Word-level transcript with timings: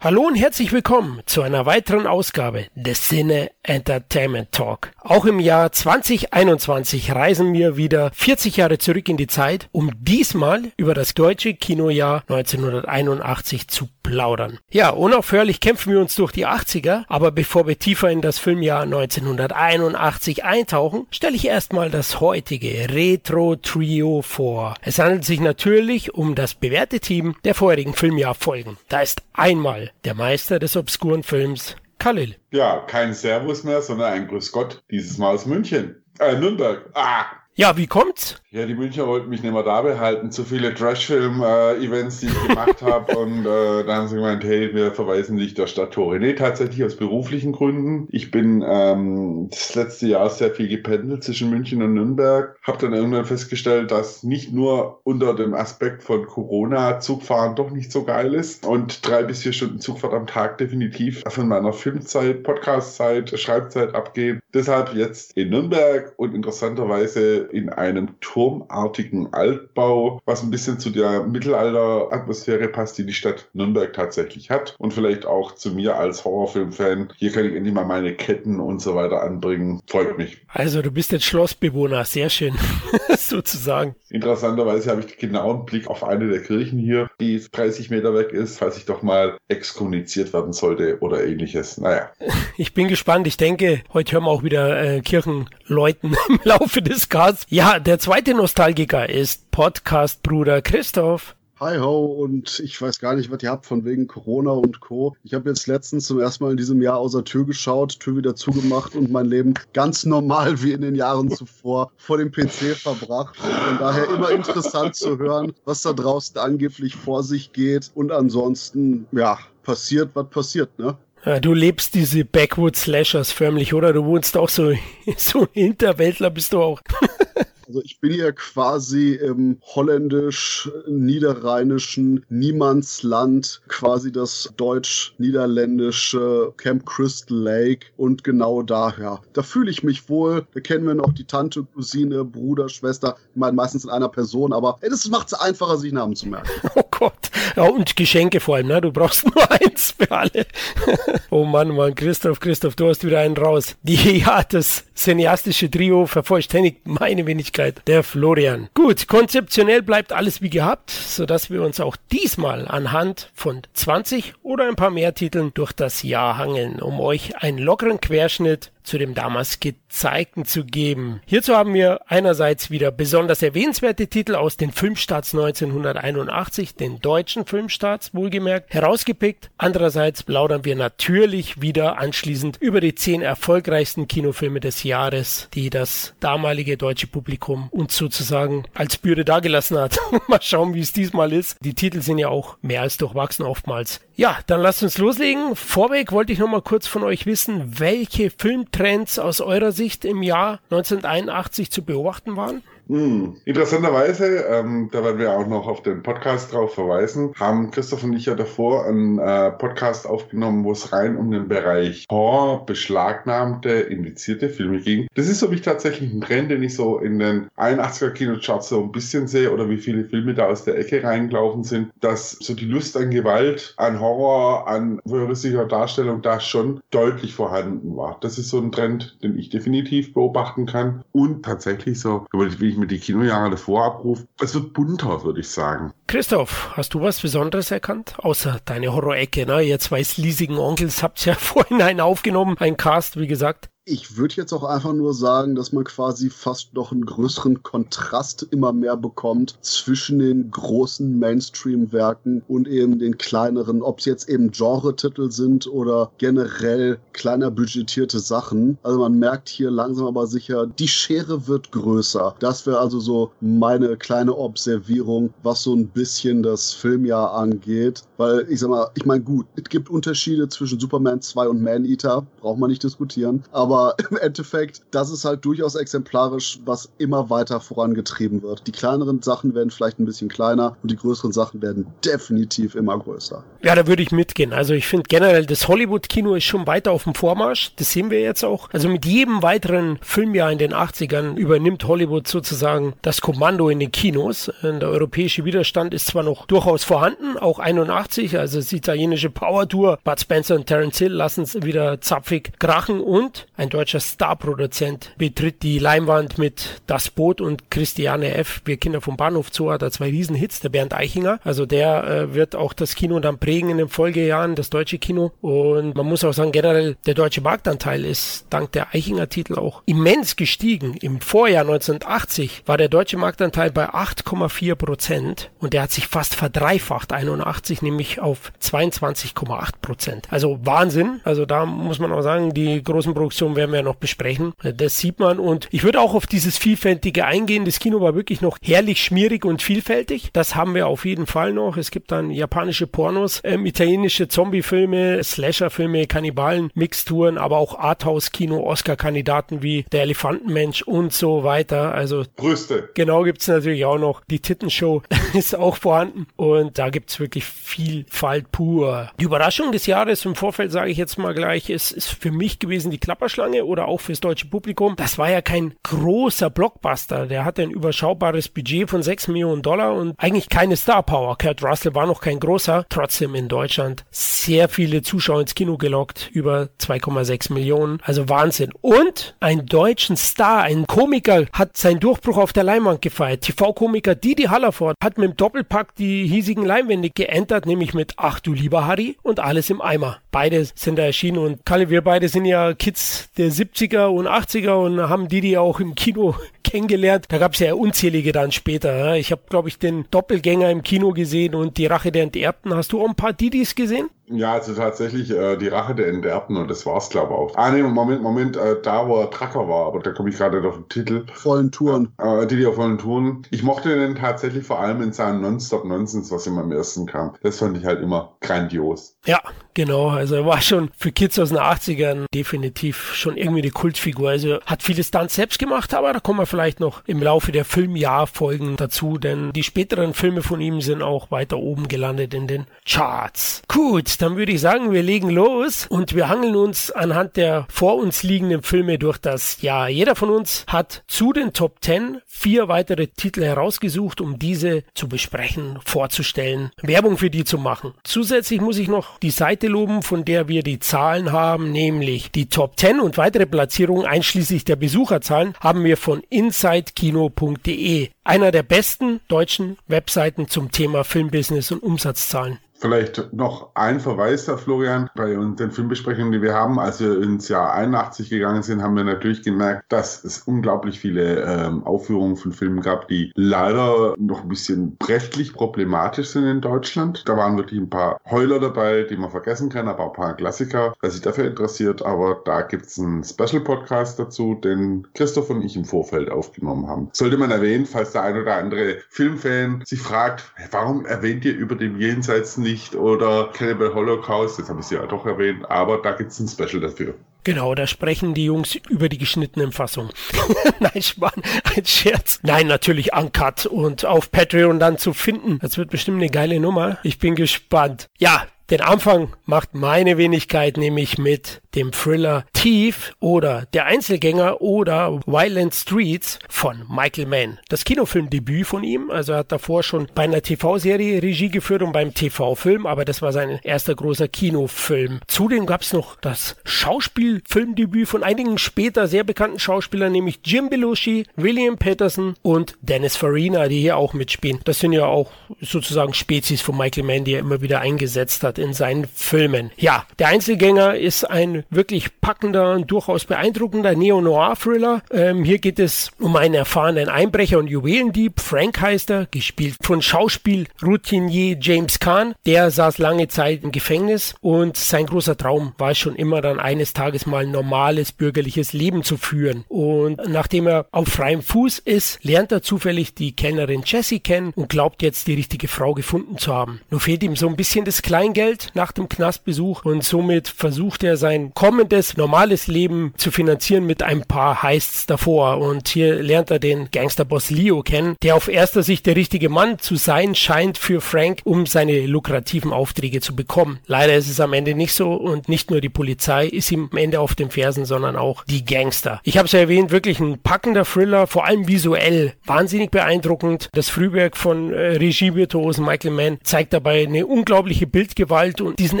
Hallo 0.00 0.28
und 0.28 0.36
herzlich 0.36 0.70
willkommen 0.70 1.22
zu 1.26 1.42
einer 1.42 1.66
weiteren 1.66 2.06
Ausgabe 2.06 2.66
des 2.76 3.08
Sinne 3.08 3.50
Entertainment 3.64 4.52
Talk. 4.52 4.92
Auch 5.00 5.24
im 5.24 5.40
Jahr 5.40 5.72
2021 5.72 7.16
reisen 7.16 7.52
wir 7.52 7.76
wieder 7.76 8.12
40 8.14 8.58
Jahre 8.58 8.78
zurück 8.78 9.08
in 9.08 9.16
die 9.16 9.26
Zeit, 9.26 9.68
um 9.72 9.90
diesmal 9.98 10.70
über 10.76 10.94
das 10.94 11.14
deutsche 11.14 11.54
Kinojahr 11.54 12.22
1981 12.28 13.66
zu 13.66 13.88
plaudern. 14.04 14.60
Ja, 14.70 14.90
unaufhörlich 14.90 15.58
kämpfen 15.58 15.92
wir 15.92 16.00
uns 16.00 16.14
durch 16.14 16.30
die 16.30 16.46
80er, 16.46 17.02
aber 17.08 17.32
bevor 17.32 17.66
wir 17.66 17.76
tiefer 17.76 18.08
in 18.08 18.20
das 18.20 18.38
Filmjahr 18.38 18.82
1981 18.82 20.44
eintauchen, 20.44 21.08
stelle 21.10 21.34
ich 21.34 21.48
erstmal 21.48 21.90
das 21.90 22.20
heutige 22.20 22.88
Retro-Trio 22.88 24.22
vor. 24.22 24.74
Es 24.80 25.00
handelt 25.00 25.24
sich 25.24 25.40
natürlich 25.40 26.14
um 26.14 26.36
das 26.36 26.54
bewährte 26.54 27.00
Team 27.00 27.34
der 27.44 27.56
vorherigen 27.56 27.94
Filmjahrfolgen. 27.94 28.78
Da 28.88 29.00
ist 29.00 29.22
einmal 29.32 29.87
der 30.04 30.14
Meister 30.14 30.58
des 30.58 30.76
obskuren 30.76 31.22
Films, 31.22 31.76
Khalil. 31.98 32.36
Ja, 32.50 32.80
kein 32.86 33.14
Servus 33.14 33.64
mehr, 33.64 33.82
sondern 33.82 34.12
ein 34.12 34.28
Grüß 34.28 34.52
Gott, 34.52 34.82
dieses 34.90 35.18
Mal 35.18 35.34
aus 35.34 35.46
München. 35.46 36.02
Äh, 36.20 36.36
Nürnberg. 36.36 36.90
Ah, 36.94 37.26
ja, 37.58 37.76
wie 37.76 37.88
kommt's? 37.88 38.40
Ja, 38.50 38.64
die 38.64 38.74
Münchner 38.74 39.08
wollten 39.08 39.28
mich 39.28 39.42
nicht 39.42 39.52
mehr 39.52 39.64
da 39.64 39.82
behalten. 39.82 40.30
Zu 40.30 40.44
viele 40.44 40.72
Trash-Film-Events, 40.72 42.20
die 42.20 42.28
ich 42.28 42.48
gemacht 42.48 42.80
habe. 42.80 43.14
Und 43.18 43.40
äh, 43.44 43.84
da 43.84 43.96
haben 43.96 44.06
sie 44.06 44.14
gemeint, 44.14 44.44
hey, 44.44 44.72
wir 44.72 44.92
verweisen 44.92 45.36
dich 45.36 45.54
der 45.54 45.66
Stadt 45.66 45.92
Tore. 45.92 46.20
Nee, 46.20 46.34
tatsächlich 46.34 46.82
aus 46.84 46.96
beruflichen 46.96 47.50
Gründen. 47.50 48.06
Ich 48.10 48.30
bin 48.30 48.64
ähm, 48.66 49.48
das 49.50 49.74
letzte 49.74 50.06
Jahr 50.06 50.30
sehr 50.30 50.52
viel 50.52 50.68
gependelt 50.68 51.24
zwischen 51.24 51.50
München 51.50 51.82
und 51.82 51.94
Nürnberg. 51.94 52.56
Habe 52.62 52.78
dann 52.78 52.94
irgendwann 52.94 53.26
festgestellt, 53.26 53.90
dass 53.90 54.22
nicht 54.22 54.52
nur 54.52 55.00
unter 55.02 55.34
dem 55.34 55.52
Aspekt 55.52 56.04
von 56.04 56.24
Corona 56.26 57.00
Zugfahren 57.00 57.56
doch 57.56 57.70
nicht 57.70 57.90
so 57.90 58.04
geil 58.04 58.34
ist. 58.34 58.64
Und 58.64 59.06
drei 59.06 59.24
bis 59.24 59.42
vier 59.42 59.52
Stunden 59.52 59.80
Zugfahrt 59.80 60.14
am 60.14 60.28
Tag 60.28 60.58
definitiv 60.58 61.24
von 61.28 61.48
meiner 61.48 61.72
Filmzeit, 61.72 62.44
Podcastzeit, 62.44 63.36
Schreibzeit 63.38 63.96
abgehen. 63.96 64.40
Deshalb 64.54 64.94
jetzt 64.94 65.36
in 65.36 65.50
Nürnberg 65.50 66.14
und 66.16 66.34
interessanterweise 66.34 67.47
in 67.50 67.68
einem 67.70 68.20
turmartigen 68.20 69.32
Altbau, 69.32 70.20
was 70.24 70.42
ein 70.42 70.50
bisschen 70.50 70.78
zu 70.78 70.90
der 70.90 71.24
Mittelalter-Atmosphäre 71.24 72.68
passt, 72.68 72.98
die 72.98 73.06
die 73.06 73.12
Stadt 73.12 73.48
Nürnberg 73.52 73.92
tatsächlich 73.92 74.50
hat. 74.50 74.74
Und 74.78 74.92
vielleicht 74.92 75.26
auch 75.26 75.54
zu 75.54 75.70
mir 75.70 75.96
als 75.96 76.24
Horrorfilm-Fan. 76.24 77.12
Hier 77.16 77.32
kann 77.32 77.46
ich 77.46 77.54
endlich 77.54 77.74
mal 77.74 77.84
meine 77.84 78.14
Ketten 78.14 78.60
und 78.60 78.80
so 78.80 78.94
weiter 78.94 79.22
anbringen. 79.22 79.80
Freut 79.86 80.18
mich. 80.18 80.42
Also 80.48 80.82
du 80.82 80.90
bist 80.90 81.12
jetzt 81.12 81.24
Schlossbewohner, 81.24 82.04
sehr 82.04 82.30
schön, 82.30 82.54
sozusagen. 83.26 83.94
Interessanterweise 84.10 84.90
habe 84.90 85.00
ich 85.00 85.06
den 85.06 85.30
genauen 85.30 85.64
Blick 85.64 85.88
auf 85.88 86.04
eine 86.04 86.28
der 86.28 86.42
Kirchen 86.42 86.78
hier, 86.78 87.10
die 87.20 87.40
30 87.40 87.90
Meter 87.90 88.14
weg 88.14 88.32
ist, 88.32 88.58
falls 88.58 88.76
ich 88.76 88.84
doch 88.84 89.02
mal 89.02 89.38
exkommuniziert 89.48 90.32
werden 90.32 90.52
sollte 90.52 90.98
oder 91.00 91.24
ähnliches. 91.24 91.78
Naja. 91.78 92.10
Ich 92.60 92.74
bin 92.74 92.88
gespannt. 92.88 93.28
Ich 93.28 93.36
denke, 93.36 93.82
heute 93.92 94.12
hören 94.12 94.24
wir 94.24 94.30
auch 94.30 94.42
wieder 94.42 94.82
äh, 94.82 95.00
Kirchenleuten 95.00 96.16
im 96.28 96.40
Laufe 96.42 96.82
des 96.82 97.08
Casts. 97.08 97.46
Ja, 97.48 97.78
der 97.78 98.00
zweite 98.00 98.34
Nostalgiker 98.34 99.08
ist 99.08 99.52
Podcast-Bruder 99.52 100.60
Christoph. 100.60 101.36
Hi 101.60 101.76
ho 101.76 102.04
und 102.04 102.60
ich 102.60 102.80
weiß 102.80 103.00
gar 103.00 103.16
nicht, 103.16 103.32
was 103.32 103.42
ihr 103.42 103.50
habt 103.50 103.66
von 103.66 103.84
wegen 103.84 104.06
Corona 104.06 104.52
und 104.52 104.78
Co. 104.78 105.16
Ich 105.24 105.34
habe 105.34 105.48
jetzt 105.48 105.66
letztens 105.66 106.06
zum 106.06 106.20
ersten 106.20 106.44
Mal 106.44 106.52
in 106.52 106.56
diesem 106.56 106.80
Jahr 106.80 106.98
außer 106.98 107.24
Tür 107.24 107.44
geschaut, 107.44 107.98
Tür 107.98 108.16
wieder 108.16 108.36
zugemacht 108.36 108.94
und 108.94 109.10
mein 109.10 109.26
Leben 109.26 109.54
ganz 109.72 110.06
normal 110.06 110.62
wie 110.62 110.70
in 110.70 110.82
den 110.82 110.94
Jahren 110.94 111.32
zuvor 111.32 111.90
vor 111.96 112.18
dem 112.18 112.30
PC 112.30 112.76
verbracht. 112.76 113.36
Von 113.38 113.78
daher 113.80 114.08
immer 114.08 114.30
interessant 114.30 114.94
zu 114.94 115.18
hören, 115.18 115.52
was 115.64 115.82
da 115.82 115.92
draußen 115.92 116.38
angeblich 116.38 116.94
vor 116.94 117.24
sich 117.24 117.52
geht 117.52 117.90
und 117.96 118.12
ansonsten, 118.12 119.08
ja, 119.10 119.36
passiert, 119.64 120.10
was 120.14 120.28
passiert, 120.28 120.78
ne? 120.78 120.96
Du 121.42 121.54
lebst 121.54 121.96
diese 121.96 122.24
Backwoods 122.24 122.82
Slashers 122.82 123.32
förmlich, 123.32 123.74
oder? 123.74 123.92
Du 123.92 124.04
wohnst 124.04 124.36
auch 124.36 124.48
so, 124.48 124.74
so 125.16 125.48
Hinterwäldler 125.50 126.30
bist 126.30 126.52
du 126.52 126.62
auch. 126.62 126.80
Also 127.68 127.82
ich 127.84 128.00
bin 128.00 128.12
hier 128.14 128.32
quasi 128.32 129.12
im 129.12 129.58
holländisch-niederrheinischen 129.60 132.24
Niemandsland, 132.30 133.60
quasi 133.68 134.10
das 134.10 134.50
deutsch-niederländische 134.56 136.54
Camp 136.56 136.86
Crystal 136.86 137.36
Lake 137.36 137.88
und 137.98 138.24
genau 138.24 138.62
daher. 138.62 139.20
Da 139.34 139.42
fühle 139.42 139.70
ich 139.70 139.82
mich 139.82 140.08
wohl. 140.08 140.46
Da 140.54 140.60
kennen 140.60 140.86
wir 140.86 140.94
noch 140.94 141.12
die 141.12 141.24
Tante, 141.24 141.66
Cousine, 141.74 142.24
Bruder, 142.24 142.70
Schwester. 142.70 143.18
Ich 143.32 143.36
meine 143.36 143.52
meistens 143.52 143.84
in 143.84 143.90
einer 143.90 144.08
Person, 144.08 144.54
aber 144.54 144.78
ey, 144.80 144.88
das 144.88 145.06
macht 145.10 145.26
es 145.26 145.34
einfacher, 145.34 145.76
sich 145.76 145.92
Namen 145.92 146.16
zu 146.16 146.26
merken. 146.26 146.48
Oh 146.74 146.84
Gott. 146.90 147.30
Ja, 147.56 147.64
und 147.64 147.96
Geschenke 147.96 148.40
vor 148.40 148.56
allem, 148.56 148.68
ne? 148.68 148.80
Du 148.80 148.92
brauchst 148.92 149.24
nur 149.24 149.50
eins 149.50 149.94
für 149.98 150.10
alle. 150.10 150.46
oh 151.30 151.44
Mann, 151.44 151.74
Mann, 151.74 151.94
Christoph, 151.94 152.40
Christoph, 152.40 152.76
du 152.76 152.88
hast 152.88 153.04
wieder 153.04 153.20
einen 153.20 153.36
raus. 153.36 153.76
Die, 153.82 154.18
ja, 154.18 154.42
das 154.42 154.84
cineastische 154.94 155.70
Trio 155.70 156.06
vervollständigt 156.06 156.86
meine 156.86 157.26
Wenigkeit, 157.26 157.57
der 157.58 158.02
Florian. 158.02 158.68
Gut, 158.74 159.08
konzeptionell 159.08 159.82
bleibt 159.82 160.12
alles 160.12 160.40
wie 160.40 160.50
gehabt, 160.50 160.90
sodass 160.90 161.50
wir 161.50 161.62
uns 161.62 161.80
auch 161.80 161.96
diesmal 162.12 162.68
anhand 162.68 163.30
von 163.34 163.62
20 163.74 164.34
oder 164.42 164.68
ein 164.68 164.76
paar 164.76 164.90
mehr 164.90 165.14
Titeln 165.14 165.52
durch 165.54 165.72
das 165.72 166.02
Jahr 166.02 166.38
hangeln, 166.38 166.80
um 166.80 167.00
euch 167.00 167.36
einen 167.36 167.58
lockeren 167.58 168.00
Querschnitt 168.00 168.70
zu 168.88 168.98
dem 168.98 169.14
damals 169.14 169.60
gezeigten 169.60 170.44
zu 170.44 170.64
geben. 170.64 171.20
Hierzu 171.26 171.54
haben 171.54 171.74
wir 171.74 172.00
einerseits 172.10 172.70
wieder 172.70 172.90
besonders 172.90 173.42
erwähnenswerte 173.42 174.08
Titel 174.08 174.34
aus 174.34 174.56
den 174.56 174.72
Filmstarts 174.72 175.34
1981, 175.34 176.74
den 176.74 177.00
deutschen 177.00 177.46
Filmstarts 177.46 178.14
wohlgemerkt, 178.14 178.72
herausgepickt. 178.72 179.50
Andererseits 179.58 180.22
plaudern 180.22 180.64
wir 180.64 180.74
natürlich 180.74 181.60
wieder 181.60 181.98
anschließend 181.98 182.56
über 182.60 182.80
die 182.80 182.94
zehn 182.94 183.22
erfolgreichsten 183.22 184.08
Kinofilme 184.08 184.60
des 184.60 184.82
Jahres, 184.82 185.48
die 185.54 185.70
das 185.70 186.14
damalige 186.20 186.76
deutsche 186.76 187.06
Publikum 187.06 187.68
uns 187.70 187.96
sozusagen 187.96 188.64
als 188.74 188.96
Bürde 188.96 189.24
dagelassen 189.24 189.78
hat. 189.78 189.98
Mal 190.28 190.42
schauen, 190.42 190.74
wie 190.74 190.80
es 190.80 190.92
diesmal 190.92 191.32
ist. 191.32 191.56
Die 191.60 191.74
Titel 191.74 192.00
sind 192.00 192.18
ja 192.18 192.28
auch 192.28 192.56
mehr 192.62 192.82
als 192.82 192.96
durchwachsen 192.96 193.44
oftmals. 193.44 194.00
Ja, 194.18 194.38
dann 194.48 194.62
lasst 194.62 194.82
uns 194.82 194.98
loslegen. 194.98 195.54
Vorweg 195.54 196.10
wollte 196.10 196.32
ich 196.32 196.40
noch 196.40 196.48
mal 196.48 196.60
kurz 196.60 196.88
von 196.88 197.04
euch 197.04 197.24
wissen, 197.24 197.78
welche 197.78 198.30
Filmtrends 198.30 199.20
aus 199.20 199.40
eurer 199.40 199.70
Sicht 199.70 200.04
im 200.04 200.24
Jahr 200.24 200.58
1981 200.72 201.70
zu 201.70 201.84
beobachten 201.84 202.34
waren. 202.34 202.64
Hm. 202.88 203.36
Interessanterweise, 203.44 204.46
ähm, 204.48 204.88
da 204.90 205.04
werden 205.04 205.18
wir 205.18 205.32
auch 205.32 205.46
noch 205.46 205.68
auf 205.68 205.82
den 205.82 206.02
Podcast 206.02 206.54
drauf 206.54 206.74
verweisen, 206.74 207.32
haben 207.38 207.70
Christoph 207.70 208.02
und 208.02 208.14
ich 208.14 208.26
ja 208.26 208.34
davor 208.34 208.86
einen 208.86 209.18
äh, 209.18 209.50
Podcast 209.50 210.06
aufgenommen, 210.06 210.64
wo 210.64 210.72
es 210.72 210.90
rein 210.90 211.18
um 211.18 211.30
den 211.30 211.48
Bereich 211.48 212.06
Horror, 212.10 212.64
beschlagnahmte, 212.64 213.68
indizierte 213.68 214.48
Filme 214.48 214.80
ging. 214.80 215.06
Das 215.14 215.28
ist 215.28 215.40
so 215.40 215.48
mich 215.48 215.60
tatsächlich 215.60 216.10
ein 216.10 216.22
Trend, 216.22 216.50
den 216.50 216.62
ich 216.62 216.74
so 216.74 216.98
in 216.98 217.18
den 217.18 217.48
81er 217.58 218.10
Kinocharts 218.10 218.70
so 218.70 218.82
ein 218.82 218.92
bisschen 218.92 219.28
sehe 219.28 219.52
oder 219.52 219.68
wie 219.68 219.76
viele 219.76 220.04
Filme 220.04 220.32
da 220.32 220.46
aus 220.46 220.64
der 220.64 220.78
Ecke 220.78 221.02
reingelaufen 221.02 221.64
sind, 221.64 221.90
dass 222.00 222.32
so 222.40 222.54
die 222.54 222.64
Lust 222.64 222.96
an 222.96 223.10
Gewalt, 223.10 223.74
an 223.76 224.00
Horror, 224.00 224.66
an 224.66 225.00
voyeuristischer 225.04 225.66
Darstellung 225.66 226.22
da 226.22 226.40
schon 226.40 226.80
deutlich 226.90 227.34
vorhanden 227.34 227.94
war. 227.96 228.16
Das 228.22 228.38
ist 228.38 228.48
so 228.48 228.58
ein 228.58 228.72
Trend, 228.72 229.18
den 229.22 229.38
ich 229.38 229.50
definitiv 229.50 230.14
beobachten 230.14 230.64
kann 230.64 231.04
und 231.12 231.44
tatsächlich 231.44 232.00
so, 232.00 232.26
wie 232.32 232.68
ich 232.68 232.77
mir 232.78 232.86
die 232.86 232.98
Kinojahre 232.98 233.50
davor 233.50 233.84
abrufe, 233.84 234.26
es 234.40 234.54
wird 234.54 234.72
bunter, 234.72 235.24
würde 235.24 235.40
ich 235.40 235.48
sagen. 235.48 235.92
Christoph, 236.06 236.70
hast 236.76 236.94
du 236.94 237.02
was 237.02 237.20
Besonderes 237.20 237.70
erkannt? 237.70 238.14
Außer 238.18 238.60
deine 238.64 238.92
Horror-Ecke, 238.92 239.46
ne? 239.46 239.62
Ihr 239.62 239.78
zwei 239.78 240.02
sleasigen 240.02 240.58
Onkels 240.58 241.02
habt 241.02 241.24
ja 241.24 241.34
vorhin 241.38 241.82
einen 241.82 242.00
aufgenommen, 242.00 242.56
ein 242.58 242.76
Cast, 242.76 243.18
wie 243.18 243.26
gesagt. 243.26 243.68
Ich 243.90 244.18
würde 244.18 244.34
jetzt 244.34 244.52
auch 244.52 244.64
einfach 244.64 244.92
nur 244.92 245.14
sagen, 245.14 245.54
dass 245.54 245.72
man 245.72 245.82
quasi 245.82 246.28
fast 246.28 246.74
noch 246.74 246.92
einen 246.92 247.06
größeren 247.06 247.62
Kontrast 247.62 248.46
immer 248.50 248.70
mehr 248.74 248.98
bekommt 248.98 249.56
zwischen 249.62 250.18
den 250.18 250.50
großen 250.50 251.18
Mainstream-Werken 251.18 252.42
und 252.48 252.68
eben 252.68 252.98
den 252.98 253.16
kleineren, 253.16 253.80
ob 253.80 254.00
es 254.00 254.04
jetzt 254.04 254.28
eben 254.28 254.50
Genre-Titel 254.50 255.30
sind 255.30 255.66
oder 255.66 256.10
generell 256.18 256.98
kleiner 257.14 257.50
budgetierte 257.50 258.18
Sachen. 258.18 258.76
Also 258.82 258.98
man 258.98 259.18
merkt 259.18 259.48
hier 259.48 259.70
langsam 259.70 260.08
aber 260.08 260.26
sicher, 260.26 260.66
die 260.66 260.88
Schere 260.88 261.48
wird 261.48 261.72
größer. 261.72 262.34
Das 262.40 262.66
wäre 262.66 262.80
also 262.80 263.00
so 263.00 263.30
meine 263.40 263.96
kleine 263.96 264.36
Observierung, 264.36 265.32
was 265.42 265.62
so 265.62 265.74
ein 265.74 265.88
bisschen 265.88 266.42
das 266.42 266.74
Filmjahr 266.74 267.32
angeht. 267.32 268.02
Weil 268.18 268.46
ich 268.50 268.60
sag 268.60 268.68
mal, 268.68 268.90
ich 268.96 269.06
meine 269.06 269.22
gut, 269.22 269.46
es 269.56 269.64
gibt 269.64 269.88
Unterschiede 269.88 270.46
zwischen 270.50 270.78
Superman 270.78 271.22
2 271.22 271.48
und 271.48 271.62
Man-Eater, 271.62 272.26
braucht 272.42 272.58
man 272.58 272.68
nicht 272.68 272.82
diskutieren. 272.82 273.42
Aber 273.50 273.77
Aber 273.78 273.94
im 274.10 274.16
Endeffekt, 274.16 274.82
das 274.90 275.10
ist 275.10 275.24
halt 275.24 275.44
durchaus 275.44 275.74
exemplarisch, 275.74 276.58
was 276.64 276.88
immer 276.98 277.30
weiter 277.30 277.60
vorangetrieben 277.60 278.42
wird. 278.42 278.66
Die 278.66 278.72
kleineren 278.72 279.22
Sachen 279.22 279.54
werden 279.54 279.70
vielleicht 279.70 279.98
ein 279.98 280.04
bisschen 280.04 280.28
kleiner 280.28 280.76
und 280.82 280.90
die 280.90 280.96
größeren 280.96 281.32
Sachen 281.32 281.62
werden 281.62 281.86
definitiv 282.04 282.74
immer 282.74 282.98
größer. 282.98 283.44
Ja, 283.62 283.74
da 283.74 283.86
würde 283.86 284.02
ich 284.02 284.12
mitgehen. 284.12 284.52
Also 284.52 284.74
ich 284.74 284.86
finde 284.86 285.04
generell, 285.08 285.46
das 285.46 285.68
Hollywood-Kino 285.68 286.34
ist 286.34 286.44
schon 286.44 286.66
weiter 286.66 286.92
auf 286.92 287.04
dem 287.04 287.14
Vormarsch. 287.14 287.72
Das 287.76 287.92
sehen 287.92 288.10
wir 288.10 288.20
jetzt 288.20 288.44
auch. 288.44 288.68
Also 288.72 288.88
mit 288.88 289.04
jedem 289.04 289.42
weiteren 289.42 289.98
Filmjahr 290.02 290.50
in 290.50 290.58
den 290.58 290.72
80ern 290.72 291.36
übernimmt 291.36 291.84
Hollywood 291.84 292.26
sozusagen 292.26 292.94
das 293.02 293.20
Kommando 293.20 293.68
in 293.68 293.80
den 293.80 293.92
Kinos. 293.92 294.50
Der 294.62 294.88
europäische 294.88 295.44
Widerstand 295.44 295.94
ist 295.94 296.06
zwar 296.06 296.22
noch 296.22 296.46
durchaus 296.46 296.84
vorhanden, 296.84 297.36
auch 297.36 297.58
81, 297.58 298.38
also 298.38 298.58
das 298.58 298.72
italienische 298.72 299.30
Power 299.30 299.68
Tour. 299.68 299.98
Bud 300.02 300.20
Spencer 300.20 300.54
und 300.54 300.66
Terence 300.66 300.98
Hill 300.98 301.12
lassen 301.12 301.42
es 301.42 301.62
wieder 301.62 302.00
zapfig 302.00 302.52
krachen 302.58 303.00
und 303.00 303.46
ein 303.56 303.67
deutscher 303.70 304.00
Starproduzent 304.00 305.12
betritt 305.18 305.62
die 305.62 305.78
Leinwand 305.78 306.38
mit 306.38 306.80
Das 306.86 307.10
Boot 307.10 307.40
und 307.40 307.70
Christiane 307.70 308.34
F. 308.34 308.62
Wir 308.64 308.76
Kinder 308.76 309.00
vom 309.00 309.16
Bahnhof 309.16 309.48
Zoo 309.52 309.70
hat 309.70 309.82
da 309.82 309.90
zwei 309.90 310.08
Riesenhits, 310.10 310.60
der 310.60 310.68
Bernd 310.68 310.94
Eichinger. 310.94 311.40
Also 311.44 311.66
der 311.66 312.04
äh, 312.04 312.34
wird 312.34 312.56
auch 312.56 312.72
das 312.72 312.94
Kino 312.94 313.18
dann 313.20 313.38
prägen 313.38 313.70
in 313.70 313.78
den 313.78 313.88
Folgejahren, 313.88 314.54
das 314.54 314.70
deutsche 314.70 314.98
Kino. 314.98 315.32
Und 315.40 315.94
man 315.94 316.06
muss 316.06 316.24
auch 316.24 316.32
sagen, 316.32 316.52
generell 316.52 316.96
der 317.06 317.14
deutsche 317.14 317.40
Marktanteil 317.40 318.04
ist 318.04 318.46
dank 318.50 318.72
der 318.72 318.94
Eichinger 318.94 319.28
Titel 319.28 319.58
auch 319.58 319.82
immens 319.86 320.36
gestiegen. 320.36 320.94
Im 320.94 321.20
Vorjahr 321.20 321.62
1980 321.62 322.62
war 322.66 322.76
der 322.76 322.88
deutsche 322.88 323.16
Marktanteil 323.16 323.70
bei 323.70 323.88
8,4 323.90 324.74
Prozent 324.74 325.50
und 325.58 325.72
der 325.72 325.82
hat 325.82 325.90
sich 325.92 326.06
fast 326.06 326.34
verdreifacht, 326.34 327.12
81 327.12 327.82
nämlich 327.82 328.20
auf 328.20 328.52
22,8 328.62 329.70
Prozent. 329.82 330.28
Also 330.30 330.58
Wahnsinn. 330.62 331.20
Also 331.24 331.46
da 331.46 331.66
muss 331.66 331.98
man 331.98 332.12
auch 332.12 332.22
sagen, 332.22 332.54
die 332.54 332.82
großen 332.82 333.14
Produktionen 333.14 333.56
werden 333.58 333.72
wir 333.72 333.82
noch 333.82 333.96
besprechen. 333.96 334.54
Das 334.62 334.98
sieht 334.98 335.18
man 335.18 335.38
und 335.38 335.68
ich 335.70 335.84
würde 335.84 336.00
auch 336.00 336.14
auf 336.14 336.26
dieses 336.26 336.56
Vielfältige 336.56 337.26
eingehen. 337.26 337.66
Das 337.66 337.78
Kino 337.78 338.00
war 338.00 338.14
wirklich 338.14 338.40
noch 338.40 338.56
herrlich 338.62 339.02
schmierig 339.02 339.44
und 339.44 339.60
vielfältig. 339.60 340.30
Das 340.32 340.54
haben 340.54 340.74
wir 340.74 340.86
auf 340.86 341.04
jeden 341.04 341.26
Fall 341.26 341.52
noch. 341.52 341.76
Es 341.76 341.90
gibt 341.90 342.12
dann 342.12 342.30
japanische 342.30 342.86
Pornos, 342.86 343.40
ähm, 343.44 343.66
italienische 343.66 344.28
Zombie-Filme, 344.28 345.22
Slasher-Filme, 345.22 346.06
Kannibalen, 346.06 346.70
Mixturen, 346.74 347.36
aber 347.36 347.58
auch 347.58 347.78
Arthouse-Kino, 347.78 348.60
Oscar-Kandidaten 348.62 349.62
wie 349.62 349.84
Der 349.92 350.02
Elefantenmensch 350.02 350.82
und 350.82 351.12
so 351.12 351.44
weiter. 351.44 351.94
Also 351.94 352.24
Brüste. 352.36 352.90
Genau 352.94 353.24
gibt's 353.24 353.48
natürlich 353.48 353.84
auch 353.84 353.98
noch. 353.98 354.22
Die 354.30 354.40
Tittenshow 354.40 355.02
ist 355.34 355.54
auch 355.54 355.76
vorhanden 355.76 356.26
und 356.36 356.78
da 356.78 356.90
gibt's 356.90 357.18
wirklich 357.18 357.44
Vielfalt 357.44 358.52
pur. 358.52 359.10
Die 359.18 359.24
Überraschung 359.24 359.72
des 359.72 359.86
Jahres 359.86 360.24
im 360.24 360.36
Vorfeld 360.36 360.70
sage 360.70 360.90
ich 360.90 360.98
jetzt 360.98 361.18
mal 361.18 361.34
gleich, 361.34 361.70
ist, 361.70 361.90
ist 361.90 362.08
für 362.08 362.30
mich 362.30 362.58
gewesen 362.58 362.90
die 362.90 362.98
Klapperschlange 362.98 363.37
oder 363.38 363.88
auch 363.88 364.00
fürs 364.00 364.20
deutsche 364.20 364.46
Publikum. 364.46 364.94
Das 364.96 365.18
war 365.18 365.30
ja 365.30 365.42
kein 365.42 365.74
großer 365.82 366.50
Blockbuster. 366.50 367.26
Der 367.26 367.44
hatte 367.44 367.62
ein 367.62 367.70
überschaubares 367.70 368.48
Budget 368.48 368.90
von 368.90 369.02
6 369.02 369.28
Millionen 369.28 369.62
Dollar 369.62 369.94
und 369.94 370.14
eigentlich 370.18 370.48
keine 370.48 370.76
Star 370.76 371.02
Power. 371.02 371.36
Kurt 371.38 371.62
Russell 371.62 371.94
war 371.94 372.06
noch 372.06 372.20
kein 372.20 372.40
großer, 372.40 372.86
trotzdem 372.88 373.34
in 373.34 373.48
Deutschland 373.48 374.04
sehr 374.10 374.68
viele 374.68 375.02
Zuschauer 375.02 375.40
ins 375.40 375.54
Kino 375.54 375.76
gelockt, 375.76 376.30
über 376.32 376.68
2,6 376.80 377.52
Millionen. 377.52 377.98
Also 378.02 378.28
Wahnsinn. 378.28 378.72
Und 378.80 379.36
einen 379.40 379.66
deutschen 379.66 380.16
Star, 380.16 380.62
ein 380.62 380.86
Komiker, 380.86 381.46
hat 381.52 381.76
seinen 381.76 382.00
Durchbruch 382.00 382.38
auf 382.38 382.52
der 382.52 382.64
Leinwand 382.64 383.02
gefeiert. 383.02 383.42
TV-Komiker 383.42 384.14
Didi 384.14 384.44
Hallerford 384.44 384.96
hat 385.02 385.18
mit 385.18 385.30
dem 385.30 385.36
Doppelpack 385.36 385.94
die 385.94 386.26
hiesigen 386.26 386.64
Leinwände 386.64 387.10
geentert, 387.10 387.66
nämlich 387.66 387.94
mit 387.94 388.14
Ach 388.16 388.40
du 388.40 388.52
lieber 388.52 388.86
Harry 388.86 389.16
und 389.22 389.40
Alles 389.40 389.70
im 389.70 389.80
Eimer. 389.80 390.18
Beide 390.30 390.64
sind 390.74 390.98
da 390.98 391.04
erschienen 391.04 391.38
und 391.38 391.64
Kalle, 391.64 391.90
wir 391.90 392.02
beide 392.02 392.28
sind 392.28 392.44
ja 392.44 392.74
Kids 392.74 393.27
der 393.38 393.52
70er 393.52 394.06
und 394.06 394.26
80er 394.26 394.72
und 394.72 395.08
haben 395.08 395.28
Didi 395.28 395.56
auch 395.56 395.80
im 395.80 395.94
Kino 395.94 396.34
kennengelernt. 396.64 397.26
Da 397.28 397.38
gab 397.38 397.54
es 397.54 397.60
ja 397.60 397.74
unzählige 397.74 398.32
dann 398.32 398.52
später. 398.52 399.16
Ich 399.16 399.30
habe, 399.30 399.42
glaube 399.48 399.68
ich, 399.68 399.78
den 399.78 400.06
Doppelgänger 400.10 400.70
im 400.70 400.82
Kino 400.82 401.12
gesehen 401.12 401.54
und 401.54 401.78
die 401.78 401.86
Rache 401.86 402.12
der 402.12 402.24
Enterbten. 402.24 402.74
Hast 402.74 402.92
du 402.92 403.00
auch 403.00 403.08
ein 403.08 403.14
paar 403.14 403.32
Didis 403.32 403.74
gesehen? 403.74 404.10
Ja, 404.30 404.52
also 404.52 404.74
tatsächlich 404.74 405.30
äh, 405.30 405.56
die 405.56 405.68
Rache 405.68 405.94
der 405.94 406.08
Enterbten 406.08 406.56
und 406.56 406.68
das 406.68 406.86
war's, 406.86 407.08
glaube 407.08 407.32
ich, 407.32 407.38
auch. 407.38 407.56
Ah, 407.56 407.70
nee, 407.70 407.82
Moment, 407.82 408.22
Moment, 408.22 408.56
äh, 408.56 408.76
da 408.82 409.08
wo 409.08 409.16
er 409.20 409.30
Tracker 409.30 409.68
war, 409.68 409.86
aber 409.86 410.00
da 410.00 410.12
komme 410.12 410.30
ich 410.30 410.36
gerade 410.36 410.66
auf 410.66 410.76
den 410.76 410.88
Titel. 410.88 411.26
Vollen 411.32 411.70
Touren. 411.70 412.12
Äh, 412.18 412.46
die, 412.46 412.56
die 412.56 412.66
auf 412.66 412.76
vollen 412.76 412.98
Touren. 412.98 413.46
Ich 413.50 413.62
mochte 413.62 413.94
den 413.96 414.14
tatsächlich 414.14 414.66
vor 414.66 414.80
allem 414.80 415.02
in 415.02 415.12
seinen 415.12 415.40
Non-Stop-Nonsense, 415.40 416.34
was 416.34 416.46
immer 416.46 416.62
am 416.62 416.72
ersten 416.72 417.06
kam. 417.06 417.34
Das 417.42 417.58
fand 417.58 417.76
ich 417.76 417.84
halt 417.84 418.00
immer 418.02 418.36
grandios. 418.40 419.16
Ja, 419.26 419.40
genau. 419.74 420.08
Also 420.08 420.36
er 420.36 420.46
war 420.46 420.60
schon 420.60 420.90
für 420.96 421.12
Kids 421.12 421.38
aus 421.38 421.48
den 421.48 421.58
80ern 421.58 422.26
definitiv 422.34 423.14
schon 423.14 423.36
irgendwie 423.36 423.62
eine 423.62 423.70
Kultfigur. 423.70 424.30
Also 424.30 424.60
hat 424.64 424.82
viele 424.82 425.02
Stunts 425.02 425.34
selbst 425.34 425.58
gemacht, 425.58 425.92
aber 425.94 426.12
da 426.12 426.20
kommen 426.20 426.38
wir 426.38 426.46
vielleicht 426.46 426.80
noch 426.80 427.02
im 427.06 427.22
Laufe 427.22 427.52
der 427.52 427.64
Filmjahrfolgen 427.64 428.76
dazu, 428.76 429.18
denn 429.18 429.52
die 429.52 429.62
späteren 429.62 430.14
Filme 430.14 430.42
von 430.42 430.60
ihm 430.60 430.80
sind 430.80 431.02
auch 431.02 431.30
weiter 431.30 431.58
oben 431.58 431.88
gelandet 431.88 432.34
in 432.34 432.46
den 432.46 432.66
Charts. 432.86 433.62
Gut, 433.68 434.17
dann 434.18 434.36
würde 434.36 434.52
ich 434.52 434.60
sagen, 434.60 434.92
wir 434.92 435.02
legen 435.02 435.30
los 435.30 435.86
und 435.88 436.14
wir 436.14 436.28
hangeln 436.28 436.56
uns 436.56 436.90
anhand 436.90 437.36
der 437.36 437.66
vor 437.70 437.96
uns 437.96 438.22
liegenden 438.22 438.62
Filme 438.62 438.98
durch 438.98 439.18
das 439.18 439.62
Jahr. 439.62 439.88
Jeder 439.88 440.16
von 440.16 440.30
uns 440.30 440.64
hat 440.66 441.02
zu 441.06 441.32
den 441.32 441.52
Top 441.52 441.76
10 441.80 442.20
vier 442.26 442.68
weitere 442.68 443.06
Titel 443.06 443.42
herausgesucht, 443.42 444.20
um 444.20 444.38
diese 444.38 444.84
zu 444.94 445.08
besprechen, 445.08 445.78
vorzustellen, 445.84 446.70
Werbung 446.82 447.16
für 447.16 447.30
die 447.30 447.44
zu 447.44 447.58
machen. 447.58 447.94
Zusätzlich 448.04 448.60
muss 448.60 448.78
ich 448.78 448.88
noch 448.88 449.18
die 449.18 449.30
Seite 449.30 449.68
loben, 449.68 450.02
von 450.02 450.24
der 450.24 450.48
wir 450.48 450.62
die 450.62 450.80
Zahlen 450.80 451.32
haben, 451.32 451.72
nämlich 451.72 452.30
die 452.30 452.46
Top 452.46 452.78
10 452.78 453.00
und 453.00 453.18
weitere 453.18 453.46
Platzierungen 453.46 454.06
einschließlich 454.06 454.64
der 454.64 454.76
Besucherzahlen 454.76 455.54
haben 455.60 455.84
wir 455.84 455.96
von 455.96 456.22
insidekino.de, 456.28 458.10
einer 458.24 458.50
der 458.50 458.62
besten 458.62 459.20
deutschen 459.28 459.78
Webseiten 459.86 460.48
zum 460.48 460.70
Thema 460.70 461.04
Filmbusiness 461.04 461.70
und 461.70 461.82
Umsatzzahlen. 461.82 462.58
Vielleicht 462.80 463.32
noch 463.32 463.70
ein 463.74 463.98
Verweis 463.98 464.44
da, 464.44 464.56
Florian, 464.56 465.10
bei 465.16 465.34
den 465.34 465.70
Filmbesprechungen, 465.72 466.30
die 466.30 466.42
wir 466.42 466.54
haben. 466.54 466.78
Als 466.78 467.00
wir 467.00 467.20
ins 467.20 467.48
Jahr 467.48 467.74
81 467.74 468.30
gegangen 468.30 468.62
sind, 468.62 468.82
haben 468.82 468.96
wir 468.96 469.02
natürlich 469.02 469.42
gemerkt, 469.42 469.84
dass 469.88 470.22
es 470.22 470.42
unglaublich 470.42 471.00
viele 471.00 471.42
ähm, 471.42 471.82
Aufführungen 471.82 472.36
von 472.36 472.52
Filmen 472.52 472.80
gab, 472.80 473.08
die 473.08 473.32
leider 473.34 474.14
noch 474.16 474.42
ein 474.42 474.48
bisschen 474.48 474.96
rechtlich 475.02 475.54
problematisch 475.54 476.28
sind 476.28 476.44
in 476.44 476.60
Deutschland. 476.60 477.24
Da 477.26 477.36
waren 477.36 477.56
wirklich 477.56 477.80
ein 477.80 477.90
paar 477.90 478.20
Heuler 478.30 478.60
dabei, 478.60 479.02
die 479.02 479.16
man 479.16 479.30
vergessen 479.30 479.70
kann, 479.70 479.88
aber 479.88 480.04
auch 480.04 480.14
ein 480.14 480.22
paar 480.22 480.36
Klassiker, 480.36 480.94
wer 481.00 481.10
sich 481.10 481.20
dafür 481.20 481.46
interessiert. 481.46 482.02
Aber 482.02 482.42
da 482.44 482.62
gibt's 482.62 482.98
einen 482.98 483.24
Special-Podcast 483.24 484.20
dazu, 484.20 484.54
den 484.54 485.08
Christoph 485.14 485.50
und 485.50 485.62
ich 485.62 485.76
im 485.76 485.84
Vorfeld 485.84 486.30
aufgenommen 486.30 486.86
haben. 486.86 487.08
Sollte 487.12 487.38
man 487.38 487.50
erwähnen, 487.50 487.86
falls 487.86 488.12
der 488.12 488.22
ein 488.22 488.40
oder 488.40 488.54
andere 488.54 488.98
Filmfan 489.08 489.82
sich 489.84 490.00
fragt, 490.00 490.52
warum 490.70 491.06
erwähnt 491.06 491.44
ihr 491.44 491.56
über 491.56 491.74
dem 491.74 491.98
Jenseits 491.98 492.56
nicht 492.68 492.94
oder 492.94 493.50
Cannibal 493.52 493.94
Holocaust, 493.94 494.58
das 494.58 494.68
habe 494.68 494.80
ich 494.80 494.90
ja 494.90 495.04
doch 495.06 495.24
erwähnt, 495.26 495.68
aber 495.70 495.98
da 495.98 496.12
gibt 496.12 496.30
es 496.30 496.40
ein 496.40 496.48
Special 496.48 496.80
dafür. 496.80 497.14
Genau, 497.44 497.74
da 497.74 497.86
sprechen 497.86 498.34
die 498.34 498.44
Jungs 498.44 498.74
über 498.74 499.08
die 499.08 499.16
geschnittenen 499.16 499.72
Fassungen. 499.72 500.12
Nein, 500.80 501.00
Schmarrn, 501.00 501.42
ein 501.74 501.86
Scherz. 501.86 502.40
Nein, 502.42 502.66
natürlich 502.66 503.14
uncut 503.14 503.64
und 503.64 504.04
auf 504.04 504.30
Patreon 504.30 504.78
dann 504.78 504.98
zu 504.98 505.14
finden. 505.14 505.58
Das 505.60 505.78
wird 505.78 505.90
bestimmt 505.90 506.18
eine 506.18 506.30
geile 506.30 506.60
Nummer. 506.60 506.98
Ich 507.04 507.18
bin 507.18 507.36
gespannt. 507.36 508.08
Ja, 508.18 508.46
den 508.70 508.82
Anfang 508.82 509.34
macht 509.46 509.74
meine 509.74 510.18
Wenigkeit 510.18 510.76
nämlich 510.76 511.16
mit 511.16 511.62
dem 511.74 511.92
Thriller 511.92 512.44
Thief 512.52 513.12
oder 513.20 513.66
Der 513.72 513.86
Einzelgänger 513.86 514.60
oder 514.60 515.20
Violent 515.26 515.74
Streets 515.74 516.38
von 516.48 516.84
Michael 516.88 517.26
Mann. 517.26 517.58
Das 517.68 517.84
Kinofilmdebüt 517.84 518.66
von 518.66 518.84
ihm, 518.84 519.10
also 519.10 519.32
er 519.32 519.38
hat 519.38 519.52
davor 519.52 519.82
schon 519.82 520.08
bei 520.14 520.24
einer 520.24 520.42
TV-Serie 520.42 521.22
Regie 521.22 521.50
geführt 521.50 521.82
und 521.82 521.92
beim 521.92 522.14
TV-Film, 522.14 522.86
aber 522.86 523.04
das 523.04 523.22
war 523.22 523.32
sein 523.32 523.60
erster 523.62 523.94
großer 523.94 524.28
Kinofilm. 524.28 525.20
Zudem 525.26 525.66
gab 525.66 525.82
es 525.82 525.92
noch 525.92 526.16
das 526.16 526.56
Schauspielfilmdebüt 526.64 528.08
von 528.08 528.22
einigen 528.22 528.58
später 528.58 529.06
sehr 529.06 529.24
bekannten 529.24 529.58
Schauspielern, 529.58 530.12
nämlich 530.12 530.40
Jim 530.44 530.70
Belushi, 530.70 531.24
William 531.36 531.76
Patterson 531.76 532.34
und 532.42 532.76
Dennis 532.80 533.16
Farina, 533.16 533.68
die 533.68 533.80
hier 533.80 533.96
auch 533.96 534.14
mitspielen. 534.14 534.60
Das 534.64 534.78
sind 534.78 534.92
ja 534.92 535.04
auch 535.04 535.30
sozusagen 535.60 536.14
Spezies 536.14 536.60
von 536.60 536.76
Michael 536.76 537.04
Mann, 537.04 537.24
die 537.24 537.34
er 537.34 537.40
immer 537.40 537.60
wieder 537.60 537.80
eingesetzt 537.80 538.42
hat 538.42 538.58
in 538.58 538.72
seinen 538.72 539.06
Filmen. 539.06 539.70
Ja, 539.76 540.06
Der 540.18 540.28
Einzelgänger 540.28 540.96
ist 540.96 541.24
ein 541.24 541.64
wirklich 541.70 542.20
packender 542.20 542.74
und 542.74 542.90
durchaus 542.90 543.24
beeindruckender 543.24 543.94
Neo-Noir-Thriller. 543.94 545.02
Ähm, 545.10 545.44
hier 545.44 545.58
geht 545.58 545.78
es 545.78 546.10
um 546.18 546.36
einen 546.36 546.54
erfahrenen 546.54 547.08
Einbrecher 547.08 547.58
und 547.58 547.68
Juwelendieb. 547.68 548.40
Frank 548.40 548.80
heißt 548.80 549.10
er, 549.10 549.26
gespielt 549.30 549.76
von 549.82 550.02
Schauspielroutinier 550.02 551.56
James 551.60 551.98
Kahn. 551.98 552.34
Der 552.46 552.70
saß 552.70 552.98
lange 552.98 553.28
Zeit 553.28 553.62
im 553.62 553.72
Gefängnis 553.72 554.34
und 554.40 554.76
sein 554.76 555.06
großer 555.06 555.36
Traum 555.36 555.72
war 555.78 555.94
schon 555.94 556.16
immer 556.16 556.40
dann 556.40 556.60
eines 556.60 556.92
Tages 556.92 557.26
mal 557.26 557.44
ein 557.44 557.50
normales 557.50 558.12
bürgerliches 558.12 558.72
Leben 558.72 559.02
zu 559.02 559.16
führen. 559.16 559.64
Und 559.68 560.20
nachdem 560.28 560.66
er 560.66 560.86
auf 560.92 561.08
freiem 561.08 561.42
Fuß 561.42 561.78
ist, 561.80 562.22
lernt 562.24 562.52
er 562.52 562.62
zufällig 562.62 563.14
die 563.14 563.32
Kellnerin 563.32 563.82
Jessie 563.84 564.20
kennen 564.20 564.52
und 564.54 564.68
glaubt 564.68 565.02
jetzt 565.02 565.26
die 565.26 565.34
richtige 565.34 565.68
Frau 565.68 565.94
gefunden 565.94 566.38
zu 566.38 566.52
haben. 566.54 566.80
Nur 566.90 567.00
fehlt 567.00 567.22
ihm 567.22 567.36
so 567.36 567.48
ein 567.48 567.56
bisschen 567.56 567.84
das 567.84 568.02
Kleingeld 568.02 568.68
nach 568.74 568.92
dem 568.92 569.08
Knastbesuch 569.08 569.84
und 569.84 570.04
somit 570.04 570.48
versucht 570.48 571.02
er 571.04 571.16
sein 571.16 571.47
kommendes 571.54 572.16
normales 572.16 572.66
Leben 572.66 573.12
zu 573.16 573.30
finanzieren 573.30 573.86
mit 573.86 574.02
ein 574.02 574.22
paar 574.22 574.62
Heists 574.62 575.06
davor. 575.06 575.58
Und 575.58 575.88
hier 575.88 576.22
lernt 576.22 576.50
er 576.50 576.58
den 576.58 576.90
Gangsterboss 576.90 577.50
Leo 577.50 577.82
kennen, 577.82 578.16
der 578.22 578.36
auf 578.36 578.48
erster 578.48 578.82
Sicht 578.82 579.06
der 579.06 579.16
richtige 579.16 579.48
Mann 579.48 579.78
zu 579.78 579.96
sein 579.96 580.34
scheint 580.34 580.78
für 580.78 581.00
Frank, 581.00 581.40
um 581.44 581.66
seine 581.66 582.06
lukrativen 582.06 582.72
Aufträge 582.72 583.20
zu 583.20 583.34
bekommen. 583.34 583.80
Leider 583.86 584.14
ist 584.14 584.28
es 584.28 584.40
am 584.40 584.52
Ende 584.52 584.74
nicht 584.74 584.92
so 584.92 585.12
und 585.14 585.48
nicht 585.48 585.70
nur 585.70 585.80
die 585.80 585.88
Polizei 585.88 586.46
ist 586.46 586.70
ihm 586.72 586.88
am 586.90 586.98
Ende 586.98 587.20
auf 587.20 587.34
den 587.34 587.50
Fersen, 587.50 587.84
sondern 587.84 588.16
auch 588.16 588.44
die 588.44 588.64
Gangster. 588.64 589.20
Ich 589.24 589.38
habe 589.38 589.46
es 589.46 589.52
ja 589.52 589.60
erwähnt, 589.60 589.90
wirklich 589.90 590.20
ein 590.20 590.38
packender 590.38 590.84
Thriller, 590.84 591.26
vor 591.26 591.46
allem 591.46 591.68
visuell, 591.68 592.34
wahnsinnig 592.44 592.90
beeindruckend. 592.90 593.68
Das 593.72 593.88
Frühwerk 593.88 594.36
von 594.36 594.72
äh, 594.72 594.96
Regievirtuosen 594.96 595.84
Michael 595.84 596.12
Mann 596.12 596.38
zeigt 596.42 596.72
dabei 596.72 597.02
eine 597.02 597.26
unglaubliche 597.26 597.86
Bildgewalt 597.86 598.60
und 598.60 598.78
diesen 598.78 599.00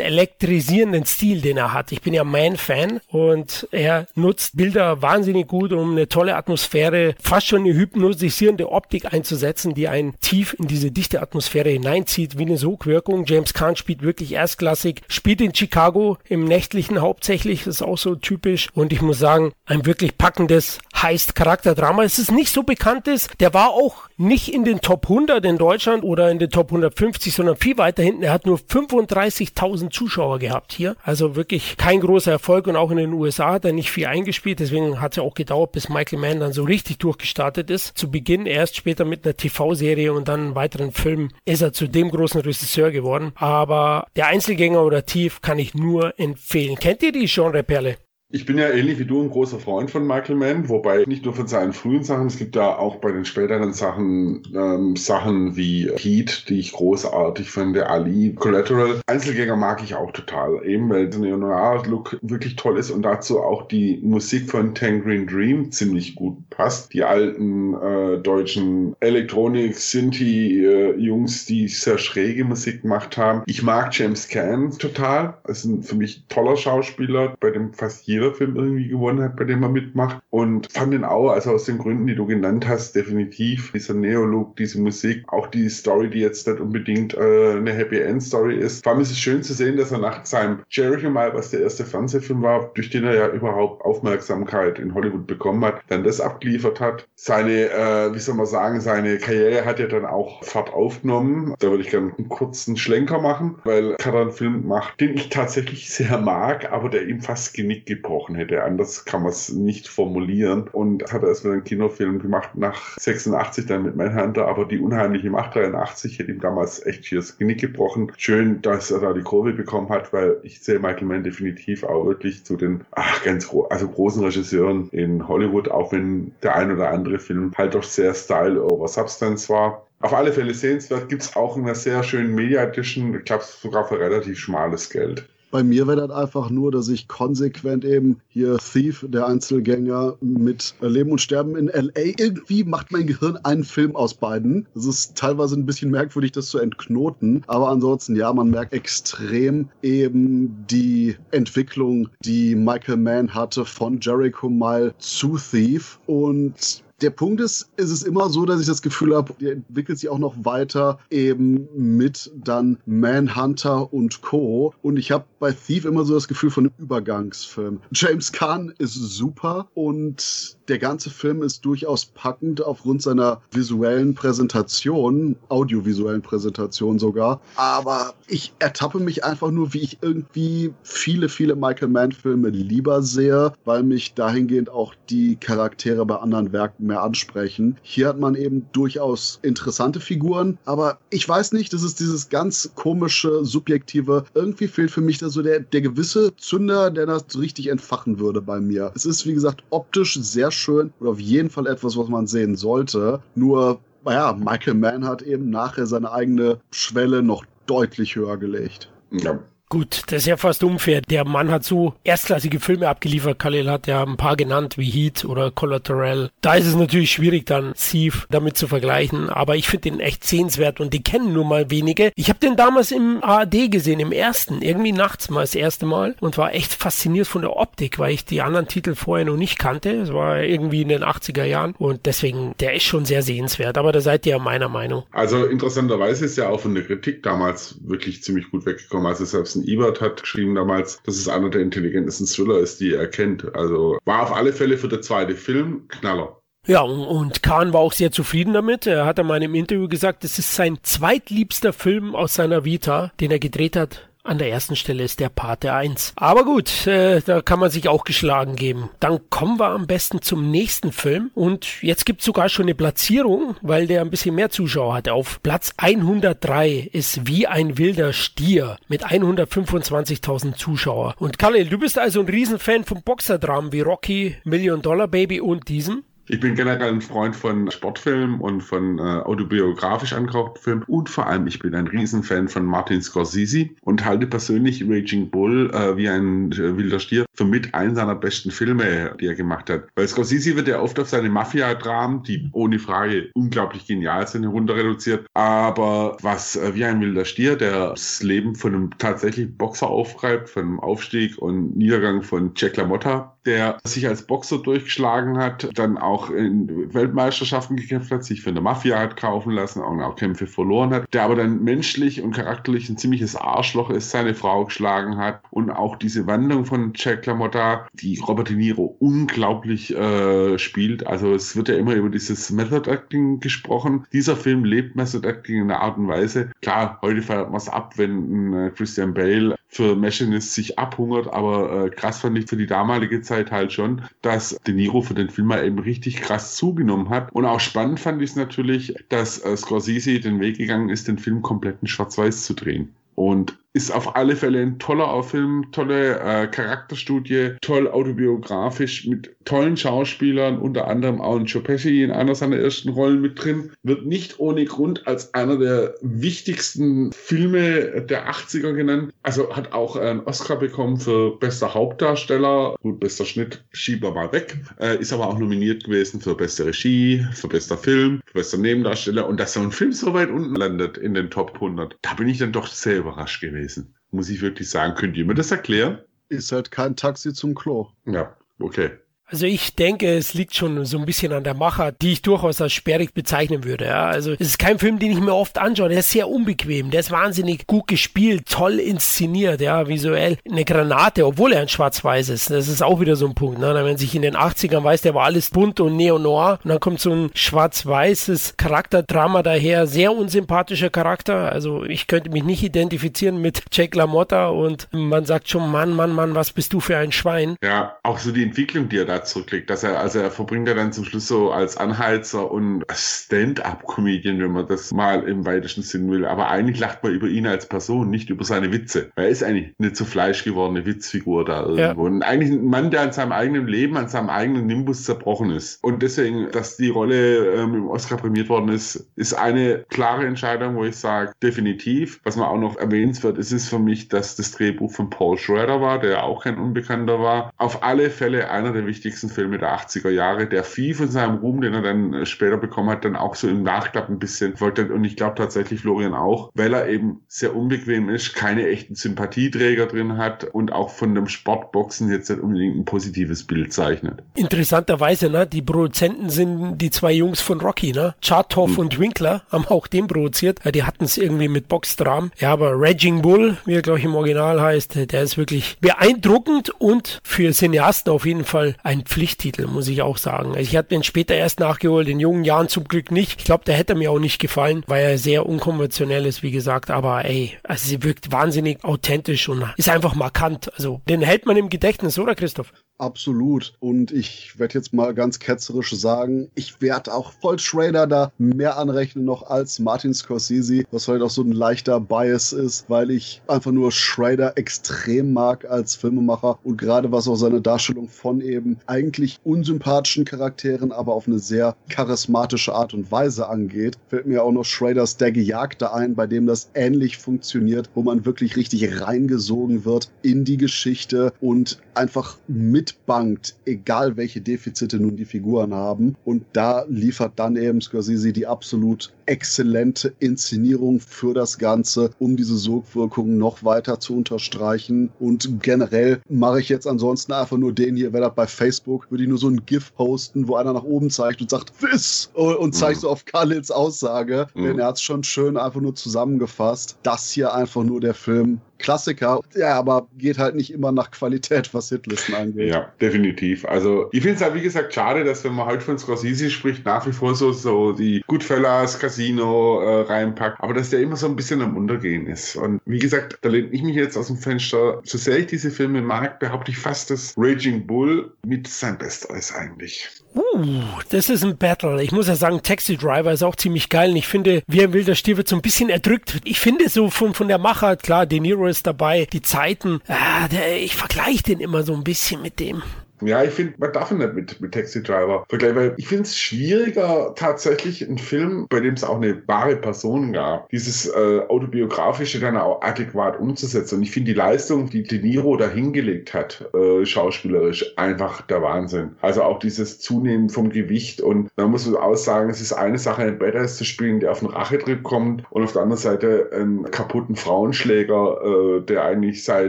elektrisierenden 0.00 1.04
Stil, 1.06 1.40
den 1.40 1.56
er 1.56 1.72
hat. 1.72 1.92
Ich 1.92 2.02
bin 2.02 2.14
ja 2.14 2.24
Man-Fan 2.38 3.00
und 3.08 3.66
er 3.72 4.06
nutzt 4.14 4.56
Bilder 4.56 5.02
wahnsinnig 5.02 5.48
gut, 5.48 5.72
um 5.72 5.92
eine 5.92 6.08
tolle 6.08 6.36
Atmosphäre, 6.36 7.16
fast 7.20 7.48
schon 7.48 7.62
eine 7.62 7.74
hypnotisierende 7.74 8.70
Optik 8.70 9.12
einzusetzen, 9.12 9.74
die 9.74 9.88
einen 9.88 10.14
tief 10.20 10.54
in 10.56 10.68
diese 10.68 10.92
dichte 10.92 11.20
Atmosphäre 11.20 11.70
hineinzieht, 11.70 12.38
wie 12.38 12.44
eine 12.44 12.56
Sogwirkung. 12.56 13.24
James 13.26 13.54
Caan 13.54 13.74
spielt 13.74 14.02
wirklich 14.02 14.32
erstklassig, 14.32 15.02
spielt 15.08 15.40
in 15.40 15.54
Chicago 15.54 16.16
im 16.28 16.44
Nächtlichen 16.44 17.00
hauptsächlich, 17.00 17.66
ist 17.66 17.82
auch 17.82 17.98
so 17.98 18.14
typisch 18.14 18.68
und 18.72 18.92
ich 18.92 19.02
muss 19.02 19.18
sagen, 19.18 19.52
ein 19.66 19.84
wirklich 19.84 20.16
packendes, 20.16 20.78
heißt 21.02 21.34
Charakterdrama. 21.34 22.02
Es 22.02 22.18
ist 22.18 22.32
nicht 22.32 22.52
so 22.52 22.62
bekannt 22.62 23.08
ist, 23.08 23.30
der 23.40 23.54
war 23.54 23.70
auch 23.70 24.08
nicht 24.16 24.52
in 24.52 24.64
den 24.64 24.80
Top 24.80 25.04
100 25.04 25.44
in 25.44 25.58
Deutschland 25.58 26.02
oder 26.02 26.30
in 26.30 26.38
den 26.38 26.50
Top 26.50 26.68
150, 26.68 27.32
sondern 27.32 27.56
viel 27.56 27.78
weiter 27.78 28.02
hinten. 28.02 28.22
Er 28.22 28.32
hat 28.32 28.46
nur 28.46 28.58
35.000 28.58 29.90
Zuschauer 29.90 30.38
gehabt 30.38 30.72
hier. 30.72 30.96
Also 31.02 31.36
wirklich 31.36 31.76
kein 31.76 32.00
großer 32.00 32.32
Erfolg 32.32 32.66
und 32.66 32.76
auch 32.76 32.90
in 32.90 32.96
den 32.96 33.12
USA 33.12 33.52
hat 33.52 33.64
er 33.64 33.72
nicht 33.72 33.90
viel 33.90 34.06
eingespielt. 34.06 34.60
Deswegen 34.60 35.00
hat 35.00 35.12
es 35.12 35.16
ja 35.16 35.22
auch 35.22 35.34
gedauert, 35.34 35.72
bis 35.72 35.88
Michael 35.88 36.18
Mann 36.18 36.40
dann 36.40 36.52
so 36.52 36.64
richtig 36.64 36.98
durchgestartet 36.98 37.70
ist. 37.70 37.96
Zu 37.96 38.10
Beginn 38.10 38.46
erst 38.46 38.76
später 38.76 39.04
mit 39.04 39.24
einer 39.24 39.36
TV-Serie 39.36 40.12
und 40.12 40.28
dann 40.28 40.54
weiteren 40.54 40.92
Filmen 40.92 41.32
ist 41.44 41.62
er 41.62 41.72
zu 41.72 41.86
dem 41.86 42.10
großen 42.10 42.40
Regisseur 42.40 42.90
geworden. 42.90 43.32
Aber 43.36 44.06
der 44.16 44.26
Einzelgänger 44.26 44.82
oder 44.82 45.06
Tief 45.06 45.40
kann 45.40 45.58
ich 45.58 45.74
nur 45.74 46.18
empfehlen. 46.18 46.76
Kennt 46.76 47.02
ihr 47.02 47.12
die 47.12 47.26
Genre-Perle? 47.26 47.96
Ich 48.30 48.44
bin 48.44 48.58
ja 48.58 48.68
ähnlich 48.68 48.98
wie 48.98 49.06
du 49.06 49.22
ein 49.22 49.30
großer 49.30 49.58
Freund 49.58 49.90
von 49.90 50.06
Michael 50.06 50.36
Mann, 50.36 50.68
wobei 50.68 51.04
nicht 51.06 51.24
nur 51.24 51.32
von 51.32 51.46
seinen 51.46 51.72
frühen 51.72 52.04
Sachen, 52.04 52.26
es 52.26 52.36
gibt 52.36 52.56
ja 52.56 52.76
auch 52.76 52.96
bei 52.96 53.10
den 53.10 53.24
späteren 53.24 53.72
Sachen 53.72 54.42
ähm, 54.54 54.96
Sachen 54.96 55.56
wie 55.56 55.90
Heat, 55.96 56.44
die 56.50 56.58
ich 56.58 56.72
großartig 56.72 57.50
finde, 57.50 57.88
Ali, 57.88 58.34
Collateral. 58.34 59.00
Einzelgänger 59.06 59.56
mag 59.56 59.82
ich 59.82 59.94
auch 59.94 60.12
total, 60.12 60.62
eben 60.66 60.90
weil 60.90 61.08
der 61.08 61.38
Noir-Look 61.38 62.18
wirklich 62.20 62.56
toll 62.56 62.78
ist 62.78 62.90
und 62.90 63.00
dazu 63.00 63.40
auch 63.40 63.66
die 63.66 63.98
Musik 64.02 64.50
von 64.50 64.74
Tangerine 64.74 65.24
Dream 65.24 65.72
ziemlich 65.72 66.14
gut 66.14 66.36
passt. 66.50 66.92
Die 66.92 67.04
alten 67.04 67.72
äh, 67.72 68.18
deutschen 68.18 68.94
Elektronik, 69.00 69.74
Sinti-Jungs, 69.74 71.44
äh, 71.44 71.46
die 71.46 71.68
sehr 71.68 71.96
schräge 71.96 72.44
Musik 72.44 72.82
gemacht 72.82 73.16
haben. 73.16 73.42
Ich 73.46 73.62
mag 73.62 73.98
James 73.98 74.28
Caan 74.28 74.76
total. 74.76 75.38
Ist 75.48 75.64
ein 75.64 75.82
für 75.82 75.96
mich 75.96 76.24
toller 76.28 76.58
Schauspieler, 76.58 77.34
bei 77.40 77.50
dem 77.50 77.72
fast 77.72 78.06
jeder 78.06 78.17
jeder 78.18 78.34
Film 78.34 78.56
irgendwie 78.56 78.88
gewonnen 78.88 79.22
hat, 79.22 79.36
bei 79.36 79.44
dem 79.44 79.62
er 79.62 79.68
mitmacht. 79.68 80.20
Und 80.30 80.72
fand 80.72 80.92
den 80.92 81.04
auch, 81.04 81.30
also 81.30 81.52
aus 81.52 81.64
den 81.64 81.78
Gründen, 81.78 82.06
die 82.06 82.14
du 82.14 82.26
genannt 82.26 82.66
hast, 82.68 82.94
definitiv. 82.94 83.72
Dieser 83.72 83.94
Neolook, 83.94 84.56
diese 84.56 84.80
Musik, 84.80 85.24
auch 85.28 85.46
die 85.46 85.68
Story, 85.68 86.10
die 86.10 86.20
jetzt 86.20 86.46
nicht 86.46 86.60
unbedingt 86.60 87.14
äh, 87.14 87.56
eine 87.56 87.72
Happy 87.72 87.98
End 87.98 88.22
Story 88.22 88.56
ist. 88.56 88.82
Vor 88.82 88.92
allem 88.92 89.02
ist 89.02 89.10
es 89.10 89.18
schön 89.18 89.42
zu 89.42 89.54
sehen, 89.54 89.76
dass 89.76 89.92
er 89.92 89.98
nach 89.98 90.24
seinem 90.24 90.60
Jericho 90.70 91.10
mal, 91.10 91.32
was 91.34 91.50
der 91.50 91.60
erste 91.60 91.84
Fernsehfilm 91.84 92.42
war, 92.42 92.70
durch 92.74 92.90
den 92.90 93.04
er 93.04 93.14
ja 93.14 93.28
überhaupt 93.28 93.84
Aufmerksamkeit 93.84 94.78
in 94.78 94.94
Hollywood 94.94 95.26
bekommen 95.26 95.64
hat, 95.64 95.82
dann 95.88 96.04
das 96.04 96.20
abgeliefert 96.20 96.80
hat. 96.80 97.06
Seine, 97.14 97.70
äh, 97.70 98.14
wie 98.14 98.18
soll 98.18 98.34
man 98.34 98.46
sagen, 98.46 98.80
seine 98.80 99.18
Karriere 99.18 99.64
hat 99.64 99.78
ja 99.78 99.86
dann 99.86 100.04
auch 100.04 100.42
Fahrt 100.44 100.72
aufgenommen. 100.72 101.54
Da 101.58 101.70
würde 101.70 101.82
ich 101.82 101.90
gerne 101.90 102.12
einen 102.18 102.28
kurzen 102.28 102.76
Schlenker 102.76 103.20
machen, 103.20 103.56
weil 103.64 103.92
er 103.92 104.14
einen 104.14 104.32
Film 104.32 104.66
macht, 104.66 105.00
den 105.00 105.14
ich 105.14 105.28
tatsächlich 105.28 105.90
sehr 105.90 106.18
mag, 106.18 106.72
aber 106.72 106.88
der 106.88 107.06
ihm 107.06 107.20
fast 107.20 107.54
Genick 107.54 107.86
gibt 107.86 108.07
gebrochen 108.08 108.34
hätte. 108.34 108.64
Anders 108.64 109.04
kann 109.04 109.22
man 109.22 109.32
es 109.32 109.50
nicht 109.50 109.86
formulieren. 109.86 110.68
Und 110.72 111.12
hat 111.12 111.22
erst 111.22 111.44
mal 111.44 111.52
einen 111.52 111.64
Kinofilm 111.64 112.20
gemacht 112.20 112.50
nach 112.54 112.98
86 112.98 113.66
dann 113.66 113.82
mit 113.82 113.96
Manhunter, 113.96 114.48
aber 114.48 114.64
die 114.64 114.78
unheimliche 114.78 115.30
Macht 115.30 115.54
83 115.54 116.18
hätte 116.18 116.32
ihm 116.32 116.40
damals 116.40 116.84
echt 116.86 117.04
hier 117.04 117.18
das 117.18 117.36
Genick 117.36 117.60
gebrochen. 117.60 118.12
Schön, 118.16 118.62
dass 118.62 118.90
er 118.90 119.00
da 119.00 119.12
die 119.12 119.22
Kurve 119.22 119.52
bekommen 119.52 119.90
hat, 119.90 120.12
weil 120.12 120.38
ich 120.42 120.60
sehe 120.60 120.78
Michael 120.78 121.06
Mann 121.06 121.22
definitiv 121.22 121.84
auch 121.84 122.06
wirklich 122.06 122.44
zu 122.44 122.56
den 122.56 122.84
ach, 122.92 123.22
ganz 123.24 123.48
gro 123.48 123.64
also 123.64 123.88
großen 123.88 124.24
Regisseuren 124.24 124.88
in 124.90 125.28
Hollywood, 125.28 125.70
auch 125.70 125.92
wenn 125.92 126.32
der 126.42 126.56
ein 126.56 126.72
oder 126.72 126.90
andere 126.90 127.18
Film 127.18 127.52
halt 127.56 127.74
doch 127.74 127.82
sehr 127.82 128.14
Style 128.14 128.62
over 128.62 128.88
Substance 128.88 129.48
war. 129.48 129.86
Auf 130.00 130.14
alle 130.14 130.32
Fälle 130.32 130.54
sehenswert 130.54 131.08
gibt 131.08 131.22
es 131.22 131.36
auch 131.36 131.56
in 131.56 131.64
einer 131.64 131.74
sehr 131.74 132.02
schönen 132.04 132.34
Media 132.34 132.62
Edition, 132.62 133.14
ich 133.14 133.24
glaube 133.24 133.44
sogar 133.44 133.86
für 133.86 133.98
relativ 133.98 134.38
schmales 134.38 134.90
Geld. 134.90 135.28
Bei 135.50 135.62
mir 135.62 135.86
wäre 135.86 136.06
das 136.06 136.10
einfach 136.10 136.50
nur, 136.50 136.70
dass 136.70 136.88
ich 136.88 137.08
konsequent 137.08 137.84
eben 137.84 138.20
hier 138.28 138.58
Thief, 138.58 139.06
der 139.08 139.26
Einzelgänger, 139.26 140.16
mit 140.20 140.74
Leben 140.80 141.10
und 141.10 141.20
Sterben 141.20 141.56
in 141.56 141.68
LA. 141.68 142.14
Irgendwie 142.18 142.64
macht 142.64 142.92
mein 142.92 143.06
Gehirn 143.06 143.38
einen 143.38 143.64
Film 143.64 143.96
aus 143.96 144.14
beiden. 144.14 144.66
Es 144.74 144.84
ist 144.84 145.16
teilweise 145.16 145.56
ein 145.56 145.64
bisschen 145.64 145.90
merkwürdig, 145.90 146.32
das 146.32 146.48
zu 146.48 146.58
entknoten. 146.58 147.44
Aber 147.46 147.70
ansonsten, 147.70 148.14
ja, 148.14 148.32
man 148.32 148.50
merkt 148.50 148.74
extrem 148.74 149.68
eben 149.82 150.66
die 150.70 151.16
Entwicklung, 151.30 152.08
die 152.24 152.54
Michael 152.54 152.98
Mann 152.98 153.34
hatte 153.34 153.64
von 153.64 154.00
Jericho 154.00 154.50
Mile 154.50 154.94
zu 154.98 155.38
Thief. 155.38 155.98
Und 156.06 156.82
der 157.00 157.10
Punkt 157.10 157.40
ist, 157.40 157.70
ist 157.76 157.90
es 157.90 158.02
immer 158.02 158.28
so, 158.28 158.44
dass 158.44 158.60
ich 158.60 158.66
das 158.66 158.82
Gefühl 158.82 159.14
habe, 159.14 159.34
der 159.40 159.52
entwickelt 159.52 159.98
sich 159.98 160.08
auch 160.08 160.18
noch 160.18 160.34
weiter 160.44 160.98
eben 161.10 161.68
mit 161.76 162.30
dann 162.34 162.78
Manhunter 162.86 163.92
und 163.92 164.20
Co. 164.22 164.74
Und 164.82 164.96
ich 164.96 165.12
habe 165.12 165.24
bei 165.38 165.52
Thief 165.52 165.84
immer 165.84 166.04
so 166.04 166.14
das 166.14 166.26
Gefühl 166.26 166.50
von 166.50 166.64
einem 166.64 166.74
Übergangsfilm. 166.78 167.80
James 167.92 168.32
Caan 168.32 168.72
ist 168.78 168.94
super 168.94 169.68
und 169.74 170.56
der 170.68 170.78
ganze 170.78 171.10
Film 171.10 171.42
ist 171.42 171.64
durchaus 171.64 172.06
packend 172.06 172.62
aufgrund 172.62 173.02
seiner 173.02 173.40
visuellen 173.52 174.14
Präsentation, 174.14 175.36
audiovisuellen 175.48 176.22
Präsentation 176.22 176.98
sogar. 176.98 177.40
Aber 177.56 178.14
ich 178.26 178.52
ertappe 178.58 178.98
mich 178.98 179.24
einfach 179.24 179.50
nur, 179.50 179.72
wie 179.72 179.78
ich 179.78 179.98
irgendwie 180.02 180.74
viele, 180.82 181.28
viele 181.28 181.54
Michael 181.54 181.88
Mann-Filme 181.88 182.48
lieber 182.48 183.02
sehe, 183.02 183.52
weil 183.64 183.82
mich 183.82 184.14
dahingehend 184.14 184.68
auch 184.68 184.94
die 185.08 185.36
Charaktere 185.36 186.04
bei 186.04 186.16
anderen 186.16 186.52
Werken 186.52 186.87
mehr 186.88 187.02
ansprechen. 187.02 187.76
Hier 187.82 188.08
hat 188.08 188.18
man 188.18 188.34
eben 188.34 188.66
durchaus 188.72 189.38
interessante 189.42 190.00
Figuren, 190.00 190.58
aber 190.64 190.98
ich 191.10 191.28
weiß 191.28 191.52
nicht, 191.52 191.72
das 191.72 191.84
ist 191.84 192.00
dieses 192.00 192.28
ganz 192.28 192.72
komische, 192.74 193.44
subjektive. 193.44 194.24
Irgendwie 194.34 194.66
fehlt 194.66 194.90
für 194.90 195.00
mich 195.00 195.18
da 195.18 195.28
so 195.28 195.42
der, 195.42 195.60
der 195.60 195.80
gewisse 195.80 196.34
Zünder, 196.36 196.90
der 196.90 197.06
das 197.06 197.24
richtig 197.38 197.68
entfachen 197.68 198.18
würde 198.18 198.42
bei 198.42 198.60
mir. 198.60 198.90
Es 198.96 199.06
ist, 199.06 199.26
wie 199.26 199.34
gesagt, 199.34 199.62
optisch 199.70 200.14
sehr 200.14 200.50
schön 200.50 200.92
und 200.98 201.06
auf 201.06 201.20
jeden 201.20 201.50
Fall 201.50 201.68
etwas, 201.68 201.96
was 201.96 202.08
man 202.08 202.26
sehen 202.26 202.56
sollte. 202.56 203.20
Nur, 203.36 203.78
naja, 204.04 204.32
Michael 204.32 204.74
Mann 204.74 205.04
hat 205.04 205.22
eben 205.22 205.50
nachher 205.50 205.86
seine 205.86 206.10
eigene 206.10 206.58
Schwelle 206.72 207.22
noch 207.22 207.44
deutlich 207.66 208.16
höher 208.16 208.36
gelegt. 208.36 208.90
Ja, 209.12 209.38
Gut, 209.70 210.04
das 210.06 210.22
ist 210.22 210.26
ja 210.26 210.38
fast 210.38 210.64
unfair. 210.64 211.02
Der 211.02 211.26
Mann 211.26 211.50
hat 211.50 211.62
so 211.62 211.92
erstklassige 212.02 212.58
Filme 212.58 212.88
abgeliefert. 212.88 213.38
Khalil 213.38 213.70
hat 213.70 213.86
ja 213.86 214.02
ein 214.02 214.16
paar 214.16 214.34
genannt, 214.34 214.78
wie 214.78 214.88
Heat 214.88 215.26
oder 215.26 215.50
Collateral. 215.50 216.30
Da 216.40 216.54
ist 216.54 216.66
es 216.66 216.74
natürlich 216.74 217.12
schwierig, 217.12 217.44
dann 217.44 217.74
Thief 217.74 218.26
damit 218.30 218.56
zu 218.56 218.66
vergleichen. 218.66 219.28
Aber 219.28 219.56
ich 219.56 219.68
finde 219.68 219.90
den 219.90 220.00
echt 220.00 220.24
sehenswert 220.24 220.80
und 220.80 220.94
die 220.94 221.02
kennen 221.02 221.34
nur 221.34 221.44
mal 221.44 221.70
wenige. 221.70 222.12
Ich 222.14 222.30
habe 222.30 222.38
den 222.38 222.56
damals 222.56 222.92
im 222.92 223.22
ARD 223.22 223.70
gesehen, 223.70 224.00
im 224.00 224.10
ersten. 224.10 224.62
Irgendwie 224.62 224.92
nachts 224.92 225.28
mal 225.28 225.42
das 225.42 225.54
erste 225.54 225.84
Mal 225.84 226.16
und 226.20 226.38
war 226.38 226.54
echt 226.54 226.72
fasziniert 226.72 227.26
von 227.26 227.42
der 227.42 227.54
Optik, 227.54 227.98
weil 227.98 228.14
ich 228.14 228.24
die 228.24 228.40
anderen 228.40 228.68
Titel 228.68 228.94
vorher 228.94 229.26
noch 229.26 229.36
nicht 229.36 229.58
kannte. 229.58 229.90
Es 229.90 230.14
war 230.14 230.42
irgendwie 230.42 230.80
in 230.80 230.88
den 230.88 231.04
80er 231.04 231.44
Jahren 231.44 231.74
und 231.76 232.06
deswegen, 232.06 232.54
der 232.58 232.72
ist 232.72 232.84
schon 232.84 233.04
sehr 233.04 233.22
sehenswert. 233.22 233.76
Aber 233.76 233.92
da 233.92 234.00
seid 234.00 234.24
ihr 234.24 234.30
ja 234.30 234.38
meiner 234.38 234.70
Meinung. 234.70 235.02
Also 235.10 235.44
interessanterweise 235.44 236.24
ist 236.24 236.38
ja 236.38 236.48
auch 236.48 236.60
von 236.60 236.74
der 236.74 236.84
Kritik 236.84 237.22
damals 237.22 237.76
wirklich 237.82 238.22
ziemlich 238.22 238.50
gut 238.50 238.64
weggekommen. 238.64 239.06
Also 239.06 239.26
selbst 239.26 239.57
Jason 239.58 239.64
Ebert 239.64 240.00
hat 240.00 240.20
geschrieben 240.20 240.54
damals, 240.54 241.00
dass 241.04 241.16
es 241.16 241.28
einer 241.28 241.50
der 241.50 241.62
intelligentesten 241.62 242.26
Thriller 242.26 242.58
ist, 242.58 242.80
die 242.80 242.94
er 242.94 243.08
kennt. 243.08 243.54
Also 243.54 243.98
war 244.04 244.22
auf 244.22 244.32
alle 244.32 244.52
Fälle 244.52 244.78
für 244.78 244.88
den 244.88 245.02
zweiten 245.02 245.36
Film 245.36 245.88
Knaller. 245.88 246.40
Ja, 246.66 246.82
und 246.82 247.42
Kahn 247.42 247.72
war 247.72 247.80
auch 247.80 247.92
sehr 247.92 248.12
zufrieden 248.12 248.52
damit. 248.52 248.86
Er 248.86 249.06
hat 249.06 249.18
einmal 249.18 249.38
in 249.38 249.44
einem 249.44 249.54
Interview 249.54 249.88
gesagt, 249.88 250.24
es 250.24 250.38
ist 250.38 250.54
sein 250.54 250.78
zweitliebster 250.82 251.72
Film 251.72 252.14
aus 252.14 252.34
seiner 252.34 252.64
Vita, 252.64 253.12
den 253.20 253.30
er 253.30 253.38
gedreht 253.38 253.76
hat 253.76 254.08
an 254.28 254.38
der 254.38 254.50
ersten 254.50 254.76
Stelle 254.76 255.02
ist 255.02 255.20
der 255.20 255.28
Pate 255.28 255.72
1. 255.72 256.12
Aber 256.16 256.44
gut, 256.44 256.86
äh, 256.86 257.20
da 257.20 257.40
kann 257.40 257.58
man 257.58 257.70
sich 257.70 257.88
auch 257.88 258.04
geschlagen 258.04 258.56
geben. 258.56 258.90
Dann 259.00 259.20
kommen 259.30 259.58
wir 259.58 259.70
am 259.70 259.86
besten 259.86 260.22
zum 260.22 260.50
nächsten 260.50 260.92
Film 260.92 261.30
und 261.34 261.82
jetzt 261.82 262.04
gibt 262.04 262.20
es 262.20 262.26
sogar 262.26 262.48
schon 262.48 262.66
eine 262.66 262.74
Platzierung, 262.74 263.56
weil 263.62 263.86
der 263.86 264.02
ein 264.02 264.10
bisschen 264.10 264.34
mehr 264.34 264.50
Zuschauer 264.50 264.94
hat. 264.94 265.08
Auf 265.08 265.42
Platz 265.42 265.72
103 265.78 266.90
ist 266.92 267.26
Wie 267.26 267.46
ein 267.46 267.78
wilder 267.78 268.12
Stier 268.12 268.76
mit 268.88 269.06
125.000 269.06 270.54
Zuschauer. 270.54 271.14
Und 271.18 271.38
Kalle, 271.38 271.64
du 271.64 271.78
bist 271.78 271.98
also 271.98 272.20
ein 272.20 272.28
Riesenfan 272.28 272.84
von 272.84 273.02
Boxerdramen 273.02 273.72
wie 273.72 273.80
Rocky, 273.80 274.36
Million 274.44 274.82
Dollar 274.82 275.08
Baby 275.08 275.40
und 275.40 275.68
diesem? 275.68 276.04
Ich 276.30 276.40
bin 276.40 276.54
generell 276.54 276.90
ein 276.90 277.00
Freund 277.00 277.34
von 277.34 277.70
Sportfilmen 277.70 278.38
und 278.40 278.60
von 278.60 278.98
äh, 278.98 279.02
autobiografisch 279.02 280.12
angehauchten 280.12 280.62
Filmen 280.62 280.82
und 280.82 281.08
vor 281.08 281.26
allem 281.26 281.46
ich 281.46 281.58
bin 281.58 281.74
ein 281.74 281.86
Riesenfan 281.86 282.48
von 282.48 282.66
Martin 282.66 283.00
Scorsese 283.00 283.70
und 283.80 284.04
halte 284.04 284.26
persönlich 284.26 284.84
Raging 284.86 285.30
Bull 285.30 285.70
äh, 285.72 285.96
wie 285.96 286.06
ein 286.06 286.52
äh, 286.52 286.76
wilder 286.76 287.00
Stier 287.00 287.24
für 287.34 287.46
mit 287.46 287.72
einen 287.74 287.94
seiner 287.94 288.14
besten 288.14 288.50
Filme, 288.50 289.16
die 289.18 289.26
er 289.26 289.36
gemacht 289.36 289.70
hat. 289.70 289.84
Weil 289.94 290.06
Scorsese 290.06 290.54
wird 290.54 290.68
ja 290.68 290.80
oft 290.80 291.00
auf 291.00 291.08
seine 291.08 291.30
Mafia-Dramen, 291.30 292.22
die 292.24 292.50
ohne 292.52 292.78
Frage 292.78 293.30
unglaublich 293.34 293.86
genial 293.86 294.26
sind, 294.28 294.42
herunter 294.42 294.76
reduziert. 294.76 295.26
Aber 295.32 296.18
was 296.20 296.56
äh, 296.56 296.74
wie 296.74 296.84
ein 296.84 297.00
wilder 297.00 297.24
Stier, 297.24 297.56
der 297.56 297.90
das 297.90 298.22
Leben 298.22 298.54
von 298.54 298.74
einem 298.74 298.98
tatsächlichen 298.98 299.56
Boxer 299.56 299.88
aufreibt, 299.88 300.50
von 300.50 300.62
einem 300.64 300.80
Aufstieg 300.80 301.38
und 301.38 301.74
Niedergang 301.74 302.22
von 302.22 302.52
Jack 302.54 302.76
LaMotta, 302.76 303.37
der 303.48 303.78
sich 303.84 304.06
als 304.06 304.26
Boxer 304.26 304.58
durchgeschlagen 304.58 305.38
hat, 305.38 305.70
dann 305.72 305.96
auch 305.96 306.28
in 306.28 306.92
Weltmeisterschaften 306.92 307.76
gekämpft 307.76 308.10
hat, 308.10 308.22
sich 308.22 308.42
von 308.42 308.52
der 308.52 308.62
Mafia 308.62 308.98
hat 308.98 309.16
kaufen 309.16 309.52
lassen 309.52 309.82
und 309.82 310.02
auch 310.02 310.16
Kämpfe 310.16 310.46
verloren 310.46 310.92
hat, 310.92 311.14
der 311.14 311.22
aber 311.22 311.36
dann 311.36 311.64
menschlich 311.64 312.20
und 312.20 312.32
charakterlich 312.32 312.90
ein 312.90 312.98
ziemliches 312.98 313.36
Arschloch 313.36 313.88
ist, 313.88 314.10
seine 314.10 314.34
Frau 314.34 314.66
geschlagen 314.66 315.16
hat 315.16 315.40
und 315.50 315.70
auch 315.70 315.96
diese 315.96 316.26
Wandlung 316.26 316.66
von 316.66 316.92
Jack 316.94 317.24
LaMotta, 317.24 317.88
die 317.94 318.18
Robert 318.18 318.50
De 318.50 318.56
Niro 318.56 318.96
unglaublich 318.98 319.96
äh, 319.96 320.58
spielt. 320.58 321.06
Also 321.06 321.34
es 321.34 321.56
wird 321.56 321.70
ja 321.70 321.76
immer 321.76 321.94
über 321.94 322.10
dieses 322.10 322.50
Method 322.50 322.90
Acting 322.90 323.40
gesprochen. 323.40 324.04
Dieser 324.12 324.36
Film 324.36 324.64
lebt 324.64 324.94
Method 324.94 325.26
Acting 325.26 325.56
in 325.56 325.70
einer 325.70 325.80
Art 325.80 325.96
und 325.96 326.08
Weise. 326.08 326.50
Klar, 326.60 326.98
heute 327.00 327.22
feiert 327.22 327.48
man 327.48 327.56
es 327.56 327.68
ab, 327.70 327.94
wenn 327.96 328.52
äh, 328.52 328.70
Christian 328.70 329.14
Bale 329.14 329.56
für 329.68 329.94
Machinist 329.94 330.54
sich 330.54 330.78
abhungert, 330.78 331.32
aber 331.32 331.86
äh, 331.86 331.90
krass 331.90 332.20
fand 332.20 332.38
ich 332.38 332.46
für 332.46 332.56
die 332.56 332.66
damalige 332.66 333.20
Zeit 333.20 333.37
halt 333.46 333.72
schon, 333.72 334.02
dass 334.22 334.58
De 334.66 334.74
Niro 334.74 335.02
für 335.02 335.14
den 335.14 335.30
Film 335.30 335.48
mal 335.48 335.64
eben 335.64 335.78
richtig 335.78 336.16
krass 336.16 336.56
zugenommen 336.56 337.08
hat. 337.08 337.32
Und 337.32 337.44
auch 337.44 337.60
spannend 337.60 338.00
fand 338.00 338.22
ich 338.22 338.30
es 338.30 338.36
natürlich, 338.36 338.94
dass 339.08 339.44
äh, 339.44 339.56
Scorsese 339.56 340.20
den 340.20 340.40
Weg 340.40 340.58
gegangen 340.58 340.88
ist, 340.88 341.08
den 341.08 341.18
Film 341.18 341.42
komplett 341.42 341.78
in 341.80 341.88
Schwarz-Weiß 341.88 342.44
zu 342.44 342.54
drehen. 342.54 342.94
Und 343.14 343.58
ist 343.78 343.92
auf 343.92 344.16
alle 344.16 344.34
Fälle 344.34 344.60
ein 344.60 344.80
toller 344.80 345.22
Film, 345.22 345.66
tolle 345.70 346.18
äh, 346.18 346.48
Charakterstudie, 346.48 347.52
toll 347.60 347.86
autobiografisch 347.86 349.06
mit 349.06 349.36
tollen 349.44 349.76
Schauspielern, 349.76 350.58
unter 350.58 350.88
anderem 350.88 351.20
auch 351.20 351.38
Joe 351.44 351.62
Pesci 351.62 352.02
in 352.02 352.10
einer 352.10 352.34
seiner 352.34 352.56
ersten 352.56 352.88
Rollen 352.88 353.20
mit 353.20 353.42
drin. 353.42 353.70
Wird 353.84 354.04
nicht 354.04 354.40
ohne 354.40 354.64
Grund 354.64 355.06
als 355.06 355.32
einer 355.32 355.56
der 355.58 355.94
wichtigsten 356.02 357.12
Filme 357.12 358.02
der 358.02 358.28
80er 358.28 358.72
genannt. 358.72 359.12
Also 359.22 359.54
hat 359.54 359.72
auch 359.72 359.94
einen 359.94 360.20
Oscar 360.22 360.56
bekommen 360.56 360.96
für 360.96 361.38
bester 361.38 361.72
Hauptdarsteller. 361.72 362.74
Gut, 362.82 362.98
bester 362.98 363.26
Schnitt 363.26 363.62
schieben 363.70 364.02
wir 364.02 364.12
mal 364.12 364.32
weg. 364.32 364.58
Äh, 364.80 364.98
ist 364.98 365.12
aber 365.12 365.28
auch 365.28 365.38
nominiert 365.38 365.84
gewesen 365.84 366.20
für 366.20 366.34
beste 366.34 366.66
Regie, 366.66 367.24
für 367.32 367.46
bester 367.46 367.78
Film, 367.78 368.20
für 368.26 368.38
bester 368.38 368.58
Nebendarsteller. 368.58 369.28
Und 369.28 369.38
dass 369.38 369.52
so 369.52 369.60
ein 369.60 369.70
Film 369.70 369.92
so 369.92 370.12
weit 370.14 370.30
unten 370.30 370.56
landet 370.56 370.98
in 370.98 371.14
den 371.14 371.30
Top 371.30 371.54
100, 371.54 371.96
da 372.02 372.14
bin 372.14 372.28
ich 372.28 372.38
dann 372.38 372.50
doch 372.50 372.66
sehr 372.66 372.98
überrascht 372.98 373.40
gewesen 373.40 373.67
gewesen. 373.68 373.94
Muss 374.10 374.30
ich 374.30 374.40
wirklich 374.40 374.70
sagen. 374.70 374.94
Könnt 374.94 375.16
ihr 375.16 375.24
mir 375.24 375.34
das 375.34 375.50
erklären? 375.50 375.98
Ist 376.28 376.52
halt 376.52 376.70
kein 376.70 376.96
Taxi 376.96 377.32
zum 377.32 377.54
Klo. 377.54 377.88
Ja, 378.06 378.36
okay. 378.58 378.90
Also 379.30 379.44
ich 379.44 379.74
denke, 379.74 380.16
es 380.16 380.32
liegt 380.32 380.54
schon 380.54 380.86
so 380.86 380.98
ein 380.98 381.04
bisschen 381.04 381.34
an 381.34 381.44
der 381.44 381.52
Macher, 381.52 381.92
die 381.92 382.12
ich 382.12 382.22
durchaus 382.22 382.62
als 382.62 382.72
sperrig 382.72 383.12
bezeichnen 383.12 383.64
würde. 383.64 383.84
Ja. 383.84 384.06
Also 384.06 384.32
es 384.32 384.40
ist 384.40 384.58
kein 384.58 384.78
Film, 384.78 384.98
den 384.98 385.12
ich 385.12 385.20
mir 385.20 385.34
oft 385.34 385.58
anschaue. 385.58 385.90
Der 385.90 385.98
ist 385.98 386.10
sehr 386.10 386.28
unbequem, 386.28 386.90
der 386.90 387.00
ist 387.00 387.10
wahnsinnig 387.10 387.66
gut 387.66 387.88
gespielt, 387.88 388.46
toll 388.48 388.78
inszeniert, 388.78 389.60
ja, 389.60 389.86
visuell. 389.86 390.38
Eine 390.50 390.64
Granate, 390.64 391.26
obwohl 391.26 391.52
er 391.52 391.60
ein 391.60 391.68
Schwarz-Weiß 391.68 392.30
ist. 392.30 392.50
Das 392.50 392.68
ist 392.68 392.82
auch 392.82 393.00
wieder 393.00 393.16
so 393.16 393.26
ein 393.26 393.34
Punkt. 393.34 393.58
Ne? 393.58 393.74
Wenn 393.74 393.84
man 393.84 393.98
sich 393.98 394.14
in 394.14 394.22
den 394.22 394.34
80ern 394.34 394.82
weiß, 394.82 395.02
der 395.02 395.14
war 395.14 395.24
alles 395.24 395.50
bunt 395.50 395.80
und 395.80 395.96
neo-noir 395.96 396.58
und 396.64 396.70
dann 396.70 396.80
kommt 396.80 397.00
so 397.00 397.12
ein 397.12 397.30
schwarz-weißes 397.34 398.56
Charakterdrama 398.56 399.42
daher. 399.42 399.86
Sehr 399.86 400.12
unsympathischer 400.12 400.88
Charakter. 400.88 401.52
Also 401.52 401.84
ich 401.84 402.06
könnte 402.06 402.30
mich 402.30 402.44
nicht 402.44 402.62
identifizieren 402.62 403.42
mit 403.42 403.62
Jack 403.72 403.94
LaMotta 403.94 404.48
und 404.48 404.88
man 404.92 405.26
sagt 405.26 405.50
schon, 405.50 405.70
Mann, 405.70 405.92
Mann, 405.92 406.12
Mann, 406.12 406.34
was 406.34 406.52
bist 406.52 406.72
du 406.72 406.80
für 406.80 406.96
ein 406.96 407.12
Schwein? 407.12 407.56
Ja, 407.62 407.98
auch 408.02 408.18
so 408.18 408.32
die 408.32 408.42
Entwicklung, 408.42 408.88
die 408.88 408.96
er 408.96 409.04
da 409.04 409.17
zurücklegt, 409.24 409.70
dass 409.70 409.82
er, 409.82 409.98
also 409.98 410.18
er 410.18 410.30
verbringt 410.30 410.68
ja 410.68 410.74
dann 410.74 410.92
zum 410.92 411.04
Schluss 411.04 411.28
so 411.28 411.50
als 411.50 411.76
Anheizer 411.76 412.50
und 412.50 412.84
Stand-up-Comedian, 412.92 414.40
wenn 414.40 414.52
man 414.52 414.66
das 414.66 414.92
mal 414.92 415.22
im 415.28 415.44
weitesten 415.46 415.82
Sinn 415.82 416.10
will. 416.10 416.24
Aber 416.24 416.48
eigentlich 416.48 416.78
lacht 416.78 417.02
man 417.02 417.12
über 417.12 417.26
ihn 417.26 417.46
als 417.46 417.66
Person, 417.66 418.10
nicht 418.10 418.30
über 418.30 418.44
seine 418.44 418.72
Witze. 418.72 419.10
Er 419.16 419.28
ist 419.28 419.42
eigentlich 419.42 419.74
eine 419.78 419.92
zu 419.92 420.04
Fleisch 420.04 420.44
gewordene 420.44 420.86
Witzfigur 420.86 421.44
da 421.44 421.62
irgendwo. 421.62 421.80
Ja. 421.80 421.92
Und 421.92 422.22
eigentlich 422.22 422.50
ein 422.50 422.66
Mann, 422.66 422.90
der 422.90 423.02
an 423.02 423.12
seinem 423.12 423.32
eigenen 423.32 423.66
Leben, 423.66 423.96
an 423.96 424.08
seinem 424.08 424.30
eigenen 424.30 424.66
Nimbus 424.66 425.04
zerbrochen 425.04 425.50
ist. 425.50 425.82
Und 425.82 426.02
deswegen, 426.02 426.50
dass 426.52 426.76
die 426.76 426.88
Rolle 426.88 427.54
ähm, 427.54 427.74
im 427.74 427.88
Oscar 427.88 428.16
prämiert 428.16 428.48
worden 428.48 428.68
ist, 428.68 429.08
ist 429.16 429.34
eine 429.34 429.84
klare 429.88 430.26
Entscheidung, 430.26 430.76
wo 430.76 430.84
ich 430.84 430.96
sage, 430.96 431.32
definitiv. 431.42 432.20
Was 432.24 432.36
man 432.36 432.48
auch 432.48 432.58
noch 432.58 432.76
erwähnenswert 432.76 433.38
ist, 433.38 433.52
ist 433.52 433.68
für 433.68 433.78
mich, 433.78 434.08
dass 434.08 434.36
das 434.36 434.52
Drehbuch 434.52 434.92
von 434.92 435.10
Paul 435.10 435.38
Schrader 435.38 435.80
war, 435.80 435.98
der 435.98 436.24
auch 436.24 436.44
kein 436.44 436.58
Unbekannter 436.58 437.20
war. 437.20 437.52
Auf 437.56 437.82
alle 437.82 438.10
Fälle 438.10 438.50
einer 438.50 438.72
der 438.72 438.86
wichtigsten 438.86 439.07
wichtigsten 439.08 439.30
Filme 439.30 439.56
der 439.56 439.74
80er 439.74 440.10
Jahre, 440.10 440.46
der 440.46 440.64
viel 440.64 440.94
von 440.94 441.08
seinem 441.08 441.38
Ruhm, 441.38 441.62
den 441.62 441.72
er 441.72 441.80
dann 441.80 442.12
äh, 442.12 442.26
später 442.26 442.58
bekommen 442.58 442.90
hat, 442.90 443.06
dann 443.06 443.16
auch 443.16 443.34
so 443.34 443.48
im 443.48 443.62
Nachklapp 443.62 444.10
ein 444.10 444.18
bisschen 444.18 444.60
wollte. 444.60 444.92
Und 444.92 445.04
ich 445.04 445.16
glaube 445.16 445.36
tatsächlich 445.36 445.80
Florian 445.80 446.12
auch, 446.12 446.50
weil 446.54 446.74
er 446.74 446.88
eben 446.88 447.22
sehr 447.26 447.56
unbequem 447.56 448.10
ist, 448.10 448.34
keine 448.34 448.68
echten 448.68 448.94
Sympathieträger 448.94 449.86
drin 449.86 450.18
hat 450.18 450.44
und 450.44 450.72
auch 450.72 450.90
von 450.90 451.14
dem 451.14 451.26
Sportboxen 451.26 452.10
jetzt 452.10 452.28
nicht 452.28 452.40
unbedingt 452.40 452.76
ein 452.76 452.84
positives 452.84 453.44
Bild 453.44 453.72
zeichnet. 453.72 454.22
Interessanterweise, 454.34 455.30
ne, 455.30 455.46
die 455.46 455.62
Produzenten 455.62 456.28
sind 456.28 456.78
die 456.78 456.90
zwei 456.90 457.12
Jungs 457.12 457.40
von 457.40 457.60
Rocky, 457.60 457.92
ne? 457.92 458.14
Chartoff 458.22 458.72
hm. 458.72 458.78
und 458.78 458.98
Winkler 458.98 459.42
haben 459.50 459.66
auch 459.68 459.86
den 459.86 460.06
produziert. 460.06 460.60
Ja, 460.64 460.70
die 460.70 460.82
hatten 460.82 461.04
es 461.04 461.16
irgendwie 461.16 461.48
mit 461.48 461.68
Boxdram. 461.68 462.30
Ja, 462.38 462.52
aber 462.52 462.72
Raging 462.74 463.22
Bull, 463.22 463.56
wie 463.64 463.74
er 463.74 463.82
glaube 463.82 464.00
ich 464.00 464.04
im 464.04 464.14
Original 464.14 464.60
heißt, 464.60 465.12
der 465.12 465.22
ist 465.22 465.38
wirklich 465.38 465.78
beeindruckend 465.80 466.70
und 466.78 467.20
für 467.22 467.52
Cineasten 467.52 468.12
auf 468.12 468.26
jeden 468.26 468.44
Fall 468.44 468.76
ein 468.82 468.97
ein 468.98 469.04
Pflichttitel, 469.04 469.66
muss 469.66 469.88
ich 469.88 470.02
auch 470.02 470.16
sagen. 470.16 470.50
Also 470.50 470.60
ich 470.60 470.76
habe 470.76 470.88
den 470.88 471.02
später 471.02 471.34
erst 471.34 471.60
nachgeholt, 471.60 472.08
in 472.08 472.20
jungen 472.20 472.44
Jahren 472.44 472.68
zum 472.68 472.84
Glück 472.84 473.10
nicht. 473.10 473.40
Ich 473.40 473.44
glaube, 473.44 473.64
der 473.64 473.74
hätte 473.74 473.94
mir 473.94 474.10
auch 474.10 474.18
nicht 474.18 474.40
gefallen, 474.40 474.84
weil 474.86 475.04
er 475.04 475.18
sehr 475.18 475.46
unkonventionell 475.46 476.26
ist, 476.26 476.42
wie 476.42 476.50
gesagt. 476.50 476.90
Aber 476.90 477.24
ey, 477.24 477.56
also 477.62 477.86
sie 477.86 478.02
wirkt 478.02 478.32
wahnsinnig 478.32 478.84
authentisch 478.84 479.48
und 479.48 479.64
ist 479.76 479.88
einfach 479.88 480.14
markant. 480.14 480.72
Also 480.76 481.00
den 481.08 481.22
hält 481.22 481.46
man 481.46 481.56
im 481.56 481.68
Gedächtnis, 481.68 482.18
oder 482.18 482.34
Christoph? 482.34 482.72
Absolut. 482.98 483.74
Und 483.78 484.10
ich 484.10 484.58
werde 484.58 484.74
jetzt 484.74 484.92
mal 484.92 485.14
ganz 485.14 485.38
ketzerisch 485.38 485.94
sagen, 485.94 486.50
ich 486.56 486.80
werde 486.80 487.14
auch 487.14 487.32
voll 487.40 487.60
Schrader 487.60 488.08
da 488.08 488.32
mehr 488.38 488.76
anrechnen 488.76 489.24
noch 489.24 489.48
als 489.48 489.78
Martin 489.78 490.14
Scorsese, 490.14 490.82
was 490.90 491.06
halt 491.06 491.22
auch 491.22 491.30
so 491.30 491.42
ein 491.42 491.52
leichter 491.52 492.00
Bias 492.00 492.52
ist, 492.52 492.90
weil 492.90 493.12
ich 493.12 493.40
einfach 493.46 493.70
nur 493.70 493.92
Schrader 493.92 494.58
extrem 494.58 495.32
mag 495.32 495.64
als 495.70 495.94
Filmemacher 495.94 496.58
und 496.64 496.76
gerade 496.76 497.12
was 497.12 497.28
auch 497.28 497.36
seine 497.36 497.60
Darstellung 497.60 498.08
von 498.08 498.40
eben 498.40 498.78
eigentlich 498.86 499.38
unsympathischen 499.44 500.24
Charakteren, 500.24 500.90
aber 500.90 501.14
auf 501.14 501.28
eine 501.28 501.38
sehr 501.38 501.76
charismatische 501.88 502.74
Art 502.74 502.94
und 502.94 503.12
Weise 503.12 503.48
angeht, 503.48 503.96
fällt 504.08 504.26
mir 504.26 504.42
auch 504.42 504.52
noch 504.52 504.64
Schraders 504.64 505.16
Der 505.16 505.30
Gejagte 505.30 505.92
ein, 505.92 506.16
bei 506.16 506.26
dem 506.26 506.46
das 506.48 506.70
ähnlich 506.74 507.18
funktioniert, 507.18 507.90
wo 507.94 508.02
man 508.02 508.26
wirklich 508.26 508.56
richtig 508.56 509.00
reingesogen 509.00 509.84
wird 509.84 510.10
in 510.22 510.44
die 510.44 510.56
Geschichte 510.56 511.32
und 511.40 511.78
einfach 511.94 512.38
mitbankt, 512.88 513.56
egal 513.64 514.16
welche 514.16 514.40
Defizite 514.40 514.98
nun 514.98 515.16
die 515.16 515.24
Figuren 515.24 515.74
haben. 515.74 516.16
Und 516.24 516.44
da 516.52 516.84
liefert 516.88 517.32
dann 517.36 517.56
eben 517.56 517.80
Scorsese 517.80 518.32
die 518.32 518.46
absolut 518.46 519.12
exzellente 519.26 520.14
Inszenierung 520.20 521.00
für 521.00 521.34
das 521.34 521.58
Ganze, 521.58 522.10
um 522.18 522.36
diese 522.36 522.56
Sogwirkung 522.56 523.36
noch 523.36 523.62
weiter 523.62 524.00
zu 524.00 524.16
unterstreichen. 524.16 525.10
Und 525.18 525.62
generell 525.62 526.20
mache 526.28 526.60
ich 526.60 526.68
jetzt 526.68 526.86
ansonsten 526.86 527.32
einfach 527.32 527.58
nur 527.58 527.72
den 527.72 527.96
hier, 527.96 528.12
wer 528.12 528.22
das 528.22 528.34
bei 528.34 528.46
Facebook, 528.46 529.10
würde 529.10 529.24
ich 529.24 529.28
nur 529.28 529.38
so 529.38 529.48
ein 529.48 529.66
GIF 529.66 529.94
posten, 529.94 530.48
wo 530.48 530.56
einer 530.56 530.72
nach 530.72 530.84
oben 530.84 531.10
zeigt 531.10 531.40
und 531.42 531.50
sagt, 531.50 531.72
Wiss! 531.82 532.30
Und 532.34 532.74
zeigt 532.74 532.98
mhm. 532.98 533.00
so 533.02 533.10
auf 533.10 533.24
Khalils 533.24 533.70
Aussage. 533.70 534.46
Mhm. 534.54 534.64
Denn 534.64 534.78
er 534.78 534.86
hat 534.86 534.96
es 534.96 535.02
schon 535.02 535.24
schön 535.24 535.56
einfach 535.56 535.80
nur 535.80 535.94
zusammengefasst. 535.94 536.96
Das 537.02 537.30
hier 537.30 537.52
einfach 537.54 537.84
nur 537.84 538.00
der 538.00 538.14
Film, 538.14 538.60
Klassiker. 538.78 539.40
Ja, 539.54 539.78
aber 539.78 540.08
geht 540.16 540.38
halt 540.38 540.54
nicht 540.54 540.72
immer 540.72 540.92
nach 540.92 541.10
Qualität, 541.10 541.72
was 541.74 541.88
Hitlisten 541.88 542.34
angeht. 542.34 542.70
Ja, 542.70 542.92
definitiv. 543.00 543.64
Also 543.64 544.08
ich 544.12 544.22
finde 544.22 544.36
es 544.36 544.42
halt, 544.42 544.54
wie 544.54 544.62
gesagt, 544.62 544.94
schade, 544.94 545.24
dass 545.24 545.44
wenn 545.44 545.54
man 545.54 545.66
heute 545.66 545.82
von 545.82 545.98
Scorsese 545.98 546.50
spricht, 546.50 546.84
nach 546.84 547.06
wie 547.06 547.12
vor 547.12 547.34
so, 547.34 547.52
so 547.52 547.92
die 547.92 548.22
Goodfellas, 548.26 548.98
Casino 548.98 549.80
äh, 549.80 550.02
reinpackt, 550.02 550.60
aber 550.60 550.74
dass 550.74 550.90
der 550.90 551.00
immer 551.00 551.16
so 551.16 551.26
ein 551.26 551.36
bisschen 551.36 551.62
am 551.62 551.76
Untergehen 551.76 552.26
ist. 552.26 552.56
Und 552.56 552.80
wie 552.86 552.98
gesagt, 552.98 553.38
da 553.42 553.48
lehne 553.48 553.68
ich 553.72 553.82
mich 553.82 553.96
jetzt 553.96 554.16
aus 554.16 554.28
dem 554.28 554.36
Fenster. 554.36 555.00
So 555.04 555.18
sehr 555.18 555.38
ich 555.38 555.46
diese 555.46 555.70
Filme 555.70 556.00
mag, 556.02 556.38
behaupte 556.40 556.70
ich 556.70 556.78
fast, 556.78 557.10
dass 557.10 557.34
Raging 557.36 557.86
Bull 557.86 558.32
mit 558.46 558.68
sein 558.68 558.98
Bester 558.98 559.34
ist 559.34 559.54
eigentlich. 559.54 560.08
Uh, 560.34 560.64
das 561.10 561.30
ist 561.30 561.42
ein 561.42 561.56
Battle. 561.56 562.02
Ich 562.02 562.12
muss 562.12 562.28
ja 562.28 562.36
sagen, 562.36 562.62
Taxi 562.62 562.96
Driver 562.96 563.32
ist 563.32 563.42
auch 563.42 563.56
ziemlich 563.56 563.88
geil. 563.88 564.10
Und 564.10 564.16
ich 564.16 564.28
finde, 564.28 564.62
wie 564.66 564.82
ein 564.82 564.92
wilder 564.92 565.14
Stier 565.14 565.36
wird 565.36 565.48
so 565.48 565.56
ein 565.56 565.62
bisschen 565.62 565.88
erdrückt. 565.88 566.40
Ich 566.44 566.60
finde 566.60 566.88
so 566.88 567.10
von, 567.10 567.34
von 567.34 567.48
der 567.48 567.58
Machart, 567.58 568.02
klar, 568.02 568.26
De 568.26 568.38
Niro 568.38 568.67
ist 568.68 568.86
dabei, 568.86 569.26
die 569.26 569.42
Zeiten, 569.42 570.00
ah, 570.08 570.48
der, 570.48 570.80
ich 570.82 570.94
vergleiche 570.94 571.42
den 571.42 571.60
immer 571.60 571.82
so 571.82 571.94
ein 571.94 572.04
bisschen 572.04 572.42
mit 572.42 572.60
dem. 572.60 572.82
Ja, 573.22 573.42
ich 573.42 573.50
finde, 573.50 573.74
man 573.78 573.92
darf 573.92 574.10
ihn 574.10 574.18
nicht 574.18 574.34
mit, 574.34 574.60
mit 574.60 574.72
Taxi 574.72 575.02
Driver 575.02 575.44
vergleichen, 575.48 575.76
weil 575.76 575.94
ich 575.96 576.08
finde 576.08 576.24
es 576.24 576.36
schwieriger, 576.36 577.32
tatsächlich 577.36 578.06
einen 578.06 578.18
Film, 578.18 578.66
bei 578.68 578.80
dem 578.80 578.94
es 578.94 579.04
auch 579.04 579.16
eine 579.16 579.42
wahre 579.46 579.76
Person 579.76 580.32
gab, 580.32 580.68
dieses 580.70 581.06
äh, 581.06 581.40
autobiografische 581.48 582.40
dann 582.40 582.56
auch 582.56 582.82
adäquat 582.82 583.38
umzusetzen. 583.38 583.96
Und 583.96 584.02
ich 584.02 584.10
finde 584.10 584.32
die 584.32 584.38
Leistung, 584.38 584.88
die 584.90 585.02
De 585.02 585.20
Niro 585.20 585.56
da 585.56 585.68
hingelegt 585.68 586.34
hat, 586.34 586.68
äh, 586.74 587.04
schauspielerisch, 587.04 587.94
einfach 587.96 588.42
der 588.42 588.62
Wahnsinn. 588.62 589.16
Also 589.20 589.42
auch 589.42 589.58
dieses 589.58 589.98
Zunehmen 590.00 590.48
vom 590.50 590.70
Gewicht 590.70 591.20
und 591.20 591.50
da 591.56 591.66
muss 591.66 591.86
man 591.86 592.00
auch 592.00 592.16
sagen, 592.16 592.50
es 592.50 592.60
ist 592.60 592.72
eine 592.72 592.98
Sache, 592.98 593.22
einen 593.22 593.38
Badass 593.38 593.76
zu 593.76 593.84
spielen, 593.84 594.20
der 594.20 594.32
auf 594.32 594.42
einen 594.42 594.52
Rachetrip 594.52 595.02
kommt 595.02 595.44
und 595.50 595.64
auf 595.64 595.72
der 595.72 595.82
anderen 595.82 596.00
Seite 596.00 596.50
einen 596.52 596.90
kaputten 596.90 597.36
Frauenschläger, 597.36 598.78
äh, 598.78 598.80
der 598.82 599.04
eigentlich 599.04 599.44
sein 599.44 599.68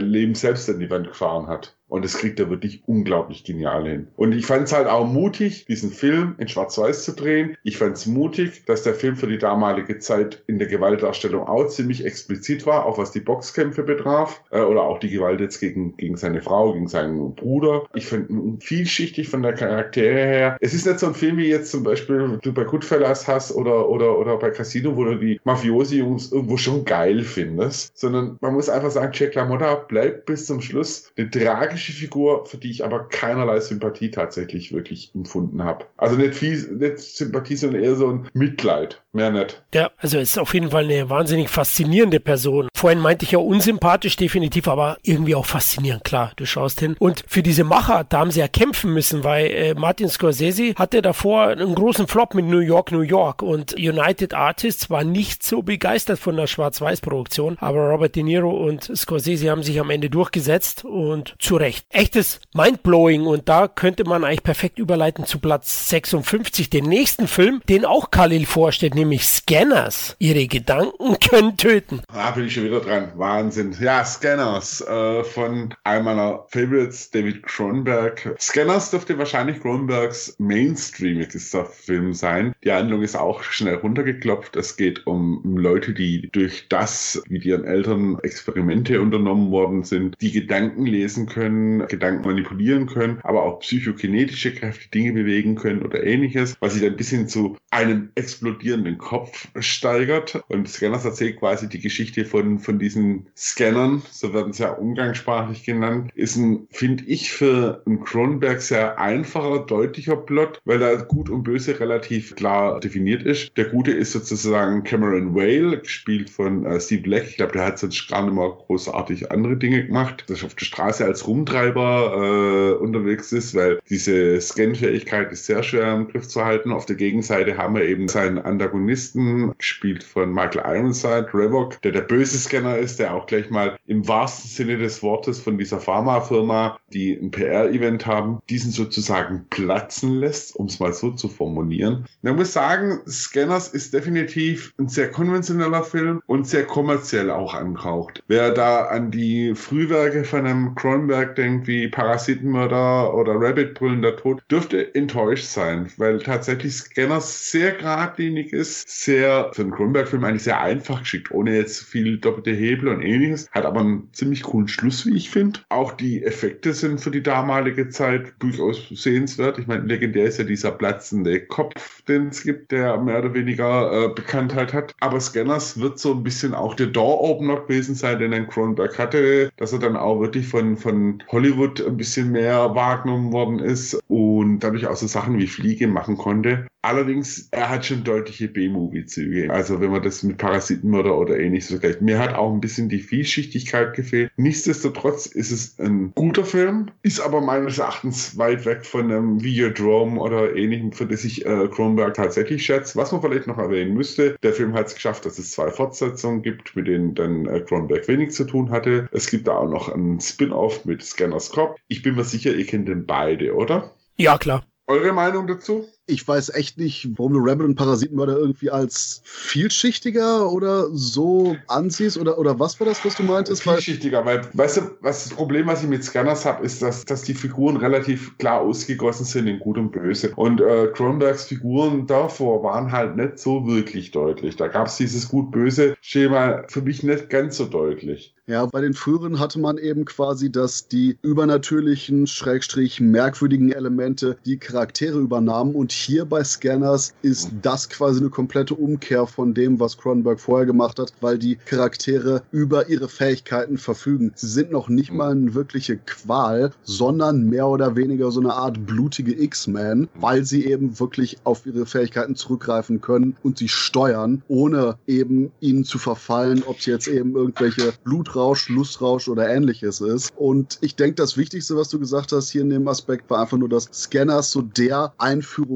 Leben 0.00 0.34
selbst 0.34 0.68
an 0.68 0.78
die 0.78 0.90
Wand 0.90 1.08
gefahren 1.08 1.46
hat. 1.46 1.76
Und 1.90 2.04
das 2.04 2.16
kriegt 2.18 2.38
er 2.38 2.48
wirklich 2.48 2.82
unglaublich 2.86 3.44
genial 3.44 3.86
hin. 3.86 4.06
Und 4.16 4.32
ich 4.32 4.46
fand 4.46 4.62
es 4.62 4.72
halt 4.72 4.86
auch 4.86 5.06
mutig, 5.06 5.66
diesen 5.66 5.90
Film 5.90 6.36
in 6.38 6.46
Schwarz-Weiß 6.46 7.04
zu 7.04 7.12
drehen. 7.12 7.56
Ich 7.64 7.78
fand 7.78 7.96
es 7.96 8.06
mutig, 8.06 8.64
dass 8.64 8.84
der 8.84 8.94
Film 8.94 9.16
für 9.16 9.26
die 9.26 9.38
damalige 9.38 9.98
Zeit 9.98 10.42
in 10.46 10.60
der 10.60 10.68
Gewaltdarstellung 10.68 11.48
auch 11.48 11.66
ziemlich 11.66 12.04
explizit 12.04 12.64
war, 12.64 12.86
auch 12.86 12.96
was 12.96 13.10
die 13.10 13.20
Boxkämpfe 13.20 13.82
betraf. 13.82 14.42
Äh, 14.50 14.60
oder 14.60 14.82
auch 14.82 15.00
die 15.00 15.10
Gewalt 15.10 15.40
jetzt 15.40 15.58
gegen, 15.58 15.96
gegen 15.96 16.16
seine 16.16 16.40
Frau, 16.42 16.72
gegen 16.72 16.86
seinen 16.86 17.34
Bruder. 17.34 17.82
Ich 17.94 18.06
fand 18.06 18.30
ihn 18.30 18.60
vielschichtig 18.60 19.28
von 19.28 19.42
der 19.42 19.54
Charaktere 19.54 20.14
her. 20.14 20.56
Es 20.60 20.72
ist 20.72 20.86
nicht 20.86 21.00
so 21.00 21.08
ein 21.08 21.14
Film 21.14 21.38
wie 21.38 21.48
jetzt 21.48 21.72
zum 21.72 21.82
Beispiel 21.82 22.38
du 22.40 22.52
bei 22.52 22.62
Goodfellas 22.62 23.26
hast 23.26 23.50
oder, 23.52 23.88
oder, 23.88 24.16
oder 24.16 24.36
bei 24.36 24.50
Casino, 24.50 24.96
wo 24.96 25.04
du 25.04 25.16
die 25.16 25.40
Mafiosi-Jungs 25.42 26.30
irgendwo 26.30 26.56
schon 26.56 26.84
geil 26.84 27.24
findest. 27.24 27.98
Sondern 27.98 28.38
man 28.40 28.54
muss 28.54 28.68
einfach 28.68 28.92
sagen, 28.92 29.10
Jack 29.12 29.34
LaMotta 29.34 29.74
bleibt 29.74 30.26
bis 30.26 30.46
zum 30.46 30.60
Schluss 30.60 31.10
eine 31.16 31.28
tragische 31.28 31.79
sympathische 31.80 31.92
Figur, 31.92 32.46
für 32.46 32.58
die 32.58 32.70
ich 32.70 32.84
aber 32.84 33.08
keinerlei 33.08 33.60
Sympathie 33.60 34.10
tatsächlich 34.10 34.72
wirklich 34.72 35.12
empfunden 35.14 35.64
habe. 35.64 35.86
Also 35.96 36.16
nicht 36.16 36.34
viel, 36.34 36.56
nicht 36.72 36.98
Sympathie, 36.98 37.56
sondern 37.56 37.82
eher 37.82 37.96
so 37.96 38.08
ein 38.08 38.28
Mitleid. 38.32 39.02
Mehr 39.12 39.30
nicht. 39.30 39.60
Ja, 39.74 39.90
also 39.98 40.18
ist 40.18 40.38
auf 40.38 40.54
jeden 40.54 40.70
Fall 40.70 40.84
eine 40.84 41.10
wahnsinnig 41.10 41.48
faszinierende 41.48 42.20
Person. 42.20 42.68
Vorhin 42.76 43.00
meinte 43.00 43.24
ich 43.24 43.32
ja 43.32 43.40
unsympathisch 43.40 44.14
definitiv, 44.14 44.68
aber 44.68 44.98
irgendwie 45.02 45.34
auch 45.34 45.46
faszinierend, 45.46 46.04
klar, 46.04 46.32
du 46.36 46.46
schaust 46.46 46.78
hin. 46.78 46.94
Und 46.98 47.24
für 47.26 47.42
diese 47.42 47.64
Macher, 47.64 48.04
da 48.08 48.20
haben 48.20 48.30
sie 48.30 48.38
ja 48.38 48.46
kämpfen 48.46 48.94
müssen, 48.94 49.24
weil 49.24 49.46
äh, 49.46 49.74
Martin 49.74 50.08
Scorsese 50.08 50.74
hatte 50.76 51.02
davor 51.02 51.48
einen 51.48 51.74
großen 51.74 52.06
Flop 52.06 52.34
mit 52.34 52.46
New 52.46 52.60
York, 52.60 52.92
New 52.92 53.00
York 53.00 53.42
und 53.42 53.74
United 53.74 54.32
Artists 54.32 54.90
war 54.90 55.02
nicht 55.02 55.42
so 55.42 55.62
begeistert 55.62 56.20
von 56.20 56.36
der 56.36 56.46
Schwarz-Weiß-Produktion, 56.46 57.58
aber 57.60 57.90
Robert 57.90 58.14
De 58.14 58.22
Niro 58.22 58.50
und 58.50 58.96
Scorsese 58.96 59.50
haben 59.50 59.64
sich 59.64 59.80
am 59.80 59.90
Ende 59.90 60.08
durchgesetzt 60.08 60.84
und 60.84 61.34
zu 61.40 61.56
Recht. 61.56 61.84
Echtes 61.90 62.40
Mindblowing 62.54 63.26
und 63.26 63.48
da 63.48 63.66
könnte 63.66 64.04
man 64.04 64.22
eigentlich 64.22 64.44
perfekt 64.44 64.78
überleiten 64.78 65.26
zu 65.26 65.40
Platz 65.40 65.88
56, 65.88 66.70
den 66.70 66.84
nächsten 66.84 67.26
Film, 67.26 67.60
den 67.68 67.84
auch 67.84 68.12
Khalil 68.12 68.46
vorstellt, 68.46 68.94
nämlich 69.00 69.24
Scanners. 69.24 70.14
Ihre 70.18 70.46
Gedanken 70.46 71.18
können 71.30 71.56
töten. 71.56 72.02
Da 72.12 72.30
bin 72.32 72.44
ich 72.44 72.54
schon 72.54 72.64
wieder 72.64 72.80
dran. 72.80 73.12
Wahnsinn. 73.16 73.74
Ja, 73.80 74.04
Scanners 74.04 74.80
äh, 74.82 75.24
von 75.24 75.74
einem 75.84 76.04
meiner 76.04 76.44
Favorites, 76.48 77.10
David 77.10 77.42
Cronenberg. 77.42 78.36
Scanners 78.38 78.90
dürfte 78.90 79.18
wahrscheinlich 79.18 79.60
Cronenbergs 79.60 80.36
mainstreamigster 80.38 81.64
Film 81.64 82.12
sein. 82.12 82.52
Die 82.62 82.72
Handlung 82.72 83.02
ist 83.02 83.16
auch 83.16 83.42
schnell 83.42 83.76
runtergeklopft. 83.76 84.56
Es 84.56 84.76
geht 84.76 85.06
um 85.06 85.56
Leute, 85.56 85.94
die 85.94 86.28
durch 86.32 86.66
das, 86.68 87.22
wie 87.28 87.38
ihren 87.38 87.64
Eltern 87.64 88.18
Experimente 88.22 89.00
unternommen 89.00 89.50
worden 89.50 89.84
sind, 89.84 90.16
die 90.20 90.32
Gedanken 90.32 90.86
lesen 90.86 91.26
können, 91.26 91.86
Gedanken 91.88 92.26
manipulieren 92.26 92.86
können, 92.86 93.18
aber 93.22 93.44
auch 93.44 93.60
psychokinetische 93.60 94.54
Kräfte, 94.54 94.90
Dinge 94.90 95.12
bewegen 95.12 95.54
können 95.54 95.82
oder 95.82 96.04
ähnliches, 96.04 96.56
was 96.60 96.74
sich 96.74 96.84
ein 96.84 96.96
bisschen 96.96 97.28
zu 97.28 97.56
einem 97.70 98.10
explodierenden 98.14 98.89
den 98.90 98.98
Kopf 98.98 99.48
steigert. 99.58 100.42
Und 100.48 100.68
Scanners 100.68 101.04
erzählt 101.04 101.38
quasi 101.38 101.68
die 101.68 101.80
Geschichte 101.80 102.24
von, 102.24 102.58
von 102.58 102.78
diesen 102.78 103.26
Scannern, 103.36 104.02
so 104.10 104.32
werden 104.34 104.52
sie 104.52 104.62
ja 104.62 104.72
umgangssprachlich 104.72 105.64
genannt, 105.64 106.10
ist 106.14 106.36
ein, 106.36 106.66
finde 106.70 107.04
ich, 107.04 107.32
für 107.32 107.82
einen 107.86 108.04
Cronenberg 108.04 108.60
sehr 108.60 108.98
einfacher, 108.98 109.60
deutlicher 109.60 110.16
Plot, 110.16 110.60
weil 110.64 110.78
da 110.78 110.94
Gut 110.96 111.30
und 111.30 111.44
Böse 111.44 111.78
relativ 111.78 112.34
klar 112.36 112.80
definiert 112.80 113.22
ist. 113.22 113.56
Der 113.56 113.66
Gute 113.66 113.92
ist 113.92 114.12
sozusagen 114.12 114.84
Cameron 114.84 115.34
Whale, 115.34 115.78
gespielt 115.78 116.30
von 116.30 116.66
äh, 116.66 116.80
Steve 116.80 117.02
Black. 117.02 117.24
Ich 117.28 117.36
glaube, 117.36 117.52
der 117.52 117.66
hat 117.66 117.78
sonst 117.78 118.08
gar 118.08 118.22
nicht 118.22 118.34
mal 118.34 118.50
großartig 118.50 119.30
andere 119.30 119.56
Dinge 119.56 119.86
gemacht. 119.86 120.24
Dass 120.28 120.42
er 120.42 120.46
auf 120.46 120.54
der 120.54 120.64
Straße 120.64 121.04
als 121.04 121.26
Rumtreiber 121.26 122.76
äh, 122.78 122.82
unterwegs 122.82 123.32
ist, 123.32 123.54
weil 123.54 123.78
diese 123.88 124.40
Scan-Fähigkeit 124.40 125.32
ist 125.32 125.46
sehr 125.46 125.62
schwer 125.62 125.94
im 125.94 126.08
Griff 126.08 126.28
zu 126.28 126.44
halten. 126.44 126.72
Auf 126.72 126.86
der 126.86 126.96
Gegenseite 126.96 127.56
haben 127.56 127.74
wir 127.74 127.84
eben 127.84 128.08
seinen 128.08 128.38
Antagonisten 128.38 128.79
Protagonisten, 128.80 129.54
gespielt 129.58 130.02
von 130.02 130.32
Michael 130.32 130.62
Ironside, 130.64 131.28
Revok, 131.34 131.80
der 131.82 131.92
der 131.92 132.00
böse 132.00 132.38
Scanner 132.38 132.78
ist, 132.78 132.98
der 132.98 133.14
auch 133.14 133.26
gleich 133.26 133.50
mal 133.50 133.76
im 133.86 134.08
wahrsten 134.08 134.48
Sinne 134.48 134.78
des 134.78 135.02
Wortes 135.02 135.38
von 135.38 135.58
dieser 135.58 135.80
Pharmafirma, 135.80 136.78
die 136.92 137.12
ein 137.12 137.30
PR-Event 137.30 138.06
haben, 138.06 138.38
diesen 138.48 138.72
sozusagen 138.72 139.46
platzen 139.50 140.16
lässt, 140.16 140.56
um 140.56 140.66
es 140.66 140.80
mal 140.80 140.94
so 140.94 141.10
zu 141.10 141.28
formulieren. 141.28 142.06
Man 142.22 142.36
muss 142.36 142.54
sagen, 142.54 143.00
Scanners 143.06 143.68
ist 143.68 143.92
definitiv 143.92 144.72
ein 144.78 144.88
sehr 144.88 145.10
konventioneller 145.10 145.84
Film 145.84 146.22
und 146.26 146.48
sehr 146.48 146.64
kommerziell 146.64 147.30
auch 147.30 147.52
angehaucht. 147.52 148.22
Wer 148.28 148.52
da 148.52 148.86
an 148.86 149.10
die 149.10 149.54
Frühwerke 149.54 150.24
von 150.24 150.46
einem 150.46 150.74
Cronenberg 150.74 151.36
denkt, 151.36 151.66
wie 151.66 151.88
Parasitenmörder 151.88 153.14
oder 153.14 153.34
Rabbit 153.34 153.74
Brüllender 153.74 154.16
Tod, 154.16 154.42
dürfte 154.50 154.94
enttäuscht 154.94 155.44
sein, 155.44 155.90
weil 155.98 156.20
tatsächlich 156.20 156.74
Scanners 156.74 157.50
sehr 157.50 157.72
geradlinig 157.72 158.52
ist 158.52 158.69
ist 158.70 159.04
sehr 159.04 159.50
für 159.52 159.62
einen 159.62 159.72
Cronenberg-Film 159.72 160.24
eigentlich 160.24 160.44
sehr 160.44 160.60
einfach 160.60 161.00
geschickt, 161.00 161.30
ohne 161.30 161.56
jetzt 161.56 161.82
viel 161.82 162.18
doppelte 162.18 162.52
Hebel 162.52 162.88
und 162.88 163.02
ähnliches. 163.02 163.50
Hat 163.50 163.64
aber 163.64 163.80
einen 163.80 164.08
ziemlich 164.12 164.42
coolen 164.42 164.68
Schluss, 164.68 165.06
wie 165.06 165.16
ich 165.16 165.30
finde. 165.30 165.60
Auch 165.68 165.92
die 165.92 166.22
Effekte 166.22 166.72
sind 166.72 167.00
für 167.00 167.10
die 167.10 167.22
damalige 167.22 167.88
Zeit 167.88 168.32
durchaus 168.38 168.88
sehenswert. 168.90 169.58
Ich 169.58 169.66
meine, 169.66 169.84
legendär 169.84 170.26
ist 170.26 170.38
ja 170.38 170.44
dieser 170.44 170.70
platzende 170.70 171.40
Kopf, 171.40 172.02
den 172.02 172.28
es 172.28 172.42
gibt, 172.42 172.70
der 172.70 172.98
mehr 172.98 173.18
oder 173.18 173.34
weniger 173.34 173.92
äh, 173.92 174.08
Bekanntheit 174.14 174.72
hat. 174.72 174.94
Aber 175.00 175.20
Scanners 175.20 175.80
wird 175.80 175.98
so 175.98 176.12
ein 176.14 176.22
bisschen 176.22 176.54
auch 176.54 176.74
der 176.74 176.86
Door-Opener 176.86 177.60
gewesen 177.62 177.94
sein, 177.94 178.18
den 178.18 178.32
ein 178.32 178.48
Cronenberg 178.48 178.98
hatte, 178.98 179.50
dass 179.56 179.72
er 179.72 179.80
dann 179.80 179.96
auch 179.96 180.20
wirklich 180.20 180.46
von, 180.46 180.76
von 180.76 181.22
Hollywood 181.28 181.84
ein 181.84 181.96
bisschen 181.96 182.30
mehr 182.30 182.74
wahrgenommen 182.74 183.32
worden 183.32 183.58
ist 183.58 183.98
und 184.08 184.60
dadurch 184.60 184.86
auch 184.86 184.96
so 184.96 185.06
Sachen 185.06 185.38
wie 185.38 185.46
Fliege 185.46 185.88
machen 185.88 186.16
konnte. 186.16 186.66
Allerdings, 186.82 187.48
er 187.50 187.68
hat 187.68 187.84
schon 187.84 188.04
deutliche 188.04 188.48
B-Movie-Züge. 188.60 189.50
Also 189.50 189.80
wenn 189.80 189.90
man 189.90 190.02
das 190.02 190.22
mit 190.22 190.36
Parasitenmörder 190.36 191.16
oder 191.16 191.38
ähnliches 191.38 191.70
vergleicht. 191.70 192.02
Mir 192.02 192.18
hat 192.18 192.34
auch 192.34 192.52
ein 192.52 192.60
bisschen 192.60 192.88
die 192.88 192.98
Vielschichtigkeit 192.98 193.94
gefehlt. 193.94 194.30
Nichtsdestotrotz 194.36 195.26
ist 195.26 195.50
es 195.50 195.78
ein 195.78 196.12
guter 196.14 196.44
Film, 196.44 196.90
ist 197.02 197.20
aber 197.20 197.40
meines 197.40 197.78
Erachtens 197.78 198.36
weit 198.36 198.66
weg 198.66 198.84
von 198.84 199.10
einem 199.10 199.42
Videodrome 199.42 200.20
oder 200.20 200.54
ähnlichem, 200.54 200.92
für 200.92 201.06
das 201.06 201.24
ich 201.24 201.46
äh, 201.46 201.68
Cronenberg 201.68 202.14
tatsächlich 202.14 202.64
schätze. 202.64 202.98
Was 202.98 203.12
man 203.12 203.22
vielleicht 203.22 203.46
noch 203.46 203.58
erwähnen 203.58 203.94
müsste, 203.94 204.36
der 204.42 204.52
Film 204.52 204.74
hat 204.74 204.88
es 204.88 204.94
geschafft, 204.94 205.24
dass 205.24 205.38
es 205.38 205.52
zwei 205.52 205.70
Fortsetzungen 205.70 206.42
gibt, 206.42 206.76
mit 206.76 206.86
denen 206.86 207.14
dann 207.14 207.46
äh, 207.46 207.60
Cronenberg 207.60 208.06
wenig 208.08 208.32
zu 208.32 208.44
tun 208.44 208.70
hatte. 208.70 209.08
Es 209.12 209.30
gibt 209.30 209.48
da 209.48 209.56
auch 209.56 209.70
noch 209.70 209.88
einen 209.88 210.20
Spin-off 210.20 210.84
mit 210.84 211.02
Scanners 211.02 211.50
Cop. 211.50 211.76
Ich 211.88 212.02
bin 212.02 212.16
mir 212.16 212.24
sicher, 212.24 212.52
ihr 212.52 212.66
kennt 212.66 212.88
den 212.88 213.06
beide, 213.06 213.54
oder? 213.54 213.94
Ja, 214.16 214.36
klar. 214.36 214.64
Eure 214.90 215.12
Meinung 215.12 215.46
dazu? 215.46 215.86
Ich 216.10 216.26
weiß 216.26 216.50
echt 216.54 216.78
nicht, 216.78 217.08
warum 217.16 217.32
du 217.34 217.40
Rebel 217.40 217.66
und 217.66 217.76
Parasitenmörder 217.76 218.36
irgendwie 218.36 218.70
als 218.70 219.22
vielschichtiger 219.24 220.50
oder 220.50 220.88
so 220.92 221.56
ansiehst 221.68 222.18
oder, 222.18 222.38
oder 222.38 222.58
was 222.58 222.78
war 222.80 222.86
das, 222.86 223.04
was 223.04 223.16
du 223.16 223.22
meintest? 223.22 223.62
Vielschichtiger, 223.62 224.24
weil, 224.24 224.42
weißt 224.52 224.76
du, 224.78 224.82
was 225.00 225.24
das 225.24 225.34
Problem, 225.34 225.66
was 225.66 225.82
ich 225.82 225.88
mit 225.88 226.04
Scanners 226.04 226.44
habe, 226.44 226.64
ist, 226.64 226.82
dass, 226.82 227.04
dass 227.04 227.22
die 227.22 227.34
Figuren 227.34 227.76
relativ 227.76 228.36
klar 228.38 228.60
ausgegossen 228.60 229.24
sind 229.24 229.46
in 229.46 229.58
Gut 229.58 229.78
und 229.78 229.92
Böse. 229.92 230.32
Und 230.36 230.60
äh, 230.60 230.88
Cronenbergs 230.92 231.44
Figuren 231.44 232.06
davor 232.06 232.62
waren 232.62 232.92
halt 232.92 233.16
nicht 233.16 233.38
so 233.38 233.66
wirklich 233.66 234.10
deutlich. 234.10 234.56
Da 234.56 234.68
gab 234.68 234.88
es 234.88 234.96
dieses 234.96 235.28
Gut-Böse-Schema 235.28 236.64
für 236.68 236.82
mich 236.82 237.02
nicht 237.02 237.30
ganz 237.30 237.56
so 237.56 237.66
deutlich. 237.66 238.34
Ja, 238.50 238.66
bei 238.66 238.80
den 238.80 238.94
früheren 238.94 239.38
hatte 239.38 239.60
man 239.60 239.78
eben 239.78 240.04
quasi, 240.04 240.50
dass 240.50 240.88
die 240.88 241.16
übernatürlichen, 241.22 242.26
schrägstrich 242.26 243.00
merkwürdigen 243.00 243.70
Elemente 243.70 244.38
die 244.44 244.58
Charaktere 244.58 245.20
übernahmen 245.20 245.76
und 245.76 245.92
hier 246.00 246.24
bei 246.24 246.42
Scanners 246.44 247.14
ist 247.22 247.50
das 247.62 247.88
quasi 247.88 248.20
eine 248.20 248.30
komplette 248.30 248.74
Umkehr 248.74 249.26
von 249.26 249.54
dem, 249.54 249.78
was 249.80 249.98
Cronenberg 249.98 250.40
vorher 250.40 250.66
gemacht 250.66 250.98
hat, 250.98 251.12
weil 251.20 251.38
die 251.38 251.56
Charaktere 251.56 252.42
über 252.50 252.88
ihre 252.88 253.08
Fähigkeiten 253.08 253.78
verfügen. 253.78 254.32
Sie 254.34 254.48
sind 254.48 254.70
noch 254.70 254.88
nicht 254.88 255.12
mal 255.12 255.32
eine 255.32 255.54
wirkliche 255.54 255.96
Qual, 255.98 256.72
sondern 256.82 257.44
mehr 257.44 257.68
oder 257.68 257.96
weniger 257.96 258.30
so 258.30 258.40
eine 258.40 258.54
Art 258.54 258.86
blutige 258.86 259.40
X-Men, 259.42 260.08
weil 260.14 260.44
sie 260.44 260.66
eben 260.66 260.98
wirklich 260.98 261.38
auf 261.44 261.66
ihre 261.66 261.86
Fähigkeiten 261.86 262.36
zurückgreifen 262.36 263.00
können 263.00 263.36
und 263.42 263.58
sie 263.58 263.68
steuern, 263.68 264.42
ohne 264.48 264.96
eben 265.06 265.52
ihnen 265.60 265.84
zu 265.84 265.98
verfallen, 265.98 266.62
ob 266.66 266.78
es 266.78 266.86
jetzt 266.86 267.08
eben 267.08 267.34
irgendwelche 267.34 267.92
Blutrausch 268.04 268.68
Lustrausch 268.68 269.28
oder 269.28 269.48
ähnliches 269.48 270.00
ist. 270.00 270.32
Und 270.36 270.78
ich 270.80 270.96
denke, 270.96 271.16
das 271.16 271.36
Wichtigste, 271.36 271.76
was 271.76 271.88
du 271.88 271.98
gesagt 271.98 272.32
hast 272.32 272.50
hier 272.50 272.62
in 272.62 272.70
dem 272.70 272.88
Aspekt, 272.88 273.28
war 273.30 273.42
einfach 273.42 273.58
nur, 273.58 273.68
dass 273.68 273.88
Scanners 273.92 274.50
so 274.50 274.62
der 274.62 275.12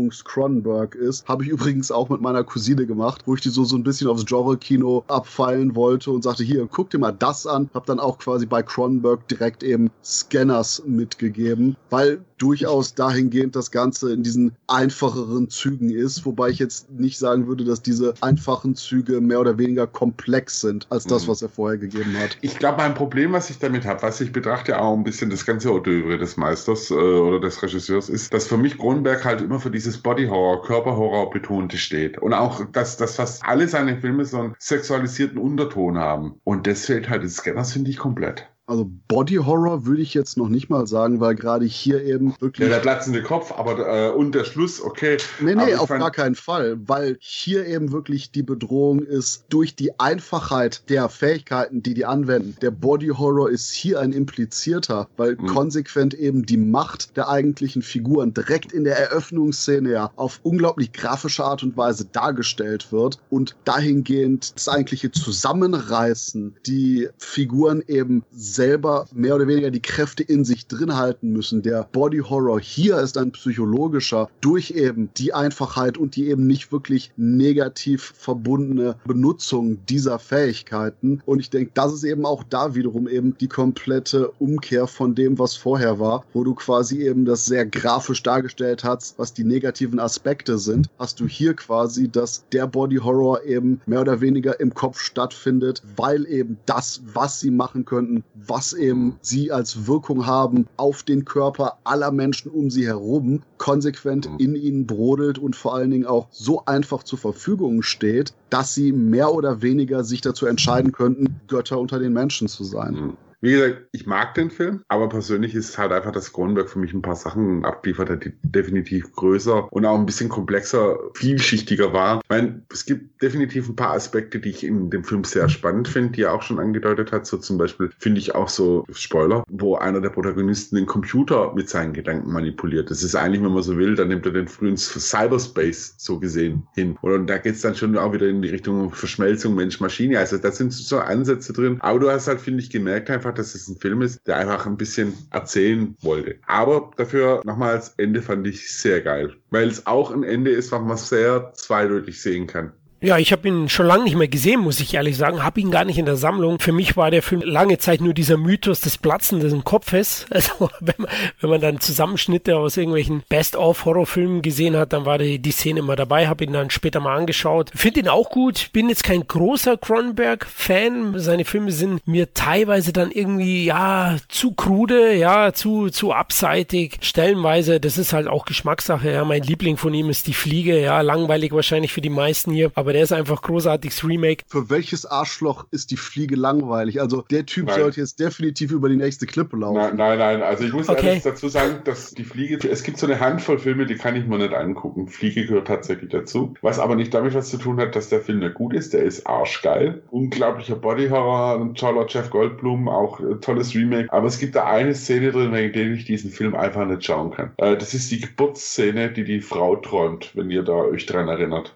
Einführungs-Cronenberg 0.05 0.95
ist. 0.95 1.27
Habe 1.27 1.45
ich 1.45 1.51
übrigens 1.51 1.91
auch 1.91 2.09
mit 2.09 2.21
meiner 2.21 2.45
Cousine 2.45 2.87
gemacht, 2.87 3.23
wo 3.27 3.35
ich 3.35 3.41
die 3.41 3.49
so, 3.49 3.65
so 3.65 3.77
ein 3.77 3.83
bisschen 3.83 4.09
aufs 4.09 4.27
Genre-Kino 4.27 5.05
abfeilen 5.09 5.75
wollte 5.75 6.11
und 6.11 6.23
sagte, 6.23 6.45
hier, 6.45 6.67
guck 6.71 6.91
dir 6.91 6.99
mal 6.99 7.13
das 7.13 7.47
an. 7.47 7.71
Hab 7.75 7.87
dann 7.87 8.01
auch 8.01 8.19
quasi 8.19 8.47
bei 8.47 8.63
Cronenberg 8.63 9.27
direkt 9.29 9.63
eben 9.63 9.91
Scanners 10.03 10.83
mitgegeben, 10.87 11.77
weil 11.91 12.25
durchaus 12.45 12.95
dahingehend 12.95 13.57
das 13.57 13.71
Ganze 13.71 14.13
in 14.13 14.23
diesen 14.23 14.53
einfacheren 14.67 15.49
Zügen 15.49 15.89
ist, 15.89 16.27
wobei 16.27 16.51
ich 16.51 16.59
jetzt 16.59 16.91
nicht 16.91 17.19
sagen 17.19 17.47
würde, 17.47 17.65
dass 17.65 17.81
diese 17.81 18.13
einfachen 18.21 18.75
Züge 18.75 19.23
mehr 19.23 19.41
oder 19.41 19.57
weniger 19.57 19.87
komplex 19.87 20.61
sind 20.61 20.87
als 20.91 21.05
das, 21.05 21.25
mhm. 21.25 21.31
was 21.31 21.41
er 21.41 21.49
vorher 21.49 21.79
gegeben 21.79 22.15
hat. 22.19 22.37
Ich 22.43 22.59
glaube, 22.59 22.77
mein 22.77 22.93
Problem, 22.93 23.33
was 23.33 23.49
ich 23.49 23.59
damit 23.59 23.87
habe, 23.87 24.03
was 24.03 24.21
ich 24.21 24.31
betrachte 24.31 24.79
auch 24.79 24.95
ein 24.95 25.05
bisschen 25.05 25.31
das 25.31 25.47
ganze 25.47 25.73
Oeuvre 25.73 26.19
des 26.19 26.37
Meisters 26.37 26.91
äh, 26.91 26.95
oder 26.95 27.41
des 27.41 27.63
Regisseurs, 27.63 28.11
ist, 28.11 28.35
dass 28.35 28.47
für 28.47 28.59
mich 28.59 28.77
Kronenberg 28.77 29.25
halt 29.25 29.41
immer 29.41 29.59
für 29.59 29.71
dieses 29.71 29.97
Body-Horror, 29.97 30.63
Körperhorror 30.65 31.31
betonte 31.31 31.79
steht. 31.79 32.19
Und 32.19 32.35
auch, 32.35 32.63
dass, 32.73 32.99
dass 32.99 33.17
fast 33.17 33.43
alle 33.47 33.69
seine 33.69 33.99
Filme 34.03 34.27
so 34.27 34.39
einen 34.39 34.55
sexualisierten 34.59 35.39
Unterton 35.39 35.97
haben. 35.97 36.35
Und 36.45 36.67
das 36.67 36.85
fehlt 36.85 37.09
halt 37.09 37.23
in 37.23 37.31
Scanners, 37.31 37.73
finde 37.73 37.91
ich, 37.91 37.97
komplett. 37.97 38.49
Also 38.67 38.91
Body 39.09 39.37
Horror 39.37 39.85
würde 39.85 40.01
ich 40.01 40.15
jetzt 40.15 40.39
noch 40.39 40.49
nicht 40.49 40.71
mal 40.71 40.87
sagen, 40.87 41.21
weil 41.21 41.35
gerade 41.35 41.67
hier 41.67 42.03
eben 42.03 42.35
wirklich. 42.41 42.67
Ja, 42.67 42.75
der 42.75 42.81
platzende 42.81 43.23
Kopf, 43.23 43.53
aber 43.53 44.07
äh, 44.07 44.11
und 44.11 44.35
der 44.35 44.45
Schluss, 44.45 44.81
okay. 44.83 45.19
Nee, 45.41 45.55
nee, 45.55 45.75
auf 45.75 45.91
gar 45.91 46.11
keinen 46.11 46.35
Fall, 46.35 46.79
weil 46.87 47.19
hier 47.21 47.67
eben 47.67 47.93
wirklich 47.93 48.33
die 48.33 48.43
Bedrohung 48.43 49.01
ist 49.01 49.45
durch 49.51 49.77
die 49.77 49.99
Einfachheit 50.01 50.89
der 50.89 51.11
Fähigkeiten, 51.11 51.83
die 51.83 51.93
die 51.93 52.07
anwenden. 52.07 52.57
Der 52.63 52.71
Body 52.71 53.09
Horror 53.09 53.51
ist 53.51 53.71
hier 53.71 54.01
ein 54.01 54.13
implizierter, 54.13 55.09
weil 55.19 55.37
mhm. 55.37 55.47
konsequent 55.47 56.15
eben 56.15 56.47
die 56.47 56.57
Macht 56.57 57.19
der 57.19 57.29
eigentlichen 57.29 57.83
Figuren 57.83 58.33
direkt 58.33 58.73
in 58.73 58.85
der 58.85 58.99
Eröffnungsszene 58.99 59.91
ja 59.91 60.11
auf 60.17 60.41
unglaublich 60.43 60.93
grafische 60.93 61.45
Art 61.45 61.63
und 61.63 61.77
Weise 61.77 62.07
dargestellt 62.07 62.93
wird 62.93 63.19
und 63.29 63.57
dahingehend 63.65 64.55
das 64.55 64.69
eigentliche 64.69 65.11
Zusammenreißen, 65.11 66.57
die 66.67 67.09
Figuren 67.19 67.83
eben 67.87 68.25
selber 68.55 69.07
mehr 69.13 69.35
oder 69.35 69.47
weniger 69.47 69.71
die 69.71 69.83
Kräfte 69.83 70.23
in 70.23 70.45
sich 70.45 70.67
drin 70.67 70.97
halten 70.97 71.33
müssen. 71.33 71.63
Der 71.63 71.89
Body 71.93 72.19
Horror 72.19 72.61
hier 72.61 72.99
ist 72.99 73.19
ein 73.19 73.33
psychologischer 73.33 74.29
durch 74.41 74.71
eben 74.73 75.11
die 75.17 75.35
Einfachheit 75.35 75.99
und 75.99 76.17
die 76.17 76.29
eben 76.29 76.47
nicht 76.47 76.73
wirklich 76.73 77.13
negativ 77.17 78.15
verbundene 78.17 78.97
Benutzung 79.05 79.85
dieser 79.87 80.19
Fähigkeiten. 80.19 81.23
Und 81.27 81.41
ich 81.41 81.51
denke, 81.51 81.73
das 81.75 81.93
ist 81.93 82.05
eben 82.05 82.25
auch 82.25 82.45
da 82.45 82.75
wiederum 82.75 83.09
eben 83.09 83.37
die 83.39 83.49
komplette 83.49 84.31
Umkehr 84.39 84.87
von 84.87 85.15
dem, 85.15 85.39
was 85.39 85.57
vorher 85.57 85.99
war, 85.99 86.25
wo 86.33 86.45
du 86.45 86.55
quasi 86.55 87.03
eben 87.03 87.25
das 87.25 87.47
sehr 87.47 87.67
grafisch 87.67 88.23
dargestellt 88.23 88.85
hast, 88.85 89.19
was 89.19 89.35
die 89.35 89.45
negativen 89.45 89.99
Aspekte 89.99 90.59
sind, 90.59 90.89
hast 90.99 91.21
du 91.21 91.27
hier 91.27 91.55
quasi, 91.55 92.09
dass 92.09 92.45
der 92.53 92.67
Body 92.67 92.97
Horror 92.97 93.45
eben 93.45 93.81
mehr 93.87 94.01
oder 94.01 94.21
weniger 94.21 94.61
im 94.61 94.75
Kopf 94.75 95.01
stattfindet, 95.01 95.83
weil 95.97 96.27
eben 96.27 96.59
das, 96.67 97.03
was 97.13 97.41
sie 97.41 97.51
machen 97.51 97.85
könnten, 97.85 98.25
was 98.47 98.73
eben 98.73 99.17
sie 99.21 99.53
als 99.53 99.87
Wirkung 99.87 100.27
haben 100.27 100.67
auf 100.77 101.03
den 101.03 101.25
Körper 101.25 101.79
aller 101.85 102.11
Menschen 102.11 102.51
um 102.51 102.71
sie 102.71 102.87
herum, 102.87 103.43
konsequent 103.59 104.31
mhm. 104.31 104.39
in 104.39 104.55
ihnen 104.57 104.87
brodelt 104.87 105.39
und 105.39 105.57
vor 105.57 105.75
allen 105.75 105.91
Dingen 105.91 106.07
auch 106.07 106.29
so 106.31 106.65
einfach 106.67 107.03
zur 107.03 107.19
Verfügung 107.19 107.83
steht, 107.83 108.35
dass 108.51 108.75
sie 108.75 108.93
mehr 108.93 109.33
oder 109.33 109.63
weniger 109.63 110.05
sich 110.05 110.21
dazu 110.21 110.47
entscheiden 110.47 110.93
könnten, 110.93 111.41
Götter 111.49 111.79
unter 111.79 111.99
den 111.99 112.13
Menschen 112.13 112.49
zu 112.49 112.65
sein. 112.65 113.17
Wie 113.45 113.53
gesagt, 113.53 113.89
ich 113.93 114.07
mag 114.07 114.33
den 114.33 114.51
Film, 114.51 114.81
aber 114.89 115.07
persönlich 115.11 115.55
ist 115.55 115.77
halt 115.77 115.93
einfach, 115.93 116.13
dass 116.13 116.33
Kronenberg 116.33 116.71
für 116.71 116.79
mich 116.79 116.95
ein 116.95 117.03
paar 117.03 117.15
Sachen 117.15 117.67
abliefert, 117.67 118.25
die 118.25 118.33
definitiv 118.43 119.13
größer 119.13 119.71
und 119.71 119.85
auch 119.85 119.99
ein 119.99 120.07
bisschen 120.07 120.31
komplexer, 120.31 120.97
vielschichtiger 121.13 121.93
war. 121.93 122.21
Ich 122.23 122.31
meine, 122.31 122.63
es 122.73 122.87
gibt 122.87 123.21
definitiv 123.21 123.69
ein 123.69 123.77
paar 123.77 123.91
Aspekte, 123.91 124.41
die 124.41 124.49
ich 124.49 124.65
in 124.65 124.89
dem 124.89 125.05
Film 125.05 125.25
sehr 125.25 125.51
spannend 125.51 125.89
finde, 125.89 126.13
die 126.13 126.23
er 126.23 126.33
auch 126.33 126.41
schon 126.41 126.59
angedeutet 126.59 127.13
hat. 127.13 127.27
So 127.27 127.37
zum 127.37 127.59
Beispiel 127.59 127.91
finde 127.99 128.19
ich 128.19 128.35
auch 128.35 128.49
so 128.49 128.87
Spoiler, 128.91 129.45
wo 129.51 129.77
einer 129.77 130.01
der 130.01 130.09
Protagonisten 130.09 130.77
den 130.77 130.87
Computer 130.87 131.53
mit 131.55 131.69
seinen 131.69 131.93
Gedanken 131.93 132.33
manipuliert. 132.33 132.91
Das 132.91 133.03
ist 133.03 133.15
eigentlich, 133.15 133.43
wenn 133.43 133.53
man 133.53 133.63
so 133.63 133.77
will, 133.77 133.95
dann 133.95 134.09
nimmt 134.09 134.25
er 134.25 134.33
den 134.33 134.49
frühen 134.49 134.79
Cyberspace 134.79 135.97
so 135.99 136.19
gesehen 136.19 136.67
hin. 136.75 136.97
Und 137.03 137.27
da 137.27 137.37
geht 137.37 137.57
es 137.57 137.61
dann 137.61 137.75
schon 137.75 137.95
auch 137.99 138.15
wieder 138.15 138.27
in 138.27 138.41
die 138.41 138.49
Richtung 138.49 138.91
Verschmelzung 138.91 139.55
Mensch-Maschine. 139.55 140.19
Also 140.19 140.39
da 140.39 140.51
sind 140.51 140.73
so 140.73 140.97
Ansätze 140.97 141.53
drin. 141.53 141.77
Aber 141.81 141.99
du 141.99 142.11
hast 142.11 142.27
halt, 142.27 142.41
finde 142.41 142.63
ich, 142.63 142.71
gemerkt 142.71 143.11
einfach, 143.11 143.34
dass 143.35 143.55
es 143.55 143.69
ein 143.69 143.77
Film 143.77 144.03
ist, 144.03 144.27
der 144.27 144.37
einfach 144.37 144.67
ein 144.67 144.77
bisschen 144.77 145.15
erzählen 145.31 145.97
wollte. 146.01 146.37
Aber 146.47 146.91
dafür 146.97 147.43
nochmals, 147.45 147.95
Ende 147.97 148.23
fand 148.23 148.47
ich 148.47 148.73
sehr 148.73 149.01
geil. 149.01 149.35
Weil 149.51 149.69
es 149.69 149.87
auch 149.87 150.11
ein 150.11 150.25
Ende 150.25 150.51
ist, 150.51 150.73
was 150.73 150.83
man 150.83 150.97
sehr 150.97 151.53
zweideutig 151.55 152.21
sehen 152.21 152.47
kann. 152.47 152.73
Ja, 153.05 153.19
ich 153.19 153.33
habe 153.33 153.47
ihn 153.47 153.69
schon 153.69 153.85
lange 153.85 154.05
nicht 154.05 154.17
mehr 154.17 154.29
gesehen, 154.29 154.61
muss 154.61 154.81
ich 154.81 154.95
ehrlich 154.95 155.19
sagen. 155.19 155.43
Habe 155.43 155.61
ihn 155.61 155.71
gar 155.71 155.85
nicht 155.85 155.99
in 155.99 156.07
der 156.07 156.17
Sammlung. 156.17 156.59
Für 156.59 156.73
mich 156.73 156.97
war 156.97 157.11
der 157.11 157.23
Film 157.23 157.43
lange 157.45 157.77
Zeit 157.77 158.01
nur 158.01 158.15
dieser 158.15 158.39
Mythos 158.39 158.81
des 158.81 158.97
Platzenden 158.97 159.63
Kopfes. 159.63 160.25
Also 160.35 160.71
wenn 160.81 160.95
man, 160.99 161.11
wenn 161.41 161.51
man 161.51 161.61
dann 161.61 161.81
Zusammenschnitte 161.81 162.57
aus 162.57 162.77
irgendwelchen 162.77 163.23
Best-of-Horrorfilmen 163.29 164.43
gesehen 164.43 164.77
hat, 164.77 164.93
dann 164.93 165.05
war 165.05 165.19
die, 165.19 165.39
die 165.39 165.51
Szene 165.51 165.81
immer 165.81 165.97
dabei. 165.97 166.29
Habe 166.29 166.45
ihn 166.45 166.53
dann 166.55 166.71
später 166.71 167.01
mal 167.01 167.17
angeschaut. 167.17 167.71
Finde 167.75 168.01
ihn 168.01 168.09
auch 168.09 168.31
gut. 168.31 168.71
Bin 168.73 168.89
jetzt 168.89 169.05
kein 169.05 169.27
großer 169.27 169.77
Cronenberg-Fan. 169.77 171.19
Seine 171.19 171.45
Filme 171.45 171.73
sind 171.73 172.09
mir 172.09 172.33
teilweise 172.33 172.93
dann 172.93 173.11
irgendwie 173.11 173.67
ja 173.67 174.17
zu 174.29 174.53
krude, 174.53 175.15
ja 175.15 175.53
zu 175.53 175.91
zu 175.91 176.13
abseitig. 176.13 176.99
Stellenweise, 177.03 177.81
das 177.81 177.99
ist 177.99 178.15
halt 178.15 178.27
auch 178.27 178.47
Geschmackssache. 178.47 179.11
Ja, 179.13 179.25
mein 179.25 179.43
Liebling 179.43 179.77
von 179.77 179.93
ihm 179.93 180.09
ist 180.09 180.27
die 180.27 180.35
Fliege. 180.35 180.81
Ja, 180.81 181.03
langweilig 181.03 181.53
wahrscheinlich 181.53 181.93
für 181.93 182.01
die 182.01 182.11
meisten 182.11 182.51
hier, 182.51 182.73
aber 182.75 182.94
der 182.95 183.03
ist 183.03 183.13
einfach 183.13 183.43
großartiges 183.43 184.05
Remake. 184.05 184.45
Für 184.47 184.71
welches 184.71 185.05
Arschloch 185.05 185.67
ist 185.73 185.91
die 185.91 185.97
Fliege 185.97 186.37
langweilig? 186.37 187.01
Also 187.01 187.23
der 187.23 187.45
Typ 187.45 187.67
nein. 187.67 187.81
sollte 187.81 188.01
jetzt 188.01 188.21
definitiv 188.21 188.71
über 188.71 188.89
die 188.89 188.95
nächste 188.95 189.27
Klippe 189.27 189.57
laufen. 189.57 189.79
Nein, 189.79 189.97
nein, 189.97 190.19
nein. 190.19 190.43
Also 190.43 190.63
ich 190.63 190.73
muss 190.73 190.89
okay. 190.89 191.09
ehrlich 191.09 191.25
dazu 191.25 191.49
sagen, 191.49 191.81
dass 191.83 192.13
die 192.13 192.23
Fliege, 192.23 192.57
es 192.69 192.85
gibt 192.85 192.99
so 192.99 193.07
eine 193.07 193.19
Handvoll 193.19 193.59
Filme, 193.59 193.87
die 193.87 193.97
kann 193.97 194.15
ich 194.15 194.27
mir 194.27 194.39
nicht 194.39 194.55
angucken. 194.55 195.09
Fliege 195.09 195.45
gehört 195.45 195.67
tatsächlich 195.67 196.11
dazu. 196.11 196.55
Was 196.63 196.79
aber 196.79 196.95
nicht 196.95 197.13
damit 197.13 197.35
was 197.35 197.51
zu 197.51 197.59
tun 197.59 197.81
hat, 197.81 197.97
dass 197.97 198.11
der 198.11 198.21
Film 198.21 198.39
nicht 198.39 198.55
gut 198.55 198.73
ist. 198.73 198.93
Der 198.93 199.03
ist 199.03 199.27
arschgeil. 199.27 200.05
Unglaublicher 200.13 200.77
Bodyhorror, 200.77 201.61
ein 201.61 201.75
toller 201.75 202.07
Jeff 202.09 202.31
Goldblum, 202.31 202.89
auch 202.89 203.19
ein 203.19 203.41
tolles 203.41 203.75
Remake. 203.75 204.13
Aber 204.13 204.29
es 204.29 204.39
gibt 204.39 204.55
da 204.55 204.67
eine 204.67 204.95
Szene 204.95 205.33
drin, 205.33 205.53
wegen 205.53 205.73
der 205.73 205.91
ich 205.91 206.05
diesen 206.05 206.31
Film 206.31 206.55
einfach 206.55 206.87
nicht 206.87 207.05
schauen 207.05 207.33
kann. 207.33 207.51
Äh, 207.57 207.77
das 207.77 207.93
ist 207.93 208.13
die 208.13 208.21
Geburtsszene, 208.21 209.11
die 209.11 209.25
die 209.25 209.41
Frau 209.41 209.75
träumt, 209.75 210.31
wenn 210.35 210.49
ihr 210.53 210.63
da 210.63 210.75
euch 210.75 211.07
dran 211.07 211.27
erinnert. 211.27 211.75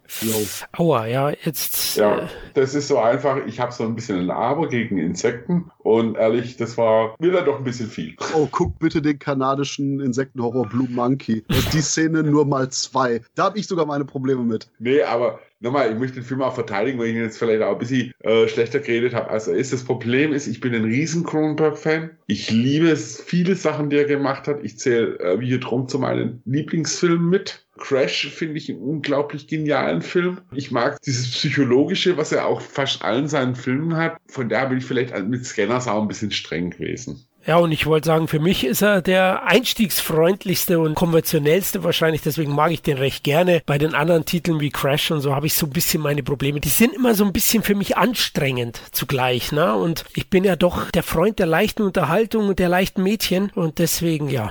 Aua, 0.76 1.07
ja, 1.08 1.30
jetzt. 1.30 1.96
Ja, 1.96 2.18
äh, 2.18 2.26
das 2.54 2.74
ist 2.74 2.88
so 2.88 2.98
einfach. 2.98 3.46
Ich 3.46 3.60
habe 3.60 3.72
so 3.72 3.84
ein 3.84 3.94
bisschen 3.94 4.18
ein 4.18 4.30
Aber 4.30 4.68
gegen 4.68 4.98
Insekten 4.98 5.70
und 5.78 6.16
ehrlich, 6.16 6.56
das 6.56 6.76
war 6.76 7.14
mir 7.18 7.32
dann 7.32 7.44
doch 7.44 7.58
ein 7.58 7.64
bisschen 7.64 7.88
viel. 7.88 8.16
Oh, 8.34 8.48
guck 8.50 8.78
bitte 8.78 9.02
den 9.02 9.18
kanadischen 9.18 10.00
Insektenhorror 10.00 10.68
Blue 10.68 10.88
Monkey. 10.88 11.44
Das 11.48 11.58
ist 11.58 11.74
die 11.74 11.80
Szene 11.80 12.22
nur 12.22 12.44
mal 12.44 12.68
zwei. 12.70 13.20
Da 13.34 13.44
habe 13.44 13.58
ich 13.58 13.66
sogar 13.66 13.86
meine 13.86 14.04
Probleme 14.04 14.42
mit. 14.42 14.70
Nee, 14.78 15.02
aber 15.02 15.40
nochmal, 15.60 15.92
ich 15.92 15.98
möchte 15.98 16.20
den 16.20 16.24
Film 16.24 16.42
auch 16.42 16.54
verteidigen, 16.54 16.98
weil 16.98 17.08
ich 17.08 17.14
ihn 17.14 17.22
jetzt 17.22 17.38
vielleicht 17.38 17.62
auch 17.62 17.72
ein 17.72 17.78
bisschen 17.78 18.12
äh, 18.20 18.48
schlechter 18.48 18.80
geredet 18.80 19.14
habe, 19.14 19.30
als 19.30 19.48
er 19.48 19.56
ist. 19.56 19.72
Das 19.72 19.84
Problem 19.84 20.32
ist, 20.32 20.46
ich 20.46 20.60
bin 20.60 20.74
ein 20.74 20.84
riesen 20.84 21.24
Cronenberg-Fan. 21.24 22.10
Ich 22.26 22.50
liebe 22.50 22.88
es, 22.88 23.20
viele 23.20 23.54
Sachen, 23.54 23.90
die 23.90 23.96
er 23.96 24.04
gemacht 24.04 24.48
hat. 24.48 24.62
Ich 24.62 24.78
zähle 24.78 25.18
äh, 25.18 25.40
wie 25.40 25.58
drum 25.58 25.88
zu 25.88 25.98
meinen 25.98 26.42
Lieblingsfilmen 26.44 27.28
mit. 27.28 27.66
Crash 27.78 28.28
finde 28.28 28.58
ich 28.58 28.68
einen 28.68 28.80
unglaublich 28.80 29.46
genialen 29.46 30.02
Film. 30.02 30.40
Ich 30.52 30.70
mag 30.70 31.00
dieses 31.02 31.30
Psychologische, 31.30 32.16
was 32.16 32.32
er 32.32 32.46
auch 32.46 32.60
fast 32.60 33.02
allen 33.02 33.28
seinen 33.28 33.54
Filmen 33.54 33.96
hat. 33.96 34.18
Von 34.26 34.48
daher 34.48 34.68
bin 34.68 34.78
ich 34.78 34.84
vielleicht 34.84 35.16
mit 35.26 35.46
Scanners 35.46 35.88
auch 35.88 36.02
ein 36.02 36.08
bisschen 36.08 36.30
streng 36.30 36.70
gewesen. 36.70 37.27
Ja, 37.48 37.56
und 37.56 37.72
ich 37.72 37.86
wollte 37.86 38.04
sagen, 38.04 38.28
für 38.28 38.40
mich 38.40 38.66
ist 38.66 38.82
er 38.82 39.00
der 39.00 39.46
einstiegsfreundlichste 39.46 40.80
und 40.80 40.94
konventionellste 40.94 41.82
wahrscheinlich, 41.82 42.20
deswegen 42.20 42.54
mag 42.54 42.72
ich 42.72 42.82
den 42.82 42.98
recht 42.98 43.24
gerne. 43.24 43.62
Bei 43.64 43.78
den 43.78 43.94
anderen 43.94 44.26
Titeln 44.26 44.60
wie 44.60 44.68
Crash 44.68 45.10
und 45.12 45.22
so 45.22 45.34
habe 45.34 45.46
ich 45.46 45.54
so 45.54 45.64
ein 45.64 45.70
bisschen 45.70 46.02
meine 46.02 46.22
Probleme. 46.22 46.60
Die 46.60 46.68
sind 46.68 46.94
immer 46.94 47.14
so 47.14 47.24
ein 47.24 47.32
bisschen 47.32 47.62
für 47.62 47.74
mich 47.74 47.96
anstrengend 47.96 48.82
zugleich, 48.92 49.50
ne? 49.50 49.74
Und 49.74 50.04
ich 50.14 50.28
bin 50.28 50.44
ja 50.44 50.56
doch 50.56 50.90
der 50.90 51.02
Freund 51.02 51.38
der 51.38 51.46
leichten 51.46 51.84
Unterhaltung 51.84 52.48
und 52.48 52.58
der 52.58 52.68
leichten 52.68 53.02
Mädchen 53.02 53.50
und 53.54 53.78
deswegen, 53.78 54.28
ja. 54.28 54.50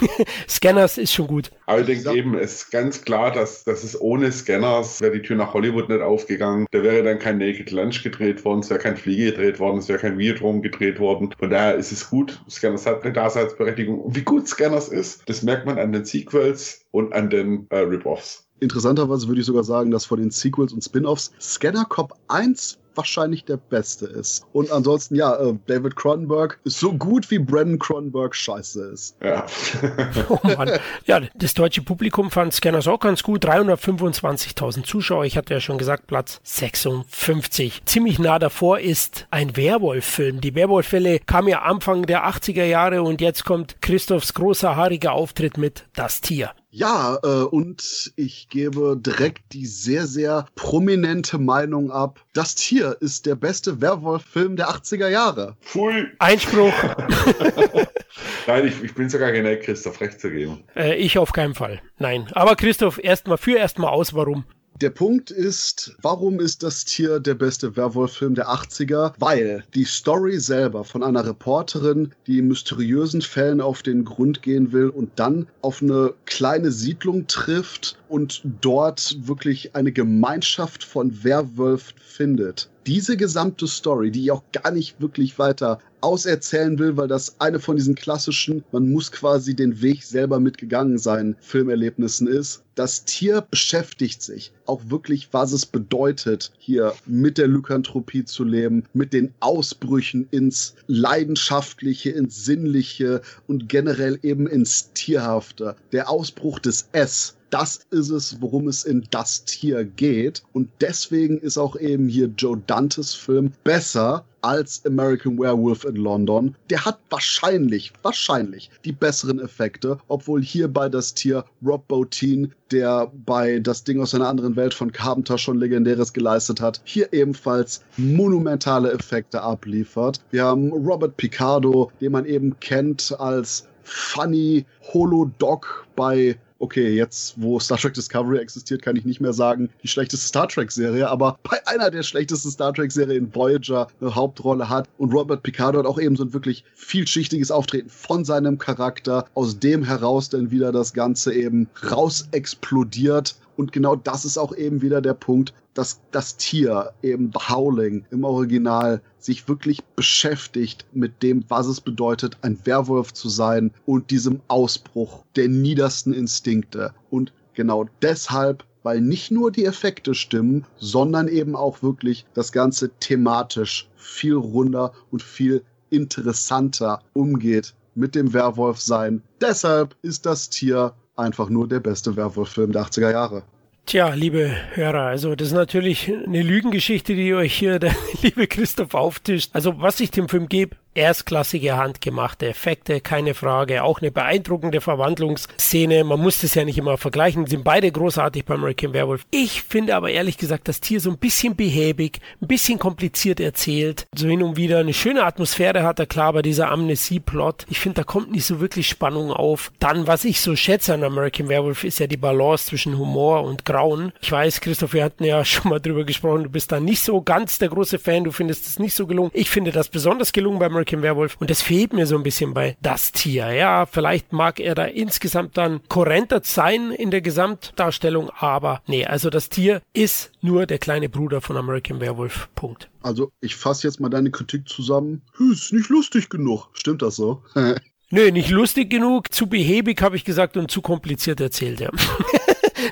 Scanners 0.48 0.96
ist 0.96 1.12
schon 1.12 1.26
gut. 1.26 1.50
Aber 1.66 1.80
ich 1.80 1.86
denke 1.86 2.18
eben, 2.18 2.36
es 2.36 2.62
ist 2.62 2.70
ganz 2.70 3.02
klar, 3.02 3.32
dass, 3.32 3.64
dass 3.64 3.84
es 3.84 4.00
ohne 4.00 4.32
Scanners 4.32 5.00
wäre 5.00 5.12
die 5.12 5.22
Tür 5.22 5.36
nach 5.36 5.54
Hollywood 5.54 5.88
nicht 5.88 6.00
aufgegangen. 6.00 6.66
Da 6.70 6.82
wäre 6.82 7.02
dann 7.02 7.18
kein 7.18 7.38
Naked 7.38 7.70
Lunch 7.70 8.02
gedreht 8.02 8.44
worden, 8.44 8.60
es 8.60 8.70
wäre 8.70 8.80
kein 8.80 8.96
Fliege 8.96 9.26
gedreht 9.26 9.60
worden, 9.60 9.78
es 9.78 9.88
wäre 9.88 9.98
kein 9.98 10.18
Videodrom 10.18 10.62
gedreht 10.62 10.98
worden. 10.98 11.34
Von 11.38 11.50
daher 11.50 11.74
ist 11.74 11.92
es 11.92 12.08
gut, 12.10 12.29
Scanners 12.48 12.86
hat 12.86 13.02
eine 13.02 13.12
Daseinsberechtigung. 13.12 14.00
Und 14.00 14.16
wie 14.16 14.22
gut 14.22 14.48
Scanners 14.48 14.88
ist, 14.88 15.28
das 15.28 15.42
merkt 15.42 15.66
man 15.66 15.78
an 15.78 15.92
den 15.92 16.04
Sequels 16.04 16.84
und 16.90 17.12
an 17.12 17.30
den 17.30 17.66
äh, 17.70 17.78
Rip-Offs. 17.78 18.46
Interessanterweise 18.60 19.26
würde 19.26 19.40
ich 19.40 19.46
sogar 19.46 19.64
sagen, 19.64 19.90
dass 19.90 20.04
von 20.04 20.20
den 20.20 20.30
Sequels 20.30 20.72
und 20.72 20.84
Spin-offs 20.84 21.32
Scanner 21.40 21.86
Cop 21.86 22.12
1 22.28 22.78
wahrscheinlich 23.00 23.46
der 23.46 23.56
beste 23.56 24.04
ist. 24.04 24.44
Und 24.52 24.70
ansonsten, 24.70 25.14
ja, 25.14 25.34
äh, 25.36 25.54
David 25.66 25.96
Cronenberg 25.96 26.60
ist 26.64 26.78
so 26.78 26.92
gut, 26.92 27.30
wie 27.30 27.38
Brandon 27.38 27.78
Cronenberg 27.78 28.34
scheiße 28.34 28.90
ist. 28.92 29.16
Ja. 29.22 29.46
oh 30.28 30.38
Mann. 30.42 30.72
Ja, 31.06 31.20
das 31.34 31.54
deutsche 31.54 31.80
Publikum 31.80 32.30
fand 32.30 32.52
Scanners 32.52 32.86
auch 32.86 33.00
ganz 33.00 33.22
gut. 33.22 33.46
325.000 33.46 34.84
Zuschauer. 34.84 35.24
Ich 35.24 35.38
hatte 35.38 35.54
ja 35.54 35.60
schon 35.60 35.78
gesagt, 35.78 36.08
Platz 36.08 36.40
56. 36.42 37.82
Ziemlich 37.86 38.18
nah 38.18 38.38
davor 38.38 38.80
ist 38.80 39.26
ein 39.30 39.56
Werwolf-Film. 39.56 40.42
Die 40.42 40.54
Werwolf-Fälle 40.54 41.20
kamen 41.20 41.48
ja 41.48 41.62
Anfang 41.62 42.04
der 42.04 42.28
80er 42.28 42.64
Jahre 42.64 43.02
und 43.02 43.22
jetzt 43.22 43.46
kommt 43.46 43.80
Christophs 43.80 44.34
großer 44.34 44.76
haariger 44.76 45.12
Auftritt 45.12 45.56
mit 45.56 45.86
Das 45.94 46.20
Tier. 46.20 46.50
Ja, 46.72 47.18
äh, 47.24 47.42
und 47.42 48.12
ich 48.14 48.48
gebe 48.48 48.96
direkt 48.96 49.52
die 49.52 49.66
sehr, 49.66 50.06
sehr 50.06 50.46
prominente 50.54 51.38
Meinung 51.38 51.90
ab. 51.90 52.20
Das 52.32 52.54
Tier 52.54 52.89
ist 53.00 53.26
der 53.26 53.34
beste 53.34 53.80
Werwolf-Film 53.80 54.56
der 54.56 54.70
80er 54.70 55.08
Jahre. 55.08 55.56
Pfui. 55.60 56.06
Einspruch. 56.18 56.72
Nein, 58.46 58.66
ich, 58.66 58.82
ich 58.82 58.94
bin 58.94 59.08
sogar 59.08 59.32
geneigt, 59.32 59.64
Christoph 59.64 60.00
recht 60.00 60.20
zu 60.20 60.30
geben. 60.30 60.64
Äh, 60.74 60.96
ich 60.96 61.18
auf 61.18 61.32
keinen 61.32 61.54
Fall. 61.54 61.80
Nein. 61.98 62.28
Aber 62.32 62.56
Christoph, 62.56 62.98
erstmal, 63.02 63.38
führ 63.38 63.58
erstmal 63.58 63.90
aus, 63.90 64.14
warum. 64.14 64.44
Der 64.80 64.88
Punkt 64.88 65.30
ist, 65.30 65.94
warum 66.00 66.40
ist 66.40 66.62
das 66.62 66.86
Tier 66.86 67.20
der 67.20 67.34
beste 67.34 67.76
Werwolf-Film 67.76 68.34
der 68.34 68.48
80er? 68.48 69.12
Weil 69.18 69.62
die 69.74 69.84
Story 69.84 70.40
selber 70.40 70.84
von 70.84 71.02
einer 71.02 71.26
Reporterin, 71.26 72.14
die 72.26 72.40
mysteriösen 72.40 73.20
Fällen 73.20 73.60
auf 73.60 73.82
den 73.82 74.06
Grund 74.06 74.40
gehen 74.40 74.72
will 74.72 74.88
und 74.88 75.10
dann 75.16 75.48
auf 75.60 75.82
eine 75.82 76.14
kleine 76.24 76.72
Siedlung 76.72 77.26
trifft 77.26 77.99
und 78.10 78.42
dort 78.60 79.16
wirklich 79.26 79.74
eine 79.74 79.92
Gemeinschaft 79.92 80.84
von 80.84 81.22
Werwölfen 81.24 81.94
findet. 81.98 82.68
Diese 82.86 83.16
gesamte 83.16 83.66
Story, 83.66 84.10
die 84.10 84.24
ich 84.24 84.30
auch 84.32 84.42
gar 84.52 84.72
nicht 84.72 85.00
wirklich 85.00 85.38
weiter 85.38 85.78
auserzählen 86.00 86.78
will, 86.78 86.96
weil 86.96 87.08
das 87.08 87.40
eine 87.40 87.60
von 87.60 87.76
diesen 87.76 87.94
klassischen, 87.94 88.64
man 88.72 88.90
muss 88.90 89.12
quasi 89.12 89.54
den 89.54 89.82
Weg 89.82 90.02
selber 90.02 90.40
mitgegangen 90.40 90.98
sein, 90.98 91.36
Filmerlebnissen 91.40 92.26
ist. 92.26 92.62
Das 92.74 93.04
Tier 93.04 93.42
beschäftigt 93.42 94.22
sich 94.22 94.52
auch 94.66 94.80
wirklich, 94.88 95.28
was 95.32 95.52
es 95.52 95.66
bedeutet, 95.66 96.52
hier 96.58 96.94
mit 97.06 97.38
der 97.38 97.48
Lykanthropie 97.48 98.24
zu 98.24 98.44
leben, 98.44 98.84
mit 98.94 99.12
den 99.12 99.34
Ausbrüchen 99.40 100.26
ins 100.30 100.74
Leidenschaftliche, 100.86 102.10
ins 102.10 102.44
Sinnliche 102.44 103.20
und 103.46 103.68
generell 103.68 104.18
eben 104.22 104.46
ins 104.46 104.92
Tierhafte. 104.94 105.76
Der 105.92 106.08
Ausbruch 106.08 106.58
des 106.58 106.88
S 106.92 107.36
das 107.50 107.80
ist 107.90 108.10
es, 108.10 108.40
worum 108.40 108.68
es 108.68 108.84
in 108.84 109.06
das 109.10 109.44
Tier 109.44 109.84
geht. 109.84 110.42
Und 110.52 110.70
deswegen 110.80 111.38
ist 111.38 111.58
auch 111.58 111.76
eben 111.76 112.08
hier 112.08 112.30
Joe 112.36 112.60
Dantes 112.66 113.14
Film 113.14 113.52
besser 113.64 114.24
als 114.42 114.84
American 114.86 115.38
Werewolf 115.38 115.84
in 115.84 115.96
London. 115.96 116.54
Der 116.70 116.84
hat 116.84 116.98
wahrscheinlich, 117.10 117.92
wahrscheinlich 118.02 118.70
die 118.84 118.92
besseren 118.92 119.38
Effekte, 119.38 119.98
obwohl 120.08 120.42
hierbei 120.42 120.88
das 120.88 121.14
Tier 121.14 121.44
Rob 121.64 121.86
Bottin, 121.88 122.52
der 122.70 123.12
bei 123.26 123.58
Das 123.58 123.84
Ding 123.84 124.00
aus 124.00 124.14
einer 124.14 124.28
anderen 124.28 124.56
Welt 124.56 124.72
von 124.72 124.92
Carpenter 124.92 125.36
schon 125.36 125.58
legendäres 125.58 126.12
geleistet 126.12 126.60
hat, 126.60 126.80
hier 126.84 127.12
ebenfalls 127.12 127.82
monumentale 127.96 128.92
Effekte 128.92 129.42
abliefert. 129.42 130.20
Wir 130.30 130.44
haben 130.44 130.72
Robert 130.72 131.16
Picardo, 131.16 131.90
den 132.00 132.12
man 132.12 132.24
eben 132.24 132.58
kennt 132.60 133.14
als 133.18 133.66
funny 133.82 134.64
Holo-Dog 134.92 135.86
bei 135.96 136.38
okay, 136.60 136.94
jetzt 136.94 137.34
wo 137.36 137.58
Star 137.58 137.78
Trek 137.78 137.94
Discovery 137.94 138.38
existiert, 138.38 138.82
kann 138.82 138.94
ich 138.94 139.04
nicht 139.04 139.20
mehr 139.20 139.32
sagen, 139.32 139.70
die 139.82 139.88
schlechteste 139.88 140.26
Star 140.26 140.46
Trek-Serie, 140.46 141.08
aber 141.08 141.38
bei 141.42 141.58
einer 141.66 141.90
der 141.90 142.02
schlechtesten 142.02 142.50
Star 142.50 142.72
Trek-Serien 142.72 143.34
Voyager 143.34 143.88
eine 144.00 144.14
Hauptrolle 144.14 144.68
hat 144.68 144.88
und 144.98 145.12
Robert 145.12 145.42
Picardo 145.42 145.78
hat 145.80 145.86
auch 145.86 145.98
eben 145.98 146.16
so 146.16 146.24
ein 146.24 146.32
wirklich 146.32 146.64
vielschichtiges 146.74 147.50
Auftreten 147.50 147.88
von 147.88 148.24
seinem 148.24 148.58
Charakter, 148.58 149.24
aus 149.34 149.58
dem 149.58 149.82
heraus 149.82 150.28
dann 150.28 150.50
wieder 150.50 150.70
das 150.70 150.92
Ganze 150.92 151.32
eben 151.34 151.68
raus 151.90 152.28
explodiert 152.30 153.34
und 153.60 153.72
genau 153.72 153.94
das 153.94 154.24
ist 154.24 154.38
auch 154.38 154.56
eben 154.56 154.80
wieder 154.80 155.02
der 155.02 155.12
Punkt, 155.12 155.52
dass 155.74 156.00
das 156.12 156.38
Tier, 156.38 156.94
eben 157.02 157.30
Howling 157.34 158.06
im 158.10 158.24
Original, 158.24 159.02
sich 159.18 159.48
wirklich 159.48 159.84
beschäftigt 159.96 160.86
mit 160.94 161.22
dem, 161.22 161.44
was 161.48 161.66
es 161.66 161.82
bedeutet, 161.82 162.38
ein 162.40 162.58
Werwolf 162.64 163.12
zu 163.12 163.28
sein 163.28 163.70
und 163.84 164.10
diesem 164.10 164.40
Ausbruch 164.48 165.24
der 165.36 165.48
niedersten 165.48 166.14
Instinkte. 166.14 166.94
Und 167.10 167.34
genau 167.52 167.84
deshalb 168.00 168.64
weil 168.82 169.02
nicht 169.02 169.30
nur 169.30 169.52
die 169.52 169.66
Effekte 169.66 170.14
stimmen, 170.14 170.64
sondern 170.78 171.28
eben 171.28 171.54
auch 171.54 171.82
wirklich 171.82 172.24
das 172.32 172.50
Ganze 172.50 172.88
thematisch 172.98 173.90
viel 173.94 174.36
runder 174.36 174.94
und 175.10 175.22
viel 175.22 175.62
interessanter 175.90 177.02
umgeht 177.12 177.74
mit 177.94 178.14
dem 178.14 178.32
Werwolf-Sein. 178.32 179.22
Deshalb 179.42 179.94
ist 180.00 180.24
das 180.24 180.48
Tier 180.48 180.94
einfach 181.20 181.48
nur 181.48 181.68
der 181.68 181.80
beste 181.80 182.16
Werwolf-Film 182.16 182.72
der 182.72 182.82
80er 182.82 183.10
Jahre. 183.10 183.42
Tja, 183.86 184.14
liebe 184.14 184.54
Hörer, 184.74 185.06
also 185.06 185.34
das 185.34 185.48
ist 185.48 185.54
natürlich 185.54 186.12
eine 186.26 186.42
Lügengeschichte, 186.42 187.14
die 187.14 187.34
euch 187.34 187.54
hier 187.54 187.78
der 187.80 187.94
liebe 188.22 188.46
Christoph 188.46 188.94
auftischt. 188.94 189.50
Also 189.52 189.80
was 189.80 190.00
ich 190.00 190.10
dem 190.10 190.28
Film 190.28 190.48
gebe, 190.48 190.76
erstklassige 190.94 191.76
handgemachte 191.76 192.48
Effekte, 192.48 193.00
keine 193.00 193.34
Frage. 193.34 193.84
Auch 193.84 194.00
eine 194.00 194.10
beeindruckende 194.10 194.80
Verwandlungsszene. 194.80 196.04
Man 196.04 196.20
muss 196.20 196.40
das 196.40 196.54
ja 196.54 196.64
nicht 196.64 196.78
immer 196.78 196.98
vergleichen. 196.98 197.46
Sind 197.46 197.64
beide 197.64 197.90
großartig 197.90 198.44
bei 198.44 198.54
American 198.54 198.92
Werewolf. 198.92 199.24
Ich 199.30 199.62
finde 199.62 199.94
aber 199.94 200.10
ehrlich 200.10 200.36
gesagt 200.36 200.68
das 200.68 200.80
Tier 200.80 201.00
so 201.00 201.10
ein 201.10 201.18
bisschen 201.18 201.56
behäbig, 201.56 202.20
ein 202.40 202.48
bisschen 202.48 202.78
kompliziert 202.78 203.40
erzählt. 203.40 204.06
So 204.14 204.28
hin 204.28 204.42
und 204.42 204.56
wieder 204.56 204.78
eine 204.78 204.92
schöne 204.92 205.24
Atmosphäre 205.24 205.84
hat 205.84 205.98
er 206.00 206.06
klar 206.06 206.32
bei 206.32 206.42
dieser 206.42 206.70
Amnesie-Plot. 206.70 207.66
Ich 207.68 207.78
finde, 207.78 207.96
da 207.96 208.04
kommt 208.04 208.32
nicht 208.32 208.44
so 208.44 208.60
wirklich 208.60 208.88
Spannung 208.88 209.30
auf. 209.30 209.72
Dann, 209.78 210.06
was 210.06 210.24
ich 210.24 210.40
so 210.40 210.56
schätze 210.56 210.94
an 210.94 211.04
American 211.04 211.48
Werewolf, 211.48 211.84
ist 211.84 212.00
ja 212.00 212.08
die 212.08 212.16
Balance 212.16 212.66
zwischen 212.66 212.98
Humor 212.98 213.44
und 213.44 213.64
Grauen. 213.64 214.12
Ich 214.20 214.32
weiß, 214.32 214.60
Christoph, 214.60 214.92
wir 214.92 215.04
hatten 215.04 215.24
ja 215.24 215.44
schon 215.44 215.70
mal 215.70 215.80
drüber 215.80 216.04
gesprochen. 216.04 216.44
Du 216.44 216.50
bist 216.50 216.72
da 216.72 216.80
nicht 216.80 217.02
so 217.02 217.22
ganz 217.22 217.58
der 217.58 217.68
große 217.68 217.98
Fan. 217.98 218.24
Du 218.24 218.32
findest 218.32 218.66
es 218.66 218.78
nicht 218.78 218.94
so 218.94 219.06
gelungen. 219.06 219.30
Ich 219.34 219.50
finde 219.50 219.70
das 219.70 219.88
besonders 219.88 220.32
gelungen 220.32 220.58
bei 220.58 220.66
American 220.66 220.79
Werewolf. 221.02 221.36
Und 221.40 221.50
das 221.50 221.62
fehlt 221.62 221.92
mir 221.92 222.06
so 222.06 222.16
ein 222.16 222.22
bisschen 222.22 222.54
bei 222.54 222.76
das 222.82 223.12
Tier. 223.12 223.52
Ja, 223.52 223.86
vielleicht 223.86 224.32
mag 224.32 224.60
er 224.60 224.74
da 224.74 224.84
insgesamt 224.84 225.56
dann 225.56 225.80
kohärenter 225.88 226.40
sein 226.44 226.90
in 226.90 227.10
der 227.10 227.20
Gesamtdarstellung, 227.20 228.30
aber 228.38 228.82
nee, 228.86 229.04
also 229.04 229.30
das 229.30 229.48
Tier 229.48 229.82
ist 229.92 230.32
nur 230.40 230.66
der 230.66 230.78
kleine 230.78 231.08
Bruder 231.08 231.40
von 231.40 231.56
American 231.56 232.00
Werewolf. 232.00 232.48
Punkt. 232.54 232.90
Also, 233.02 233.32
ich 233.40 233.56
fasse 233.56 233.86
jetzt 233.86 234.00
mal 234.00 234.10
deine 234.10 234.30
Kritik 234.30 234.68
zusammen. 234.68 235.22
Ist 235.50 235.72
nicht 235.72 235.88
lustig 235.88 236.28
genug. 236.28 236.68
Stimmt 236.74 237.02
das 237.02 237.16
so? 237.16 237.42
Nö, 238.12 238.32
nicht 238.32 238.50
lustig 238.50 238.90
genug, 238.90 239.32
zu 239.32 239.46
behäbig 239.46 240.02
habe 240.02 240.16
ich 240.16 240.24
gesagt 240.24 240.56
und 240.56 240.68
zu 240.68 240.82
kompliziert 240.82 241.40
erzählt, 241.40 241.78
ja. 241.78 241.90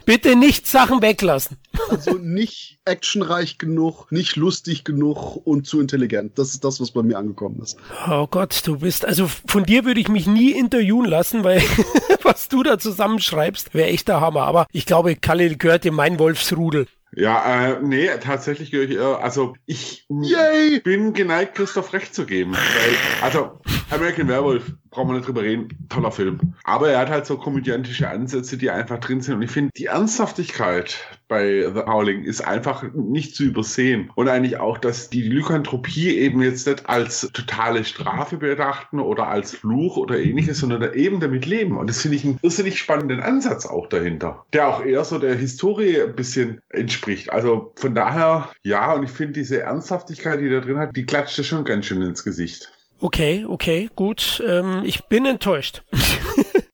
Bitte 0.05 0.37
nicht 0.37 0.67
Sachen 0.67 1.03
weglassen. 1.03 1.57
Also 1.89 2.13
nicht 2.13 2.79
actionreich 2.85 3.59
genug, 3.59 4.11
nicht 4.11 4.37
lustig 4.37 4.85
genug 4.85 5.37
und 5.47 5.67
zu 5.67 5.81
intelligent. 5.81 6.39
Das 6.39 6.51
ist 6.51 6.65
das, 6.65 6.81
was 6.81 6.91
bei 6.91 7.03
mir 7.03 7.19
angekommen 7.19 7.61
ist. 7.63 7.77
Oh 8.09 8.27
Gott, 8.27 8.63
du 8.67 8.79
bist, 8.79 9.05
also 9.05 9.29
von 9.47 9.65
dir 9.65 9.85
würde 9.85 10.01
ich 10.01 10.09
mich 10.09 10.27
nie 10.27 10.53
interviewen 10.53 11.07
lassen, 11.07 11.45
weil 11.45 11.63
was 12.23 12.49
du 12.49 12.63
da 12.63 12.79
zusammenschreibst, 12.79 13.75
wäre 13.75 13.89
echt 13.89 14.09
der 14.09 14.21
Hammer. 14.21 14.43
Aber 14.43 14.67
ich 14.73 14.87
glaube, 14.87 15.17
Kalle 15.17 15.57
gehört 15.57 15.85
in 15.87 15.95
mein 15.95 16.19
Wolfsrudel. 16.19 16.87
Ja, 17.15 17.73
äh, 17.73 17.81
nee, 17.83 18.09
tatsächlich 18.21 18.71
gehöre 18.71 18.89
ich 18.89 18.97
eher, 18.97 19.23
also 19.23 19.55
ich 19.67 20.07
Yay! 20.09 20.81
bin 20.81 21.15
geneigt, 21.15 21.55
Christoph 21.55 21.93
recht 21.93 22.15
zu 22.15 22.27
geben. 22.27 22.53
Weil, 22.53 23.23
also, 23.23 23.61
American 23.91 24.29
Werewolf, 24.29 24.73
brauchen 24.91 25.09
wir 25.09 25.15
nicht 25.15 25.27
drüber 25.27 25.43
reden, 25.43 25.69
toller 25.89 26.13
Film. 26.13 26.55
Aber 26.65 26.91
er 26.91 26.99
hat 26.99 27.09
halt 27.09 27.27
so 27.27 27.39
komödiantische 27.39 28.09
Ansätze, 28.09 28.59
die 28.59 28.71
einfach 28.71 28.99
drin 28.99 29.23
sind. 29.23 29.37
Und 29.37 29.43
ich 29.43 29.51
finde, 29.51 29.71
die 29.77 29.87
Ernsthaftigkeit 29.87 30.99
bei 31.29 31.71
The 31.73 31.83
Howling 31.87 32.25
ist 32.25 32.41
einfach 32.41 32.83
nicht 32.95 33.37
zu 33.37 33.45
übersehen. 33.45 34.11
Und 34.15 34.29
eigentlich 34.29 34.59
auch, 34.59 34.79
dass 34.79 35.11
die 35.11 35.23
Lykanthropie 35.23 36.19
eben 36.19 36.43
jetzt 36.43 36.67
nicht 36.67 36.89
als 36.89 37.29
totale 37.33 37.85
Strafe 37.85 38.39
bedachten 38.39 38.99
oder 38.99 39.29
als 39.29 39.55
Fluch 39.55 39.97
oder 39.97 40.19
ähnliches, 40.19 40.59
sondern 40.59 40.95
eben 40.95 41.21
damit 41.21 41.47
leben. 41.47 41.77
Und 41.77 41.89
das 41.89 42.03
finde 42.03 42.17
ich 42.17 42.25
einen 42.25 42.39
irrsinnig 42.43 42.79
spannenden 42.79 43.21
Ansatz 43.21 43.67
auch 43.67 43.89
dahinter, 43.89 44.45
der 44.53 44.69
auch 44.69 44.85
eher 44.85 45.05
so 45.05 45.19
der 45.19 45.35
Historie 45.37 46.01
ein 46.01 46.17
bisschen 46.17 46.61
entspricht. 46.71 47.31
Also 47.31 47.73
von 47.77 47.95
daher, 47.95 48.49
ja, 48.63 48.93
und 48.95 49.05
ich 49.05 49.11
finde 49.11 49.35
diese 49.35 49.61
Ernsthaftigkeit, 49.61 50.41
die 50.41 50.51
da 50.51 50.61
drin 50.61 50.79
hat, 50.79 50.97
die 50.97 51.07
klatschte 51.07 51.45
schon 51.45 51.65
ganz 51.65 51.87
schön 51.87 52.03
ins 52.03 52.25
Gesicht. 52.25 52.73
Okay, 53.01 53.45
okay, 53.49 53.89
gut. 53.95 54.43
Ähm, 54.47 54.83
ich 54.85 55.05
bin 55.05 55.25
enttäuscht. 55.25 55.83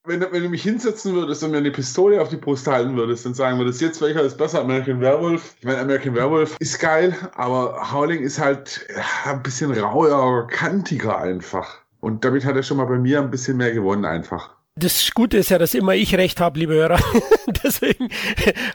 wenn, 0.05 0.21
wenn 0.21 0.43
du 0.43 0.49
mich 0.49 0.63
hinsetzen 0.63 1.13
würdest 1.13 1.43
und 1.43 1.51
mir 1.51 1.57
eine 1.57 1.71
Pistole 1.71 2.21
auf 2.21 2.29
die 2.29 2.37
Brust 2.37 2.67
halten 2.67 2.95
würdest 2.95 3.25
und 3.25 3.35
sagen 3.35 3.57
würdest, 3.57 3.81
jetzt 3.81 4.01
welcher 4.01 4.21
ist 4.21 4.37
besser, 4.37 4.61
American 4.61 5.01
Werewolf? 5.01 5.55
Ich 5.59 5.65
meine, 5.65 5.79
American 5.79 6.15
Werewolf 6.15 6.55
ist 6.59 6.79
geil, 6.79 7.15
aber 7.35 7.91
Howling 7.91 8.21
ist 8.21 8.39
halt 8.39 8.87
ein 9.25 9.43
bisschen 9.43 9.71
rauer, 9.71 10.47
kantiger 10.47 11.17
einfach. 11.17 11.79
Und 11.99 12.23
damit 12.23 12.45
hat 12.45 12.55
er 12.55 12.63
schon 12.63 12.77
mal 12.77 12.85
bei 12.85 12.99
mir 12.99 13.19
ein 13.19 13.31
bisschen 13.31 13.57
mehr 13.57 13.71
gewonnen 13.71 14.05
einfach. 14.05 14.55
Das 14.77 15.11
Gute 15.13 15.37
ist 15.37 15.51
ja, 15.51 15.57
dass 15.57 15.73
immer 15.73 15.95
ich 15.95 16.17
recht 16.17 16.41
habe, 16.41 16.59
liebe 16.59 16.73
Hörer. 16.73 16.99
Deswegen 17.63 18.09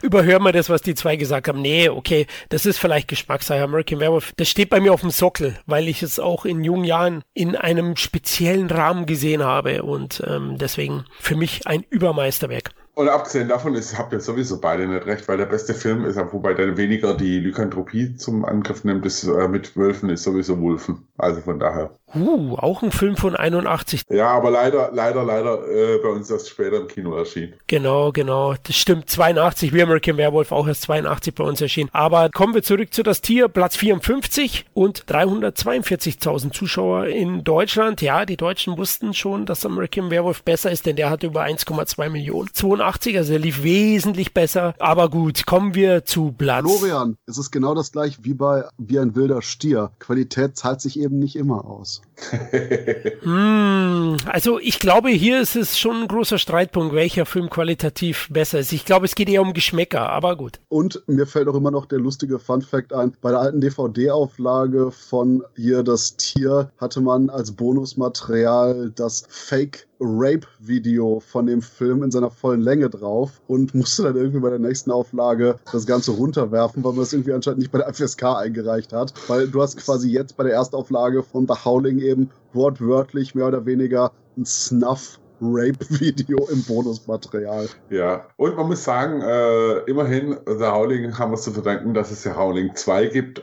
überhören 0.01 0.41
wir 0.41 0.51
das, 0.51 0.67
was 0.67 0.81
die 0.81 0.95
zwei 0.95 1.15
gesagt 1.15 1.47
haben. 1.47 1.61
Nee, 1.61 1.89
okay, 1.89 2.25
das 2.49 2.65
ist 2.65 2.79
vielleicht 2.79 3.07
Geschmackssache. 3.07 3.61
American 3.61 3.99
Werewolf, 3.99 4.33
das 4.35 4.49
steht 4.49 4.71
bei 4.71 4.79
mir 4.79 4.93
auf 4.93 5.01
dem 5.01 5.11
Sockel, 5.11 5.59
weil 5.67 5.87
ich 5.87 6.01
es 6.01 6.19
auch 6.19 6.45
in 6.45 6.63
jungen 6.63 6.85
Jahren 6.85 7.23
in 7.35 7.55
einem 7.55 7.97
speziellen 7.97 8.71
Rahmen 8.71 9.05
gesehen 9.05 9.43
habe 9.43 9.83
und 9.83 10.23
ähm, 10.25 10.57
deswegen 10.57 11.05
für 11.19 11.35
mich 11.35 11.67
ein 11.67 11.85
Übermeisterwerk. 11.91 12.71
Und 12.95 13.07
abgesehen 13.07 13.47
davon 13.47 13.75
ist, 13.75 13.97
habt 13.97 14.11
ihr 14.11 14.19
sowieso 14.19 14.59
beide 14.59 14.87
nicht 14.87 15.05
recht, 15.05 15.27
weil 15.27 15.37
der 15.37 15.45
beste 15.45 15.75
Film 15.75 16.03
ist, 16.05 16.17
wobei 16.17 16.55
der 16.55 16.75
weniger 16.77 17.15
die 17.15 17.39
Lykanthropie 17.39 18.15
zum 18.15 18.43
Angriff 18.43 18.83
nimmt, 18.83 19.05
ist 19.05 19.23
äh, 19.23 19.47
mit 19.47 19.77
Wölfen 19.77 20.09
ist 20.09 20.23
sowieso 20.23 20.59
Wolfen. 20.59 21.07
Also 21.17 21.41
von 21.41 21.59
daher. 21.59 21.97
Uh, 22.13 22.55
auch 22.57 22.81
ein 22.81 22.91
Film 22.91 23.15
von 23.15 23.35
81. 23.35 24.03
Ja, 24.09 24.29
aber 24.29 24.51
leider, 24.51 24.91
leider, 24.93 25.23
leider 25.23 25.67
äh, 25.67 25.97
bei 26.01 26.09
uns 26.09 26.29
erst 26.29 26.49
später 26.49 26.77
im 26.77 26.87
Kino 26.87 27.15
erschienen. 27.15 27.53
Genau, 27.67 28.11
genau. 28.11 28.55
Das 28.63 28.75
stimmt. 28.75 29.09
82, 29.09 29.73
wie 29.73 29.81
American 29.81 30.17
Werewolf 30.17 30.51
auch 30.51 30.67
erst 30.67 30.83
82 30.83 31.33
bei 31.33 31.43
uns 31.43 31.61
erschienen. 31.61 31.89
Aber 31.93 32.29
kommen 32.29 32.53
wir 32.53 32.63
zurück 32.63 32.93
zu 32.93 33.03
das 33.03 33.21
Tier. 33.21 33.47
Platz 33.47 33.75
54 33.77 34.65
und 34.73 35.05
342.000 35.05 36.51
Zuschauer 36.51 37.05
in 37.05 37.43
Deutschland. 37.43 38.01
Ja, 38.01 38.25
die 38.25 38.37
Deutschen 38.37 38.77
wussten 38.77 39.13
schon, 39.13 39.45
dass 39.45 39.65
American 39.65 40.11
Werewolf 40.11 40.43
besser 40.43 40.71
ist, 40.71 40.85
denn 40.85 40.95
der 40.95 41.09
hatte 41.09 41.27
über 41.27 41.43
1,2 41.43 42.09
Millionen. 42.09 42.49
82, 42.53 43.17
also 43.17 43.33
er 43.33 43.39
lief 43.39 43.63
wesentlich 43.63 44.33
besser. 44.33 44.75
Aber 44.79 45.09
gut, 45.09 45.45
kommen 45.45 45.75
wir 45.75 46.05
zu 46.05 46.33
Platz. 46.37 46.65
Florian, 46.65 47.17
es 47.25 47.37
ist 47.37 47.51
genau 47.51 47.75
das 47.75 47.91
gleiche 47.91 48.23
wie 48.23 48.33
bei 48.33 48.65
Wie 48.77 48.99
ein 48.99 49.15
wilder 49.15 49.41
Stier. 49.41 49.91
Qualität 49.99 50.57
zahlt 50.57 50.81
sich 50.81 50.99
eben 50.99 51.19
nicht 51.19 51.35
immer 51.35 51.65
aus. 51.65 52.00
hm, 53.21 54.17
also 54.25 54.59
ich 54.59 54.79
glaube, 54.79 55.09
hier 55.09 55.41
ist 55.41 55.55
es 55.55 55.77
schon 55.77 56.03
ein 56.03 56.07
großer 56.07 56.37
Streitpunkt, 56.37 56.93
welcher 56.93 57.25
Film 57.25 57.49
qualitativ 57.49 58.27
besser 58.29 58.59
ist. 58.59 58.71
Ich 58.71 58.85
glaube, 58.85 59.05
es 59.05 59.15
geht 59.15 59.29
eher 59.29 59.41
um 59.41 59.53
Geschmäcker, 59.53 60.09
aber 60.09 60.35
gut. 60.35 60.59
Und 60.69 61.01
mir 61.07 61.25
fällt 61.25 61.47
auch 61.47 61.55
immer 61.55 61.71
noch 61.71 61.85
der 61.85 61.99
lustige 61.99 62.39
Fun 62.39 62.61
Fact 62.61 62.93
ein. 62.93 63.15
Bei 63.21 63.31
der 63.31 63.39
alten 63.39 63.61
DVD-Auflage 63.61 64.91
von 64.91 65.43
hier 65.55 65.83
das 65.83 66.15
Tier 66.17 66.71
hatte 66.77 67.01
man 67.01 67.29
als 67.29 67.51
Bonusmaterial 67.51 68.91
das 68.95 69.25
Fake 69.29 69.87
Rape-Video 70.01 71.19
von 71.19 71.45
dem 71.45 71.61
Film 71.61 72.03
in 72.03 72.11
seiner 72.11 72.31
vollen 72.31 72.61
Länge 72.61 72.89
drauf 72.89 73.41
und 73.47 73.73
musste 73.75 74.03
dann 74.03 74.15
irgendwie 74.15 74.39
bei 74.39 74.49
der 74.49 74.59
nächsten 74.59 74.91
Auflage 74.91 75.55
das 75.71 75.85
Ganze 75.85 76.11
runterwerfen, 76.11 76.83
weil 76.83 76.93
man 76.93 77.03
es 77.03 77.13
irgendwie 77.13 77.33
anscheinend 77.33 77.59
nicht 77.59 77.71
bei 77.71 77.79
der 77.79 77.93
FSK 77.93 78.23
eingereicht 78.23 78.93
hat. 78.93 79.13
Weil 79.27 79.47
du 79.47 79.61
hast 79.61 79.77
quasi 79.77 80.09
jetzt 80.09 80.35
bei 80.37 80.43
der 80.43 80.53
Erstauflage 80.53 81.23
von 81.23 81.47
The 81.47 81.53
Howling 81.63 81.99
eben 81.99 82.31
wortwörtlich 82.53 83.35
mehr 83.35 83.47
oder 83.47 83.65
weniger 83.65 84.11
ein 84.37 84.45
Snuff 84.45 85.19
Rape-Video 85.41 86.47
im 86.51 86.63
Bonusmaterial. 86.63 87.67
Ja, 87.89 88.27
und 88.37 88.55
man 88.55 88.67
muss 88.67 88.83
sagen, 88.83 89.21
äh, 89.21 89.79
immerhin, 89.89 90.37
The 90.45 90.65
Howling 90.65 91.17
haben 91.17 91.31
wir 91.31 91.35
es 91.35 91.43
zu 91.43 91.51
verdanken, 91.51 91.93
dass 91.93 92.11
es 92.11 92.23
ja 92.23 92.35
Howling 92.35 92.75
2 92.75 93.07
gibt. 93.07 93.41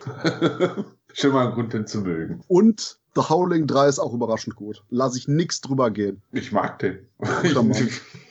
Schon 1.12 1.32
mal 1.32 1.48
ein 1.48 1.54
Grund, 1.54 1.72
den 1.72 1.86
zu 1.86 2.00
mögen. 2.00 2.42
Und 2.46 2.98
The 3.18 3.28
Howling 3.28 3.66
3 3.66 3.88
ist 3.88 3.98
auch 3.98 4.14
überraschend 4.14 4.54
gut. 4.54 4.84
Lass 4.90 5.16
ich 5.16 5.26
nichts 5.26 5.60
drüber 5.60 5.90
gehen. 5.90 6.22
Ich 6.30 6.52
mag 6.52 6.78
den. 6.78 7.00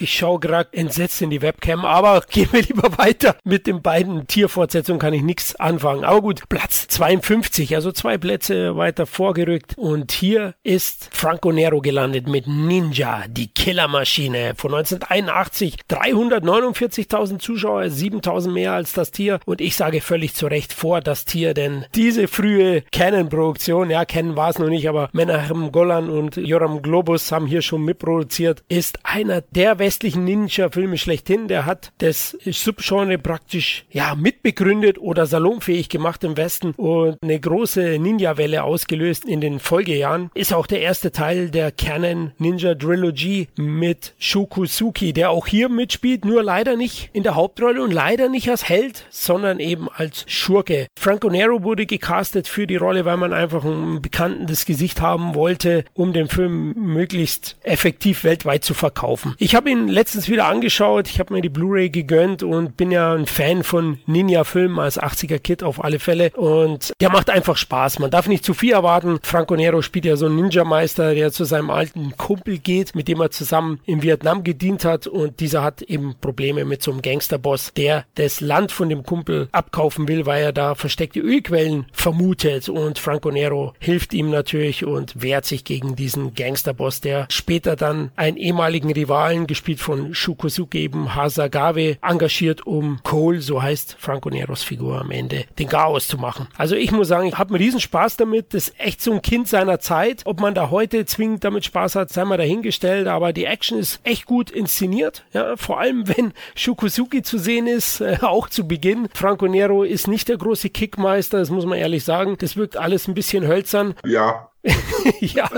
Ich 0.00 0.14
schaue 0.14 0.38
gerade 0.38 0.72
entsetzt 0.72 1.22
in 1.22 1.30
die 1.30 1.42
Webcam, 1.42 1.84
aber 1.84 2.20
gehen 2.30 2.48
wir 2.52 2.62
lieber 2.62 2.96
weiter. 2.98 3.36
Mit 3.42 3.66
den 3.66 3.82
beiden 3.82 4.26
Tierfortsetzungen 4.28 5.00
kann 5.00 5.12
ich 5.12 5.22
nichts 5.22 5.56
anfangen. 5.56 6.04
Aber 6.04 6.22
gut, 6.22 6.48
Platz 6.48 6.86
52, 6.88 7.74
also 7.74 7.90
zwei 7.90 8.16
Plätze 8.16 8.76
weiter 8.76 9.06
vorgerückt. 9.06 9.74
Und 9.76 10.12
hier 10.12 10.54
ist 10.62 11.08
Franco 11.12 11.50
Nero 11.50 11.80
gelandet 11.80 12.28
mit 12.28 12.46
Ninja, 12.46 13.24
die 13.28 13.48
Killermaschine 13.48 14.54
von 14.56 14.72
1981. 14.72 15.78
349.000 15.88 17.38
Zuschauer, 17.40 17.82
7.000 17.82 18.50
mehr 18.50 18.72
als 18.72 18.92
das 18.92 19.10
Tier. 19.10 19.40
Und 19.46 19.60
ich 19.60 19.74
sage 19.74 20.00
völlig 20.00 20.34
zu 20.34 20.46
Recht 20.46 20.72
vor 20.72 21.00
das 21.00 21.24
Tier, 21.24 21.54
denn 21.54 21.86
diese 21.94 22.28
frühe 22.28 22.82
Canon-Produktion, 22.92 23.90
ja, 23.90 24.04
Canon 24.04 24.36
war 24.36 24.50
es 24.50 24.58
noch 24.58 24.68
nicht, 24.68 24.88
aber 24.88 25.08
Menachem 25.12 25.72
Golan 25.72 26.08
und 26.08 26.36
Joram 26.36 26.82
Globus 26.82 27.32
haben 27.32 27.46
hier 27.46 27.62
schon 27.62 27.84
mitproduziert, 27.84 28.62
ist 28.68 29.00
einer 29.02 29.37
der 29.54 29.78
westlichen 29.78 30.24
Ninja-Filme 30.24 30.98
schlechthin. 30.98 31.48
Der 31.48 31.66
hat 31.66 31.92
das 31.98 32.36
Subgenre 32.44 33.18
praktisch 33.18 33.84
ja 33.90 34.14
mitbegründet 34.14 34.98
oder 34.98 35.26
salonfähig 35.26 35.88
gemacht 35.88 36.24
im 36.24 36.36
Westen 36.36 36.72
und 36.72 37.16
eine 37.22 37.38
große 37.38 37.98
Ninja-Welle 37.98 38.64
ausgelöst 38.64 39.24
in 39.24 39.40
den 39.40 39.60
Folgejahren. 39.60 40.30
Ist 40.34 40.52
auch 40.52 40.66
der 40.66 40.80
erste 40.80 41.12
Teil 41.12 41.50
der 41.50 41.72
Canon 41.72 42.32
Ninja 42.38 42.74
Trilogy 42.74 43.48
mit 43.56 44.14
Shukusuki, 44.18 45.12
der 45.12 45.30
auch 45.30 45.46
hier 45.46 45.68
mitspielt, 45.68 46.24
nur 46.24 46.42
leider 46.42 46.76
nicht 46.76 47.10
in 47.12 47.22
der 47.22 47.34
Hauptrolle 47.34 47.82
und 47.82 47.92
leider 47.92 48.28
nicht 48.28 48.48
als 48.48 48.68
Held, 48.68 49.06
sondern 49.10 49.60
eben 49.60 49.88
als 49.88 50.24
Schurke. 50.26 50.86
Franco 50.98 51.28
Nero 51.28 51.62
wurde 51.62 51.86
gecastet 51.86 52.48
für 52.48 52.66
die 52.66 52.76
Rolle, 52.76 53.04
weil 53.04 53.16
man 53.16 53.32
einfach 53.32 53.64
ein 53.64 54.02
bekanntes 54.02 54.64
Gesicht 54.64 55.00
haben 55.00 55.34
wollte, 55.34 55.84
um 55.94 56.12
den 56.12 56.28
Film 56.28 56.74
möglichst 56.76 57.56
effektiv 57.62 58.24
weltweit 58.24 58.64
zu 58.64 58.74
verkaufen. 58.74 59.27
Ich 59.36 59.54
habe 59.54 59.70
ihn 59.70 59.88
letztens 59.88 60.28
wieder 60.28 60.46
angeschaut. 60.46 61.08
Ich 61.08 61.20
habe 61.20 61.34
mir 61.34 61.42
die 61.42 61.48
Blu-ray 61.48 61.90
gegönnt 61.90 62.42
und 62.42 62.76
bin 62.76 62.90
ja 62.90 63.14
ein 63.14 63.26
Fan 63.26 63.62
von 63.62 63.98
Ninja-Filmen 64.06 64.78
als 64.78 65.00
80er 65.00 65.38
Kid 65.38 65.62
auf 65.62 65.82
alle 65.84 65.98
Fälle. 65.98 66.30
Und 66.30 66.92
der 67.00 67.10
macht 67.10 67.30
einfach 67.30 67.56
Spaß. 67.56 67.98
Man 67.98 68.10
darf 68.10 68.28
nicht 68.28 68.44
zu 68.44 68.54
viel 68.54 68.72
erwarten. 68.72 69.18
Franco 69.22 69.56
Nero 69.56 69.82
spielt 69.82 70.04
ja 70.04 70.16
so 70.16 70.26
einen 70.26 70.36
Ninja-Meister, 70.36 71.14
der 71.14 71.32
zu 71.32 71.44
seinem 71.44 71.70
alten 71.70 72.16
Kumpel 72.16 72.58
geht, 72.58 72.94
mit 72.94 73.08
dem 73.08 73.20
er 73.20 73.30
zusammen 73.30 73.80
in 73.84 74.02
Vietnam 74.02 74.44
gedient 74.44 74.84
hat. 74.84 75.06
Und 75.06 75.40
dieser 75.40 75.62
hat 75.62 75.82
eben 75.82 76.14
Probleme 76.20 76.64
mit 76.64 76.82
so 76.82 76.90
einem 76.90 77.02
Gangsterboss, 77.02 77.72
der 77.74 78.04
das 78.14 78.40
Land 78.40 78.72
von 78.72 78.88
dem 78.88 79.02
Kumpel 79.02 79.48
abkaufen 79.52 80.08
will, 80.08 80.26
weil 80.26 80.42
er 80.42 80.52
da 80.52 80.74
versteckte 80.74 81.20
Ölquellen 81.20 81.86
vermutet. 81.92 82.68
Und 82.68 82.98
Franco 82.98 83.30
Nero 83.30 83.74
hilft 83.78 84.14
ihm 84.14 84.30
natürlich 84.30 84.84
und 84.84 85.20
wehrt 85.22 85.44
sich 85.44 85.64
gegen 85.64 85.96
diesen 85.96 86.34
Gangsterboss, 86.34 87.00
der 87.00 87.26
später 87.30 87.76
dann 87.76 88.10
einen 88.16 88.36
ehemaligen 88.36 88.92
Rivalen 88.92 89.17
gespielt 89.46 89.68
gespielt 89.68 89.80
von 89.80 90.14
Shukosuke 90.14 90.78
eben 90.78 91.14
Hasagawe, 91.14 91.98
engagiert, 92.00 92.66
um 92.66 93.00
Cole, 93.02 93.40
so 93.40 93.62
heißt 93.62 93.96
Franco 93.98 94.30
Neros 94.30 94.62
Figur 94.62 95.00
am 95.00 95.10
Ende, 95.10 95.44
den 95.58 95.68
Chaos 95.68 96.08
zu 96.08 96.16
machen. 96.16 96.48
Also 96.56 96.74
ich 96.74 96.90
muss 96.90 97.08
sagen, 97.08 97.28
ich 97.28 97.36
habe 97.36 97.54
einen 97.54 97.62
riesen 97.62 97.80
Spaß 97.80 98.16
damit. 98.16 98.54
Das 98.54 98.68
ist 98.68 98.80
echt 98.80 99.02
so 99.02 99.12
ein 99.12 99.20
Kind 99.20 99.48
seiner 99.48 99.78
Zeit. 99.80 100.22
Ob 100.24 100.40
man 100.40 100.54
da 100.54 100.70
heute 100.70 101.04
zwingend 101.06 101.44
damit 101.44 101.64
Spaß 101.64 101.96
hat, 101.96 102.10
sei 102.10 102.24
mal 102.24 102.38
dahingestellt, 102.38 103.08
aber 103.08 103.32
die 103.32 103.44
Action 103.44 103.78
ist 103.78 104.00
echt 104.04 104.26
gut 104.26 104.50
inszeniert. 104.50 105.24
Ja, 105.32 105.56
vor 105.56 105.80
allem, 105.80 106.08
wenn 106.08 106.32
Shukosuki 106.54 107.22
zu 107.22 107.38
sehen 107.38 107.66
ist, 107.66 108.00
äh, 108.00 108.18
auch 108.22 108.48
zu 108.48 108.66
Beginn. 108.66 109.08
Franco 109.14 109.46
Nero 109.48 109.82
ist 109.82 110.08
nicht 110.08 110.28
der 110.28 110.38
große 110.38 110.70
Kickmeister, 110.70 111.38
das 111.38 111.50
muss 111.50 111.66
man 111.66 111.78
ehrlich 111.78 112.04
sagen. 112.04 112.36
Das 112.38 112.56
wirkt 112.56 112.76
alles 112.76 113.08
ein 113.08 113.14
bisschen 113.14 113.46
hölzern. 113.46 113.94
Ja, 114.06 114.48
ja, 115.20 115.48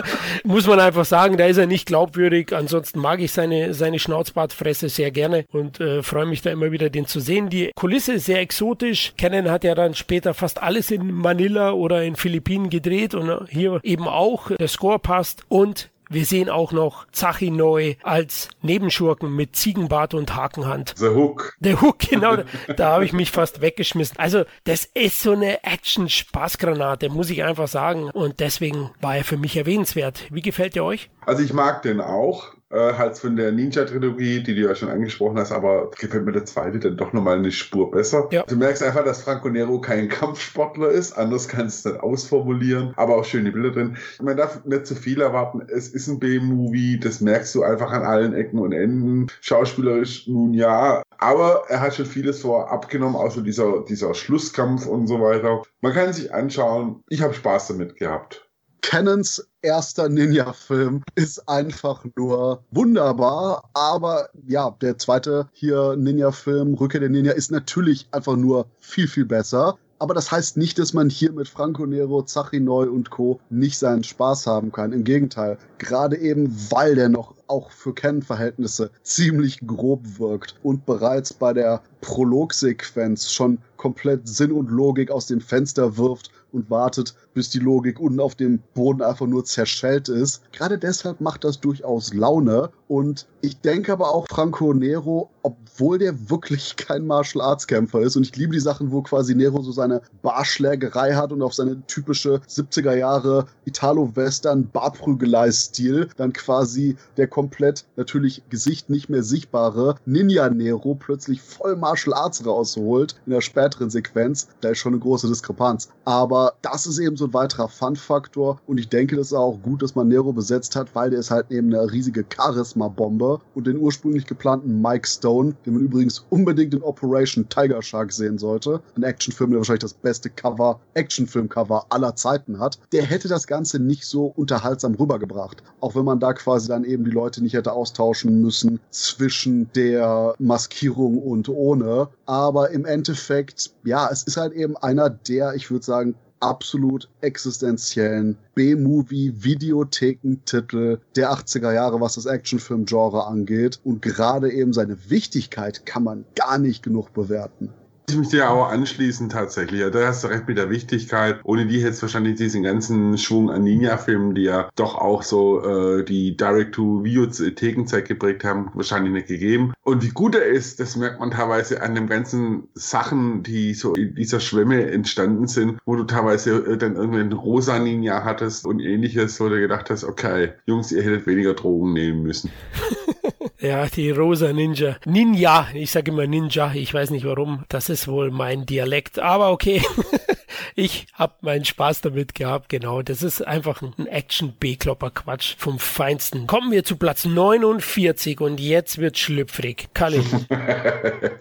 muss 0.45 0.67
man 0.67 0.79
einfach 0.79 1.05
sagen, 1.05 1.37
da 1.37 1.47
ist 1.47 1.57
er 1.57 1.67
nicht 1.67 1.87
glaubwürdig. 1.87 2.53
Ansonsten 2.55 3.01
mag 3.01 3.21
ich 3.21 3.33
seine, 3.33 3.75
seine 3.75 3.99
Schnauzbartfresse 3.99 4.89
sehr 4.89 5.11
gerne 5.11 5.47
und 5.53 5.81
äh, 5.81 6.03
freue 6.03 6.27
mich 6.27 6.43
da 6.43 6.51
immer 6.51 6.71
wieder, 6.71 6.91
den 6.91 7.07
zu 7.07 7.21
sehen. 7.21 7.49
Die 7.49 7.71
Kulisse 7.75 8.15
ist 8.15 8.27
sehr 8.27 8.41
exotisch. 8.41 9.15
Canon 9.17 9.51
hat 9.51 9.65
ja 9.65 9.75
dann 9.75 9.95
später 9.95 10.35
fast 10.35 10.63
alles 10.63 10.91
in 10.91 11.11
Manila 11.13 11.73
oder 11.73 12.03
in 12.03 12.17
Philippinen 12.17 12.71
gedreht 12.71 13.15
und 13.15 13.49
hier 13.49 13.81
eben 13.83 14.07
auch. 14.07 14.51
Der 14.51 14.69
Score 14.69 14.99
passt 14.99 15.45
und 15.49 15.91
Wir 16.13 16.25
sehen 16.25 16.51
auch 16.51 16.73
noch 16.73 17.07
Zachi 17.13 17.53
Neu 17.53 17.95
als 18.03 18.49
Nebenschurken 18.63 19.33
mit 19.33 19.55
Ziegenbart 19.55 20.13
und 20.13 20.35
Hakenhand. 20.35 20.95
The 20.97 21.11
Hook. 21.11 21.57
The 21.61 21.77
Hook, 21.77 22.01
genau. 22.01 22.39
da 22.77 22.95
habe 22.95 23.05
ich 23.05 23.13
mich 23.13 23.31
fast 23.31 23.61
weggeschmissen. 23.61 24.19
Also, 24.19 24.43
das 24.65 24.87
ist 24.87 25.23
so 25.23 25.31
eine 25.31 25.63
Action-Spaßgranate, 25.63 27.11
muss 27.11 27.31
ich 27.31 27.45
einfach 27.45 27.69
sagen. 27.69 28.11
Und 28.11 28.41
deswegen 28.41 28.91
war 29.01 29.19
er 29.19 29.25
für 29.25 29.37
mich 29.37 29.57
erwähnenswert. 29.57 30.25
Wie 30.31 30.43
gefällt 30.43 30.75
er 30.75 30.85
euch? 30.85 31.11
Also, 31.27 31.45
ich 31.45 31.53
mag 31.53 31.83
den 31.83 32.01
auch 32.01 32.55
äh, 32.71 32.95
halt 32.95 33.19
von 33.19 33.37
der 33.37 33.53
Ninja-Trilogie, 33.53 34.43
die 34.43 34.55
du 34.55 34.63
ja 34.63 34.75
schon 34.75 34.89
angesprochen 34.89 35.39
hast, 35.39 35.53
aber 35.53 35.91
gefällt 35.99 36.25
mir 36.25 36.33
der 36.33 36.45
zweite 36.45 36.79
dann 36.79 36.97
doch 36.97 37.13
nochmal 37.13 37.39
eine 37.39 37.51
Spur 37.51 37.91
besser. 37.91 38.29
Ja. 38.31 38.45
Du 38.45 38.57
merkst 38.57 38.83
einfach, 38.83 39.05
dass 39.05 39.23
Franco 39.23 39.49
Nero 39.49 39.81
kein 39.81 40.09
Kampfsportler 40.09 40.89
ist, 40.89 41.13
anders 41.13 41.49
kannst 41.49 41.85
du 41.85 41.89
es 41.91 41.95
dann 41.95 42.03
ausformulieren, 42.03 42.93
aber 42.97 43.17
auch 43.17 43.25
schöne 43.25 43.53
Bilder 43.53 43.71
drin. 43.71 43.97
Man 44.23 44.37
darf 44.37 44.65
nicht 44.65 44.87
zu 44.87 44.95
viel 44.95 45.21
erwarten, 45.21 45.63
es 45.69 45.89
ist 45.89 46.09
ein 46.09 46.19
B-Movie, 46.19 47.01
das 47.01 47.21
merkst 47.21 47.55
du 47.55 47.63
einfach 47.63 47.91
an 47.91 48.03
allen 48.03 48.35
Ecken 48.35 48.59
und 48.59 48.73
Enden. 48.73 49.27
Schauspielerisch 49.41 50.27
nun 50.29 50.55
ja, 50.55 51.03
aber 51.19 51.65
er 51.69 51.81
hat 51.81 51.95
schon 51.95 52.07
vieles 52.07 52.41
vor 52.41 52.71
abgenommen, 52.71 53.17
außer 53.17 53.43
dieser, 53.43 53.85
dieser 53.85 54.15
Schlusskampf 54.15 54.87
und 54.87 55.07
so 55.07 55.21
weiter. 55.21 55.63
Man 55.81 55.93
kann 55.93 56.13
sich 56.13 56.33
anschauen, 56.33 57.03
ich 57.09 57.23
habe 57.23 57.35
Spaß 57.35 57.69
damit 57.69 57.97
gehabt. 57.97 58.50
Cannons 58.83 59.47
erster 59.63 60.09
Ninja-Film 60.09 61.03
ist 61.15 61.49
einfach 61.49 62.05
nur 62.17 62.65
wunderbar. 62.71 63.71
Aber 63.75 64.29
ja, 64.47 64.77
der 64.81 64.99
zweite 64.99 65.49
hier 65.53 65.97
Ninja-Film, 65.97 66.75
Rückkehr 66.75 67.01
der 67.01 67.11
Ninja, 67.11 67.33
ist 67.33 67.51
natürlich 67.51 68.09
einfach 68.13 68.37
nur 68.37 68.67
viel, 68.81 69.09
viel 69.09 69.27
besser. 69.27 69.79
Aber 70.01 70.15
das 70.15 70.33
heißt 70.33 70.57
nicht, 70.57 70.79
dass 70.79 70.95
man 70.95 71.11
hier 71.11 71.31
mit 71.31 71.47
Franco 71.47 71.85
Nero, 71.85 72.23
Zachinoi 72.23 72.87
und 72.87 73.11
Co. 73.11 73.39
nicht 73.51 73.79
seinen 73.79 74.03
Spaß 74.03 74.47
haben 74.47 74.73
kann. 74.73 74.93
Im 74.93 75.05
Gegenteil. 75.05 75.59
Gerade 75.77 76.17
eben, 76.17 76.51
weil 76.71 76.95
der 76.95 77.11
noch 77.11 77.35
auch 77.49 77.71
für 77.71 77.93
Kennenverhältnisse 77.93 78.91
ziemlich 79.03 79.61
grob 79.67 80.19
wirkt 80.19 80.55
und 80.63 80.87
bereits 80.87 81.35
bei 81.35 81.53
der 81.53 81.83
Prologsequenz 82.01 83.31
schon 83.31 83.59
komplett 83.81 84.29
Sinn 84.29 84.53
und 84.53 84.71
Logik 84.71 85.11
aus 85.11 85.25
dem 85.25 85.41
Fenster 85.41 85.97
wirft 85.97 86.31
und 86.53 86.71
wartet, 86.71 87.15
bis 87.33 87.49
die 87.49 87.61
Logik 87.61 87.99
unten 87.99 88.21
auf 88.21 88.35
dem 88.35 88.59
Boden 88.75 89.01
einfach 89.01 89.27
nur 89.27 89.45
zerschellt 89.45 90.09
ist. 90.09 90.43
Gerade 90.53 90.79
deshalb 90.79 91.21
macht 91.21 91.45
das 91.45 91.61
durchaus 91.61 92.13
Laune. 92.13 92.71
Und 92.89 93.27
ich 93.41 93.61
denke 93.61 93.93
aber 93.93 94.13
auch 94.13 94.27
Franco 94.29 94.75
Nero, 94.75 95.31
obwohl 95.43 95.99
der 95.99 96.29
wirklich 96.29 96.77
kein 96.77 97.07
Martial 97.07 97.45
Arts 97.45 97.67
Kämpfer 97.67 98.01
ist, 98.01 98.17
und 98.17 98.25
ich 98.25 98.37
liebe 98.37 98.53
die 98.53 98.61
Sachen, 98.61 98.91
wo 98.91 99.01
quasi 99.01 99.35
Nero 99.35 99.63
so 99.63 99.73
seine 99.73 100.03
Barschlägerei 100.23 101.15
hat 101.15 101.33
und 101.33 101.41
auf 101.41 101.55
seine 101.55 101.87
typische 101.87 102.41
70er 102.49 102.95
Jahre 102.95 103.47
Italo-Western 103.65 104.69
Barprügelei-Stil 104.71 106.09
dann 106.17 106.33
quasi 106.33 106.97
der 107.17 107.29
komplett 107.29 107.85
natürlich 107.97 108.43
Gesicht 108.51 108.91
nicht 108.91 109.09
mehr 109.09 109.23
sichtbare 109.23 109.95
Ninja 110.05 110.51
Nero 110.51 110.97
plötzlich 110.97 111.41
voll 111.41 111.77
Martial 111.77 112.15
Arts 112.15 112.45
rausholt 112.45 113.15
in 113.25 113.33
der 113.33 113.41
späteren 113.71 113.91
Sequenz. 113.91 114.49
Da 114.61 114.71
ist 114.71 114.79
schon 114.79 114.95
eine 114.95 115.01
große 115.01 115.29
Diskrepanz. 115.29 115.89
Aber 116.05 116.55
das 116.63 116.87
ist 116.87 116.99
eben 116.99 117.17
so 117.17 117.27
ein 117.27 117.35
weiterer 117.35 117.69
Fun-Faktor. 117.69 118.61
Und 118.67 118.79
ich 118.79 118.89
denke, 118.89 119.17
das 119.17 119.29
ist 119.29 119.33
auch 119.33 119.59
gut, 119.63 119.83
dass 119.83 119.95
man 119.95 120.09
Nero 120.09 120.33
besetzt 120.33 120.75
hat, 120.77 120.95
weil 120.95 121.11
der 121.11 121.21
ist 121.21 121.31
halt 121.31 121.51
eben 121.51 121.73
eine 121.73 121.91
riesige 121.91 122.25
Charisma-Bombe. 122.29 123.41
Und 123.55 123.67
den 123.67 123.79
ursprünglich 123.79 124.27
geplanten 124.27 124.83
Mike 124.83 125.07
Stone, 125.07 125.55
den 125.65 125.75
man 125.75 125.83
übrigens 125.83 126.25
unbedingt 126.31 126.75
in 126.75 126.83
Operation 126.83 127.49
Tiger 127.49 127.81
Shark 127.83 128.13
sehen 128.13 128.39
sollte, 128.39 128.81
ein 128.97 129.03
Actionfilm, 129.03 129.51
der 129.51 129.61
wahrscheinlich 129.61 129.83
das 129.83 129.95
beste 129.95 130.31
Cover, 130.31 130.81
Actionfilm-Cover 130.95 131.87
aller 131.91 132.17
Zeiten 132.17 132.59
hat, 132.59 132.79
der 132.93 133.05
hätte 133.05 133.29
das 133.29 133.47
Ganze 133.47 133.79
nicht 133.79 134.05
so 134.05 134.27
unterhaltsam 134.27 134.95
rübergebracht. 134.95 135.63
Auch 135.81 135.95
wenn 135.95 136.05
man 136.05 136.19
da 136.19 136.33
quasi 136.33 136.69
dann 136.69 136.85
eben 136.85 137.05
die 137.05 137.11
Leute 137.11 137.43
nicht 137.43 137.55
hätte 137.55 137.73
austauschen 137.73 138.41
müssen 138.41 138.81
zwischen 138.91 139.71
der 139.75 140.35
Maskierung 140.39 141.19
und 141.19 141.49
ohne. 141.49 142.09
Aber 142.31 142.71
im 142.71 142.85
Endeffekt, 142.85 143.73
ja, 143.83 144.09
es 144.09 144.23
ist 144.23 144.37
halt 144.37 144.53
eben 144.53 144.77
einer 144.77 145.11
der, 145.11 145.57
ich 145.57 145.69
würde 145.69 145.85
sagen, 145.85 146.15
absolut 146.39 147.09
existenziellen 147.23 148.39
B-Movie-Videothekentitel 148.55 151.01
der 151.17 151.33
80er 151.33 151.75
Jahre, 151.75 152.01
was 152.01 152.15
das 152.15 152.27
Actionfilm-Genre 152.27 153.27
angeht. 153.27 153.81
Und 153.83 154.01
gerade 154.01 154.53
eben 154.53 154.73
seine 154.73 155.11
Wichtigkeit 155.11 155.85
kann 155.87 156.05
man 156.05 156.25
gar 156.37 156.59
nicht 156.59 156.85
genug 156.85 157.13
bewerten. 157.13 157.75
Ich 158.11 158.17
mich 158.17 158.31
dir 158.31 158.51
auch 158.51 158.69
anschließen 158.71 159.29
tatsächlich. 159.29 159.83
Ja, 159.83 159.89
da 159.89 160.09
hast 160.09 160.25
du 160.25 160.29
recht 160.29 160.49
mit 160.49 160.59
der 160.59 160.69
Wichtigkeit. 160.69 161.39
Ohne 161.45 161.67
die 161.67 161.79
hätte 161.79 161.91
es 161.91 162.03
wahrscheinlich 162.03 162.35
diesen 162.35 162.65
ganzen 162.65 163.17
Schwung 163.17 163.51
an 163.51 163.63
Ninja-Filmen, 163.63 164.35
die 164.35 164.43
ja 164.43 164.69
doch 164.75 164.97
auch 164.97 165.23
so 165.23 165.63
äh, 165.63 166.05
die 166.05 166.37
Direct-to-Video-Thekenzeit 166.37 168.09
geprägt 168.09 168.43
haben, 168.43 168.73
wahrscheinlich 168.75 169.13
nicht 169.13 169.29
gegeben. 169.29 169.75
Und 169.85 170.03
wie 170.03 170.09
gut 170.09 170.35
er 170.35 170.45
ist, 170.45 170.81
das 170.81 170.97
merkt 170.97 171.21
man 171.21 171.31
teilweise 171.31 171.83
an 171.83 171.95
den 171.95 172.09
ganzen 172.09 172.65
Sachen, 172.75 173.45
die 173.45 173.75
so 173.75 173.95
in 173.95 174.17
dieser 174.17 174.41
Schwemme 174.41 174.91
entstanden 174.91 175.47
sind, 175.47 175.79
wo 175.87 175.95
du 175.95 176.03
teilweise 176.03 176.57
äh, 176.67 176.77
dann 176.77 176.97
irgendeinen 176.97 177.33
rosa 177.33 177.79
Ninja 177.79 178.25
hattest 178.25 178.67
und 178.67 178.81
ähnliches, 178.81 179.39
wo 179.39 179.49
du 179.49 179.61
gedacht 179.61 179.89
hast, 179.89 180.03
okay, 180.03 180.55
Jungs, 180.67 180.91
ihr 180.91 181.05
hättet 181.05 181.29
weniger 181.29 181.55
Drogen 181.55 181.93
nehmen 181.93 182.25
müssen. 182.25 182.51
Ja, 183.61 183.87
die 183.87 184.11
rosa 184.11 184.53
Ninja. 184.53 184.97
Ninja, 185.05 185.69
ich 185.75 185.91
sage 185.91 186.11
immer 186.11 186.27
Ninja, 186.27 186.73
ich 186.75 186.93
weiß 186.93 187.11
nicht 187.11 187.25
warum. 187.25 187.65
Das 187.69 187.89
ist 187.89 188.09
wohl 188.09 188.31
mein 188.31 188.67
Dialekt, 188.67 189.19
aber 189.19 189.51
okay. 189.51 189.83
ich 190.75 191.07
habe 191.15 191.35
meinen 191.43 191.65
Spaß 191.65 192.01
damit 192.03 192.35
gehabt, 192.35 192.69
genau. 192.69 193.03
Das 193.03 193.23
ist 193.23 193.47
einfach 193.47 193.83
ein 193.83 194.07
Action-B-Klopper-Quatsch 194.07 195.57
vom 195.59 195.79
Feinsten. 195.79 196.47
Kommen 196.47 196.71
wir 196.71 196.85
zu 196.85 196.97
Platz 196.97 197.25
49 197.25 198.41
und 198.41 198.61
jetzt 198.61 198.99
wird 198.99 199.19
schlüpfrig. 199.19 199.89
Kalle. 199.95 200.23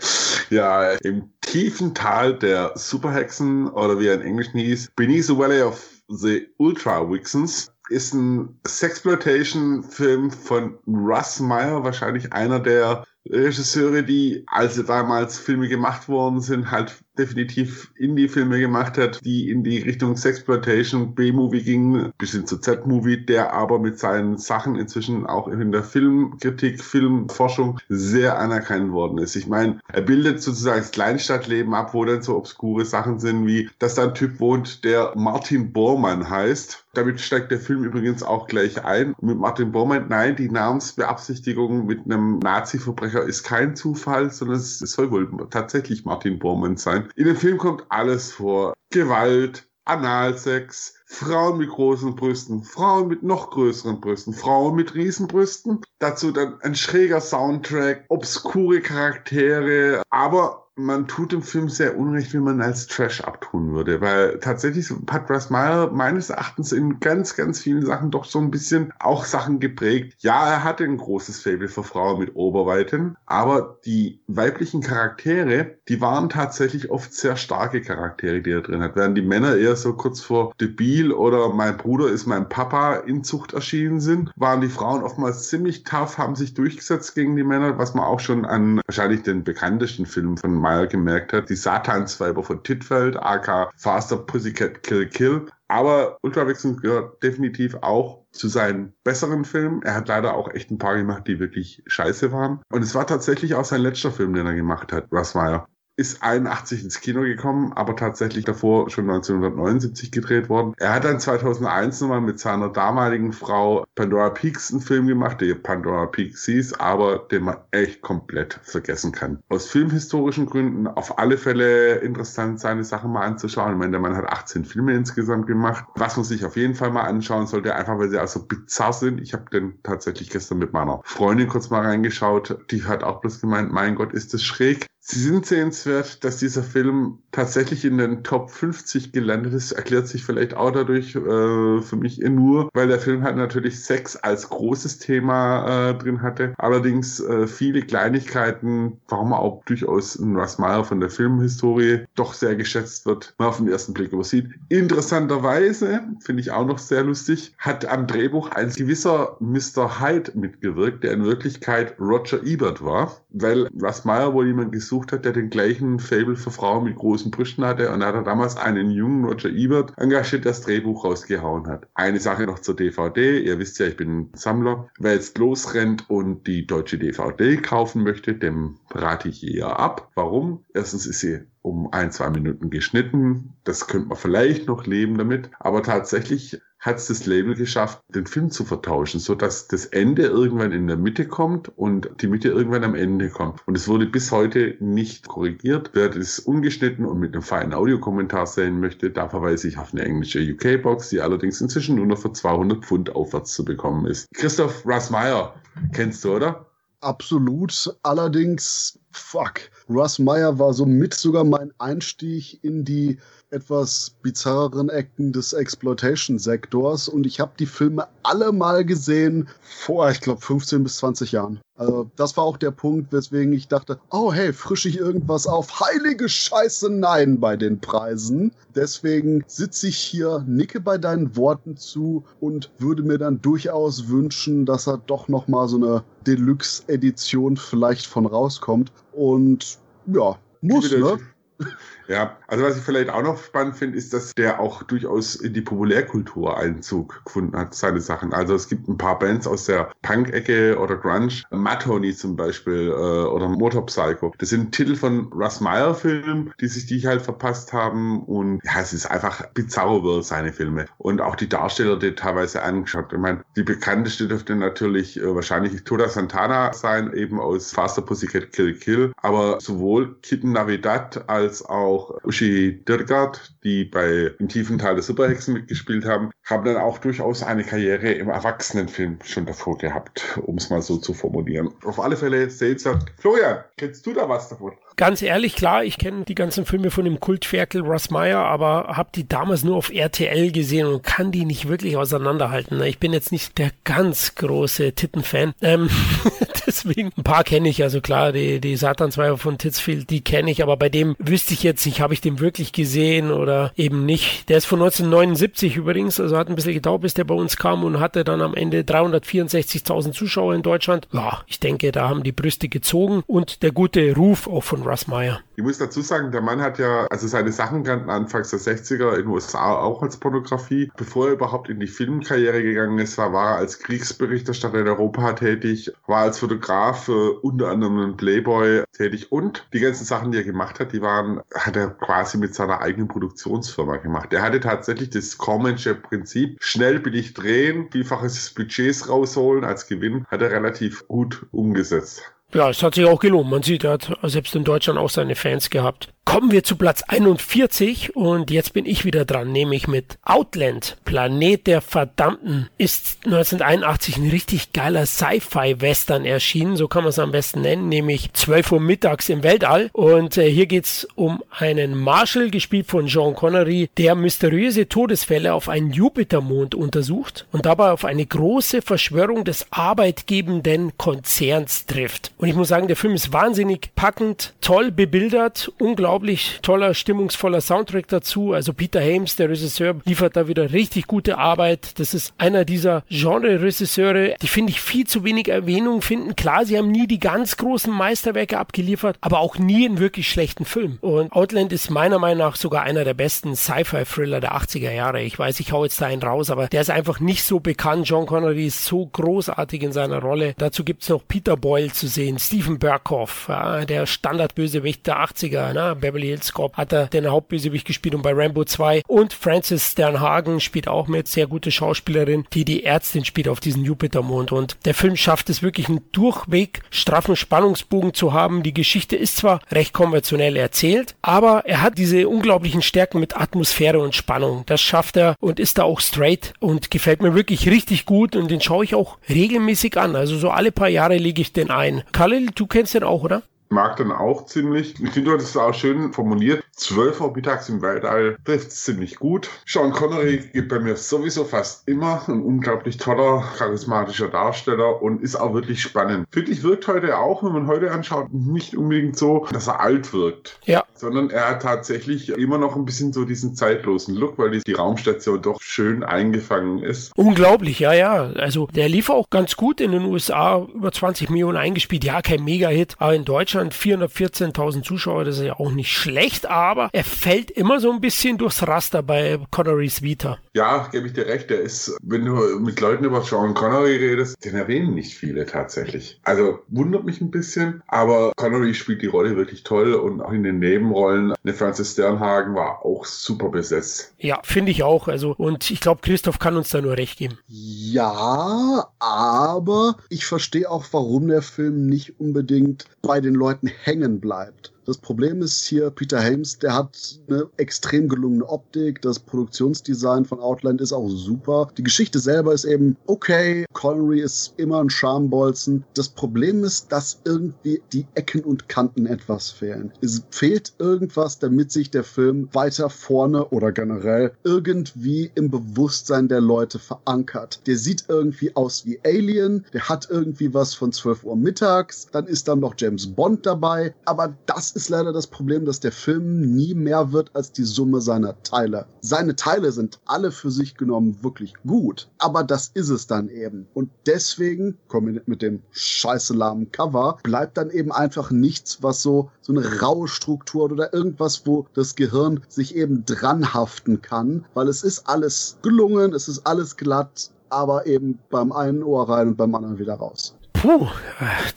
ja, 0.49 0.91
im 1.03 1.31
tiefen 1.41 1.93
Tal 1.93 2.37
der 2.37 2.73
Superhexen 2.75 3.69
oder 3.69 3.99
wie 3.99 4.07
er 4.07 4.15
in 4.15 4.21
Englisch 4.21 4.49
hieß, 4.51 4.91
Beneath 4.95 5.25
the 5.25 5.37
Valley 5.37 5.61
of 5.61 5.85
the 6.09 6.47
Ultra 6.57 7.09
Wixens 7.09 7.71
ist 7.89 8.13
ein 8.13 8.59
Sexploitation-Film 8.67 10.31
von 10.31 10.77
Russ 10.87 11.39
Meyer, 11.39 11.83
wahrscheinlich 11.83 12.31
einer 12.33 12.59
der 12.59 13.05
Regisseure, 13.27 14.03
die, 14.03 14.43
als 14.47 14.83
damals 14.85 15.37
Filme 15.37 15.67
gemacht 15.67 16.07
worden 16.07 16.41
sind, 16.41 16.71
halt 16.71 17.03
definitiv 17.19 17.91
Indie-Filme 17.95 18.59
gemacht 18.59 18.97
hat, 18.97 19.23
die 19.23 19.49
in 19.49 19.63
die 19.63 19.79
Richtung 19.79 20.15
Sexploitation, 20.15 21.13
B-Movie 21.13 21.61
gingen, 21.61 22.11
bis 22.17 22.31
hin 22.31 22.47
zu 22.47 22.57
Z-Movie, 22.57 23.25
der 23.25 23.53
aber 23.53 23.77
mit 23.77 23.99
seinen 23.99 24.37
Sachen 24.37 24.75
inzwischen 24.75 25.25
auch 25.25 25.47
in 25.47 25.71
der 25.71 25.83
Filmkritik, 25.83 26.81
Filmforschung 26.81 27.79
sehr 27.89 28.39
anerkannt 28.39 28.91
worden 28.91 29.17
ist. 29.19 29.35
Ich 29.35 29.47
meine, 29.47 29.79
er 29.91 30.01
bildet 30.01 30.41
sozusagen 30.41 30.79
das 30.79 30.91
Kleinstadtleben 30.91 31.73
ab, 31.73 31.93
wo 31.93 32.05
dann 32.05 32.21
so 32.21 32.35
obskure 32.37 32.85
Sachen 32.85 33.19
sind, 33.19 33.45
wie, 33.45 33.69
dass 33.79 33.95
da 33.95 34.03
ein 34.03 34.15
Typ 34.15 34.39
wohnt, 34.39 34.83
der 34.83 35.13
Martin 35.15 35.73
Bormann 35.73 36.29
heißt. 36.29 36.85
Damit 36.93 37.19
steigt 37.21 37.51
der 37.51 37.59
Film 37.59 37.83
übrigens 37.83 38.23
auch 38.23 38.47
gleich 38.47 38.83
ein. 38.83 39.13
Mit 39.21 39.37
Martin 39.37 39.71
Bormann, 39.71 40.07
nein, 40.09 40.35
die 40.35 40.49
Namensbeabsichtigung 40.49 41.85
mit 41.85 42.05
einem 42.05 42.39
Nazi-Verbrecher 42.39 43.23
ist 43.23 43.43
kein 43.43 43.75
Zufall, 43.75 44.31
sondern 44.31 44.57
es 44.57 44.79
soll 44.79 45.11
wohl 45.11 45.29
tatsächlich 45.49 46.05
Martin 46.05 46.39
Bormann 46.39 46.77
sein. 46.77 47.08
In 47.15 47.25
dem 47.25 47.35
Film 47.35 47.57
kommt 47.57 47.85
alles 47.89 48.31
vor. 48.31 48.73
Gewalt, 48.91 49.67
Analsex, 49.85 50.93
Frauen 51.05 51.57
mit 51.57 51.69
großen 51.69 52.15
Brüsten, 52.15 52.63
Frauen 52.63 53.07
mit 53.07 53.23
noch 53.23 53.49
größeren 53.49 53.99
Brüsten, 53.99 54.33
Frauen 54.33 54.75
mit 54.75 54.93
Riesenbrüsten. 54.93 55.81
Dazu 55.97 56.31
dann 56.31 56.61
ein 56.61 56.75
schräger 56.75 57.19
Soundtrack, 57.19 58.05
obskure 58.09 58.81
Charaktere, 58.81 60.03
aber 60.11 60.58
man 60.79 61.07
tut 61.07 61.31
dem 61.33 61.41
Film 61.41 61.67
sehr 61.69 61.97
unrecht, 61.97 62.33
wie 62.33 62.39
man 62.39 62.61
als 62.61 62.87
Trash 62.87 63.21
abtun 63.21 63.73
würde, 63.73 63.99
weil 64.01 64.39
tatsächlich 64.39 64.89
hat 65.09 65.29
Russ 65.29 65.49
Meyer 65.49 65.91
meines 65.91 66.29
Erachtens 66.29 66.71
in 66.71 66.99
ganz, 66.99 67.35
ganz 67.35 67.59
vielen 67.59 67.85
Sachen 67.85 68.11
doch 68.11 68.25
so 68.25 68.39
ein 68.39 68.49
bisschen 68.49 68.93
auch 68.99 69.25
Sachen 69.25 69.59
geprägt. 69.59 70.15
Ja, 70.19 70.47
er 70.49 70.63
hatte 70.63 70.85
ein 70.85 70.97
großes 70.97 71.41
Faible 71.41 71.67
für 71.67 71.83
Frauen 71.83 72.19
mit 72.19 72.35
Oberweiten, 72.35 73.17
aber 73.25 73.79
die 73.85 74.21
weiblichen 74.27 74.81
Charaktere, 74.81 75.75
die 75.89 75.99
waren 75.99 76.29
tatsächlich 76.29 76.89
oft 76.89 77.13
sehr 77.13 77.35
starke 77.35 77.81
Charaktere, 77.81 78.41
die 78.41 78.51
er 78.51 78.61
drin 78.61 78.81
hat, 78.81 78.95
während 78.95 79.17
die 79.17 79.21
Männer 79.21 79.57
eher 79.57 79.75
so 79.75 79.93
kurz 79.93 80.21
vor 80.21 80.53
Debil 80.61 81.11
oder 81.11 81.53
mein 81.53 81.77
Bruder 81.77 82.07
ist 82.07 82.25
mein 82.25 82.47
Papa 82.47 82.95
in 82.95 83.23
Zucht 83.23 83.53
erschienen 83.53 83.99
sind, 83.99 84.31
waren 84.35 84.61
die 84.61 84.69
Frauen 84.69 85.03
oftmals 85.03 85.49
ziemlich 85.49 85.83
tough, 85.83 86.17
haben 86.17 86.35
sich 86.35 86.53
durchgesetzt 86.53 87.15
gegen 87.15 87.35
die 87.35 87.43
Männer, 87.43 87.77
was 87.77 87.93
man 87.93 88.05
auch 88.05 88.19
schon 88.19 88.45
an 88.45 88.79
wahrscheinlich 88.87 89.23
den 89.23 89.43
bekanntesten 89.43 90.05
Film 90.05 90.37
von 90.37 90.53
gemerkt 90.87 91.33
hat. 91.33 91.49
Die 91.49 91.55
Satansweiber 91.55 92.43
von 92.43 92.63
Titfeld, 92.63 93.17
aka 93.17 93.71
Faster 93.77 94.17
Pussycat 94.17 94.83
Kill 94.83 95.07
Kill. 95.07 95.45
Aber 95.67 96.17
Ultrawechsel 96.23 96.77
gehört 96.77 97.21
definitiv 97.21 97.75
auch 97.81 98.25
zu 98.31 98.47
seinen 98.47 98.93
besseren 99.03 99.45
Filmen. 99.45 99.81
Er 99.83 99.95
hat 99.95 100.07
leider 100.07 100.33
auch 100.33 100.51
echt 100.53 100.71
ein 100.71 100.79
paar 100.79 100.95
gemacht, 100.95 101.27
die 101.27 101.39
wirklich 101.39 101.83
scheiße 101.85 102.31
waren. 102.31 102.61
Und 102.71 102.81
es 102.81 102.95
war 102.95 103.05
tatsächlich 103.05 103.53
auch 103.55 103.65
sein 103.65 103.81
letzter 103.81 104.11
Film, 104.11 104.33
den 104.33 104.47
er 104.47 104.55
gemacht 104.55 104.91
hat, 104.91 105.11
Russ 105.11 105.35
Meyer. 105.35 105.67
Ist 105.99 106.23
81 106.23 106.85
ins 106.85 107.01
Kino 107.01 107.21
gekommen, 107.21 107.73
aber 107.73 107.93
tatsächlich 107.93 108.45
davor 108.45 108.89
schon 108.89 109.09
1979 109.09 110.11
gedreht 110.11 110.47
worden. 110.47 110.73
Er 110.77 110.93
hat 110.93 111.03
dann 111.03 111.19
2001 111.19 111.99
nochmal 111.99 112.21
mit 112.21 112.39
seiner 112.39 112.69
damaligen 112.69 113.33
Frau 113.33 113.83
Pandora 113.95 114.29
Peaks 114.29 114.71
einen 114.71 114.79
Film 114.79 115.07
gemacht, 115.07 115.41
der 115.41 115.55
Pandora 115.55 116.05
Peaks 116.05 116.45
hieß, 116.45 116.75
aber 116.75 117.27
den 117.29 117.43
man 117.43 117.57
echt 117.71 118.01
komplett 118.01 118.61
vergessen 118.63 119.11
kann. 119.11 119.39
Aus 119.49 119.67
filmhistorischen 119.67 120.45
Gründen 120.45 120.87
auf 120.87 121.19
alle 121.19 121.37
Fälle 121.37 121.95
interessant, 121.97 122.61
seine 122.61 122.85
Sachen 122.85 123.11
mal 123.11 123.25
anzuschauen. 123.25 123.73
Ich 123.73 123.77
meine, 123.77 123.91
der 123.91 123.99
Mann 123.99 124.15
hat 124.15 124.29
18 124.29 124.63
Filme 124.63 124.93
insgesamt 124.93 125.47
gemacht. 125.47 125.83
Was 125.95 126.15
man 126.15 126.23
sich 126.23 126.45
auf 126.45 126.55
jeden 126.55 126.75
Fall 126.75 126.91
mal 126.91 127.03
anschauen 127.03 127.45
sollte, 127.45 127.75
einfach 127.75 127.99
weil 127.99 128.09
sie 128.09 128.19
also 128.19 128.45
bizarr 128.45 128.93
sind. 128.93 129.19
Ich 129.19 129.33
habe 129.33 129.49
den 129.51 129.83
tatsächlich 129.83 130.29
gestern 130.29 130.59
mit 130.59 130.71
meiner 130.71 131.01
Freundin 131.03 131.49
kurz 131.49 131.69
mal 131.69 131.81
reingeschaut. 131.81 132.57
Die 132.71 132.85
hat 132.85 133.03
auch 133.03 133.19
bloß 133.19 133.41
gemeint, 133.41 133.73
mein 133.73 133.95
Gott, 133.95 134.13
ist 134.13 134.33
das 134.33 134.43
schräg. 134.43 134.87
Sie 135.11 135.21
sind 135.21 135.43
sehenswert, 135.43 136.23
dass 136.23 136.37
dieser 136.37 136.61
Film 136.61 137.17
tatsächlich 137.31 137.83
in 137.83 137.97
den 137.97 138.23
Top 138.23 138.51
50 138.51 139.11
gelandet 139.11 139.55
ist. 139.55 139.71
Erklärt 139.71 140.07
sich 140.07 140.23
vielleicht 140.23 140.53
auch 140.53 140.69
dadurch 140.69 141.15
äh, 141.15 141.81
für 141.81 141.95
mich 141.95 142.19
nur, 142.19 142.69
weil 142.75 142.89
der 142.89 142.99
Film 142.99 143.23
halt 143.23 143.35
natürlich 143.35 143.83
Sex 143.83 144.15
als 144.15 144.49
großes 144.49 144.99
Thema 144.99 145.89
äh, 145.89 145.95
drin 145.95 146.21
hatte. 146.21 146.53
Allerdings 146.59 147.19
äh, 147.21 147.47
viele 147.47 147.81
Kleinigkeiten, 147.81 149.01
warum 149.07 149.33
auch 149.33 149.63
durchaus 149.65 150.15
ein 150.15 150.35
Russ 150.35 150.59
Meyer 150.59 150.83
von 150.83 150.99
der 150.99 151.09
Filmhistorie 151.09 152.05
doch 152.13 152.35
sehr 152.35 152.55
geschätzt 152.55 153.07
wird, 153.07 153.33
man 153.39 153.47
auf 153.47 153.57
den 153.57 153.67
ersten 153.67 153.95
Blick 153.95 154.13
übersieht. 154.13 154.51
Interessanterweise, 154.69 156.01
finde 156.19 156.41
ich 156.41 156.51
auch 156.51 156.67
noch 156.67 156.77
sehr 156.77 157.03
lustig, 157.03 157.55
hat 157.57 157.83
am 157.87 158.05
Drehbuch 158.05 158.51
ein 158.51 158.69
gewisser 158.69 159.37
Mr. 159.39 159.99
Hyde 159.99 160.33
mitgewirkt, 160.35 161.03
der 161.03 161.13
in 161.13 161.25
Wirklichkeit 161.25 161.99
Roger 161.99 162.43
Ebert 162.43 162.83
war, 162.83 163.17
weil 163.29 163.69
Russ 163.81 164.05
Meyer 164.05 164.33
wohl 164.33 164.47
jemand 164.47 164.71
gesucht 164.71 165.11
hat, 165.11 165.25
der 165.25 165.33
den 165.33 165.49
gleichen 165.49 165.99
Fable 165.99 166.35
für 166.35 166.51
Frauen 166.51 166.85
mit 166.85 166.95
großen 166.95 167.31
Brüsten 167.31 167.65
hatte. 167.65 167.91
Und 167.91 168.01
er 168.01 168.13
hat 168.13 168.27
damals 168.27 168.57
einen 168.57 168.91
jungen 168.91 169.25
Roger 169.25 169.49
Ebert 169.49 169.93
engagiert, 169.97 170.45
das 170.45 170.61
Drehbuch 170.61 171.05
rausgehauen 171.05 171.67
hat. 171.67 171.87
Eine 171.93 172.19
Sache 172.19 172.43
noch 172.43 172.59
zur 172.59 172.75
DVD. 172.75 173.39
Ihr 173.39 173.59
wisst 173.59 173.79
ja, 173.79 173.87
ich 173.87 173.97
bin 173.97 174.29
Sammler. 174.33 174.89
Wer 174.99 175.13
jetzt 175.13 175.37
losrennt 175.37 176.09
und 176.09 176.47
die 176.47 176.65
deutsche 176.65 176.97
DVD 176.97 177.57
kaufen 177.57 178.03
möchte, 178.03 178.33
dem 178.33 178.77
rate 178.91 179.29
ich 179.29 179.45
eher 179.45 179.79
ab. 179.79 180.11
Warum? 180.15 180.65
Erstens 180.73 181.05
ist 181.05 181.19
sie 181.19 181.39
um 181.61 181.91
ein, 181.91 182.11
zwei 182.11 182.29
Minuten 182.29 182.69
geschnitten. 182.69 183.53
Das 183.63 183.87
könnte 183.87 184.07
man 184.07 184.17
vielleicht 184.17 184.67
noch 184.67 184.85
leben 184.85 185.17
damit. 185.17 185.51
Aber 185.59 185.83
tatsächlich 185.83 186.61
hat 186.79 186.97
es 186.97 187.07
das 187.07 187.25
Label 187.25 187.55
geschafft, 187.55 188.01
den 188.07 188.25
Film 188.25 188.51
zu 188.51 188.63
vertauschen, 188.63 189.19
so 189.19 189.35
dass 189.35 189.67
das 189.67 189.85
Ende 189.85 190.23
irgendwann 190.23 190.71
in 190.71 190.87
der 190.87 190.95
Mitte 190.95 191.27
kommt 191.27 191.77
und 191.77 192.09
die 192.21 192.27
Mitte 192.27 192.49
irgendwann 192.49 192.85
am 192.85 192.95
Ende 192.95 193.29
kommt. 193.29 193.61
Und 193.67 193.75
es 193.75 193.87
wurde 193.87 194.05
bis 194.05 194.31
heute 194.31 194.77
nicht 194.79 195.27
korrigiert. 195.27 195.91
Wer 195.93 196.09
das 196.09 196.39
ungeschnitten 196.39 197.05
und 197.05 197.19
mit 197.19 197.33
einem 197.33 197.41
feinen 197.41 197.73
Audiokommentar 197.73 198.47
sehen 198.47 198.79
möchte, 198.79 199.11
da 199.11 199.27
verweise 199.27 199.67
ich 199.67 199.77
auf 199.77 199.93
eine 199.93 200.05
englische 200.05 200.39
UK-Box, 200.39 201.09
die 201.09 201.19
allerdings 201.19 201.59
inzwischen 201.59 201.95
nur 201.95 202.05
noch 202.05 202.17
für 202.17 202.31
200 202.31 202.85
Pfund 202.85 203.13
aufwärts 203.13 203.53
zu 203.53 203.65
bekommen 203.65 204.05
ist. 204.05 204.27
Christoph 204.33 204.83
Rassmeyer, 204.85 205.55
kennst 205.91 206.23
du, 206.23 206.35
oder? 206.35 206.65
Absolut. 207.01 207.95
Allerdings, 208.03 208.99
fuck. 209.11 209.61
Russ 209.89 210.19
Meyer 210.19 210.59
war 210.59 210.73
somit 210.73 211.13
sogar 211.13 211.43
mein 211.43 211.71
Einstieg 211.77 212.61
in 212.63 212.83
die 212.83 213.19
etwas 213.51 214.11
bizarreren 214.21 214.89
Ecken 214.89 215.33
des 215.33 215.53
Exploitation-Sektors 215.53 217.09
und 217.09 217.25
ich 217.25 217.39
habe 217.39 217.51
die 217.57 217.65
Filme 217.65 218.07
alle 218.23 218.51
mal 218.51 218.85
gesehen 218.85 219.47
vor, 219.61 220.09
ich 220.09 220.21
glaube, 220.21 220.41
15 220.41 220.83
bis 220.83 220.97
20 220.97 221.31
Jahren. 221.31 221.59
Also 221.75 222.11
das 222.17 222.35
war 222.35 222.43
auch 222.43 222.57
der 222.57 222.71
Punkt, 222.71 223.13
weswegen 223.13 223.53
ich 223.53 223.69
dachte, 223.69 223.99
oh 224.11 224.33
hey, 224.33 224.51
frische 224.51 224.89
ich 224.89 224.97
irgendwas 224.97 225.47
auf? 225.47 225.79
Heilige 225.79 226.27
Scheiße, 226.27 226.89
nein 226.89 227.39
bei 227.39 227.55
den 227.55 227.79
Preisen. 227.79 228.51
Deswegen 228.75 229.45
sitze 229.47 229.87
ich 229.87 229.97
hier, 229.97 230.43
nicke 230.45 230.81
bei 230.81 230.97
deinen 230.97 231.37
Worten 231.37 231.77
zu 231.77 232.25
und 232.41 232.69
würde 232.79 233.01
mir 233.01 233.17
dann 233.17 233.41
durchaus 233.41 234.09
wünschen, 234.09 234.65
dass 234.65 234.87
er 234.87 234.97
doch 234.97 235.29
noch 235.29 235.47
mal 235.47 235.69
so 235.69 235.77
eine 235.77 236.03
Deluxe-Edition 236.27 237.55
vielleicht 237.55 238.05
von 238.05 238.25
rauskommt. 238.25 238.91
Und 239.13 239.77
ja, 240.05 240.37
muss, 240.61 240.91
ne? 240.91 241.17
Ja, 242.09 242.37
also 242.47 242.63
was 242.63 242.75
ich 242.75 242.83
vielleicht 242.83 243.11
auch 243.11 243.21
noch 243.21 243.41
spannend 243.41 243.75
finde, 243.75 243.95
ist, 243.97 244.13
dass 244.13 244.33
der 244.33 244.59
auch 244.59 244.81
durchaus 244.81 245.35
in 245.35 245.53
die 245.53 245.61
Populärkultur 245.61 246.57
Einzug 246.57 247.23
gefunden 247.23 247.55
hat, 247.55 247.75
seine 247.75 248.01
Sachen. 248.01 248.33
Also 248.33 248.55
es 248.55 248.67
gibt 248.67 248.87
ein 248.87 248.97
paar 248.97 249.19
Bands 249.19 249.45
aus 249.45 249.65
der 249.65 249.91
Punk-Ecke 250.01 250.79
oder 250.79 250.97
Grunge, 250.97 251.43
Matoni 251.51 252.15
zum 252.15 252.35
Beispiel 252.35 252.89
äh, 252.89 252.91
oder 252.91 253.47
Motor 253.47 253.85
Psycho. 253.85 254.33
Das 254.39 254.49
sind 254.49 254.71
Titel 254.71 254.95
von 254.95 255.31
Russ 255.33 255.61
Meyer 255.61 255.93
Filmen, 255.93 256.51
die 256.59 256.67
sich 256.67 256.87
die 256.87 257.05
halt 257.05 257.21
verpasst 257.21 257.73
haben 257.73 258.23
und 258.23 258.59
ja, 258.63 258.81
es 258.81 258.91
ist 258.91 259.05
einfach 259.05 259.45
bizarro 259.53 260.21
seine 260.21 260.51
Filme. 260.51 260.87
Und 260.97 261.21
auch 261.21 261.35
die 261.35 261.47
Darsteller, 261.47 261.99
die 261.99 262.15
teilweise 262.15 262.63
angeschaut. 262.63 263.13
Ich 263.13 263.19
meine, 263.19 263.43
die 263.55 263.63
bekannteste 263.63 264.27
dürfte 264.27 264.55
natürlich 264.55 265.17
äh, 265.17 265.35
wahrscheinlich 265.35 265.83
Toda 265.83 266.09
Santana 266.09 266.73
sein, 266.73 267.13
eben 267.13 267.39
aus 267.39 267.71
Faster 267.71 268.01
Pussycat 268.01 268.51
Kill 268.51 268.73
Kill, 268.73 269.11
aber 269.21 269.59
sowohl 269.61 270.15
Kitten 270.21 270.53
Navidad 270.53 271.29
als 271.29 271.63
auch 271.63 271.98
auch 271.99 272.23
Uschi 272.23 272.83
Dirgard, 272.85 273.53
die 273.63 273.85
bei 273.85 274.31
im 274.39 274.47
tiefen 274.47 274.77
Teil 274.77 274.95
der 274.95 275.03
Superhexen 275.03 275.53
mitgespielt 275.53 276.05
haben, 276.05 276.31
haben 276.45 276.65
dann 276.65 276.77
auch 276.77 276.97
durchaus 276.97 277.43
eine 277.43 277.63
Karriere 277.63 278.11
im 278.11 278.29
Erwachsenenfilm 278.29 279.19
schon 279.23 279.45
davor 279.45 279.77
gehabt, 279.77 280.39
um 280.43 280.55
es 280.55 280.69
mal 280.69 280.81
so 280.81 280.97
zu 280.97 281.13
formulieren. 281.13 281.69
Auf 281.83 281.99
alle 281.99 282.15
Fälle 282.15 282.49
seltsam. 282.49 282.99
Florian, 283.17 283.63
kennst 283.77 284.05
du 284.05 284.13
da 284.13 284.29
was 284.29 284.49
davon? 284.49 284.73
Ganz 284.99 285.21
ehrlich, 285.21 285.55
klar, 285.55 285.85
ich 285.85 285.97
kenne 285.97 286.25
die 286.25 286.35
ganzen 286.35 286.65
Filme 286.65 286.91
von 286.91 287.05
dem 287.05 287.21
Kultferkel 287.21 287.83
Russ 287.83 288.09
Meyer, 288.09 288.39
aber 288.39 288.97
habe 288.97 289.07
die 289.15 289.25
damals 289.25 289.63
nur 289.63 289.77
auf 289.77 289.93
RTL 289.93 290.51
gesehen 290.51 290.87
und 290.87 291.03
kann 291.03 291.31
die 291.31 291.45
nicht 291.45 291.69
wirklich 291.69 291.95
auseinanderhalten. 291.95 292.83
Ich 292.83 292.99
bin 292.99 293.13
jetzt 293.13 293.31
nicht 293.31 293.57
der 293.59 293.71
ganz 293.85 294.35
große 294.35 294.91
Titten-Fan. 294.91 295.53
Ähm, 295.61 295.89
deswegen, 296.67 297.11
ein 297.15 297.23
paar 297.23 297.45
kenne 297.45 297.69
ich, 297.69 297.81
also 297.81 298.01
klar, 298.01 298.33
die, 298.33 298.59
die 298.59 298.75
Satan-Zweier 298.75 299.37
von 299.37 299.57
Titsfield, 299.57 300.09
die 300.09 300.19
kenne 300.19 300.51
ich, 300.51 300.63
aber 300.63 300.75
bei 300.75 300.89
dem 300.89 301.15
wüsste 301.17 301.53
ich 301.53 301.63
jetzt 301.63 301.85
nicht, 301.85 302.01
habe 302.01 302.13
ich 302.13 302.19
den 302.19 302.41
wirklich 302.41 302.73
gesehen 302.73 303.31
oder 303.31 303.71
eben 303.77 304.05
nicht. 304.05 304.49
Der 304.49 304.57
ist 304.57 304.65
von 304.65 304.79
1979 304.79 305.77
übrigens, 305.77 306.19
also 306.19 306.37
hat 306.37 306.49
ein 306.49 306.55
bisschen 306.55 306.73
gedauert, 306.73 307.03
bis 307.03 307.13
der 307.13 307.23
bei 307.23 307.35
uns 307.35 307.55
kam 307.55 307.85
und 307.85 308.01
hatte 308.01 308.25
dann 308.25 308.41
am 308.41 308.53
Ende 308.53 308.81
364.000 308.81 310.11
Zuschauer 310.11 310.55
in 310.55 310.61
Deutschland. 310.61 311.07
Ja, 311.13 311.41
ich 311.47 311.61
denke, 311.61 311.93
da 311.93 312.09
haben 312.09 312.23
die 312.23 312.33
Brüste 312.33 312.67
gezogen 312.67 313.23
und 313.27 313.63
der 313.63 313.71
gute 313.71 314.13
Ruf 314.13 314.45
auch 314.45 314.65
von 314.65 314.88
Russ 314.89 315.07
Meyer. 315.07 315.39
Ich 315.55 315.63
muss 315.63 315.77
dazu 315.77 316.01
sagen, 316.01 316.31
der 316.31 316.41
Mann 316.41 316.61
hat 316.61 316.79
ja, 316.79 317.05
also 317.09 317.27
seine 317.27 317.51
Sachen 317.51 317.83
kannten 317.83 318.09
anfangs 318.09 318.49
der 318.49 318.59
60er 318.59 319.11
in 319.11 319.23
den 319.23 319.27
USA 319.27 319.75
auch 319.75 320.01
als 320.01 320.17
Pornografie. 320.17 320.91
Bevor 320.97 321.27
er 321.27 321.33
überhaupt 321.33 321.69
in 321.69 321.79
die 321.79 321.87
Filmkarriere 321.87 322.63
gegangen 322.63 322.97
ist, 322.99 323.17
war, 323.17 323.33
war 323.33 323.51
er 323.51 323.57
als 323.57 323.79
Kriegsberichterstatter 323.79 324.79
in 324.79 324.87
Europa 324.87 325.33
tätig, 325.33 325.91
war 326.07 326.21
als 326.21 326.39
Fotograf 326.39 327.05
für 327.05 327.39
unter 327.41 327.67
anderem 327.67 327.99
einen 327.99 328.17
Playboy 328.17 328.83
tätig 328.93 329.31
und 329.31 329.67
die 329.73 329.79
ganzen 329.79 330.05
Sachen, 330.05 330.31
die 330.31 330.39
er 330.39 330.43
gemacht 330.43 330.79
hat, 330.79 330.93
die 330.93 331.01
waren, 331.01 331.41
hat 331.53 331.75
er 331.75 331.89
quasi 331.89 332.37
mit 332.37 332.55
seiner 332.55 332.81
eigenen 332.81 333.07
Produktionsfirma 333.07 333.97
gemacht. 333.97 334.33
Er 334.33 334.41
hatte 334.41 334.59
tatsächlich 334.59 335.11
das 335.11 335.37
Cormansche 335.37 335.95
Prinzip, 335.95 336.57
schnell 336.61 336.99
billig 336.99 337.33
drehen, 337.33 337.89
vielfaches 337.91 338.53
Budgets 338.53 339.07
rausholen 339.07 339.63
als 339.63 339.87
Gewinn, 339.87 340.25
hat 340.29 340.41
er 340.41 340.51
relativ 340.51 341.07
gut 341.07 341.45
umgesetzt. 341.51 342.23
Ja, 342.53 342.69
es 342.69 342.81
hat 342.81 342.95
sich 342.95 343.05
auch 343.05 343.19
gelohnt. 343.19 343.49
Man 343.49 343.63
sieht, 343.63 343.83
er 343.83 343.91
hat 343.91 344.11
selbst 344.23 344.55
in 344.55 344.63
Deutschland 344.63 344.99
auch 344.99 345.09
seine 345.09 345.35
Fans 345.35 345.69
gehabt. 345.69 346.13
Kommen 346.25 346.51
wir 346.51 346.63
zu 346.63 346.75
Platz 346.75 347.01
41 347.07 348.15
und 348.15 348.51
jetzt 348.51 348.73
bin 348.73 348.85
ich 348.85 349.03
wieder 349.03 349.25
dran, 349.25 349.51
nämlich 349.51 349.87
mit 349.87 350.19
Outland, 350.23 350.97
Planet 351.03 351.65
der 351.65 351.81
Verdammten, 351.81 352.69
ist 352.77 353.17
1981 353.25 354.17
ein 354.17 354.29
richtig 354.29 354.71
geiler 354.71 355.07
Sci-Fi-Western 355.07 356.25
erschienen, 356.25 356.77
so 356.77 356.87
kann 356.87 357.03
man 357.03 357.09
es 357.09 357.17
am 357.17 357.31
besten 357.31 357.61
nennen, 357.61 357.89
nämlich 357.89 358.31
12 358.33 358.73
Uhr 358.73 358.79
mittags 358.79 359.27
im 359.29 359.41
Weltall 359.41 359.89
und 359.91 360.37
äh, 360.37 360.51
hier 360.51 360.67
geht's 360.67 361.07
um 361.15 361.43
einen 361.49 361.97
Marshall, 361.97 362.51
gespielt 362.51 362.85
von 362.85 363.07
Sean 363.07 363.33
Connery, 363.33 363.89
der 363.97 364.13
mysteriöse 364.13 364.87
Todesfälle 364.87 365.55
auf 365.55 365.67
einen 365.67 365.89
Jupitermond 365.89 366.75
untersucht 366.75 367.47
und 367.51 367.65
dabei 367.65 367.89
auf 367.89 368.05
eine 368.05 368.25
große 368.27 368.83
Verschwörung 368.83 369.45
des 369.45 369.65
arbeitgebenden 369.71 370.95
Konzerns 370.95 371.87
trifft. 371.87 372.33
Und 372.37 372.49
ich 372.49 372.55
muss 372.55 372.67
sagen, 372.67 372.87
der 372.87 372.95
Film 372.95 373.15
ist 373.15 373.33
wahnsinnig 373.33 373.89
packend, 373.95 374.53
toll 374.61 374.91
bebildert, 374.91 375.71
unglaublich 375.79 376.18
unglaublich 376.19 376.59
toller, 376.61 376.93
stimmungsvoller 376.93 377.61
Soundtrack 377.61 378.07
dazu. 378.09 378.51
Also 378.51 378.73
Peter 378.73 379.01
Hames, 379.01 379.37
der 379.37 379.49
Regisseur, 379.49 379.95
liefert 380.03 380.35
da 380.35 380.47
wieder 380.49 380.73
richtig 380.73 381.07
gute 381.07 381.37
Arbeit. 381.37 381.97
Das 381.97 382.13
ist 382.13 382.33
einer 382.37 382.65
dieser 382.65 383.03
Genre-Regisseure, 383.09 384.35
die 384.41 384.47
finde 384.47 384.71
ich 384.71 384.81
viel 384.81 385.07
zu 385.07 385.23
wenig 385.23 385.47
Erwähnung 385.47 386.01
finden. 386.01 386.35
Klar, 386.35 386.65
sie 386.65 386.77
haben 386.77 386.91
nie 386.91 387.07
die 387.07 387.19
ganz 387.19 387.55
großen 387.55 387.93
Meisterwerke 387.93 388.57
abgeliefert, 388.57 389.17
aber 389.21 389.39
auch 389.39 389.57
nie 389.57 389.85
einen 389.85 389.99
wirklich 389.99 390.29
schlechten 390.29 390.65
Film. 390.65 390.97
Und 390.99 391.31
Outland 391.31 391.71
ist 391.71 391.89
meiner 391.89 392.19
Meinung 392.19 392.39
nach 392.39 392.55
sogar 392.57 392.83
einer 392.83 393.05
der 393.05 393.13
besten 393.13 393.55
Sci-Fi-Thriller 393.55 394.41
der 394.41 394.55
80er 394.55 394.91
Jahre. 394.91 395.21
Ich 395.21 395.39
weiß, 395.39 395.59
ich 395.61 395.71
hau 395.71 395.85
jetzt 395.85 396.01
da 396.01 396.07
einen 396.07 396.21
raus, 396.21 396.51
aber 396.51 396.67
der 396.67 396.81
ist 396.81 396.89
einfach 396.89 397.19
nicht 397.21 397.43
so 397.43 397.61
bekannt. 397.61 398.09
John 398.09 398.25
Connery 398.25 398.67
ist 398.67 398.85
so 398.85 399.05
großartig 399.05 399.83
in 399.83 399.93
seiner 399.93 400.19
Rolle. 400.19 400.53
Dazu 400.57 400.83
gibt's 400.83 401.07
noch 401.07 401.21
Peter 401.25 401.55
Boyle 401.55 401.93
zu 401.93 402.07
sehen, 402.07 402.39
Stephen 402.39 402.77
Burkhoff, 402.77 403.45
ja, 403.47 403.85
der 403.85 404.05
Standardbösewicht 404.05 405.07
der 405.07 405.23
80er, 405.23 405.73
ne? 405.73 405.95
Beverly 405.99 406.27
Hills 406.27 406.53
Cop 406.53 406.75
hat 406.75 406.93
er 406.93 407.07
den 407.07 407.29
Hauptbösewicht 407.29 407.85
gespielt 407.85 408.15
und 408.15 408.21
bei 408.21 408.33
Rambo 408.33 408.63
2 408.63 409.03
und 409.07 409.33
Francis 409.33 409.91
Sternhagen 409.91 410.59
spielt 410.59 410.87
auch 410.87 411.07
mit, 411.07 411.27
sehr 411.27 411.47
gute 411.47 411.71
Schauspielerin, 411.71 412.45
die 412.53 412.65
die 412.65 412.83
Ärztin 412.83 413.25
spielt 413.25 413.47
auf 413.47 413.59
diesem 413.59 413.83
Jupitermond 413.83 414.51
und 414.51 414.77
der 414.85 414.93
Film 414.93 415.15
schafft 415.15 415.49
es 415.49 415.61
wirklich 415.61 415.89
einen 415.89 416.01
durchweg 416.11 416.81
straffen 416.89 417.35
Spannungsbogen 417.35 418.13
zu 418.13 418.33
haben. 418.33 418.63
Die 418.63 418.73
Geschichte 418.73 419.15
ist 419.15 419.37
zwar 419.37 419.59
recht 419.71 419.93
konventionell 419.93 420.55
erzählt, 420.55 421.15
aber 421.21 421.63
er 421.65 421.81
hat 421.81 421.97
diese 421.97 422.27
unglaublichen 422.27 422.81
Stärken 422.81 423.19
mit 423.19 423.35
Atmosphäre 423.37 423.99
und 423.99 424.15
Spannung. 424.15 424.63
Das 424.65 424.81
schafft 424.81 425.17
er 425.17 425.35
und 425.39 425.59
ist 425.59 425.77
da 425.77 425.83
auch 425.83 425.99
straight 425.99 426.53
und 426.59 426.91
gefällt 426.91 427.21
mir 427.21 427.35
wirklich 427.35 427.69
richtig 427.69 428.05
gut 428.05 428.35
und 428.35 428.49
den 428.49 428.61
schaue 428.61 428.83
ich 428.83 428.95
auch 428.95 429.17
regelmäßig 429.29 429.97
an. 429.97 430.15
Also 430.15 430.37
so 430.37 430.49
alle 430.49 430.71
paar 430.71 430.89
Jahre 430.89 431.17
lege 431.17 431.41
ich 431.41 431.53
den 431.53 431.69
ein. 431.69 432.03
Khalil, 432.11 432.51
du 432.53 432.67
kennst 432.67 432.93
den 432.93 433.03
auch, 433.03 433.23
oder? 433.23 433.43
Mag 433.69 433.97
dann 433.97 434.11
auch 434.11 434.45
ziemlich. 434.45 434.95
Ich 435.01 435.11
finde, 435.11 435.29
du 435.29 435.33
hattest 435.33 435.51
es 435.51 435.57
auch 435.57 435.73
schön 435.73 436.11
formuliert. 436.13 436.63
12 436.71 437.21
Uhr 437.21 437.33
mittags 437.35 437.69
im 437.69 437.81
Weltall 437.81 438.37
trifft 438.45 438.71
ziemlich 438.71 439.17
gut. 439.17 439.49
Sean 439.65 439.91
Connery 439.91 440.49
gibt 440.53 440.69
bei 440.69 440.79
mir 440.79 440.95
sowieso 440.95 441.43
fast 441.43 441.87
immer 441.87 442.21
ein 442.27 442.41
unglaublich 442.41 442.97
toller, 442.97 443.43
charismatischer 443.57 444.29
Darsteller 444.29 445.01
und 445.01 445.21
ist 445.21 445.35
auch 445.35 445.53
wirklich 445.53 445.81
spannend. 445.81 446.27
Wirklich 446.31 446.63
wirkt 446.63 446.87
heute 446.87 447.17
auch, 447.17 447.43
wenn 447.43 447.51
man 447.51 447.67
heute 447.67 447.91
anschaut, 447.91 448.33
nicht 448.33 448.75
unbedingt 448.75 449.17
so, 449.17 449.45
dass 449.51 449.67
er 449.67 449.81
alt 449.81 450.13
wirkt. 450.13 450.59
Ja. 450.65 450.83
Sondern 450.95 451.29
er 451.29 451.49
hat 451.49 451.61
tatsächlich 451.61 452.29
immer 452.29 452.57
noch 452.57 452.75
ein 452.75 452.85
bisschen 452.85 453.13
so 453.13 453.25
diesen 453.25 453.55
zeitlosen 453.55 454.15
Look, 454.15 454.37
weil 454.37 454.51
die, 454.51 454.59
die 454.59 454.73
Raumstation 454.73 455.41
doch 455.41 455.61
schön 455.61 456.03
eingefangen 456.03 456.79
ist. 456.79 457.11
Unglaublich, 457.17 457.79
ja, 457.79 457.93
ja. 457.93 458.31
Also 458.35 458.67
der 458.67 458.89
lief 458.89 459.09
auch 459.09 459.29
ganz 459.29 459.57
gut 459.57 459.81
in 459.81 459.91
den 459.91 460.05
USA, 460.05 460.65
über 460.73 460.91
20 460.91 461.29
Millionen 461.29 461.57
eingespielt. 461.57 462.03
Ja, 462.03 462.21
kein 462.21 462.43
Mega-Hit, 462.43 462.95
aber 462.99 463.13
in 463.15 463.25
Deutschland 463.25 463.58
Deutschland 463.59 463.73
414.000 463.73 464.83
Zuschauer, 464.83 465.25
das 465.25 465.37
ist 465.37 465.43
ja 465.43 465.59
auch 465.59 465.71
nicht 465.71 465.91
schlecht, 465.91 466.45
aber 466.45 466.89
er 466.93 467.03
fällt 467.03 467.51
immer 467.51 467.79
so 467.79 467.91
ein 467.91 467.99
bisschen 467.99 468.37
durchs 468.37 468.65
Raster 468.65 469.03
bei 469.03 469.37
Connerys 469.51 470.01
Vita. 470.01 470.37
Ja, 470.53 470.87
gebe 470.91 471.07
ich 471.07 471.13
dir 471.13 471.25
recht. 471.25 471.49
Der 471.49 471.59
ist, 471.59 471.97
wenn 472.01 472.23
du 472.25 472.59
mit 472.59 472.79
Leuten 472.79 473.03
über 473.03 473.21
Sean 473.21 473.53
Connery 473.53 473.97
redest, 473.97 474.43
den 474.45 474.55
erwähnen 474.55 474.93
nicht 474.93 475.13
viele 475.13 475.45
tatsächlich. 475.45 476.19
Also 476.23 476.59
wundert 476.69 477.03
mich 477.03 477.19
ein 477.19 477.31
bisschen, 477.31 477.83
aber 477.87 478.31
Connery 478.37 478.73
spielt 478.73 479.01
die 479.01 479.07
Rolle 479.07 479.35
wirklich 479.35 479.63
toll 479.63 479.93
und 479.93 480.21
auch 480.21 480.31
in 480.31 480.43
den 480.43 480.59
Nebenrollen. 480.59 481.33
Eine 481.43 481.53
Francis 481.53 481.93
Sternhagen 481.93 482.55
war 482.55 482.85
auch 482.85 483.03
super 483.05 483.49
besetzt. 483.49 484.13
Ja, 484.19 484.39
finde 484.43 484.71
ich 484.71 484.83
auch. 484.83 485.07
Also, 485.07 485.35
und 485.37 485.69
ich 485.69 485.81
glaube, 485.81 486.01
Christoph 486.01 486.39
kann 486.39 486.55
uns 486.55 486.69
da 486.69 486.81
nur 486.81 486.95
recht 486.95 487.17
geben. 487.17 487.37
Ja, 487.47 488.87
aber 488.99 489.97
ich 490.09 490.25
verstehe 490.25 490.69
auch, 490.69 490.85
warum 490.91 491.27
der 491.27 491.41
Film 491.41 491.87
nicht 491.87 492.19
unbedingt 492.19 492.85
bei 493.01 493.19
den 493.19 493.33
Leuten 493.33 493.48
hängen 493.83 494.19
bleibt. 494.19 494.73
Das 494.89 494.97
Problem 494.97 495.43
ist 495.43 495.65
hier, 495.65 495.91
Peter 495.91 496.19
Hames, 496.19 496.57
der 496.57 496.73
hat 496.73 497.19
eine 497.27 497.45
extrem 497.57 498.09
gelungene 498.09 498.49
Optik. 498.49 499.03
Das 499.03 499.19
Produktionsdesign 499.19 500.25
von 500.25 500.39
Outland 500.39 500.81
ist 500.81 500.93
auch 500.93 501.07
super. 501.09 501.69
Die 501.77 501.83
Geschichte 501.83 502.17
selber 502.17 502.55
ist 502.55 502.65
eben 502.65 502.97
okay. 503.05 503.65
Connery 503.73 504.21
ist 504.21 504.55
immer 504.57 504.81
ein 504.81 504.89
Schambolzen. 504.89 505.83
Das 505.93 506.09
Problem 506.09 506.63
ist, 506.63 506.91
dass 506.91 507.21
irgendwie 507.23 507.83
die 507.93 508.07
Ecken 508.15 508.41
und 508.41 508.67
Kanten 508.67 509.05
etwas 509.05 509.51
fehlen. 509.51 509.91
Es 510.01 510.23
fehlt 510.31 510.73
irgendwas, 510.79 511.37
damit 511.37 511.71
sich 511.71 511.91
der 511.91 512.03
Film 512.03 512.49
weiter 512.53 512.89
vorne 512.89 513.45
oder 513.49 513.71
generell 513.71 514.31
irgendwie 514.43 515.29
im 515.35 515.51
Bewusstsein 515.51 516.27
der 516.29 516.41
Leute 516.41 516.79
verankert. 516.79 517.61
Der 517.67 517.77
sieht 517.77 518.05
irgendwie 518.07 518.55
aus 518.55 518.87
wie 518.87 518.99
Alien. 519.05 519.67
Der 519.71 519.87
hat 519.87 520.07
irgendwie 520.09 520.51
was 520.55 520.73
von 520.73 520.91
12 520.91 521.25
Uhr 521.25 521.35
mittags. 521.35 522.07
Dann 522.11 522.25
ist 522.25 522.47
dann 522.47 522.61
noch 522.61 522.73
James 522.75 523.05
Bond 523.05 523.45
dabei. 523.45 523.93
Aber 524.05 524.35
das 524.47 524.71
ist 524.71 524.78
leider 524.87 525.11
das 525.11 525.27
Problem, 525.27 525.65
dass 525.65 525.81
der 525.81 525.91
Film 525.91 526.55
nie 526.55 526.73
mehr 526.73 527.11
wird 527.11 527.35
als 527.35 527.51
die 527.51 527.65
Summe 527.65 527.99
seiner 527.99 528.41
Teile. 528.43 528.85
Seine 529.01 529.35
Teile 529.35 529.73
sind 529.73 529.99
alle 530.05 530.31
für 530.31 530.51
sich 530.51 530.77
genommen 530.77 531.17
wirklich 531.21 531.53
gut, 531.67 532.09
aber 532.19 532.45
das 532.45 532.71
ist 532.73 532.89
es 532.89 533.05
dann 533.07 533.27
eben. 533.27 533.67
Und 533.73 533.89
deswegen, 534.05 534.77
kombiniert 534.87 535.27
mit 535.27 535.41
dem 535.41 535.61
scheiße 535.71 536.33
lahmen 536.33 536.71
Cover, 536.71 537.17
bleibt 537.23 537.57
dann 537.57 537.71
eben 537.71 537.91
einfach 537.91 538.31
nichts, 538.31 538.81
was 538.81 539.01
so, 539.01 539.29
so 539.41 539.51
eine 539.51 539.81
raue 539.81 540.07
Struktur 540.07 540.71
oder 540.71 540.93
irgendwas, 540.93 541.45
wo 541.45 541.65
das 541.73 541.95
Gehirn 541.95 542.41
sich 542.47 542.75
eben 542.75 543.03
dranhaften 543.05 544.01
kann, 544.01 544.45
weil 544.53 544.69
es 544.69 544.83
ist 544.83 545.09
alles 545.09 545.57
gelungen, 545.61 546.13
es 546.13 546.29
ist 546.29 546.45
alles 546.47 546.77
glatt, 546.77 547.31
aber 547.49 547.87
eben 547.87 548.19
beim 548.29 548.51
einen 548.51 548.83
Ohr 548.83 549.09
rein 549.09 549.29
und 549.29 549.37
beim 549.37 549.55
anderen 549.55 549.79
wieder 549.79 549.95
raus. 549.95 550.35
Puh, 550.61 550.87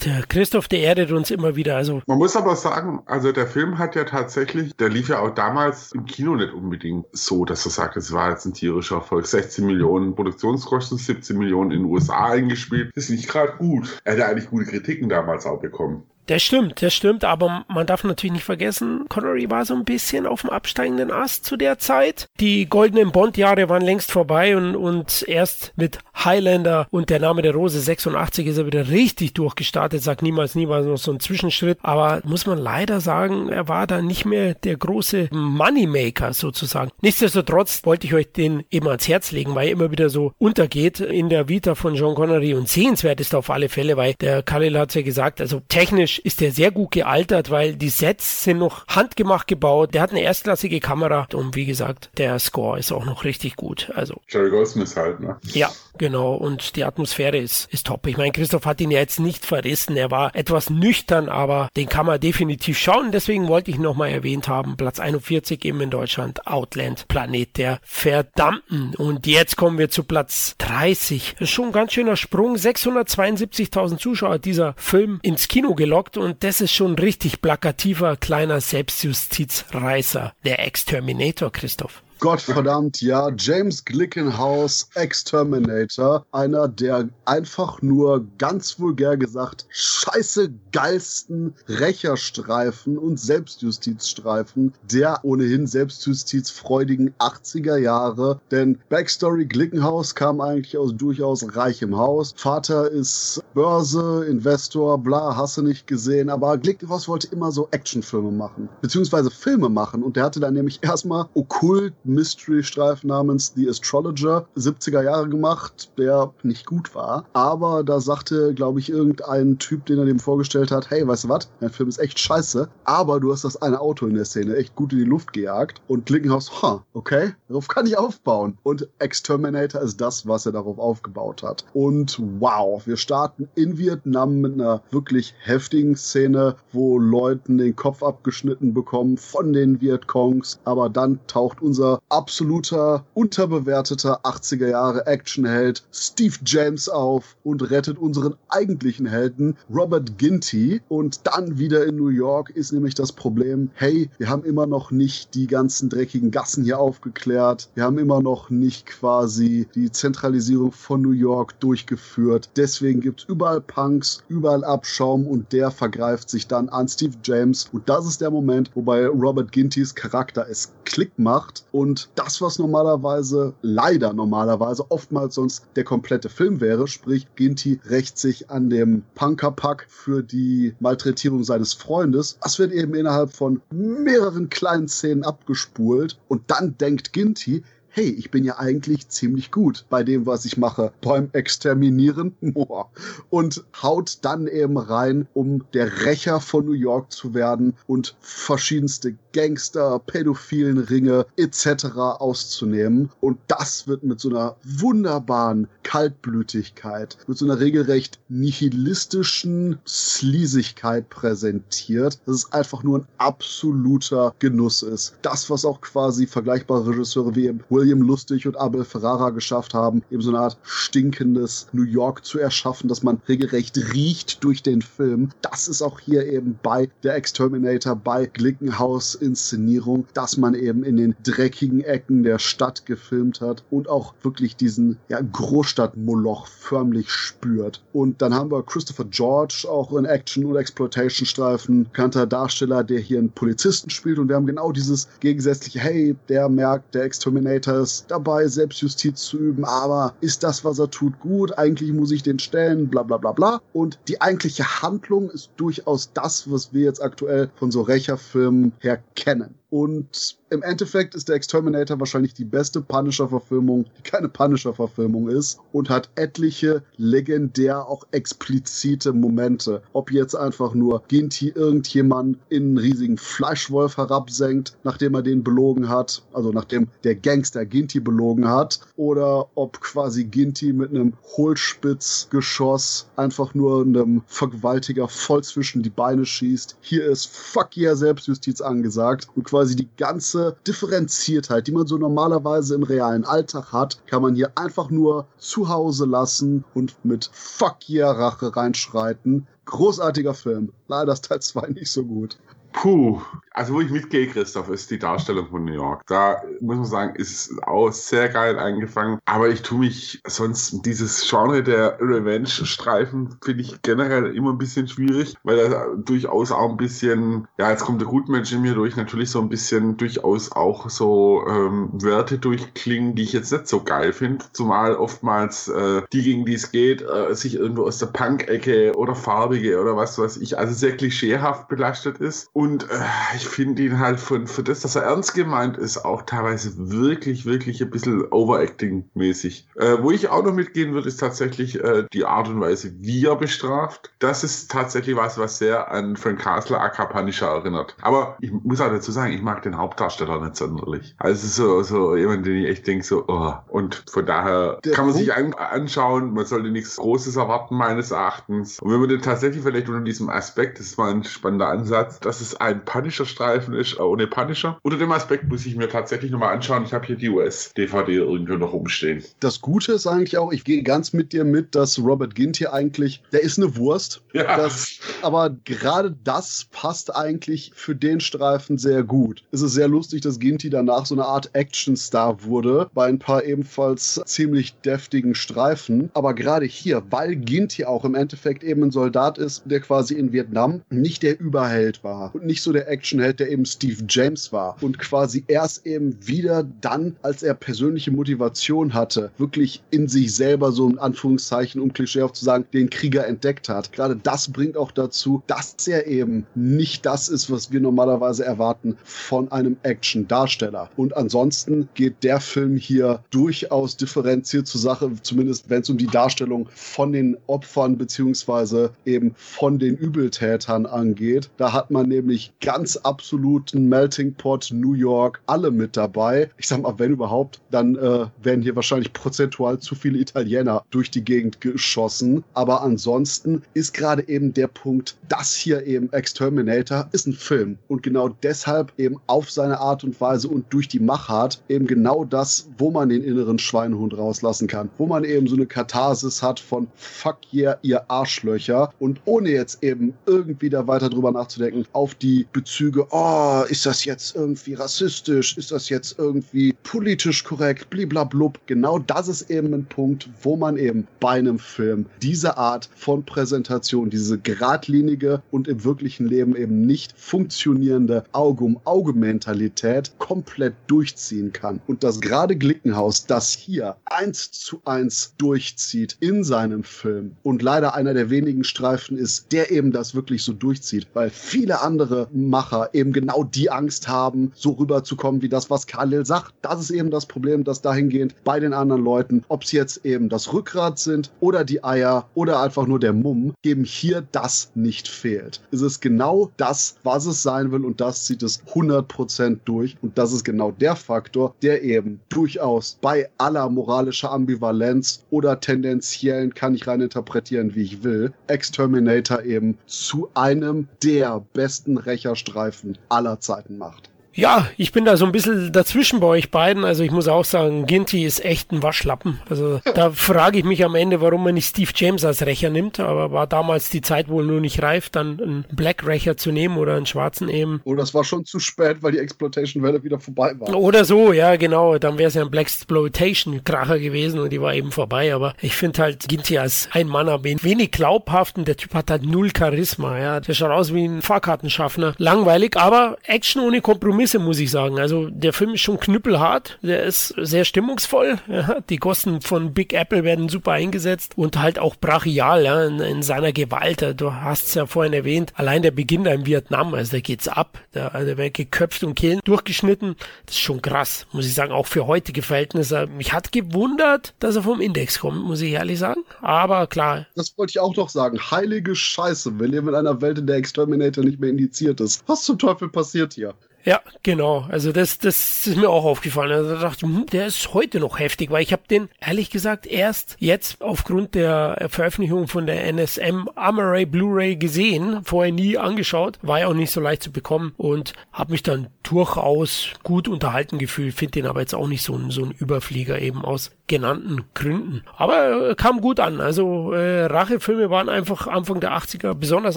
der 0.04 0.22
Christoph, 0.28 0.68
der 0.68 0.82
erdet 0.82 1.10
uns 1.10 1.32
immer 1.32 1.56
wieder. 1.56 1.74
Also. 1.76 2.02
Man 2.06 2.18
muss 2.18 2.36
aber 2.36 2.54
sagen, 2.54 3.02
also 3.06 3.32
der 3.32 3.48
Film 3.48 3.76
hat 3.78 3.96
ja 3.96 4.04
tatsächlich, 4.04 4.76
der 4.76 4.90
lief 4.90 5.08
ja 5.08 5.18
auch 5.18 5.34
damals 5.34 5.90
im 5.90 6.04
Kino 6.04 6.36
nicht 6.36 6.52
unbedingt 6.52 7.06
so, 7.10 7.44
dass 7.44 7.64
er 7.64 7.72
sagt, 7.72 7.96
es 7.96 8.12
war 8.12 8.30
jetzt 8.30 8.46
ein 8.46 8.54
tierischer 8.54 8.96
Erfolg. 8.96 9.26
16 9.26 9.66
Millionen 9.66 10.14
Produktionskosten, 10.14 10.98
17 10.98 11.36
Millionen 11.36 11.72
in 11.72 11.80
den 11.80 11.86
USA 11.86 12.26
eingespielt. 12.26 12.92
Ist 12.94 13.10
nicht 13.10 13.28
gerade 13.28 13.56
gut. 13.56 14.00
Er 14.04 14.16
ja 14.16 14.28
eigentlich 14.28 14.48
gute 14.48 14.66
Kritiken 14.66 15.08
damals 15.08 15.46
auch 15.46 15.60
bekommen. 15.60 16.04
Das 16.26 16.42
stimmt, 16.42 16.82
das 16.82 16.94
stimmt, 16.94 17.24
aber 17.24 17.64
man 17.68 17.86
darf 17.86 18.04
natürlich 18.04 18.32
nicht 18.32 18.44
vergessen, 18.44 19.06
Connery 19.08 19.50
war 19.50 19.64
so 19.64 19.74
ein 19.74 19.84
bisschen 19.84 20.26
auf 20.26 20.42
dem 20.42 20.50
absteigenden 20.50 21.10
Ast 21.10 21.44
zu 21.44 21.56
der 21.56 21.78
Zeit. 21.78 22.28
Die 22.38 22.68
goldenen 22.68 23.10
Bond-Jahre 23.10 23.68
waren 23.68 23.82
längst 23.82 24.12
vorbei 24.12 24.56
und, 24.56 24.76
und 24.76 25.24
erst 25.26 25.72
mit 25.76 25.98
Highlander 26.24 26.86
und 26.90 27.10
der 27.10 27.20
Name 27.20 27.42
der 27.42 27.54
Rose 27.54 27.80
86 27.80 28.46
ist 28.46 28.58
er 28.58 28.66
wieder 28.66 28.88
richtig 28.88 29.34
durchgestartet. 29.34 30.02
Sagt 30.02 30.22
niemals, 30.22 30.54
niemals 30.54 30.86
noch 30.86 30.96
so 30.96 31.12
ein 31.12 31.20
Zwischenschritt. 31.20 31.78
Aber 31.82 32.20
muss 32.24 32.46
man 32.46 32.58
leider 32.58 33.00
sagen, 33.00 33.48
er 33.48 33.68
war 33.68 33.86
da 33.86 34.00
nicht 34.00 34.24
mehr 34.24 34.54
der 34.54 34.76
große 34.76 35.28
Moneymaker 35.32 36.32
sozusagen. 36.32 36.90
Nichtsdestotrotz 37.00 37.84
wollte 37.84 38.06
ich 38.06 38.14
euch 38.14 38.32
den 38.32 38.64
eben 38.70 38.88
ans 38.88 39.08
Herz 39.08 39.32
legen, 39.32 39.54
weil 39.54 39.68
er 39.68 39.72
immer 39.72 39.90
wieder 39.90 40.10
so 40.10 40.32
untergeht 40.38 41.00
in 41.00 41.28
der 41.28 41.48
Vita 41.48 41.74
von 41.74 41.94
John 41.94 42.14
Connery 42.14 42.54
und 42.54 42.68
sehenswert 42.68 43.20
ist 43.20 43.34
auf 43.34 43.50
alle 43.50 43.68
Fälle, 43.68 43.96
weil 43.96 44.14
der 44.14 44.42
Khalil 44.42 44.78
hat 44.78 44.94
ja 44.94 45.02
gesagt, 45.02 45.40
also 45.40 45.60
technisch 45.68 46.21
ist 46.24 46.40
der 46.40 46.52
sehr 46.52 46.70
gut 46.70 46.92
gealtert, 46.92 47.50
weil 47.50 47.74
die 47.74 47.88
Sets 47.88 48.44
sind 48.44 48.58
noch 48.58 48.86
handgemacht 48.86 49.46
gebaut. 49.46 49.94
Der 49.94 50.02
hat 50.02 50.10
eine 50.10 50.22
erstklassige 50.22 50.80
Kamera 50.80 51.26
und 51.34 51.56
wie 51.56 51.66
gesagt, 51.66 52.10
der 52.16 52.38
Score 52.38 52.78
ist 52.78 52.92
auch 52.92 53.04
noch 53.04 53.24
richtig 53.24 53.56
gut. 53.56 53.90
Also 53.94 54.20
Jerry 54.28 54.50
Goldsmith 54.50 54.96
halt, 54.96 55.20
ne? 55.20 55.36
Ja, 55.42 55.70
genau. 55.98 56.34
Und 56.34 56.76
die 56.76 56.84
Atmosphäre 56.84 57.38
ist, 57.38 57.72
ist 57.72 57.86
top. 57.86 58.06
Ich 58.06 58.16
meine, 58.16 58.32
Christoph 58.32 58.66
hat 58.66 58.80
ihn 58.80 58.90
ja 58.90 59.00
jetzt 59.00 59.20
nicht 59.20 59.44
verrissen. 59.44 59.96
Er 59.96 60.10
war 60.10 60.34
etwas 60.34 60.70
nüchtern, 60.70 61.28
aber 61.28 61.68
den 61.76 61.88
kann 61.88 62.06
man 62.06 62.20
definitiv 62.20 62.78
schauen. 62.78 63.12
Deswegen 63.12 63.48
wollte 63.48 63.70
ich 63.70 63.78
nochmal 63.78 64.10
erwähnt 64.10 64.48
haben. 64.48 64.76
Platz 64.76 65.00
41 65.00 65.64
eben 65.64 65.80
in 65.80 65.90
Deutschland. 65.90 66.46
Outland, 66.46 67.08
Planet 67.08 67.56
der 67.56 67.80
Verdammten. 67.82 68.94
Und 68.96 69.26
jetzt 69.26 69.56
kommen 69.56 69.78
wir 69.78 69.90
zu 69.90 70.04
Platz 70.04 70.54
30. 70.58 71.32
Das 71.38 71.48
ist 71.48 71.54
schon 71.54 71.66
ein 71.66 71.72
ganz 71.72 71.92
schöner 71.92 72.16
Sprung. 72.16 72.56
672.000 72.56 73.98
Zuschauer 73.98 74.34
hat 74.34 74.44
dieser 74.44 74.74
Film 74.76 75.18
ins 75.22 75.48
Kino 75.48 75.74
gelockt 75.74 76.16
und 76.16 76.42
das 76.44 76.60
ist 76.60 76.72
schon 76.72 76.94
richtig 76.94 77.40
plakativer 77.42 78.16
kleiner 78.16 78.60
Selbstjustizreißer. 78.60 80.32
Der 80.44 80.66
Exterminator, 80.66 81.50
Christoph. 81.50 82.02
Gottverdammt, 82.22 83.02
ja, 83.02 83.32
James 83.36 83.84
Glickenhaus, 83.84 84.88
Exterminator, 84.94 86.24
einer 86.30 86.68
der 86.68 87.08
einfach 87.24 87.82
nur 87.82 88.24
ganz 88.38 88.78
vulgär 88.78 89.16
gesagt 89.16 89.66
scheiße 89.70 90.52
geilsten 90.70 91.54
Rächerstreifen 91.66 92.96
und 92.96 93.18
Selbstjustizstreifen 93.18 94.72
der 94.88 95.18
ohnehin 95.24 95.66
selbstjustizfreudigen 95.66 97.12
80er 97.18 97.76
Jahre. 97.78 98.40
Denn 98.52 98.78
Backstory 98.88 99.46
Glickenhaus 99.46 100.14
kam 100.14 100.40
eigentlich 100.40 100.78
aus 100.78 100.94
durchaus 100.96 101.56
reichem 101.56 101.96
Haus. 101.96 102.34
Vater 102.36 102.88
ist 102.88 103.42
Börse, 103.52 104.26
Investor, 104.28 104.96
bla, 104.98 105.36
hast 105.36 105.56
du 105.56 105.62
nicht 105.62 105.88
gesehen. 105.88 106.30
Aber 106.30 106.56
Glickenhaus 106.56 107.08
wollte 107.08 107.26
immer 107.32 107.50
so 107.50 107.66
Actionfilme 107.72 108.30
machen, 108.30 108.68
beziehungsweise 108.80 109.30
Filme 109.32 109.68
machen. 109.68 110.04
Und 110.04 110.14
der 110.14 110.22
hatte 110.22 110.38
dann 110.38 110.54
nämlich 110.54 110.78
erstmal 110.82 111.26
okkult 111.34 111.94
Mystery-Streifen 112.14 113.08
namens 113.08 113.52
The 113.54 113.68
Astrologer, 113.68 114.46
70er 114.56 115.02
Jahre 115.02 115.28
gemacht, 115.28 115.90
der 115.98 116.32
nicht 116.42 116.66
gut 116.66 116.94
war. 116.94 117.24
Aber 117.32 117.84
da 117.84 118.00
sagte, 118.00 118.54
glaube 118.54 118.80
ich, 118.80 118.90
irgendein 118.90 119.58
Typ, 119.58 119.86
den 119.86 119.98
er 119.98 120.04
dem 120.04 120.18
vorgestellt 120.18 120.70
hat, 120.70 120.90
hey, 120.90 121.06
weißt 121.06 121.24
du 121.24 121.28
was, 121.28 121.50
dein 121.60 121.70
Film 121.70 121.88
ist 121.88 121.98
echt 121.98 122.18
scheiße, 122.18 122.68
aber 122.84 123.20
du 123.20 123.32
hast 123.32 123.44
das 123.44 123.60
eine 123.60 123.80
Auto 123.80 124.06
in 124.06 124.14
der 124.14 124.24
Szene 124.24 124.56
echt 124.56 124.74
gut 124.74 124.92
in 124.92 124.98
die 124.98 125.04
Luft 125.04 125.32
gejagt. 125.32 125.80
Und 125.88 126.06
Glickenhaus, 126.06 126.62
ha, 126.62 126.84
okay, 126.92 127.34
darauf 127.48 127.68
kann 127.68 127.86
ich 127.86 127.98
aufbauen. 127.98 128.58
Und 128.62 128.88
Exterminator 128.98 129.80
ist 129.80 130.00
das, 130.00 130.26
was 130.26 130.46
er 130.46 130.52
darauf 130.52 130.78
aufgebaut 130.78 131.42
hat. 131.42 131.64
Und 131.72 132.20
wow, 132.38 132.86
wir 132.86 132.96
starten 132.96 133.48
in 133.54 133.78
Vietnam 133.78 134.40
mit 134.40 134.54
einer 134.54 134.82
wirklich 134.90 135.34
heftigen 135.42 135.96
Szene, 135.96 136.56
wo 136.72 136.98
Leuten 136.98 137.58
den 137.58 137.76
Kopf 137.76 138.02
abgeschnitten 138.02 138.74
bekommen 138.74 139.16
von 139.16 139.52
den 139.52 139.80
Vietcongs. 139.80 140.58
Aber 140.64 140.88
dann 140.88 141.20
taucht 141.26 141.62
unser 141.62 142.00
absoluter, 142.08 143.04
unterbewerteter 143.14 144.20
80er 144.24 144.68
Jahre 144.68 145.06
Actionheld 145.06 145.82
Steve 145.92 146.36
James 146.44 146.88
auf 146.88 147.36
und 147.42 147.70
rettet 147.70 147.98
unseren 147.98 148.34
eigentlichen 148.48 149.06
Helden 149.06 149.56
Robert 149.72 150.18
Ginty. 150.18 150.82
Und 150.88 151.26
dann 151.26 151.58
wieder 151.58 151.86
in 151.86 151.96
New 151.96 152.08
York 152.08 152.50
ist 152.50 152.72
nämlich 152.72 152.94
das 152.94 153.12
Problem, 153.12 153.70
hey, 153.74 154.10
wir 154.18 154.28
haben 154.28 154.44
immer 154.44 154.66
noch 154.66 154.90
nicht 154.90 155.34
die 155.34 155.46
ganzen 155.46 155.88
dreckigen 155.88 156.30
Gassen 156.30 156.64
hier 156.64 156.78
aufgeklärt. 156.78 157.70
Wir 157.74 157.84
haben 157.84 157.98
immer 157.98 158.20
noch 158.20 158.50
nicht 158.50 158.86
quasi 158.86 159.66
die 159.74 159.90
Zentralisierung 159.90 160.72
von 160.72 161.00
New 161.00 161.12
York 161.12 161.58
durchgeführt. 161.60 162.50
Deswegen 162.56 163.00
gibt's 163.00 163.24
überall 163.24 163.60
Punks, 163.60 164.22
überall 164.28 164.64
Abschaum 164.64 165.26
und 165.26 165.52
der 165.52 165.70
vergreift 165.70 166.28
sich 166.28 166.46
dann 166.46 166.68
an 166.68 166.88
Steve 166.88 167.14
James. 167.24 167.68
Und 167.72 167.88
das 167.88 168.06
ist 168.06 168.20
der 168.20 168.30
Moment, 168.30 168.70
wobei 168.74 169.06
Robert 169.06 169.52
Gintys 169.52 169.94
Charakter 169.94 170.46
es 170.48 170.72
Klick 170.84 171.18
macht 171.18 171.64
und 171.72 171.81
das, 172.14 172.40
was 172.40 172.58
normalerweise, 172.58 173.54
leider 173.62 174.12
normalerweise, 174.12 174.90
oftmals 174.90 175.34
sonst 175.34 175.66
der 175.76 175.84
komplette 175.84 176.28
Film 176.28 176.60
wäre, 176.60 176.86
sprich 176.88 177.26
Ginty 177.34 177.80
rächt 177.86 178.18
sich 178.18 178.50
an 178.50 178.70
dem 178.70 179.02
Punkerpack 179.14 179.86
für 179.88 180.22
die 180.22 180.74
Malträtierung 180.80 181.44
seines 181.44 181.74
Freundes, 181.74 182.38
das 182.42 182.58
wird 182.58 182.72
eben 182.72 182.94
innerhalb 182.94 183.32
von 183.32 183.60
mehreren 183.70 184.48
kleinen 184.48 184.88
Szenen 184.88 185.24
abgespult. 185.24 186.18
Und 186.28 186.42
dann 186.48 186.76
denkt 186.78 187.12
Ginty, 187.12 187.62
hey, 187.94 188.08
ich 188.08 188.30
bin 188.30 188.42
ja 188.42 188.58
eigentlich 188.58 189.08
ziemlich 189.08 189.50
gut 189.50 189.84
bei 189.90 190.02
dem, 190.02 190.24
was 190.24 190.46
ich 190.46 190.56
mache, 190.56 190.92
beim 191.02 191.28
Exterminieren. 191.32 192.34
Und 193.30 193.64
haut 193.82 194.18
dann 194.22 194.46
eben 194.46 194.78
rein, 194.78 195.28
um 195.34 195.64
der 195.74 196.04
Rächer 196.06 196.40
von 196.40 196.64
New 196.64 196.72
York 196.72 197.12
zu 197.12 197.34
werden 197.34 197.74
und 197.86 198.16
verschiedenste 198.20 199.16
Gangster, 199.32 199.98
pädophilen 199.98 200.78
Ringe 200.78 201.26
etc. 201.36 201.86
auszunehmen. 201.96 203.10
Und 203.20 203.38
das 203.48 203.86
wird 203.88 204.02
mit 204.02 204.20
so 204.20 204.30
einer 204.30 204.56
wunderbaren 204.64 205.68
Kaltblütigkeit, 205.82 207.18
mit 207.26 207.38
so 207.38 207.44
einer 207.44 207.60
regelrecht 207.60 208.18
nihilistischen 208.28 209.78
Sleasigkeit 209.86 211.08
präsentiert, 211.08 212.20
dass 212.26 212.36
es 212.36 212.52
einfach 212.52 212.82
nur 212.82 213.00
ein 213.00 213.06
absoluter 213.18 214.34
Genuss 214.38 214.82
ist. 214.82 215.14
Das, 215.22 215.50
was 215.50 215.64
auch 215.64 215.80
quasi 215.80 216.26
vergleichbare 216.26 216.88
Regisseure 216.88 217.34
wie 217.34 217.52
William 217.82 218.02
Lustig 218.02 218.46
und 218.46 218.56
Abel 218.56 218.84
Ferrara 218.84 219.30
geschafft 219.30 219.74
haben, 219.74 220.04
eben 220.08 220.22
so 220.22 220.30
eine 220.30 220.38
Art 220.38 220.56
stinkendes 220.62 221.66
New 221.72 221.82
York 221.82 222.24
zu 222.24 222.38
erschaffen, 222.38 222.86
dass 222.88 223.02
man 223.02 223.20
regelrecht 223.28 223.76
riecht 223.92 224.44
durch 224.44 224.62
den 224.62 224.82
Film. 224.82 225.30
Das 225.40 225.66
ist 225.66 225.82
auch 225.82 225.98
hier 225.98 226.24
eben 226.26 226.60
bei 226.62 226.88
der 227.02 227.16
Exterminator, 227.16 227.96
bei 227.96 228.26
Glickenhaus 228.26 229.16
Inszenierung, 229.16 230.06
dass 230.14 230.36
man 230.36 230.54
eben 230.54 230.84
in 230.84 230.96
den 230.96 231.16
dreckigen 231.24 231.80
Ecken 231.80 232.22
der 232.22 232.38
Stadt 232.38 232.86
gefilmt 232.86 233.40
hat 233.40 233.64
und 233.68 233.88
auch 233.88 234.14
wirklich 234.22 234.54
diesen 234.54 234.98
ja, 235.08 235.20
Großstadt-Moloch 235.20 236.46
förmlich 236.46 237.10
spürt. 237.10 237.82
Und 237.92 238.22
dann 238.22 238.32
haben 238.32 238.52
wir 238.52 238.62
Christopher 238.62 239.06
George 239.06 239.66
auch 239.68 239.92
in 239.96 240.04
Action- 240.04 240.44
und 240.44 240.54
Exploitation-Streifen, 240.54 241.88
kannter 241.92 242.28
Darsteller, 242.28 242.84
der 242.84 243.00
hier 243.00 243.18
einen 243.18 243.32
Polizisten 243.32 243.90
spielt 243.90 244.20
und 244.20 244.28
wir 244.28 244.36
haben 244.36 244.46
genau 244.46 244.70
dieses 244.70 245.08
gegensätzliche, 245.18 245.80
hey, 245.80 246.14
der 246.28 246.48
merkt, 246.48 246.94
der 246.94 247.02
Exterminator 247.02 247.71
ist 247.80 248.06
dabei, 248.08 248.46
Selbstjustiz 248.46 249.22
zu 249.22 249.38
üben, 249.38 249.64
aber 249.64 250.14
ist 250.20 250.42
das, 250.42 250.64
was 250.64 250.78
er 250.78 250.90
tut, 250.90 251.18
gut? 251.20 251.56
Eigentlich 251.58 251.92
muss 251.92 252.10
ich 252.10 252.22
den 252.22 252.38
stellen, 252.38 252.88
bla 252.88 253.02
bla 253.02 253.16
bla 253.16 253.32
bla. 253.32 253.60
Und 253.72 253.98
die 254.08 254.20
eigentliche 254.20 254.82
Handlung 254.82 255.30
ist 255.30 255.50
durchaus 255.56 256.12
das, 256.12 256.50
was 256.50 256.72
wir 256.72 256.82
jetzt 256.82 257.02
aktuell 257.02 257.50
von 257.56 257.70
so 257.70 257.82
Rächerfilmen 257.82 258.72
her 258.80 259.02
kennen. 259.14 259.54
Und 259.72 260.36
im 260.50 260.62
Endeffekt 260.62 261.14
ist 261.14 261.30
der 261.30 261.36
Exterminator 261.36 261.98
wahrscheinlich 261.98 262.34
die 262.34 262.44
beste 262.44 262.82
Punisher-Verfilmung, 262.82 263.86
die 263.96 264.02
keine 264.02 264.28
Punisher-Verfilmung 264.28 265.30
ist 265.30 265.58
und 265.72 265.88
hat 265.88 266.10
etliche 266.14 266.82
legendär 266.98 267.88
auch 267.88 268.04
explizite 268.10 269.14
Momente. 269.14 269.80
Ob 269.94 270.12
jetzt 270.12 270.34
einfach 270.34 270.74
nur 270.74 271.02
Ginty 271.08 271.48
irgendjemand 271.54 272.36
in 272.50 272.64
einen 272.64 272.78
riesigen 272.78 273.16
Fleischwolf 273.16 273.96
herabsenkt, 273.96 274.76
nachdem 274.84 275.14
er 275.14 275.22
den 275.22 275.42
belogen 275.42 275.88
hat, 275.88 276.22
also 276.34 276.52
nachdem 276.52 276.88
der 277.02 277.14
Gangster 277.14 277.64
Ginty 277.64 278.00
belogen 278.00 278.46
hat, 278.46 278.80
oder 278.96 279.48
ob 279.54 279.80
quasi 279.80 280.24
Ginty 280.24 280.74
mit 280.74 280.90
einem 280.90 281.14
Hohlspitzgeschoss 281.38 283.08
einfach 283.16 283.54
nur 283.54 283.80
einem 283.80 284.22
Vergewaltiger 284.26 285.08
voll 285.08 285.42
zwischen 285.42 285.82
die 285.82 285.88
Beine 285.88 286.26
schießt. 286.26 286.76
Hier 286.82 287.06
ist 287.06 287.34
Fuck 287.34 287.78
yeah 287.78 287.96
Selbstjustiz 287.96 288.60
angesagt 288.60 289.28
und 289.34 289.44
quasi 289.44 289.61
quasi 289.62 289.76
die 289.76 289.88
ganze 289.96 290.56
Differenziertheit, 290.66 291.68
die 291.68 291.72
man 291.72 291.86
so 291.86 291.96
normalerweise 291.96 292.74
im 292.74 292.82
realen 292.82 293.24
Alltag 293.24 293.70
hat, 293.70 294.04
kann 294.08 294.20
man 294.20 294.34
hier 294.34 294.50
einfach 294.56 294.90
nur 294.90 295.28
zu 295.38 295.68
Hause 295.68 296.04
lassen 296.04 296.64
und 296.74 296.96
mit 297.04 297.30
Fuck 297.32 297.88
yeah 297.88 298.10
Rache 298.10 298.56
reinschreiten. 298.56 299.46
Großartiger 299.66 300.34
Film. 300.34 300.72
Leider 300.88 301.12
ist 301.12 301.26
Teil 301.26 301.40
2 301.40 301.68
nicht 301.68 301.92
so 301.92 302.02
gut. 302.02 302.38
Puh, 302.72 303.20
also 303.54 303.74
wo 303.74 303.80
ich 303.80 303.90
mitgehe, 303.90 304.26
Christoph, 304.28 304.70
ist 304.70 304.90
die 304.90 304.98
Darstellung 304.98 305.48
von 305.48 305.64
New 305.64 305.74
York. 305.74 306.04
Da 306.06 306.42
muss 306.60 306.76
man 306.76 306.84
sagen, 306.86 307.16
ist 307.16 307.52
auch 307.62 307.92
sehr 307.92 308.28
geil 308.28 308.58
eingefangen. 308.58 309.18
Aber 309.26 309.48
ich 309.48 309.62
tue 309.62 309.78
mich 309.80 310.20
sonst 310.26 310.84
dieses 310.86 311.28
Genre 311.28 311.62
der 311.62 311.98
Revenge-Streifen 312.00 313.36
finde 313.42 313.62
ich 313.62 313.82
generell 313.82 314.34
immer 314.34 314.52
ein 314.52 314.58
bisschen 314.58 314.88
schwierig, 314.88 315.34
weil 315.44 315.68
da 315.68 315.86
durchaus 315.96 316.50
auch 316.50 316.70
ein 316.70 316.76
bisschen, 316.76 317.46
ja, 317.58 317.70
jetzt 317.70 317.84
kommt 317.84 318.00
der 318.00 318.08
Gutmensch 318.08 318.52
in 318.52 318.62
mir 318.62 318.74
durch, 318.74 318.96
natürlich 318.96 319.30
so 319.30 319.40
ein 319.40 319.48
bisschen 319.48 319.96
durchaus 319.96 320.52
auch 320.52 320.88
so 320.88 321.44
ähm, 321.46 321.90
Werte 321.92 322.38
durchklingen, 322.38 323.14
die 323.14 323.22
ich 323.22 323.32
jetzt 323.32 323.52
nicht 323.52 323.68
so 323.68 323.82
geil 323.82 324.12
finde. 324.12 324.44
Zumal 324.52 324.94
oftmals 324.94 325.68
äh, 325.68 326.02
die, 326.12 326.22
gegen 326.22 326.46
die 326.46 326.54
es 326.54 326.72
geht, 326.72 327.02
äh, 327.02 327.34
sich 327.34 327.56
irgendwo 327.56 327.84
aus 327.84 327.98
der 327.98 328.06
Punk-Ecke 328.06 328.96
oder 328.96 329.14
farbige 329.14 329.80
oder 329.80 329.96
was 329.96 330.18
weiß 330.18 330.38
ich, 330.38 330.58
also 330.58 330.72
sehr 330.72 330.96
klischeehaft 330.96 331.68
belastet 331.68 332.18
ist. 332.18 332.48
Äh, 332.66 333.36
ich 333.36 333.46
finde 333.46 333.82
ihn 333.82 333.98
halt 333.98 334.20
von, 334.20 334.46
für 334.46 334.62
das, 334.62 334.80
dass 334.80 334.96
er 334.96 335.02
ernst 335.02 335.34
gemeint 335.34 335.76
ist, 335.76 336.04
auch 336.04 336.22
teilweise 336.22 336.72
wirklich, 336.76 337.46
wirklich 337.46 337.82
ein 337.82 337.90
bisschen 337.90 338.24
Overacting-mäßig. 338.30 339.68
Äh, 339.76 339.98
wo 340.00 340.10
ich 340.10 340.28
auch 340.28 340.44
noch 340.44 340.54
mitgehen 340.54 340.94
würde, 340.94 341.08
ist 341.08 341.18
tatsächlich 341.18 341.82
äh, 341.82 342.04
die 342.12 342.24
Art 342.24 342.48
und 342.48 342.60
Weise, 342.60 342.92
wie 343.00 343.24
er 343.26 343.36
bestraft. 343.36 344.12
Das 344.18 344.44
ist 344.44 344.70
tatsächlich 344.70 345.16
was, 345.16 345.38
was 345.38 345.58
sehr 345.58 345.90
an 345.90 346.16
Frank 346.16 346.40
Castle 346.40 346.78
aka 346.78 347.06
Punisher 347.06 347.48
erinnert. 347.48 347.96
Aber 348.02 348.36
ich 348.40 348.52
muss 348.52 348.80
auch 348.80 348.90
dazu 348.90 349.12
sagen, 349.12 349.32
ich 349.32 349.42
mag 349.42 349.62
den 349.62 349.76
Hauptdarsteller 349.76 350.40
nicht 350.40 350.56
sonderlich. 350.56 351.14
Also 351.18 351.46
so, 351.46 351.82
so 351.82 352.16
jemand, 352.16 352.46
den 352.46 352.64
ich 352.64 352.68
echt 352.68 352.86
denke, 352.86 353.04
so, 353.04 353.24
oh. 353.28 353.54
Und 353.68 354.04
von 354.10 354.26
daher 354.26 354.78
Der 354.84 354.92
kann 354.92 355.06
man 355.06 355.14
sich 355.14 355.34
an, 355.34 355.54
anschauen, 355.54 356.34
man 356.34 356.46
sollte 356.46 356.70
nichts 356.70 356.96
Großes 356.96 357.36
erwarten, 357.36 357.76
meines 357.76 358.10
Erachtens. 358.10 358.78
Und 358.80 358.92
wenn 358.92 359.00
man 359.00 359.08
den 359.08 359.22
tatsächlich 359.22 359.62
vielleicht 359.62 359.88
unter 359.88 360.00
diesem 360.00 360.28
Aspekt, 360.28 360.78
das 360.78 360.86
ist 360.86 360.98
mal 360.98 361.10
ein 361.10 361.24
spannender 361.24 361.68
Ansatz, 361.68 362.20
dass 362.20 362.40
es 362.40 362.51
ein 362.60 362.84
Punisher-Streifen 362.84 363.74
ist, 363.74 363.98
äh, 363.98 364.02
ohne 364.02 364.26
Punisher. 364.26 364.78
Unter 364.82 364.98
dem 364.98 365.12
Aspekt 365.12 365.48
muss 365.48 365.66
ich 365.66 365.76
mir 365.76 365.88
tatsächlich 365.88 366.30
nochmal 366.30 366.54
anschauen. 366.54 366.84
Ich 366.84 366.92
habe 366.92 367.06
hier 367.06 367.16
die 367.16 367.28
US-DVD 367.28 368.14
irgendwo 368.14 368.54
noch 368.54 368.72
rumstehen. 368.72 369.22
Das 369.40 369.60
Gute 369.60 369.92
ist 369.92 370.06
eigentlich 370.06 370.38
auch, 370.38 370.52
ich 370.52 370.64
gehe 370.64 370.82
ganz 370.82 371.12
mit 371.12 371.32
dir 371.32 371.44
mit, 371.44 371.74
dass 371.74 371.98
Robert 371.98 372.34
Gint 372.34 372.56
hier 372.56 372.72
eigentlich, 372.72 373.22
der 373.32 373.42
ist 373.42 373.58
eine 373.58 373.76
Wurst. 373.76 374.22
Ja. 374.32 374.56
Das, 374.56 374.98
aber 375.22 375.50
gerade 375.64 376.14
das 376.24 376.66
passt 376.70 377.14
eigentlich 377.14 377.72
für 377.74 377.94
den 377.94 378.20
Streifen 378.20 378.78
sehr 378.78 379.02
gut. 379.02 379.44
Es 379.52 379.62
ist 379.62 379.72
sehr 379.72 379.88
lustig, 379.88 380.22
dass 380.22 380.38
Ginty 380.38 380.70
danach 380.70 381.06
so 381.06 381.14
eine 381.14 381.24
Art 381.24 381.50
Action-Star 381.54 382.44
wurde, 382.44 382.90
bei 382.94 383.06
ein 383.06 383.18
paar 383.18 383.44
ebenfalls 383.44 384.20
ziemlich 384.24 384.74
deftigen 384.80 385.34
Streifen. 385.34 386.10
Aber 386.14 386.34
gerade 386.34 386.66
hier, 386.66 387.02
weil 387.10 387.36
Ginty 387.36 387.84
auch 387.84 388.04
im 388.04 388.14
Endeffekt 388.14 388.64
eben 388.64 388.84
ein 388.84 388.90
Soldat 388.90 389.38
ist, 389.38 389.62
der 389.66 389.80
quasi 389.80 390.14
in 390.14 390.32
Vietnam 390.32 390.82
nicht 390.90 391.22
der 391.22 391.38
Überheld 391.38 392.02
war 392.04 392.32
und 392.42 392.48
nicht 392.48 392.62
so 392.62 392.72
der 392.72 392.88
Actionheld, 392.88 393.40
der 393.40 393.50
eben 393.50 393.64
Steve 393.64 394.02
James 394.08 394.52
war. 394.52 394.76
Und 394.82 394.98
quasi 394.98 395.44
erst 395.46 395.86
eben 395.86 396.16
wieder 396.26 396.64
dann, 396.80 397.16
als 397.22 397.42
er 397.42 397.54
persönliche 397.54 398.10
Motivation 398.10 398.92
hatte, 398.92 399.30
wirklich 399.38 399.82
in 399.90 400.08
sich 400.08 400.34
selber 400.34 400.72
so 400.72 400.88
in 400.88 400.98
Anführungszeichen, 400.98 401.80
um 401.80 401.92
klischeehaft 401.92 402.36
zu 402.36 402.44
sagen, 402.44 402.64
den 402.72 402.90
Krieger 402.90 403.26
entdeckt 403.26 403.68
hat. 403.68 403.92
Gerade 403.92 404.16
das 404.16 404.50
bringt 404.50 404.76
auch 404.76 404.90
dazu, 404.90 405.42
dass 405.46 405.86
er 405.86 406.06
eben 406.06 406.46
nicht 406.54 407.06
das 407.06 407.28
ist, 407.28 407.50
was 407.50 407.70
wir 407.70 407.80
normalerweise 407.80 408.44
erwarten 408.44 408.96
von 409.04 409.50
einem 409.52 409.76
Action-Darsteller. 409.82 410.90
Und 410.96 411.16
ansonsten 411.16 411.88
geht 411.94 412.24
der 412.24 412.40
Film 412.40 412.76
hier 412.76 413.22
durchaus 413.30 413.96
differenziert 413.96 414.66
zur 414.66 414.80
Sache, 414.80 415.12
zumindest 415.22 415.70
wenn 415.70 415.82
es 415.82 415.90
um 415.90 415.98
die 415.98 416.06
Darstellung 416.06 416.68
von 416.74 417.12
den 417.12 417.36
Opfern 417.46 417.96
beziehungsweise 417.96 418.90
eben 419.04 419.32
von 419.36 419.78
den 419.78 419.96
Übeltätern 419.96 420.86
angeht. 420.86 421.50
Da 421.56 421.72
hat 421.72 421.90
man 421.90 422.08
nämlich 422.08 422.31
ganz 422.60 422.96
absoluten 422.96 423.88
Melting 423.88 424.34
Pot 424.34 424.70
New 424.72 424.94
York 424.94 425.40
alle 425.46 425.70
mit 425.70 425.96
dabei. 425.96 426.50
Ich 426.56 426.68
sag 426.68 426.82
mal, 426.82 426.98
wenn 426.98 427.12
überhaupt, 427.12 427.60
dann 427.70 427.96
äh, 427.96 428.26
werden 428.42 428.62
hier 428.62 428.76
wahrscheinlich 428.76 429.12
prozentual 429.12 429.78
zu 429.78 429.94
viele 429.94 430.18
Italiener 430.18 430.84
durch 430.90 431.10
die 431.10 431.24
Gegend 431.24 431.60
geschossen. 431.60 432.44
Aber 432.54 432.82
ansonsten 432.82 433.62
ist 433.74 433.94
gerade 433.94 434.26
eben 434.28 434.54
der 434.54 434.68
Punkt, 434.68 435.16
das 435.28 435.54
hier 435.54 435.86
eben 435.86 436.12
Exterminator 436.12 437.08
ist 437.12 437.26
ein 437.26 437.32
Film 437.32 437.78
und 437.88 438.02
genau 438.02 438.28
deshalb 438.42 438.92
eben 438.98 439.20
auf 439.26 439.50
seine 439.50 439.78
Art 439.78 440.04
und 440.04 440.20
Weise 440.20 440.48
und 440.48 440.72
durch 440.72 440.88
die 440.88 441.00
Machart 441.00 441.62
eben 441.68 441.86
genau 441.86 442.24
das, 442.24 442.68
wo 442.78 442.90
man 442.90 443.08
den 443.08 443.22
inneren 443.22 443.58
Schweinehund 443.58 444.16
rauslassen 444.16 444.68
kann, 444.68 444.90
wo 444.98 445.06
man 445.06 445.24
eben 445.24 445.46
so 445.46 445.56
eine 445.56 445.66
Katharsis 445.66 446.42
hat 446.42 446.60
von 446.60 446.88
Fuck 446.94 447.38
yeah, 447.52 447.78
ihr 447.82 448.10
Arschlöcher 448.10 448.92
und 448.98 449.20
ohne 449.24 449.50
jetzt 449.50 449.82
eben 449.82 450.14
irgendwie 450.26 450.70
da 450.70 450.86
weiter 450.86 451.10
drüber 451.10 451.32
nachzudenken, 451.32 451.86
auf 451.92 452.14
die 452.22 452.46
Bezüge, 452.52 453.06
oh, 453.10 453.64
ist 453.68 453.84
das 453.84 454.04
jetzt 454.04 454.36
irgendwie 454.36 454.74
rassistisch, 454.74 455.58
ist 455.58 455.72
das 455.72 455.88
jetzt 455.88 456.18
irgendwie 456.18 456.74
politisch 456.84 457.42
korrekt, 457.42 457.90
bliblablub. 457.90 458.60
Genau 458.66 458.98
das 459.00 459.28
ist 459.28 459.50
eben 459.50 459.74
ein 459.74 459.86
Punkt, 459.86 460.28
wo 460.42 460.56
man 460.56 460.76
eben 460.76 461.06
bei 461.18 461.32
einem 461.32 461.58
Film 461.58 462.06
diese 462.22 462.56
Art 462.56 462.88
von 462.94 463.24
Präsentation, 463.24 464.08
diese 464.10 464.38
geradlinige 464.38 465.42
und 465.50 465.66
im 465.66 465.84
wirklichen 465.84 466.26
Leben 466.26 466.54
eben 466.54 466.82
nicht 466.82 467.12
funktionierende 467.16 468.24
Auge-um-Auge-Mentalität 468.32 470.12
komplett 470.18 470.74
durchziehen 470.86 471.52
kann. 471.52 471.80
Und 471.86 472.04
das 472.04 472.20
gerade 472.20 472.56
Glickenhaus 472.56 473.26
das 473.26 473.50
hier 473.50 473.96
eins 474.04 474.52
zu 474.52 474.80
eins 474.84 475.34
durchzieht 475.38 476.16
in 476.20 476.44
seinem 476.44 476.84
Film 476.84 477.36
und 477.42 477.62
leider 477.62 477.94
einer 477.94 478.14
der 478.14 478.30
wenigen 478.30 478.62
Streifen 478.62 479.16
ist, 479.16 479.52
der 479.52 479.70
eben 479.70 479.90
das 479.90 480.14
wirklich 480.14 480.44
so 480.44 480.52
durchzieht, 480.52 481.08
weil 481.14 481.30
viele 481.30 481.80
andere 481.80 482.11
Macher 482.32 482.90
eben 482.92 483.12
genau 483.12 483.44
die 483.44 483.70
Angst 483.70 484.08
haben, 484.08 484.52
so 484.54 484.72
rüberzukommen 484.72 485.42
wie 485.42 485.48
das, 485.48 485.70
was 485.70 485.86
Khalil 485.86 486.24
sagt. 486.26 486.54
Das 486.62 486.80
ist 486.80 486.90
eben 486.90 487.10
das 487.10 487.26
Problem, 487.26 487.64
dass 487.64 487.82
dahingehend 487.82 488.34
bei 488.44 488.60
den 488.60 488.72
anderen 488.72 489.02
Leuten, 489.02 489.44
ob 489.48 489.62
es 489.64 489.72
jetzt 489.72 490.04
eben 490.04 490.28
das 490.28 490.52
Rückgrat 490.52 490.98
sind 490.98 491.30
oder 491.40 491.64
die 491.64 491.84
Eier 491.84 492.26
oder 492.34 492.60
einfach 492.60 492.86
nur 492.86 492.98
der 492.98 493.12
Mumm, 493.12 493.54
eben 493.62 493.84
hier 493.84 494.24
das 494.32 494.70
nicht 494.74 495.08
fehlt. 495.08 495.60
Es 495.70 495.82
ist 495.82 496.00
genau 496.00 496.50
das, 496.56 496.96
was 497.02 497.26
es 497.26 497.42
sein 497.42 497.72
will 497.72 497.84
und 497.84 498.00
das 498.00 498.24
zieht 498.24 498.42
es 498.42 498.62
100% 498.66 499.58
durch 499.64 499.96
und 500.02 500.18
das 500.18 500.32
ist 500.32 500.44
genau 500.44 500.70
der 500.70 500.96
Faktor, 500.96 501.54
der 501.62 501.82
eben 501.82 502.20
durchaus 502.28 502.98
bei 503.00 503.28
aller 503.38 503.68
moralischer 503.68 504.30
Ambivalenz 504.32 505.24
oder 505.30 505.60
tendenziellen 505.60 506.54
kann 506.54 506.74
ich 506.74 506.86
rein 506.86 507.00
interpretieren, 507.00 507.74
wie 507.74 507.82
ich 507.82 508.02
will, 508.02 508.32
Exterminator 508.46 509.42
eben 509.42 509.78
zu 509.86 510.28
einem 510.34 510.88
der 511.02 511.44
besten 511.52 511.91
Rächerstreifen 511.98 512.98
aller 513.08 513.40
Zeiten 513.40 513.78
macht. 513.78 514.11
Ja, 514.34 514.68
ich 514.76 514.92
bin 514.92 515.04
da 515.04 515.16
so 515.16 515.26
ein 515.26 515.32
bisschen 515.32 515.72
dazwischen 515.72 516.20
bei 516.20 516.26
euch 516.26 516.50
beiden. 516.50 516.84
Also 516.84 517.02
ich 517.02 517.10
muss 517.10 517.28
auch 517.28 517.44
sagen, 517.44 517.86
Ginty 517.86 518.24
ist 518.24 518.44
echt 518.44 518.72
ein 518.72 518.82
Waschlappen. 518.82 519.40
Also 519.48 519.80
da 519.94 520.10
frage 520.10 520.58
ich 520.58 520.64
mich 520.64 520.84
am 520.84 520.94
Ende, 520.94 521.20
warum 521.20 521.44
man 521.44 521.54
nicht 521.54 521.68
Steve 521.68 521.90
James 521.94 522.24
als 522.24 522.44
Rächer 522.44 522.70
nimmt. 522.70 522.98
Aber 523.00 523.30
war 523.32 523.46
damals 523.46 523.90
die 523.90 524.00
Zeit 524.00 524.28
wohl 524.28 524.44
nur 524.44 524.60
nicht 524.60 524.82
reif, 524.82 525.10
dann 525.10 525.40
einen 525.40 525.64
Black 525.70 526.06
Rächer 526.06 526.36
zu 526.36 526.50
nehmen 526.50 526.78
oder 526.78 526.96
einen 526.96 527.06
schwarzen 527.06 527.48
eben. 527.48 527.80
Oder 527.84 528.00
oh, 528.00 528.04
es 528.04 528.14
war 528.14 528.24
schon 528.24 528.44
zu 528.44 528.58
spät, 528.58 528.98
weil 529.02 529.12
die 529.12 529.18
Exploitation-Welle 529.18 530.02
wieder 530.02 530.18
vorbei 530.18 530.54
war. 530.58 530.74
Oder 530.74 531.04
so, 531.04 531.32
ja 531.32 531.56
genau. 531.56 531.98
Dann 531.98 532.18
wäre 532.18 532.28
es 532.28 532.34
ja 532.34 532.42
ein 532.42 532.50
Black 532.50 532.62
Exploitation-Kracher 532.62 533.98
gewesen 533.98 534.40
und 534.40 534.50
die 534.50 534.60
war 534.60 534.74
eben 534.74 534.92
vorbei. 534.92 535.34
Aber 535.34 535.54
ich 535.60 535.74
finde 535.74 536.02
halt 536.02 536.28
Ginty 536.28 536.58
als 536.58 536.88
ein 536.92 537.08
Mann 537.08 537.22
wenig 537.42 537.90
glaubhaft 537.90 538.56
und 538.56 538.66
der 538.66 538.76
Typ 538.76 538.94
hat 538.94 539.10
halt 539.10 539.24
null 539.24 539.50
Charisma. 539.56 540.18
Ja, 540.18 540.40
der 540.40 540.54
schaut 540.54 540.70
aus 540.70 540.94
wie 540.94 541.04
ein 541.04 541.22
Fahrkartenschaffner. 541.22 542.14
Langweilig, 542.18 542.76
aber 542.76 543.18
Action 543.24 543.62
ohne 543.62 543.80
Kompromiss 543.80 544.21
Kompromisse, 544.22 544.38
muss 544.38 544.58
ich 544.58 544.70
sagen. 544.70 544.98
Also 544.98 545.28
der 545.30 545.52
Film 545.52 545.74
ist 545.74 545.80
schon 545.80 545.98
knüppelhart, 545.98 546.78
der 546.82 547.02
ist 547.02 547.34
sehr 547.38 547.64
stimmungsvoll. 547.64 548.38
Ja. 548.46 548.80
Die 548.88 548.98
Kosten 548.98 549.40
von 549.40 549.74
Big 549.74 549.92
Apple 549.92 550.22
werden 550.22 550.48
super 550.48 550.72
eingesetzt 550.72 551.32
und 551.36 551.58
halt 551.58 551.78
auch 551.78 551.96
brachial 551.96 552.64
ja, 552.64 552.84
in, 552.84 553.00
in 553.00 553.22
seiner 553.22 553.52
Gewalt. 553.52 554.20
Du 554.20 554.32
hast 554.32 554.68
es 554.68 554.74
ja 554.74 554.86
vorhin 554.86 555.12
erwähnt, 555.12 555.52
allein 555.56 555.82
der 555.82 555.90
Beginn 555.90 556.24
da 556.24 556.32
im 556.32 556.46
Vietnam, 556.46 556.94
also 556.94 557.12
da 557.12 557.20
geht's 557.20 557.48
ab. 557.48 557.78
Da, 557.92 558.10
da 558.10 558.36
wird 558.36 558.54
geköpft 558.54 559.02
und 559.02 559.14
Kehlen 559.14 559.40
durchgeschnitten. 559.44 560.16
Das 560.46 560.54
ist 560.54 560.60
schon 560.60 560.82
krass, 560.82 561.26
muss 561.32 561.46
ich 561.46 561.54
sagen, 561.54 561.72
auch 561.72 561.86
für 561.86 562.06
heutige 562.06 562.42
Verhältnisse. 562.42 563.08
Mich 563.08 563.32
hat 563.32 563.50
gewundert, 563.50 564.34
dass 564.38 564.56
er 564.56 564.62
vom 564.62 564.80
Index 564.80 565.18
kommt, 565.18 565.42
muss 565.42 565.60
ich 565.60 565.72
ehrlich 565.72 565.98
sagen. 565.98 566.22
Aber 566.40 566.86
klar. 566.86 567.26
Das 567.34 567.56
wollte 567.58 567.72
ich 567.72 567.80
auch 567.80 567.96
noch 567.96 568.08
sagen. 568.08 568.38
Heilige 568.38 568.94
Scheiße, 568.94 569.58
wir 569.58 569.66
leben 569.66 569.88
in 569.88 569.94
einer 569.94 570.20
Welt, 570.20 570.38
in 570.38 570.46
der 570.46 570.56
Exterminator 570.56 571.24
nicht 571.24 571.40
mehr 571.40 571.50
indiziert 571.50 572.00
ist. 572.00 572.22
Was 572.28 572.44
zum 572.44 572.58
Teufel 572.58 572.88
passiert 572.88 573.34
hier? 573.34 573.54
Ja, 573.84 574.00
genau. 574.22 574.66
Also 574.68 574.92
das, 574.92 575.18
das 575.18 575.66
ist 575.66 575.76
mir 575.76 575.90
auch 575.90 576.04
aufgefallen. 576.04 576.52
Also 576.52 576.74
da 576.74 576.80
dachte 576.80 577.06
ich, 577.06 577.12
hm, 577.12 577.26
der 577.26 577.46
ist 577.46 577.74
heute 577.74 577.98
noch 577.98 578.18
heftig, 578.18 578.50
weil 578.50 578.62
ich 578.62 578.72
habe 578.72 578.82
den 578.88 579.08
ehrlich 579.20 579.50
gesagt 579.50 579.86
erst 579.86 580.36
jetzt 580.38 580.80
aufgrund 580.80 581.34
der 581.34 581.88
Veröffentlichung 581.90 582.46
von 582.46 582.66
der 582.66 582.84
NSM 582.86 583.48
Amaray 583.56 584.06
Blu-ray 584.06 584.56
gesehen, 584.56 585.24
vorher 585.24 585.52
nie 585.52 585.78
angeschaut, 585.78 586.38
war 586.42 586.60
ja 586.60 586.68
auch 586.68 586.74
nicht 586.74 586.92
so 586.92 587.00
leicht 587.00 587.24
zu 587.24 587.32
bekommen 587.32 587.74
und 587.76 588.12
habe 588.32 588.52
mich 588.52 588.62
dann 588.62 588.88
durchaus 589.02 589.88
gut 590.04 590.28
unterhalten 590.28 590.78
gefühlt. 590.78 591.14
Finde 591.14 591.32
den 591.32 591.46
aber 591.46 591.60
jetzt 591.60 591.74
auch 591.74 591.88
nicht 591.88 592.02
so 592.02 592.14
ein, 592.14 592.30
so 592.30 592.44
ein 592.44 592.52
Überflieger 592.52 593.18
eben 593.18 593.44
aus 593.44 593.72
genannten 593.86 594.44
Gründen. 594.54 595.04
Aber 595.16 595.70
äh, 595.70 595.74
kam 595.74 596.00
gut 596.00 596.20
an. 596.20 596.40
Also 596.40 596.92
äh, 596.92 597.24
Rachefilme 597.24 597.90
waren 597.90 598.08
einfach 598.08 598.46
Anfang 598.46 598.80
der 598.80 598.92
80er, 598.96 599.34
besonders 599.34 599.76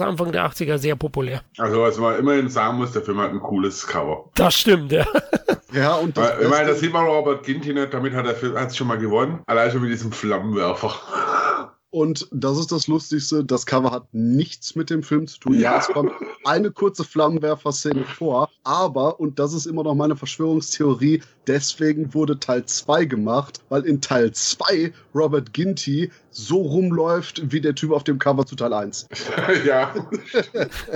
Anfang 0.00 0.32
der 0.32 0.48
80er 0.48 0.78
sehr 0.78 0.96
populär. 0.96 1.42
Also 1.58 1.82
was 1.82 1.98
man 1.98 2.18
immerhin 2.18 2.48
sagen 2.48 2.78
muss, 2.78 2.92
der 2.92 3.02
Film 3.02 3.20
hat 3.20 3.30
ein 3.30 3.40
cooles 3.40 3.86
Cover. 3.86 4.30
Das 4.34 4.54
stimmt, 4.54 4.92
ja. 4.92 5.06
Ja, 5.72 5.94
und 5.94 6.16
das 6.16 6.40
ich 6.40 6.48
meine, 6.48 6.68
das 6.68 6.80
sieht 6.80 6.92
man 6.92 7.04
Robert 7.04 7.44
Ginty 7.44 7.74
nicht, 7.74 7.92
damit 7.92 8.14
hat 8.14 8.26
Film 8.36 8.58
hat's 8.58 8.76
schon 8.76 8.86
mal 8.86 8.98
gewonnen. 8.98 9.42
Allein 9.46 9.70
schon 9.70 9.82
mit 9.82 9.90
diesem 9.90 10.12
Flammenwerfer. 10.12 10.94
Und 11.90 12.28
das 12.32 12.58
ist 12.58 12.72
das 12.72 12.88
Lustigste, 12.88 13.44
das 13.44 13.64
Cover 13.64 13.90
hat 13.90 14.12
nichts 14.12 14.74
mit 14.74 14.90
dem 14.90 15.02
Film 15.02 15.26
zu 15.26 15.38
tun. 15.38 15.58
Ja. 15.58 15.78
Es 15.78 15.86
kommt 15.86 16.12
eine 16.44 16.70
kurze 16.70 17.04
Flammenwerfer-Szene 17.04 18.04
vor, 18.04 18.50
aber, 18.64 19.20
und 19.20 19.38
das 19.38 19.52
ist 19.52 19.66
immer 19.66 19.84
noch 19.84 19.94
meine 19.94 20.16
Verschwörungstheorie, 20.16 21.22
deswegen 21.46 22.12
wurde 22.12 22.38
Teil 22.38 22.64
2 22.64 23.04
gemacht, 23.04 23.62
weil 23.68 23.82
in 23.86 24.00
Teil 24.00 24.32
2 24.32 24.92
Robert 25.14 25.52
Ginty 25.52 26.10
so 26.36 26.58
rumläuft 26.60 27.50
wie 27.50 27.60
der 27.60 27.74
Typ 27.74 27.92
auf 27.92 28.04
dem 28.04 28.18
Cover 28.18 28.44
zu 28.44 28.56
Teil 28.56 28.72
1. 28.72 29.08
ja. 29.64 29.94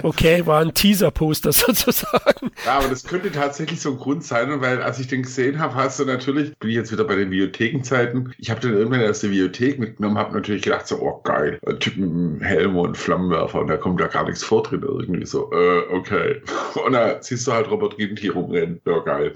okay, 0.03 0.47
war 0.47 0.61
ein 0.61 0.75
Teaser-Poster 0.75 1.53
sozusagen. 1.53 2.51
Ja, 2.65 2.79
aber 2.79 2.89
das 2.89 3.05
könnte 3.05 3.33
tatsächlich 3.33 3.81
so 3.81 3.93
ein 3.93 3.99
Grund 3.99 4.25
sein, 4.25 4.61
weil 4.61 4.83
als 4.83 4.99
ich 4.99 5.07
den 5.07 5.23
gesehen 5.23 5.59
habe, 5.59 5.75
hast 5.75 5.99
du 5.99 6.05
natürlich, 6.05 6.57
bin 6.59 6.71
ich 6.71 6.77
jetzt 6.77 6.93
wieder 6.93 7.05
bei 7.05 7.17
den 7.17 7.31
Videothekenzeiten, 7.31 8.35
ich 8.39 8.51
habe 8.51 8.61
den 8.61 8.75
irgendwann 8.75 9.09
aus 9.09 9.21
der 9.21 9.31
Videothek 9.31 9.79
mitgenommen, 9.79 10.19
habe 10.19 10.35
natürlich 10.35 10.63
gedacht 10.63 10.87
so, 10.87 11.01
oh 11.01 11.21
geil, 11.23 11.59
ein 11.67 11.79
Typ 11.81 11.97
mit 11.97 12.11
einem 12.11 12.41
Helm 12.41 12.77
und 12.77 12.97
Flammenwerfer 12.97 13.61
und 13.61 13.69
da 13.69 13.77
kommt 13.77 14.01
ja 14.01 14.09
gar 14.09 14.25
nichts 14.25 14.45
vor 14.45 14.63
drin 14.63 14.83
irgendwie 14.83 15.25
so, 15.25 15.51
äh, 15.53 15.83
okay. 15.93 16.43
Und 16.85 16.93
da 16.93 17.23
siehst 17.23 17.47
du 17.47 17.53
halt 17.53 17.71
Robert 17.71 17.97
Ginty 17.97 18.29
rumrennen, 18.29 18.81
ja 18.85 18.99
geil. 19.01 19.33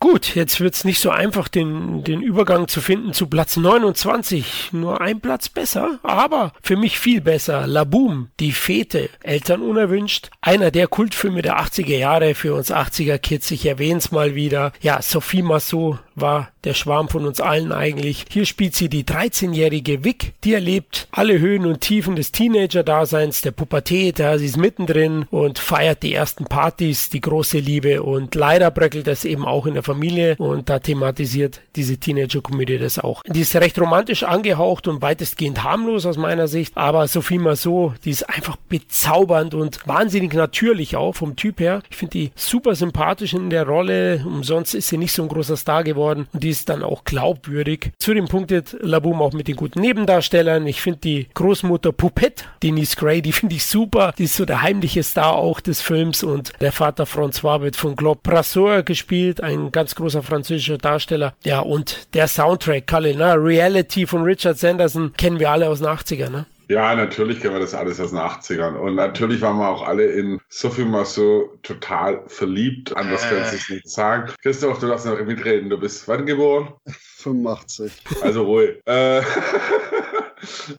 Gut, 0.00 0.36
jetzt 0.36 0.60
wird's 0.60 0.84
nicht 0.84 1.00
so 1.00 1.10
einfach, 1.10 1.48
den, 1.48 2.04
den 2.04 2.22
Übergang 2.22 2.68
zu 2.68 2.80
finden 2.80 3.12
zu 3.12 3.26
Platz 3.26 3.56
29. 3.56 4.70
Nur 4.70 5.00
ein 5.00 5.20
Platz 5.20 5.48
besser, 5.48 5.98
aber 6.04 6.52
für 6.62 6.76
mich 6.76 7.00
viel 7.00 7.20
besser. 7.20 7.66
La 7.66 7.82
Boom, 7.82 8.28
die 8.38 8.52
Fete, 8.52 9.10
Eltern 9.24 9.60
unerwünscht. 9.60 10.30
Einer 10.40 10.70
der 10.70 10.86
Kultfilme 10.86 11.42
der 11.42 11.58
80er 11.58 11.96
Jahre 11.96 12.36
für 12.36 12.54
uns 12.54 12.70
80er 12.70 13.18
Kids. 13.18 13.50
Ich 13.50 13.66
erwähne 13.66 13.98
es 13.98 14.12
mal 14.12 14.36
wieder. 14.36 14.72
Ja, 14.80 15.02
Sophie 15.02 15.42
Massot 15.42 15.98
war 16.20 16.50
der 16.64 16.74
Schwarm 16.74 17.08
von 17.08 17.26
uns 17.26 17.40
allen 17.40 17.72
eigentlich. 17.72 18.26
Hier 18.30 18.44
spielt 18.44 18.74
sie 18.74 18.88
die 18.88 19.04
13-jährige 19.04 20.04
Vic, 20.04 20.34
die 20.44 20.54
erlebt 20.54 21.08
alle 21.12 21.38
Höhen 21.38 21.64
und 21.66 21.80
Tiefen 21.80 22.16
des 22.16 22.32
Teenager-Daseins, 22.32 23.42
der 23.42 23.52
Pubertät, 23.52 24.18
ja, 24.18 24.36
sie 24.36 24.46
ist 24.46 24.56
mittendrin 24.56 25.26
und 25.30 25.58
feiert 25.58 26.02
die 26.02 26.12
ersten 26.12 26.44
Partys, 26.44 27.10
die 27.10 27.20
große 27.20 27.58
Liebe 27.58 28.02
und 28.02 28.34
leider 28.34 28.70
bröckelt 28.70 29.06
das 29.06 29.24
eben 29.24 29.46
auch 29.46 29.66
in 29.66 29.74
der 29.74 29.82
Familie 29.82 30.36
und 30.36 30.68
da 30.68 30.78
thematisiert 30.78 31.60
diese 31.76 31.96
Teenager-Komödie 31.96 32.78
das 32.78 32.98
auch. 32.98 33.22
Die 33.26 33.40
ist 33.40 33.54
recht 33.56 33.78
romantisch 33.80 34.24
angehaucht 34.24 34.88
und 34.88 35.00
weitestgehend 35.00 35.62
harmlos 35.62 36.06
aus 36.06 36.16
meiner 36.16 36.48
Sicht, 36.48 36.76
aber 36.76 37.08
Sophie 37.08 37.38
Marceau, 37.38 37.94
die 38.04 38.10
ist 38.10 38.28
einfach 38.28 38.56
bezaubernd 38.68 39.54
und 39.54 39.86
wahnsinnig 39.86 40.34
natürlich 40.34 40.96
auch 40.96 41.14
vom 41.14 41.36
Typ 41.36 41.60
her. 41.60 41.82
Ich 41.88 41.96
finde 41.96 42.12
die 42.12 42.30
super 42.34 42.74
sympathisch 42.74 43.32
in 43.32 43.50
der 43.50 43.66
Rolle, 43.66 44.24
umsonst 44.26 44.74
ist 44.74 44.88
sie 44.88 44.98
nicht 44.98 45.12
so 45.12 45.22
ein 45.22 45.28
großer 45.28 45.56
Star 45.56 45.84
geworden 45.84 46.07
und 46.16 46.28
die 46.32 46.50
ist 46.50 46.68
dann 46.68 46.82
auch 46.82 47.04
glaubwürdig. 47.04 47.92
Zudem 47.98 48.26
punktet 48.26 48.76
Laboom 48.80 49.20
auch 49.20 49.32
mit 49.32 49.48
den 49.48 49.56
guten 49.56 49.80
Nebendarstellern. 49.80 50.66
Ich 50.66 50.80
finde 50.80 51.00
die 51.00 51.28
Großmutter 51.34 51.92
Poupette, 51.92 52.44
Denise 52.62 52.96
Gray, 52.96 53.22
die 53.22 53.32
finde 53.32 53.56
ich 53.56 53.66
super. 53.66 54.12
Die 54.18 54.24
ist 54.24 54.36
so 54.36 54.44
der 54.44 54.62
heimliche 54.62 55.02
Star 55.02 55.34
auch 55.34 55.60
des 55.60 55.80
Films 55.80 56.22
und 56.22 56.52
der 56.60 56.72
Vater 56.72 57.04
François 57.04 57.60
wird 57.60 57.76
von 57.76 57.96
Claude 57.96 58.20
Brasseur 58.22 58.82
gespielt, 58.82 59.42
ein 59.42 59.72
ganz 59.72 59.94
großer 59.94 60.22
französischer 60.22 60.78
Darsteller. 60.78 61.34
Ja, 61.44 61.60
und 61.60 62.14
der 62.14 62.28
Soundtrack, 62.28 62.86
Kalle, 62.86 63.14
ne? 63.16 63.34
Reality 63.34 64.06
von 64.06 64.22
Richard 64.22 64.58
Sanderson 64.58 65.12
kennen 65.16 65.38
wir 65.38 65.50
alle 65.50 65.68
aus 65.68 65.78
den 65.78 65.88
80ern, 65.88 66.30
ne? 66.30 66.46
Ja, 66.68 66.94
natürlich 66.94 67.40
kennen 67.40 67.54
wir 67.54 67.60
das 67.60 67.74
alles 67.74 67.98
aus 67.98 68.10
den 68.10 68.18
80ern. 68.18 68.74
Und 68.74 68.94
natürlich 68.94 69.40
waren 69.40 69.56
wir 69.58 69.68
auch 69.68 69.82
alle 69.82 70.04
in 70.04 70.38
Sophie 70.50 70.84
Marceau 70.84 71.58
total 71.62 72.22
verliebt. 72.26 72.94
Anders 72.94 73.24
äh. 73.24 73.28
kannst 73.30 73.52
du 73.52 73.56
es 73.56 73.68
nicht 73.70 73.88
sagen. 73.88 74.30
Christoph, 74.42 74.78
du 74.78 74.86
darfst 74.86 75.06
noch 75.06 75.18
mitreden. 75.24 75.70
Du 75.70 75.78
bist 75.78 76.06
wann 76.08 76.26
geboren? 76.26 76.74
85. 76.86 77.92
Also 78.20 78.44
ruhig. 78.44 78.82
äh, 78.84 79.22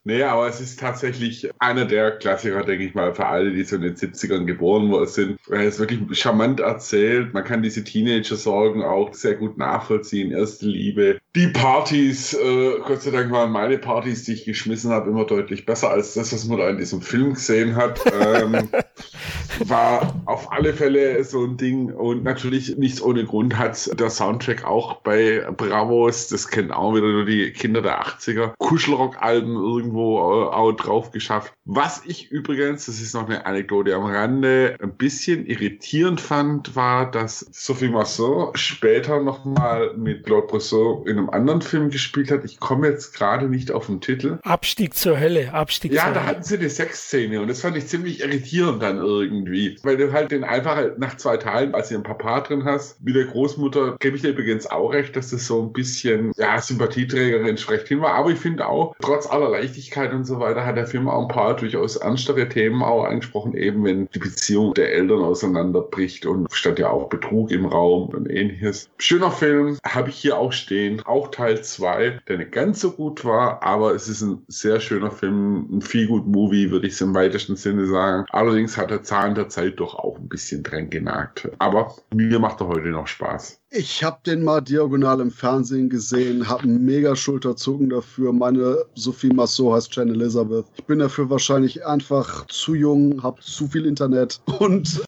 nee, 0.03 0.24
aber 0.24 0.47
es 0.47 0.60
ist 0.60 0.80
tatsächlich 0.80 1.49
einer 1.60 1.86
der 1.86 2.12
Klassiker, 2.12 2.64
denke 2.64 2.86
ich 2.86 2.93
mal, 2.93 3.14
für 3.14 3.26
alle, 3.26 3.51
die 3.51 3.64
so 3.64 3.76
in 3.76 3.84
den 3.84 3.95
70ern 3.95 4.45
geboren 4.45 4.89
worden 4.89 5.07
sind. 5.07 5.39
Er 5.49 5.64
ist 5.64 5.80
wirklich 5.80 5.99
charmant 6.20 6.60
erzählt. 6.60 7.34
Man 7.34 7.43
kann 7.43 7.64
diese 7.64 7.84
Teenager-Sorgen 7.84 8.84
auch 8.84 9.14
sehr 9.14 9.36
gut 9.36 9.57
nachvollziehen. 9.57 10.32
Erste 10.32 10.68
Liebe. 10.68 11.20
Die 11.36 11.47
Partys, 11.47 12.34
äh, 12.34 12.80
Gott 12.86 13.01
sei 13.01 13.12
Dank 13.12 13.32
waren 13.32 13.51
meine 13.51 13.78
Partys, 13.78 14.24
die 14.24 14.34
ich 14.34 14.45
geschmissen 14.45 14.91
habe, 14.91 15.10
immer 15.10 15.26
deutlich 15.26 15.66
besser 15.66 15.91
als 15.91 16.14
das, 16.14 16.34
was 16.34 16.45
man 16.45 16.57
da 16.57 16.70
in 16.70 16.78
diesem 16.78 17.01
Film 17.01 17.34
gesehen 17.34 17.76
hat. 17.76 17.99
Ähm, 18.22 18.70
war 19.66 20.16
auf 20.26 20.51
alle 20.51 20.74
Fälle 20.74 21.24
so 21.24 21.43
ein 21.43 21.57
Ding. 21.57 21.91
Und 21.91 22.24
natürlich 22.24 22.78
nichts 22.78 23.01
ohne 23.01 23.26
Grund 23.26 23.57
hat 23.57 23.99
der 23.99 24.10
Soundtrack 24.10 24.66
auch 24.66 24.97
bei 25.01 25.45
Bravos, 25.55 26.28
das 26.28 26.47
kennen 26.47 26.72
auch 26.72 26.95
wieder 26.95 27.07
nur 27.07 27.26
die 27.26 27.51
Kinder 27.51 27.82
der 27.82 28.01
80er, 28.01 28.53
Kuschelrock-Alben 28.57 29.49
irgendwo 29.56 30.18
äh, 30.18 30.50
auch 30.50 30.72
drauf 30.74 31.12
geschafft. 31.12 31.54
Was 31.66 32.04
ich 32.06 32.32
übrigens, 32.32 32.86
das 32.86 33.00
ist 33.00 33.14
noch 33.14 33.28
eine 33.28 33.45
Anekdote 33.45 33.95
am 33.95 34.06
Rande, 34.06 34.76
ein 34.82 34.95
bisschen 34.95 35.45
irritierend 35.45 36.22
fand, 36.22 36.76
war, 36.76 37.10
dass 37.10 37.45
Sophie 37.52 37.89
Masson 37.89 38.52
später 38.56 39.22
nochmal 39.22 39.93
mit 39.95 40.26
Claude 40.26 40.47
Bressot 40.47 41.08
in 41.08 41.18
einem 41.18 41.30
anderen 41.30 41.62
Film 41.62 41.89
gespielt 41.89 42.32
hat. 42.32 42.45
Ich 42.45 42.60
komme 42.60 42.88
jetzt 42.88 43.14
gerade 43.14 43.47
nicht 43.47 43.72
auf 43.72 43.88
den 43.88 44.02
Titel. 44.02 44.39
Abstieg 44.43 44.95
zur 44.95 45.20
Hölle, 45.20 45.54
Abstieg 45.54 45.91
ja, 45.91 46.06
zur 46.06 46.14
da 46.14 46.26
hatten 46.26 46.43
sie 46.43 46.58
eine 46.58 46.70
Sexszene 46.70 47.41
und 47.41 47.47
das 47.47 47.62
fand 47.62 47.78
ich 47.78 47.88
ziemlich 47.88 48.22
irritierend 48.22 48.82
dann 48.82 48.97
irgendwie. 48.97 49.78
Weil 49.84 49.97
du 49.97 50.12
halt 50.12 50.32
den 50.32 50.43
einfach 50.43 50.82
nach 50.97 51.18
zwei 51.18 51.38
Teilen, 51.38 51.74
als 51.74 51.89
du 51.89 51.95
einen 51.95 52.04
Papa 52.04 52.41
drin 52.41 52.66
hast, 52.66 53.02
mit 53.02 53.16
der 53.16 53.26
Großmutter, 53.26 53.97
gebe 54.00 54.16
ich 54.16 54.22
dir 54.22 54.30
übrigens 54.30 54.68
auch 54.68 54.93
recht, 54.93 55.16
dass 55.16 55.32
das 55.32 55.45
so 55.45 55.62
ein 55.62 55.74
bisschen, 55.74 56.32
ja, 56.38 56.62
Sympathieträgerin 56.62 57.58
schlechthin 57.58 58.02
war. 58.02 58.14
Aber 58.14 58.32
ich 58.32 58.39
finde 58.39 58.68
auch, 58.68 58.95
trotz 59.02 59.28
aller 59.40 59.50
Leichtigkeit 59.50 60.14
und 60.14 60.26
so 60.26 60.40
weiter, 60.40 60.66
hat 60.66 60.78
der 60.78 60.88
Film 60.88 61.08
auch 61.08 61.22
ein 61.22 61.28
paar 61.28 61.56
durchaus 61.56 61.96
ernstere 61.96 62.50
Themen 62.50 62.84
auch 62.84 63.06
angesprochen, 63.06 63.56
eben 63.56 63.84
wenn 63.84 64.08
die 64.14 64.20
Beziehung 64.20 64.74
der 64.74 64.94
Eltern 64.94 65.24
auseinanderbricht 65.24 66.26
und 66.26 66.52
stand 66.52 66.80
ja 66.80 66.90
auch 66.90 67.10
Betrug 67.10 67.52
im 67.52 67.66
Raum 67.66 68.10
und 68.10 68.30
ähnliches. 68.30 68.90
Schöner 68.98 69.32
Film, 69.32 69.78
habe 69.86 70.10
ich 70.10 70.18
hier 70.18 70.38
auch 70.38 70.52
stehen. 70.52 71.02
Auch 71.06 71.32
Teil 71.32 71.62
2, 71.62 72.22
der 72.28 72.38
nicht 72.38 72.52
ganz 72.52 72.82
so 72.82 72.92
gut 72.92 73.24
war, 73.24 73.64
aber 73.64 73.94
es 73.94 74.08
ist 74.08 74.22
ein 74.22 74.44
sehr 74.48 74.80
schöner 74.80 75.12
Film, 75.12 75.68
ein 75.72 75.82
viel 75.82 76.08
gut 76.08 76.28
Movie, 76.28 76.72
würde 76.72 76.88
ich 76.88 76.94
es 76.94 77.02
im 77.02 77.16
weitesten 77.16 77.56
Sinne 77.56 77.86
sagen. 77.86 78.26
Allerdings 78.30 78.78
hat 78.78 78.92
der 78.92 79.04
Zahn 79.04 79.36
der 79.36 79.50
Zeit 79.50 79.80
doch 79.80 79.96
auch 79.96 80.18
ein 80.18 80.30
bisschen 80.30 80.64
dran 80.64 80.90
genagt. 80.90 81.50
Aber 81.60 81.96
mir 82.14 82.40
macht 82.40 82.62
er 82.62 82.68
heute 82.68 82.90
noch 82.90 83.08
Spaß. 83.08 83.59
Ich 83.72 84.03
habe 84.03 84.17
den 84.26 84.43
mal 84.43 84.61
diagonal 84.61 85.20
im 85.20 85.30
Fernsehen 85.30 85.89
gesehen, 85.89 86.49
habe 86.49 86.65
mega 86.65 87.15
Schulterzucken 87.15 87.91
dafür. 87.91 88.34
Meine 88.34 88.84
Sophie 88.95 89.32
Massot 89.32 89.76
heißt 89.76 89.95
Jen 89.95 90.09
Elizabeth. 90.09 90.65
Ich 90.76 90.86
bin 90.86 90.97
dafür 90.97 91.30
wahrscheinlich 91.30 91.86
einfach 91.86 92.47
zu 92.47 92.74
jung, 92.74 93.22
habe 93.22 93.39
zu 93.41 93.67
viel 93.67 93.86
Internet 93.86 94.41
und 94.57 95.03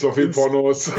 so 0.00 0.12
viel 0.12 0.28
Pornos. 0.28 0.88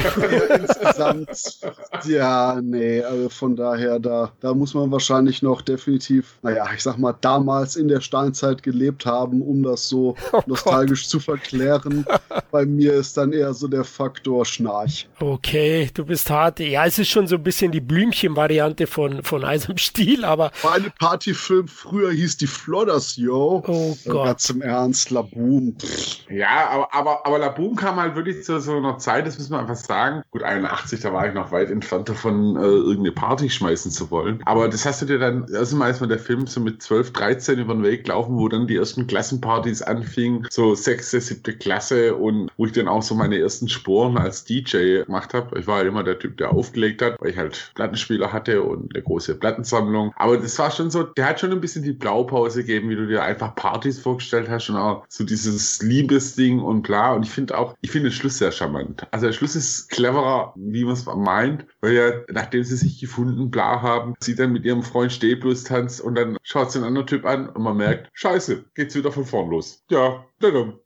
insgesamt, 0.50 1.60
ja, 2.06 2.60
nee, 2.62 3.02
also 3.02 3.30
von 3.30 3.56
daher, 3.56 4.00
da, 4.00 4.32
da 4.39 4.54
muss 4.54 4.74
man 4.74 4.91
wahrscheinlich 4.91 5.41
noch 5.41 5.62
definitiv, 5.62 6.38
naja, 6.41 6.68
ich 6.74 6.84
sag 6.84 6.97
mal, 6.97 7.16
damals 7.22 7.76
in 7.76 7.88
der 7.88 8.02
Steinzeit 8.02 8.64
gelebt 8.64 9.06
haben, 9.06 9.41
um 9.41 9.64
das 9.64 9.88
so 9.88 10.16
oh 10.34 10.41
nostalgisch 10.45 11.04
Gott. 11.04 11.10
zu 11.10 11.20
verklären. 11.20 12.06
Bei 12.52 12.66
mir 12.66 12.93
ist 12.93 13.16
dann 13.18 13.32
eher 13.32 13.54
so 13.54 13.68
der 13.68 13.84
Faktor 13.84 14.45
Schnarch. 14.45 15.08
Okay, 15.20 15.89
du 15.93 16.06
bist 16.06 16.30
hart. 16.30 16.60
Ja, 16.60 16.86
es 16.86 17.00
ist 17.00 17.10
schon 17.10 17.28
so 17.28 17.36
ein 17.36 17.43
bisschen 17.43 17.72
die 17.72 17.82
Blümchen-Variante 17.82 18.88
von, 18.88 19.24
von 19.24 19.43
Eis 19.43 19.70
im 19.70 19.78
Stiel, 19.78 20.26
aber. 20.26 20.52
War 20.62 20.74
eine 20.74 20.89
Partyfilm 20.89 21.68
früher 21.68 22.12
hieß 22.12 22.38
die 22.38 22.47
Flodders, 22.47 23.16
yo. 23.16 23.64
Oh 23.66 23.97
Gott. 24.06 24.26
Ganz 24.26 24.50
im 24.50 24.62
Ernst, 24.62 25.12
Laboom. 25.12 25.76
Ja, 26.30 26.70
aber, 26.70 26.93
aber, 26.93 27.26
aber 27.26 27.39
Laboom 27.39 27.76
kam 27.76 27.95
halt 27.97 28.16
wirklich 28.16 28.43
zu 28.43 28.60
so 28.60 28.78
einer 28.78 28.89
Zeit, 28.98 29.28
das 29.28 29.38
müssen 29.38 29.52
wir 29.52 29.60
einfach 29.60 29.76
sagen. 29.76 30.24
Gut, 30.32 30.44
81, 30.44 31.00
da 31.02 31.14
war 31.14 31.28
ich 31.28 31.34
noch 31.34 31.52
weit 31.52 31.70
entfernt 31.70 32.10
davon, 32.10 32.56
äh, 32.56 32.60
irgendeine 32.60 33.12
Party 33.12 33.50
schmeißen 33.50 33.92
zu 33.92 34.12
wollen. 34.12 34.42
Aber 34.46 34.68
das 34.68 34.86
hast 34.86 35.02
du 35.02 35.06
dir 35.06 35.20
dann, 35.20 35.48
erstmal 35.52 35.92
ist 35.92 36.02
mal 36.02 36.08
der 36.08 36.20
Film 36.20 36.48
so 36.48 36.60
mit 36.60 36.82
12, 36.82 37.14
13 37.14 37.60
über 37.60 37.74
den 37.74 37.84
Weg 37.84 38.06
gelaufen, 38.06 38.38
wo 38.38 38.48
dann 38.48 38.68
die 38.68 38.76
ersten 38.76 39.08
Klassenpartys 39.08 39.82
anfingen, 39.82 40.48
so 40.50 40.76
sechste, 40.76 41.22
siebte 41.22 41.56
Klasse 41.56 42.16
und 42.16 42.50
wo 42.58 42.66
ich 42.66 42.72
dann 42.72 42.88
auch 42.88 43.04
so 43.04 43.16
meine 43.16 43.38
ersten 43.38 43.70
Sporen 43.70 44.18
als 44.18 44.46
DJ 44.46 45.04
gemacht 45.04 45.34
habe. 45.34 45.60
Ich 45.60 45.68
war 45.68 45.78
halt 45.78 45.88
immer 45.88 46.04
der 46.04 46.20
Typ, 46.20 46.38
der 46.38 46.52
aufgelegt 46.52 47.02
hat, 47.02 47.20
weil 47.22 47.32
ich 47.32 47.38
halt 47.38 47.72
Plattenspieler 47.76 48.32
hatte 48.32 48.64
und 48.64 48.96
eine 48.96 49.04
große 49.04 49.36
Plattensammlung. 49.36 50.14
Aber 50.16 50.38
das 50.38 50.58
war 50.60 50.72
schon 50.72 50.90
so, 50.90 51.04
der 51.04 51.28
hat 51.28 51.40
schon 51.40 51.52
ein 51.52 51.62
bisschen 51.62 51.84
die 51.84 51.94
Blaupause 51.94 52.64
gegeben, 52.64 52.90
wie 52.90 52.96
du 52.96 53.08
dir 53.08 53.24
einfach 53.24 53.56
Partys 53.56 54.00
vorgestellt 54.00 54.50
hast 54.50 54.70
und 54.70 54.78
auch 54.78 55.06
so 55.08 55.24
dieses 55.24 55.82
Liebesding 55.82 56.60
und 56.60 56.84
bla. 56.84 57.14
Und 57.14 57.24
ich 57.24 57.32
finde 57.32 57.58
auch, 57.58 57.76
ich 57.82 57.92
finde 57.92 58.10
den 58.10 58.14
Schluss 58.14 58.38
sehr 58.38 58.52
charmant. 58.52 58.78
Also 59.11 59.27
der 59.27 59.34
Schluss 59.34 59.55
ist 59.55 59.89
cleverer, 59.89 60.53
wie 60.55 60.84
man 60.84 60.93
es 60.93 61.05
meint, 61.05 61.65
weil 61.82 61.93
ja, 61.93 62.11
nachdem 62.30 62.63
sie 62.63 62.77
sich 62.77 62.99
gefunden, 62.99 63.51
bla 63.51 63.82
haben, 63.82 64.15
sie 64.19 64.36
dann 64.36 64.53
mit 64.53 64.65
ihrem 64.65 64.84
Freund 64.84 65.11
Stehblues 65.11 65.63
tanzt 65.63 66.01
und 66.01 66.15
dann 66.15 66.38
schaut 66.43 66.71
sie 66.71 66.80
einen 66.80 66.88
anderen 66.88 67.07
Typ 67.07 67.25
an 67.25 67.49
und 67.49 67.61
man 67.63 67.77
merkt, 67.77 68.09
scheiße, 68.13 68.65
geht's 68.75 68.95
wieder 68.95 69.11
von 69.11 69.25
vorn 69.25 69.49
los. 69.49 69.84
Ja, 69.89 70.25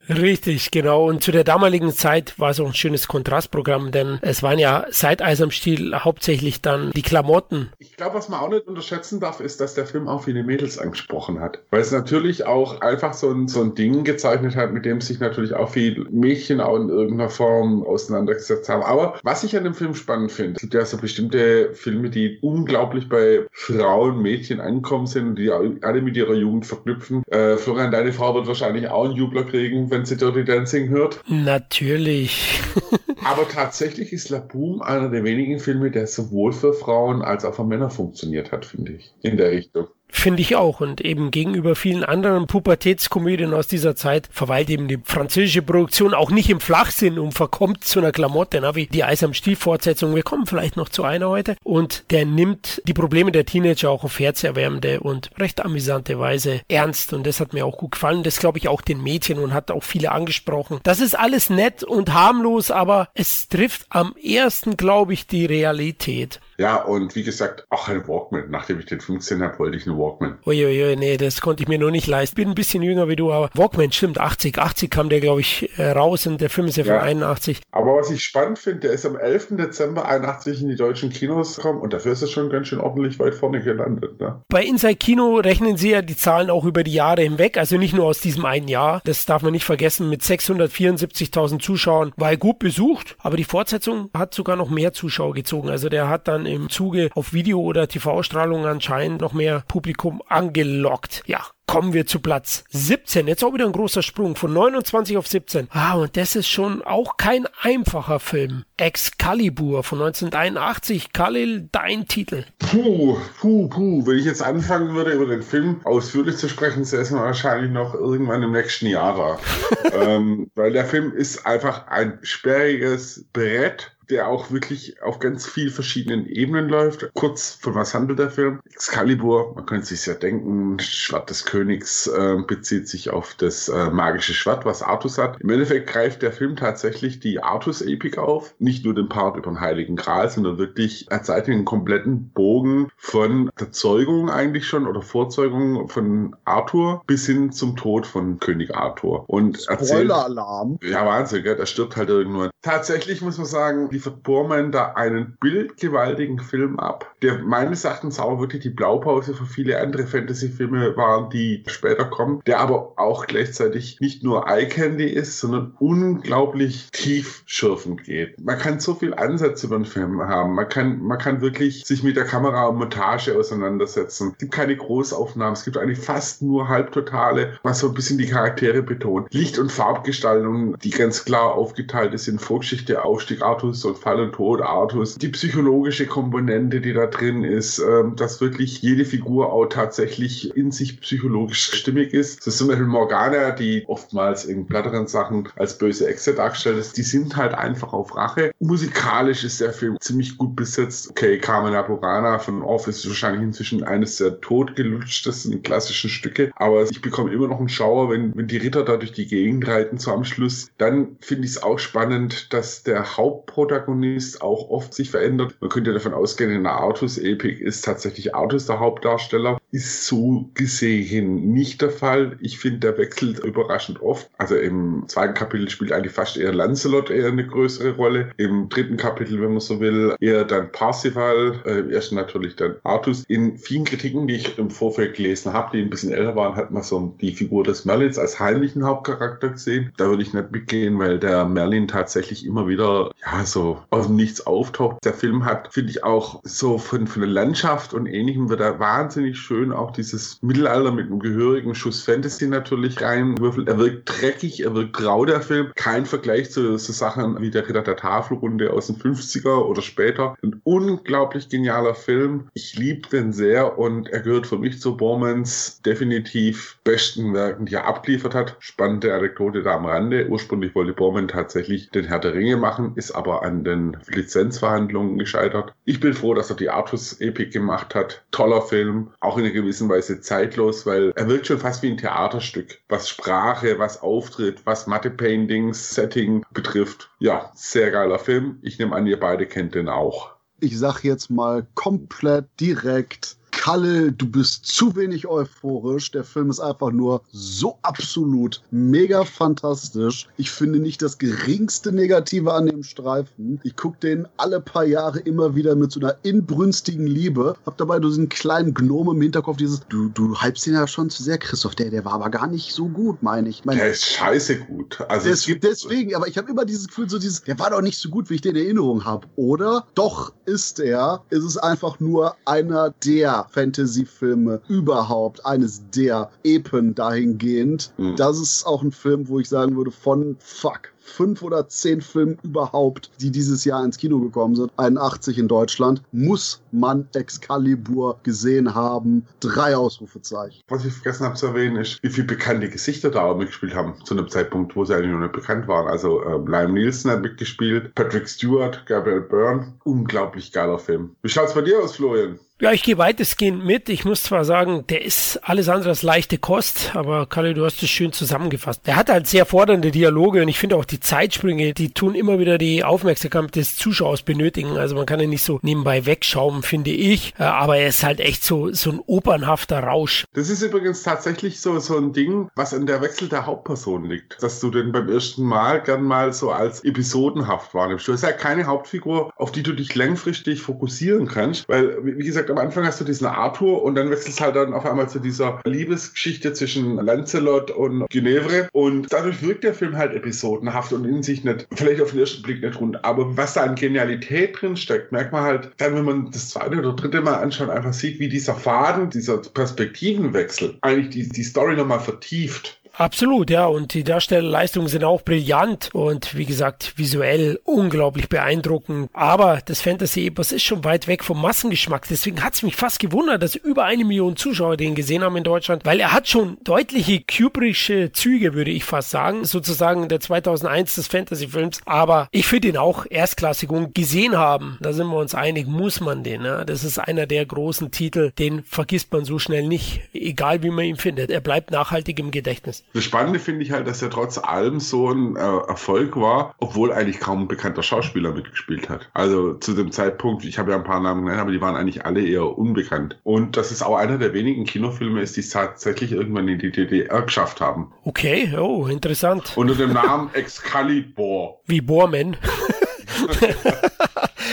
Richtig, 0.09 0.71
genau. 0.71 1.07
Und 1.07 1.23
zu 1.23 1.31
der 1.31 1.43
damaligen 1.43 1.91
Zeit 1.91 2.39
war 2.39 2.49
es 2.49 2.59
auch 2.59 2.67
ein 2.67 2.73
schönes 2.73 3.07
Kontrastprogramm, 3.07 3.91
denn 3.91 4.19
es 4.21 4.43
waren 4.43 4.59
ja 4.59 4.85
seit 4.89 5.21
Eis 5.21 5.41
am 5.41 5.51
Stiel 5.51 5.95
hauptsächlich 5.95 6.61
dann 6.61 6.91
die 6.91 7.01
Klamotten. 7.01 7.69
Ich 7.77 7.95
glaube, 7.95 8.15
was 8.15 8.29
man 8.29 8.39
auch 8.39 8.49
nicht 8.49 8.67
unterschätzen 8.67 9.19
darf, 9.19 9.39
ist, 9.39 9.61
dass 9.61 9.75
der 9.75 9.85
Film 9.85 10.07
auch 10.07 10.23
viele 10.23 10.43
Mädels 10.43 10.79
angesprochen 10.79 11.39
hat. 11.39 11.59
Weil 11.69 11.81
es 11.81 11.91
natürlich 11.91 12.45
auch 12.45 12.81
einfach 12.81 13.13
so 13.13 13.29
ein, 13.31 13.47
so 13.47 13.61
ein 13.61 13.75
Ding 13.75 14.03
gezeichnet 14.03 14.55
hat, 14.55 14.73
mit 14.73 14.85
dem 14.85 15.01
sich 15.01 15.19
natürlich 15.19 15.53
auch 15.53 15.69
viele 15.69 16.05
Mädchen 16.09 16.59
auch 16.59 16.75
in 16.75 16.89
irgendeiner 16.89 17.29
Form 17.29 17.83
auseinandergesetzt 17.85 18.67
haben. 18.69 18.83
Aber 18.83 19.19
was 19.23 19.43
ich 19.43 19.55
an 19.55 19.63
dem 19.63 19.73
Film 19.73 19.95
spannend 19.95 20.31
finde, 20.31 20.53
es 20.55 20.61
gibt 20.61 20.73
ja 20.73 20.85
so 20.85 20.97
bestimmte 20.97 21.73
Filme, 21.73 22.09
die 22.09 22.39
unglaublich 22.41 23.07
bei 23.07 23.45
Frauen, 23.51 24.21
Mädchen 24.21 24.59
ankommen 24.59 25.07
sind, 25.07 25.37
die 25.37 25.51
alle 25.51 26.01
mit 26.01 26.17
ihrer 26.17 26.33
Jugend 26.33 26.65
verknüpfen. 26.65 27.23
Äh, 27.27 27.57
Florian, 27.57 27.91
deine 27.91 28.11
Frau 28.11 28.33
wird 28.35 28.47
wahrscheinlich 28.47 28.89
auch 28.89 29.05
ein 29.05 29.11
Jubler 29.11 29.42
kriegen, 29.45 29.89
wenn 29.91 30.05
sie 30.05 30.17
Dirty 30.17 30.43
Dancing 30.43 30.89
hört. 30.89 31.21
Natürlich. 31.27 32.61
Aber 33.23 33.47
tatsächlich 33.47 34.13
ist 34.13 34.29
La 34.29 34.39
Boom 34.39 34.81
einer 34.81 35.09
der 35.09 35.23
wenigen 35.23 35.59
Filme, 35.59 35.91
der 35.91 36.07
sowohl 36.07 36.53
für 36.53 36.73
Frauen 36.73 37.21
als 37.21 37.45
auch 37.45 37.55
für 37.55 37.63
Männer 37.63 37.89
funktioniert 37.89 38.51
hat, 38.51 38.65
finde 38.65 38.93
ich. 38.93 39.13
In 39.21 39.37
der 39.37 39.51
Richtung. 39.51 39.87
Finde 40.15 40.43
ich 40.43 40.55
auch. 40.55 40.79
Und 40.79 41.01
eben 41.01 41.31
gegenüber 41.31 41.75
vielen 41.75 42.03
anderen 42.03 42.45
Pubertätskomödien 42.45 43.53
aus 43.53 43.67
dieser 43.67 43.95
Zeit 43.95 44.29
verweilt 44.31 44.69
eben 44.69 44.87
die 44.87 44.99
französische 45.03 45.63
Produktion 45.63 46.13
auch 46.13 46.29
nicht 46.29 46.49
im 46.51 46.59
Flachsinn 46.59 47.17
und 47.17 47.33
verkommt 47.33 47.83
zu 47.83 47.99
einer 47.99 48.11
Klamotte, 48.11 48.61
na, 48.61 48.75
wie 48.75 48.85
die 48.85 49.03
Eis 49.03 49.23
am 49.23 49.33
Stiel 49.33 49.55
Fortsetzung. 49.55 50.15
Wir 50.15 50.21
kommen 50.21 50.45
vielleicht 50.45 50.77
noch 50.77 50.87
zu 50.87 51.03
einer 51.03 51.29
heute. 51.29 51.57
Und 51.63 52.05
der 52.11 52.25
nimmt 52.25 52.81
die 52.85 52.93
Probleme 52.93 53.31
der 53.31 53.45
Teenager 53.45 53.89
auch 53.89 54.03
auf 54.03 54.19
herzerwärmende 54.19 54.99
und 54.99 55.31
recht 55.39 55.65
amüsante 55.65 56.19
Weise 56.19 56.61
ernst. 56.69 57.11
Und 57.11 57.25
das 57.25 57.39
hat 57.39 57.53
mir 57.53 57.65
auch 57.65 57.77
gut 57.77 57.93
gefallen. 57.93 58.21
Das 58.21 58.39
glaube 58.39 58.59
ich 58.59 58.67
auch 58.67 58.81
den 58.81 59.01
Mädchen 59.01 59.39
und 59.39 59.51
hat 59.51 59.71
auch 59.71 59.83
viele 59.83 60.11
angesprochen. 60.11 60.79
Das 60.83 60.99
ist 60.99 61.17
alles 61.17 61.49
nett 61.49 61.83
und 61.83 62.13
harmlos, 62.13 62.69
aber 62.69 63.09
es 63.15 63.49
trifft 63.49 63.87
am 63.89 64.13
ersten, 64.23 64.77
glaube 64.77 65.13
ich, 65.13 65.25
die 65.25 65.47
Realität. 65.47 66.39
Ja, 66.63 66.77
und 66.77 67.13
wie 67.15 67.23
gesagt, 67.23 67.65
auch 67.69 67.89
ein 67.89 68.07
Walkman. 68.07 68.45
Nachdem 68.49 68.79
ich 68.79 68.85
den 68.85 69.01
15 69.01 69.43
habe, 69.43 69.59
wollte 69.59 69.75
ich 69.75 69.85
einen 69.85 69.97
Walkman. 69.97 70.37
Uiuiui, 70.45 70.95
nee, 70.95 71.17
das 71.17 71.41
konnte 71.41 71.61
ich 71.61 71.67
mir 71.67 71.77
nur 71.77 71.91
nicht 71.91 72.07
leisten. 72.07 72.37
Bin 72.37 72.47
ein 72.47 72.55
bisschen 72.55 72.81
jünger 72.81 73.09
wie 73.09 73.17
du, 73.17 73.33
aber 73.33 73.49
Walkman 73.53 73.91
stimmt, 73.91 74.17
80. 74.17 74.59
80 74.59 74.89
kam 74.89 75.09
der, 75.09 75.19
glaube 75.19 75.41
ich, 75.41 75.77
äh, 75.77 75.91
raus 75.91 76.25
und 76.25 76.39
der 76.39 76.49
Film 76.49 76.67
ist 76.67 76.77
ja 76.77 76.85
von 76.85 76.93
ja. 76.93 77.01
81. 77.01 77.59
Aber 77.71 77.97
was 77.97 78.09
ich 78.11 78.23
spannend 78.23 78.59
finde, 78.59 78.79
der 78.79 78.91
ist 78.93 79.05
am 79.05 79.17
11. 79.17 79.57
Dezember 79.57 80.07
81 80.07 80.61
in 80.61 80.69
die 80.69 80.77
deutschen 80.77 81.09
Kinos 81.09 81.57
gekommen 81.57 81.81
und 81.81 81.91
dafür 81.91 82.13
ist 82.13 82.21
er 82.21 82.29
schon 82.29 82.49
ganz 82.49 82.69
schön 82.69 82.79
ordentlich 82.79 83.19
weit 83.19 83.35
vorne 83.35 83.61
gelandet. 83.61 84.21
Ne? 84.21 84.41
Bei 84.47 84.63
Inside 84.63 84.95
Kino 84.95 85.35
rechnen 85.39 85.75
sie 85.75 85.89
ja 85.89 86.01
die 86.01 86.15
Zahlen 86.15 86.49
auch 86.49 86.63
über 86.63 86.85
die 86.85 86.93
Jahre 86.93 87.23
hinweg, 87.23 87.57
also 87.57 87.75
nicht 87.75 87.93
nur 87.93 88.05
aus 88.05 88.21
diesem 88.21 88.45
einen 88.45 88.69
Jahr. 88.69 89.01
Das 89.03 89.25
darf 89.25 89.41
man 89.41 89.51
nicht 89.51 89.65
vergessen. 89.65 90.07
Mit 90.07 90.21
674.000 90.21 91.59
Zuschauern 91.59 92.13
war 92.15 92.29
er 92.29 92.37
gut 92.37 92.59
besucht, 92.59 93.17
aber 93.19 93.35
die 93.35 93.43
Fortsetzung 93.43 94.09
hat 94.13 94.33
sogar 94.33 94.55
noch 94.55 94.69
mehr 94.69 94.93
Zuschauer 94.93 95.33
gezogen. 95.33 95.69
Also 95.69 95.89
der 95.89 96.07
hat 96.07 96.29
dann 96.29 96.52
im 96.53 96.69
Zuge 96.69 97.09
auf 97.15 97.33
Video- 97.33 97.61
oder 97.61 97.87
TV-Strahlung 97.87 98.65
anscheinend 98.65 99.21
noch 99.21 99.33
mehr 99.33 99.63
Publikum 99.67 100.21
angelockt. 100.27 101.23
Ja, 101.25 101.41
kommen 101.65 101.93
wir 101.93 102.05
zu 102.05 102.19
Platz 102.19 102.63
17. 102.69 103.27
Jetzt 103.27 103.43
auch 103.43 103.53
wieder 103.53 103.65
ein 103.65 103.71
großer 103.71 104.03
Sprung 104.03 104.35
von 104.35 104.53
29 104.53 105.17
auf 105.17 105.27
17. 105.27 105.69
Ah, 105.71 105.95
und 105.95 106.15
das 106.17 106.35
ist 106.35 106.47
schon 106.47 106.81
auch 106.83 107.17
kein 107.17 107.47
einfacher 107.61 108.19
Film. 108.19 108.63
Excalibur 108.77 109.83
von 109.83 109.99
1981. 109.99 111.13
Khalil, 111.13 111.69
dein 111.71 112.07
Titel. 112.07 112.45
Puh, 112.59 113.17
puh, 113.39 113.67
puh. 113.69 114.05
Wenn 114.05 114.17
ich 114.17 114.25
jetzt 114.25 114.43
anfangen 114.43 114.93
würde, 114.93 115.13
über 115.13 115.25
den 115.25 115.41
Film 115.41 115.81
ausführlich 115.83 116.37
zu 116.37 116.47
sprechen, 116.47 116.83
säßen 116.83 117.17
wir 117.17 117.23
wahrscheinlich 117.23 117.71
noch 117.71 117.93
irgendwann 117.93 118.43
im 118.43 118.51
nächsten 118.51 118.87
Jahr 118.87 119.15
da. 119.15 119.89
ähm, 119.93 120.51
weil 120.55 120.73
der 120.73 120.85
Film 120.85 121.11
ist 121.13 121.45
einfach 121.45 121.87
ein 121.87 122.19
sperriges 122.21 123.25
Brett 123.33 123.95
der 124.13 124.27
auch 124.27 124.51
wirklich 124.51 125.01
auf 125.01 125.19
ganz 125.19 125.47
vielen 125.47 125.71
verschiedenen 125.71 126.27
Ebenen 126.27 126.69
läuft. 126.69 127.09
Kurz, 127.13 127.57
von 127.59 127.73
was 127.75 127.93
handelt 127.93 128.19
der 128.19 128.29
Film? 128.29 128.59
Excalibur, 128.71 129.53
man 129.55 129.65
könnte 129.65 129.87
sich 129.87 130.05
ja 130.05 130.13
denken, 130.13 130.79
Schwert 130.79 131.29
des 131.29 131.45
Königs 131.45 132.07
äh, 132.07 132.37
bezieht 132.45 132.87
sich 132.87 133.09
auf 133.09 133.33
das 133.35 133.69
äh, 133.69 133.89
magische 133.89 134.33
Schwert, 134.33 134.65
was 134.65 134.83
Artus 134.83 135.17
hat. 135.17 135.41
Im 135.41 135.49
Endeffekt 135.49 135.89
greift 135.89 136.21
der 136.21 136.31
Film 136.31 136.55
tatsächlich 136.55 137.19
die 137.19 137.41
Artus-Epik 137.41 138.19
auf. 138.19 138.53
Nicht 138.59 138.85
nur 138.85 138.93
den 138.93 139.09
Part 139.09 139.35
über 139.35 139.49
den 139.49 139.59
Heiligen 139.59 139.95
Gral, 139.95 140.29
sondern 140.29 140.59
wirklich 140.59 141.09
erzählt 141.09 141.49
einen 141.49 141.65
kompletten 141.65 142.29
Bogen 142.29 142.89
von 142.95 143.49
der 143.59 143.71
Zeugung 143.71 144.29
eigentlich 144.29 144.67
schon 144.67 144.85
oder 144.85 145.01
Vorzeugung 145.01 145.89
von 145.89 146.35
Arthur 146.45 147.01
bis 147.07 147.25
hin 147.25 147.51
zum 147.51 147.75
Tod 147.75 148.05
von 148.05 148.39
König 148.39 148.75
Arthur. 148.75 149.27
Und 149.27 149.59
Spoiler-Alarm. 149.59 150.77
Ja, 150.83 151.03
Wahnsinn, 151.05 151.43
gell? 151.43 151.55
der 151.55 151.65
stirbt 151.65 151.97
halt 151.97 152.09
irgendwann. 152.09 152.51
Tatsächlich 152.61 153.21
muss 153.21 153.37
man 153.37 153.47
sagen, 153.47 153.91
liefert 154.03 154.23
Bormann 154.23 154.71
da 154.71 154.93
einen 154.93 155.37
bildgewaltigen 155.39 156.39
Film 156.39 156.79
ab, 156.79 157.13
der 157.21 157.39
meines 157.39 157.85
Erachtens 157.85 158.19
auch 158.19 158.39
wirklich 158.39 158.61
die 158.61 158.69
Blaupause 158.69 159.33
für 159.33 159.45
viele 159.45 159.79
andere 159.79 160.05
Fantasy-Filme 160.05 160.95
waren, 160.97 161.29
die 161.29 161.63
später 161.67 162.05
kommen, 162.05 162.41
der 162.45 162.59
aber 162.59 162.93
auch 162.97 163.27
gleichzeitig 163.27 163.99
nicht 163.99 164.23
nur 164.23 164.47
Eye 164.47 164.67
Candy 164.67 165.05
ist, 165.05 165.39
sondern 165.39 165.73
unglaublich 165.79 166.89
tiefschürfend 166.91 168.03
geht. 168.03 168.39
Man 168.43 168.57
kann 168.57 168.79
so 168.79 168.93
viel 168.93 169.13
Ansätze 169.13 169.67
über 169.67 169.77
den 169.77 169.85
Film 169.85 170.21
haben. 170.21 170.55
Man 170.55 170.67
kann, 170.69 171.01
man 171.01 171.17
kann 171.17 171.41
wirklich 171.41 171.85
sich 171.85 172.03
mit 172.03 172.17
der 172.17 172.25
Kamera 172.25 172.67
und 172.67 172.77
Montage 172.77 173.37
auseinandersetzen. 173.37 174.31
Es 174.33 174.37
gibt 174.39 174.53
keine 174.53 174.75
Großaufnahmen. 174.75 175.53
Es 175.53 175.63
gibt 175.63 175.77
eigentlich 175.77 175.99
fast 175.99 176.41
nur 176.41 176.67
Halbtotale, 176.67 177.59
was 177.63 177.79
so 177.79 177.87
ein 177.87 177.93
bisschen 177.93 178.17
die 178.17 178.27
Charaktere 178.27 178.81
betont. 178.81 179.33
Licht- 179.33 179.59
und 179.59 179.71
Farbgestaltung, 179.71 180.77
die 180.79 180.89
ganz 180.89 181.25
klar 181.25 181.53
aufgeteilt 181.53 182.13
ist 182.13 182.27
in 182.27 182.39
Vorgeschichte, 182.39 183.03
Aufstieg 183.03 183.41
Artus 183.41 183.82
und 183.85 183.97
Fall 183.97 184.19
und 184.19 184.33
Tod 184.33 184.61
Artus, 184.61 185.15
die 185.15 185.29
psychologische 185.29 186.05
Komponente, 186.05 186.81
die 186.81 186.93
da 186.93 187.07
drin 187.07 187.43
ist, 187.43 187.79
ähm, 187.79 188.15
dass 188.15 188.41
wirklich 188.41 188.81
jede 188.81 189.05
Figur 189.05 189.51
auch 189.51 189.65
tatsächlich 189.65 190.55
in 190.55 190.71
sich 190.71 190.99
psychologisch 191.01 191.71
stimmig 191.73 192.13
ist. 192.13 192.39
Das 192.39 192.47
ist 192.47 192.57
zum 192.57 192.67
Beispiel 192.67 192.85
Morgana, 192.85 193.51
die 193.51 193.83
oftmals 193.87 194.45
in 194.45 194.67
platteren 194.67 195.07
Sachen 195.07 195.49
als 195.55 195.77
böse 195.77 196.07
Exe 196.07 196.33
dargestellt 196.33 196.77
ist, 196.77 196.97
die 196.97 197.03
sind 197.03 197.35
halt 197.35 197.53
einfach 197.53 197.93
auf 197.93 198.15
Rache. 198.15 198.51
Musikalisch 198.59 199.43
ist 199.43 199.61
der 199.61 199.73
Film 199.73 199.97
ziemlich 199.99 200.37
gut 200.37 200.55
besetzt. 200.55 201.09
Okay, 201.09 201.37
Carmen 201.37 201.73
Apurana 201.73 202.39
von 202.39 202.61
Office 202.61 202.99
ist 202.99 203.07
wahrscheinlich 203.07 203.43
inzwischen 203.43 203.83
eines 203.83 204.17
der 204.17 204.39
totgelutschtesten 204.41 205.61
klassischen 205.63 206.09
Stücke, 206.09 206.51
aber 206.55 206.83
ich 206.83 207.01
bekomme 207.01 207.33
immer 207.33 207.47
noch 207.47 207.59
einen 207.59 207.69
Schauer, 207.69 208.09
wenn, 208.09 208.35
wenn 208.35 208.47
die 208.47 208.57
Ritter 208.57 208.83
da 208.83 208.97
durch 208.97 209.11
die 209.11 209.27
Gegend 209.27 209.67
reiten 209.67 209.97
so 209.97 210.11
am 210.11 210.23
Schluss. 210.23 210.69
Dann 210.77 211.17
finde 211.19 211.45
ich 211.45 211.51
es 211.51 211.63
auch 211.63 211.79
spannend, 211.79 212.53
dass 212.53 212.83
der 212.83 213.17
Hauptprotagonist 213.17 213.72
Protagonist 213.73 214.41
auch 214.41 214.69
oft 214.69 214.93
sich 214.93 215.09
verändert. 215.09 215.55
Man 215.59 215.69
könnte 215.69 215.93
davon 215.93 216.13
ausgehen, 216.13 216.51
in 216.51 216.63
der 216.63 216.73
Artus-Epik 216.73 217.59
ist 217.59 217.83
tatsächlich 217.83 218.35
Artus 218.35 218.67
der 218.67 218.79
Hauptdarsteller. 218.79 219.57
Ist 219.71 220.05
so 220.05 220.49
gesehen 220.53 221.51
nicht 221.51 221.81
der 221.81 221.89
Fall. 221.89 222.37
Ich 222.39 222.59
finde, 222.59 222.79
der 222.79 222.97
wechselt 222.97 223.39
überraschend 223.39 224.01
oft. 224.01 224.29
Also 224.37 224.55
im 224.55 225.05
zweiten 225.07 225.33
Kapitel 225.33 225.69
spielt 225.69 225.91
eigentlich 225.91 226.13
fast 226.13 226.37
eher 226.37 226.53
Lancelot 226.53 227.09
eher 227.09 227.29
eine 227.29 227.47
größere 227.47 227.95
Rolle. 227.95 228.29
Im 228.37 228.69
dritten 228.69 228.97
Kapitel, 228.97 229.41
wenn 229.41 229.51
man 229.51 229.59
so 229.59 229.79
will, 229.79 230.15
eher 230.19 230.45
dann 230.45 230.71
Parsifal. 230.71 231.55
Äh, 231.65 231.91
erst 231.91 232.11
natürlich 232.11 232.55
dann 232.55 232.75
Artus. 232.83 233.23
In 233.27 233.57
vielen 233.57 233.85
Kritiken, 233.85 234.27
die 234.27 234.35
ich 234.35 234.57
im 234.59 234.69
Vorfeld 234.69 235.15
gelesen 235.15 235.53
habe, 235.53 235.75
die 235.75 235.83
ein 235.83 235.89
bisschen 235.89 236.11
älter 236.11 236.35
waren, 236.35 236.55
hat 236.55 236.69
man 236.69 236.83
so 236.83 237.15
die 237.19 237.31
Figur 237.31 237.63
des 237.63 237.85
Merlins 237.85 238.19
als 238.19 238.39
heimlichen 238.39 238.85
Hauptcharakter 238.85 239.49
gesehen. 239.49 239.91
Da 239.97 240.07
würde 240.07 240.21
ich 240.21 240.33
nicht 240.33 240.51
mitgehen, 240.51 240.99
weil 240.99 241.17
der 241.17 241.45
Merlin 241.45 241.87
tatsächlich 241.87 242.45
immer 242.45 242.67
wieder, 242.67 243.11
ja, 243.25 243.45
so 243.45 243.62
aus 243.89 244.07
dem 244.07 244.15
Nichts 244.15 244.45
auftaucht. 244.45 245.03
Der 245.03 245.13
Film 245.13 245.45
hat, 245.45 245.73
finde 245.73 245.91
ich, 245.91 246.03
auch 246.03 246.41
so 246.43 246.77
von, 246.77 247.07
von 247.07 247.21
der 247.21 247.31
Landschaft 247.31 247.93
und 247.93 248.05
ähnlichem 248.05 248.49
wird 248.49 248.61
er 248.61 248.79
wahnsinnig 248.79 249.37
schön 249.37 249.71
auch 249.71 249.91
dieses 249.91 250.41
Mittelalter 250.41 250.91
mit 250.91 251.07
einem 251.07 251.19
gehörigen 251.19 251.75
Schuss 251.75 252.03
Fantasy 252.03 252.47
natürlich 252.47 253.01
reinwürfelt. 253.01 253.67
Er 253.67 253.77
wirkt 253.77 254.09
dreckig, 254.09 254.63
er 254.63 254.73
wirkt 254.75 254.93
grau, 254.93 255.25
der 255.25 255.41
Film. 255.41 255.71
Kein 255.75 256.05
Vergleich 256.05 256.51
zu 256.51 256.77
so 256.77 256.93
Sachen 256.93 257.39
wie 257.41 257.51
der 257.51 257.67
Ritter 257.67 257.81
der 257.81 257.95
Tafelrunde 257.95 258.71
aus 258.71 258.87
den 258.87 258.97
50er 258.97 259.63
oder 259.63 259.81
später. 259.81 260.35
Ein 260.43 260.61
unglaublich 260.63 261.49
genialer 261.49 261.95
Film. 261.95 262.49
Ich 262.53 262.77
liebe 262.77 263.09
den 263.09 263.33
sehr 263.33 263.77
und 263.77 264.09
er 264.09 264.21
gehört 264.21 264.47
für 264.47 264.57
mich 264.57 264.79
zu 264.79 264.97
Bormans 264.97 265.81
definitiv 265.85 266.77
besten 266.83 267.33
Werken, 267.33 267.65
die 267.65 267.75
er 267.75 267.87
abgeliefert 267.87 268.35
hat. 268.35 268.55
Spannende 268.59 269.13
Anekdote 269.13 269.63
da 269.63 269.75
am 269.75 269.85
Rande. 269.85 270.27
Ursprünglich 270.29 270.75
wollte 270.75 270.93
Borman 270.93 271.27
tatsächlich 271.27 271.89
den 271.89 272.05
Herr 272.05 272.19
der 272.19 272.33
Ringe 272.33 272.57
machen, 272.57 272.93
ist 272.95 273.11
aber 273.11 273.43
an 273.43 273.52
den 273.61 273.97
Lizenzverhandlungen 274.07 275.17
gescheitert. 275.17 275.73
Ich 275.85 275.99
bin 275.99 276.13
froh, 276.13 276.33
dass 276.33 276.49
er 276.49 276.55
die 276.55 276.69
Artus-Epik 276.69 277.51
gemacht 277.51 277.93
hat. 277.93 278.23
Toller 278.31 278.61
Film, 278.61 279.11
auch 279.19 279.37
in 279.37 279.43
einer 279.43 279.53
gewissen 279.53 279.89
Weise 279.89 280.21
zeitlos, 280.21 280.85
weil 280.85 281.11
er 281.15 281.27
wirkt 281.27 281.47
schon 281.47 281.59
fast 281.59 281.83
wie 281.83 281.91
ein 281.91 281.97
Theaterstück, 281.97 282.79
was 282.89 283.09
Sprache, 283.09 283.77
was 283.79 284.01
Auftritt, 284.01 284.65
was 284.65 284.87
Matte-Paintings, 284.87 285.93
Setting 285.93 286.45
betrifft. 286.53 287.11
Ja, 287.19 287.51
sehr 287.53 287.91
geiler 287.91 288.19
Film. 288.19 288.59
Ich 288.61 288.79
nehme 288.79 288.95
an, 288.95 289.05
ihr 289.07 289.19
beide 289.19 289.45
kennt 289.45 289.75
den 289.75 289.89
auch. 289.89 290.31
Ich 290.59 290.79
sag 290.79 291.03
jetzt 291.03 291.29
mal 291.29 291.67
komplett 291.73 292.45
direkt 292.59 293.37
Kalle, 293.63 294.11
du 294.11 294.27
bist 294.27 294.65
zu 294.65 294.93
wenig 294.97 295.25
euphorisch. 295.25 296.11
Der 296.11 296.25
Film 296.25 296.49
ist 296.49 296.59
einfach 296.59 296.91
nur 296.91 297.21
so 297.31 297.77
absolut 297.81 298.61
mega 298.71 299.23
fantastisch. 299.23 300.27
Ich 300.35 300.51
finde 300.51 300.79
nicht 300.79 301.01
das 301.01 301.17
geringste 301.17 301.93
Negative 301.93 302.51
an 302.51 302.65
dem 302.65 302.83
Streifen. 302.83 303.61
Ich 303.63 303.77
gucke 303.77 303.99
den 304.01 304.27
alle 304.35 304.59
paar 304.59 304.83
Jahre 304.83 305.19
immer 305.19 305.55
wieder 305.55 305.75
mit 305.75 305.93
so 305.93 306.01
einer 306.01 306.17
inbrünstigen 306.23 307.07
Liebe. 307.07 307.55
Hab 307.65 307.77
dabei 307.77 308.01
so 308.01 308.13
einen 308.13 308.27
kleinen 308.27 308.73
Gnome 308.73 309.13
im 309.13 309.21
Hinterkopf, 309.21 309.55
dieses, 309.55 309.79
du, 309.87 310.09
du 310.09 310.35
hypst 310.41 310.67
ihn 310.67 310.73
ja 310.73 310.85
schon 310.85 311.09
zu 311.09 311.23
sehr, 311.23 311.37
Christoph. 311.37 311.75
Der, 311.75 311.89
der 311.89 312.03
war 312.03 312.15
aber 312.15 312.31
gar 312.31 312.47
nicht 312.47 312.73
so 312.73 312.89
gut, 312.89 313.23
meine 313.23 313.47
ich. 313.47 313.63
Mein, 313.63 313.77
der 313.77 313.91
ist 313.91 314.03
scheiße 314.03 314.59
gut. 314.59 314.99
Also 315.07 315.29
des, 315.29 315.49
deswegen, 315.61 316.13
aber 316.15 316.27
ich 316.27 316.37
habe 316.37 316.51
immer 316.51 316.65
dieses 316.65 316.89
Gefühl, 316.89 317.09
so 317.09 317.17
dieses, 317.17 317.41
der 317.43 317.57
war 317.59 317.69
doch 317.69 317.81
nicht 317.81 317.97
so 317.97 318.09
gut, 318.09 318.29
wie 318.29 318.35
ich 318.35 318.41
den 318.41 318.57
in 318.57 318.65
Erinnerung 318.65 319.05
habe. 319.05 319.25
Oder 319.37 319.87
doch 319.95 320.33
ist 320.45 320.81
er, 320.81 321.23
ist 321.29 321.45
es 321.45 321.55
einfach 321.55 322.01
nur 322.01 322.35
einer 322.43 322.93
der 323.05 323.47
Fantasy-Filme 323.53 324.61
überhaupt, 324.67 325.45
eines 325.45 325.83
der 325.95 326.29
Epen 326.43 326.95
dahingehend. 326.95 327.93
Mhm. 327.97 328.15
Das 328.15 328.39
ist 328.39 328.65
auch 328.65 328.81
ein 328.81 328.91
Film, 328.91 329.27
wo 329.27 329.39
ich 329.39 329.47
sagen 329.47 329.75
würde, 329.75 329.91
von 329.91 330.35
fuck, 330.39 330.92
fünf 331.03 331.41
oder 331.41 331.67
zehn 331.67 332.01
Filmen 332.01 332.37
überhaupt, 332.43 333.11
die 333.21 333.31
dieses 333.31 333.65
Jahr 333.65 333.83
ins 333.83 333.97
Kino 333.97 334.19
gekommen 334.19 334.55
sind, 334.55 334.71
81 334.77 335.37
in 335.37 335.47
Deutschland, 335.47 336.01
muss 336.11 336.61
man 336.71 337.07
Excalibur 337.13 338.19
gesehen 338.23 338.73
haben. 338.73 339.25
Drei 339.39 339.75
Ausrufezeichen. 339.75 340.61
Was 340.69 340.85
ich 340.85 340.93
vergessen 340.93 341.25
habe 341.25 341.35
zu 341.35 341.47
erwähnen, 341.47 341.77
ist, 341.77 342.01
wie 342.01 342.09
viele 342.09 342.27
bekannte 342.27 342.69
Gesichter 342.69 343.11
da 343.11 343.23
auch 343.23 343.37
mitgespielt 343.37 343.75
haben, 343.75 343.93
zu 344.05 344.15
einem 344.15 344.29
Zeitpunkt, 344.29 344.75
wo 344.75 344.85
sie 344.85 344.95
eigentlich 344.95 345.11
noch 345.11 345.19
nicht 345.19 345.33
bekannt 345.33 345.67
waren. 345.67 345.87
Also 345.87 346.21
äh, 346.23 346.49
Liam 346.49 346.73
Nielsen 346.73 347.11
hat 347.11 347.21
mitgespielt, 347.21 347.93
Patrick 347.95 348.27
Stewart, 348.27 348.85
Gabriel 348.85 349.21
Byrne. 349.21 349.73
Unglaublich 349.83 350.51
geiler 350.51 350.79
Film. 350.79 351.15
Wie 351.21 351.29
schaut's 351.29 351.53
bei 351.53 351.61
dir 351.61 351.79
aus, 351.83 351.95
Florian? 351.95 352.39
Ja, 352.63 352.71
ich 352.71 352.83
gehe 352.83 352.97
weitestgehend 352.97 353.65
mit. 353.65 353.89
Ich 353.89 354.05
muss 354.05 354.23
zwar 354.23 354.45
sagen, 354.45 354.85
der 354.87 355.03
ist 355.03 355.37
alles 355.43 355.67
andere 355.67 355.89
als 355.89 356.01
leichte 356.01 356.37
Kost, 356.37 356.91
aber 356.95 357.25
Kalle, 357.25 357.53
du 357.53 357.65
hast 357.65 357.83
es 357.83 357.89
schön 357.89 358.13
zusammengefasst. 358.13 358.87
Der 358.87 358.95
hat 358.95 359.09
halt 359.09 359.27
sehr 359.27 359.45
fordernde 359.45 359.91
Dialoge 359.91 360.41
und 360.41 360.47
ich 360.47 360.59
finde 360.59 360.77
auch 360.77 360.85
die 360.85 360.92
Zeitsprünge, 360.99 361.73
die 361.73 361.93
tun 361.93 362.15
immer 362.15 362.39
wieder 362.39 362.57
die 362.57 362.83
Aufmerksamkeit 362.83 363.55
des 363.55 363.75
Zuschauers 363.77 364.21
benötigen. 364.21 364.77
Also 364.77 364.95
man 364.95 365.05
kann 365.05 365.19
ja 365.19 365.27
nicht 365.27 365.43
so 365.43 365.59
nebenbei 365.61 366.05
wegschauen, 366.05 366.63
finde 366.63 366.91
ich. 366.91 367.33
Äh, 367.39 367.43
aber 367.43 367.77
er 367.77 367.87
ist 367.87 368.03
halt 368.03 368.19
echt 368.19 368.43
so, 368.43 368.71
so 368.73 368.91
ein 368.91 368.99
opernhafter 369.05 369.79
Rausch. 369.79 370.25
Das 370.33 370.49
ist 370.49 370.61
übrigens 370.61 371.03
tatsächlich 371.03 371.59
so, 371.59 371.79
so 371.79 371.97
ein 371.97 372.13
Ding, 372.13 372.49
was 372.55 372.73
an 372.73 372.85
der 372.85 373.01
Wechsel 373.01 373.29
der 373.29 373.45
Hauptperson 373.45 374.05
liegt. 374.05 374.41
Dass 374.41 374.59
du 374.59 374.69
den 374.69 374.91
beim 374.91 375.09
ersten 375.09 375.43
Mal 375.43 375.81
gern 375.81 376.03
mal 376.03 376.33
so 376.33 376.51
als 376.51 376.83
episodenhaft 376.83 377.73
wahrnimmst. 377.73 378.07
Du 378.07 378.13
hast 378.13 378.23
ja 378.23 378.31
keine 378.31 378.65
Hauptfigur, 378.65 379.31
auf 379.35 379.51
die 379.51 379.63
du 379.63 379.73
dich 379.73 379.95
langfristig 379.95 380.61
fokussieren 380.61 381.27
kannst. 381.27 381.67
Weil, 381.67 381.97
wie 382.03 382.25
gesagt, 382.25 382.49
am 382.51 382.57
Anfang 382.57 382.85
hast 382.85 382.99
du 382.99 383.05
diesen 383.05 383.27
Arthur 383.27 383.81
und 383.83 383.95
dann 383.95 384.09
wechselst 384.09 384.41
halt 384.41 384.55
dann 384.55 384.73
auf 384.73 384.85
einmal 384.85 385.09
zu 385.09 385.19
dieser 385.19 385.61
Liebesgeschichte 385.65 386.53
zwischen 386.53 386.97
Lancelot 386.97 387.71
und 387.71 388.07
Ginevre. 388.09 388.69
Und 388.73 389.11
dadurch 389.11 389.41
wirkt 389.41 389.63
der 389.63 389.73
Film 389.73 389.97
halt 389.97 390.13
episodenhaft 390.13 390.82
und 390.91 391.05
in 391.05 391.23
sich 391.23 391.43
nicht, 391.43 391.67
vielleicht 391.73 392.01
auf 392.01 392.11
den 392.11 392.19
ersten 392.19 392.41
Blick 392.41 392.61
nicht 392.61 392.79
rund. 392.79 393.03
Aber 393.05 393.37
was 393.37 393.53
da 393.53 393.63
an 393.63 393.75
Genialität 393.75 394.61
drin 394.61 394.75
steckt, 394.75 395.11
merkt 395.11 395.31
man 395.31 395.43
halt 395.43 395.71
dann, 395.77 395.95
wenn 395.95 396.05
man 396.05 396.31
das 396.31 396.49
zweite 396.49 396.77
oder 396.77 396.93
dritte 396.93 397.21
Mal 397.21 397.35
anschaut, 397.35 397.69
einfach 397.69 397.93
sieht, 397.93 398.19
wie 398.19 398.29
dieser 398.29 398.55
Faden, 398.55 399.09
dieser 399.09 399.37
Perspektivenwechsel 399.37 400.77
eigentlich 400.81 401.09
die, 401.09 401.29
die 401.29 401.43
Story 401.43 401.75
nochmal 401.75 401.99
vertieft. 401.99 402.82
Absolut, 402.95 403.49
ja. 403.49 403.65
Und 403.65 403.95
die 403.95 404.03
Darstellerleistungen 404.03 404.87
sind 404.87 405.03
auch 405.03 405.23
brillant 405.23 405.89
und 405.93 406.37
wie 406.37 406.45
gesagt, 406.45 406.93
visuell 406.95 407.59
unglaublich 407.63 408.29
beeindruckend. 408.29 409.09
Aber 409.13 409.61
das 409.65 409.81
Fantasy-Epos 409.81 410.51
ist 410.51 410.63
schon 410.63 410.83
weit 410.83 411.07
weg 411.07 411.23
vom 411.23 411.41
Massengeschmack. 411.41 412.07
Deswegen 412.07 412.43
hat 412.43 412.53
es 412.53 412.61
mich 412.61 412.75
fast 412.75 412.99
gewundert, 412.99 413.41
dass 413.41 413.55
über 413.55 413.85
eine 413.85 414.05
Million 414.05 414.35
Zuschauer 414.35 414.77
den 414.77 414.93
gesehen 414.93 415.23
haben 415.23 415.35
in 415.37 415.43
Deutschland, 415.43 415.85
weil 415.85 415.99
er 415.99 416.13
hat 416.13 416.27
schon 416.27 416.57
deutliche 416.63 417.17
Kubrick'sche 417.17 418.13
Züge, 418.13 418.53
würde 418.53 418.69
ich 418.69 418.83
fast 418.85 419.09
sagen. 419.09 419.43
Sozusagen 419.43 420.07
der 420.07 420.19
2001 420.19 420.93
des 420.93 421.07
Fantasy-Films. 421.07 421.81
Aber 421.85 422.27
ich 422.31 422.45
finde 422.45 422.67
ihn 422.67 422.77
auch 422.77 423.07
erstklassig 423.09 423.71
und 423.71 423.95
gesehen 423.95 424.37
haben, 424.37 424.77
da 424.81 424.93
sind 424.93 425.07
wir 425.07 425.17
uns 425.17 425.33
einig, 425.33 425.65
muss 425.65 425.99
man 425.99 426.23
den. 426.23 426.45
Ja? 426.45 426.63
Das 426.63 426.83
ist 426.83 426.99
einer 426.99 427.25
der 427.25 427.43
großen 427.47 427.89
Titel, 427.89 428.31
den 428.37 428.63
vergisst 428.63 429.11
man 429.11 429.25
so 429.25 429.39
schnell 429.39 429.67
nicht, 429.67 430.01
egal 430.13 430.61
wie 430.61 430.69
man 430.69 430.85
ihn 430.85 430.97
findet. 430.97 431.31
Er 431.31 431.41
bleibt 431.41 431.71
nachhaltig 431.71 432.19
im 432.19 432.29
Gedächtnis. 432.29 432.82
Das 432.93 433.03
Spannende 433.03 433.39
finde 433.39 433.63
ich 433.63 433.71
halt, 433.71 433.87
dass 433.87 434.01
er 434.03 434.11
trotz 434.11 434.37
allem 434.37 434.79
so 434.79 435.09
ein 435.09 435.35
äh, 435.35 435.39
Erfolg 435.39 436.15
war, 436.15 436.53
obwohl 436.59 436.93
eigentlich 436.93 437.19
kaum 437.19 437.41
ein 437.41 437.47
bekannter 437.47 437.81
Schauspieler 437.81 438.33
mitgespielt 438.33 438.87
hat. 438.87 439.09
Also 439.13 439.55
zu 439.55 439.73
dem 439.73 439.91
Zeitpunkt, 439.91 440.45
ich 440.45 440.59
habe 440.59 440.71
ja 440.71 440.77
ein 440.77 440.83
paar 440.83 440.99
Namen 440.99 441.25
genannt, 441.25 441.41
aber 441.41 441.51
die 441.51 441.61
waren 441.61 441.75
eigentlich 441.75 442.05
alle 442.05 442.21
eher 442.21 442.57
unbekannt. 442.57 443.19
Und 443.23 443.57
dass 443.57 443.71
es 443.71 443.81
auch 443.81 443.97
einer 443.97 444.19
der 444.19 444.33
wenigen 444.33 444.65
Kinofilme 444.65 445.21
ist, 445.21 445.35
die 445.35 445.41
es 445.41 445.49
tatsächlich 445.49 446.11
irgendwann 446.11 446.47
in 446.47 446.59
die 446.59 446.71
DDR 446.71 447.23
geschafft 447.23 447.61
haben. 447.61 447.91
Okay, 448.03 448.53
oh, 448.57 448.85
interessant. 448.85 449.53
Unter 449.55 449.75
dem 449.75 449.93
Namen 449.93 450.29
Excalibur. 450.33 451.61
Wie 451.65 451.81
Borman. 451.81 452.37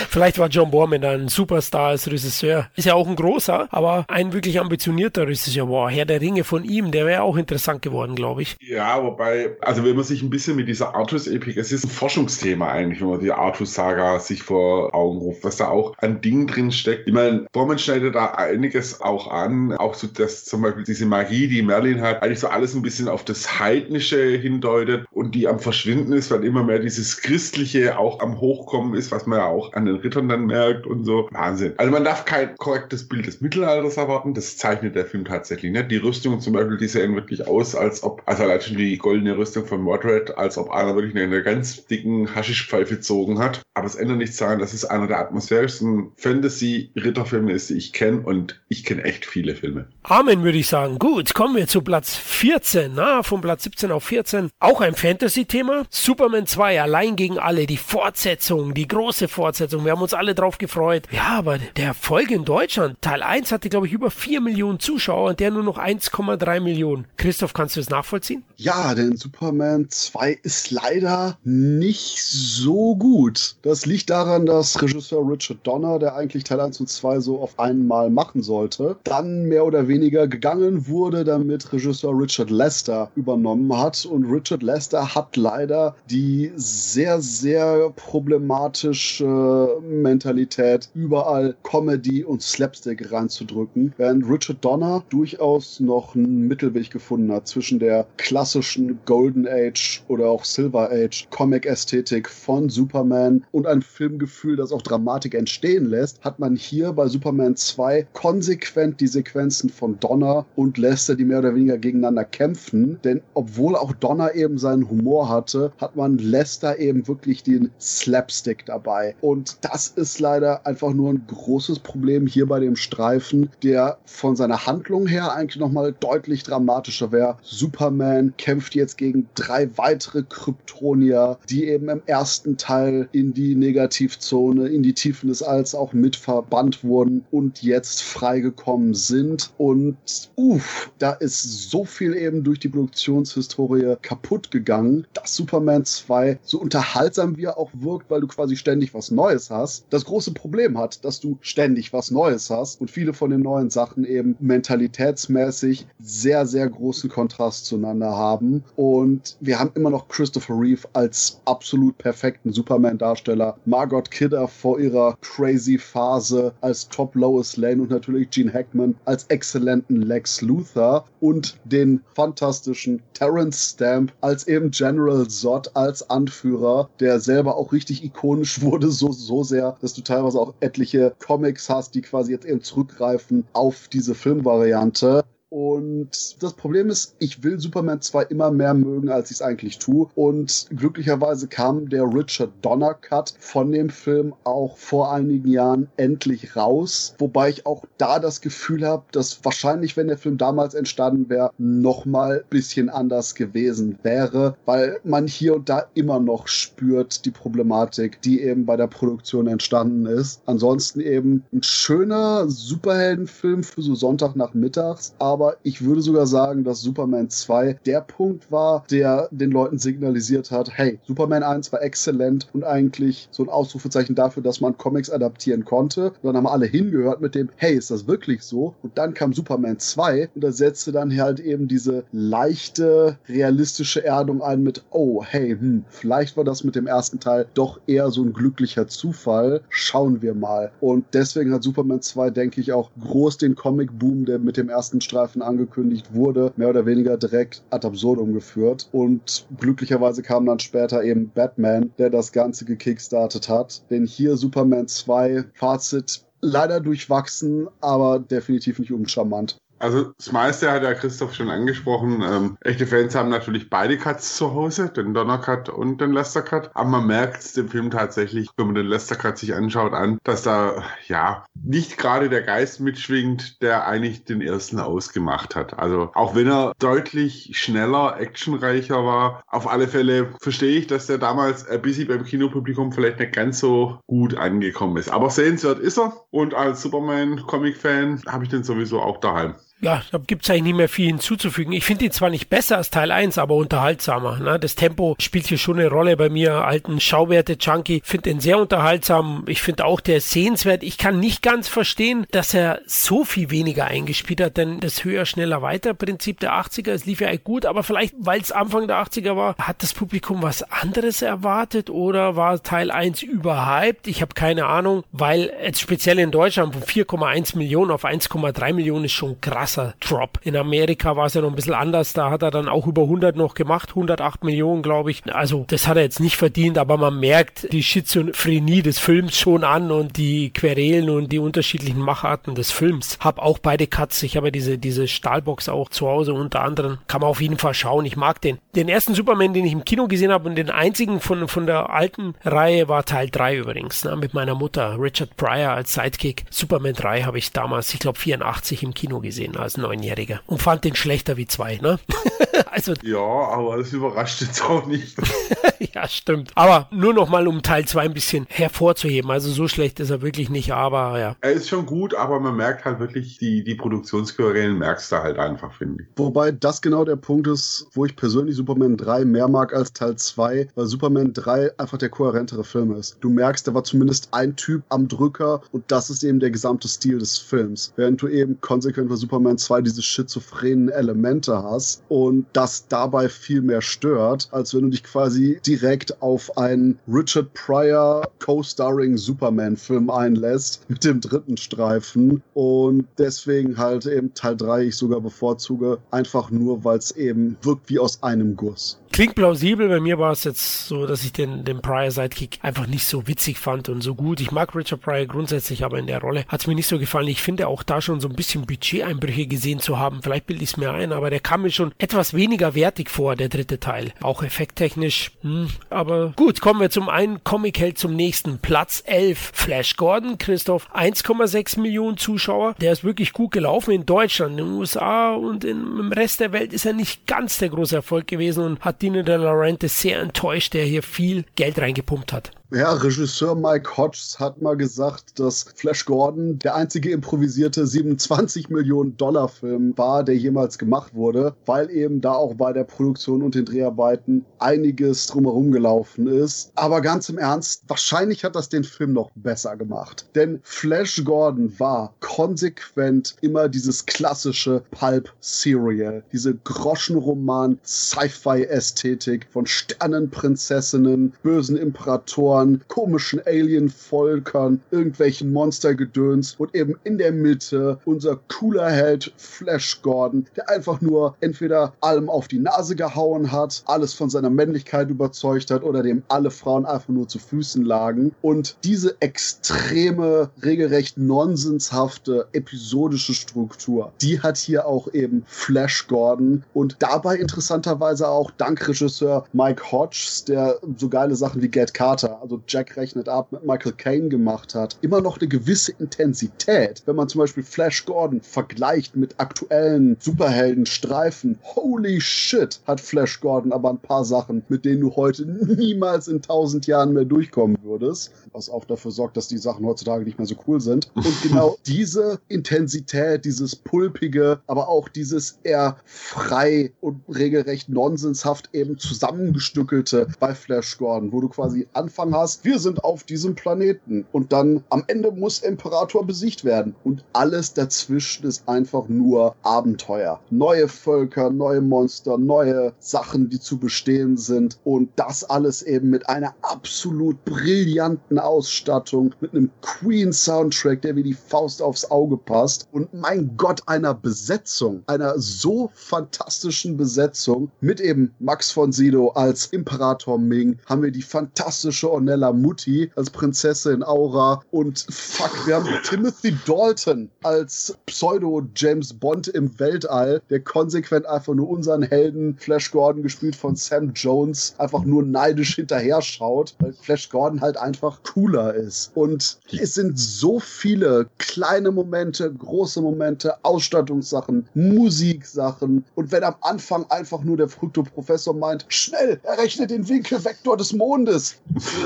Vielleicht 0.09 0.39
war 0.39 0.47
John 0.47 0.71
Borman 0.71 1.03
ein 1.03 1.27
Superstar 1.27 1.89
als 1.89 2.07
Regisseur. 2.07 2.67
Ist 2.75 2.85
ja 2.85 2.93
auch 2.93 3.07
ein 3.07 3.15
großer, 3.15 3.67
aber 3.71 4.05
ein 4.07 4.33
wirklich 4.33 4.59
ambitionierter 4.59 5.27
Regisseur. 5.27 5.67
Boah, 5.67 5.89
Herr 5.89 6.05
der 6.05 6.21
Ringe 6.21 6.43
von 6.43 6.63
ihm, 6.63 6.91
der 6.91 7.05
wäre 7.05 7.23
auch 7.23 7.37
interessant 7.37 7.81
geworden, 7.81 8.15
glaube 8.15 8.41
ich. 8.41 8.57
Ja, 8.59 9.03
wobei, 9.03 9.57
also 9.61 9.83
wenn 9.83 9.95
man 9.95 10.05
sich 10.05 10.21
ein 10.21 10.29
bisschen 10.29 10.55
mit 10.55 10.67
dieser 10.67 10.95
Artus-Epik, 10.95 11.57
es 11.57 11.71
ist 11.71 11.85
ein 11.85 11.89
Forschungsthema 11.89 12.69
eigentlich, 12.69 13.01
wenn 13.01 13.09
man 13.09 13.19
die 13.19 13.31
Artus-Saga 13.31 14.19
sich 14.19 14.43
vor 14.43 14.93
Augen 14.93 15.19
ruft, 15.19 15.43
was 15.43 15.57
da 15.57 15.67
auch 15.69 15.97
an 15.97 16.21
Dingen 16.21 16.47
drin 16.47 16.71
steckt. 16.71 17.07
Ich 17.07 17.13
meine, 17.13 17.45
Borman 17.51 17.79
schneidet 17.79 18.15
da 18.15 18.27
einiges 18.31 19.01
auch 19.01 19.29
an, 19.29 19.73
auch 19.73 19.93
so, 19.93 20.07
dass 20.07 20.45
zum 20.45 20.61
Beispiel 20.61 20.83
diese 20.83 21.05
Magie, 21.05 21.47
die 21.47 21.61
Merlin 21.61 22.01
hat, 22.01 22.21
eigentlich 22.21 22.39
so 22.39 22.47
alles 22.47 22.75
ein 22.75 22.81
bisschen 22.81 23.07
auf 23.07 23.23
das 23.23 23.59
Heidnische 23.59 24.37
hindeutet 24.37 25.05
und 25.11 25.35
die 25.35 25.47
am 25.47 25.59
Verschwinden 25.59 26.13
ist, 26.13 26.31
weil 26.31 26.43
immer 26.43 26.63
mehr 26.63 26.79
dieses 26.79 27.21
Christliche 27.21 27.97
auch 27.97 28.19
am 28.19 28.39
Hochkommen 28.39 28.93
ist, 28.93 29.11
was 29.11 29.25
man 29.25 29.39
ja 29.39 29.45
auch 29.45 29.73
an 29.73 29.80
den 29.85 29.95
Rittern 29.97 30.29
dann 30.29 30.45
merkt 30.45 30.85
und 30.85 31.05
so. 31.05 31.27
Wahnsinn. 31.31 31.73
Also 31.77 31.91
man 31.91 32.03
darf 32.03 32.25
kein 32.25 32.55
korrektes 32.57 33.07
Bild 33.07 33.27
des 33.27 33.41
Mittelalters 33.41 33.97
erwarten. 33.97 34.33
Das 34.33 34.57
zeichnet 34.57 34.95
der 34.95 35.05
Film 35.05 35.25
tatsächlich 35.25 35.71
nicht. 35.71 35.91
Die 35.91 35.97
Rüstungen 35.97 36.39
zum 36.39 36.53
Beispiel, 36.53 36.77
die 36.77 36.87
sehen 36.87 37.15
wirklich 37.15 37.47
aus, 37.47 37.75
als 37.75 38.03
ob, 38.03 38.21
also 38.25 38.43
allein 38.43 38.61
schon 38.61 38.77
die 38.77 38.97
goldene 38.97 39.37
Rüstung 39.37 39.65
von 39.65 39.81
Mordred, 39.81 40.37
als 40.37 40.57
ob 40.57 40.71
einer 40.71 40.95
wirklich 40.95 41.15
eine 41.15 41.43
ganz 41.43 41.85
dicken 41.85 42.35
Haschischpfeife 42.35 42.95
gezogen 42.95 43.39
hat. 43.39 43.61
Aber 43.73 43.87
es 43.87 43.95
ändert 43.95 44.17
nichts 44.17 44.37
daran, 44.37 44.59
dass 44.59 44.73
es 44.73 44.85
einer 44.85 45.07
der 45.07 45.19
atmosphärischsten 45.19 46.11
Fantasy-Ritterfilme 46.17 47.53
ist, 47.53 47.69
die 47.69 47.77
ich 47.77 47.93
kenne 47.93 48.21
und 48.21 48.61
ich 48.67 48.83
kenne 48.83 49.03
echt 49.03 49.25
viele 49.25 49.55
Filme. 49.55 49.87
Amen, 50.03 50.43
würde 50.43 50.57
ich 50.57 50.67
sagen. 50.67 50.99
Gut, 50.99 51.33
kommen 51.33 51.55
wir 51.55 51.67
zu 51.67 51.81
Platz 51.81 52.15
14. 52.15 52.91
Na, 52.93 53.23
von 53.23 53.39
Platz 53.39 53.63
17 53.63 53.91
auf 53.91 54.03
14. 54.03 54.49
Auch 54.59 54.81
ein 54.81 54.93
Fantasy-Thema. 54.93 55.83
Superman 55.89 56.47
2, 56.47 56.81
allein 56.81 57.15
gegen 57.15 57.39
alle. 57.39 57.65
Die 57.65 57.77
Fortsetzung, 57.77 58.73
die 58.73 58.87
große 58.87 59.27
Fortsetzung. 59.27 59.70
Wir 59.79 59.91
haben 59.91 60.01
uns 60.01 60.13
alle 60.13 60.35
drauf 60.35 60.57
gefreut. 60.57 61.03
Ja, 61.11 61.37
aber 61.37 61.57
der 61.77 61.85
Erfolg 61.85 62.31
in 62.31 62.45
Deutschland, 62.45 63.01
Teil 63.01 63.23
1 63.23 63.51
hatte, 63.51 63.69
glaube 63.69 63.87
ich, 63.87 63.93
über 63.93 64.11
4 64.11 64.41
Millionen 64.41 64.79
Zuschauer 64.79 65.29
und 65.29 65.39
der 65.39 65.51
nur 65.51 65.63
noch 65.63 65.77
1,3 65.77 66.59
Millionen. 66.59 67.05
Christoph, 67.17 67.53
kannst 67.53 67.75
du 67.75 67.79
das 67.79 67.89
nachvollziehen? 67.89 68.43
Ja, 68.57 68.93
denn 68.93 69.17
Superman 69.17 69.87
2 69.89 70.39
ist 70.43 70.71
leider 70.71 71.37
nicht 71.43 72.21
so 72.21 72.95
gut. 72.95 73.55
Das 73.61 73.85
liegt 73.85 74.09
daran, 74.09 74.45
dass 74.45 74.81
Regisseur 74.81 75.27
Richard 75.29 75.59
Donner, 75.63 75.99
der 75.99 76.15
eigentlich 76.15 76.43
Teil 76.43 76.59
1 76.59 76.79
und 76.79 76.87
2 76.87 77.19
so 77.19 77.39
auf 77.39 77.59
einmal 77.59 78.09
machen 78.09 78.43
sollte, 78.43 78.97
dann 79.03 79.45
mehr 79.45 79.65
oder 79.65 79.87
weniger 79.87 80.27
gegangen 80.27 80.87
wurde, 80.87 81.23
damit 81.23 81.71
Regisseur 81.73 82.17
Richard 82.19 82.49
Lester 82.49 83.11
übernommen 83.15 83.75
hat. 83.77 84.05
Und 84.05 84.25
Richard 84.25 84.63
Lester 84.63 85.15
hat 85.15 85.37
leider 85.37 85.95
die 86.09 86.51
sehr, 86.55 87.21
sehr 87.21 87.89
problematische 87.95 89.60
Mentalität, 89.81 90.89
überall 90.93 91.55
Comedy 91.63 92.23
und 92.23 92.41
Slapstick 92.41 93.11
reinzudrücken, 93.11 93.93
während 93.97 94.29
Richard 94.29 94.63
Donner 94.63 95.03
durchaus 95.09 95.79
noch 95.79 96.15
einen 96.15 96.47
Mittelweg 96.47 96.91
gefunden 96.91 97.31
hat 97.31 97.47
zwischen 97.47 97.79
der 97.79 98.07
klassischen 98.17 98.99
Golden 99.05 99.47
Age 99.47 100.03
oder 100.07 100.29
auch 100.29 100.45
Silver 100.45 100.89
Age 100.91 101.27
Comic-Ästhetik 101.29 102.29
von 102.29 102.69
Superman 102.69 103.43
und 103.51 103.67
einem 103.67 103.81
Filmgefühl, 103.81 104.55
das 104.55 104.71
auch 104.71 104.81
Dramatik 104.81 105.33
entstehen 105.33 105.85
lässt, 105.85 106.23
hat 106.23 106.39
man 106.39 106.55
hier 106.55 106.93
bei 106.93 107.07
Superman 107.07 107.55
2 107.55 108.07
konsequent 108.13 108.99
die 109.01 109.07
Sequenzen 109.07 109.69
von 109.69 109.99
Donner 109.99 110.45
und 110.55 110.77
Lester, 110.77 111.15
die 111.15 111.25
mehr 111.25 111.39
oder 111.39 111.55
weniger 111.55 111.77
gegeneinander 111.77 112.25
kämpfen, 112.25 112.99
denn 113.03 113.21
obwohl 113.33 113.75
auch 113.75 113.93
Donner 113.93 114.35
eben 114.35 114.57
seinen 114.57 114.89
Humor 114.89 115.29
hatte, 115.29 115.71
hat 115.77 115.95
man 115.95 116.17
Lester 116.17 116.79
eben 116.79 117.07
wirklich 117.07 117.43
den 117.43 117.71
Slapstick 117.79 118.65
dabei. 118.65 119.15
Und 119.21 119.50
das 119.61 119.87
ist 119.87 120.19
leider 120.19 120.65
einfach 120.65 120.93
nur 120.93 121.11
ein 121.11 121.23
großes 121.27 121.79
Problem 121.79 122.27
hier 122.27 122.47
bei 122.47 122.59
dem 122.59 122.75
Streifen, 122.75 123.49
der 123.63 123.97
von 124.05 124.35
seiner 124.35 124.65
Handlung 124.65 125.07
her 125.07 125.33
eigentlich 125.33 125.59
nochmal 125.59 125.93
deutlich 125.99 126.43
dramatischer 126.43 127.11
wäre. 127.11 127.37
Superman 127.41 128.33
kämpft 128.37 128.75
jetzt 128.75 128.97
gegen 128.97 129.27
drei 129.35 129.69
weitere 129.77 130.23
Kryptonier, 130.23 131.37
die 131.49 131.67
eben 131.67 131.89
im 131.89 132.01
ersten 132.05 132.57
Teil 132.57 133.09
in 133.11 133.33
die 133.33 133.55
Negativzone, 133.55 134.67
in 134.67 134.83
die 134.83 134.93
Tiefen 134.93 135.27
des 135.27 135.43
Alls 135.43 135.75
auch 135.75 135.93
mit 135.93 136.15
verbannt 136.15 136.83
wurden 136.83 137.25
und 137.31 137.61
jetzt 137.61 138.03
freigekommen 138.03 138.93
sind. 138.93 139.51
Und 139.57 139.97
uff, 140.35 140.91
da 140.99 141.11
ist 141.11 141.69
so 141.69 141.85
viel 141.85 142.15
eben 142.15 142.43
durch 142.43 142.59
die 142.59 142.69
Produktionshistorie 142.69 143.95
kaputt 144.01 144.51
gegangen, 144.51 145.05
dass 145.13 145.35
Superman 145.35 145.85
2 145.85 146.39
so 146.43 146.59
unterhaltsam 146.59 147.37
wie 147.37 147.45
er 147.45 147.57
auch 147.57 147.71
wirkt, 147.73 148.09
weil 148.09 148.21
du 148.21 148.27
quasi 148.27 148.55
ständig 148.55 148.93
was 148.93 149.11
Neues 149.11 149.40
hast, 149.49 149.85
das 149.89 150.05
große 150.05 150.33
Problem 150.33 150.77
hat, 150.77 151.03
dass 151.03 151.19
du 151.19 151.37
ständig 151.41 151.93
was 151.93 152.11
Neues 152.11 152.49
hast 152.49 152.79
und 152.81 152.91
viele 152.91 153.13
von 153.13 153.31
den 153.31 153.41
neuen 153.41 153.69
Sachen 153.69 154.05
eben 154.05 154.35
mentalitätsmäßig 154.39 155.87
sehr, 155.99 156.45
sehr 156.45 156.69
großen 156.69 157.09
Kontrast 157.09 157.65
zueinander 157.65 158.15
haben. 158.15 158.63
Und 158.75 159.37
wir 159.39 159.59
haben 159.59 159.71
immer 159.75 159.89
noch 159.89 160.07
Christopher 160.07 160.59
Reeve 160.59 160.87
als 160.93 161.41
absolut 161.45 161.97
perfekten 161.97 162.51
Superman-Darsteller, 162.51 163.57
Margot 163.65 164.11
Kidder 164.11 164.47
vor 164.47 164.79
ihrer 164.79 165.17
crazy 165.21 165.77
Phase 165.77 166.53
als 166.61 166.87
Top 166.89 167.15
Lois 167.15 167.57
Lane 167.57 167.81
und 167.81 167.89
natürlich 167.89 168.29
Gene 168.29 168.53
Hackman 168.53 168.95
als 169.05 169.25
exzellenten 169.25 170.01
Lex 170.01 170.41
Luthor 170.41 171.05
und 171.19 171.57
den 171.63 172.01
fantastischen 172.13 173.01
Terrence 173.13 173.71
Stamp 173.71 174.11
als 174.21 174.47
eben 174.47 174.71
General 174.71 175.27
Zod 175.27 175.75
als 175.75 176.09
Anführer, 176.09 176.89
der 176.99 177.19
selber 177.19 177.55
auch 177.55 177.71
richtig 177.71 178.03
ikonisch 178.03 178.61
wurde, 178.61 178.89
so, 178.91 179.11
so 179.11 179.30
sehr, 179.43 179.77
dass 179.81 179.93
du 179.93 180.01
teilweise 180.01 180.39
auch 180.39 180.53
etliche 180.59 181.15
Comics 181.19 181.69
hast, 181.69 181.95
die 181.95 182.01
quasi 182.01 182.31
jetzt 182.31 182.45
eben 182.45 182.61
zurückgreifen 182.61 183.45
auf 183.53 183.87
diese 183.87 184.13
Filmvariante. 184.13 185.23
Und 185.51 186.41
das 186.41 186.53
Problem 186.53 186.89
ist, 186.89 187.13
ich 187.19 187.43
will 187.43 187.59
Superman 187.59 187.99
2 187.99 188.23
immer 188.23 188.51
mehr 188.51 188.73
mögen, 188.73 189.09
als 189.09 189.31
ich 189.31 189.37
es 189.37 189.41
eigentlich 189.41 189.79
tue. 189.79 190.07
Und 190.15 190.67
glücklicherweise 190.73 191.49
kam 191.49 191.89
der 191.89 192.05
Richard 192.05 192.51
Donner 192.61 192.93
Cut 192.93 193.33
von 193.37 193.69
dem 193.73 193.89
Film 193.89 194.33
auch 194.45 194.77
vor 194.77 195.11
einigen 195.13 195.49
Jahren 195.49 195.89
endlich 195.97 196.55
raus. 196.55 197.15
Wobei 197.17 197.49
ich 197.49 197.65
auch 197.65 197.83
da 197.97 198.19
das 198.19 198.39
Gefühl 198.39 198.87
habe, 198.87 199.03
dass 199.11 199.43
wahrscheinlich, 199.43 199.97
wenn 199.97 200.07
der 200.07 200.17
Film 200.17 200.37
damals 200.37 200.73
entstanden 200.73 201.29
wäre, 201.29 201.51
nochmal 201.57 202.45
bisschen 202.49 202.87
anders 202.89 203.35
gewesen 203.35 203.99
wäre, 204.03 204.55
weil 204.63 205.01
man 205.03 205.27
hier 205.27 205.55
und 205.55 205.67
da 205.67 205.83
immer 205.95 206.21
noch 206.21 206.47
spürt 206.47 207.25
die 207.25 207.31
Problematik, 207.31 208.21
die 208.21 208.41
eben 208.41 208.65
bei 208.65 208.77
der 208.77 208.87
Produktion 208.87 209.47
entstanden 209.47 210.05
ist. 210.05 210.41
Ansonsten 210.45 211.01
eben 211.01 211.43
ein 211.51 211.61
schöner 211.61 212.47
Superheldenfilm 212.47 213.63
für 213.63 213.81
so 213.81 213.95
Sonntagnachmittags, 213.95 215.13
aber 215.19 215.40
ich 215.63 215.83
würde 215.83 216.01
sogar 216.01 216.27
sagen, 216.27 216.63
dass 216.63 216.81
Superman 216.81 217.29
2 217.29 217.79
der 217.85 218.01
Punkt 218.01 218.51
war, 218.51 218.83
der 218.89 219.27
den 219.31 219.51
Leuten 219.51 219.77
signalisiert 219.77 220.51
hat, 220.51 220.69
hey, 220.71 220.99
Superman 221.07 221.43
1 221.43 221.71
war 221.71 221.81
exzellent 221.81 222.47
und 222.53 222.63
eigentlich 222.63 223.27
so 223.31 223.43
ein 223.43 223.49
Ausrufezeichen 223.49 224.15
dafür, 224.15 224.43
dass 224.43 224.61
man 224.61 224.77
Comics 224.77 225.09
adaptieren 225.09 225.65
konnte. 225.65 226.11
Und 226.21 226.23
dann 226.23 226.37
haben 226.37 226.47
alle 226.47 226.65
hingehört 226.65 227.21
mit 227.21 227.35
dem, 227.35 227.49
hey, 227.55 227.75
ist 227.75 227.91
das 227.91 228.07
wirklich 228.07 228.43
so? 228.43 228.75
Und 228.81 228.97
dann 228.97 229.13
kam 229.13 229.33
Superman 229.33 229.79
2 229.79 230.29
und 230.33 230.43
da 230.43 230.51
setzte 230.51 230.91
dann 230.91 231.15
halt 231.17 231.39
eben 231.39 231.67
diese 231.67 232.03
leichte, 232.11 233.17
realistische 233.27 234.03
Erdung 234.03 234.41
ein 234.41 234.63
mit, 234.63 234.83
oh, 234.91 235.23
hey, 235.23 235.51
hm, 235.51 235.85
vielleicht 235.89 236.37
war 236.37 236.43
das 236.43 236.63
mit 236.63 236.75
dem 236.75 236.87
ersten 236.87 237.19
Teil 237.19 237.47
doch 237.53 237.79
eher 237.87 238.09
so 238.11 238.23
ein 238.23 238.33
glücklicher 238.33 238.87
Zufall. 238.87 239.61
Schauen 239.69 240.21
wir 240.21 240.33
mal. 240.33 240.71
Und 240.79 241.05
deswegen 241.13 241.53
hat 241.53 241.63
Superman 241.63 242.01
2, 242.01 242.29
denke 242.29 242.61
ich, 242.61 242.71
auch 242.71 242.91
groß 242.99 243.37
den 243.37 243.55
Comic-Boom, 243.55 244.25
der 244.25 244.39
mit 244.39 244.57
dem 244.57 244.69
ersten 244.69 245.01
Streifen 245.01 245.30
angekündigt 245.39 246.13
wurde, 246.13 246.51
mehr 246.57 246.69
oder 246.69 246.85
weniger 246.85 247.17
direkt 247.17 247.61
ad 247.69 247.85
absurdum 247.87 248.33
geführt. 248.33 248.89
Und 248.91 249.45
glücklicherweise 249.59 250.23
kam 250.23 250.47
dann 250.47 250.59
später 250.59 251.03
eben 251.03 251.29
Batman, 251.29 251.91
der 251.99 252.09
das 252.09 252.31
Ganze 252.31 252.65
gekickstartet 252.65 253.47
hat. 253.49 253.83
Denn 253.91 254.05
hier 254.05 254.35
Superman 254.35 254.87
2, 254.87 255.45
Fazit, 255.53 256.25
leider 256.41 256.79
durchwachsen, 256.79 257.67
aber 257.79 258.19
definitiv 258.19 258.79
nicht 258.79 258.91
uncharmant. 258.91 259.57
Also 259.81 260.13
das 260.15 260.31
meiste 260.31 260.71
hat 260.71 260.83
ja 260.83 260.93
Christoph 260.93 261.33
schon 261.33 261.49
angesprochen. 261.49 262.21
Ähm, 262.21 262.57
echte 262.61 262.85
Fans 262.85 263.15
haben 263.15 263.29
natürlich 263.29 263.69
beide 263.69 263.97
Cuts 263.97 264.37
zu 264.37 264.53
Hause, 264.53 264.89
den 264.89 265.15
Donner 265.15 265.39
Cut 265.39 265.69
und 265.69 265.99
den 265.99 266.11
Lester 266.11 266.43
Cut. 266.43 266.69
Aber 266.75 266.87
man 266.87 267.07
merkt 267.07 267.57
dem 267.57 267.67
Film 267.67 267.89
tatsächlich, 267.89 268.47
wenn 268.57 268.67
man 268.67 268.75
den 268.75 268.85
Lester 268.85 269.15
Cut 269.15 269.39
sich 269.39 269.55
anschaut, 269.55 269.93
an, 269.93 270.19
dass 270.23 270.43
da 270.43 270.83
ja 271.07 271.45
nicht 271.55 271.97
gerade 271.97 272.29
der 272.29 272.43
Geist 272.43 272.79
mitschwingt, 272.79 273.61
der 273.63 273.87
eigentlich 273.87 274.23
den 274.23 274.41
ersten 274.41 274.79
ausgemacht 274.79 275.55
hat. 275.55 275.79
Also 275.79 276.11
auch 276.13 276.35
wenn 276.35 276.47
er 276.47 276.73
deutlich 276.77 277.49
schneller, 277.53 278.19
actionreicher 278.19 279.03
war, 279.03 279.41
auf 279.47 279.67
alle 279.67 279.87
Fälle 279.87 280.29
verstehe 280.39 280.77
ich, 280.77 280.85
dass 280.85 281.07
der 281.07 281.17
damals 281.17 281.67
ein 281.67 281.81
bisschen 281.81 282.07
beim 282.07 282.23
Kinopublikum 282.23 282.91
vielleicht 282.91 283.19
nicht 283.19 283.33
ganz 283.33 283.59
so 283.59 283.99
gut 284.05 284.37
angekommen 284.37 284.97
ist. 284.97 285.09
Aber 285.09 285.31
sehenswert 285.31 285.79
ist 285.79 285.97
er 285.97 286.13
und 286.29 286.53
als 286.53 286.83
Superman-Comic-Fan 286.83 288.21
habe 288.27 288.43
ich 288.43 288.51
den 288.51 288.63
sowieso 288.63 289.01
auch 289.01 289.19
daheim 289.19 289.55
ja, 289.81 290.03
da 290.11 290.19
gibt's 290.19 290.49
eigentlich 290.49 290.63
nicht 290.63 290.75
mehr 290.75 290.89
viel 290.89 291.07
hinzuzufügen. 291.07 291.73
Ich 291.73 291.85
finde 291.85 292.05
ihn 292.05 292.11
zwar 292.11 292.29
nicht 292.29 292.49
besser 292.49 292.77
als 292.77 292.91
Teil 292.91 293.11
1, 293.11 293.39
aber 293.39 293.55
unterhaltsamer. 293.55 294.37
Ne? 294.37 294.59
Das 294.59 294.75
Tempo 294.75 295.15
spielt 295.19 295.47
hier 295.47 295.57
schon 295.57 295.79
eine 295.79 295.89
Rolle 295.89 296.15
bei 296.17 296.29
mir. 296.29 296.65
Alten 296.65 296.99
Schauwerte-Junkie 296.99 298.01
finde 298.03 298.29
ihn 298.29 298.39
sehr 298.39 298.59
unterhaltsam. 298.59 299.43
Ich 299.47 299.63
finde 299.63 299.85
auch, 299.85 299.99
der 299.99 300.17
ist 300.17 300.29
sehenswert. 300.29 300.83
Ich 300.83 300.99
kann 300.99 301.19
nicht 301.19 301.41
ganz 301.41 301.67
verstehen, 301.67 302.27
dass 302.29 302.53
er 302.53 302.81
so 302.85 303.25
viel 303.25 303.49
weniger 303.49 303.85
eingespielt 303.85 304.41
hat, 304.41 304.57
denn 304.57 304.79
das 304.79 305.03
höher, 305.03 305.25
schneller, 305.25 305.63
weiter 305.63 305.95
Prinzip 305.95 306.39
der 306.39 306.53
80er, 306.53 306.91
es 306.91 307.05
lief 307.05 307.21
ja 307.21 307.35
gut, 307.37 307.65
aber 307.65 307.81
vielleicht, 307.83 308.13
weil 308.19 308.39
es 308.39 308.51
Anfang 308.51 308.87
der 308.87 309.01
80er 309.03 309.35
war, 309.35 309.55
hat 309.57 309.81
das 309.81 309.93
Publikum 309.93 310.43
was 310.43 310.61
anderes 310.63 311.23
erwartet 311.23 311.89
oder 311.89 312.35
war 312.35 312.61
Teil 312.61 312.91
1 312.91 313.23
überhyped? 313.23 314.07
Ich 314.07 314.21
habe 314.21 314.35
keine 314.35 314.67
Ahnung, 314.67 315.03
weil 315.11 315.51
jetzt 315.63 315.81
speziell 315.81 316.19
in 316.19 316.29
Deutschland 316.29 316.73
von 316.73 316.83
4,1 316.83 317.57
Millionen 317.57 317.89
auf 317.89 318.05
1,3 318.05 318.73
Millionen 318.73 319.05
ist 319.05 319.13
schon 319.13 319.41
krass 319.41 319.70
krasser 319.71 319.93
Drop. 319.99 320.39
In 320.43 320.55
Amerika 320.55 321.15
war 321.15 321.27
es 321.27 321.33
ja 321.33 321.41
noch 321.41 321.49
ein 321.49 321.55
bisschen 321.55 321.73
anders. 321.73 322.13
Da 322.13 322.29
hat 322.29 322.43
er 322.43 322.51
dann 322.51 322.67
auch 322.67 322.87
über 322.87 323.03
100 323.03 323.35
noch 323.35 323.53
gemacht, 323.53 323.89
108 323.89 324.43
Millionen, 324.43 324.81
glaube 324.81 325.11
ich. 325.11 325.23
Also 325.33 325.65
das 325.67 325.87
hat 325.87 325.97
er 325.97 326.03
jetzt 326.03 326.19
nicht 326.19 326.37
verdient, 326.37 326.77
aber 326.77 326.97
man 326.97 327.19
merkt 327.19 327.71
die 327.71 327.83
Schizophrenie 327.83 328.81
des 328.81 328.99
Films 328.99 329.37
schon 329.37 329.63
an 329.63 329.91
und 329.91 330.17
die 330.17 330.51
Querelen 330.51 331.09
und 331.09 331.31
die 331.31 331.39
unterschiedlichen 331.39 331.99
Macharten 331.99 332.55
des 332.55 332.71
Films. 332.71 333.17
Hab 333.19 333.39
auch 333.39 333.59
beide 333.59 333.87
Cuts. 333.87 334.23
Ich 334.23 334.37
habe 334.37 334.51
diese, 334.51 334.77
diese 334.77 335.07
Stahlbox 335.07 335.69
auch 335.69 335.89
zu 335.89 336.07
Hause 336.07 336.33
unter 336.33 336.61
anderem. 336.61 336.97
Kann 337.07 337.21
man 337.21 337.29
auf 337.29 337.41
jeden 337.41 337.57
Fall 337.57 337.73
schauen. 337.73 338.05
Ich 338.05 338.17
mag 338.17 338.41
den. 338.41 338.57
Den 338.75 338.89
ersten 338.89 339.13
Superman, 339.13 339.53
den 339.53 339.65
ich 339.65 339.73
im 339.73 339.85
Kino 339.85 340.07
gesehen 340.07 340.31
habe 340.31 340.49
und 340.49 340.55
den 340.55 340.69
einzigen 340.69 341.19
von, 341.19 341.47
von 341.47 341.65
der 341.65 341.89
alten 341.89 342.35
Reihe 342.43 342.87
war 342.87 343.05
Teil 343.05 343.29
3 343.29 343.57
übrigens, 343.57 344.03
ne, 344.03 344.15
mit 344.15 344.33
meiner 344.33 344.55
Mutter. 344.55 344.97
Richard 344.99 345.35
Pryor 345.37 345.71
als 345.71 345.93
Sidekick. 345.93 346.45
Superman 346.49 346.93
3 346.93 347.23
habe 347.23 347.37
ich 347.37 347.51
damals, 347.51 347.93
ich 347.93 347.99
glaube 347.99 348.19
84 348.19 348.83
im 348.83 348.93
Kino 348.93 349.19
gesehen 349.19 349.60
als 349.61 349.77
Neunjähriger 349.77 350.41
und 350.45 350.61
fand 350.61 350.83
den 350.83 350.95
schlechter 350.95 351.37
wie 351.37 351.47
zwei, 351.47 351.77
ne? 351.77 351.99
also, 352.71 352.93
ja, 353.03 353.17
aber 353.17 353.77
das 353.77 353.93
überrascht 353.93 354.41
jetzt 354.41 354.61
auch 354.63 354.85
nicht. 354.85 355.15
ja, 355.95 356.07
stimmt. 356.07 356.51
Aber 356.55 356.87
nur 356.91 357.13
noch 357.13 357.29
mal, 357.29 357.47
um 357.47 357.61
Teil 357.61 357.85
2 357.85 358.01
ein 358.01 358.13
bisschen 358.13 358.45
hervorzuheben. 358.49 359.29
Also 359.29 359.51
so 359.51 359.67
schlecht 359.67 359.99
ist 359.99 360.09
er 360.09 360.21
wirklich 360.21 360.49
nicht, 360.49 360.71
aber 360.73 361.19
ja. 361.19 361.35
Er 361.41 361.51
ist 361.51 361.69
schon 361.69 361.85
gut, 361.85 362.15
aber 362.15 362.39
man 362.39 362.55
merkt 362.55 362.85
halt 362.85 362.99
wirklich, 362.99 363.37
die, 363.37 363.63
die 363.63 363.75
Produktionsquerelen 363.75 364.77
merkst 364.77 365.11
du 365.11 365.17
halt 365.17 365.37
einfach, 365.37 365.73
finde 365.73 366.03
ich. 366.03 366.09
Wobei 366.15 366.51
das 366.51 366.81
genau 366.81 367.03
der 367.05 367.17
Punkt 367.17 367.47
ist, 367.47 367.87
wo 367.93 368.05
ich 368.05 368.15
persönlich 368.15 368.55
Superman 368.55 368.97
3 368.97 369.25
mehr 369.25 369.47
mag 369.47 369.73
als 369.73 369.93
Teil 369.93 370.15
2, 370.15 370.69
weil 370.75 370.85
Superman 370.85 371.33
3 371.33 371.77
einfach 371.77 371.97
der 371.97 372.09
kohärentere 372.09 372.63
Film 372.63 372.93
ist. 372.93 373.17
Du 373.21 373.29
merkst, 373.29 373.67
da 373.67 373.73
war 373.73 373.83
zumindest 373.83 374.29
ein 374.31 374.55
Typ 374.55 374.83
am 374.89 375.07
Drücker 375.07 375.61
und 375.71 375.83
das 375.91 376.09
ist 376.09 376.23
eben 376.23 376.39
der 376.39 376.51
gesamte 376.51 376.87
Stil 376.87 377.19
des 377.19 377.37
Films. 377.37 377.93
Während 377.95 378.21
du 378.21 378.27
eben 378.27 378.59
konsequent 378.61 379.09
bei 379.09 379.15
Superman 379.15 379.51
Spider-Man 379.51 379.57
2 379.57 379.81
diese 379.81 380.01
schizophrenen 380.01 380.89
Elemente 380.89 381.63
hast 381.63 382.03
und 382.09 382.45
das 382.53 382.87
dabei 382.87 383.29
viel 383.29 383.61
mehr 383.61 383.81
stört, 383.81 384.49
als 384.51 384.73
wenn 384.73 384.83
du 384.83 384.89
dich 384.89 385.03
quasi 385.03 385.59
direkt 385.65 385.80
auf 386.21 386.57
einen 386.57 386.99
Richard 387.07 387.53
Pryor 387.53 388.29
Co-Starring 388.39 389.17
Superman-Film 389.17 390.09
einlässt 390.09 390.89
mit 390.89 391.03
dem 391.03 391.21
dritten 391.21 391.57
Streifen 391.57 392.41
und 392.53 393.07
deswegen 393.17 393.77
halt 393.77 394.05
eben 394.05 394.33
Teil 394.33 394.55
3 394.57 394.83
ich 394.85 394.95
sogar 394.95 395.21
bevorzuge, 395.21 395.99
einfach 396.11 396.51
nur, 396.51 396.83
weil 396.83 396.97
es 396.97 397.11
eben 397.11 397.57
wirkt 397.61 397.89
wie 397.89 397.99
aus 397.99 398.21
einem 398.23 398.55
Guss. 398.55 398.99
Klingt 399.11 399.35
plausibel. 399.35 399.89
Bei 399.89 399.99
mir 399.99 400.19
war 400.19 400.31
es 400.31 400.45
jetzt 400.45 400.87
so, 400.87 401.05
dass 401.05 401.25
ich 401.25 401.33
den, 401.33 401.65
den 401.65 401.81
Pryor 401.81 402.11
Sidekick 402.11 402.59
einfach 402.61 402.87
nicht 402.87 403.05
so 403.05 403.27
witzig 403.27 403.59
fand 403.59 403.89
und 403.89 404.01
so 404.01 404.15
gut. 404.15 404.39
Ich 404.39 404.51
mag 404.51 404.73
Richard 404.73 405.01
Pryor 405.01 405.25
grundsätzlich, 405.25 405.83
aber 405.83 405.99
in 405.99 406.07
der 406.07 406.21
Rolle 406.21 406.45
hat 406.47 406.61
es 406.61 406.67
mir 406.67 406.75
nicht 406.75 406.87
so 406.87 406.97
gefallen. 406.97 407.27
Ich 407.27 407.41
finde 407.41 407.67
auch 407.67 407.83
da 407.83 408.01
schon 408.01 408.21
so 408.21 408.29
ein 408.29 408.35
bisschen 408.35 408.65
Budgeteinbrüche 408.65 409.47
gesehen 409.47 409.79
zu 409.79 409.99
haben. 409.99 410.21
Vielleicht 410.23 410.47
bilde 410.47 410.63
ich 410.63 410.71
es 410.71 410.77
mir 410.77 410.93
ein, 410.93 411.11
aber 411.11 411.29
der 411.29 411.41
kam 411.41 411.63
mir 411.63 411.71
schon 411.71 411.93
etwas 411.97 412.33
weniger 412.33 412.73
wertig 412.73 413.09
vor, 413.09 413.35
der 413.35 413.49
dritte 413.49 413.81
Teil. 413.81 414.13
Auch 414.21 414.43
effekttechnisch. 414.43 415.31
Hm, 415.41 415.67
aber 415.89 416.31
gut, 416.37 416.61
kommen 416.61 416.79
wir 416.79 416.89
zum 416.89 417.09
einen 417.09 417.43
Comic-Held 417.43 417.97
zum 417.97 418.15
nächsten. 418.15 418.59
Platz 418.59 419.03
11. 419.05 419.51
Flash 419.53 419.97
Gordon, 419.97 420.37
Christoph. 420.37 420.87
1,6 420.95 421.81
Millionen 421.81 422.17
Zuschauer. 422.17 422.75
Der 422.79 422.93
ist 422.93 423.03
wirklich 423.03 423.33
gut 423.33 423.51
gelaufen 423.51 423.91
in 423.91 424.05
Deutschland, 424.05 424.51
in 424.51 424.65
den 424.65 424.73
USA 424.75 425.33
und 425.33 425.65
in, 425.65 425.81
im 425.81 426.13
Rest 426.13 426.39
der 426.39 426.53
Welt 426.53 426.71
ist 426.71 426.85
er 426.85 426.93
nicht 426.93 427.27
ganz 427.27 427.57
der 427.57 427.69
große 427.69 427.97
Erfolg 427.97 428.27
gewesen 428.27 428.63
und 428.63 428.79
hat 428.79 429.00
Dino 429.01 429.23
De 429.23 429.35
Laurentiis 429.35 429.99
sehr 429.99 430.19
enttäuscht, 430.19 430.73
der 430.73 430.85
hier 430.85 431.03
viel 431.03 431.45
Geld 431.55 431.79
reingepumpt 431.79 432.33
hat. 432.33 432.51
Ja, 432.73 432.93
Regisseur 432.93 433.53
Mike 433.53 433.97
Hodges 433.97 434.39
hat 434.39 434.61
mal 434.61 434.77
gesagt, 434.77 435.37
dass 435.37 435.65
Flash 435.75 436.05
Gordon 436.05 436.57
der 436.59 436.73
einzige 436.73 437.11
improvisierte 437.11 437.85
27 437.85 438.69
Millionen 438.69 439.17
Dollar 439.17 439.49
Film 439.49 439.91
war, 439.97 440.23
der 440.23 440.37
jemals 440.37 440.77
gemacht 440.77 441.13
wurde, 441.13 441.53
weil 441.65 441.89
eben 441.89 442.21
da 442.21 442.31
auch 442.31 442.53
bei 442.53 442.71
der 442.71 442.85
Produktion 442.85 443.43
und 443.43 443.55
den 443.55 443.65
Dreharbeiten 443.65 444.45
einiges 444.59 445.27
drumherum 445.27 445.73
gelaufen 445.73 446.27
ist. 446.27 446.71
Aber 446.75 447.01
ganz 447.01 447.27
im 447.27 447.37
Ernst, 447.37 447.83
wahrscheinlich 447.89 448.45
hat 448.45 448.55
das 448.55 448.69
den 448.69 448.85
Film 448.85 449.11
noch 449.11 449.31
besser 449.35 449.75
gemacht. 449.75 450.27
Denn 450.35 450.61
Flash 450.63 451.21
Gordon 451.25 451.77
war 451.77 452.13
konsequent 452.21 453.35
immer 453.41 453.67
dieses 453.67 454.05
klassische 454.05 454.81
Pulp-Serial, 454.91 456.23
diese 456.31 456.55
Groschenroman-Sci-Fi-Ästhetik 456.55 459.47
von 459.51 459.65
Sternenprinzessinnen, 459.65 461.33
bösen 461.43 461.75
Imperatoren, 461.75 462.60
von 462.61 462.79
komischen 462.87 463.41
Alien-Volkern, 463.43 464.81
irgendwelchen 464.91 465.51
Monstergedöns 465.51 466.55
und 466.59 466.75
eben 466.75 466.95
in 467.03 467.17
der 467.17 467.31
Mitte 467.31 467.97
unser 468.05 468.39
cooler 468.49 468.91
Held 468.91 469.33
Flash 469.35 469.99
Gordon, 470.03 470.45
der 470.55 470.69
einfach 470.69 471.01
nur 471.01 471.35
entweder 471.39 471.93
allem 472.01 472.29
auf 472.29 472.47
die 472.47 472.59
Nase 472.59 472.95
gehauen 472.95 473.51
hat, 473.51 473.81
alles 473.87 474.13
von 474.13 474.29
seiner 474.29 474.51
Männlichkeit 474.51 475.09
überzeugt 475.09 475.71
hat 475.71 475.81
oder 475.81 476.03
dem 476.03 476.21
alle 476.27 476.51
Frauen 476.51 476.85
einfach 476.85 477.09
nur 477.09 477.27
zu 477.27 477.39
Füßen 477.39 477.83
lagen. 477.83 478.35
Und 478.43 478.77
diese 478.83 479.19
extreme, 479.21 480.51
regelrecht 480.61 481.17
nonsenshafte, 481.17 482.47
episodische 482.53 483.33
Struktur, 483.33 484.11
die 484.21 484.39
hat 484.39 484.57
hier 484.57 484.85
auch 484.85 485.11
eben 485.13 485.43
Flash 485.47 486.07
Gordon 486.07 486.63
und 486.75 486.97
dabei 486.99 487.37
interessanterweise 487.37 488.27
auch 488.27 488.51
dank 488.51 488.87
Regisseur 488.87 489.45
Mike 489.51 489.91
Hodges, 489.91 490.45
der 490.45 490.77
so 490.97 491.09
geile 491.09 491.35
Sachen 491.35 491.63
wie 491.63 491.69
Get 491.69 491.95
Carter, 491.95 492.39
also 492.39 492.50
Jack 492.67 492.97
rechnet 492.97 493.29
ab, 493.29 493.51
mit 493.51 493.65
Michael 493.65 493.93
Caine 493.93 494.29
gemacht 494.29 494.75
hat, 494.75 494.97
immer 495.01 495.21
noch 495.21 495.39
eine 495.39 495.47
gewisse 495.47 495.93
Intensität. 495.93 497.03
Wenn 497.05 497.15
man 497.15 497.29
zum 497.29 497.39
Beispiel 497.39 497.63
Flash 497.63 498.05
Gordon 498.05 498.41
vergleicht 498.41 499.15
mit 499.15 499.39
aktuellen 499.39 500.17
Superheldenstreifen, 500.19 501.59
holy 501.63 502.19
shit, 502.19 502.81
hat 502.85 502.99
Flash 502.99 503.39
Gordon 503.39 503.71
aber 503.71 503.89
ein 503.89 503.99
paar 503.99 504.25
Sachen, 504.25 504.63
mit 504.69 504.85
denen 504.85 505.01
du 505.01 505.15
heute 505.15 505.45
niemals 505.45 506.27
in 506.27 506.41
tausend 506.41 506.87
Jahren 506.87 507.13
mehr 507.13 507.25
durchkommen 507.25 507.77
würdest, 507.83 508.31
was 508.51 508.69
auch 508.69 508.85
dafür 508.85 509.11
sorgt, 509.11 509.37
dass 509.37 509.47
die 509.47 509.57
Sachen 509.57 509.85
heutzutage 509.85 510.25
nicht 510.25 510.37
mehr 510.37 510.47
so 510.47 510.55
cool 510.67 510.81
sind. 510.81 511.11
Und 511.15 511.25
genau 511.43 511.77
diese 511.85 512.39
Intensität, 512.47 513.45
dieses 513.45 513.75
pulpige, 513.75 514.59
aber 514.67 514.89
auch 514.89 515.09
dieses 515.09 515.59
eher 515.63 515.97
frei 516.05 516.91
und 517.01 517.21
regelrecht 517.27 517.89
nonsenshaft 517.89 518.69
eben 518.73 518.97
zusammengestückelte 518.97 520.27
bei 520.39 520.53
Flash 520.53 520.97
Gordon, 520.97 521.31
wo 521.31 521.41
du 521.41 521.49
quasi 521.49 521.87
Anfang 521.93 522.33
hast, 522.33 522.40
wir 522.63 522.79
sind 522.79 523.03
auf 523.03 523.23
diesem 523.23 523.55
Planeten. 523.55 524.25
Und 524.31 524.51
dann 524.51 524.83
am 524.89 525.03
Ende 525.07 525.31
muss 525.31 525.59
Imperator 525.59 526.25
besiegt 526.25 526.63
werden. 526.63 526.95
Und 527.03 527.23
alles 527.33 527.73
dazwischen 527.73 528.47
ist 528.47 528.67
einfach 528.67 529.07
nur 529.07 529.55
Abenteuer. 529.63 530.39
Neue 530.49 530.87
Völker, 530.87 531.49
neue 531.49 531.81
Monster, 531.81 532.37
neue 532.37 532.93
Sachen, 532.99 533.49
die 533.49 533.59
zu 533.59 533.77
bestehen 533.77 534.37
sind. 534.37 534.79
Und 534.83 535.09
das 535.15 535.43
alles 535.43 535.81
eben 535.83 536.09
mit 536.09 536.27
einer 536.29 536.55
absolut 536.61 537.43
brillanten 537.45 538.39
Ausstattung, 538.39 539.35
mit 539.39 539.53
einem 539.53 539.69
Queen-Soundtrack, 539.81 541.01
der 541.01 541.15
wie 541.15 541.23
die 541.23 541.33
Faust 541.33 541.81
aufs 541.81 542.09
Auge 542.09 542.37
passt. 542.37 542.87
Und 542.91 543.13
mein 543.13 543.55
Gott, 543.57 543.81
einer 543.85 544.13
Besetzung, 544.13 545.03
einer 545.07 545.37
so 545.37 545.91
fantastischen 545.93 546.97
Besetzung. 546.97 547.71
Mit 547.81 547.99
eben 547.99 548.33
Max 548.39 548.71
von 548.71 548.91
Sydow 548.91 549.29
als 549.29 549.67
Imperator 549.67 550.37
Ming, 550.37 550.79
haben 550.85 551.03
wir 551.03 551.11
die 551.11 551.21
fantastische 551.21 552.09
Ornella 552.31 552.53
Mutti 552.53 553.11
als 553.17 553.29
Prinzessin 553.29 554.03
Aura 554.03 554.61
und 554.71 555.05
fuck, 555.09 555.67
wir 555.67 555.75
haben 555.75 555.89
Timothy 556.03 556.55
Dalton 556.65 557.29
als 557.43 557.93
Pseudo 558.05 558.61
James 558.73 559.13
Bond 559.13 559.49
im 559.49 559.77
Weltall, 559.77 560.41
der 560.49 560.61
konsequent 560.61 561.25
einfach 561.25 561.53
nur 561.53 561.69
unseren 561.69 562.03
Helden 562.03 562.55
Flash 562.57 562.91
Gordon 562.91 563.23
gespielt 563.23 563.57
von 563.57 563.75
Sam 563.75 564.13
Jones 564.13 564.75
einfach 564.77 565.03
nur 565.03 565.23
neidisch 565.23 565.75
hinterher 565.75 566.21
schaut, 566.21 566.73
weil 566.79 566.93
Flash 566.93 567.27
Gordon 567.27 567.59
halt 567.59 567.75
einfach 567.75 568.23
cooler 568.23 568.75
ist. 568.75 569.11
Und 569.13 569.59
es 569.77 569.95
sind 569.95 570.17
so 570.17 570.61
viele 570.61 571.27
kleine 571.37 571.91
Momente, 571.91 572.49
große 572.53 573.01
Momente, 573.01 573.55
Ausstattungssachen, 573.63 574.69
Musiksachen. 574.73 576.05
Und 576.15 576.31
wenn 576.31 576.45
am 576.45 576.55
Anfang 576.61 577.05
einfach 577.09 577.43
nur 577.43 577.57
der 577.57 577.67
verrückte 577.67 578.03
Professor 578.03 578.53
meint, 578.53 578.85
schnell, 578.87 579.41
errechne 579.43 579.85
den 579.85 580.07
Winkelvektor 580.07 580.77
des 580.77 580.93
Mondes. 580.93 581.57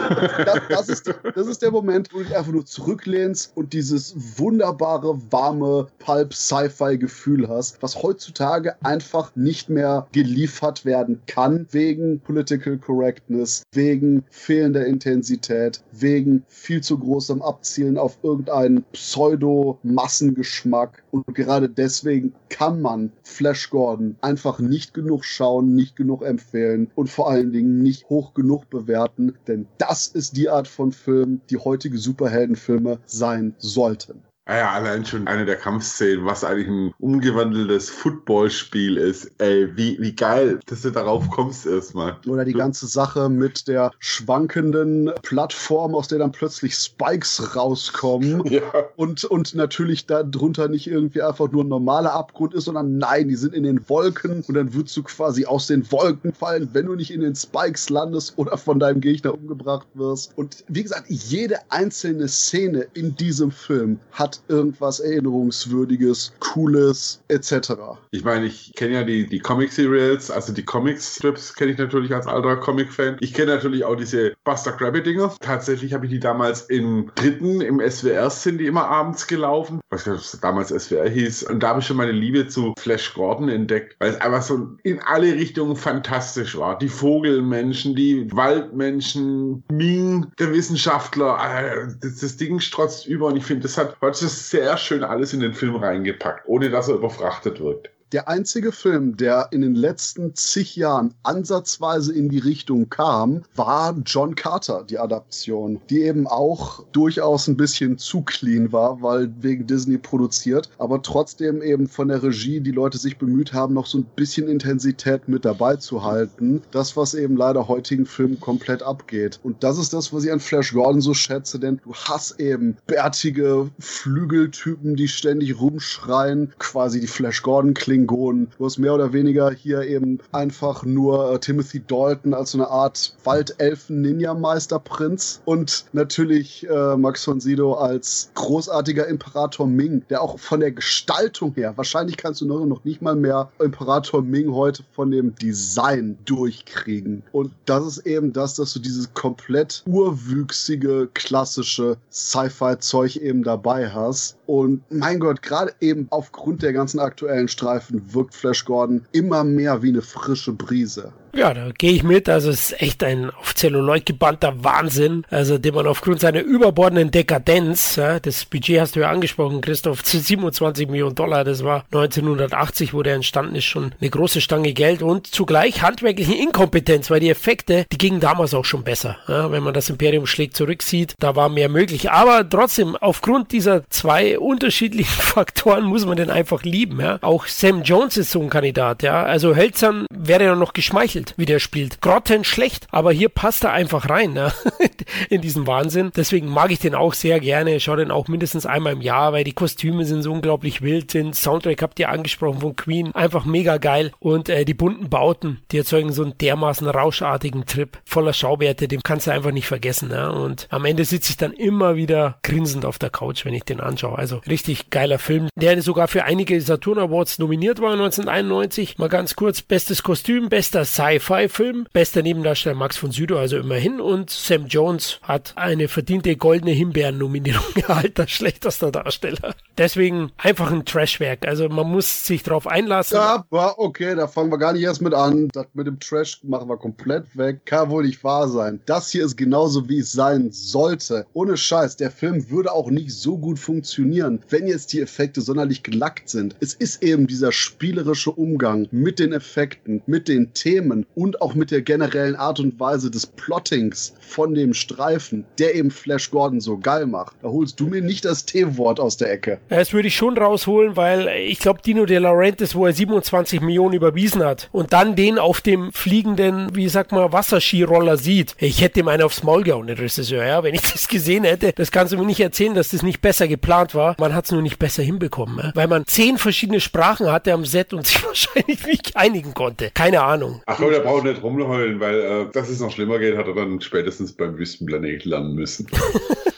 Das, 0.10 0.62
das, 0.70 0.90
ist, 0.90 1.14
das 1.36 1.48
ist 1.48 1.62
der 1.62 1.72
Moment, 1.72 2.14
wo 2.14 2.20
du 2.20 2.26
dich 2.26 2.36
einfach 2.36 2.52
nur 2.52 2.66
zurücklehnst 2.66 3.52
und 3.56 3.74
dieses 3.74 4.16
wunderbare, 4.38 5.20
warme 5.32 5.88
Pulp-Sci-Fi-Gefühl 6.00 7.48
hast, 7.48 7.82
was 7.82 8.02
heutzutage 8.02 8.76
einfach 8.84 9.36
nicht 9.36 9.70
mehr 9.70 10.08
geliefert 10.12 10.86
werden 10.86 11.22
kann, 11.28 11.68
wegen 11.72 12.20
Political 12.20 12.78
Correctness, 12.78 13.64
wegen 13.72 14.24
fehlender 14.30 14.86
Intensität, 14.86 15.82
wegen 15.92 16.44
viel 16.48 16.82
zu 16.82 16.98
großem 16.98 17.42
Abzielen 17.42 17.98
auf 17.98 18.18
irgendeinen 18.24 18.84
Pseudo-Massengeschmack. 18.94 21.04
Und 21.12 21.26
gerade 21.34 21.70
deswegen 21.70 22.34
kann 22.50 22.82
man 22.82 23.12
Flash 23.24 23.70
Gordon 23.70 24.16
einfach 24.22 24.60
nicht 24.60 24.94
genug 24.94 25.26
schauen, 25.26 25.76
nicht 25.76 25.96
genug 25.96 26.24
empfehlen 26.24 26.90
und 26.96 27.10
vor 27.10 27.30
allen 27.30 27.52
Dingen 27.52 27.82
nicht 27.82 28.10
hoch 28.10 28.34
genug 28.34 28.70
bewerten, 28.70 29.36
denn 29.48 29.68
das 29.78 29.95
ist 30.08 30.36
die 30.38 30.50
Art 30.50 30.68
von 30.68 30.92
Film, 30.92 31.42
die 31.50 31.58
heutige 31.58 31.98
Superheldenfilme 31.98 33.00
sein 33.06 33.56
sollten. 33.58 34.24
Ah 34.48 34.58
ja, 34.58 34.72
allein 34.74 35.04
schon 35.04 35.28
eine 35.28 35.44
der 35.44 35.56
Kampfszenen, 35.56 36.24
was 36.24 36.44
eigentlich 36.44 36.68
ein 36.68 36.94
umgewandeltes 37.00 37.90
Footballspiel 37.90 38.96
ist. 38.96 39.32
Ey, 39.40 39.76
wie, 39.76 39.98
wie 40.00 40.16
geil, 40.16 40.60
dass 40.68 40.84
du 40.84 40.92
darauf 40.92 41.32
kommst 41.32 41.66
erstmal. 41.66 42.18
Oder 42.28 42.46
die 42.46 42.54
ganze 42.54 42.86
Sache 42.86 43.28
mit 43.28 43.68
der 43.68 43.92
schwankenden 43.98 45.12
Plattform, 45.24 45.96
aus 45.96 46.10
der 46.10 46.20
dann 46.20 46.32
plötzlich 46.32 46.76
Spikes 46.76 47.56
rauskommen. 47.56 48.44
Ja. 48.56 48.62
Und, 48.96 49.26
und 49.26 49.56
natürlich 49.56 50.06
da 50.06 50.24
drunter 50.24 50.70
nicht 50.70 50.88
irgendwie 50.88 51.22
einfach 51.22 51.52
nur 51.52 51.64
ein 51.64 51.68
normaler 51.68 52.14
Abgrund 52.14 52.54
ist, 52.54 52.66
sondern 52.66 53.00
nein, 53.00 53.28
die 53.28 53.36
sind 53.36 53.54
in 53.54 53.64
den 53.64 53.90
Wolken 53.90 54.44
und 54.48 54.54
dann 54.54 54.74
würdest 54.74 54.96
du 54.96 55.04
quasi 55.04 55.46
aus 55.46 55.68
den 55.68 55.92
Wolken 55.92 56.32
fallen, 56.32 56.70
wenn 56.72 56.86
du 56.86 56.96
nicht 56.96 57.12
in 57.12 57.22
den 57.22 57.36
Spikes 57.36 57.90
landest 57.90 58.38
oder 58.38 58.58
von 58.58 58.80
deinem 58.80 59.02
Gegner 59.02 59.34
umgebracht 59.34 59.88
wirst. 59.96 60.38
Und 60.38 60.64
wie 60.70 60.84
gesagt, 60.84 61.10
jede 61.10 61.60
einzelne 61.70 62.28
Szene 62.30 62.88
in 62.94 63.16
diesem 63.16 63.52
Film 63.52 64.00
hat 64.12 64.35
irgendwas 64.48 65.00
Erinnerungswürdiges, 65.00 66.34
Cooles 66.40 67.22
etc. 67.28 67.74
Ich 68.12 68.24
meine, 68.24 68.46
ich 68.46 68.74
kenne 68.76 68.94
ja 68.94 69.04
die, 69.04 69.28
die 69.28 69.40
Comic-Serials, 69.40 70.32
also 70.32 70.54
die 70.54 70.64
Comic-Strips 70.64 71.54
kenne 71.56 71.72
ich 71.72 71.78
natürlich 71.78 72.14
als 72.14 72.28
alter 72.28 72.58
Comic-Fan. 72.58 73.18
Ich 73.20 73.34
kenne 73.34 73.54
natürlich 73.54 73.84
auch 73.84 73.96
diese 73.96 74.34
Buster 74.44 74.72
Crabbe-Dinger. 74.72 75.36
Tatsächlich 75.40 75.94
habe 75.94 76.06
ich 76.06 76.12
die 76.12 76.20
damals 76.20 76.62
im 76.64 77.12
dritten, 77.16 77.62
im 77.62 77.80
SWR 77.80 78.30
sind 78.30 78.60
die 78.60 78.68
immer 78.68 78.86
abends 78.86 79.28
gelaufen. 79.28 79.80
Was 79.90 80.06
damals 80.42 80.70
SWR 80.70 81.10
hieß. 81.10 81.44
Und 81.44 81.62
da 81.62 81.70
habe 81.70 81.80
ich 81.80 81.86
schon 81.86 81.98
meine 81.98 82.12
Liebe 82.12 82.48
zu 82.48 82.74
Flash 82.78 83.14
Gordon 83.14 83.50
entdeckt, 83.50 83.96
weil 84.00 84.12
es 84.12 84.22
einfach 84.22 84.42
so 84.42 84.76
in 84.84 85.00
alle 85.00 85.34
Richtungen 85.34 85.76
fantastisch 85.76 86.58
war. 86.58 86.78
Die 86.78 86.90
Vogelmenschen, 86.90 87.96
die 87.96 88.32
Waldmenschen, 88.32 89.64
Ming, 89.72 90.28
der 90.40 90.52
Wissenschaftler, 90.54 91.38
äh, 91.40 91.88
das, 92.02 92.18
das 92.18 92.38
Ding 92.38 92.60
strotzt 92.60 93.08
über 93.08 93.28
und 93.28 93.38
ich 93.38 93.46
finde, 93.46 93.64
das 93.64 93.78
hat 93.78 93.98
heute 94.02 94.25
ist 94.26 94.50
sehr 94.50 94.78
schön 94.78 95.04
alles 95.04 95.34
in 95.34 95.40
den 95.40 95.54
Film 95.54 95.76
reingepackt, 95.76 96.48
ohne 96.48 96.70
dass 96.70 96.90
er 96.90 96.96
überfrachtet 96.96 97.60
wirkt 97.60 97.95
der 98.12 98.28
einzige 98.28 98.72
Film, 98.72 99.18
der 99.18 99.50
in 99.52 99.62
den 99.62 99.76
letzten 99.76 100.36
zig 100.36 100.76
Jahren 100.76 101.14
ansatzweise 101.24 102.14
in 102.14 102.30
die 102.30 102.40
Richtung 102.40 102.90
kam, 102.90 103.44
war 103.56 103.96
John 104.06 104.36
Carter, 104.36 104.86
die 104.88 105.00
Adaption, 105.00 105.82
die 105.90 106.04
eben 106.04 106.28
auch 106.28 106.86
durchaus 106.92 107.48
ein 107.48 107.58
bisschen 107.58 107.98
zu 107.98 108.22
clean 108.22 108.72
war, 108.72 109.02
weil 109.02 109.34
wegen 109.42 109.68
Disney 109.68 109.98
produziert, 109.98 110.70
aber 110.78 111.02
trotzdem 111.02 111.62
eben 111.62 111.88
von 111.88 112.08
der 112.08 112.22
Regie 112.24 112.62
die 112.62 112.72
Leute 112.72 112.98
sich 112.98 113.18
bemüht 113.18 113.54
haben, 113.54 113.74
noch 113.74 113.88
so 113.88 113.98
ein 113.98 114.06
bisschen 114.16 114.48
Intensität 114.48 115.28
mit 115.28 115.44
dabei 115.44 115.76
zu 115.76 116.04
halten. 116.04 116.62
Das, 116.72 116.96
was 116.96 117.16
eben 117.16 117.36
leider 117.36 117.68
heutigen 117.68 118.06
Filmen 118.06 118.40
komplett 118.40 118.84
abgeht. 118.84 119.40
Und 119.44 119.64
das 119.64 119.78
ist 119.78 119.94
das, 119.94 120.14
was 120.14 120.24
ich 120.24 120.32
an 120.32 120.40
Flash 120.40 120.74
Gordon 120.74 121.02
so 121.02 121.14
schätze, 121.14 121.60
denn 121.60 121.82
du 121.84 121.94
hast 121.94 122.40
eben 122.40 122.78
bärtige 122.88 123.70
Flügeltypen, 123.80 124.96
die 124.96 125.08
ständig 125.08 125.60
rumschreien, 125.60 126.54
quasi 126.60 127.00
die 127.00 127.08
Flash 127.08 127.42
Gordon 127.42 127.74
klingen 127.74 128.05
Klingonen. 128.06 128.50
Du 128.58 128.66
hast 128.66 128.78
mehr 128.78 128.94
oder 128.94 129.14
weniger 129.14 129.52
hier 129.52 129.82
eben 129.82 130.20
einfach 130.32 130.84
nur 130.84 131.34
äh, 131.34 131.40
Timothy 131.40 131.82
Dalton 131.86 132.34
als 132.34 132.52
so 132.52 132.60
eine 132.60 132.68
Art 132.68 133.16
Waldelfen-Ninja-Meisterprinz 133.24 135.42
und 135.46 135.86
natürlich 135.94 136.68
äh, 136.70 136.98
Max 136.98 137.24
von 137.24 137.40
Sydow 137.40 137.74
als 137.74 138.32
großartiger 138.36 139.08
Imperator 139.08 139.68
Ming, 139.68 140.04
der 140.10 140.22
auch 140.22 140.40
von 140.40 140.60
der 140.60 140.72
Gestaltung 140.72 141.54
her, 141.56 141.74
wahrscheinlich 141.78 142.18
kannst 142.18 142.42
du 142.42 142.46
noch, 142.46 142.66
noch 142.66 142.84
nicht 142.84 143.02
mal 143.02 143.16
mehr 143.16 143.50
Imperator 143.60 144.22
Ming 144.22 144.54
heute 144.54 144.84
von 144.94 145.12
dem 145.12 145.36
Design 145.36 146.18
durchkriegen. 146.26 147.24
Und 147.32 147.52
das 147.66 147.86
ist 147.86 148.06
eben 148.06 148.34
das, 148.34 148.56
dass 148.56 148.74
du 148.74 148.80
dieses 148.80 149.14
komplett 149.14 149.84
urwüchsige, 149.88 151.10
klassische 151.14 151.98
Sci-Fi-Zeug 152.12 153.16
eben 153.18 153.44
dabei 153.44 153.90
hast. 153.90 154.38
Und 154.46 154.84
mein 154.90 155.20
Gott, 155.20 155.42
gerade 155.42 155.74
eben 155.80 156.08
aufgrund 156.12 156.62
der 156.62 156.74
ganzen 156.74 157.00
aktuellen 157.00 157.48
Streifen 157.48 157.85
wirkt 157.90 158.36
Flash 158.36 158.66
Gordon 158.66 159.06
immer 159.12 159.44
mehr 159.44 159.82
wie 159.82 159.90
eine 159.90 160.02
frische 160.02 160.54
Brise. 160.54 161.14
Ja, 161.36 161.54
da 161.54 161.70
gehe 161.78 161.92
ich 161.92 162.04
mit. 162.04 162.30
Also 162.30 162.50
es 162.50 162.72
ist 162.72 162.82
echt 162.82 163.04
ein 163.04 163.30
auf 163.30 163.54
Zelluloid 163.56 164.06
gebannter 164.06 164.64
Wahnsinn. 164.64 165.26
Also 165.30 165.58
den 165.58 165.76
man 165.76 165.86
aufgrund 165.86 166.22
seiner 166.22 166.42
überbordenden 166.42 167.12
Dekadenz, 167.12 167.98
ja, 167.98 168.20
das 168.22 168.46
Budget 168.46 168.80
hast 168.80 168.96
du 168.96 169.02
ja 169.02 169.10
angesprochen, 169.10 169.60
Christoph, 169.60 170.04
zu 170.04 170.18
27 170.18 170.88
Millionen 170.88 171.16
Dollar, 171.16 171.44
das 171.44 171.64
war 171.64 171.84
1980, 171.92 172.94
wo 172.94 173.04
der 173.04 173.16
entstanden 173.16 173.56
ist, 173.56 173.66
schon 173.66 173.94
eine 174.00 174.10
große 174.10 174.40
Stange 174.40 174.72
Geld 174.74 175.02
und 175.02 175.28
zugleich 175.28 175.82
handwerkliche 175.82 176.36
Inkompetenz, 176.36 177.12
weil 177.12 177.20
die 177.20 177.30
Effekte, 177.30 177.86
die 177.92 177.98
gingen 177.98 178.22
damals 178.22 178.54
auch 178.54 178.66
schon 178.66 178.84
besser. 178.84 179.18
Ja, 179.28 179.52
wenn 179.52 179.64
man 179.64 179.74
das 179.74 179.90
Imperium 179.90 180.28
schlägt 180.28 180.56
zurücksieht, 180.56 181.16
da 181.20 181.36
war 181.36 181.50
mehr 181.50 181.68
möglich. 181.68 182.12
Aber 182.12 182.48
trotzdem, 182.48 182.96
aufgrund 182.96 183.52
dieser 183.52 183.90
zwei 183.90 184.40
unterschiedlichen 184.40 185.22
Faktoren 185.22 185.84
muss 185.84 186.06
man 186.06 186.16
den 186.16 186.30
einfach 186.30 186.64
lieben. 186.64 187.02
Ja. 187.02 187.18
Auch 187.22 187.48
Sam 187.48 187.84
Jones 187.84 188.16
ist 188.16 188.32
so 188.32 188.42
ein 188.42 188.50
Kandidat. 188.50 189.04
Ja. 189.04 189.24
Also 189.24 189.56
Hölzern 189.56 190.06
wäre 190.12 190.44
ja 190.46 190.56
noch 190.56 190.74
geschmeichelt, 190.74 191.25
wie 191.38 191.46
der 191.46 191.60
spielt. 191.60 192.02
Grotten 192.02 192.44
schlecht, 192.44 192.88
aber 192.92 193.12
hier 193.12 193.30
passt 193.30 193.64
er 193.64 193.74
einfach 193.74 194.10
rein 194.10 194.36
ja. 194.36 194.54
in 195.30 195.42
diesen 195.42 195.68
Wahnsinn. 195.68 196.12
Deswegen 196.16 196.50
mag 196.50 196.72
ich 196.72 196.80
den 196.80 196.96
auch 196.96 197.14
sehr 197.14 197.40
gerne. 197.40 197.80
Schau 197.80 197.96
den 197.96 198.12
auch 198.12 198.28
mindestens 198.28 198.66
einmal 198.66 198.94
im 198.94 199.02
Jahr, 199.02 199.34
weil 199.34 199.44
die 199.44 199.54
Kostüme 199.54 200.06
sind 200.06 200.22
so 200.22 200.32
unglaublich 200.32 200.82
wild. 200.82 201.14
Den 201.14 201.34
Soundtrack 201.34 201.82
habt 201.82 202.00
ihr 202.00 202.10
angesprochen 202.10 202.62
von 202.62 202.76
Queen. 202.76 203.14
Einfach 203.16 203.46
mega 203.46 203.78
geil. 203.78 204.12
Und 204.20 204.50
äh, 204.50 204.66
die 204.66 204.74
bunten 204.74 205.10
Bauten, 205.10 205.62
die 205.72 205.78
erzeugen 205.78 206.12
so 206.12 206.24
einen 206.24 206.38
dermaßen 206.38 206.88
rauschartigen 206.88 207.66
Trip 207.66 207.98
voller 208.06 208.34
Schauwerte. 208.34 208.88
Den 208.88 209.04
kannst 209.04 209.28
du 209.28 209.32
einfach 209.32 209.52
nicht 209.52 209.68
vergessen. 209.68 210.12
Ja. 210.12 210.30
Und 210.30 210.68
am 210.70 210.86
Ende 210.86 211.06
sitze 211.06 211.32
ich 211.32 211.38
dann 211.38 211.54
immer 211.54 211.96
wieder 211.96 212.40
grinsend 212.44 212.86
auf 212.86 213.00
der 213.00 213.10
Couch, 213.10 213.46
wenn 213.46 213.54
ich 213.54 213.64
den 213.64 213.80
anschaue. 213.80 214.18
Also 214.18 214.42
richtig 214.48 214.90
geiler 214.90 215.20
Film, 215.20 215.50
der 215.56 215.82
sogar 215.82 216.08
für 216.08 216.24
einige 216.24 216.60
Saturn 216.62 217.00
Awards 217.00 217.40
nominiert 217.40 217.82
war 217.82 217.94
1991. 217.94 218.98
Mal 218.98 219.10
ganz 219.10 219.36
kurz, 219.36 219.62
bestes 219.62 220.04
Kostüm, 220.04 220.50
bester 220.50 220.86
Sci-Fi-Film, 221.20 221.88
bester 221.94 222.22
Nebendarsteller 222.22 222.76
Max 222.76 222.98
von 222.98 223.12
Südow, 223.12 223.38
also 223.38 223.58
immerhin. 223.58 224.00
Und 224.00 224.30
Sam 224.30 224.68
Jones 224.68 225.20
hat 225.24 225.54
eine 225.56 225.88
verdiente 225.88 226.36
goldene 226.36 226.72
Himbeeren-Nominierung 226.72 227.76
erhalten, 227.88 228.28
schlechtester 228.28 228.92
Darsteller. 228.92 229.56
Deswegen 229.78 230.32
einfach 230.38 230.72
ein 230.72 230.86
Trashwerk. 230.86 231.48
Also 231.48 231.70
man 231.70 231.88
muss 231.90 232.26
sich 232.26 232.44
drauf 232.44 232.68
einlassen. 232.68 233.18
Ja, 233.18 233.46
okay, 233.78 234.16
da 234.16 234.28
fangen 234.28 234.52
wir 234.52 234.58
gar 234.58 234.74
nicht 234.74 234.84
erst 234.84 235.02
mit 235.02 235.14
an. 235.14 235.50
Das 235.50 235.68
mit 235.74 235.88
dem 235.88 236.00
Trash 236.00 236.40
machen 236.44 236.70
wir 236.70 236.78
komplett 236.78 237.26
weg. 237.38 237.66
Kann 237.66 237.90
wohl 237.90 238.06
nicht 238.06 238.24
wahr 238.24 238.48
sein. 238.48 238.80
Das 238.86 239.10
hier 239.10 239.26
ist 239.26 239.38
genauso, 239.38 239.88
wie 239.90 240.00
es 240.00 240.12
sein 240.12 240.52
sollte. 240.52 241.26
Ohne 241.34 241.58
Scheiß, 241.58 241.98
der 241.98 242.12
Film 242.12 242.50
würde 242.50 242.72
auch 242.72 242.90
nicht 242.90 243.12
so 243.12 243.38
gut 243.38 243.60
funktionieren, 243.60 244.40
wenn 244.50 244.68
jetzt 244.68 244.94
die 244.94 245.02
Effekte 245.02 245.42
sonderlich 245.42 245.84
gelackt 245.84 246.30
sind. 246.30 246.56
Es 246.60 246.74
ist 246.74 247.04
eben 247.04 247.28
dieser 247.28 247.52
spielerische 247.52 248.32
Umgang 248.32 248.88
mit 248.92 249.20
den 249.20 249.34
Effekten, 249.34 250.02
mit 250.06 250.28
den 250.28 250.54
Themen 250.54 251.05
und 251.16 251.42
auch 251.42 251.56
mit 251.56 251.72
der 251.72 251.82
generellen 251.82 252.36
Art 252.36 252.60
und 252.60 252.80
Weise 252.80 253.12
des 253.12 253.26
Plottings 253.26 254.14
von 254.20 254.54
dem 254.54 254.74
Streifen, 254.74 255.46
der 255.60 255.76
eben 255.76 255.92
Flash 255.92 256.32
Gordon 256.32 256.60
so 256.60 256.78
geil 256.78 257.06
macht. 257.06 257.36
Da 257.42 257.50
holst 257.50 257.80
du 257.80 257.88
mir 257.88 258.02
nicht 258.02 258.26
das 258.26 258.46
T-Wort 258.46 259.00
aus 259.00 259.18
der 259.18 259.32
Ecke. 259.32 259.60
Das 259.70 259.94
würde 259.94 260.08
ich 260.08 260.16
schon 260.16 260.38
rausholen, 260.38 260.96
weil 260.96 261.28
ich 261.28 261.60
glaube, 261.60 261.82
Dino 261.86 262.06
De 262.06 262.18
Laurentiis, 262.18 262.76
wo 262.76 262.86
er 262.86 262.94
27 262.94 263.62
Millionen 263.62 263.94
überwiesen 263.94 264.44
hat 264.44 264.70
und 264.72 264.94
dann 264.94 265.16
den 265.16 265.40
auf 265.40 265.62
dem 265.62 265.92
fliegenden, 265.92 266.76
wie 266.76 266.90
sag 266.90 267.12
mal, 267.12 267.32
Wasserskiroller 267.32 268.18
sieht. 268.18 268.56
Ich 268.60 268.82
hätte 268.82 269.00
ihm 269.00 269.08
einen 269.08 269.24
aufs 269.24 269.44
Maul 269.44 269.64
gehauen, 269.64 269.88
der 269.88 269.98
Regisseur, 269.98 270.46
ja, 270.46 270.64
wenn 270.64 270.76
ich 270.76 270.82
das 270.94 271.08
gesehen 271.08 271.44
hätte. 271.44 271.74
Das 271.74 271.92
kannst 271.92 272.14
du 272.14 272.18
mir 272.18 272.26
nicht 272.26 272.40
erzählen, 272.40 272.74
dass 272.74 272.90
das 272.90 273.04
nicht 273.04 273.22
besser 273.22 273.48
geplant 273.48 273.96
war. 273.96 274.16
Man 274.20 274.34
hat 274.34 274.46
es 274.46 274.52
nur 274.52 274.62
nicht 274.62 274.80
besser 274.80 275.04
hinbekommen, 275.04 275.58
ja? 275.58 275.72
weil 275.76 275.88
man 275.88 276.06
zehn 276.06 276.38
verschiedene 276.38 276.80
Sprachen 276.80 277.32
hatte 277.32 277.54
am 277.54 277.66
Set 277.66 277.94
und 277.94 278.06
sich 278.08 278.24
wahrscheinlich 278.26 278.86
nicht 278.86 279.16
einigen 279.16 279.54
konnte. 279.54 279.92
Keine 279.94 280.22
Ahnung. 280.24 280.62
Ach 280.66 280.80
komm, 280.86 280.94
der 280.94 281.10
braucht 281.10 281.24
nicht 281.24 281.44
rumheulen, 281.44 282.00
weil 282.00 282.20
äh, 282.20 282.46
dass 282.52 282.70
es 282.70 282.80
noch 282.80 282.92
schlimmer 282.92 283.20
geht, 283.20 283.38
hat 283.38 283.48
er 283.48 283.54
dann 283.54 283.82
spätestens 283.82 284.34
beim 284.34 284.58
Wüstenplanet 284.58 285.26
lernen 285.26 285.56
müssen. 285.56 285.88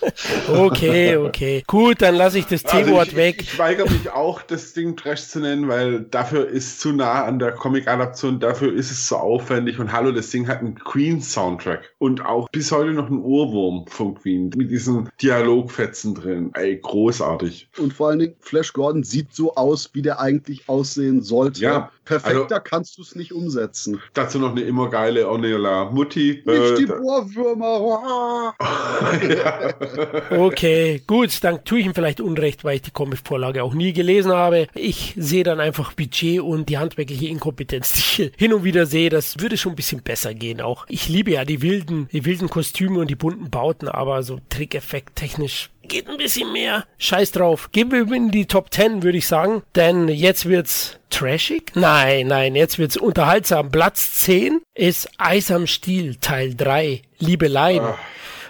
okay, 0.47 1.17
okay. 1.17 1.63
Gut, 1.67 2.01
dann 2.01 2.15
lasse 2.15 2.39
ich 2.39 2.45
das 2.45 2.63
T-Wort 2.63 3.07
also 3.07 3.17
weg. 3.17 3.41
Ich, 3.41 3.59
weigere 3.59 3.89
mich 3.89 4.09
auch, 4.09 4.41
das 4.41 4.73
Ding 4.73 4.95
Trash 4.95 5.27
zu 5.27 5.39
nennen, 5.39 5.67
weil 5.67 6.01
dafür 6.01 6.47
ist 6.47 6.79
zu 6.79 6.93
nah 6.93 7.23
an 7.25 7.39
der 7.39 7.51
Comic-Adaption, 7.51 8.39
dafür 8.39 8.73
ist 8.73 8.91
es 8.91 9.07
so 9.07 9.17
aufwendig 9.17 9.79
und 9.79 9.91
hallo, 9.91 10.11
das 10.11 10.29
Ding 10.29 10.47
hat 10.47 10.59
einen 10.59 10.75
Queen-Soundtrack 10.75 11.93
und 11.97 12.25
auch 12.25 12.49
bis 12.49 12.71
heute 12.71 12.91
noch 12.91 13.07
einen 13.07 13.21
Ohrwurm 13.21 13.85
von 13.87 14.15
Queen 14.15 14.51
mit 14.55 14.71
diesen 14.71 15.09
Dialogfetzen 15.21 16.15
drin. 16.15 16.51
Ey, 16.53 16.77
großartig. 16.77 17.69
Und 17.77 17.93
vor 17.93 18.09
allen 18.09 18.19
Dingen, 18.19 18.35
Flash 18.39 18.73
Gordon 18.73 19.03
sieht 19.03 19.33
so 19.33 19.55
aus, 19.55 19.91
wie 19.93 20.01
der 20.01 20.19
eigentlich 20.19 20.67
aussehen 20.67 21.21
sollte. 21.21 21.61
Ja. 21.61 21.91
Perfekter 22.07 22.55
also, 22.55 22.63
kannst 22.63 22.97
du 22.97 23.01
es 23.01 23.15
nicht 23.15 23.33
umsetzen. 23.33 24.01
Dazu 24.13 24.39
noch 24.39 24.51
eine 24.51 24.61
immer 24.61 24.89
geile 24.89 25.27
Ornella 25.27 25.91
Mutti. 25.91 26.41
Nicht 26.45 26.61
äh, 26.61 26.75
die 26.75 26.89
Ohrwürmer. 26.89 28.55
ja. 29.29 29.73
Okay, 30.29 31.01
gut, 31.07 31.43
dann 31.43 31.63
tue 31.63 31.79
ich 31.79 31.85
ihm 31.85 31.93
vielleicht 31.93 32.21
Unrecht, 32.21 32.63
weil 32.63 32.75
ich 32.75 32.81
die 32.81 32.91
Comic-Vorlage 32.91 33.63
auch 33.63 33.73
nie 33.73 33.93
gelesen 33.93 34.31
habe. 34.31 34.67
Ich 34.73 35.13
sehe 35.17 35.43
dann 35.43 35.59
einfach 35.59 35.93
Budget 35.93 36.41
und 36.41 36.69
die 36.69 36.77
handwerkliche 36.77 37.27
Inkompetenz, 37.27 37.93
die 38.17 38.23
ich 38.23 38.31
hin 38.37 38.53
und 38.53 38.63
wieder 38.63 38.85
sehe. 38.85 39.09
Das 39.09 39.39
würde 39.39 39.57
schon 39.57 39.73
ein 39.73 39.77
bisschen 39.77 40.03
besser 40.03 40.33
gehen 40.33 40.61
auch. 40.61 40.85
Ich 40.89 41.09
liebe 41.09 41.31
ja 41.31 41.45
die 41.45 41.61
wilden, 41.61 42.09
die 42.11 42.25
wilden 42.25 42.49
Kostüme 42.49 42.99
und 42.99 43.09
die 43.09 43.15
bunten 43.15 43.49
Bauten, 43.49 43.87
aber 43.87 44.23
so 44.23 44.39
Trickeffekt 44.49 45.15
technisch 45.15 45.69
geht 45.87 46.09
ein 46.09 46.17
bisschen 46.17 46.51
mehr. 46.51 46.85
Scheiß 46.97 47.31
drauf. 47.31 47.71
Gehen 47.71 47.91
wir 47.91 48.11
in 48.11 48.31
die 48.31 48.45
Top 48.45 48.73
10, 48.73 49.03
würde 49.03 49.17
ich 49.17 49.27
sagen. 49.27 49.63
Denn 49.75 50.07
jetzt 50.07 50.45
wird's 50.45 50.99
trashig? 51.09 51.71
Nein, 51.75 52.27
nein, 52.27 52.55
jetzt 52.55 52.77
wird's 52.77 52.97
unterhaltsam. 52.97 53.71
Platz 53.71 54.13
10 54.15 54.61
ist 54.73 55.09
Eis 55.17 55.51
am 55.51 55.67
Stiel, 55.67 56.15
Teil 56.15 56.55
3. 56.55 57.01
Liebeleien. 57.19 57.83
Ach. 57.83 57.97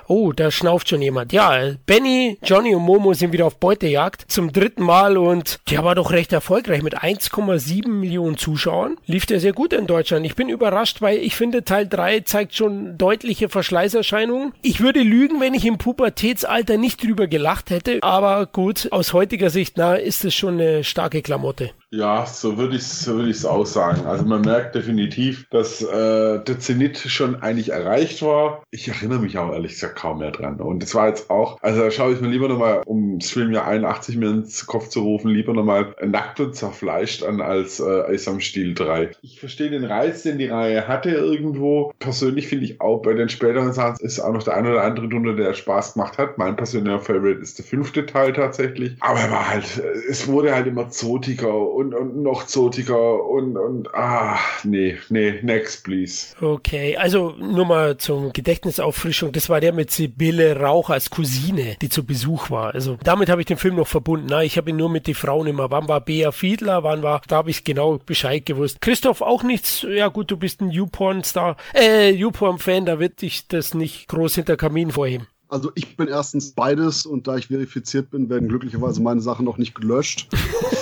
Oh, 0.08 0.32
da 0.32 0.52
schnauft 0.52 0.88
schon 0.88 1.02
jemand. 1.02 1.34
Ja, 1.34 1.60
Benny, 1.86 2.38
Johnny 2.42 2.74
und 2.74 2.84
Momo 2.84 3.14
sind 3.14 3.34
wieder 3.34 3.46
auf 3.46 3.58
Beutejagd 3.58 4.26
zum 4.32 4.54
dritten 4.54 4.84
Mal 4.84 5.18
und 5.18 5.60
der 5.70 5.84
war 5.84 5.96
doch 5.96 6.12
recht 6.12 6.32
erfolgreich 6.32 6.82
mit 6.82 6.98
1,7 6.98 7.90
Millionen 7.90 8.38
Zuschauern. 8.38 8.98
Lief 9.06 9.26
der 9.26 9.42
sehr 9.42 9.52
gut 9.52 9.74
in 9.74 9.86
Deutschland. 9.86 10.26
Ich 10.26 10.36
bin 10.36 10.48
überrascht, 10.48 11.02
weil 11.02 11.18
ich 11.18 11.36
finde, 11.36 11.66
Teil 11.66 11.88
3 11.88 12.22
zeigt 12.22 12.56
schon 12.56 12.98
deutliche 12.98 13.50
Verschleißerscheinungen. 13.50 14.54
Ich 14.62 14.80
würde 14.80 15.02
lügen, 15.02 15.42
wenn 15.42 15.54
ich 15.54 15.66
im 15.66 15.78
Pubertätsalter 15.78 16.78
nicht 16.78 17.04
drüber 17.04 17.28
gelacht 17.28 17.70
hätte, 17.70 18.00
aber 18.02 18.46
gut, 18.46 18.88
aus 18.92 19.12
heutiger 19.12 19.50
Sicht, 19.50 19.74
na, 19.76 19.96
ist 19.96 20.24
es 20.24 20.34
schon 20.34 20.54
eine 20.54 20.86
starke 20.86 21.22
Klamotte. 21.22 21.72
Ja, 21.90 22.26
so 22.26 22.58
würde 22.58 22.76
ich 22.76 22.82
es 22.82 23.06
so 23.06 23.18
würd 23.18 23.46
auch 23.46 23.66
sagen. 23.66 24.06
Also 24.06 24.26
man 24.26 24.42
merkt 24.42 24.76
definitiv, 24.76 25.48
dass 25.52 25.82
äh, 25.82 26.44
der 26.44 26.60
Zenit 26.60 26.98
schon 26.98 27.42
eigentlich 27.42 27.70
erreicht 27.70 28.22
war. 28.22 28.64
Ich 28.72 28.90
erinnere 28.90 29.20
mich 29.20 29.38
auch 29.38 29.54
ehrlich 29.54 29.74
gesagt 29.74 29.98
kaum 29.98 30.20
mehr 30.20 30.32
dran. 30.32 30.60
Und 30.60 30.84
das 30.84 30.94
war 30.96 31.08
jetzt 31.08 31.30
auch, 31.30 31.58
also 31.62 31.82
da 31.82 31.90
schaue 31.90 32.14
ich 32.14 32.20
mir 32.20 32.28
lieber 32.28 32.50
nochmal, 32.50 32.82
um 32.86 33.22
Streamjahr 33.22 33.66
81 33.66 34.18
mir 34.18 34.32
ins 34.32 34.66
Kopf 34.66 34.90
zu 34.90 35.02
rufen, 35.02 35.32
lieber 35.32 35.54
nochmal 35.54 35.96
nackt 36.06 36.42
und 36.42 36.56
zerfleischt 36.56 37.24
an 37.24 37.40
als 37.40 37.80
äh, 37.80 38.04
Eis 38.04 38.28
am 38.28 38.42
Stiel 38.42 38.74
3. 38.74 39.12
Ich 39.22 39.40
verstehe 39.40 39.70
den 39.70 39.86
Reiz, 39.86 40.24
den 40.24 40.40
die 40.40 40.48
Reihe 40.48 40.90
hatte 40.90 41.12
irgendwo. 41.12 41.94
Persönlich 42.00 42.48
finde 42.48 42.66
ich 42.66 42.82
auch 42.82 43.02
bei 43.02 43.14
den 43.14 43.30
späteren 43.30 43.72
Sachen 43.72 43.96
ist 44.02 44.20
auch 44.20 44.34
noch 44.34 44.44
der 44.44 44.58
eine 44.58 44.72
oder 44.72 44.84
andere 44.84 45.08
drunter, 45.08 45.36
der 45.36 45.54
Spaß 45.54 45.94
gemacht 45.94 46.18
hat. 46.18 46.38
Mein 46.38 46.58
persönlicher 46.58 47.00
Favorite 47.00 47.40
ist 47.40 47.60
der 47.60 47.66
fünfte 47.66 48.06
Teil 48.06 48.34
tatsächlich. 48.34 48.98
Aber 49.00 49.20
er 49.20 49.32
war 49.32 49.50
halt, 49.50 49.82
es 50.10 50.28
wurde 50.28 50.54
halt 50.54 50.68
immer 50.68 50.90
zotiger 50.90 51.77
und, 51.78 51.94
und 51.94 52.24
noch 52.24 52.48
zotiger 52.48 53.24
und, 53.24 53.56
und 53.56 53.94
ah, 53.94 54.40
nee, 54.64 54.98
nee, 55.10 55.40
next 55.44 55.84
please. 55.84 56.36
Okay, 56.42 56.98
also 56.98 57.36
nur 57.40 57.66
mal 57.66 57.98
zum 57.98 58.34
Gedächtnisauffrischung, 58.34 59.32
das 59.32 59.48
war 59.48 59.62
der 59.62 59.74
mit 59.74 59.92
Sibylle 59.92 60.60
Rauch 60.60 60.90
als 60.90 61.12
Cousine, 61.12 61.76
die 61.80 61.90
zu 61.90 62.04
Besuch 62.04 62.50
war. 62.50 62.74
Also 62.74 62.98
damit 63.04 63.30
habe 63.30 63.42
ich 63.42 63.46
den 63.46 63.58
Film 63.58 63.76
noch 63.76 63.88
verbunden. 63.88 64.26
Na, 64.28 64.44
ich 64.44 64.58
habe 64.58 64.72
ihn 64.72 64.76
nur 64.76 64.90
mit 64.90 65.06
den 65.06 65.14
Frauen 65.14 65.46
immer. 65.46 65.70
Wann 65.70 65.88
war 65.88 66.02
Bea 66.02 66.32
Fiedler, 66.32 66.84
wann 66.84 67.04
war, 67.04 67.22
da 67.28 67.36
habe 67.38 67.52
ich 67.52 67.64
genau 67.64 68.00
Bescheid 68.04 68.44
gewusst. 68.44 68.82
Christoph 68.82 69.22
auch 69.22 69.44
nichts, 69.44 69.86
ja 69.88 70.08
gut, 70.08 70.32
du 70.32 70.38
bist 70.38 70.62
ein 70.62 70.72
YouPorn-Star, 70.72 71.58
äh, 71.76 72.10
YouPorn-Fan, 72.10 72.88
da 72.88 73.00
wird 73.00 73.22
dich 73.22 73.48
das 73.48 73.76
nicht 73.76 74.08
groß 74.08 74.34
hinter 74.34 74.58
Kamin 74.58 74.90
vorheben. 74.90 75.28
Also 75.50 75.72
ich 75.76 75.96
bin 75.96 76.08
erstens 76.08 76.52
beides 76.52 77.06
und 77.06 77.28
da 77.28 77.38
ich 77.38 77.48
verifiziert 77.48 78.10
bin, 78.12 78.30
werden 78.30 78.50
glücklicherweise 78.50 79.02
meine 79.02 79.22
Sachen 79.22 79.46
noch 79.46 79.58
nicht 79.58 79.76
gelöscht. 79.76 80.28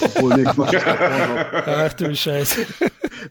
Obwohl, 0.01 0.35
nee, 0.35 0.45
Ach 1.65 1.93
du 1.93 2.15
Scheiße. 2.15 2.65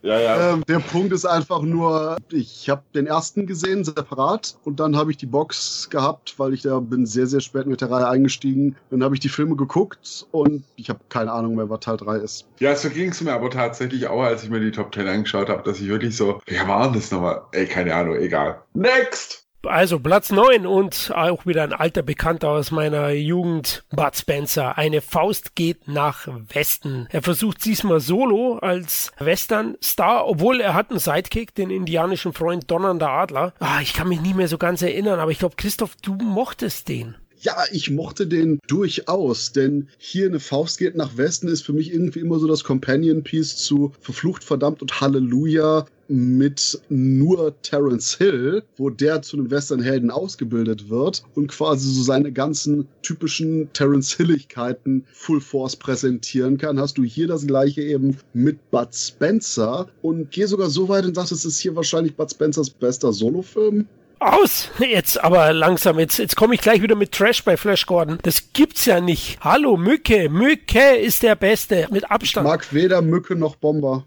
Ja, 0.02 0.20
ja. 0.20 0.52
Ähm, 0.52 0.64
der 0.68 0.80
Punkt 0.80 1.12
ist 1.12 1.24
einfach 1.24 1.62
nur, 1.62 2.16
ich 2.30 2.68
habe 2.68 2.82
den 2.94 3.06
ersten 3.06 3.46
gesehen, 3.46 3.84
separat, 3.84 4.56
und 4.64 4.80
dann 4.80 4.96
habe 4.96 5.10
ich 5.10 5.16
die 5.16 5.26
Box 5.26 5.88
gehabt, 5.90 6.34
weil 6.38 6.52
ich 6.52 6.62
da 6.62 6.80
bin 6.80 7.06
sehr, 7.06 7.26
sehr 7.26 7.40
spät 7.40 7.66
mit 7.66 7.80
der 7.80 7.90
Reihe 7.90 8.08
eingestiegen. 8.08 8.76
Dann 8.90 9.02
habe 9.02 9.14
ich 9.14 9.20
die 9.20 9.28
Filme 9.28 9.56
geguckt 9.56 10.26
und 10.30 10.64
ich 10.76 10.88
habe 10.88 11.00
keine 11.08 11.32
Ahnung 11.32 11.56
mehr, 11.56 11.70
was 11.70 11.80
Teil 11.80 11.96
3 11.96 12.16
ist. 12.16 12.46
Ja, 12.60 12.74
so 12.76 12.90
ging 12.90 13.10
es 13.10 13.20
mir 13.20 13.32
aber 13.32 13.50
tatsächlich 13.50 14.06
auch, 14.06 14.22
als 14.22 14.44
ich 14.44 14.50
mir 14.50 14.60
die 14.60 14.72
Top 14.72 14.94
10 14.94 15.06
angeschaut 15.08 15.48
habe, 15.48 15.62
dass 15.62 15.80
ich 15.80 15.88
wirklich 15.88 16.16
so, 16.16 16.40
wer 16.46 16.68
war 16.68 16.84
denn 16.84 16.94
das 16.94 17.10
nochmal? 17.10 17.42
Ey, 17.52 17.66
keine 17.66 17.94
Ahnung, 17.94 18.16
egal. 18.16 18.60
Next! 18.74 19.43
Also 19.66 19.98
Platz 19.98 20.30
9 20.30 20.66
und 20.66 21.12
auch 21.14 21.46
wieder 21.46 21.62
ein 21.62 21.72
alter 21.72 22.02
Bekannter 22.02 22.50
aus 22.50 22.70
meiner 22.70 23.10
Jugend, 23.10 23.84
Bud 23.90 24.16
Spencer. 24.16 24.76
Eine 24.78 25.00
Faust 25.00 25.54
geht 25.54 25.88
nach 25.88 26.28
Westen. 26.52 27.08
Er 27.10 27.22
versucht 27.22 27.64
diesmal 27.64 28.00
solo 28.00 28.58
als 28.58 29.12
Western-Star, 29.18 30.26
obwohl 30.26 30.60
er 30.60 30.74
hat 30.74 30.90
einen 30.90 30.98
Sidekick, 30.98 31.54
den 31.54 31.70
indianischen 31.70 32.32
Freund 32.32 32.70
Donnernder 32.70 33.10
Adler. 33.10 33.52
Ah, 33.58 33.80
ich 33.80 33.94
kann 33.94 34.08
mich 34.08 34.20
nicht 34.20 34.36
mehr 34.36 34.48
so 34.48 34.58
ganz 34.58 34.82
erinnern, 34.82 35.20
aber 35.20 35.30
ich 35.30 35.38
glaube, 35.38 35.56
Christoph, 35.56 35.96
du 36.02 36.14
mochtest 36.14 36.88
den. 36.88 37.16
Ja, 37.44 37.64
ich 37.72 37.90
mochte 37.90 38.26
den 38.26 38.58
durchaus, 38.68 39.52
denn 39.52 39.88
hier 39.98 40.24
eine 40.24 40.40
Faust 40.40 40.78
geht 40.78 40.96
nach 40.96 41.18
Westen 41.18 41.46
ist 41.46 41.60
für 41.60 41.74
mich 41.74 41.92
irgendwie 41.92 42.20
immer 42.20 42.38
so 42.38 42.46
das 42.46 42.64
Companion 42.64 43.22
Piece 43.22 43.58
zu 43.58 43.92
Verflucht, 44.00 44.42
Verdammt 44.42 44.80
und 44.80 45.02
Halleluja 45.02 45.84
mit 46.08 46.80
nur 46.88 47.54
Terence 47.60 48.16
Hill, 48.16 48.62
wo 48.78 48.88
der 48.88 49.20
zu 49.20 49.36
einem 49.36 49.50
Westernhelden 49.50 50.10
ausgebildet 50.10 50.88
wird 50.88 51.22
und 51.34 51.48
quasi 51.48 51.92
so 51.92 52.02
seine 52.02 52.32
ganzen 52.32 52.88
typischen 53.02 53.70
Terence 53.74 54.14
Hilligkeiten 54.16 55.04
Full 55.12 55.42
Force 55.42 55.76
präsentieren 55.76 56.56
kann, 56.56 56.80
hast 56.80 56.96
du 56.96 57.04
hier 57.04 57.26
das 57.26 57.46
gleiche 57.46 57.82
eben 57.82 58.16
mit 58.32 58.70
Bud 58.70 58.94
Spencer? 58.94 59.88
Und 60.00 60.30
geh 60.30 60.46
sogar 60.46 60.70
so 60.70 60.88
weit 60.88 61.04
und 61.04 61.14
sagst, 61.14 61.32
es 61.32 61.44
ist 61.44 61.58
hier 61.58 61.76
wahrscheinlich 61.76 62.16
Bud 62.16 62.30
Spencers 62.30 62.70
bester 62.70 63.12
Solofilm 63.12 63.86
aus. 64.20 64.70
Jetzt 64.78 65.22
aber 65.22 65.52
langsam. 65.52 65.98
Jetzt, 65.98 66.18
jetzt 66.18 66.36
komme 66.36 66.54
ich 66.54 66.60
gleich 66.60 66.82
wieder 66.82 66.94
mit 66.94 67.12
Trash 67.12 67.44
bei 67.44 67.56
Flash 67.56 67.86
Gordon. 67.86 68.18
Das 68.22 68.52
gibt's 68.52 68.84
ja 68.86 69.00
nicht. 69.00 69.38
Hallo, 69.40 69.76
Mücke. 69.76 70.28
Mücke 70.28 70.96
ist 70.96 71.22
der 71.22 71.36
Beste. 71.36 71.86
Mit 71.90 72.10
Abstand. 72.10 72.46
Ich 72.46 72.50
mag 72.50 72.72
weder 72.72 73.02
Mücke 73.02 73.36
noch 73.36 73.56
Bomber. 73.56 74.06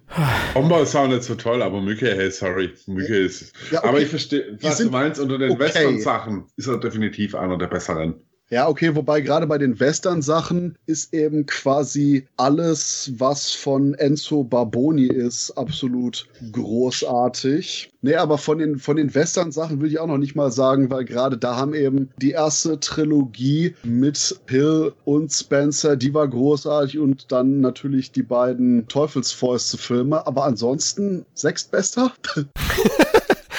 Bomber 0.53 0.81
ist 0.81 0.95
auch 0.95 1.07
nicht 1.07 1.23
so 1.23 1.35
toll, 1.35 1.61
aber 1.61 1.81
Mücke, 1.81 2.15
hey, 2.15 2.31
sorry. 2.31 2.73
Mücke 2.88 3.17
ist. 3.17 3.53
Ja, 3.71 3.79
okay. 3.79 3.88
Aber 3.88 3.99
ich 4.01 4.09
verstehe, 4.09 4.57
was 4.61 4.77
du 4.77 4.89
meinst. 4.89 5.19
Unter 5.19 5.38
den 5.38 5.51
okay. 5.51 5.59
Western-Sachen 5.59 6.45
ist 6.55 6.67
er 6.67 6.77
definitiv 6.77 7.35
einer 7.35 7.57
der 7.57 7.67
besseren. 7.67 8.15
Ja, 8.49 8.69
okay, 8.69 8.95
wobei 8.95 9.19
gerade 9.19 9.45
bei 9.45 9.57
den 9.57 9.78
Western-Sachen 9.78 10.78
ist 10.86 11.14
eben 11.14 11.45
quasi 11.45 12.28
alles, 12.38 13.11
was 13.18 13.52
von 13.52 13.94
Enzo 13.94 14.44
Barboni 14.44 15.07
ist, 15.07 15.52
absolut 15.52 16.28
großartig. 16.53 17.91
Nee, 18.02 18.15
aber 18.15 18.38
von 18.38 18.60
den, 18.60 18.80
von 18.80 18.95
den 18.95 19.14
Western-Sachen 19.14 19.82
will 19.82 19.90
ich 19.90 19.99
auch 19.99 20.07
noch 20.07 20.18
nicht 20.18 20.36
mal 20.36 20.49
sagen, 20.52 20.90
weil 20.90 21.03
gerade 21.03 21.38
da 21.38 21.57
haben 21.57 21.74
eben 21.74 22.10
die 22.22 22.32
erste 22.32 22.80
Trilogie 22.80 23.76
mit 23.84 24.40
Hill 24.48 24.94
und 25.03 25.34
Spencer, 25.34 25.98
die 25.98 26.14
war 26.14 26.28
großartig 26.28 26.99
und 26.99 27.32
dann 27.34 27.60
natürlich 27.60 28.14
die 28.14 28.24
beiden 28.24 28.88
Teufelsfäuste-Filme. 28.88 30.26
Aber 30.26 30.45
ansonsten 30.45 31.26
sechstbester? 31.34 32.14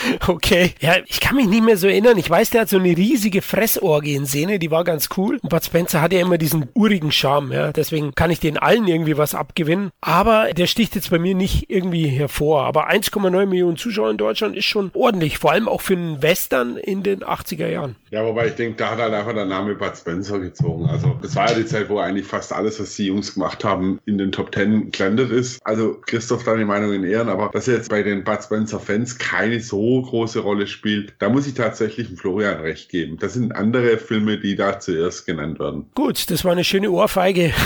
Okay. 0.29 0.75
Ja, 0.81 0.97
ich 1.07 1.21
kann 1.21 1.37
mich 1.37 1.47
nicht 1.47 1.65
mehr 1.65 1.77
so 1.77 1.87
erinnern. 1.87 2.19
Ich 2.19 2.29
weiß, 2.29 2.51
der 2.51 2.63
hat 2.63 2.69
so 2.69 2.79
eine 2.79 2.97
riesige 2.97 3.43
Fressorgien-Szene, 3.43 4.59
die 4.59 4.71
war 4.71 4.85
ganz 4.85 5.09
cool. 5.17 5.39
Und 5.43 5.49
Bud 5.49 5.65
Spencer 5.65 6.03
hat 6.03 6.13
ja 6.13 6.21
immer 6.21 6.39
diesen 6.39 6.69
urigen 6.75 7.13
Charme, 7.13 7.53
ja. 7.53 7.73
Deswegen 7.73 8.15
kann 8.15 8.31
ich 8.31 8.41
den 8.41 8.59
allen 8.59 8.87
irgendwie 8.87 9.17
was 9.17 9.35
abgewinnen. 9.35 9.91
Aber 10.01 10.53
der 10.53 10.67
sticht 10.67 10.95
jetzt 10.95 11.11
bei 11.11 11.19
mir 11.19 11.35
nicht 11.35 11.71
irgendwie 11.71 12.07
hervor. 12.07 12.65
Aber 12.65 12.91
1,9 12.91 13.47
Millionen 13.47 13.77
Zuschauer 13.77 14.11
in 14.11 14.17
Deutschland 14.17 14.57
ist 14.57 14.67
schon 14.67 14.91
ordentlich. 14.95 15.39
Vor 15.39 15.53
allem 15.53 15.69
auch 15.69 15.81
für 15.81 15.95
einen 15.95 16.23
Western 16.23 16.77
in 16.77 17.03
den 17.03 17.21
80er 17.21 17.69
Jahren. 17.69 17.97
Ja, 18.11 18.25
wobei 18.25 18.49
ich 18.49 18.55
denke, 18.55 18.77
da 18.77 18.91
hat 18.91 18.99
halt 18.99 19.15
einfach 19.15 19.35
der 19.35 19.45
Name 19.45 19.75
Bud 19.75 19.97
Spencer 19.97 20.39
gezogen. 20.39 20.87
Also, 20.87 21.19
das 21.23 21.37
war 21.37 21.49
ja 21.49 21.55
die 21.55 21.67
Zeit, 21.67 21.89
wo 21.89 21.99
eigentlich 21.99 22.27
fast 22.27 22.53
alles, 22.53 22.81
was 22.81 22.95
die 22.97 23.07
Jungs 23.07 23.35
gemacht 23.35 23.65
haben, 23.65 24.01
in 24.07 24.19
den 24.19 24.33
Top 24.33 24.53
Ten 24.53 24.91
gelandet 24.91 25.31
ist. 25.31 25.61
Also, 25.65 25.99
Christoph, 26.07 26.45
deine 26.45 26.65
Meinung 26.65 26.93
in 26.93 27.05
Ehren, 27.05 27.29
aber 27.29 27.51
dass 27.53 27.69
er 27.69 27.75
jetzt 27.75 27.91
bei 27.91 28.03
den 28.03 28.25
Bud 28.25 28.43
Spencer 28.43 28.81
Fans 28.81 29.19
keine 29.19 29.61
so 29.61 29.98
große 30.03 30.41
Rolle 30.41 30.67
spielt, 30.67 31.15
da 31.19 31.29
muss 31.29 31.47
ich 31.47 31.55
tatsächlich 31.55 32.09
Florian 32.09 32.61
recht 32.61 32.89
geben. 32.89 33.19
Das 33.19 33.35
sind 33.35 33.55
andere 33.55 33.99
Filme, 33.99 34.39
die 34.39 34.57
da 34.57 34.81
zuerst 34.81 35.27
genannt 35.27 35.59
werden. 35.59 35.87
Gut, 35.95 36.31
das 36.31 36.45
war 36.45 36.53
eine 36.53 36.65
schöne 36.65 36.91
Ohrfeige. 36.91 37.53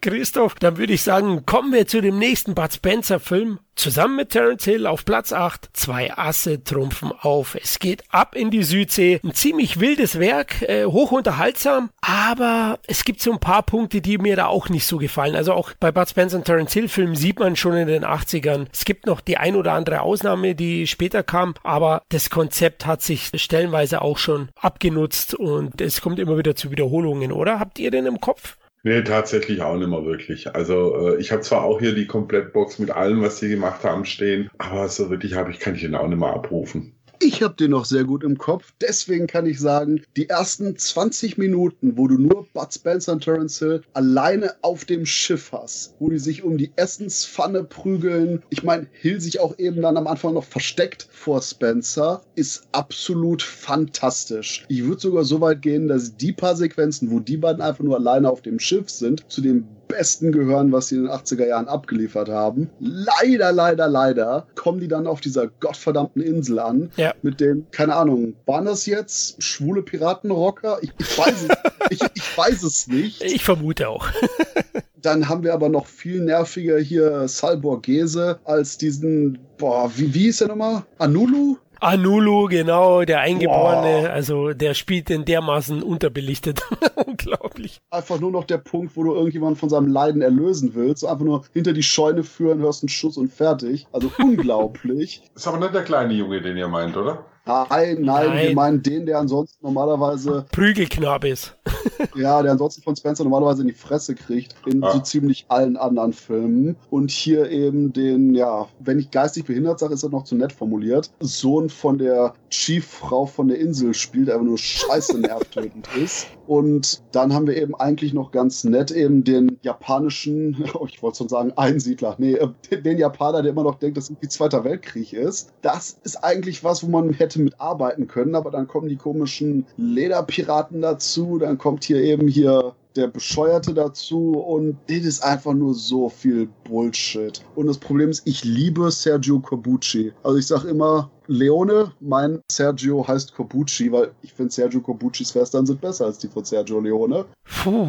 Christoph, 0.00 0.54
dann 0.54 0.76
würde 0.76 0.92
ich 0.92 1.02
sagen, 1.02 1.44
kommen 1.46 1.72
wir 1.72 1.86
zu 1.86 2.00
dem 2.00 2.18
nächsten 2.18 2.54
Bud 2.54 2.72
Spencer 2.72 3.20
Film. 3.20 3.58
Zusammen 3.74 4.16
mit 4.16 4.30
Terence 4.30 4.64
Hill 4.64 4.88
auf 4.88 5.04
Platz 5.04 5.32
8. 5.32 5.70
Zwei 5.72 6.12
Asse 6.12 6.64
trumpfen 6.64 7.12
auf. 7.12 7.54
Es 7.54 7.78
geht 7.78 8.02
ab 8.10 8.34
in 8.34 8.50
die 8.50 8.64
Südsee. 8.64 9.20
Ein 9.22 9.34
ziemlich 9.34 9.78
wildes 9.78 10.18
Werk, 10.18 10.62
äh, 10.62 10.84
hoch 10.86 11.12
unterhaltsam, 11.12 11.90
aber 12.00 12.80
es 12.88 13.04
gibt 13.04 13.20
so 13.20 13.30
ein 13.30 13.38
paar 13.38 13.62
Punkte, 13.62 14.00
die 14.00 14.18
mir 14.18 14.34
da 14.34 14.46
auch 14.46 14.68
nicht 14.68 14.84
so 14.84 14.98
gefallen. 14.98 15.36
Also 15.36 15.52
auch 15.52 15.72
bei 15.78 15.92
Bud 15.92 16.08
Spencer 16.08 16.38
und 16.38 16.44
Terence 16.44 16.72
Hill 16.72 16.88
Filmen 16.88 17.14
sieht 17.14 17.38
man 17.38 17.54
schon 17.54 17.76
in 17.76 17.86
den 17.86 18.04
80ern. 18.04 18.66
Es 18.72 18.84
gibt 18.84 19.06
noch 19.06 19.20
die 19.20 19.36
ein 19.36 19.54
oder 19.54 19.74
andere 19.74 20.00
Ausnahme, 20.00 20.56
die 20.56 20.88
später 20.88 21.22
kam, 21.22 21.54
aber 21.62 22.02
das 22.08 22.30
Konzept 22.30 22.84
hat 22.84 23.02
sich 23.02 23.30
stellenweise 23.34 24.02
auch 24.02 24.18
schon 24.18 24.48
abgenutzt 24.56 25.34
und 25.34 25.80
es 25.80 26.00
kommt 26.00 26.18
immer 26.18 26.36
wieder 26.36 26.56
zu 26.56 26.72
Wiederholungen, 26.72 27.30
oder? 27.30 27.60
Habt 27.60 27.78
ihr 27.78 27.92
den 27.92 28.06
im 28.06 28.20
Kopf? 28.20 28.56
Nee, 28.88 29.02
tatsächlich 29.02 29.60
auch 29.60 29.76
nicht 29.76 29.88
mehr 29.88 30.06
wirklich. 30.06 30.54
Also 30.54 31.10
äh, 31.10 31.20
ich 31.20 31.30
habe 31.30 31.42
zwar 31.42 31.62
auch 31.62 31.78
hier 31.78 31.94
die 31.94 32.06
Komplettbox 32.06 32.78
mit 32.78 32.90
allem, 32.90 33.20
was 33.20 33.38
sie 33.38 33.50
gemacht 33.50 33.84
haben, 33.84 34.06
stehen, 34.06 34.48
aber 34.56 34.88
so 34.88 35.10
wirklich 35.10 35.34
habe 35.34 35.50
ich, 35.50 35.60
kann 35.60 35.74
ich 35.74 35.82
den 35.82 35.94
auch 35.94 36.08
nicht 36.08 36.18
mehr 36.18 36.32
abrufen. 36.32 36.97
Ich 37.20 37.42
habe 37.42 37.54
den 37.54 37.72
noch 37.72 37.84
sehr 37.84 38.04
gut 38.04 38.22
im 38.22 38.38
Kopf. 38.38 38.72
Deswegen 38.80 39.26
kann 39.26 39.46
ich 39.46 39.58
sagen, 39.58 40.02
die 40.16 40.28
ersten 40.28 40.76
20 40.76 41.36
Minuten, 41.36 41.96
wo 41.96 42.06
du 42.06 42.16
nur 42.16 42.46
Bud 42.52 42.72
Spencer 42.72 43.12
und 43.12 43.24
Terence 43.24 43.58
Hill 43.58 43.82
alleine 43.92 44.54
auf 44.62 44.84
dem 44.84 45.04
Schiff 45.04 45.50
hast, 45.50 45.96
wo 45.98 46.10
die 46.10 46.18
sich 46.18 46.44
um 46.44 46.56
die 46.56 46.70
Essenspfanne 46.76 47.64
prügeln. 47.64 48.44
Ich 48.50 48.62
meine, 48.62 48.86
Hill 48.92 49.20
sich 49.20 49.40
auch 49.40 49.58
eben 49.58 49.82
dann 49.82 49.96
am 49.96 50.06
Anfang 50.06 50.34
noch 50.34 50.44
versteckt 50.44 51.08
vor 51.10 51.42
Spencer, 51.42 52.22
ist 52.36 52.68
absolut 52.70 53.42
fantastisch. 53.42 54.64
Ich 54.68 54.84
würde 54.84 55.00
sogar 55.00 55.24
so 55.24 55.40
weit 55.40 55.62
gehen, 55.62 55.88
dass 55.88 56.16
die 56.16 56.32
paar 56.32 56.54
Sequenzen, 56.54 57.10
wo 57.10 57.18
die 57.18 57.36
beiden 57.36 57.62
einfach 57.62 57.82
nur 57.82 57.96
alleine 57.96 58.30
auf 58.30 58.42
dem 58.42 58.60
Schiff 58.60 58.90
sind, 58.90 59.24
zu 59.28 59.40
dem 59.40 59.66
Besten 59.88 60.32
gehören, 60.32 60.70
was 60.72 60.88
sie 60.88 60.96
in 60.96 61.04
den 61.04 61.10
80er 61.10 61.46
Jahren 61.46 61.68
abgeliefert 61.68 62.28
haben. 62.28 62.70
Leider, 62.78 63.52
leider, 63.52 63.88
leider 63.88 64.46
kommen 64.54 64.80
die 64.80 64.88
dann 64.88 65.06
auf 65.06 65.20
dieser 65.20 65.48
gottverdammten 65.48 66.22
Insel 66.22 66.58
an. 66.58 66.90
Ja. 66.96 67.14
Mit 67.22 67.40
den, 67.40 67.66
keine 67.70 67.94
Ahnung, 67.96 68.34
waren 68.46 68.66
das 68.66 68.86
jetzt 68.86 69.42
schwule 69.42 69.82
Piratenrocker? 69.82 70.78
Ich, 70.82 70.92
ich 70.98 71.18
weiß 71.18 71.46
es, 71.48 71.48
ich, 71.90 72.00
ich 72.14 72.38
weiß 72.38 72.62
es 72.62 72.86
nicht. 72.86 73.22
Ich 73.22 73.42
vermute 73.42 73.88
auch. 73.88 74.06
Dann 75.02 75.28
haben 75.28 75.44
wir 75.44 75.54
aber 75.54 75.68
noch 75.68 75.86
viel 75.86 76.20
nerviger 76.20 76.78
hier 76.78 77.28
Sal 77.28 77.56
Borghese 77.56 78.40
als 78.44 78.78
diesen, 78.78 79.38
boah, 79.56 79.90
wie, 79.96 80.12
wie 80.12 80.26
ist 80.28 80.40
der 80.40 80.48
nochmal? 80.48 80.84
Anulu? 80.98 81.56
Anulu, 81.80 82.48
genau, 82.48 83.04
der 83.04 83.20
Eingeborene, 83.20 84.04
wow. 84.04 84.10
also 84.10 84.52
der 84.52 84.74
spielt 84.74 85.10
in 85.10 85.24
dermaßen 85.24 85.82
unterbelichtet. 85.82 86.62
Unglaublich. 87.06 87.80
Einfach 87.90 88.18
nur 88.18 88.32
noch 88.32 88.44
der 88.44 88.58
Punkt, 88.58 88.96
wo 88.96 89.04
du 89.04 89.14
irgendjemanden 89.14 89.56
von 89.56 89.68
seinem 89.68 89.88
Leiden 89.88 90.22
erlösen 90.22 90.74
willst. 90.74 91.04
Einfach 91.04 91.24
nur 91.24 91.44
hinter 91.52 91.72
die 91.72 91.82
Scheune 91.82 92.24
führen, 92.24 92.60
hörst 92.60 92.82
einen 92.82 92.88
Schuss 92.88 93.16
und 93.16 93.32
fertig. 93.32 93.86
Also 93.92 94.10
unglaublich. 94.18 95.22
ist 95.34 95.46
aber 95.46 95.58
nicht 95.58 95.74
der 95.74 95.84
kleine 95.84 96.14
Junge, 96.14 96.40
den 96.40 96.56
ihr 96.56 96.68
meint, 96.68 96.96
oder? 96.96 97.24
Nein, 97.48 98.02
nein, 98.02 98.02
nein, 98.02 98.48
wir 98.48 98.54
meinen 98.54 98.82
den, 98.82 99.06
der 99.06 99.18
ansonsten 99.18 99.64
normalerweise. 99.64 100.44
Prügelknabe 100.52 101.30
ist. 101.30 101.56
ja, 102.14 102.42
der 102.42 102.52
ansonsten 102.52 102.82
von 102.82 102.94
Spencer 102.94 103.24
normalerweise 103.24 103.62
in 103.62 103.68
die 103.68 103.74
Fresse 103.74 104.14
kriegt, 104.14 104.54
in 104.66 104.84
ah. 104.84 104.92
so 104.92 105.00
ziemlich 105.00 105.46
allen 105.48 105.78
anderen 105.78 106.12
Filmen. 106.12 106.76
Und 106.90 107.10
hier 107.10 107.50
eben 107.50 107.92
den, 107.94 108.34
ja, 108.34 108.68
wenn 108.80 108.98
ich 108.98 109.10
geistig 109.10 109.46
behindert 109.46 109.78
sage, 109.78 109.94
ist 109.94 110.02
er 110.02 110.10
noch 110.10 110.24
zu 110.24 110.36
nett 110.36 110.52
formuliert. 110.52 111.10
Sohn 111.20 111.70
von 111.70 111.96
der 111.96 112.34
Chief-Frau 112.50 113.24
von 113.24 113.48
der 113.48 113.58
Insel 113.58 113.94
spielt, 113.94 114.28
einfach 114.28 114.44
nur 114.44 114.58
scheiße 114.58 115.18
nervtötend 115.18 115.88
ist. 116.02 116.26
Und 116.46 117.02
dann 117.12 117.34
haben 117.34 117.46
wir 117.46 117.56
eben 117.56 117.74
eigentlich 117.74 118.14
noch 118.14 118.30
ganz 118.30 118.64
nett 118.64 118.90
eben 118.90 119.22
den 119.22 119.58
japanischen, 119.62 120.64
oh, 120.74 120.86
ich 120.86 121.02
wollte 121.02 121.18
schon 121.18 121.28
sagen 121.28 121.52
Einsiedler, 121.56 122.14
nee, 122.18 122.34
äh, 122.34 122.82
den 122.82 122.98
Japaner, 122.98 123.42
der 123.42 123.52
immer 123.52 123.64
noch 123.64 123.76
denkt, 123.76 123.96
dass 123.96 124.08
irgendwie 124.08 124.28
Zweiter 124.28 124.64
Weltkrieg 124.64 125.12
ist. 125.12 125.52
Das 125.62 125.98
ist 126.04 126.16
eigentlich 126.24 126.64
was, 126.64 126.82
wo 126.82 126.88
man 126.88 127.12
hätte 127.12 127.37
mitarbeiten 127.38 128.06
können, 128.06 128.34
aber 128.34 128.50
dann 128.50 128.68
kommen 128.68 128.88
die 128.88 128.96
komischen 128.96 129.66
Lederpiraten 129.76 130.80
dazu, 130.80 131.38
dann 131.38 131.58
kommt 131.58 131.84
hier 131.84 132.02
eben 132.02 132.28
hier 132.28 132.74
der 132.96 133.06
Bescheuerte 133.06 133.74
dazu 133.74 134.32
und 134.32 134.76
das 134.88 134.98
ist 134.98 135.22
einfach 135.22 135.54
nur 135.54 135.74
so 135.74 136.08
viel 136.08 136.48
Bullshit. 136.64 137.40
Und 137.54 137.66
das 137.66 137.78
Problem 137.78 138.10
ist, 138.10 138.26
ich 138.26 138.44
liebe 138.44 138.90
Sergio 138.90 139.38
Corbucci. 139.38 140.12
Also 140.24 140.38
ich 140.38 140.46
sag 140.46 140.64
immer, 140.64 141.10
Leone, 141.28 141.92
mein 142.00 142.40
Sergio 142.50 143.06
heißt 143.06 143.34
Corbucci, 143.34 143.92
weil 143.92 144.10
ich 144.22 144.32
finde 144.32 144.52
Sergio 144.52 144.80
Corbuccis 144.80 145.34
Western 145.34 145.64
sind 145.66 145.80
besser 145.80 146.06
als 146.06 146.18
die 146.18 146.28
von 146.28 146.44
Sergio 146.44 146.80
Leone. 146.80 147.24
Puh, 147.62 147.88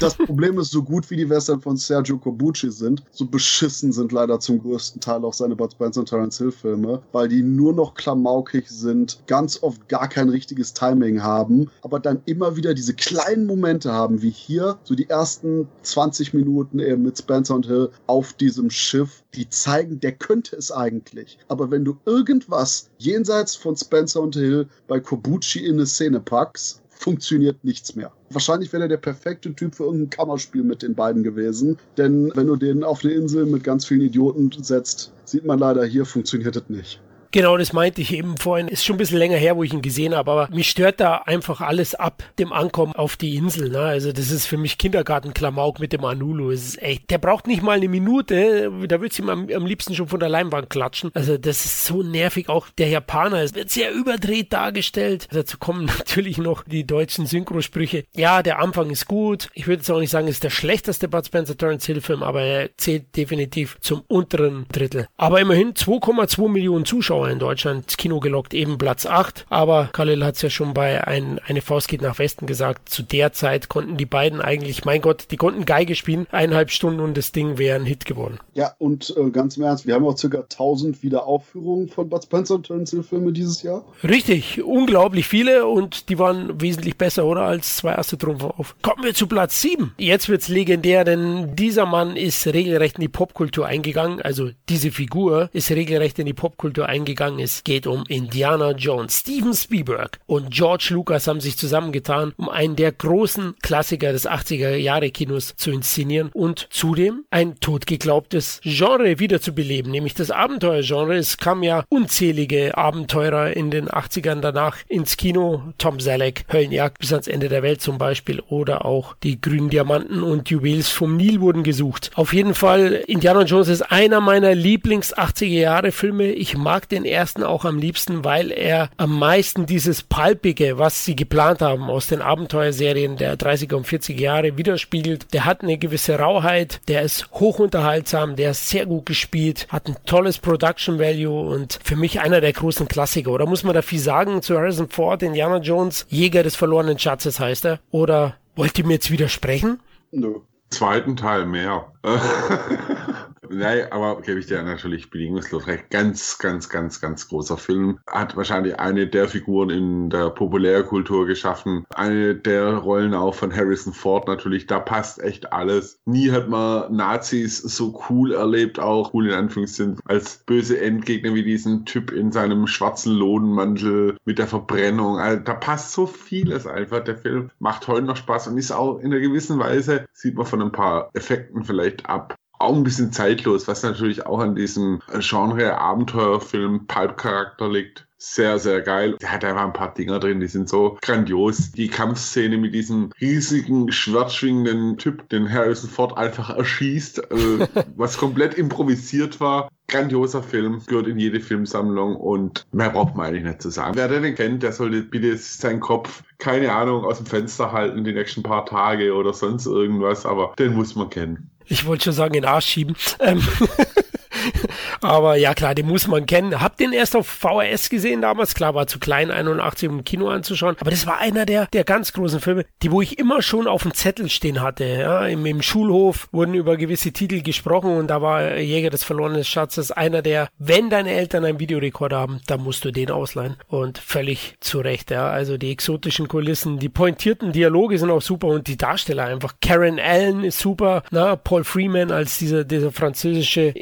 Das 0.00 0.16
Problem 0.16 0.58
ist, 0.58 0.70
so 0.70 0.82
gut 0.82 1.10
wie 1.10 1.16
die 1.16 1.28
Western 1.28 1.60
von 1.60 1.76
Sergio 1.76 2.18
Corbucci 2.18 2.70
sind, 2.70 3.02
so 3.12 3.26
beschissen 3.26 3.92
sind 3.92 4.12
leider 4.12 4.40
zum 4.40 4.60
größten 4.60 5.00
Teil 5.00 5.24
auch 5.24 5.34
seine 5.34 5.54
Bud 5.54 5.72
Spencer 5.72 6.00
und 6.00 6.08
Terence 6.08 6.38
Hill 6.38 6.52
Filme, 6.52 7.02
weil 7.12 7.28
die 7.28 7.42
nur 7.42 7.72
noch 7.72 7.94
klamaukig 7.94 8.68
sind, 8.68 9.20
ganz 9.26 9.62
oft 9.62 9.88
gar 9.88 10.08
kein 10.08 10.28
richtiges 10.28 10.72
Timing 10.72 11.22
haben, 11.22 11.70
aber 11.82 12.00
dann 12.00 12.22
immer 12.24 12.56
wieder 12.56 12.74
diese 12.74 12.94
kleinen 12.94 13.46
Momente 13.46 13.92
haben, 13.92 14.22
wie 14.22 14.30
hier, 14.30 14.78
so 14.84 14.94
die 14.94 15.08
ersten 15.08 15.68
20 15.82 16.34
Minuten 16.34 16.78
eben 16.78 17.02
mit 17.02 17.18
Spencer 17.18 17.54
und 17.54 17.66
Hill 17.66 17.90
auf 18.06 18.32
diesem 18.32 18.70
Schiff, 18.70 19.22
die 19.34 19.48
zeigen, 19.48 20.00
der 20.00 20.12
könnte 20.12 20.56
es 20.56 20.72
eigentlich. 20.72 21.38
Aber 21.48 21.70
wenn 21.70 21.84
du 21.84 21.96
irgendwas 22.06 22.88
jenseits 22.98 23.54
von 23.54 23.76
Spencer 23.76 24.20
und 24.22 24.34
Hill 24.34 24.68
bei 24.88 24.98
Kobuchi 24.98 25.64
in 25.64 25.74
eine 25.74 25.86
Szene 25.86 26.20
packst, 26.20 26.79
funktioniert 27.00 27.64
nichts 27.64 27.96
mehr. 27.96 28.12
Wahrscheinlich 28.28 28.72
wäre 28.74 28.82
er 28.82 28.88
der 28.88 28.98
perfekte 28.98 29.54
Typ 29.54 29.74
für 29.74 29.84
irgendein 29.84 30.10
Kammerspiel 30.10 30.62
mit 30.62 30.82
den 30.82 30.94
beiden 30.94 31.22
gewesen. 31.22 31.78
Denn 31.96 32.30
wenn 32.34 32.46
du 32.46 32.56
den 32.56 32.84
auf 32.84 33.02
eine 33.02 33.14
Insel 33.14 33.46
mit 33.46 33.64
ganz 33.64 33.86
vielen 33.86 34.02
Idioten 34.02 34.50
setzt, 34.62 35.12
sieht 35.24 35.46
man 35.46 35.58
leider, 35.58 35.84
hier 35.84 36.04
funktioniert 36.04 36.56
es 36.56 36.68
nicht. 36.68 37.00
Genau, 37.32 37.56
das 37.56 37.72
meinte 37.72 38.00
ich 38.00 38.12
eben 38.12 38.36
vorhin. 38.36 38.66
Ist 38.66 38.84
schon 38.84 38.96
ein 38.96 38.98
bisschen 38.98 39.18
länger 39.18 39.36
her, 39.36 39.56
wo 39.56 39.62
ich 39.62 39.72
ihn 39.72 39.82
gesehen 39.82 40.14
habe, 40.14 40.30
aber 40.30 40.48
mich 40.50 40.68
stört 40.68 40.98
da 40.98 41.18
einfach 41.18 41.60
alles 41.60 41.94
ab 41.94 42.24
dem 42.40 42.52
Ankommen 42.52 42.92
auf 42.94 43.16
die 43.16 43.36
Insel. 43.36 43.70
Ne? 43.70 43.78
Also 43.78 44.12
das 44.12 44.32
ist 44.32 44.46
für 44.46 44.56
mich 44.56 44.78
Kindergartenklamauk 44.78 45.78
mit 45.78 45.92
dem 45.92 46.04
Anulu. 46.04 46.50
Es 46.50 46.64
ist 46.64 46.82
echt, 46.82 47.08
der 47.10 47.18
braucht 47.18 47.46
nicht 47.46 47.62
mal 47.62 47.76
eine 47.76 47.88
Minute. 47.88 48.72
Da 48.88 49.00
wird 49.00 49.16
ihm 49.18 49.28
am, 49.28 49.48
am 49.48 49.64
liebsten 49.64 49.94
schon 49.94 50.08
von 50.08 50.18
der 50.18 50.28
Leinwand 50.28 50.70
klatschen. 50.70 51.12
Also 51.14 51.38
das 51.38 51.64
ist 51.64 51.84
so 51.84 52.02
nervig. 52.02 52.48
Auch 52.48 52.68
der 52.78 52.88
Japaner, 52.88 53.42
es 53.42 53.54
wird 53.54 53.70
sehr 53.70 53.92
überdreht 53.92 54.52
dargestellt. 54.52 55.28
Dazu 55.30 55.58
kommen 55.58 55.84
natürlich 55.98 56.38
noch 56.38 56.64
die 56.64 56.84
deutschen 56.84 57.26
Synchrosprüche. 57.26 58.06
Ja, 58.12 58.42
der 58.42 58.58
Anfang 58.58 58.90
ist 58.90 59.06
gut. 59.06 59.50
Ich 59.54 59.68
würde 59.68 59.82
jetzt 59.82 59.90
auch 59.90 60.00
nicht 60.00 60.10
sagen, 60.10 60.26
es 60.26 60.36
ist 60.36 60.44
der 60.44 60.50
schlechteste 60.50 61.06
Bud 61.06 61.26
Spencer 61.26 61.56
Terence 61.56 61.86
Hill 61.86 62.00
Film, 62.00 62.24
aber 62.24 62.42
er 62.42 62.76
zählt 62.76 63.16
definitiv 63.16 63.76
zum 63.80 64.02
unteren 64.08 64.66
Drittel. 64.72 65.06
Aber 65.16 65.40
immerhin 65.40 65.74
2,2 65.74 66.48
Millionen 66.48 66.84
Zuschauer 66.84 67.19
Zuschauer 67.20 67.30
in 67.30 67.38
Deutschland 67.38 67.84
ins 67.84 67.96
Kino 67.96 68.20
gelockt, 68.20 68.54
eben 68.54 68.78
Platz 68.78 69.06
8. 69.06 69.46
Aber 69.50 69.90
Khalil 69.92 70.24
hat 70.24 70.36
es 70.36 70.42
ja 70.42 70.50
schon 70.50 70.74
bei 70.74 71.06
ein, 71.06 71.38
Eine 71.46 71.60
Faust 71.60 71.88
geht 71.88 72.02
nach 72.02 72.18
Westen 72.18 72.46
gesagt. 72.46 72.88
Zu 72.88 73.02
der 73.02 73.32
Zeit 73.32 73.68
konnten 73.68 73.96
die 73.96 74.06
beiden 74.06 74.40
eigentlich, 74.40 74.84
mein 74.84 75.00
Gott, 75.00 75.26
die 75.30 75.36
konnten 75.36 75.64
Geige 75.64 75.94
spielen, 75.94 76.26
eineinhalb 76.30 76.70
Stunden 76.70 77.00
und 77.00 77.16
das 77.16 77.32
Ding 77.32 77.58
wäre 77.58 77.76
ein 77.76 77.84
Hit 77.84 78.04
geworden. 78.04 78.38
Ja, 78.54 78.74
und 78.78 79.14
äh, 79.16 79.30
ganz 79.30 79.56
im 79.56 79.64
Ernst, 79.64 79.86
wir 79.86 79.94
haben 79.94 80.06
auch 80.06 80.16
circa 80.16 80.38
1000 80.38 81.02
Wiederaufführungen 81.02 81.88
von 81.88 82.08
Bud 82.08 82.22
Spencer 82.22 82.54
und 82.54 82.66
Terence 82.66 82.90
Hill 82.90 83.02
Filme 83.02 83.32
dieses 83.32 83.62
Jahr. 83.62 83.84
Richtig, 84.02 84.62
unglaublich 84.62 85.26
viele 85.26 85.66
und 85.66 86.08
die 86.08 86.18
waren 86.18 86.60
wesentlich 86.60 86.96
besser, 86.96 87.26
oder? 87.26 87.42
Als 87.42 87.76
zwei 87.76 87.92
erste 87.92 88.16
Trumpfe 88.16 88.54
auf. 88.58 88.76
Kommen 88.82 89.04
wir 89.04 89.14
zu 89.14 89.26
Platz 89.26 89.60
7. 89.60 89.94
Jetzt 89.98 90.28
wird's 90.28 90.48
legendär, 90.48 91.04
denn 91.04 91.54
dieser 91.56 91.86
Mann 91.86 92.16
ist 92.16 92.46
regelrecht 92.46 92.96
in 92.96 93.02
die 93.02 93.08
Popkultur 93.08 93.66
eingegangen. 93.66 94.20
Also 94.22 94.50
diese 94.68 94.90
Figur 94.90 95.50
ist 95.52 95.70
regelrecht 95.70 96.18
in 96.18 96.26
die 96.26 96.32
Popkultur 96.32 96.86
eingegangen 96.86 97.09
gegangen 97.10 97.38
ist, 97.38 97.64
geht 97.64 97.86
um 97.86 98.04
Indiana 98.08 98.72
Jones. 98.72 99.18
Steven 99.18 99.54
Spielberg 99.54 100.18
und 100.26 100.50
George 100.50 100.88
Lucas 100.90 101.26
haben 101.26 101.40
sich 101.40 101.56
zusammengetan, 101.56 102.32
um 102.36 102.48
einen 102.48 102.76
der 102.76 102.92
großen 102.92 103.54
Klassiker 103.62 104.12
des 104.12 104.28
80er 104.28 104.76
Jahre 104.76 105.10
Kinos 105.10 105.54
zu 105.56 105.70
inszenieren 105.70 106.30
und 106.32 106.68
zudem 106.70 107.24
ein 107.30 107.58
totgeglaubtes 107.60 108.60
Genre 108.62 109.18
wiederzubeleben, 109.18 109.90
nämlich 109.90 110.14
das 110.14 110.30
Abenteuergenre. 110.30 111.16
Es 111.16 111.36
kamen 111.36 111.62
ja 111.62 111.84
unzählige 111.88 112.76
Abenteurer 112.76 113.56
in 113.56 113.70
den 113.70 113.88
80ern 113.88 114.40
danach 114.40 114.78
ins 114.88 115.16
Kino. 115.16 115.62
Tom 115.78 116.00
Selleck, 116.00 116.44
Höllenjagd 116.52 116.98
bis 116.98 117.12
ans 117.12 117.28
Ende 117.28 117.48
der 117.48 117.62
Welt 117.62 117.80
zum 117.80 117.98
Beispiel 117.98 118.40
oder 118.40 118.84
auch 118.84 119.16
die 119.22 119.40
grünen 119.40 119.70
Diamanten 119.70 120.22
und 120.22 120.50
Juwels 120.50 120.88
vom 120.88 121.16
Nil 121.16 121.40
wurden 121.40 121.62
gesucht. 121.62 122.10
Auf 122.14 122.32
jeden 122.32 122.54
Fall, 122.54 123.02
Indiana 123.06 123.42
Jones 123.42 123.68
ist 123.68 123.82
einer 123.82 124.20
meiner 124.20 124.54
Lieblings 124.54 125.16
80er 125.16 125.46
Jahre 125.46 125.92
Filme. 125.92 126.32
Ich 126.32 126.56
mag 126.56 126.88
den 126.88 126.99
den 127.02 127.10
ersten 127.10 127.42
auch 127.42 127.64
am 127.64 127.78
liebsten, 127.78 128.24
weil 128.24 128.50
er 128.50 128.90
am 128.96 129.18
meisten 129.18 129.66
dieses 129.66 130.02
Palpige, 130.02 130.78
was 130.78 131.04
sie 131.04 131.16
geplant 131.16 131.62
haben 131.62 131.84
aus 131.84 132.08
den 132.08 132.22
Abenteuerserien 132.22 133.16
der 133.16 133.38
30er 133.38 133.74
und 133.74 133.86
40er 133.86 134.20
Jahre 134.20 134.56
widerspiegelt. 134.56 135.32
Der 135.32 135.44
hat 135.44 135.62
eine 135.62 135.78
gewisse 135.78 136.18
Rauheit, 136.18 136.80
der 136.88 137.02
ist 137.02 137.30
hochunterhaltsam, 137.32 138.36
der 138.36 138.52
ist 138.52 138.68
sehr 138.68 138.86
gut 138.86 139.06
gespielt, 139.06 139.66
hat 139.70 139.88
ein 139.88 139.96
tolles 140.06 140.38
Production 140.38 140.98
Value 140.98 141.48
und 141.48 141.78
für 141.82 141.96
mich 141.96 142.20
einer 142.20 142.40
der 142.40 142.52
großen 142.52 142.88
Klassiker. 142.88 143.30
Oder 143.30 143.46
muss 143.46 143.64
man 143.64 143.74
da 143.74 143.82
viel 143.82 143.98
sagen 143.98 144.42
zu 144.42 144.56
Harrison 144.56 144.88
Ford, 144.88 145.22
Indiana 145.22 145.58
Jones, 145.58 146.06
Jäger 146.08 146.42
des 146.42 146.56
verlorenen 146.56 146.98
Schatzes 146.98 147.40
heißt 147.40 147.64
er? 147.64 147.80
Oder 147.90 148.36
wollt 148.56 148.78
ihr 148.78 148.86
mir 148.86 148.94
jetzt 148.94 149.10
widersprechen? 149.10 149.80
Nö. 150.12 150.40
Zweiten 150.70 151.16
Teil 151.16 151.46
mehr. 151.46 151.86
Nein, 153.52 153.90
aber 153.90 154.22
gebe 154.22 154.38
ich 154.38 154.46
dir 154.46 154.62
natürlich 154.62 155.10
bedingungslos 155.10 155.66
recht. 155.66 155.90
Ganz, 155.90 156.38
ganz, 156.38 156.68
ganz, 156.68 157.00
ganz 157.00 157.26
großer 157.26 157.56
Film. 157.56 157.98
Hat 158.06 158.36
wahrscheinlich 158.36 158.78
eine 158.78 159.08
der 159.08 159.26
Figuren 159.26 159.70
in 159.70 160.08
der 160.08 160.30
Populärkultur 160.30 161.26
geschaffen. 161.26 161.84
Eine 161.92 162.36
der 162.36 162.74
Rollen 162.76 163.12
auch 163.12 163.34
von 163.34 163.52
Harrison 163.52 163.92
Ford 163.92 164.28
natürlich. 164.28 164.68
Da 164.68 164.78
passt 164.78 165.20
echt 165.20 165.52
alles. 165.52 165.98
Nie 166.04 166.30
hat 166.30 166.48
man 166.48 166.94
Nazis 166.94 167.58
so 167.58 168.00
cool 168.08 168.34
erlebt, 168.34 168.78
auch 168.78 169.12
cool 169.14 169.26
in 169.26 169.34
Anführungszeichen, 169.34 169.98
als 170.04 170.44
böse 170.46 170.80
Endgegner 170.80 171.34
wie 171.34 171.42
diesen 171.42 171.84
Typ 171.86 172.12
in 172.12 172.30
seinem 172.30 172.68
schwarzen 172.68 173.12
Lodenmantel 173.14 174.16
mit 174.24 174.38
der 174.38 174.46
Verbrennung. 174.46 175.18
Also, 175.18 175.42
da 175.42 175.54
passt 175.54 175.90
so 175.90 176.06
vieles 176.06 176.68
einfach. 176.68 177.02
Der 177.02 177.18
Film 177.18 177.50
macht 177.58 177.88
heute 177.88 178.06
noch 178.06 178.16
Spaß 178.16 178.46
und 178.46 178.58
ist 178.58 178.70
auch 178.70 179.00
in 179.00 179.06
einer 179.06 179.18
gewissen 179.18 179.58
Weise, 179.58 180.06
sieht 180.12 180.36
man 180.36 180.46
von 180.46 180.62
ein 180.62 180.70
paar 180.70 181.10
Effekten 181.14 181.64
vielleicht 181.64 182.08
ab, 182.08 182.36
auch 182.60 182.74
ein 182.74 182.84
bisschen 182.84 183.12
zeitlos, 183.12 183.66
was 183.68 183.82
natürlich 183.82 184.26
auch 184.26 184.40
an 184.40 184.54
diesem 184.54 185.00
Genre 185.18 185.78
Abenteuerfilm 185.78 186.86
Pulp-Charakter 186.86 187.70
liegt. 187.70 188.06
Sehr, 188.22 188.58
sehr 188.58 188.82
geil. 188.82 189.16
Der 189.22 189.32
hat 189.32 189.46
einfach 189.46 189.64
ein 189.64 189.72
paar 189.72 189.94
Dinger 189.94 190.20
drin, 190.20 190.40
die 190.40 190.46
sind 190.46 190.68
so 190.68 190.98
grandios. 191.00 191.72
Die 191.72 191.88
Kampfszene 191.88 192.58
mit 192.58 192.74
diesem 192.74 193.12
riesigen, 193.18 193.90
schwertschwingenden 193.90 194.98
Typ, 194.98 195.26
den 195.30 195.50
Harrison 195.50 195.88
Ford 195.88 196.18
einfach 196.18 196.50
erschießt, 196.50 197.30
äh, 197.30 197.66
was 197.96 198.18
komplett 198.18 198.52
improvisiert 198.52 199.40
war. 199.40 199.70
Grandioser 199.88 200.42
Film, 200.42 200.82
gehört 200.86 201.06
in 201.06 201.18
jede 201.18 201.40
Filmsammlung 201.40 202.14
und 202.14 202.66
mehr 202.72 202.90
braucht 202.90 203.16
man 203.16 203.28
eigentlich 203.28 203.44
nicht 203.44 203.62
zu 203.62 203.70
sagen. 203.70 203.96
Wer 203.96 204.08
den 204.08 204.34
kennt, 204.34 204.62
der 204.62 204.72
sollte 204.72 205.00
bitte 205.00 205.34
seinen 205.38 205.80
Kopf, 205.80 206.22
keine 206.36 206.72
Ahnung, 206.72 207.06
aus 207.06 207.16
dem 207.16 207.26
Fenster 207.26 207.72
halten 207.72 208.04
die 208.04 208.12
nächsten 208.12 208.42
paar 208.42 208.66
Tage 208.66 209.14
oder 209.14 209.32
sonst 209.32 209.64
irgendwas, 209.64 210.26
aber 210.26 210.52
den 210.58 210.74
muss 210.74 210.94
man 210.94 211.08
kennen. 211.08 211.49
Ich 211.70 211.86
wollte 211.86 212.04
schon 212.04 212.12
sagen, 212.12 212.34
in 212.34 212.42
den 212.42 212.50
Arsch 212.50 212.66
schieben. 212.66 212.96
Ähm 213.20 213.42
Aber 215.00 215.36
ja, 215.36 215.54
klar, 215.54 215.74
den 215.74 215.86
muss 215.86 216.06
man 216.06 216.26
kennen. 216.26 216.60
Hab 216.60 216.76
den 216.76 216.92
erst 216.92 217.16
auf 217.16 217.26
VHS 217.26 217.88
gesehen 217.88 218.22
damals. 218.22 218.54
Klar, 218.54 218.74
war 218.74 218.86
zu 218.86 218.98
klein, 218.98 219.30
81 219.30 219.88
um 219.88 220.04
Kino 220.04 220.28
anzuschauen. 220.28 220.76
Aber 220.80 220.90
das 220.90 221.06
war 221.06 221.18
einer 221.18 221.46
der, 221.46 221.66
der 221.66 221.84
ganz 221.84 222.12
großen 222.12 222.40
Filme, 222.40 222.64
die 222.82 222.90
wo 222.90 223.02
ich 223.02 223.18
immer 223.18 223.42
schon 223.42 223.66
auf 223.66 223.82
dem 223.82 223.94
Zettel 223.94 224.28
stehen 224.28 224.62
hatte. 224.62 224.84
Ja, 224.84 225.26
im, 225.26 225.44
Im 225.46 225.62
Schulhof 225.62 226.28
wurden 226.32 226.54
über 226.54 226.76
gewisse 226.76 227.12
Titel 227.12 227.42
gesprochen 227.42 227.96
und 227.96 228.08
da 228.08 228.22
war 228.22 228.56
Jäger 228.56 228.90
des 228.90 229.04
verlorenen 229.04 229.44
Schatzes 229.44 229.90
einer 229.90 230.22
der, 230.22 230.48
wenn 230.58 230.90
deine 230.90 231.12
Eltern 231.12 231.44
einen 231.44 231.60
Videorekorder 231.60 232.18
haben, 232.18 232.40
dann 232.46 232.62
musst 232.62 232.84
du 232.84 232.90
den 232.90 233.10
ausleihen. 233.10 233.56
Und 233.68 233.98
völlig 233.98 234.56
zu 234.60 234.80
Recht, 234.80 235.10
ja. 235.10 235.28
Also 235.28 235.56
die 235.56 235.70
exotischen 235.70 236.28
Kulissen, 236.28 236.78
die 236.78 236.88
pointierten 236.88 237.52
Dialoge 237.52 237.98
sind 237.98 238.10
auch 238.10 238.22
super 238.22 238.48
und 238.48 238.66
die 238.66 238.76
Darsteller 238.76 239.24
einfach. 239.24 239.54
Karen 239.60 239.98
Allen 239.98 240.44
ist 240.44 240.58
super, 240.58 241.02
na, 241.10 241.36
Paul 241.36 241.64
Freeman 241.64 242.10
als 242.10 242.38
dieser, 242.38 242.64
dieser 242.64 242.92
französische 242.92 243.72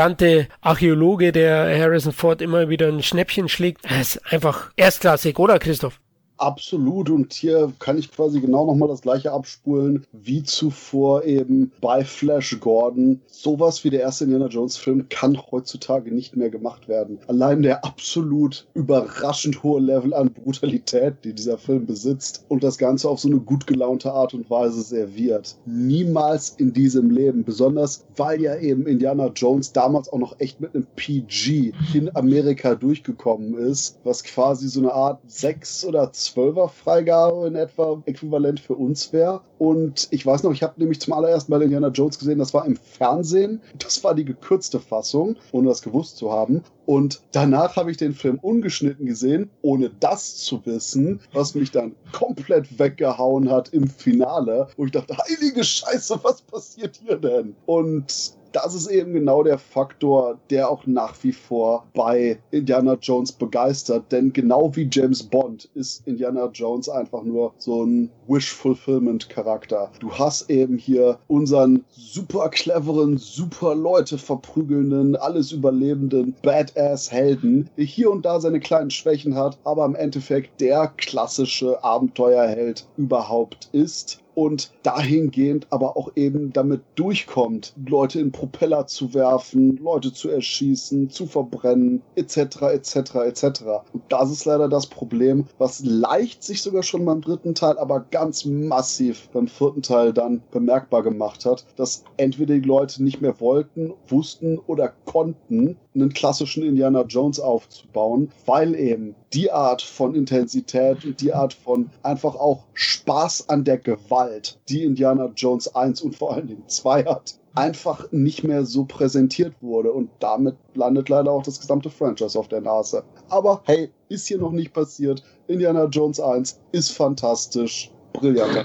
Integrante 0.00 0.48
Archäologe, 0.62 1.30
der 1.30 1.78
Harrison 1.78 2.14
Ford 2.14 2.40
immer 2.40 2.70
wieder 2.70 2.88
ein 2.88 3.02
Schnäppchen 3.02 3.50
schlägt. 3.50 3.84
Das 3.84 4.16
ist 4.16 4.32
einfach 4.32 4.70
erstklassig, 4.74 5.38
oder 5.38 5.58
Christoph? 5.58 6.00
Absolut. 6.40 7.10
Und 7.10 7.34
hier 7.34 7.70
kann 7.78 7.98
ich 7.98 8.10
quasi 8.10 8.40
genau 8.40 8.64
nochmal 8.64 8.88
das 8.88 9.02
gleiche 9.02 9.30
abspulen 9.30 10.06
wie 10.12 10.42
zuvor 10.42 11.24
eben 11.24 11.70
bei 11.82 12.02
Flash 12.02 12.58
Gordon. 12.60 13.20
Sowas 13.26 13.84
wie 13.84 13.90
der 13.90 14.00
erste 14.00 14.24
Indiana 14.24 14.46
Jones 14.46 14.78
Film 14.78 15.06
kann 15.10 15.38
heutzutage 15.50 16.14
nicht 16.14 16.36
mehr 16.36 16.48
gemacht 16.48 16.88
werden. 16.88 17.18
Allein 17.26 17.60
der 17.62 17.84
absolut 17.84 18.66
überraschend 18.72 19.62
hohe 19.62 19.82
Level 19.82 20.14
an 20.14 20.32
Brutalität, 20.32 21.16
die 21.24 21.34
dieser 21.34 21.58
Film 21.58 21.84
besitzt 21.84 22.46
und 22.48 22.64
das 22.64 22.78
Ganze 22.78 23.10
auf 23.10 23.20
so 23.20 23.28
eine 23.28 23.40
gut 23.40 23.66
gelaunte 23.66 24.10
Art 24.10 24.32
und 24.32 24.48
Weise 24.48 24.80
serviert. 24.80 25.58
Niemals 25.66 26.54
in 26.56 26.72
diesem 26.72 27.10
Leben. 27.10 27.44
Besonders 27.44 28.06
weil 28.16 28.40
ja 28.40 28.56
eben 28.56 28.86
Indiana 28.86 29.26
Jones 29.34 29.72
damals 29.72 30.10
auch 30.10 30.18
noch 30.18 30.40
echt 30.40 30.58
mit 30.60 30.74
einem 30.74 30.86
PG 30.96 31.72
in 31.92 32.16
Amerika 32.16 32.74
durchgekommen 32.74 33.54
ist, 33.58 33.98
was 34.04 34.24
quasi 34.24 34.68
so 34.68 34.80
eine 34.80 34.92
Art 34.92 35.20
sechs 35.26 35.84
oder 35.84 36.12
12er 36.34 36.68
Freigabe 36.68 37.46
in 37.46 37.54
etwa 37.54 38.02
äquivalent 38.06 38.60
für 38.60 38.74
uns 38.74 39.12
wäre. 39.12 39.40
Und 39.58 40.08
ich 40.10 40.24
weiß 40.24 40.42
noch, 40.42 40.52
ich 40.52 40.62
habe 40.62 40.74
nämlich 40.78 41.00
zum 41.00 41.12
allerersten 41.12 41.52
Mal 41.52 41.62
Indiana 41.62 41.88
Jones 41.88 42.18
gesehen, 42.18 42.38
das 42.38 42.54
war 42.54 42.64
im 42.66 42.76
Fernsehen. 42.76 43.60
Das 43.78 44.02
war 44.04 44.14
die 44.14 44.24
gekürzte 44.24 44.80
Fassung, 44.80 45.36
ohne 45.52 45.68
das 45.68 45.82
gewusst 45.82 46.16
zu 46.16 46.32
haben. 46.32 46.62
Und 46.86 47.20
danach 47.32 47.76
habe 47.76 47.90
ich 47.90 47.96
den 47.96 48.14
Film 48.14 48.38
ungeschnitten 48.40 49.06
gesehen, 49.06 49.50
ohne 49.62 49.90
das 50.00 50.38
zu 50.38 50.64
wissen, 50.66 51.20
was 51.32 51.54
mich 51.54 51.70
dann 51.70 51.94
komplett 52.12 52.78
weggehauen 52.78 53.50
hat 53.50 53.68
im 53.72 53.86
Finale, 53.86 54.68
wo 54.76 54.86
ich 54.86 54.92
dachte, 54.92 55.16
heilige 55.16 55.62
Scheiße, 55.62 56.18
was 56.22 56.42
passiert 56.42 57.00
hier 57.04 57.16
denn? 57.16 57.54
Und 57.66 58.39
das 58.52 58.74
ist 58.74 58.88
eben 58.88 59.12
genau 59.12 59.42
der 59.42 59.58
Faktor, 59.58 60.38
der 60.50 60.70
auch 60.70 60.86
nach 60.86 61.14
wie 61.22 61.32
vor 61.32 61.86
bei 61.94 62.38
Indiana 62.50 62.94
Jones 63.00 63.32
begeistert. 63.32 64.10
Denn 64.12 64.32
genau 64.32 64.74
wie 64.74 64.88
James 64.90 65.22
Bond 65.22 65.68
ist 65.74 66.06
Indiana 66.06 66.50
Jones 66.52 66.88
einfach 66.88 67.22
nur 67.22 67.52
so 67.58 67.84
ein 67.84 68.10
Wish-Fulfillment-Charakter. 68.28 69.90
Du 70.00 70.12
hast 70.12 70.50
eben 70.50 70.78
hier 70.78 71.18
unseren 71.28 71.84
super 71.90 72.48
cleveren, 72.48 73.18
super 73.18 73.74
Leute 73.74 74.18
verprügelnden, 74.18 75.16
alles 75.16 75.52
überlebenden 75.52 76.34
Badass-Helden, 76.42 77.68
der 77.76 77.84
hier 77.84 78.10
und 78.10 78.24
da 78.24 78.40
seine 78.40 78.60
kleinen 78.60 78.90
Schwächen 78.90 79.34
hat, 79.34 79.58
aber 79.64 79.84
im 79.84 79.94
Endeffekt 79.94 80.60
der 80.60 80.92
klassische 80.96 81.82
Abenteuerheld 81.82 82.86
überhaupt 82.96 83.68
ist 83.72 84.19
und 84.34 84.72
dahingehend 84.82 85.66
aber 85.70 85.96
auch 85.96 86.12
eben 86.16 86.52
damit 86.52 86.82
durchkommt, 86.94 87.74
Leute 87.86 88.20
in 88.20 88.32
Propeller 88.32 88.86
zu 88.86 89.14
werfen, 89.14 89.76
Leute 89.78 90.12
zu 90.12 90.28
erschießen, 90.28 91.10
zu 91.10 91.26
verbrennen, 91.26 92.02
etc., 92.14 92.62
etc., 92.72 92.96
etc. 93.26 93.44
Und 93.92 94.02
das 94.08 94.30
ist 94.30 94.44
leider 94.44 94.68
das 94.68 94.86
Problem, 94.86 95.46
was 95.58 95.84
leicht 95.84 96.42
sich 96.42 96.62
sogar 96.62 96.82
schon 96.82 97.04
beim 97.04 97.20
dritten 97.20 97.54
Teil, 97.54 97.78
aber 97.78 98.00
ganz 98.10 98.44
massiv 98.44 99.28
beim 99.30 99.48
vierten 99.48 99.82
Teil 99.82 100.12
dann 100.12 100.42
bemerkbar 100.50 101.02
gemacht 101.02 101.44
hat, 101.44 101.66
dass 101.76 102.04
entweder 102.16 102.54
die 102.54 102.60
Leute 102.60 103.02
nicht 103.02 103.20
mehr 103.20 103.40
wollten, 103.40 103.92
wussten 104.08 104.58
oder 104.58 104.92
konnten, 105.04 105.76
einen 105.94 106.12
klassischen 106.12 106.62
Indiana 106.62 107.02
Jones 107.02 107.40
aufzubauen, 107.40 108.30
weil 108.46 108.74
eben 108.74 109.14
die 109.32 109.50
Art 109.50 109.82
von 109.82 110.14
Intensität 110.14 111.04
und 111.04 111.20
die 111.20 111.32
Art 111.32 111.52
von 111.52 111.90
einfach 112.02 112.34
auch 112.34 112.64
Spaß 112.74 113.48
an 113.48 113.64
der 113.64 113.78
Gewalt, 113.78 114.58
die 114.68 114.84
Indiana 114.84 115.30
Jones 115.36 115.74
1 115.74 116.02
und 116.02 116.16
vor 116.16 116.34
allen 116.34 116.46
Dingen 116.46 116.64
2 116.68 117.04
hat, 117.04 117.34
einfach 117.54 118.10
nicht 118.12 118.44
mehr 118.44 118.64
so 118.64 118.84
präsentiert 118.84 119.54
wurde. 119.60 119.92
Und 119.92 120.10
damit 120.20 120.56
landet 120.74 121.08
leider 121.08 121.32
auch 121.32 121.42
das 121.42 121.60
gesamte 121.60 121.90
Franchise 121.90 122.38
auf 122.38 122.48
der 122.48 122.60
Nase. 122.60 123.02
Aber 123.28 123.62
hey, 123.64 123.90
ist 124.08 124.28
hier 124.28 124.38
noch 124.38 124.52
nicht 124.52 124.72
passiert. 124.72 125.22
Indiana 125.48 125.84
Jones 125.86 126.20
1 126.20 126.60
ist 126.72 126.92
fantastisch. 126.92 127.90
Brillanter 128.12 128.64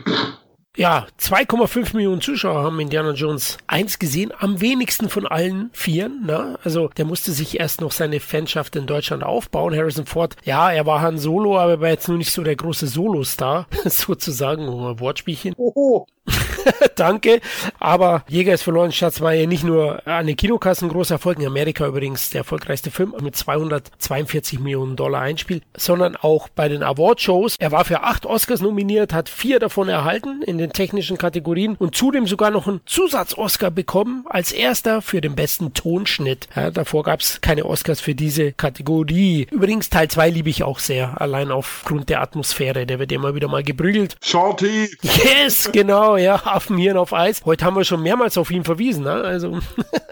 ja, 0.75 1.07
2,5 1.19 1.95
Millionen 1.95 2.21
Zuschauer 2.21 2.63
haben 2.63 2.79
Indiana 2.79 3.11
Jones 3.11 3.57
1 3.67 3.99
gesehen, 3.99 4.31
am 4.37 4.61
wenigsten 4.61 5.09
von 5.09 5.25
allen 5.25 5.69
Vieren. 5.73 6.25
Ne? 6.25 6.57
Also 6.63 6.89
der 6.89 7.05
musste 7.05 7.31
sich 7.31 7.59
erst 7.59 7.81
noch 7.81 7.91
seine 7.91 8.19
Fanschaft 8.19 8.75
in 8.75 8.85
Deutschland 8.85 9.23
aufbauen. 9.23 9.75
Harrison 9.75 10.05
Ford, 10.05 10.35
ja, 10.43 10.71
er 10.71 10.85
war 10.85 11.01
Han 11.01 11.17
Solo, 11.17 11.57
aber 11.57 11.71
er 11.73 11.81
war 11.81 11.89
jetzt 11.89 12.07
nur 12.07 12.17
nicht 12.17 12.31
so 12.31 12.43
der 12.43 12.55
große 12.55 12.87
Solo-Star, 12.87 13.67
sozusagen, 13.85 14.67
Wortspielchen. 14.99 15.53
Oh. 15.57 16.05
Danke. 16.95 17.41
Aber 17.79 18.23
Jäger 18.27 18.53
ist 18.53 18.63
verloren, 18.63 18.91
Schatz 18.91 19.21
war 19.21 19.33
ja 19.33 19.45
nicht 19.45 19.63
nur 19.63 20.05
an 20.07 20.27
den 20.27 20.35
Kinokassen 20.35 20.89
großer 20.89 21.15
Erfolg, 21.15 21.39
in 21.39 21.45
Amerika 21.45 21.85
übrigens 21.85 22.29
der 22.29 22.39
erfolgreichste 22.39 22.91
Film 22.91 23.13
mit 23.21 23.35
242 23.35 24.59
Millionen 24.59 24.95
Dollar 24.95 25.21
Einspiel, 25.21 25.61
sondern 25.75 26.15
auch 26.15 26.49
bei 26.49 26.67
den 26.67 26.83
Award-Shows. 26.83 27.55
Er 27.59 27.71
war 27.71 27.85
für 27.85 28.01
acht 28.03 28.25
Oscars 28.25 28.61
nominiert, 28.61 29.13
hat 29.13 29.29
vier 29.29 29.59
davon 29.59 29.89
erhalten 29.89 30.41
in 30.41 30.57
den 30.57 30.71
technischen 30.71 31.17
Kategorien 31.17 31.75
und 31.77 31.95
zudem 31.95 32.27
sogar 32.27 32.51
noch 32.51 32.67
einen 32.67 32.81
Zusatz-Oscar 32.85 33.71
bekommen 33.71 34.25
als 34.27 34.51
erster 34.51 35.01
für 35.01 35.21
den 35.21 35.35
besten 35.35 35.73
Tonschnitt. 35.73 36.47
Ja, 36.55 36.71
davor 36.71 37.03
gab 37.03 37.19
es 37.21 37.41
keine 37.41 37.65
Oscars 37.65 38.01
für 38.01 38.15
diese 38.15 38.51
Kategorie. 38.51 39.47
Übrigens 39.51 39.89
Teil 39.89 40.07
2 40.07 40.29
liebe 40.29 40.49
ich 40.49 40.63
auch 40.63 40.79
sehr, 40.79 41.21
allein 41.21 41.51
aufgrund 41.51 42.09
der 42.09 42.21
Atmosphäre. 42.21 42.85
Der 42.85 42.99
wird 42.99 43.11
immer 43.11 43.35
wieder 43.35 43.47
mal 43.47 43.63
geprügelt. 43.63 44.15
Shorty! 44.21 44.89
Yes, 45.01 45.69
genau, 45.71 46.14
ja, 46.17 46.35
Affenhirn 46.45 46.97
auf 46.97 47.13
Eis. 47.13 47.41
Heute 47.45 47.65
haben 47.65 47.75
wir 47.75 47.85
schon 47.85 48.01
mehrmals 48.01 48.37
auf 48.37 48.51
ihn 48.51 48.63
verwiesen, 48.63 49.03
ne? 49.03 49.13
also 49.13 49.59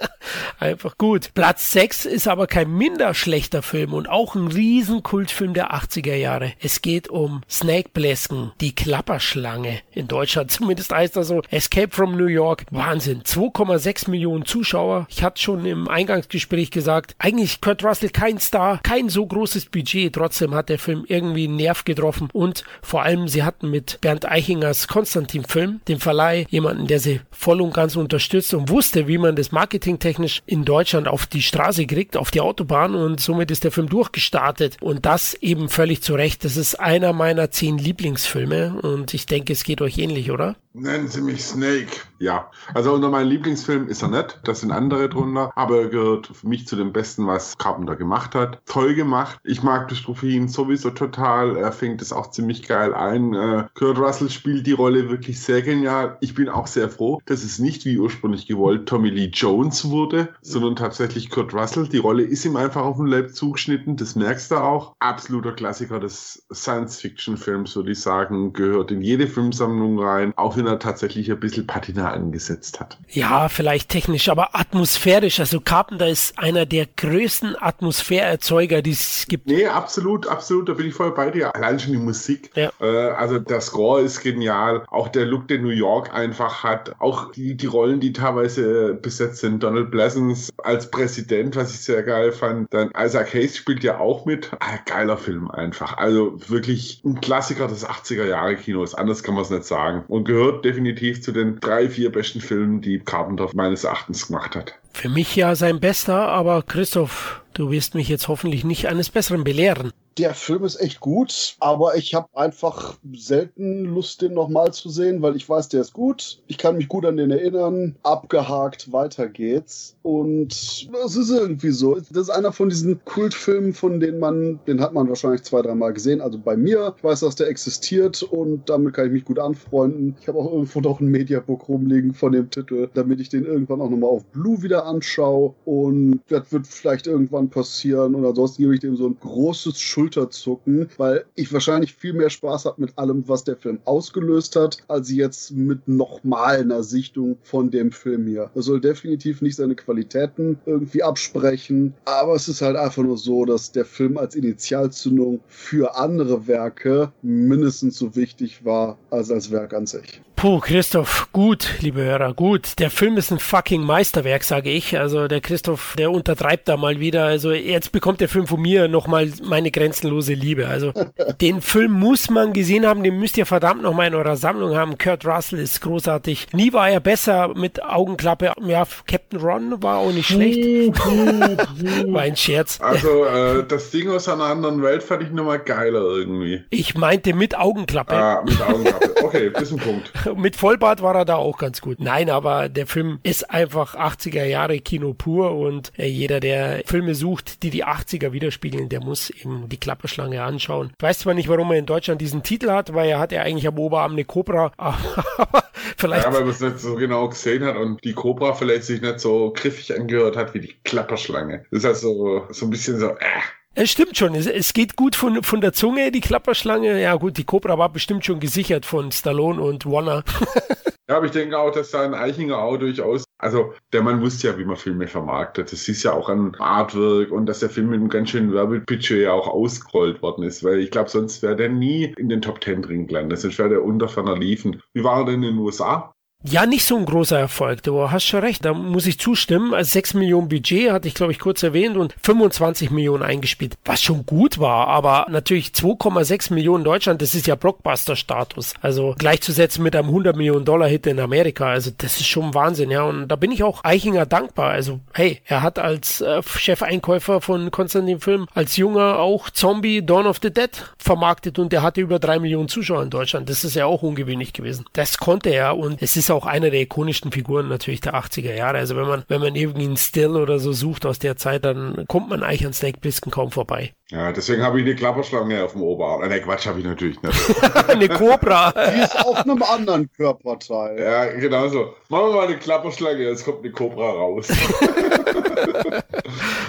einfach 0.59 0.97
gut. 0.97 1.31
Platz 1.33 1.71
6 1.71 2.05
ist 2.05 2.27
aber 2.27 2.47
kein 2.47 2.71
minder 2.71 3.13
schlechter 3.13 3.61
Film 3.61 3.93
und 3.93 4.09
auch 4.09 4.35
ein 4.35 4.47
Riesenkultfilm 4.47 5.53
der 5.53 5.73
80er 5.73 6.15
Jahre. 6.15 6.53
Es 6.61 6.81
geht 6.81 7.09
um 7.09 7.41
Snake 7.49 7.89
Plissken, 7.93 8.51
die 8.61 8.75
Klapperschlange. 8.75 9.81
In 9.91 10.07
Deutschland 10.07 10.51
zumindest 10.63 10.91
heißt 10.91 11.15
das 11.15 11.27
so. 11.27 11.41
Escape 11.49 11.91
from 11.91 12.15
New 12.17 12.27
York. 12.27 12.65
Wahnsinn. 12.71 13.23
2,6 13.23 14.09
Millionen 14.09 14.45
Zuschauer. 14.45 15.07
Ich 15.09 15.23
hatte 15.23 15.41
schon 15.41 15.65
im 15.65 15.87
Eingangsgespräch 15.87 16.71
gesagt, 16.71 17.15
eigentlich 17.19 17.61
Kurt 17.61 17.83
Russell 17.83 18.09
kein 18.09 18.39
Star, 18.39 18.79
kein 18.83 19.09
so 19.09 19.25
großes 19.25 19.67
Budget. 19.67 20.13
Trotzdem 20.13 20.53
hat 20.53 20.69
der 20.69 20.79
Film 20.79 21.05
irgendwie 21.07 21.45
einen 21.45 21.55
Nerv 21.55 21.85
getroffen 21.85 22.29
und 22.33 22.63
vor 22.81 23.03
allem 23.03 23.27
sie 23.27 23.43
hatten 23.43 23.69
mit 23.69 23.99
Bernd 24.01 24.29
Eichingers 24.29 24.87
Konstantin-Film, 24.87 25.81
dem 25.93 25.99
Verleih, 25.99 26.45
jemanden, 26.49 26.87
der 26.87 26.99
sie 26.99 27.21
voll 27.31 27.61
und 27.61 27.73
ganz 27.73 27.95
unterstützt 27.95 28.53
und 28.53 28.69
wusste, 28.69 29.07
wie 29.07 29.17
man 29.17 29.35
das 29.35 29.51
marketingtechnisch 29.51 30.41
in 30.45 30.65
Deutschland 30.65 31.07
auf 31.07 31.25
die 31.25 31.41
Straße 31.41 31.85
kriegt, 31.85 32.17
auf 32.17 32.31
die 32.31 32.41
Autobahn 32.41 32.95
und 32.95 33.19
somit 33.19 33.51
ist 33.51 33.63
der 33.63 33.71
Film 33.71 33.89
durchgestartet 33.89 34.77
und 34.81 35.05
das 35.05 35.33
eben 35.35 35.69
völlig 35.69 36.01
zu 36.01 36.15
Recht. 36.15 36.43
Das 36.43 36.57
ist 36.57 36.79
einer 36.79 37.13
meiner 37.13 37.51
zehn 37.51 37.77
Lieblingsfilme 37.77 38.79
und 38.81 39.13
ich 39.13 39.25
denke, 39.25 39.53
es 39.53 39.63
geht 39.63 39.81
euch 39.81 39.97
ähnlich, 39.97 40.31
oder? 40.31 40.55
Nennen 40.75 41.07
Sie 41.07 41.21
mich 41.21 41.43
Snake. 41.45 42.01
Ja, 42.17 42.49
also 42.73 42.93
unter 42.93 43.09
meinen 43.09 43.29
Lieblingsfilmen 43.29 43.87
ist 43.89 44.01
er 44.01 44.07
nicht. 44.07 44.39
Das 44.43 44.61
sind 44.61 44.71
andere 44.71 45.07
drunter. 45.07 45.51
Aber 45.55 45.81
er 45.81 45.89
gehört 45.89 46.27
für 46.27 46.47
mich 46.47 46.67
zu 46.67 46.75
dem 46.75 46.91
Besten, 46.91 47.27
was 47.27 47.57
Carpenter 47.57 47.95
gemacht 47.95 48.33
hat. 48.33 48.59
Toll 48.65 48.95
gemacht. 48.95 49.39
Ich 49.43 49.61
mag 49.61 49.89
Dystrophin 49.89 50.47
sowieso 50.47 50.89
total. 50.89 51.57
Er 51.57 51.71
fängt 51.71 52.01
es 52.01 52.11
auch 52.11 52.31
ziemlich 52.31 52.67
geil 52.67 52.95
ein. 52.95 53.33
Äh, 53.33 53.65
Kurt 53.75 53.99
Russell 53.99 54.29
spielt 54.29 54.65
die 54.65 54.71
Rolle 54.71 55.09
wirklich 55.09 55.41
sehr 55.41 55.61
genial. 55.61 56.17
Ich 56.21 56.33
bin 56.33 56.49
auch 56.49 56.65
sehr 56.65 56.89
froh, 56.89 57.21
dass 57.25 57.43
es 57.43 57.59
nicht 57.59 57.85
wie 57.85 57.99
ursprünglich 57.99 58.47
gewollt 58.47 58.87
Tommy 58.87 59.09
Lee 59.09 59.31
Jones 59.33 59.89
wurde, 59.89 60.29
sondern 60.41 60.75
tatsächlich 60.75 61.29
Kurt 61.29 61.53
Russell. 61.53 61.87
Die 61.87 61.97
Rolle 61.97 62.23
ist 62.23 62.45
ihm 62.45 62.55
einfach 62.55 62.83
auf 62.83 62.97
den 62.97 63.07
Leib 63.07 63.35
zugeschnitten. 63.35 63.97
Das 63.97 64.15
merkst 64.15 64.49
du 64.49 64.55
auch. 64.55 64.95
Absoluter 64.99 65.51
Klassiker 65.51 65.99
des 65.99 66.45
Science-Fiction-Films, 66.51 67.75
würde 67.75 67.91
ich 67.91 67.99
sagen. 67.99 68.53
Gehört 68.53 68.91
in 68.91 69.01
jede 69.01 69.27
Filmsammlung 69.27 69.99
rein. 69.99 70.33
Auch 70.37 70.55
wenn 70.55 70.62
er 70.67 70.79
tatsächlich 70.79 71.31
ein 71.31 71.39
bisschen 71.39 71.67
Patina 71.67 72.11
angesetzt 72.11 72.79
hat. 72.79 72.97
Ja, 73.09 73.49
vielleicht 73.49 73.89
technisch, 73.89 74.29
aber 74.29 74.55
atmosphärisch. 74.55 75.39
Also 75.39 75.61
Carpenter 75.61 76.07
ist 76.07 76.37
einer 76.37 76.65
der 76.65 76.85
größten 76.85 77.55
Atmosphärerzeuger, 77.59 78.81
die 78.81 78.91
es 78.91 79.25
gibt. 79.27 79.47
Nee, 79.47 79.67
absolut, 79.67 80.27
absolut. 80.27 80.69
Da 80.69 80.73
bin 80.73 80.87
ich 80.87 80.93
voll 80.93 81.11
bei 81.13 81.29
dir. 81.29 81.55
Allein 81.55 81.79
schon 81.79 81.93
die 81.93 81.99
Musik. 81.99 82.51
Ja. 82.55 82.71
Äh, 82.79 83.09
also 83.11 83.39
der 83.39 83.61
Score 83.61 84.01
ist 84.01 84.21
genial. 84.21 84.83
Auch 84.89 85.07
der 85.09 85.25
Look, 85.25 85.47
den 85.47 85.63
New 85.63 85.69
York 85.69 86.13
einfach 86.13 86.63
hat. 86.63 86.95
Auch 86.99 87.31
die, 87.31 87.55
die 87.55 87.67
Rollen, 87.67 87.99
die 87.99 88.13
teilweise 88.13 88.93
besetzt 88.93 89.37
sind. 89.37 89.63
Donald 89.63 89.91
Pleasance 89.91 90.51
als 90.63 90.89
Präsident, 90.89 91.55
was 91.55 91.73
ich 91.73 91.81
sehr 91.81 92.03
geil 92.03 92.31
fand. 92.31 92.67
Dann 92.71 92.91
Isaac 92.97 93.33
Hayes 93.33 93.57
spielt 93.57 93.83
ja 93.83 93.99
auch 93.99 94.25
mit. 94.25 94.51
Ah, 94.59 94.77
geiler 94.85 95.17
Film 95.17 95.49
einfach. 95.49 95.97
Also 95.97 96.37
wirklich 96.47 97.01
ein 97.03 97.21
Klassiker 97.21 97.67
des 97.67 97.87
80er 97.87 98.25
Jahre 98.25 98.55
Kinos. 98.55 98.93
Anders 98.93 99.23
kann 99.23 99.35
man 99.35 99.43
es 99.43 99.49
nicht 99.49 99.65
sagen. 99.65 100.03
Und 100.07 100.25
gehört 100.25 100.52
definitiv 100.61 101.21
zu 101.21 101.31
den 101.31 101.59
drei, 101.59 101.89
vier 101.89 102.11
besten 102.11 102.41
Filmen, 102.41 102.81
die 102.81 102.99
Carpenter 102.99 103.49
meines 103.53 103.83
Erachtens 103.83 104.27
gemacht 104.27 104.55
hat. 104.55 104.75
Für 104.93 105.09
mich 105.09 105.35
ja 105.35 105.55
sein 105.55 105.79
bester, 105.79 106.29
aber 106.29 106.61
Christoph, 106.61 107.41
du 107.53 107.71
wirst 107.71 107.95
mich 107.95 108.07
jetzt 108.07 108.27
hoffentlich 108.27 108.63
nicht 108.63 108.87
eines 108.87 109.09
Besseren 109.09 109.43
belehren 109.43 109.91
der 110.17 110.33
Film 110.33 110.63
ist 110.63 110.79
echt 110.79 110.99
gut, 110.99 111.55
aber 111.59 111.95
ich 111.95 112.13
habe 112.13 112.27
einfach 112.33 112.97
selten 113.13 113.85
Lust, 113.85 114.21
den 114.21 114.33
nochmal 114.33 114.73
zu 114.73 114.89
sehen, 114.89 115.21
weil 115.21 115.35
ich 115.35 115.47
weiß, 115.47 115.69
der 115.69 115.81
ist 115.81 115.93
gut. 115.93 116.39
Ich 116.47 116.57
kann 116.57 116.77
mich 116.77 116.87
gut 116.87 117.05
an 117.05 117.17
den 117.17 117.31
erinnern. 117.31 117.95
Abgehakt, 118.03 118.91
weiter 118.91 119.27
geht's. 119.27 119.95
Und 120.03 120.87
das 120.93 121.15
ist 121.15 121.29
irgendwie 121.29 121.71
so. 121.71 121.95
Das 121.95 122.23
ist 122.23 122.29
einer 122.29 122.51
von 122.51 122.69
diesen 122.69 123.03
Kultfilmen, 123.05 123.73
von 123.73 123.99
denen 123.99 124.19
man, 124.19 124.59
den 124.67 124.81
hat 124.81 124.93
man 124.93 125.09
wahrscheinlich 125.09 125.43
zwei, 125.43 125.61
dreimal 125.61 125.93
gesehen. 125.93 126.21
Also 126.21 126.37
bei 126.37 126.55
mir, 126.55 126.93
ich 126.97 127.03
weiß, 127.03 127.21
dass 127.21 127.35
der 127.35 127.47
existiert 127.47 128.21
und 128.23 128.69
damit 128.69 128.93
kann 128.93 129.07
ich 129.07 129.13
mich 129.13 129.25
gut 129.25 129.39
anfreunden. 129.39 130.15
Ich 130.21 130.27
habe 130.27 130.37
auch 130.37 130.51
irgendwo 130.51 130.81
noch 130.81 130.99
ein 130.99 131.07
Mediabook 131.07 131.67
rumliegen 131.67 132.13
von 132.13 132.31
dem 132.31 132.49
Titel, 132.49 132.89
damit 132.93 133.19
ich 133.19 133.29
den 133.29 133.45
irgendwann 133.45 133.81
auch 133.81 133.89
nochmal 133.89 134.11
auf 134.11 134.25
Blue 134.25 134.61
wieder 134.61 134.82
anschaue 134.85 135.53
und 135.65 136.21
das 136.29 136.51
wird 136.51 136.67
vielleicht 136.67 137.07
irgendwann 137.07 137.49
passieren 137.49 138.15
und 138.15 138.25
ansonsten 138.25 138.63
gebe 138.63 138.75
ich 138.75 138.81
dem 138.81 138.95
so 138.95 139.07
ein 139.07 139.17
großes 139.19 139.79
Schulterzucken, 139.79 140.89
weil 140.97 141.25
ich 141.35 141.51
wahrscheinlich 141.51 141.93
viel 141.93 142.13
mehr 142.13 142.29
Spaß 142.29 142.65
habe 142.65 142.81
mit 142.81 142.97
allem, 142.97 143.27
was 143.27 143.43
der 143.43 143.57
Film 143.57 143.79
ausgelöst 143.85 144.55
hat, 144.55 144.77
als 144.87 145.11
jetzt 145.11 145.51
mit 145.51 145.87
nochmal 145.87 146.61
einer 146.61 146.83
Sichtung 146.83 147.37
von 147.41 147.71
dem 147.71 147.91
Film 147.91 148.27
hier. 148.27 148.49
Er 148.53 148.61
soll 148.61 148.81
definitiv 148.81 149.41
nicht 149.41 149.55
seine 149.55 149.75
Qualitäten 149.75 150.59
irgendwie 150.65 151.03
absprechen, 151.03 151.93
aber 152.05 152.35
es 152.35 152.47
ist 152.47 152.61
halt 152.61 152.75
einfach 152.75 153.03
nur 153.03 153.17
so, 153.17 153.45
dass 153.45 153.71
der 153.71 153.85
Film 153.85 154.17
als 154.17 154.35
Initialzündung 154.35 155.39
für 155.47 155.97
andere 155.97 156.47
Werke 156.47 157.11
mindestens 157.21 157.97
so 157.97 158.15
wichtig 158.15 158.65
war 158.65 158.97
als 159.09 159.31
als 159.31 159.51
Werk 159.51 159.73
an 159.73 159.85
sich. 159.85 160.21
Puh, 160.43 160.59
Christoph, 160.59 161.29
gut, 161.31 161.75
liebe 161.79 162.03
Hörer, 162.03 162.33
gut. 162.33 162.77
Der 162.77 162.91
Film 162.91 163.15
ist 163.15 163.31
ein 163.31 163.39
fucking 163.39 163.81
Meisterwerk, 163.81 164.43
sage 164.43 164.71
ich. 164.71 164.99
Also 164.99 165.29
der 165.29 165.39
Christoph, 165.39 165.95
der 165.97 166.11
untertreibt 166.11 166.67
da 166.67 166.75
mal 166.75 166.99
wieder. 166.99 167.23
Also 167.23 167.53
jetzt 167.53 167.93
bekommt 167.93 168.19
der 168.19 168.27
Film 168.27 168.45
von 168.45 168.61
mir 168.61 168.89
nochmal 168.89 169.31
meine 169.41 169.71
grenzenlose 169.71 170.33
Liebe. 170.33 170.67
Also 170.67 170.91
den 171.41 171.61
Film 171.61 171.93
muss 171.93 172.29
man 172.29 172.51
gesehen 172.51 172.85
haben, 172.85 173.03
den 173.03 173.21
müsst 173.21 173.37
ihr 173.37 173.45
verdammt 173.45 173.83
nochmal 173.83 174.07
in 174.07 174.15
eurer 174.15 174.35
Sammlung 174.35 174.75
haben. 174.75 174.97
Kurt 174.97 175.25
Russell 175.25 175.59
ist 175.59 175.79
großartig. 175.79 176.47
Nie 176.51 176.73
war 176.73 176.89
er 176.89 176.99
besser 176.99 177.53
mit 177.55 177.81
Augenklappe. 177.81 178.51
Ja, 178.67 178.85
Captain 179.07 179.39
Ron 179.39 179.81
war 179.81 179.99
auch 179.99 180.11
nicht 180.11 180.27
schlecht. 180.27 180.59
war 180.99 182.21
ein 182.21 182.35
Scherz. 182.35 182.81
Also 182.81 183.23
äh, 183.27 183.65
das 183.65 183.91
Ding 183.91 184.11
aus 184.11 184.27
einer 184.27 184.43
anderen 184.43 184.83
Welt 184.83 185.03
fand 185.03 185.23
ich 185.23 185.31
nochmal 185.31 185.59
geiler 185.59 186.01
irgendwie. 186.01 186.65
Ich 186.69 186.95
meinte 186.95 187.33
mit 187.33 187.57
Augenklappe. 187.57 188.13
Ah, 188.13 188.43
mit 188.45 188.61
Augenklappe. 188.61 189.13
Okay, 189.23 189.49
bis 189.57 189.71
ein 189.71 189.77
Punkt. 189.77 190.11
Mit 190.35 190.55
Vollbart 190.55 191.01
war 191.01 191.15
er 191.15 191.25
da 191.25 191.35
auch 191.35 191.57
ganz 191.57 191.81
gut. 191.81 191.99
Nein, 191.99 192.29
aber 192.29 192.69
der 192.69 192.87
Film 192.87 193.19
ist 193.23 193.49
einfach 193.49 193.95
80er 193.95 194.45
Jahre 194.45 194.79
Kino 194.79 195.13
pur 195.13 195.55
und 195.55 195.91
äh, 195.97 196.07
jeder, 196.07 196.39
der 196.39 196.83
Filme 196.85 197.15
sucht, 197.15 197.63
die 197.63 197.69
die 197.69 197.85
80er 197.85 198.31
widerspiegeln, 198.31 198.89
der 198.89 199.01
muss 199.01 199.29
eben 199.29 199.69
die 199.69 199.77
Klapperschlange 199.77 200.41
anschauen. 200.43 200.91
Ich 200.97 201.03
weiß 201.03 201.19
zwar 201.19 201.33
nicht, 201.33 201.49
warum 201.49 201.71
er 201.71 201.77
in 201.77 201.85
Deutschland 201.85 202.21
diesen 202.21 202.43
Titel 202.43 202.69
hat, 202.69 202.93
weil 202.93 203.09
er 203.09 203.19
hat 203.19 203.31
ja 203.31 203.41
eigentlich 203.41 203.67
am 203.67 203.77
Oberarm 203.77 204.13
eine 204.13 204.25
Cobra, 204.25 204.71
aber 204.77 205.63
vielleicht... 205.97 206.25
Ja, 206.25 206.33
weil 206.33 206.41
man 206.41 206.49
es 206.49 206.59
nicht 206.59 206.79
so 206.79 206.95
genau 206.95 207.29
gesehen 207.29 207.63
hat 207.63 207.75
und 207.75 208.03
die 208.03 208.13
Cobra 208.13 208.53
vielleicht 208.53 208.83
sich 208.83 209.01
nicht 209.01 209.19
so 209.19 209.51
griffig 209.55 209.97
angehört 209.97 210.37
hat 210.37 210.53
wie 210.53 210.61
die 210.61 210.75
Klapperschlange. 210.83 211.65
Das 211.71 211.79
ist 211.79 211.85
also 211.85 212.45
so 212.49 212.65
ein 212.65 212.69
bisschen 212.69 212.99
so... 212.99 213.09
Äh. 213.09 213.41
Es 213.75 213.89
stimmt 213.89 214.17
schon. 214.17 214.35
Es, 214.35 214.45
es, 214.45 214.73
geht 214.73 214.95
gut 214.95 215.15
von, 215.15 215.41
von 215.41 215.59
der 215.59 215.73
Zunge, 215.73 216.11
die 216.11 216.21
Klapperschlange. 216.21 217.01
Ja 217.01 217.15
gut, 217.15 217.37
die 217.37 217.43
Cobra 217.43 217.77
war 217.77 217.91
bestimmt 217.91 218.23
schon 218.23 218.39
gesichert 218.39 218.85
von 218.85 219.11
Stallone 219.11 219.59
und 219.59 219.87
Warner. 219.87 220.23
ja, 221.09 221.17
aber 221.17 221.25
ich 221.25 221.31
denke 221.31 221.57
auch, 221.57 221.71
dass 221.71 221.89
da 221.89 222.03
ein 222.03 222.13
Eichinger 222.13 222.59
auch 222.59 222.77
durchaus, 222.77 223.23
also 223.39 223.73
der 223.91 224.03
Mann 224.03 224.21
wusste 224.21 224.47
ja, 224.47 224.59
wie 224.59 224.65
man 224.65 224.75
Filme 224.75 225.07
vermarktet. 225.07 225.71
Das 225.71 225.87
ist 225.87 226.03
ja 226.03 226.13
auch 226.13 226.29
ein 226.29 226.53
Artwork 226.59 227.31
und 227.31 227.47
dass 227.47 227.61
der 227.61 227.71
Film 227.71 227.89
mit 227.89 227.99
einem 227.99 228.09
ganz 228.09 228.29
schönen 228.29 228.53
Werbebudget 228.53 229.23
ja 229.23 229.33
auch 229.33 229.47
ausgerollt 229.47 230.21
worden 230.21 230.43
ist, 230.43 230.63
weil 230.63 230.77
ich 230.77 230.91
glaube, 230.91 231.09
sonst 231.09 231.41
wäre 231.41 231.55
der 231.55 231.69
nie 231.69 232.13
in 232.17 232.29
den 232.29 232.43
Top 232.43 232.61
Ten 232.61 232.83
drin 232.83 233.07
gelandet. 233.07 233.39
Sonst 233.39 233.57
wäre 233.57 233.69
der 233.69 233.83
unter 233.83 234.07
ferner 234.07 234.37
liefen. 234.37 234.83
Wie 234.93 235.03
war 235.03 235.21
er 235.21 235.25
denn 235.25 235.41
in 235.41 235.55
den 235.55 235.57
USA? 235.57 236.13
Ja, 236.45 236.65
nicht 236.65 236.83
so 236.83 236.97
ein 236.97 237.05
großer 237.05 237.39
Erfolg. 237.39 237.83
Du 237.83 238.11
hast 238.11 238.25
schon 238.25 238.41
recht, 238.41 238.65
da 238.65 238.73
muss 238.73 239.05
ich 239.05 239.17
zustimmen. 239.17 239.73
Also 239.73 239.91
6 239.91 240.15
Millionen 240.15 240.49
Budget 240.49 240.91
hatte 240.91 241.07
ich, 241.07 241.13
glaube 241.13 241.31
ich, 241.31 241.39
kurz 241.39 241.63
erwähnt 241.63 241.95
und 241.95 242.13
25 242.21 242.91
Millionen 242.91 243.23
eingespielt, 243.23 243.75
was 243.85 244.01
schon 244.01 244.25
gut 244.25 244.59
war. 244.59 244.89
Aber 244.89 245.25
natürlich 245.29 245.69
2,6 245.69 246.53
Millionen 246.53 246.83
Deutschland, 246.83 247.21
das 247.21 247.33
ist 247.33 247.47
ja 247.47 247.55
Blockbuster-Status. 247.55 248.73
Also 248.81 249.15
gleichzusetzen 249.17 249.83
mit 249.83 249.95
einem 249.95 250.09
100 250.09 250.35
Millionen 250.35 250.65
Dollar-Hit 250.65 251.07
in 251.07 251.21
Amerika. 251.21 251.67
Also 251.67 251.91
das 251.97 252.17
ist 252.19 252.27
schon 252.27 252.53
Wahnsinn, 252.53 252.91
ja. 252.91 253.03
Und 253.03 253.29
da 253.29 253.37
bin 253.37 253.51
ich 253.51 253.63
auch 253.63 253.81
Eichinger 253.85 254.25
dankbar. 254.25 254.71
Also 254.71 254.99
hey, 255.13 255.39
er 255.45 255.61
hat 255.61 255.79
als 255.79 256.19
äh, 256.19 256.41
Chefeinkäufer 256.43 257.39
von 257.39 257.71
Konstantin 257.71 258.19
Film 258.19 258.47
als 258.53 258.75
Junger 258.75 259.19
auch 259.19 259.49
Zombie 259.49 260.05
Dawn 260.05 260.27
of 260.27 260.39
the 260.41 260.51
Dead 260.51 260.71
vermarktet 260.97 261.57
und 261.57 261.71
der 261.71 261.83
hatte 261.83 262.01
über 262.01 262.19
3 262.19 262.39
Millionen 262.39 262.67
Zuschauer 262.67 263.03
in 263.03 263.09
Deutschland. 263.09 263.49
Das 263.49 263.63
ist 263.63 263.75
ja 263.75 263.85
auch 263.85 264.03
ungewöhnlich 264.03 264.51
gewesen. 264.51 264.83
Das 264.91 265.17
konnte 265.17 265.49
er 265.49 265.77
und 265.77 266.01
es 266.01 266.17
ist 266.17 266.32
auch 266.33 266.45
eine 266.45 266.71
der 266.71 266.81
ikonischsten 266.81 267.31
Figuren 267.31 267.67
natürlich 267.67 268.01
der 268.01 268.15
80er 268.15 268.53
Jahre. 268.53 268.77
Also 268.77 268.95
wenn 268.95 269.07
man, 269.07 269.23
wenn 269.27 269.41
man 269.41 269.55
irgendwie 269.55 269.85
einen 269.85 269.97
Still 269.97 270.35
oder 270.35 270.59
so 270.59 270.73
sucht 270.73 271.05
aus 271.05 271.19
der 271.19 271.37
Zeit, 271.37 271.65
dann 271.65 272.05
kommt 272.07 272.29
man 272.29 272.43
eigentlich 272.43 272.65
an 272.65 272.73
Snake 272.73 272.99
Plissken 272.99 273.31
kaum 273.31 273.51
vorbei. 273.51 273.93
Ja, 274.11 274.31
deswegen 274.33 274.61
habe 274.61 274.79
ich 274.79 274.85
eine 274.85 274.95
Klapperschlange 274.95 275.63
auf 275.63 275.71
dem 275.71 275.81
Oberarm. 275.81 276.27
Ne, 276.27 276.41
Quatsch 276.41 276.67
habe 276.67 276.79
ich 276.79 276.85
natürlich 276.85 277.21
nicht. 277.21 277.63
eine 277.87 278.09
Cobra. 278.09 278.71
Die 278.71 279.01
ist 279.01 279.25
auf 279.25 279.37
einem 279.37 279.63
anderen 279.63 280.11
Körperteil. 280.11 280.99
Ja, 280.99 281.25
genau 281.25 281.69
so. 281.69 281.93
Machen 282.09 282.27
wir 282.27 282.33
mal 282.33 282.47
eine 282.47 282.57
Klapperschlange, 282.57 283.23
jetzt 283.23 283.45
kommt 283.45 283.59
eine 283.59 283.71
Cobra 283.71 284.09
raus. 284.09 284.49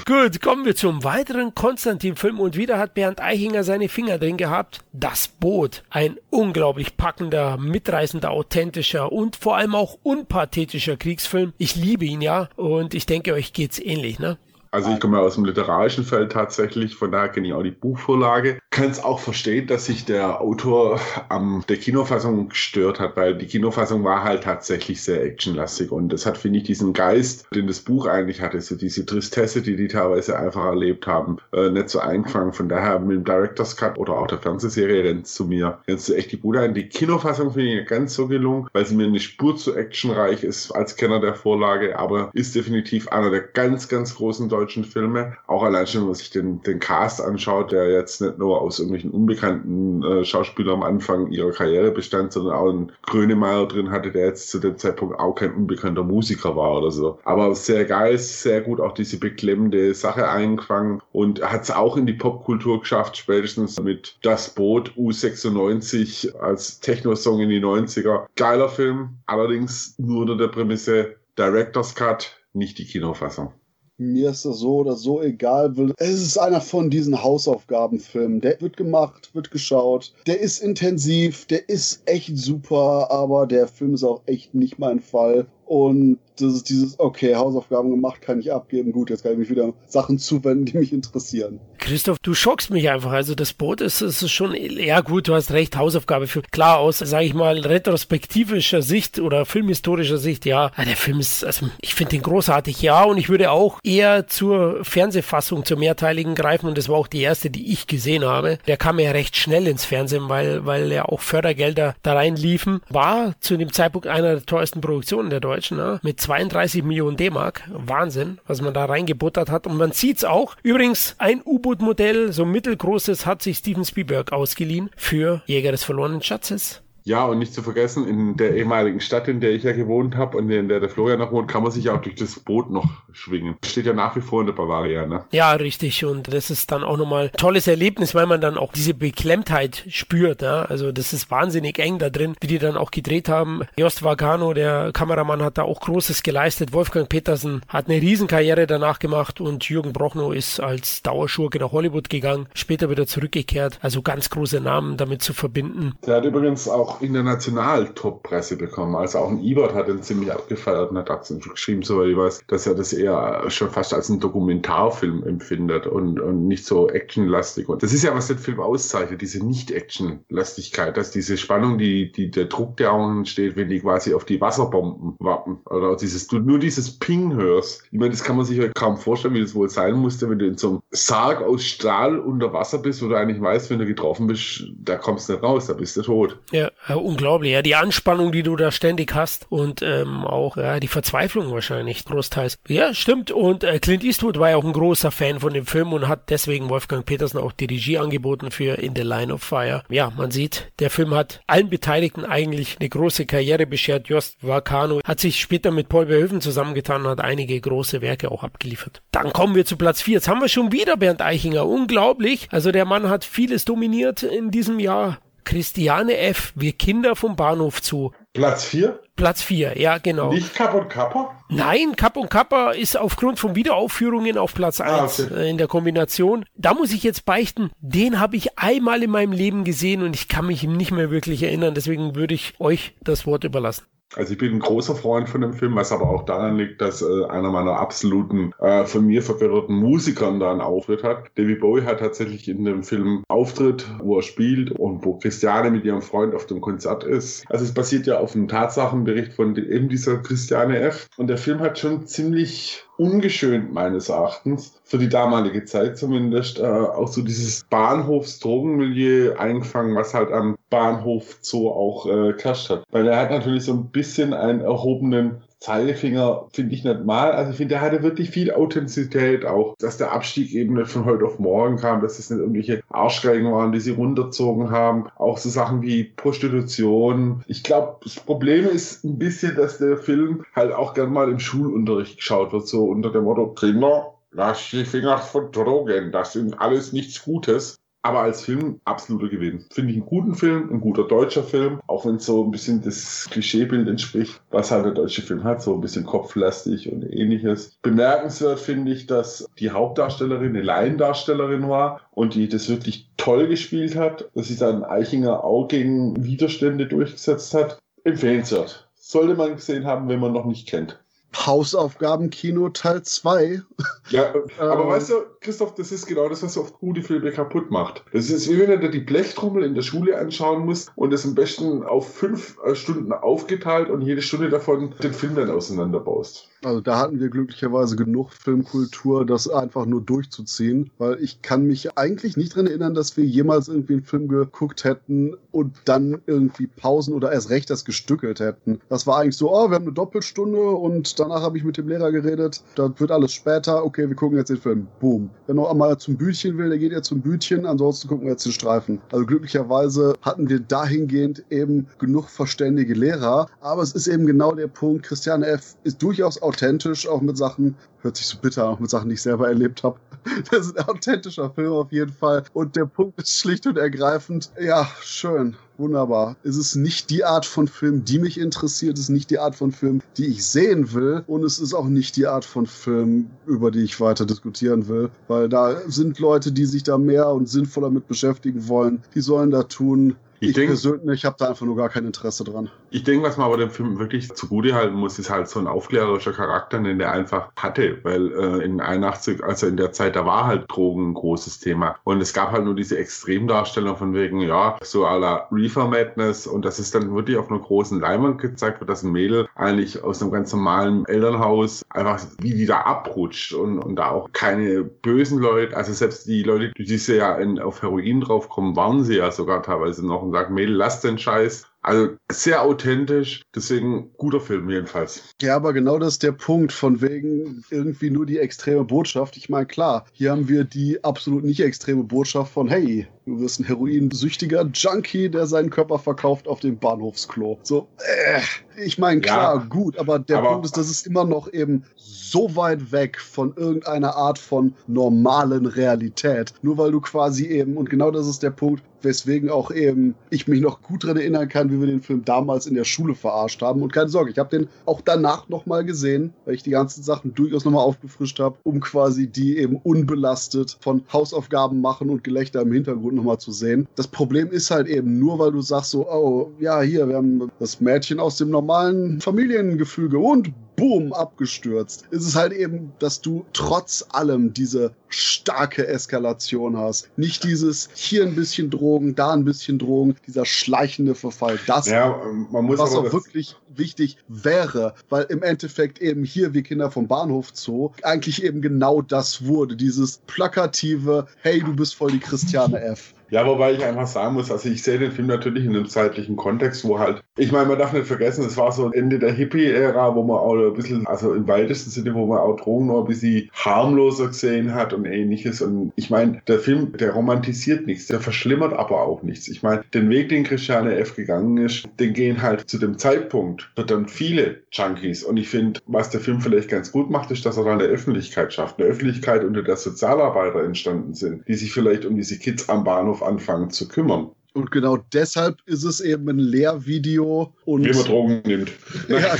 Gut, 0.06 0.40
kommen 0.42 0.64
wir 0.64 0.76
zum 0.76 1.02
weiteren 1.02 1.54
Konstantin-Film 1.54 2.38
und 2.38 2.56
wieder 2.56 2.78
hat 2.78 2.94
Bernd 2.94 3.20
Eichinger 3.20 3.64
seine 3.64 3.88
Finger 3.88 4.18
drin 4.18 4.36
gehabt. 4.36 4.84
Das 4.92 5.28
Boot. 5.28 5.82
Ein 5.90 6.18
unglaublich 6.30 6.96
packender, 6.96 7.56
mitreißender, 7.56 8.30
authentischer 8.30 9.10
und 9.10 9.36
vor 9.36 9.56
allem 9.56 9.74
auch 9.74 9.98
unpathetischer 10.02 10.96
Kriegsfilm. 10.96 11.52
Ich 11.58 11.74
liebe 11.74 12.04
ihn 12.04 12.20
ja 12.20 12.48
und 12.56 12.94
ich 12.94 13.06
denke, 13.06 13.32
euch 13.34 13.52
geht's 13.52 13.78
ähnlich, 13.78 14.18
ne? 14.18 14.38
Also 14.74 14.90
ich 14.90 14.98
komme 14.98 15.20
aus 15.20 15.36
dem 15.36 15.44
literarischen 15.44 16.02
Feld 16.02 16.32
tatsächlich, 16.32 16.96
von 16.96 17.12
daher 17.12 17.28
kenne 17.28 17.46
ich 17.46 17.52
auch 17.52 17.62
die 17.62 17.70
Buchvorlage. 17.70 18.58
Kann 18.70 18.90
es 18.90 19.04
auch 19.04 19.20
verstehen, 19.20 19.68
dass 19.68 19.86
sich 19.86 20.04
der 20.04 20.40
Autor 20.40 20.98
am 21.28 21.62
der 21.68 21.76
Kinofassung 21.76 22.48
gestört 22.48 22.98
hat, 22.98 23.16
weil 23.16 23.38
die 23.38 23.46
Kinofassung 23.46 24.02
war 24.02 24.24
halt 24.24 24.42
tatsächlich 24.42 25.00
sehr 25.00 25.22
actionlastig 25.22 25.92
und 25.92 26.08
das 26.08 26.26
hat, 26.26 26.36
finde 26.36 26.58
ich, 26.58 26.64
diesen 26.64 26.92
Geist, 26.92 27.46
den 27.54 27.68
das 27.68 27.78
Buch 27.78 28.06
eigentlich 28.06 28.40
hatte, 28.40 28.60
so 28.60 28.74
diese 28.74 29.06
Tristesse, 29.06 29.62
die 29.62 29.76
die 29.76 29.86
teilweise 29.86 30.36
einfach 30.36 30.64
erlebt 30.64 31.06
haben, 31.06 31.36
äh, 31.52 31.70
nicht 31.70 31.88
so 31.88 32.00
eingefangen. 32.00 32.52
Von 32.52 32.68
daher 32.68 32.98
mit 32.98 33.18
dem 33.18 33.24
Director's 33.24 33.76
Cut 33.76 33.96
oder 33.96 34.18
auch 34.18 34.26
der 34.26 34.38
Fernsehserie 34.38 35.04
rennt 35.04 35.28
zu 35.28 35.44
mir. 35.44 35.78
Jetzt 35.86 36.10
echt 36.10 36.32
die 36.32 36.36
Bude 36.36 36.62
an. 36.62 36.74
Die 36.74 36.88
Kinofassung 36.88 37.52
finde 37.52 37.68
ich 37.68 37.76
nicht 37.76 37.88
ganz 37.88 38.14
so 38.14 38.26
gelungen, 38.26 38.66
weil 38.72 38.84
sie 38.84 38.96
mir 38.96 39.06
eine 39.06 39.20
Spur 39.20 39.54
zu 39.54 39.76
actionreich 39.76 40.42
ist 40.42 40.72
als 40.72 40.96
Kenner 40.96 41.20
der 41.20 41.36
Vorlage, 41.36 41.96
aber 41.96 42.30
ist 42.32 42.56
definitiv 42.56 43.06
einer 43.06 43.30
der 43.30 43.42
ganz, 43.42 43.88
ganz 43.88 44.16
großen 44.16 44.48
deutschen 44.48 44.63
deutschen 44.64 44.84
Filme. 44.84 45.36
Auch 45.46 45.62
allein 45.62 45.86
schon, 45.86 46.02
wenn 46.02 46.08
man 46.08 46.14
sich 46.14 46.30
den, 46.30 46.62
den 46.62 46.80
Cast 46.80 47.20
anschaut, 47.20 47.70
der 47.72 47.90
jetzt 47.90 48.22
nicht 48.22 48.38
nur 48.38 48.62
aus 48.62 48.78
irgendwelchen 48.78 49.10
unbekannten 49.10 50.02
äh, 50.02 50.24
Schauspielern 50.24 50.76
am 50.76 50.82
Anfang 50.82 51.30
ihrer 51.30 51.52
Karriere 51.52 51.90
bestand, 51.90 52.32
sondern 52.32 52.54
auch 52.54 52.70
einen 52.70 52.92
Grönemeyer 53.02 53.68
drin 53.68 53.90
hatte, 53.90 54.10
der 54.10 54.26
jetzt 54.26 54.48
zu 54.48 54.58
dem 54.58 54.78
Zeitpunkt 54.78 55.18
auch 55.18 55.34
kein 55.34 55.54
unbekannter 55.54 56.02
Musiker 56.02 56.56
war 56.56 56.78
oder 56.78 56.90
so. 56.90 57.18
Aber 57.24 57.54
sehr 57.54 57.84
geil, 57.84 58.16
sehr 58.18 58.62
gut 58.62 58.80
auch 58.80 58.92
diese 58.92 59.18
beklemmende 59.18 59.92
Sache 59.94 60.28
eingefangen 60.28 61.02
und 61.12 61.42
hat 61.42 61.64
es 61.64 61.70
auch 61.70 61.96
in 61.98 62.06
die 62.06 62.14
Popkultur 62.14 62.80
geschafft, 62.80 63.18
spätestens 63.18 63.80
mit 63.80 64.16
Das 64.22 64.54
Boot 64.54 64.92
U96 64.96 66.36
als 66.36 66.80
Techno-Song 66.80 67.40
in 67.40 67.50
die 67.50 67.60
90er. 67.60 68.26
Geiler 68.36 68.70
Film, 68.70 69.18
allerdings 69.26 69.94
nur 69.98 70.22
unter 70.22 70.36
der 70.36 70.48
Prämisse 70.48 71.16
Director's 71.36 71.94
Cut, 71.94 72.38
nicht 72.54 72.78
die 72.78 72.86
Kinofassung 72.86 73.52
mir 73.98 74.30
ist 74.30 74.44
das 74.44 74.58
so 74.58 74.78
oder 74.78 74.94
so 74.94 75.22
egal. 75.22 75.74
Es 75.98 76.10
ist 76.10 76.38
einer 76.38 76.60
von 76.60 76.90
diesen 76.90 77.22
Hausaufgabenfilmen. 77.22 78.40
Der 78.40 78.60
wird 78.60 78.76
gemacht, 78.76 79.30
wird 79.34 79.50
geschaut. 79.50 80.12
Der 80.26 80.40
ist 80.40 80.58
intensiv, 80.60 81.46
der 81.46 81.68
ist 81.68 82.02
echt 82.06 82.36
super, 82.36 83.10
aber 83.10 83.46
der 83.46 83.68
Film 83.68 83.94
ist 83.94 84.04
auch 84.04 84.22
echt 84.26 84.54
nicht 84.54 84.78
mein 84.78 85.00
Fall. 85.00 85.46
Und 85.74 86.18
das 86.36 86.52
ist 86.52 86.68
dieses, 86.68 87.00
okay, 87.00 87.34
Hausaufgaben 87.34 87.90
gemacht, 87.90 88.22
kann 88.22 88.38
ich 88.38 88.52
abgeben. 88.52 88.92
Gut, 88.92 89.10
jetzt 89.10 89.24
kann 89.24 89.32
ich 89.32 89.38
mich 89.38 89.50
wieder 89.50 89.72
Sachen 89.86 90.20
zuwenden, 90.20 90.66
die 90.66 90.78
mich 90.78 90.92
interessieren. 90.92 91.58
Christoph, 91.78 92.18
du 92.20 92.32
schockst 92.32 92.70
mich 92.70 92.88
einfach. 92.90 93.10
Also 93.10 93.34
das 93.34 93.52
Boot 93.52 93.80
ist, 93.80 94.00
ist 94.00 94.30
schon, 94.30 94.54
ja 94.54 95.00
gut, 95.00 95.26
du 95.26 95.34
hast 95.34 95.50
recht, 95.50 95.76
Hausaufgabe 95.76 96.28
für, 96.28 96.42
klar, 96.42 96.78
aus, 96.78 97.00
sage 97.00 97.24
ich 97.24 97.34
mal, 97.34 97.58
retrospektivischer 97.58 98.82
Sicht 98.82 99.18
oder 99.18 99.44
filmhistorischer 99.46 100.18
Sicht, 100.18 100.46
ja. 100.46 100.70
Der 100.78 100.96
Film 100.96 101.18
ist, 101.18 101.44
also 101.44 101.66
ich 101.80 101.96
finde 101.96 102.10
den 102.10 102.22
großartig, 102.22 102.80
ja. 102.80 103.02
Und 103.02 103.18
ich 103.18 103.28
würde 103.28 103.50
auch 103.50 103.80
eher 103.82 104.28
zur 104.28 104.84
Fernsehfassung, 104.84 105.64
zur 105.64 105.78
mehrteiligen 105.78 106.36
greifen. 106.36 106.68
Und 106.68 106.78
das 106.78 106.88
war 106.88 106.96
auch 106.96 107.08
die 107.08 107.22
erste, 107.22 107.50
die 107.50 107.72
ich 107.72 107.88
gesehen 107.88 108.24
habe. 108.24 108.58
Der 108.68 108.76
kam 108.76 109.00
ja 109.00 109.10
recht 109.10 109.36
schnell 109.36 109.66
ins 109.66 109.84
Fernsehen, 109.84 110.28
weil, 110.28 110.64
weil 110.66 110.92
ja 110.92 111.04
auch 111.04 111.20
Fördergelder 111.20 111.96
da 112.04 112.14
reinliefen. 112.14 112.80
War 112.88 113.34
zu 113.40 113.56
dem 113.56 113.72
Zeitpunkt 113.72 114.06
einer 114.06 114.34
der 114.34 114.46
teuersten 114.46 114.80
Produktionen 114.80 115.30
der 115.30 115.40
Deutschen. 115.40 115.63
Deutschen, 115.64 115.76
ne? 115.78 116.00
mit 116.02 116.20
32 116.20 116.82
Millionen 116.82 117.16
D-Mark. 117.16 117.62
Wahnsinn, 117.68 118.38
was 118.46 118.60
man 118.60 118.74
da 118.74 118.84
reingebuttert 118.84 119.50
hat. 119.50 119.66
Und 119.66 119.76
man 119.76 119.92
sieht's 119.92 120.24
auch. 120.24 120.56
Übrigens, 120.62 121.14
ein 121.18 121.42
U-Boot-Modell, 121.44 122.32
so 122.32 122.44
mittelgroßes, 122.44 123.26
hat 123.26 123.42
sich 123.42 123.58
Steven 123.58 123.84
Spielberg 123.84 124.32
ausgeliehen 124.32 124.90
für 124.96 125.42
Jäger 125.46 125.72
des 125.72 125.84
verlorenen 125.84 126.22
Schatzes. 126.22 126.83
Ja, 127.06 127.26
und 127.26 127.38
nicht 127.38 127.52
zu 127.52 127.62
vergessen, 127.62 128.08
in 128.08 128.36
der 128.38 128.56
ehemaligen 128.56 128.98
Stadt, 128.98 129.28
in 129.28 129.40
der 129.40 129.50
ich 129.50 129.62
ja 129.62 129.72
gewohnt 129.72 130.16
habe 130.16 130.38
und 130.38 130.50
in 130.50 130.68
der 130.68 130.80
der 130.80 130.88
Florian 130.88 131.18
noch 131.18 131.32
wohnt, 131.32 131.50
kann 131.50 131.62
man 131.62 131.70
sich 131.70 131.84
ja 131.84 131.94
auch 131.94 132.00
durch 132.00 132.14
das 132.14 132.40
Boot 132.40 132.70
noch 132.70 132.88
schwingen. 133.12 133.56
Steht 133.62 133.84
ja 133.84 133.92
nach 133.92 134.16
wie 134.16 134.22
vor 134.22 134.40
in 134.40 134.46
der 134.46 134.54
Bavaria, 134.54 135.06
ne? 135.06 135.26
Ja, 135.30 135.52
richtig. 135.52 136.02
Und 136.06 136.32
das 136.32 136.50
ist 136.50 136.72
dann 136.72 136.82
auch 136.82 136.96
nochmal 136.96 137.24
ein 137.24 137.36
tolles 137.36 137.66
Erlebnis, 137.66 138.14
weil 138.14 138.24
man 138.24 138.40
dann 138.40 138.56
auch 138.56 138.72
diese 138.72 138.94
Beklemmtheit 138.94 139.84
spürt. 139.90 140.40
Ja? 140.40 140.62
Also 140.62 140.92
das 140.92 141.12
ist 141.12 141.30
wahnsinnig 141.30 141.78
eng 141.78 141.98
da 141.98 142.08
drin, 142.08 142.36
wie 142.40 142.46
die 142.46 142.58
dann 142.58 142.78
auch 142.78 142.90
gedreht 142.90 143.28
haben. 143.28 143.60
Jost 143.76 144.02
Vagano, 144.02 144.54
der 144.54 144.90
Kameramann, 144.94 145.42
hat 145.42 145.58
da 145.58 145.64
auch 145.64 145.80
Großes 145.80 146.22
geleistet. 146.22 146.72
Wolfgang 146.72 147.10
Petersen 147.10 147.60
hat 147.68 147.86
eine 147.86 148.00
Riesenkarriere 148.00 148.66
danach 148.66 148.98
gemacht 148.98 149.42
und 149.42 149.68
Jürgen 149.68 149.92
Brochnow 149.92 150.32
ist 150.32 150.58
als 150.58 151.02
Dauerschurke 151.02 151.58
nach 151.58 151.72
Hollywood 151.72 152.08
gegangen, 152.08 152.46
später 152.54 152.88
wieder 152.88 153.06
zurückgekehrt. 153.06 153.78
Also 153.82 154.00
ganz 154.00 154.30
große 154.30 154.60
Namen 154.62 154.96
damit 154.96 155.20
zu 155.20 155.34
verbinden. 155.34 155.96
Der 156.06 156.16
hat 156.16 156.24
übrigens 156.24 156.66
auch 156.66 156.93
international 157.00 157.88
Top-Presse 157.94 158.56
bekommen. 158.56 158.94
Also 158.94 159.18
auch 159.18 159.30
ein 159.30 159.42
Ebert 159.42 159.74
hat 159.74 159.88
ihn 159.88 160.02
ziemlich 160.02 160.32
abgefeiert 160.32 160.90
und 160.90 160.98
hat 160.98 161.10
dazu 161.10 161.38
geschrieben, 161.38 161.82
soweit 161.82 162.08
ich 162.08 162.16
weiß, 162.16 162.44
dass 162.48 162.66
er 162.66 162.74
das 162.74 162.92
eher 162.92 163.44
schon 163.48 163.70
fast 163.70 163.94
als 163.94 164.10
einen 164.10 164.20
Dokumentarfilm 164.20 165.24
empfindet 165.24 165.86
und, 165.86 166.20
und 166.20 166.46
nicht 166.46 166.64
so 166.64 166.88
actionlastig. 166.88 167.68
Und 167.68 167.82
das 167.82 167.92
ist 167.92 168.04
ja, 168.04 168.14
was 168.14 168.28
den 168.28 168.38
Film 168.38 168.60
auszeichnet, 168.60 169.20
diese 169.20 169.44
Nicht-Action-Lastigkeit, 169.44 170.96
dass 170.96 171.10
diese 171.10 171.36
Spannung, 171.36 171.78
die, 171.78 172.12
die, 172.12 172.30
der 172.30 172.46
Druck, 172.46 172.76
der 172.76 172.92
auch 172.92 173.10
entsteht, 173.10 173.56
wenn 173.56 173.68
die 173.68 173.80
quasi 173.80 174.14
auf 174.14 174.24
die 174.24 174.40
Wasserbomben 174.40 175.16
warten 175.18 175.58
oder 175.66 175.96
dieses, 175.96 176.26
du 176.26 176.38
nur 176.38 176.58
dieses 176.58 176.98
Ping 176.98 177.34
hörst. 177.34 177.84
Ich 177.90 177.98
meine, 177.98 178.10
das 178.10 178.24
kann 178.24 178.36
man 178.36 178.44
sich 178.44 178.58
ja 178.58 178.68
kaum 178.68 178.96
vorstellen, 178.96 179.34
wie 179.34 179.40
das 179.40 179.54
wohl 179.54 179.68
sein 179.68 179.94
musste, 179.94 180.28
wenn 180.30 180.38
du 180.38 180.46
in 180.46 180.58
so 180.58 180.68
einem 180.70 180.82
Sarg 180.90 181.42
aus 181.42 181.64
Stahl 181.64 182.18
unter 182.18 182.52
Wasser 182.52 182.78
bist, 182.78 183.02
wo 183.02 183.08
du 183.08 183.16
eigentlich 183.16 183.40
weißt, 183.40 183.70
wenn 183.70 183.78
du 183.78 183.86
getroffen 183.86 184.26
bist, 184.26 184.64
da 184.78 184.96
kommst 184.96 185.28
du 185.28 185.34
nicht 185.34 185.42
raus, 185.42 185.66
da 185.66 185.74
bist 185.74 185.96
du 185.96 186.02
tot. 186.02 186.38
Ja, 186.52 186.70
unglaublich. 186.92 187.52
Ja, 187.52 187.62
die 187.62 187.74
Anspannung, 187.74 188.32
die 188.32 188.42
du 188.42 188.56
da 188.56 188.70
ständig 188.70 189.14
hast 189.14 189.46
und 189.50 189.82
ähm, 189.82 190.24
auch 190.24 190.56
ja, 190.56 190.80
die 190.80 190.88
Verzweiflung 190.88 191.50
wahrscheinlich 191.52 192.04
großteils. 192.04 192.58
Ja, 192.68 192.92
stimmt. 192.94 193.30
Und 193.30 193.64
äh, 193.64 193.78
Clint 193.78 194.04
Eastwood 194.04 194.38
war 194.38 194.50
ja 194.50 194.56
auch 194.56 194.64
ein 194.64 194.72
großer 194.72 195.10
Fan 195.10 195.40
von 195.40 195.54
dem 195.54 195.66
Film 195.66 195.92
und 195.92 196.08
hat 196.08 196.30
deswegen 196.30 196.68
Wolfgang 196.68 197.06
Petersen 197.06 197.38
auch 197.38 197.52
die 197.52 197.66
Regie 197.66 197.98
angeboten 197.98 198.50
für 198.50 198.74
In 198.78 198.94
the 198.94 199.02
Line 199.02 199.32
of 199.32 199.42
Fire. 199.42 199.82
Ja, 199.88 200.12
man 200.16 200.30
sieht, 200.30 200.72
der 200.78 200.90
Film 200.90 201.14
hat 201.14 201.40
allen 201.46 201.70
Beteiligten 201.70 202.24
eigentlich 202.24 202.76
eine 202.80 202.88
große 202.88 203.26
Karriere 203.26 203.66
beschert. 203.66 204.08
Jost 204.08 204.36
Vacano 204.42 205.00
hat 205.04 205.20
sich 205.20 205.40
später 205.40 205.70
mit 205.70 205.88
Paul 205.88 206.06
Verhoeven 206.06 206.40
zusammengetan 206.40 207.02
und 207.02 207.08
hat 207.08 207.20
einige 207.20 207.60
große 207.60 208.02
Werke 208.02 208.30
auch 208.30 208.44
abgeliefert. 208.44 209.02
Dann 209.10 209.32
kommen 209.32 209.54
wir 209.54 209.64
zu 209.64 209.76
Platz 209.76 210.02
4. 210.02 210.14
Jetzt 210.14 210.28
haben 210.28 210.40
wir 210.40 210.48
schon 210.48 210.72
wieder 210.72 210.96
Bernd 210.96 211.22
Eichinger. 211.22 211.66
Unglaublich. 211.66 212.48
Also 212.50 212.72
der 212.72 212.84
Mann 212.84 213.08
hat 213.08 213.24
vieles 213.24 213.64
dominiert 213.64 214.22
in 214.22 214.50
diesem 214.50 214.78
Jahr. 214.78 215.18
Christiane 215.44 216.16
F., 216.16 216.52
wir 216.56 216.72
Kinder 216.72 217.16
vom 217.16 217.36
Bahnhof 217.36 217.82
zu. 217.82 218.12
Platz 218.32 218.64
4? 218.64 219.00
Platz 219.16 219.42
4, 219.42 219.78
ja, 219.78 219.98
genau. 219.98 220.32
Nicht 220.32 220.54
Kapp 220.54 220.74
und 220.74 220.88
Kappa? 220.88 221.40
Nein, 221.48 221.94
Kapp 221.94 222.16
und 222.16 222.30
Kappa 222.30 222.72
ist 222.72 222.96
aufgrund 222.96 223.38
von 223.38 223.54
Wiederaufführungen 223.54 224.38
auf 224.38 224.54
Platz 224.54 224.80
1 224.80 225.20
ah, 225.20 225.24
okay. 225.24 225.34
Äh, 225.34 225.50
in 225.50 225.58
der 225.58 225.68
Kombination. 225.68 226.44
Da 226.56 226.74
muss 226.74 226.92
ich 226.92 227.04
jetzt 227.04 227.24
beichten, 227.24 227.70
den 227.80 228.18
habe 228.18 228.36
ich 228.36 228.58
einmal 228.58 229.02
in 229.02 229.10
meinem 229.10 229.32
Leben 229.32 229.62
gesehen 229.62 230.02
und 230.02 230.16
ich 230.16 230.28
kann 230.28 230.46
mich 230.46 230.64
nicht 230.64 230.90
mehr 230.90 231.10
wirklich 231.10 231.42
erinnern. 231.44 231.74
Deswegen 231.74 232.16
würde 232.16 232.34
ich 232.34 232.54
euch 232.58 232.96
das 233.02 233.24
Wort 233.26 233.44
überlassen. 233.44 233.84
Also 234.16 234.32
ich 234.32 234.38
bin 234.38 234.52
ein 234.52 234.60
großer 234.60 234.94
Freund 234.94 235.28
von 235.28 235.40
dem 235.40 235.52
Film, 235.52 235.74
was 235.76 235.92
aber 235.92 236.08
auch 236.08 236.24
daran 236.24 236.56
liegt, 236.56 236.80
dass 236.80 237.02
äh, 237.02 237.24
einer 237.26 237.50
meiner 237.50 237.78
absoluten 237.78 238.52
äh, 238.60 238.84
von 238.84 239.06
mir 239.06 239.22
vergötterten 239.22 239.76
Musikern 239.76 240.40
da 240.40 240.52
einen 240.52 240.60
Auftritt 240.60 241.02
hat. 241.02 241.24
David 241.36 241.60
Bowie 241.60 241.82
hat 241.82 242.00
tatsächlich 242.00 242.48
in 242.48 242.64
dem 242.64 242.82
Film 242.82 243.24
Auftritt, 243.28 243.86
wo 244.02 244.16
er 244.16 244.22
spielt 244.22 244.72
und 244.72 245.04
wo 245.04 245.18
Christiane 245.18 245.70
mit 245.70 245.84
ihrem 245.84 246.02
Freund 246.02 246.34
auf 246.34 246.46
dem 246.46 246.60
Konzert 246.60 247.04
ist. 247.04 247.44
Also 247.50 247.64
es 247.64 247.74
basiert 247.74 248.06
ja 248.06 248.18
auf 248.18 248.34
einem 248.34 248.48
Tatsachenbericht 248.48 249.32
von 249.32 249.56
eben 249.56 249.88
dieser 249.88 250.18
Christiane 250.18 250.78
F. 250.78 251.08
Und 251.16 251.28
der 251.28 251.38
Film 251.38 251.60
hat 251.60 251.78
schon 251.78 252.06
ziemlich 252.06 252.83
ungeschönt 252.96 253.72
meines 253.72 254.08
Erachtens, 254.08 254.80
für 254.84 254.98
die 254.98 255.08
damalige 255.08 255.64
Zeit 255.64 255.98
zumindest, 255.98 256.58
äh, 256.58 256.62
auch 256.62 257.08
so 257.08 257.22
dieses 257.22 257.64
Bahnhofsdrogenmilieu 257.64 259.36
eingefangen, 259.36 259.96
was 259.96 260.14
halt 260.14 260.30
am 260.32 260.56
Bahnhof 260.70 261.38
Zoo 261.40 261.70
auch 261.70 262.06
äh, 262.06 262.34
herrscht 262.38 262.70
hat. 262.70 262.84
Weil 262.90 263.08
er 263.08 263.18
hat 263.18 263.30
natürlich 263.30 263.64
so 263.64 263.72
ein 263.72 263.90
bisschen 263.90 264.32
einen 264.32 264.60
erhobenen 264.60 265.42
Zeigefinger 265.64 266.46
finde 266.52 266.74
ich 266.74 266.84
nicht 266.84 267.04
mal. 267.04 267.32
Also 267.32 267.52
ich 267.52 267.56
finde, 267.56 267.76
der 267.76 267.80
hatte 267.80 268.02
wirklich 268.02 268.28
viel 268.28 268.52
Authentizität 268.52 269.46
auch, 269.46 269.74
dass 269.78 269.96
der 269.96 270.12
Abstieg 270.12 270.52
eben 270.52 270.74
nicht 270.74 270.90
von 270.90 271.06
heute 271.06 271.24
auf 271.24 271.38
morgen 271.38 271.78
kam, 271.78 272.02
dass 272.02 272.18
es 272.18 272.28
nicht 272.28 272.40
irgendwelche 272.40 272.82
Arschgeigen 272.90 273.50
waren, 273.50 273.72
die 273.72 273.80
sie 273.80 273.92
runterzogen 273.92 274.70
haben. 274.70 275.06
Auch 275.16 275.38
so 275.38 275.48
Sachen 275.48 275.80
wie 275.80 276.04
Prostitution. 276.04 277.42
Ich 277.46 277.62
glaube, 277.62 277.96
das 278.04 278.16
Problem 278.16 278.68
ist 278.68 279.04
ein 279.04 279.18
bisschen, 279.18 279.56
dass 279.56 279.78
der 279.78 279.96
Film 279.96 280.44
halt 280.54 280.72
auch 280.72 280.92
gern 280.92 281.10
mal 281.12 281.30
im 281.30 281.38
Schulunterricht 281.38 282.18
geschaut 282.18 282.52
wird, 282.52 282.68
so 282.68 282.84
unter 282.84 283.10
dem 283.10 283.24
Motto, 283.24 283.48
Kinder, 283.54 284.12
lass 284.32 284.68
die 284.70 284.84
Finger 284.84 285.16
von 285.16 285.50
Drogen, 285.50 286.12
das 286.12 286.34
sind 286.34 286.60
alles 286.60 286.92
nichts 286.92 287.24
Gutes. 287.24 287.76
Aber 288.04 288.20
als 288.20 288.42
Film 288.42 288.82
absoluter 288.84 289.30
Gewinn. 289.30 289.64
Finde 289.70 289.92
ich 289.92 289.96
einen 289.96 290.06
guten 290.06 290.34
Film, 290.34 290.68
ein 290.70 290.82
guter 290.82 291.04
deutscher 291.04 291.42
Film, 291.42 291.80
auch 291.86 292.04
wenn 292.04 292.16
es 292.16 292.26
so 292.26 292.44
ein 292.44 292.50
bisschen 292.50 292.82
das 292.82 293.26
Klischeebild 293.30 293.88
entspricht, 293.88 294.42
was 294.50 294.70
halt 294.70 294.84
der 294.84 294.92
deutsche 294.92 295.22
Film 295.22 295.42
hat, 295.42 295.62
so 295.62 295.72
ein 295.72 295.80
bisschen 295.80 296.04
kopflastig 296.04 296.92
und 296.92 297.02
ähnliches. 297.10 297.78
Bemerkenswert 297.80 298.60
finde 298.60 298.92
ich, 298.92 299.06
dass 299.06 299.48
die 299.58 299.70
Hauptdarstellerin 299.70 300.50
eine 300.50 300.60
Laiendarstellerin 300.60 301.66
war 301.70 302.02
und 302.10 302.34
die 302.34 302.46
das 302.46 302.68
wirklich 302.68 303.08
toll 303.16 303.48
gespielt 303.48 303.96
hat, 303.96 304.30
dass 304.34 304.48
sie 304.48 304.58
dann 304.58 304.84
Eichinger 304.84 305.42
auch 305.42 305.68
gegen 305.68 306.22
Widerstände 306.22 306.86
durchgesetzt 306.86 307.54
hat. 307.54 307.78
Empfehlenswert. 308.04 308.86
Sollte 308.96 309.34
man 309.34 309.56
gesehen 309.56 309.86
haben, 309.86 310.10
wenn 310.10 310.20
man 310.20 310.34
noch 310.34 310.44
nicht 310.44 310.68
kennt. 310.68 311.02
Hausaufgabenkino 311.34 312.68
Teil 312.70 313.02
2. 313.02 313.62
Ja, 314.10 314.34
aber 314.58 314.82
ähm, 314.82 314.88
weißt 314.88 315.10
du, 315.10 315.14
Christoph, 315.40 315.74
das 315.74 315.92
ist 315.92 316.06
genau 316.06 316.28
das, 316.28 316.42
was 316.42 316.56
oft 316.56 316.78
gute 316.78 317.02
Filme 317.02 317.32
kaputt 317.32 317.70
macht. 317.70 318.04
Das 318.12 318.30
ist 318.30 318.50
wie 318.50 318.58
wenn 318.58 318.80
du 318.80 318.90
die 318.90 319.00
Blechtrommel 319.00 319.64
in 319.64 319.74
der 319.74 319.82
Schule 319.82 320.18
anschauen 320.18 320.64
musst 320.64 320.92
und 320.96 321.12
das 321.12 321.24
am 321.24 321.34
besten 321.34 321.82
auf 321.82 322.14
fünf 322.14 322.56
äh, 322.64 322.74
Stunden 322.74 323.12
aufgeteilt 323.12 323.90
und 323.90 324.02
jede 324.02 324.22
Stunde 324.22 324.48
davon 324.48 324.94
den 325.02 325.12
Film 325.12 325.34
dann 325.34 325.50
auseinanderbaust. 325.50 326.48
Also 326.64 326.80
da 326.80 326.98
hatten 326.98 327.20
wir 327.20 327.28
glücklicherweise 327.28 327.94
genug 327.96 328.32
Filmkultur, 328.32 329.26
das 329.26 329.48
einfach 329.48 329.84
nur 329.86 330.00
durchzuziehen, 330.00 330.90
weil 330.98 331.18
ich 331.20 331.42
kann 331.42 331.66
mich 331.66 331.98
eigentlich 331.98 332.36
nicht 332.36 332.56
dran 332.56 332.66
erinnern, 332.66 332.94
dass 332.94 333.16
wir 333.16 333.24
jemals 333.24 333.68
irgendwie 333.68 333.94
einen 333.94 334.04
Film 334.04 334.28
geguckt 334.28 334.84
hätten 334.84 335.36
und 335.50 335.76
dann 335.84 336.22
irgendwie 336.26 336.66
Pausen 336.66 337.12
oder 337.14 337.32
erst 337.32 337.50
recht 337.50 337.68
das 337.68 337.84
gestückelt 337.84 338.40
hätten. 338.40 338.80
Das 338.88 339.06
war 339.06 339.18
eigentlich 339.18 339.36
so, 339.36 339.52
oh, 339.52 339.68
wir 339.68 339.74
haben 339.74 339.84
eine 339.84 339.92
Doppelstunde 339.92 340.60
und 340.70 341.18
danach 341.20 341.42
habe 341.42 341.58
ich 341.58 341.64
mit 341.64 341.76
dem 341.76 341.88
Lehrer 341.88 342.10
geredet, 342.12 342.62
da 342.76 342.92
wird 342.98 343.10
alles 343.10 343.32
später, 343.32 343.84
okay, 343.84 344.08
wir 344.08 344.16
gucken 344.16 344.38
jetzt 344.38 344.50
den 344.50 344.56
Film. 344.56 344.86
Boom. 345.00 345.30
Wenn 345.46 345.56
noch 345.56 345.70
einmal 345.70 345.98
zum 345.98 346.16
Bütchen 346.16 346.56
will, 346.56 346.70
der 346.70 346.78
geht 346.78 346.92
ja 346.92 347.02
zum 347.02 347.20
Bütchen, 347.20 347.66
ansonsten 347.66 348.08
gucken 348.08 348.24
wir 348.24 348.32
jetzt 348.32 348.46
den 348.46 348.52
Streifen. 348.52 349.00
Also 349.12 349.26
glücklicherweise 349.26 350.14
hatten 350.22 350.48
wir 350.48 350.60
dahingehend 350.60 351.44
eben 351.50 351.86
genug 351.98 352.28
verständige 352.30 352.94
Lehrer, 352.94 353.48
aber 353.60 353.82
es 353.82 353.92
ist 353.92 354.06
eben 354.06 354.26
genau 354.26 354.52
der 354.52 354.68
Punkt, 354.68 355.04
Christiane 355.04 355.46
F. 355.46 355.76
ist 355.84 356.02
durchaus 356.02 356.40
authentisch, 356.54 357.08
auch 357.08 357.20
mit 357.20 357.36
Sachen, 357.36 357.74
hört 358.02 358.16
sich 358.16 358.26
so 358.26 358.38
bitter, 358.38 358.68
auch 358.68 358.78
mit 358.78 358.90
Sachen, 358.90 359.08
die 359.08 359.14
ich 359.14 359.22
selber 359.22 359.48
erlebt 359.48 359.82
habe. 359.82 359.98
Das 360.50 360.66
ist 360.66 360.78
ein 360.78 360.88
authentischer 360.88 361.50
Film 361.50 361.72
auf 361.72 361.92
jeden 361.92 362.12
Fall. 362.12 362.44
Und 362.54 362.76
der 362.76 362.86
Punkt 362.86 363.20
ist 363.20 363.38
schlicht 363.38 363.66
und 363.66 363.76
ergreifend, 363.76 364.50
ja, 364.58 364.88
schön. 365.02 365.54
Wunderbar. 365.76 366.36
Es 366.44 366.56
ist 366.56 366.76
nicht 366.76 367.10
die 367.10 367.24
Art 367.24 367.44
von 367.44 367.68
Film, 367.68 368.04
die 368.04 368.18
mich 368.18 368.38
interessiert. 368.38 368.96
Es 368.96 369.04
ist 369.04 369.10
nicht 369.10 369.28
die 369.28 369.38
Art 369.38 369.56
von 369.56 369.72
Film, 369.72 370.00
die 370.16 370.26
ich 370.26 370.46
sehen 370.46 370.94
will. 370.94 371.24
Und 371.26 371.44
es 371.44 371.58
ist 371.58 371.74
auch 371.74 371.88
nicht 371.88 372.16
die 372.16 372.26
Art 372.26 372.44
von 372.44 372.66
Film, 372.66 373.28
über 373.44 373.70
die 373.70 373.82
ich 373.82 374.00
weiter 374.00 374.24
diskutieren 374.24 374.88
will. 374.88 375.10
Weil 375.28 375.48
da 375.48 375.76
sind 375.88 376.18
Leute, 376.20 376.52
die 376.52 376.64
sich 376.64 376.84
da 376.84 376.96
mehr 376.96 377.28
und 377.28 377.48
sinnvoller 377.48 377.90
mit 377.90 378.06
beschäftigen 378.06 378.68
wollen. 378.68 379.02
Die 379.14 379.20
sollen 379.20 379.50
da 379.50 379.64
tun. 379.64 380.16
Ich, 380.40 380.56
ich 380.56 380.66
persönlich 380.66 381.24
habe 381.24 381.36
da 381.38 381.48
einfach 381.48 381.66
nur 381.66 381.76
gar 381.76 381.88
kein 381.88 382.06
Interesse 382.06 382.44
dran. 382.44 382.70
Ich 382.94 383.02
denke, 383.02 383.26
was 383.26 383.36
man 383.36 383.46
aber 383.48 383.56
dem 383.56 383.70
Film 383.70 383.98
wirklich 383.98 384.32
zugute 384.36 384.72
halten 384.72 384.94
muss, 384.94 385.18
ist 385.18 385.28
halt 385.28 385.48
so 385.48 385.58
ein 385.58 385.66
aufklärerischer 385.66 386.32
Charakter, 386.32 386.78
den 386.78 387.00
der 387.00 387.10
einfach 387.10 387.50
hatte, 387.56 387.98
weil 388.04 388.32
äh, 388.32 388.64
in 388.64 388.80
81, 388.80 389.42
also 389.42 389.66
in 389.66 389.76
der 389.76 389.90
Zeit, 389.90 390.14
da 390.14 390.24
war 390.24 390.46
halt 390.46 390.66
Drogen 390.68 391.10
ein 391.10 391.14
großes 391.14 391.58
Thema. 391.58 391.96
Und 392.04 392.20
es 392.20 392.32
gab 392.32 392.52
halt 392.52 392.64
nur 392.64 392.76
diese 392.76 392.96
Extremdarstellung 392.96 393.96
von 393.96 394.14
wegen, 394.14 394.38
ja, 394.38 394.78
so 394.80 395.04
à 395.06 395.18
la 395.18 395.48
Reefer 395.50 395.88
Madness 395.88 396.46
und 396.46 396.64
das 396.64 396.78
ist 396.78 396.94
dann 396.94 397.12
wirklich 397.12 397.36
auf 397.36 397.50
einer 397.50 397.58
großen 397.58 397.98
Leinwand 397.98 398.40
gezeigt 398.40 398.78
wird, 398.78 398.88
dass 398.88 399.02
ein 399.02 399.10
Mädel 399.10 399.48
eigentlich 399.56 400.00
aus 400.04 400.22
einem 400.22 400.30
ganz 400.30 400.52
normalen 400.52 401.04
Elternhaus 401.06 401.82
einfach, 401.90 402.24
wie 402.38 402.54
die 402.54 402.66
da 402.66 402.82
abrutscht 402.82 403.54
und, 403.54 403.80
und 403.80 403.96
da 403.96 404.10
auch 404.10 404.30
keine 404.32 404.84
bösen 404.84 405.40
Leute, 405.40 405.76
also 405.76 405.92
selbst 405.92 406.28
die 406.28 406.44
Leute, 406.44 406.70
die 406.78 406.96
sie 406.96 407.16
ja 407.16 407.34
in, 407.38 407.58
auf 407.58 407.82
Heroin 407.82 408.20
draufkommen, 408.20 408.76
waren 408.76 409.02
sie 409.02 409.16
ja 409.16 409.32
sogar 409.32 409.64
teilweise 409.64 410.06
noch 410.06 410.22
und 410.22 410.30
sagen, 410.30 410.54
Mädel, 410.54 410.76
lass 410.76 411.00
den 411.00 411.18
Scheiß. 411.18 411.66
Also 411.84 412.16
sehr 412.32 412.62
authentisch, 412.62 413.42
deswegen 413.54 414.10
guter 414.16 414.40
Film 414.40 414.70
jedenfalls. 414.70 415.34
Ja, 415.42 415.54
aber 415.54 415.74
genau 415.74 415.98
das 415.98 416.14
ist 416.14 416.22
der 416.22 416.32
Punkt, 416.32 416.72
von 416.72 417.02
wegen 417.02 417.62
irgendwie 417.68 418.08
nur 418.08 418.24
die 418.24 418.38
extreme 418.38 418.84
Botschaft. 418.84 419.36
Ich 419.36 419.50
meine, 419.50 419.66
klar, 419.66 420.06
hier 420.12 420.30
haben 420.30 420.48
wir 420.48 420.64
die 420.64 421.04
absolut 421.04 421.44
nicht 421.44 421.60
extreme 421.60 422.02
Botschaft 422.02 422.54
von, 422.54 422.68
hey, 422.68 423.06
Du 423.26 423.40
wirst 423.40 423.58
ein 423.58 423.64
heroinsüchtiger 423.64 424.68
Junkie, 424.74 425.30
der 425.30 425.46
seinen 425.46 425.70
Körper 425.70 425.98
verkauft 425.98 426.46
auf 426.46 426.60
dem 426.60 426.76
Bahnhofsklo. 426.76 427.58
So, 427.62 427.88
äh, 427.98 428.40
ich 428.84 428.98
meine, 428.98 429.22
klar, 429.22 429.56
ja, 429.56 429.64
gut, 429.64 429.98
aber 429.98 430.18
der 430.18 430.38
aber, 430.38 430.50
Punkt 430.50 430.66
ist, 430.66 430.76
das 430.76 430.90
ist 430.90 431.06
immer 431.06 431.24
noch 431.24 431.50
eben 431.50 431.84
so 431.96 432.54
weit 432.54 432.92
weg 432.92 433.18
von 433.18 433.54
irgendeiner 433.56 434.14
Art 434.16 434.38
von 434.38 434.74
normalen 434.86 435.64
Realität. 435.64 436.52
Nur 436.60 436.76
weil 436.76 436.90
du 436.90 437.00
quasi 437.00 437.46
eben, 437.46 437.78
und 437.78 437.88
genau 437.88 438.10
das 438.10 438.26
ist 438.26 438.42
der 438.42 438.50
Punkt, 438.50 438.82
weswegen 439.04 439.50
auch 439.50 439.70
eben 439.70 440.14
ich 440.30 440.48
mich 440.48 440.60
noch 440.60 440.82
gut 440.82 441.04
daran 441.04 441.18
erinnern 441.18 441.48
kann, 441.48 441.70
wie 441.70 441.78
wir 441.78 441.86
den 441.86 442.00
Film 442.00 442.24
damals 442.24 442.66
in 442.66 442.74
der 442.74 442.84
Schule 442.84 443.14
verarscht 443.14 443.62
haben. 443.62 443.82
Und 443.82 443.92
keine 443.92 444.08
Sorge, 444.08 444.30
ich 444.30 444.38
habe 444.38 444.56
den 444.56 444.68
auch 444.86 445.00
danach 445.02 445.48
nochmal 445.48 445.84
gesehen, 445.84 446.32
weil 446.44 446.54
ich 446.54 446.62
die 446.62 446.70
ganzen 446.70 447.02
Sachen 447.02 447.34
durchaus 447.34 447.64
nochmal 447.64 447.84
aufgefrischt 447.84 448.40
habe, 448.40 448.56
um 448.64 448.80
quasi 448.80 449.28
die 449.28 449.58
eben 449.58 449.76
unbelastet 449.76 450.78
von 450.80 451.02
Hausaufgaben 451.12 451.80
machen 451.80 452.10
und 452.10 452.24
Gelächter 452.24 452.62
im 452.62 452.72
Hintergrund 452.72 453.13
nochmal 453.14 453.38
zu 453.38 453.52
sehen. 453.52 453.86
Das 453.96 454.08
Problem 454.08 454.50
ist 454.50 454.70
halt 454.70 454.86
eben 454.86 455.18
nur, 455.18 455.38
weil 455.38 455.52
du 455.52 455.60
sagst 455.60 455.90
so, 455.90 456.08
oh, 456.08 456.50
ja, 456.58 456.80
hier, 456.80 457.08
wir 457.08 457.16
haben 457.16 457.50
das 457.58 457.80
Mädchen 457.80 458.20
aus 458.20 458.36
dem 458.36 458.50
normalen 458.50 459.20
Familiengefüge 459.20 460.18
und 460.18 460.52
boom, 460.76 461.12
abgestürzt. 461.12 462.04
Es 462.10 462.26
ist 462.26 462.34
halt 462.34 462.52
eben, 462.52 462.92
dass 462.98 463.20
du 463.20 463.44
trotz 463.52 464.04
allem 464.10 464.52
diese 464.52 464.92
starke 465.08 465.86
Eskalation 465.86 466.76
hast. 466.76 467.08
Nicht 467.16 467.44
dieses 467.44 467.88
hier 467.94 468.24
ein 468.24 468.34
bisschen 468.34 468.70
Drogen, 468.70 469.14
da 469.14 469.32
ein 469.32 469.44
bisschen 469.44 469.78
Drogen, 469.78 470.16
dieser 470.26 470.44
schleichende 470.44 471.14
Verfall. 471.14 471.58
Das, 471.66 471.86
ja, 471.86 472.20
man 472.50 472.64
muss 472.64 472.78
was 472.78 472.94
auch 472.94 473.12
wirklich 473.12 473.56
wichtig 473.76 474.18
wäre, 474.28 474.94
weil 475.08 475.24
im 475.24 475.42
Endeffekt 475.42 476.00
eben 476.00 476.24
hier 476.24 476.54
wie 476.54 476.62
Kinder 476.62 476.90
vom 476.90 477.08
Bahnhof 477.08 477.50
Zoo 477.52 477.90
eigentlich 478.02 478.42
eben 478.42 478.60
genau 478.60 479.02
das 479.02 479.46
wurde. 479.46 479.76
Dieses 479.76 480.18
plakative, 480.26 481.26
hey, 481.42 481.60
du 481.60 481.74
bist 481.74 481.94
voll 481.94 482.12
die 482.12 482.20
Christiane 482.20 482.80
F. 482.80 483.14
Ja, 483.34 483.44
wobei 483.48 483.72
ich 483.72 483.84
einfach 483.84 484.06
sagen 484.06 484.34
muss, 484.34 484.52
also 484.52 484.68
ich 484.68 484.84
sehe 484.84 484.96
den 484.96 485.10
Film 485.10 485.26
natürlich 485.26 485.64
in 485.64 485.74
einem 485.74 485.88
zeitlichen 485.88 486.36
Kontext, 486.36 486.84
wo 486.84 487.00
halt, 487.00 487.20
ich 487.36 487.50
meine, 487.50 487.66
man 487.66 487.80
darf 487.80 487.92
nicht 487.92 488.06
vergessen, 488.06 488.44
es 488.44 488.56
war 488.56 488.70
so 488.70 488.92
Ende 488.92 489.18
der 489.18 489.32
Hippie-Ära, 489.32 490.14
wo 490.14 490.22
man 490.22 490.36
auch 490.36 490.54
ein 490.54 490.72
bisschen, 490.72 491.04
also 491.08 491.34
im 491.34 491.48
weitesten 491.48 491.90
Sinne, 491.90 492.14
wo 492.14 492.26
man 492.26 492.38
auch 492.38 492.54
Drogen 492.54 492.86
noch 492.86 493.00
ein 493.00 493.08
bisschen 493.08 493.50
harmloser 493.52 494.28
gesehen 494.28 494.72
hat 494.72 494.92
und 494.92 495.04
ähnliches. 495.04 495.62
Und 495.62 495.92
ich 495.96 496.10
meine, 496.10 496.42
der 496.46 496.60
Film, 496.60 496.92
der 496.96 497.10
romantisiert 497.10 497.88
nichts, 497.88 498.06
der 498.06 498.20
verschlimmert 498.20 498.72
aber 498.72 499.00
auch 499.00 499.24
nichts. 499.24 499.48
Ich 499.48 499.64
meine, 499.64 499.82
den 499.92 500.08
Weg, 500.10 500.28
den 500.28 500.44
Christiane 500.44 500.94
F. 500.94 501.16
gegangen 501.16 501.56
ist, 501.56 501.88
den 501.98 502.12
gehen 502.12 502.40
halt 502.40 502.70
zu 502.70 502.78
dem 502.78 502.98
Zeitpunkt 502.98 503.68
dann 503.74 504.06
viele 504.06 504.60
Junkies. 504.70 505.24
Und 505.24 505.38
ich 505.38 505.48
finde, 505.48 505.80
was 505.88 506.08
der 506.10 506.20
Film 506.20 506.40
vielleicht 506.40 506.68
ganz 506.68 506.92
gut 506.92 507.10
macht, 507.10 507.32
ist, 507.32 507.44
dass 507.44 507.56
er 507.56 507.64
dann 507.64 507.80
eine 507.80 507.88
Öffentlichkeit 507.88 508.52
schafft. 508.52 508.78
Eine 508.78 508.88
Öffentlichkeit, 508.90 509.42
unter 509.42 509.64
der 509.64 509.76
Sozialarbeiter 509.76 510.62
entstanden 510.62 511.14
sind, 511.14 511.42
die 511.48 511.54
sich 511.54 511.72
vielleicht 511.72 512.04
um 512.04 512.14
diese 512.14 512.38
Kids 512.38 512.68
am 512.68 512.84
Bahnhof 512.84 513.23
anfangen 513.24 513.70
zu 513.70 513.88
kümmern. 513.88 514.30
Und 514.54 514.70
genau 514.70 514.98
deshalb 515.12 515.58
ist 515.66 515.82
es 515.82 516.00
eben 516.00 516.28
ein 516.28 516.38
Lehrvideo. 516.38 517.52
Und 517.64 517.84
Wie 517.84 517.92
man 517.92 518.04
Drogen 518.04 518.42
nimmt. 518.46 518.70
Ja. 519.08 519.34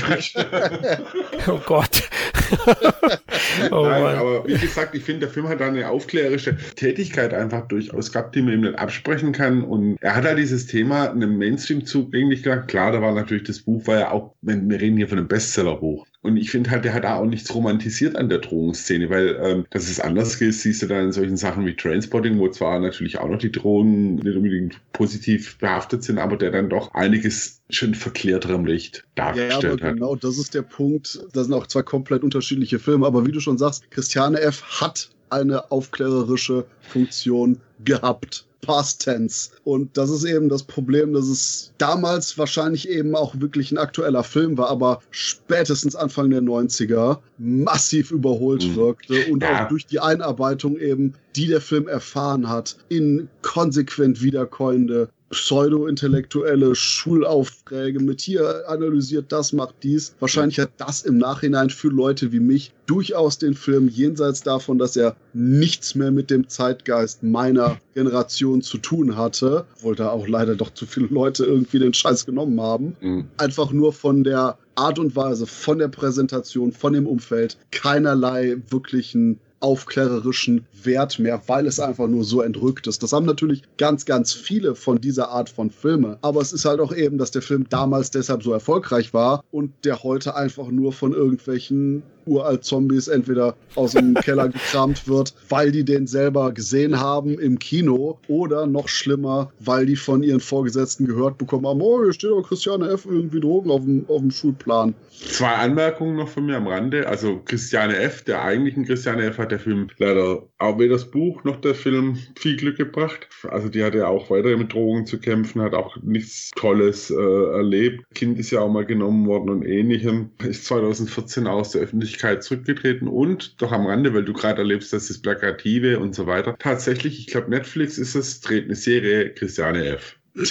oh 1.47 1.61
Gott. 1.65 2.03
oh 3.71 3.85
Nein, 3.85 4.17
aber 4.17 4.45
wie 4.45 4.57
gesagt, 4.57 4.93
ich 4.93 5.03
finde, 5.03 5.21
der 5.21 5.29
Film 5.29 5.47
hat 5.47 5.61
da 5.61 5.67
eine 5.67 5.89
aufklärerische 5.89 6.57
Tätigkeit 6.75 7.33
einfach 7.33 7.65
durchaus 7.69 8.11
gehabt, 8.11 8.35
die 8.35 8.41
man 8.41 8.55
ihm 8.55 8.61
nicht 8.61 8.77
absprechen 8.77 9.31
kann. 9.31 9.63
Und 9.63 9.97
er 10.01 10.17
hat 10.17 10.25
halt 10.25 10.37
dieses 10.37 10.67
Thema 10.67 11.09
einem 11.09 11.37
Mainstream 11.37 11.85
zugänglich 11.85 12.43
gemacht. 12.43 12.67
Klar, 12.67 12.91
da 12.91 13.01
war 13.01 13.13
natürlich 13.13 13.45
das 13.45 13.59
Buch, 13.59 13.87
war 13.87 13.99
ja 13.99 14.11
auch, 14.11 14.35
wir 14.41 14.81
reden 14.81 14.97
hier 14.97 15.07
von 15.07 15.17
einem 15.17 15.29
Bestsellerbuch. 15.29 16.05
Und 16.25 16.37
ich 16.37 16.49
finde 16.49 16.71
halt, 16.71 16.83
der 16.85 16.93
hat 16.95 17.03
da 17.03 17.17
auch 17.17 17.25
nichts 17.25 17.53
romantisiert 17.53 18.15
an 18.15 18.29
der 18.29 18.39
Drogenszene, 18.39 19.11
weil 19.11 19.39
ähm, 19.43 19.65
dass 19.69 19.87
es 19.87 19.99
anders 19.99 20.41
ist, 20.41 20.61
siehst 20.61 20.81
du 20.81 20.87
dann 20.87 21.05
in 21.05 21.11
solchen 21.11 21.37
Sachen 21.37 21.67
wie 21.67 21.75
Transporting, 21.75 22.39
wo 22.39 22.49
zwar 22.49 22.79
natürlich 22.79 23.19
auch 23.19 23.29
noch 23.29 23.37
die 23.37 23.51
Drogen 23.51 24.15
nicht 24.15 24.35
unbedingt 24.35 24.81
positiv 24.91 25.59
behaftet 25.59 26.03
sind, 26.03 26.17
aber 26.17 26.35
der 26.35 26.49
dann 26.49 26.69
doch 26.69 26.95
einiges 26.95 27.61
schön 27.69 27.93
verklärterem 27.93 28.65
Licht 28.65 29.05
dargestellt 29.13 29.61
ja, 29.61 29.69
aber 29.69 29.87
hat. 29.87 29.93
Genau, 29.93 30.15
das 30.15 30.39
ist 30.39 30.55
der 30.55 30.63
Punkt. 30.63 31.19
Das 31.33 31.45
sind 31.45 31.53
auch 31.53 31.67
zwei 31.67 31.83
komplett 31.83 32.23
unterschiedliche 32.23 32.79
Filme, 32.79 33.05
aber 33.05 33.27
wie 33.27 33.31
du 33.31 33.39
schon 33.39 33.59
sagst, 33.59 33.91
Christiane 33.91 34.39
F. 34.41 34.81
hat 34.81 35.11
eine 35.29 35.71
aufklärerische 35.71 36.65
Funktion 36.81 37.59
gehabt. 37.83 38.45
Past 38.65 39.03
Tense. 39.03 39.51
Und 39.63 39.95
das 39.95 40.09
ist 40.09 40.23
eben 40.23 40.49
das 40.49 40.63
Problem, 40.63 41.13
dass 41.13 41.27
es 41.27 41.71
damals 41.77 42.37
wahrscheinlich 42.37 42.89
eben 42.89 43.15
auch 43.15 43.39
wirklich 43.39 43.71
ein 43.71 43.77
aktueller 43.77 44.23
Film 44.23 44.57
war, 44.57 44.69
aber 44.69 45.01
spätestens 45.11 45.95
Anfang 45.95 46.31
der 46.31 46.41
90er 46.41 47.19
massiv 47.37 48.11
überholt 48.11 48.65
mhm. 48.65 48.75
wirkte 48.75 49.25
und 49.31 49.43
ja. 49.43 49.65
auch 49.65 49.67
durch 49.69 49.85
die 49.85 49.99
Einarbeitung 49.99 50.77
eben, 50.77 51.13
die 51.35 51.47
der 51.47 51.61
Film 51.61 51.87
erfahren 51.87 52.49
hat, 52.49 52.77
in 52.89 53.29
konsequent 53.41 54.21
wiederkäuende 54.23 55.09
pseudo-intellektuelle 55.29 56.75
Schulaufträge 56.75 57.99
mit 57.99 58.21
hier 58.21 58.69
analysiert 58.69 59.31
das, 59.31 59.53
macht 59.53 59.75
dies. 59.83 60.15
Wahrscheinlich 60.19 60.59
hat 60.59 60.71
das 60.77 61.01
im 61.01 61.17
Nachhinein 61.17 61.69
für 61.69 61.89
Leute 61.89 62.31
wie 62.31 62.39
mich 62.39 62.73
durchaus 62.85 63.37
den 63.37 63.55
Film 63.55 63.87
jenseits 63.87 64.43
davon, 64.43 64.77
dass 64.77 64.95
er 64.95 65.15
nichts 65.33 65.95
mehr 65.95 66.11
mit 66.11 66.29
dem 66.29 66.47
Zeitgeist 66.47 67.23
meiner 67.23 67.77
Generation 67.93 68.61
zu 68.61 68.77
tun 68.77 69.17
hatte, 69.17 69.65
obwohl 69.77 69.95
da 69.95 70.09
auch 70.09 70.27
leider 70.27 70.55
doch 70.55 70.73
zu 70.73 70.85
viele 70.85 71.07
Leute 71.07 71.45
irgendwie 71.45 71.79
den 71.79 71.93
Scheiß 71.93 72.25
genommen 72.25 72.61
haben, 72.61 72.95
mhm. 73.01 73.25
einfach 73.37 73.71
nur 73.71 73.93
von 73.93 74.23
der 74.23 74.57
Art 74.75 74.99
und 74.99 75.15
Weise, 75.15 75.47
von 75.47 75.79
der 75.79 75.87
Präsentation, 75.87 76.71
von 76.71 76.93
dem 76.93 77.07
Umfeld 77.07 77.57
keinerlei 77.71 78.57
wirklichen 78.69 79.39
aufklärerischen 79.65 80.67
Wert 80.83 81.17
mehr, 81.17 81.41
weil 81.47 81.65
es 81.65 81.79
einfach 81.79 82.07
nur 82.07 82.23
so 82.23 82.41
entrückt 82.41 82.85
ist. 82.85 83.01
Das 83.01 83.13
haben 83.13 83.25
natürlich 83.25 83.63
ganz, 83.77 84.05
ganz 84.05 84.31
viele 84.31 84.75
von 84.75 85.01
dieser 85.01 85.29
Art 85.29 85.49
von 85.49 85.71
Filme. 85.71 86.19
Aber 86.21 86.39
es 86.39 86.53
ist 86.53 86.65
halt 86.65 86.79
auch 86.79 86.93
eben, 86.93 87.17
dass 87.17 87.31
der 87.31 87.41
Film 87.41 87.65
damals 87.67 88.11
deshalb 88.11 88.43
so 88.43 88.53
erfolgreich 88.53 89.11
war 89.11 89.43
und 89.49 89.73
der 89.83 90.03
heute 90.03 90.35
einfach 90.35 90.67
nur 90.67 90.93
von 90.93 91.13
irgendwelchen 91.13 92.03
uralt 92.25 92.63
Zombies 92.63 93.07
entweder 93.07 93.55
aus 93.75 93.91
dem 93.91 94.13
Keller 94.23 94.49
gekramt 94.49 95.07
wird, 95.07 95.33
weil 95.49 95.71
die 95.71 95.83
den 95.83 96.07
selber 96.07 96.51
gesehen 96.51 96.99
haben 96.99 97.37
im 97.39 97.59
Kino 97.59 98.19
oder 98.27 98.65
noch 98.65 98.87
schlimmer, 98.87 99.51
weil 99.59 99.85
die 99.85 99.95
von 99.95 100.23
ihren 100.23 100.39
Vorgesetzten 100.39 101.05
gehört 101.05 101.37
bekommen 101.37 101.67
haben, 101.67 101.81
oh, 101.81 102.03
hier 102.03 102.13
steht 102.13 102.31
doch 102.31 102.47
Christiane 102.47 102.89
F. 102.89 103.05
irgendwie 103.05 103.39
Drogen 103.39 103.71
auf 103.71 103.81
dem, 103.81 104.05
auf 104.07 104.21
dem 104.21 104.31
Schulplan. 104.31 104.93
Zwei 105.11 105.53
Anmerkungen 105.53 106.17
noch 106.17 106.27
von 106.27 106.45
mir 106.45 106.57
am 106.57 106.67
Rande. 106.67 107.07
Also 107.07 107.41
Christiane 107.45 107.97
F., 107.97 108.23
der 108.23 108.43
eigentlichen 108.43 108.85
Christiane 108.85 109.23
F. 109.23 109.37
hat 109.37 109.51
der 109.51 109.59
Film 109.59 109.87
leider 109.97 110.43
auch 110.57 110.79
weder 110.79 110.95
das 110.95 111.09
Buch 111.09 111.43
noch 111.43 111.57
der 111.57 111.75
Film 111.75 112.17
viel 112.37 112.57
Glück 112.57 112.77
gebracht. 112.77 113.27
Also 113.49 113.69
die 113.69 113.83
hatte 113.83 113.99
ja 113.99 114.07
auch 114.07 114.29
weiter 114.29 114.55
mit 114.57 114.73
Drogen 114.73 115.05
zu 115.05 115.19
kämpfen, 115.19 115.61
hat 115.61 115.73
auch 115.73 115.97
nichts 116.01 116.51
Tolles 116.55 117.11
äh, 117.11 117.15
erlebt. 117.15 118.03
Kind 118.13 118.37
ist 118.39 118.51
ja 118.51 118.61
auch 118.61 118.71
mal 118.71 118.85
genommen 118.85 119.27
worden 119.27 119.49
und 119.49 119.63
ähnlichem. 119.63 120.31
Ist 120.43 120.65
2014 120.65 121.47
aus 121.47 121.71
der 121.71 121.81
Öffentlichkeit 121.81 122.14
Öffentlichkeit 122.15 122.43
zurückgetreten 122.43 123.07
und 123.07 123.61
doch 123.61 123.71
am 123.71 123.85
Rande, 123.85 124.13
weil 124.13 124.23
du 124.23 124.33
gerade 124.33 124.59
erlebst, 124.59 124.93
dass 124.93 125.07
das 125.07 125.19
Plakative 125.19 125.99
und 125.99 126.15
so 126.15 126.27
weiter. 126.27 126.55
Tatsächlich, 126.57 127.19
ich 127.19 127.27
glaube, 127.27 127.49
Netflix 127.49 127.97
ist 127.97 128.15
es, 128.15 128.41
dreht 128.41 128.65
eine 128.65 128.75
Serie 128.75 129.33
Christiane 129.33 129.85
F. 129.85 130.17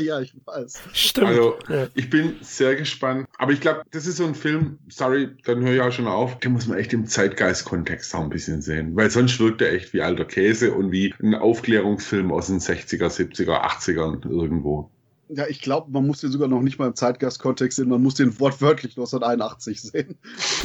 ja, 0.00 0.20
ich 0.20 0.34
weiß. 0.44 0.82
Stimmt. 0.92 1.28
Also, 1.28 1.58
ich 1.94 2.10
bin 2.10 2.36
sehr 2.42 2.76
gespannt. 2.76 3.26
Aber 3.38 3.52
ich 3.52 3.60
glaube, 3.60 3.82
das 3.90 4.06
ist 4.06 4.18
so 4.18 4.26
ein 4.26 4.34
Film, 4.34 4.78
sorry, 4.88 5.30
dann 5.44 5.62
höre 5.62 5.74
ich 5.74 5.80
auch 5.80 5.92
schon 5.92 6.06
auf, 6.06 6.38
den 6.40 6.52
muss 6.52 6.66
man 6.66 6.76
echt 6.76 6.92
im 6.92 7.06
Zeitgeist-Kontext 7.06 8.14
auch 8.14 8.20
ein 8.20 8.28
bisschen 8.28 8.60
sehen. 8.60 8.94
Weil 8.96 9.10
sonst 9.10 9.40
wirkt 9.40 9.62
er 9.62 9.72
echt 9.72 9.94
wie 9.94 10.02
alter 10.02 10.26
Käse 10.26 10.72
und 10.74 10.92
wie 10.92 11.14
ein 11.22 11.34
Aufklärungsfilm 11.34 12.32
aus 12.32 12.48
den 12.48 12.60
60er, 12.60 13.08
70er, 13.08 13.62
80ern 13.62 14.28
irgendwo. 14.28 14.90
Ja, 15.36 15.46
ich 15.48 15.60
glaube, 15.60 15.90
man 15.90 16.06
muss 16.06 16.20
den 16.20 16.30
sogar 16.30 16.48
noch 16.48 16.60
nicht 16.60 16.78
mal 16.78 16.86
im 16.86 16.94
Zeitgastkontext 16.94 17.76
sehen, 17.76 17.88
man 17.88 18.02
muss 18.02 18.14
den 18.14 18.38
wortwörtlich 18.38 18.92
1981 18.92 19.82
sehen. 19.82 20.18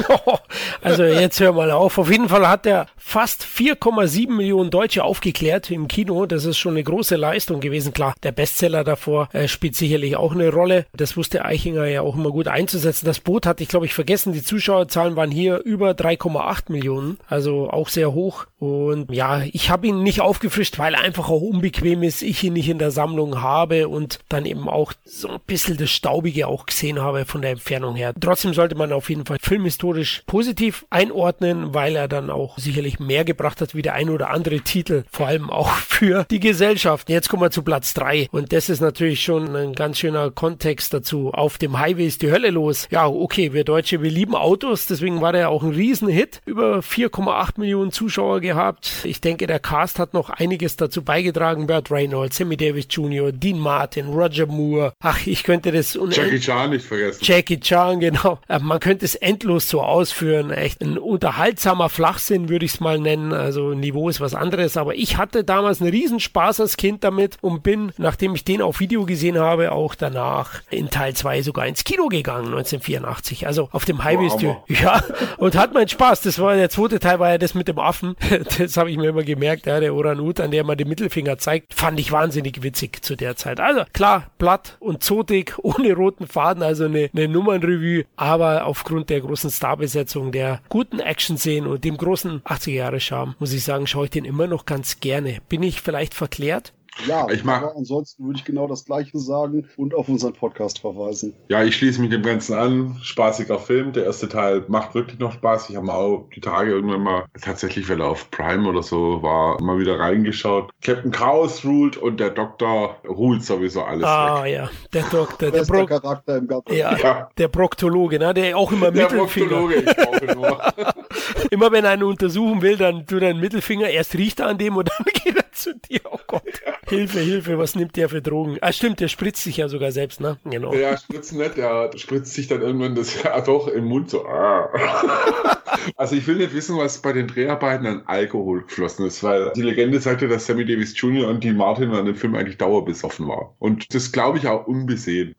also 0.82 1.04
jetzt 1.04 1.40
hör 1.40 1.54
mal 1.54 1.72
auf. 1.72 1.98
Auf 1.98 2.12
jeden 2.12 2.30
Fall 2.30 2.48
hat 2.48 2.66
er 2.66 2.88
fast 2.98 3.44
4,7 3.44 4.32
Millionen 4.32 4.70
Deutsche 4.70 5.04
aufgeklärt 5.04 5.72
im 5.72 5.88
Kino. 5.88 6.26
Das 6.26 6.46
ist 6.46 6.58
schon 6.58 6.74
eine 6.74 6.84
große 6.84 7.16
Leistung 7.16 7.62
gewesen. 7.62 7.94
Klar, 7.94 8.14
der 8.22 8.32
Bestseller 8.32 8.84
davor 8.84 9.30
äh, 9.34 9.48
spielt 9.48 9.76
sicherlich 9.76 10.16
auch 10.18 10.34
eine 10.34 10.52
Rolle. 10.52 10.86
Das 10.94 11.18
wusste 11.18 11.46
Eichinger 11.46 11.86
ja 11.86 12.02
auch 12.02 12.16
immer 12.16 12.32
gut 12.32 12.48
einzusetzen. 12.48 13.06
Das 13.06 13.20
Boot 13.20 13.46
hatte 13.46 13.64
ich, 13.64 13.70
glaube 13.70 13.88
ich, 13.88 13.94
vergessen. 13.94 14.34
Die 14.34 14.44
Zuschauerzahlen 14.44 15.16
waren 15.16 15.32
hier 15.32 15.60
über 15.64 15.92
3,8 15.92 16.72
Millionen. 16.72 17.18
Also 17.28 17.70
auch 17.70 17.90
sehr 17.90 18.14
hoch. 18.14 18.46
Und 18.60 19.10
ja, 19.12 19.42
ich 19.52 19.70
habe 19.70 19.88
ihn 19.88 20.04
nicht 20.04 20.20
aufgefrischt, 20.20 20.80
weil 20.80 20.94
er 20.94 21.02
einfach 21.02 21.30
auch 21.30 21.42
unbequem 21.42 22.04
ist. 22.04 22.22
Ich 22.22 22.44
ihn 22.44 22.54
nicht 22.54 22.68
in 22.68 22.78
der 22.78 22.92
Sammlung 22.92 23.42
habe 23.42 23.88
und 23.88 24.20
dann 24.28 24.46
eben 24.46 24.68
auch 24.68 24.92
so 25.06 25.30
ein 25.30 25.40
bisschen 25.48 25.78
das 25.78 25.90
Staubige 25.90 26.48
auch 26.48 26.66
gesehen 26.66 27.02
habe 27.02 27.24
von 27.26 27.42
der 27.42 27.52
Entfernung 27.52 27.96
her. 27.96 28.14
Trotzdem 28.20 28.54
sollte 28.54 28.76
man 28.76 28.92
auf 28.92 29.10
jeden 29.10 29.26
Fall 29.26 29.38
filmhistorisch 29.42 30.24
positiv 30.28 30.86
einordnen, 30.90 31.74
weil 31.74 31.96
er 31.96 32.10
dann 32.10 32.30
auch 32.30 32.58
sicherlich 32.58 33.00
mehr 33.00 33.24
gebracht 33.24 33.62
hat 33.62 33.76
wie 33.76 33.82
der 33.82 33.94
ein 33.94 34.10
oder 34.10 34.30
andere 34.30 34.60
Titel, 34.60 35.06
vor 35.10 35.28
allem 35.28 35.50
auch 35.50 35.70
für 35.88 36.26
die 36.30 36.42
Gesellschaft. 36.42 37.10
Jetzt 37.10 37.30
kommen 37.30 37.44
wir 37.44 37.52
zu 37.52 37.64
Platz 37.64 37.94
drei 37.94 38.28
und 38.32 38.52
das 38.52 38.70
ist 38.70 38.82
natürlich 38.82 39.24
schon 39.24 39.56
ein 39.56 39.74
ganz 39.74 40.00
schöner 40.00 40.32
Kontext 40.32 40.94
dazu. 40.94 41.32
Auf 41.34 41.58
dem 41.58 41.80
Highway 41.80 42.08
ist 42.08 42.22
die 42.22 42.32
Hölle 42.32 42.50
los. 42.50 42.90
Ja, 42.92 43.08
okay, 43.08 43.54
wir 43.54 43.64
Deutsche, 43.64 44.02
wir 44.02 44.12
lieben 44.12 44.36
Autos, 44.36 44.86
deswegen 44.86 45.22
war 45.22 45.32
der 45.32 45.50
auch 45.50 45.64
ein 45.64 45.72
Riesenhit. 45.72 46.42
Über 46.46 46.80
4,8 46.80 47.60
Millionen 47.60 47.92
Zuschauer 47.92 48.42
gehabt. 48.50 48.92
Ich 49.04 49.22
denke, 49.22 49.48
der 49.48 49.60
Cast 49.60 50.00
hat 50.00 50.14
noch 50.14 50.30
einiges 50.30 50.76
dazu 50.76 51.04
beigetragen. 51.04 51.68
Burt 51.68 51.92
Reynolds, 51.92 52.38
Sammy 52.38 52.58
Davis 52.58 52.88
Jr., 52.90 53.32
Dean 53.32 53.60
Martin, 53.60 54.08
Roger 54.08 54.48
Moore. 54.48 54.94
Ach, 55.00 55.26
ich 55.26 55.44
könnte 55.44 55.72
das... 55.72 55.98
Jackie 56.10 56.40
Chan 56.40 56.70
nicht 56.72 56.86
vergessen. 56.86 57.20
Jackie 57.22 57.60
Chan, 57.60 58.00
genau. 58.00 58.40
Äh, 58.48 58.60
man 58.60 58.80
könnte 58.80 59.06
es 59.06 59.16
endlos 59.16 59.70
so 59.70 59.82
ausführen. 59.82 60.52
Echt 60.52 60.82
ein 60.82 60.98
unterhaltsamer 60.98 61.90
Flachsinn, 61.90 62.50
würde 62.50 62.66
ich 62.66 62.74
es 62.74 62.80
mal 62.80 63.00
nennen. 63.00 63.34
Also 63.34 63.74
Niveau 63.74 64.10
ist 64.10 64.22
was 64.22 64.34
anderes. 64.34 64.78
Aber 64.78 64.96
ich 64.96 65.18
hatte 65.18 65.44
damals 65.44 65.82
einen 65.82 65.92
Riesenspaß 65.92 66.60
als 66.62 66.78
Kind 66.78 67.04
damit 67.04 67.38
und 67.42 67.64
bin, 67.64 67.92
nachdem 67.98 68.36
ich 68.36 68.44
den 68.44 68.62
auf 68.62 68.80
Video 68.80 69.06
gesehen 69.06 69.38
habe, 69.38 69.72
auch 69.72 69.96
danach 69.96 70.62
in 70.70 70.90
Teil 70.90 71.14
2 71.14 71.42
sogar 71.42 71.68
ins 71.68 71.84
Kino 71.84 72.08
gegangen, 72.08 72.48
1984. 72.48 73.48
Also 73.48 73.70
auf 73.72 73.86
dem 73.86 74.04
Highway 74.04 74.30
Wow, 74.30 74.64
Ja, 74.68 75.04
und 75.38 75.56
hat 75.56 75.74
meinen 75.74 75.88
Spaß. 75.88 76.22
Das 76.22 76.40
war 76.40 76.56
der 76.56 76.70
zweite 76.70 77.00
Teil, 77.00 77.20
war 77.20 77.30
ja 77.30 77.38
das 77.38 77.54
mit 77.54 77.68
dem 77.68 77.80
Affen. 77.80 78.16
Das 78.60 78.78
habe 78.78 78.92
ich 78.92 78.98
mir 78.98 79.10
immer 79.10 79.24
gemerkt, 79.24 79.66
ja, 79.66 79.80
der 79.80 79.94
Orang-Utan, 79.94 80.52
der 80.52 80.64
mal 80.64 80.76
den 80.76 80.88
Mittelfinger 80.88 81.38
zeigt, 81.38 81.74
fand 81.74 82.00
ich 82.00 82.12
wahnsinnig 82.12 82.62
witzig 82.64 83.04
zu 83.04 83.16
der 83.16 83.36
Zeit. 83.36 83.60
Also 83.60 83.84
klar, 83.94 84.32
platt 84.38 84.78
und 84.80 85.04
zotig, 85.04 85.56
ohne 85.62 85.94
roten 85.94 86.28
Faden, 86.28 86.64
also 86.64 86.86
eine, 86.86 87.10
eine 87.14 87.28
Nummernrevue, 87.28 88.06
aber 88.16 88.66
aufgrund 88.66 89.10
der 89.10 89.22
großen 89.22 89.50
Starbesetzung, 89.50 90.32
der 90.32 90.62
guten 90.70 91.00
Action-Szenen 91.00 91.70
und 91.70 91.84
dem 91.84 91.98
großen 91.98 92.42
80er-Jahre-Charme, 92.42 93.36
muss 93.40 93.54
ich 93.54 93.64
sagen, 93.64 93.88
schaue 93.88 94.06
ich 94.06 94.12
den 94.12 94.26
immer 94.26 94.48
noch 94.48 94.66
ganz 94.66 95.00
gerne. 95.00 95.40
Bin 95.50 95.64
ich 95.64 95.82
vielleicht 95.82 96.14
verklärt? 96.14 96.74
Ja, 97.08 97.28
Ich 97.30 97.44
mag- 97.44 97.64
aber 97.64 97.76
ansonsten 97.78 98.26
würde 98.26 98.40
ich 98.40 98.46
genau 98.46 98.68
das 98.68 98.86
Gleiche 98.86 99.18
sagen 99.20 99.68
und 99.78 99.94
auf 99.96 100.10
unseren 100.10 100.34
Podcast 100.34 100.80
verweisen. 100.80 101.34
Ja, 101.50 101.64
ich 101.64 101.76
schließe 101.76 102.02
mich 102.02 102.10
dem 102.10 102.24
Ganzen 102.24 102.54
an. 102.56 102.98
Spaßiger 103.02 103.58
Film. 103.60 103.94
Der 103.94 104.06
erste 104.06 104.28
Teil 104.28 104.64
macht 104.68 104.96
wirklich 104.96 105.18
noch 105.20 105.32
Spaß. 105.34 105.70
Ich 105.70 105.76
habe 105.76 105.86
mal 105.86 105.94
auch 105.96 106.28
die 106.36 106.42
Tage 106.42 106.72
irgendwann 106.72 107.02
mal 107.04 107.26
tatsächlich, 107.42 107.88
weil 107.90 108.02
er 108.02 108.08
auf 108.10 108.30
Prime 108.32 108.68
oder 108.68 108.84
so 108.84 109.22
war, 109.24 109.62
mal 109.62 109.80
wieder 109.80 110.00
reingeschaut. 110.00 110.72
Captain 110.82 111.12
Chaos 111.12 111.64
ruled 111.64 111.98
und 111.98 112.20
der 112.20 112.32
Doktor 112.32 112.98
ruht 113.08 113.44
sowieso 113.44 113.84
alles 113.84 114.04
Ah 114.06 114.44
weg. 114.44 114.54
ja, 114.54 114.70
der 114.94 115.04
Doktor, 115.04 115.52
der 115.52 115.64
Brock, 115.64 115.90
Charakter 115.90 116.38
im 116.38 116.48
Ganzen. 116.48 116.74
ja, 116.76 116.98
Ja. 116.98 117.30
der 117.38 117.48
Proktologe, 117.48 118.20
ne, 118.20 118.34
der 118.34 118.58
auch 118.58 118.72
immer 118.72 118.92
Der 118.92 119.04
Mittelfinger. 119.04 119.48
Proktologe, 119.48 119.76
ich 119.76 119.96
brauche 119.96 120.36
nur. 120.36 120.60
Immer 121.52 121.72
wenn 121.72 121.84
er 121.86 121.92
einen 121.92 122.04
untersuchen 122.04 122.62
will, 122.62 122.78
dann 122.78 123.06
tut 123.06 123.22
er 123.22 123.30
einen 123.30 123.40
Mittelfinger, 123.40 123.88
erst 123.90 124.14
riecht 124.16 124.40
er 124.40 124.48
an 124.48 124.58
dem 124.58 124.76
und 124.78 124.90
dann 124.90 125.06
geht 125.24 125.36
er 125.38 125.49
zu 125.56 125.76
dir. 125.76 126.02
Oh 126.06 126.20
Gott. 126.28 126.44
Hilfe, 126.88 127.20
Hilfe, 127.20 127.58
was 127.58 127.76
nimmt 127.76 127.96
der 127.96 128.10
für 128.10 128.22
Drogen? 128.22 128.58
Ah, 128.62 128.72
stimmt, 128.72 129.00
der 129.00 129.08
spritzt 129.08 129.44
sich 129.44 129.58
ja 129.58 129.68
sogar 129.68 129.92
selbst, 129.92 130.22
ne? 130.22 130.38
Genau. 130.46 130.74
Ja, 130.74 130.98
spritzen 130.98 131.38
nicht, 131.38 131.58
der 131.58 131.92
spritzt 131.96 132.34
sich 132.34 132.48
dann 132.48 132.62
irgendwann 132.62 132.96
das 132.96 133.22
ja, 133.24 133.40
doch 133.46 133.68
im 133.68 133.86
Mund 133.86 134.10
so. 134.10 134.26
ah. 134.26 134.70
Also 135.96 136.16
ich 136.16 136.28
will 136.28 136.36
nicht 136.36 136.54
wissen, 136.54 136.78
was 136.78 137.00
bei 137.02 137.14
den 137.14 137.28
Dreharbeiten 137.28 137.86
an 137.86 138.04
Alkohol 138.06 138.64
geflossen 138.64 139.06
ist, 139.06 139.24
weil 139.24 139.52
die 139.56 139.62
Legende 139.62 140.00
sagte, 140.00 140.28
dass 140.28 140.46
Sammy 140.46 140.66
Davis 140.66 141.00
Jr. 141.00 141.28
und 141.30 141.44
Dean 141.44 141.56
Martin 141.56 141.92
an 141.92 142.06
dem 142.06 142.16
Film 142.16 142.36
eigentlich 142.36 142.58
dauerbesoffen 142.58 143.28
war. 143.28 143.56
Und 143.60 143.94
das 143.94 144.12
glaube 144.12 144.40
ich 144.40 144.48
auch 144.48 144.68
unbesehen. 144.68 145.36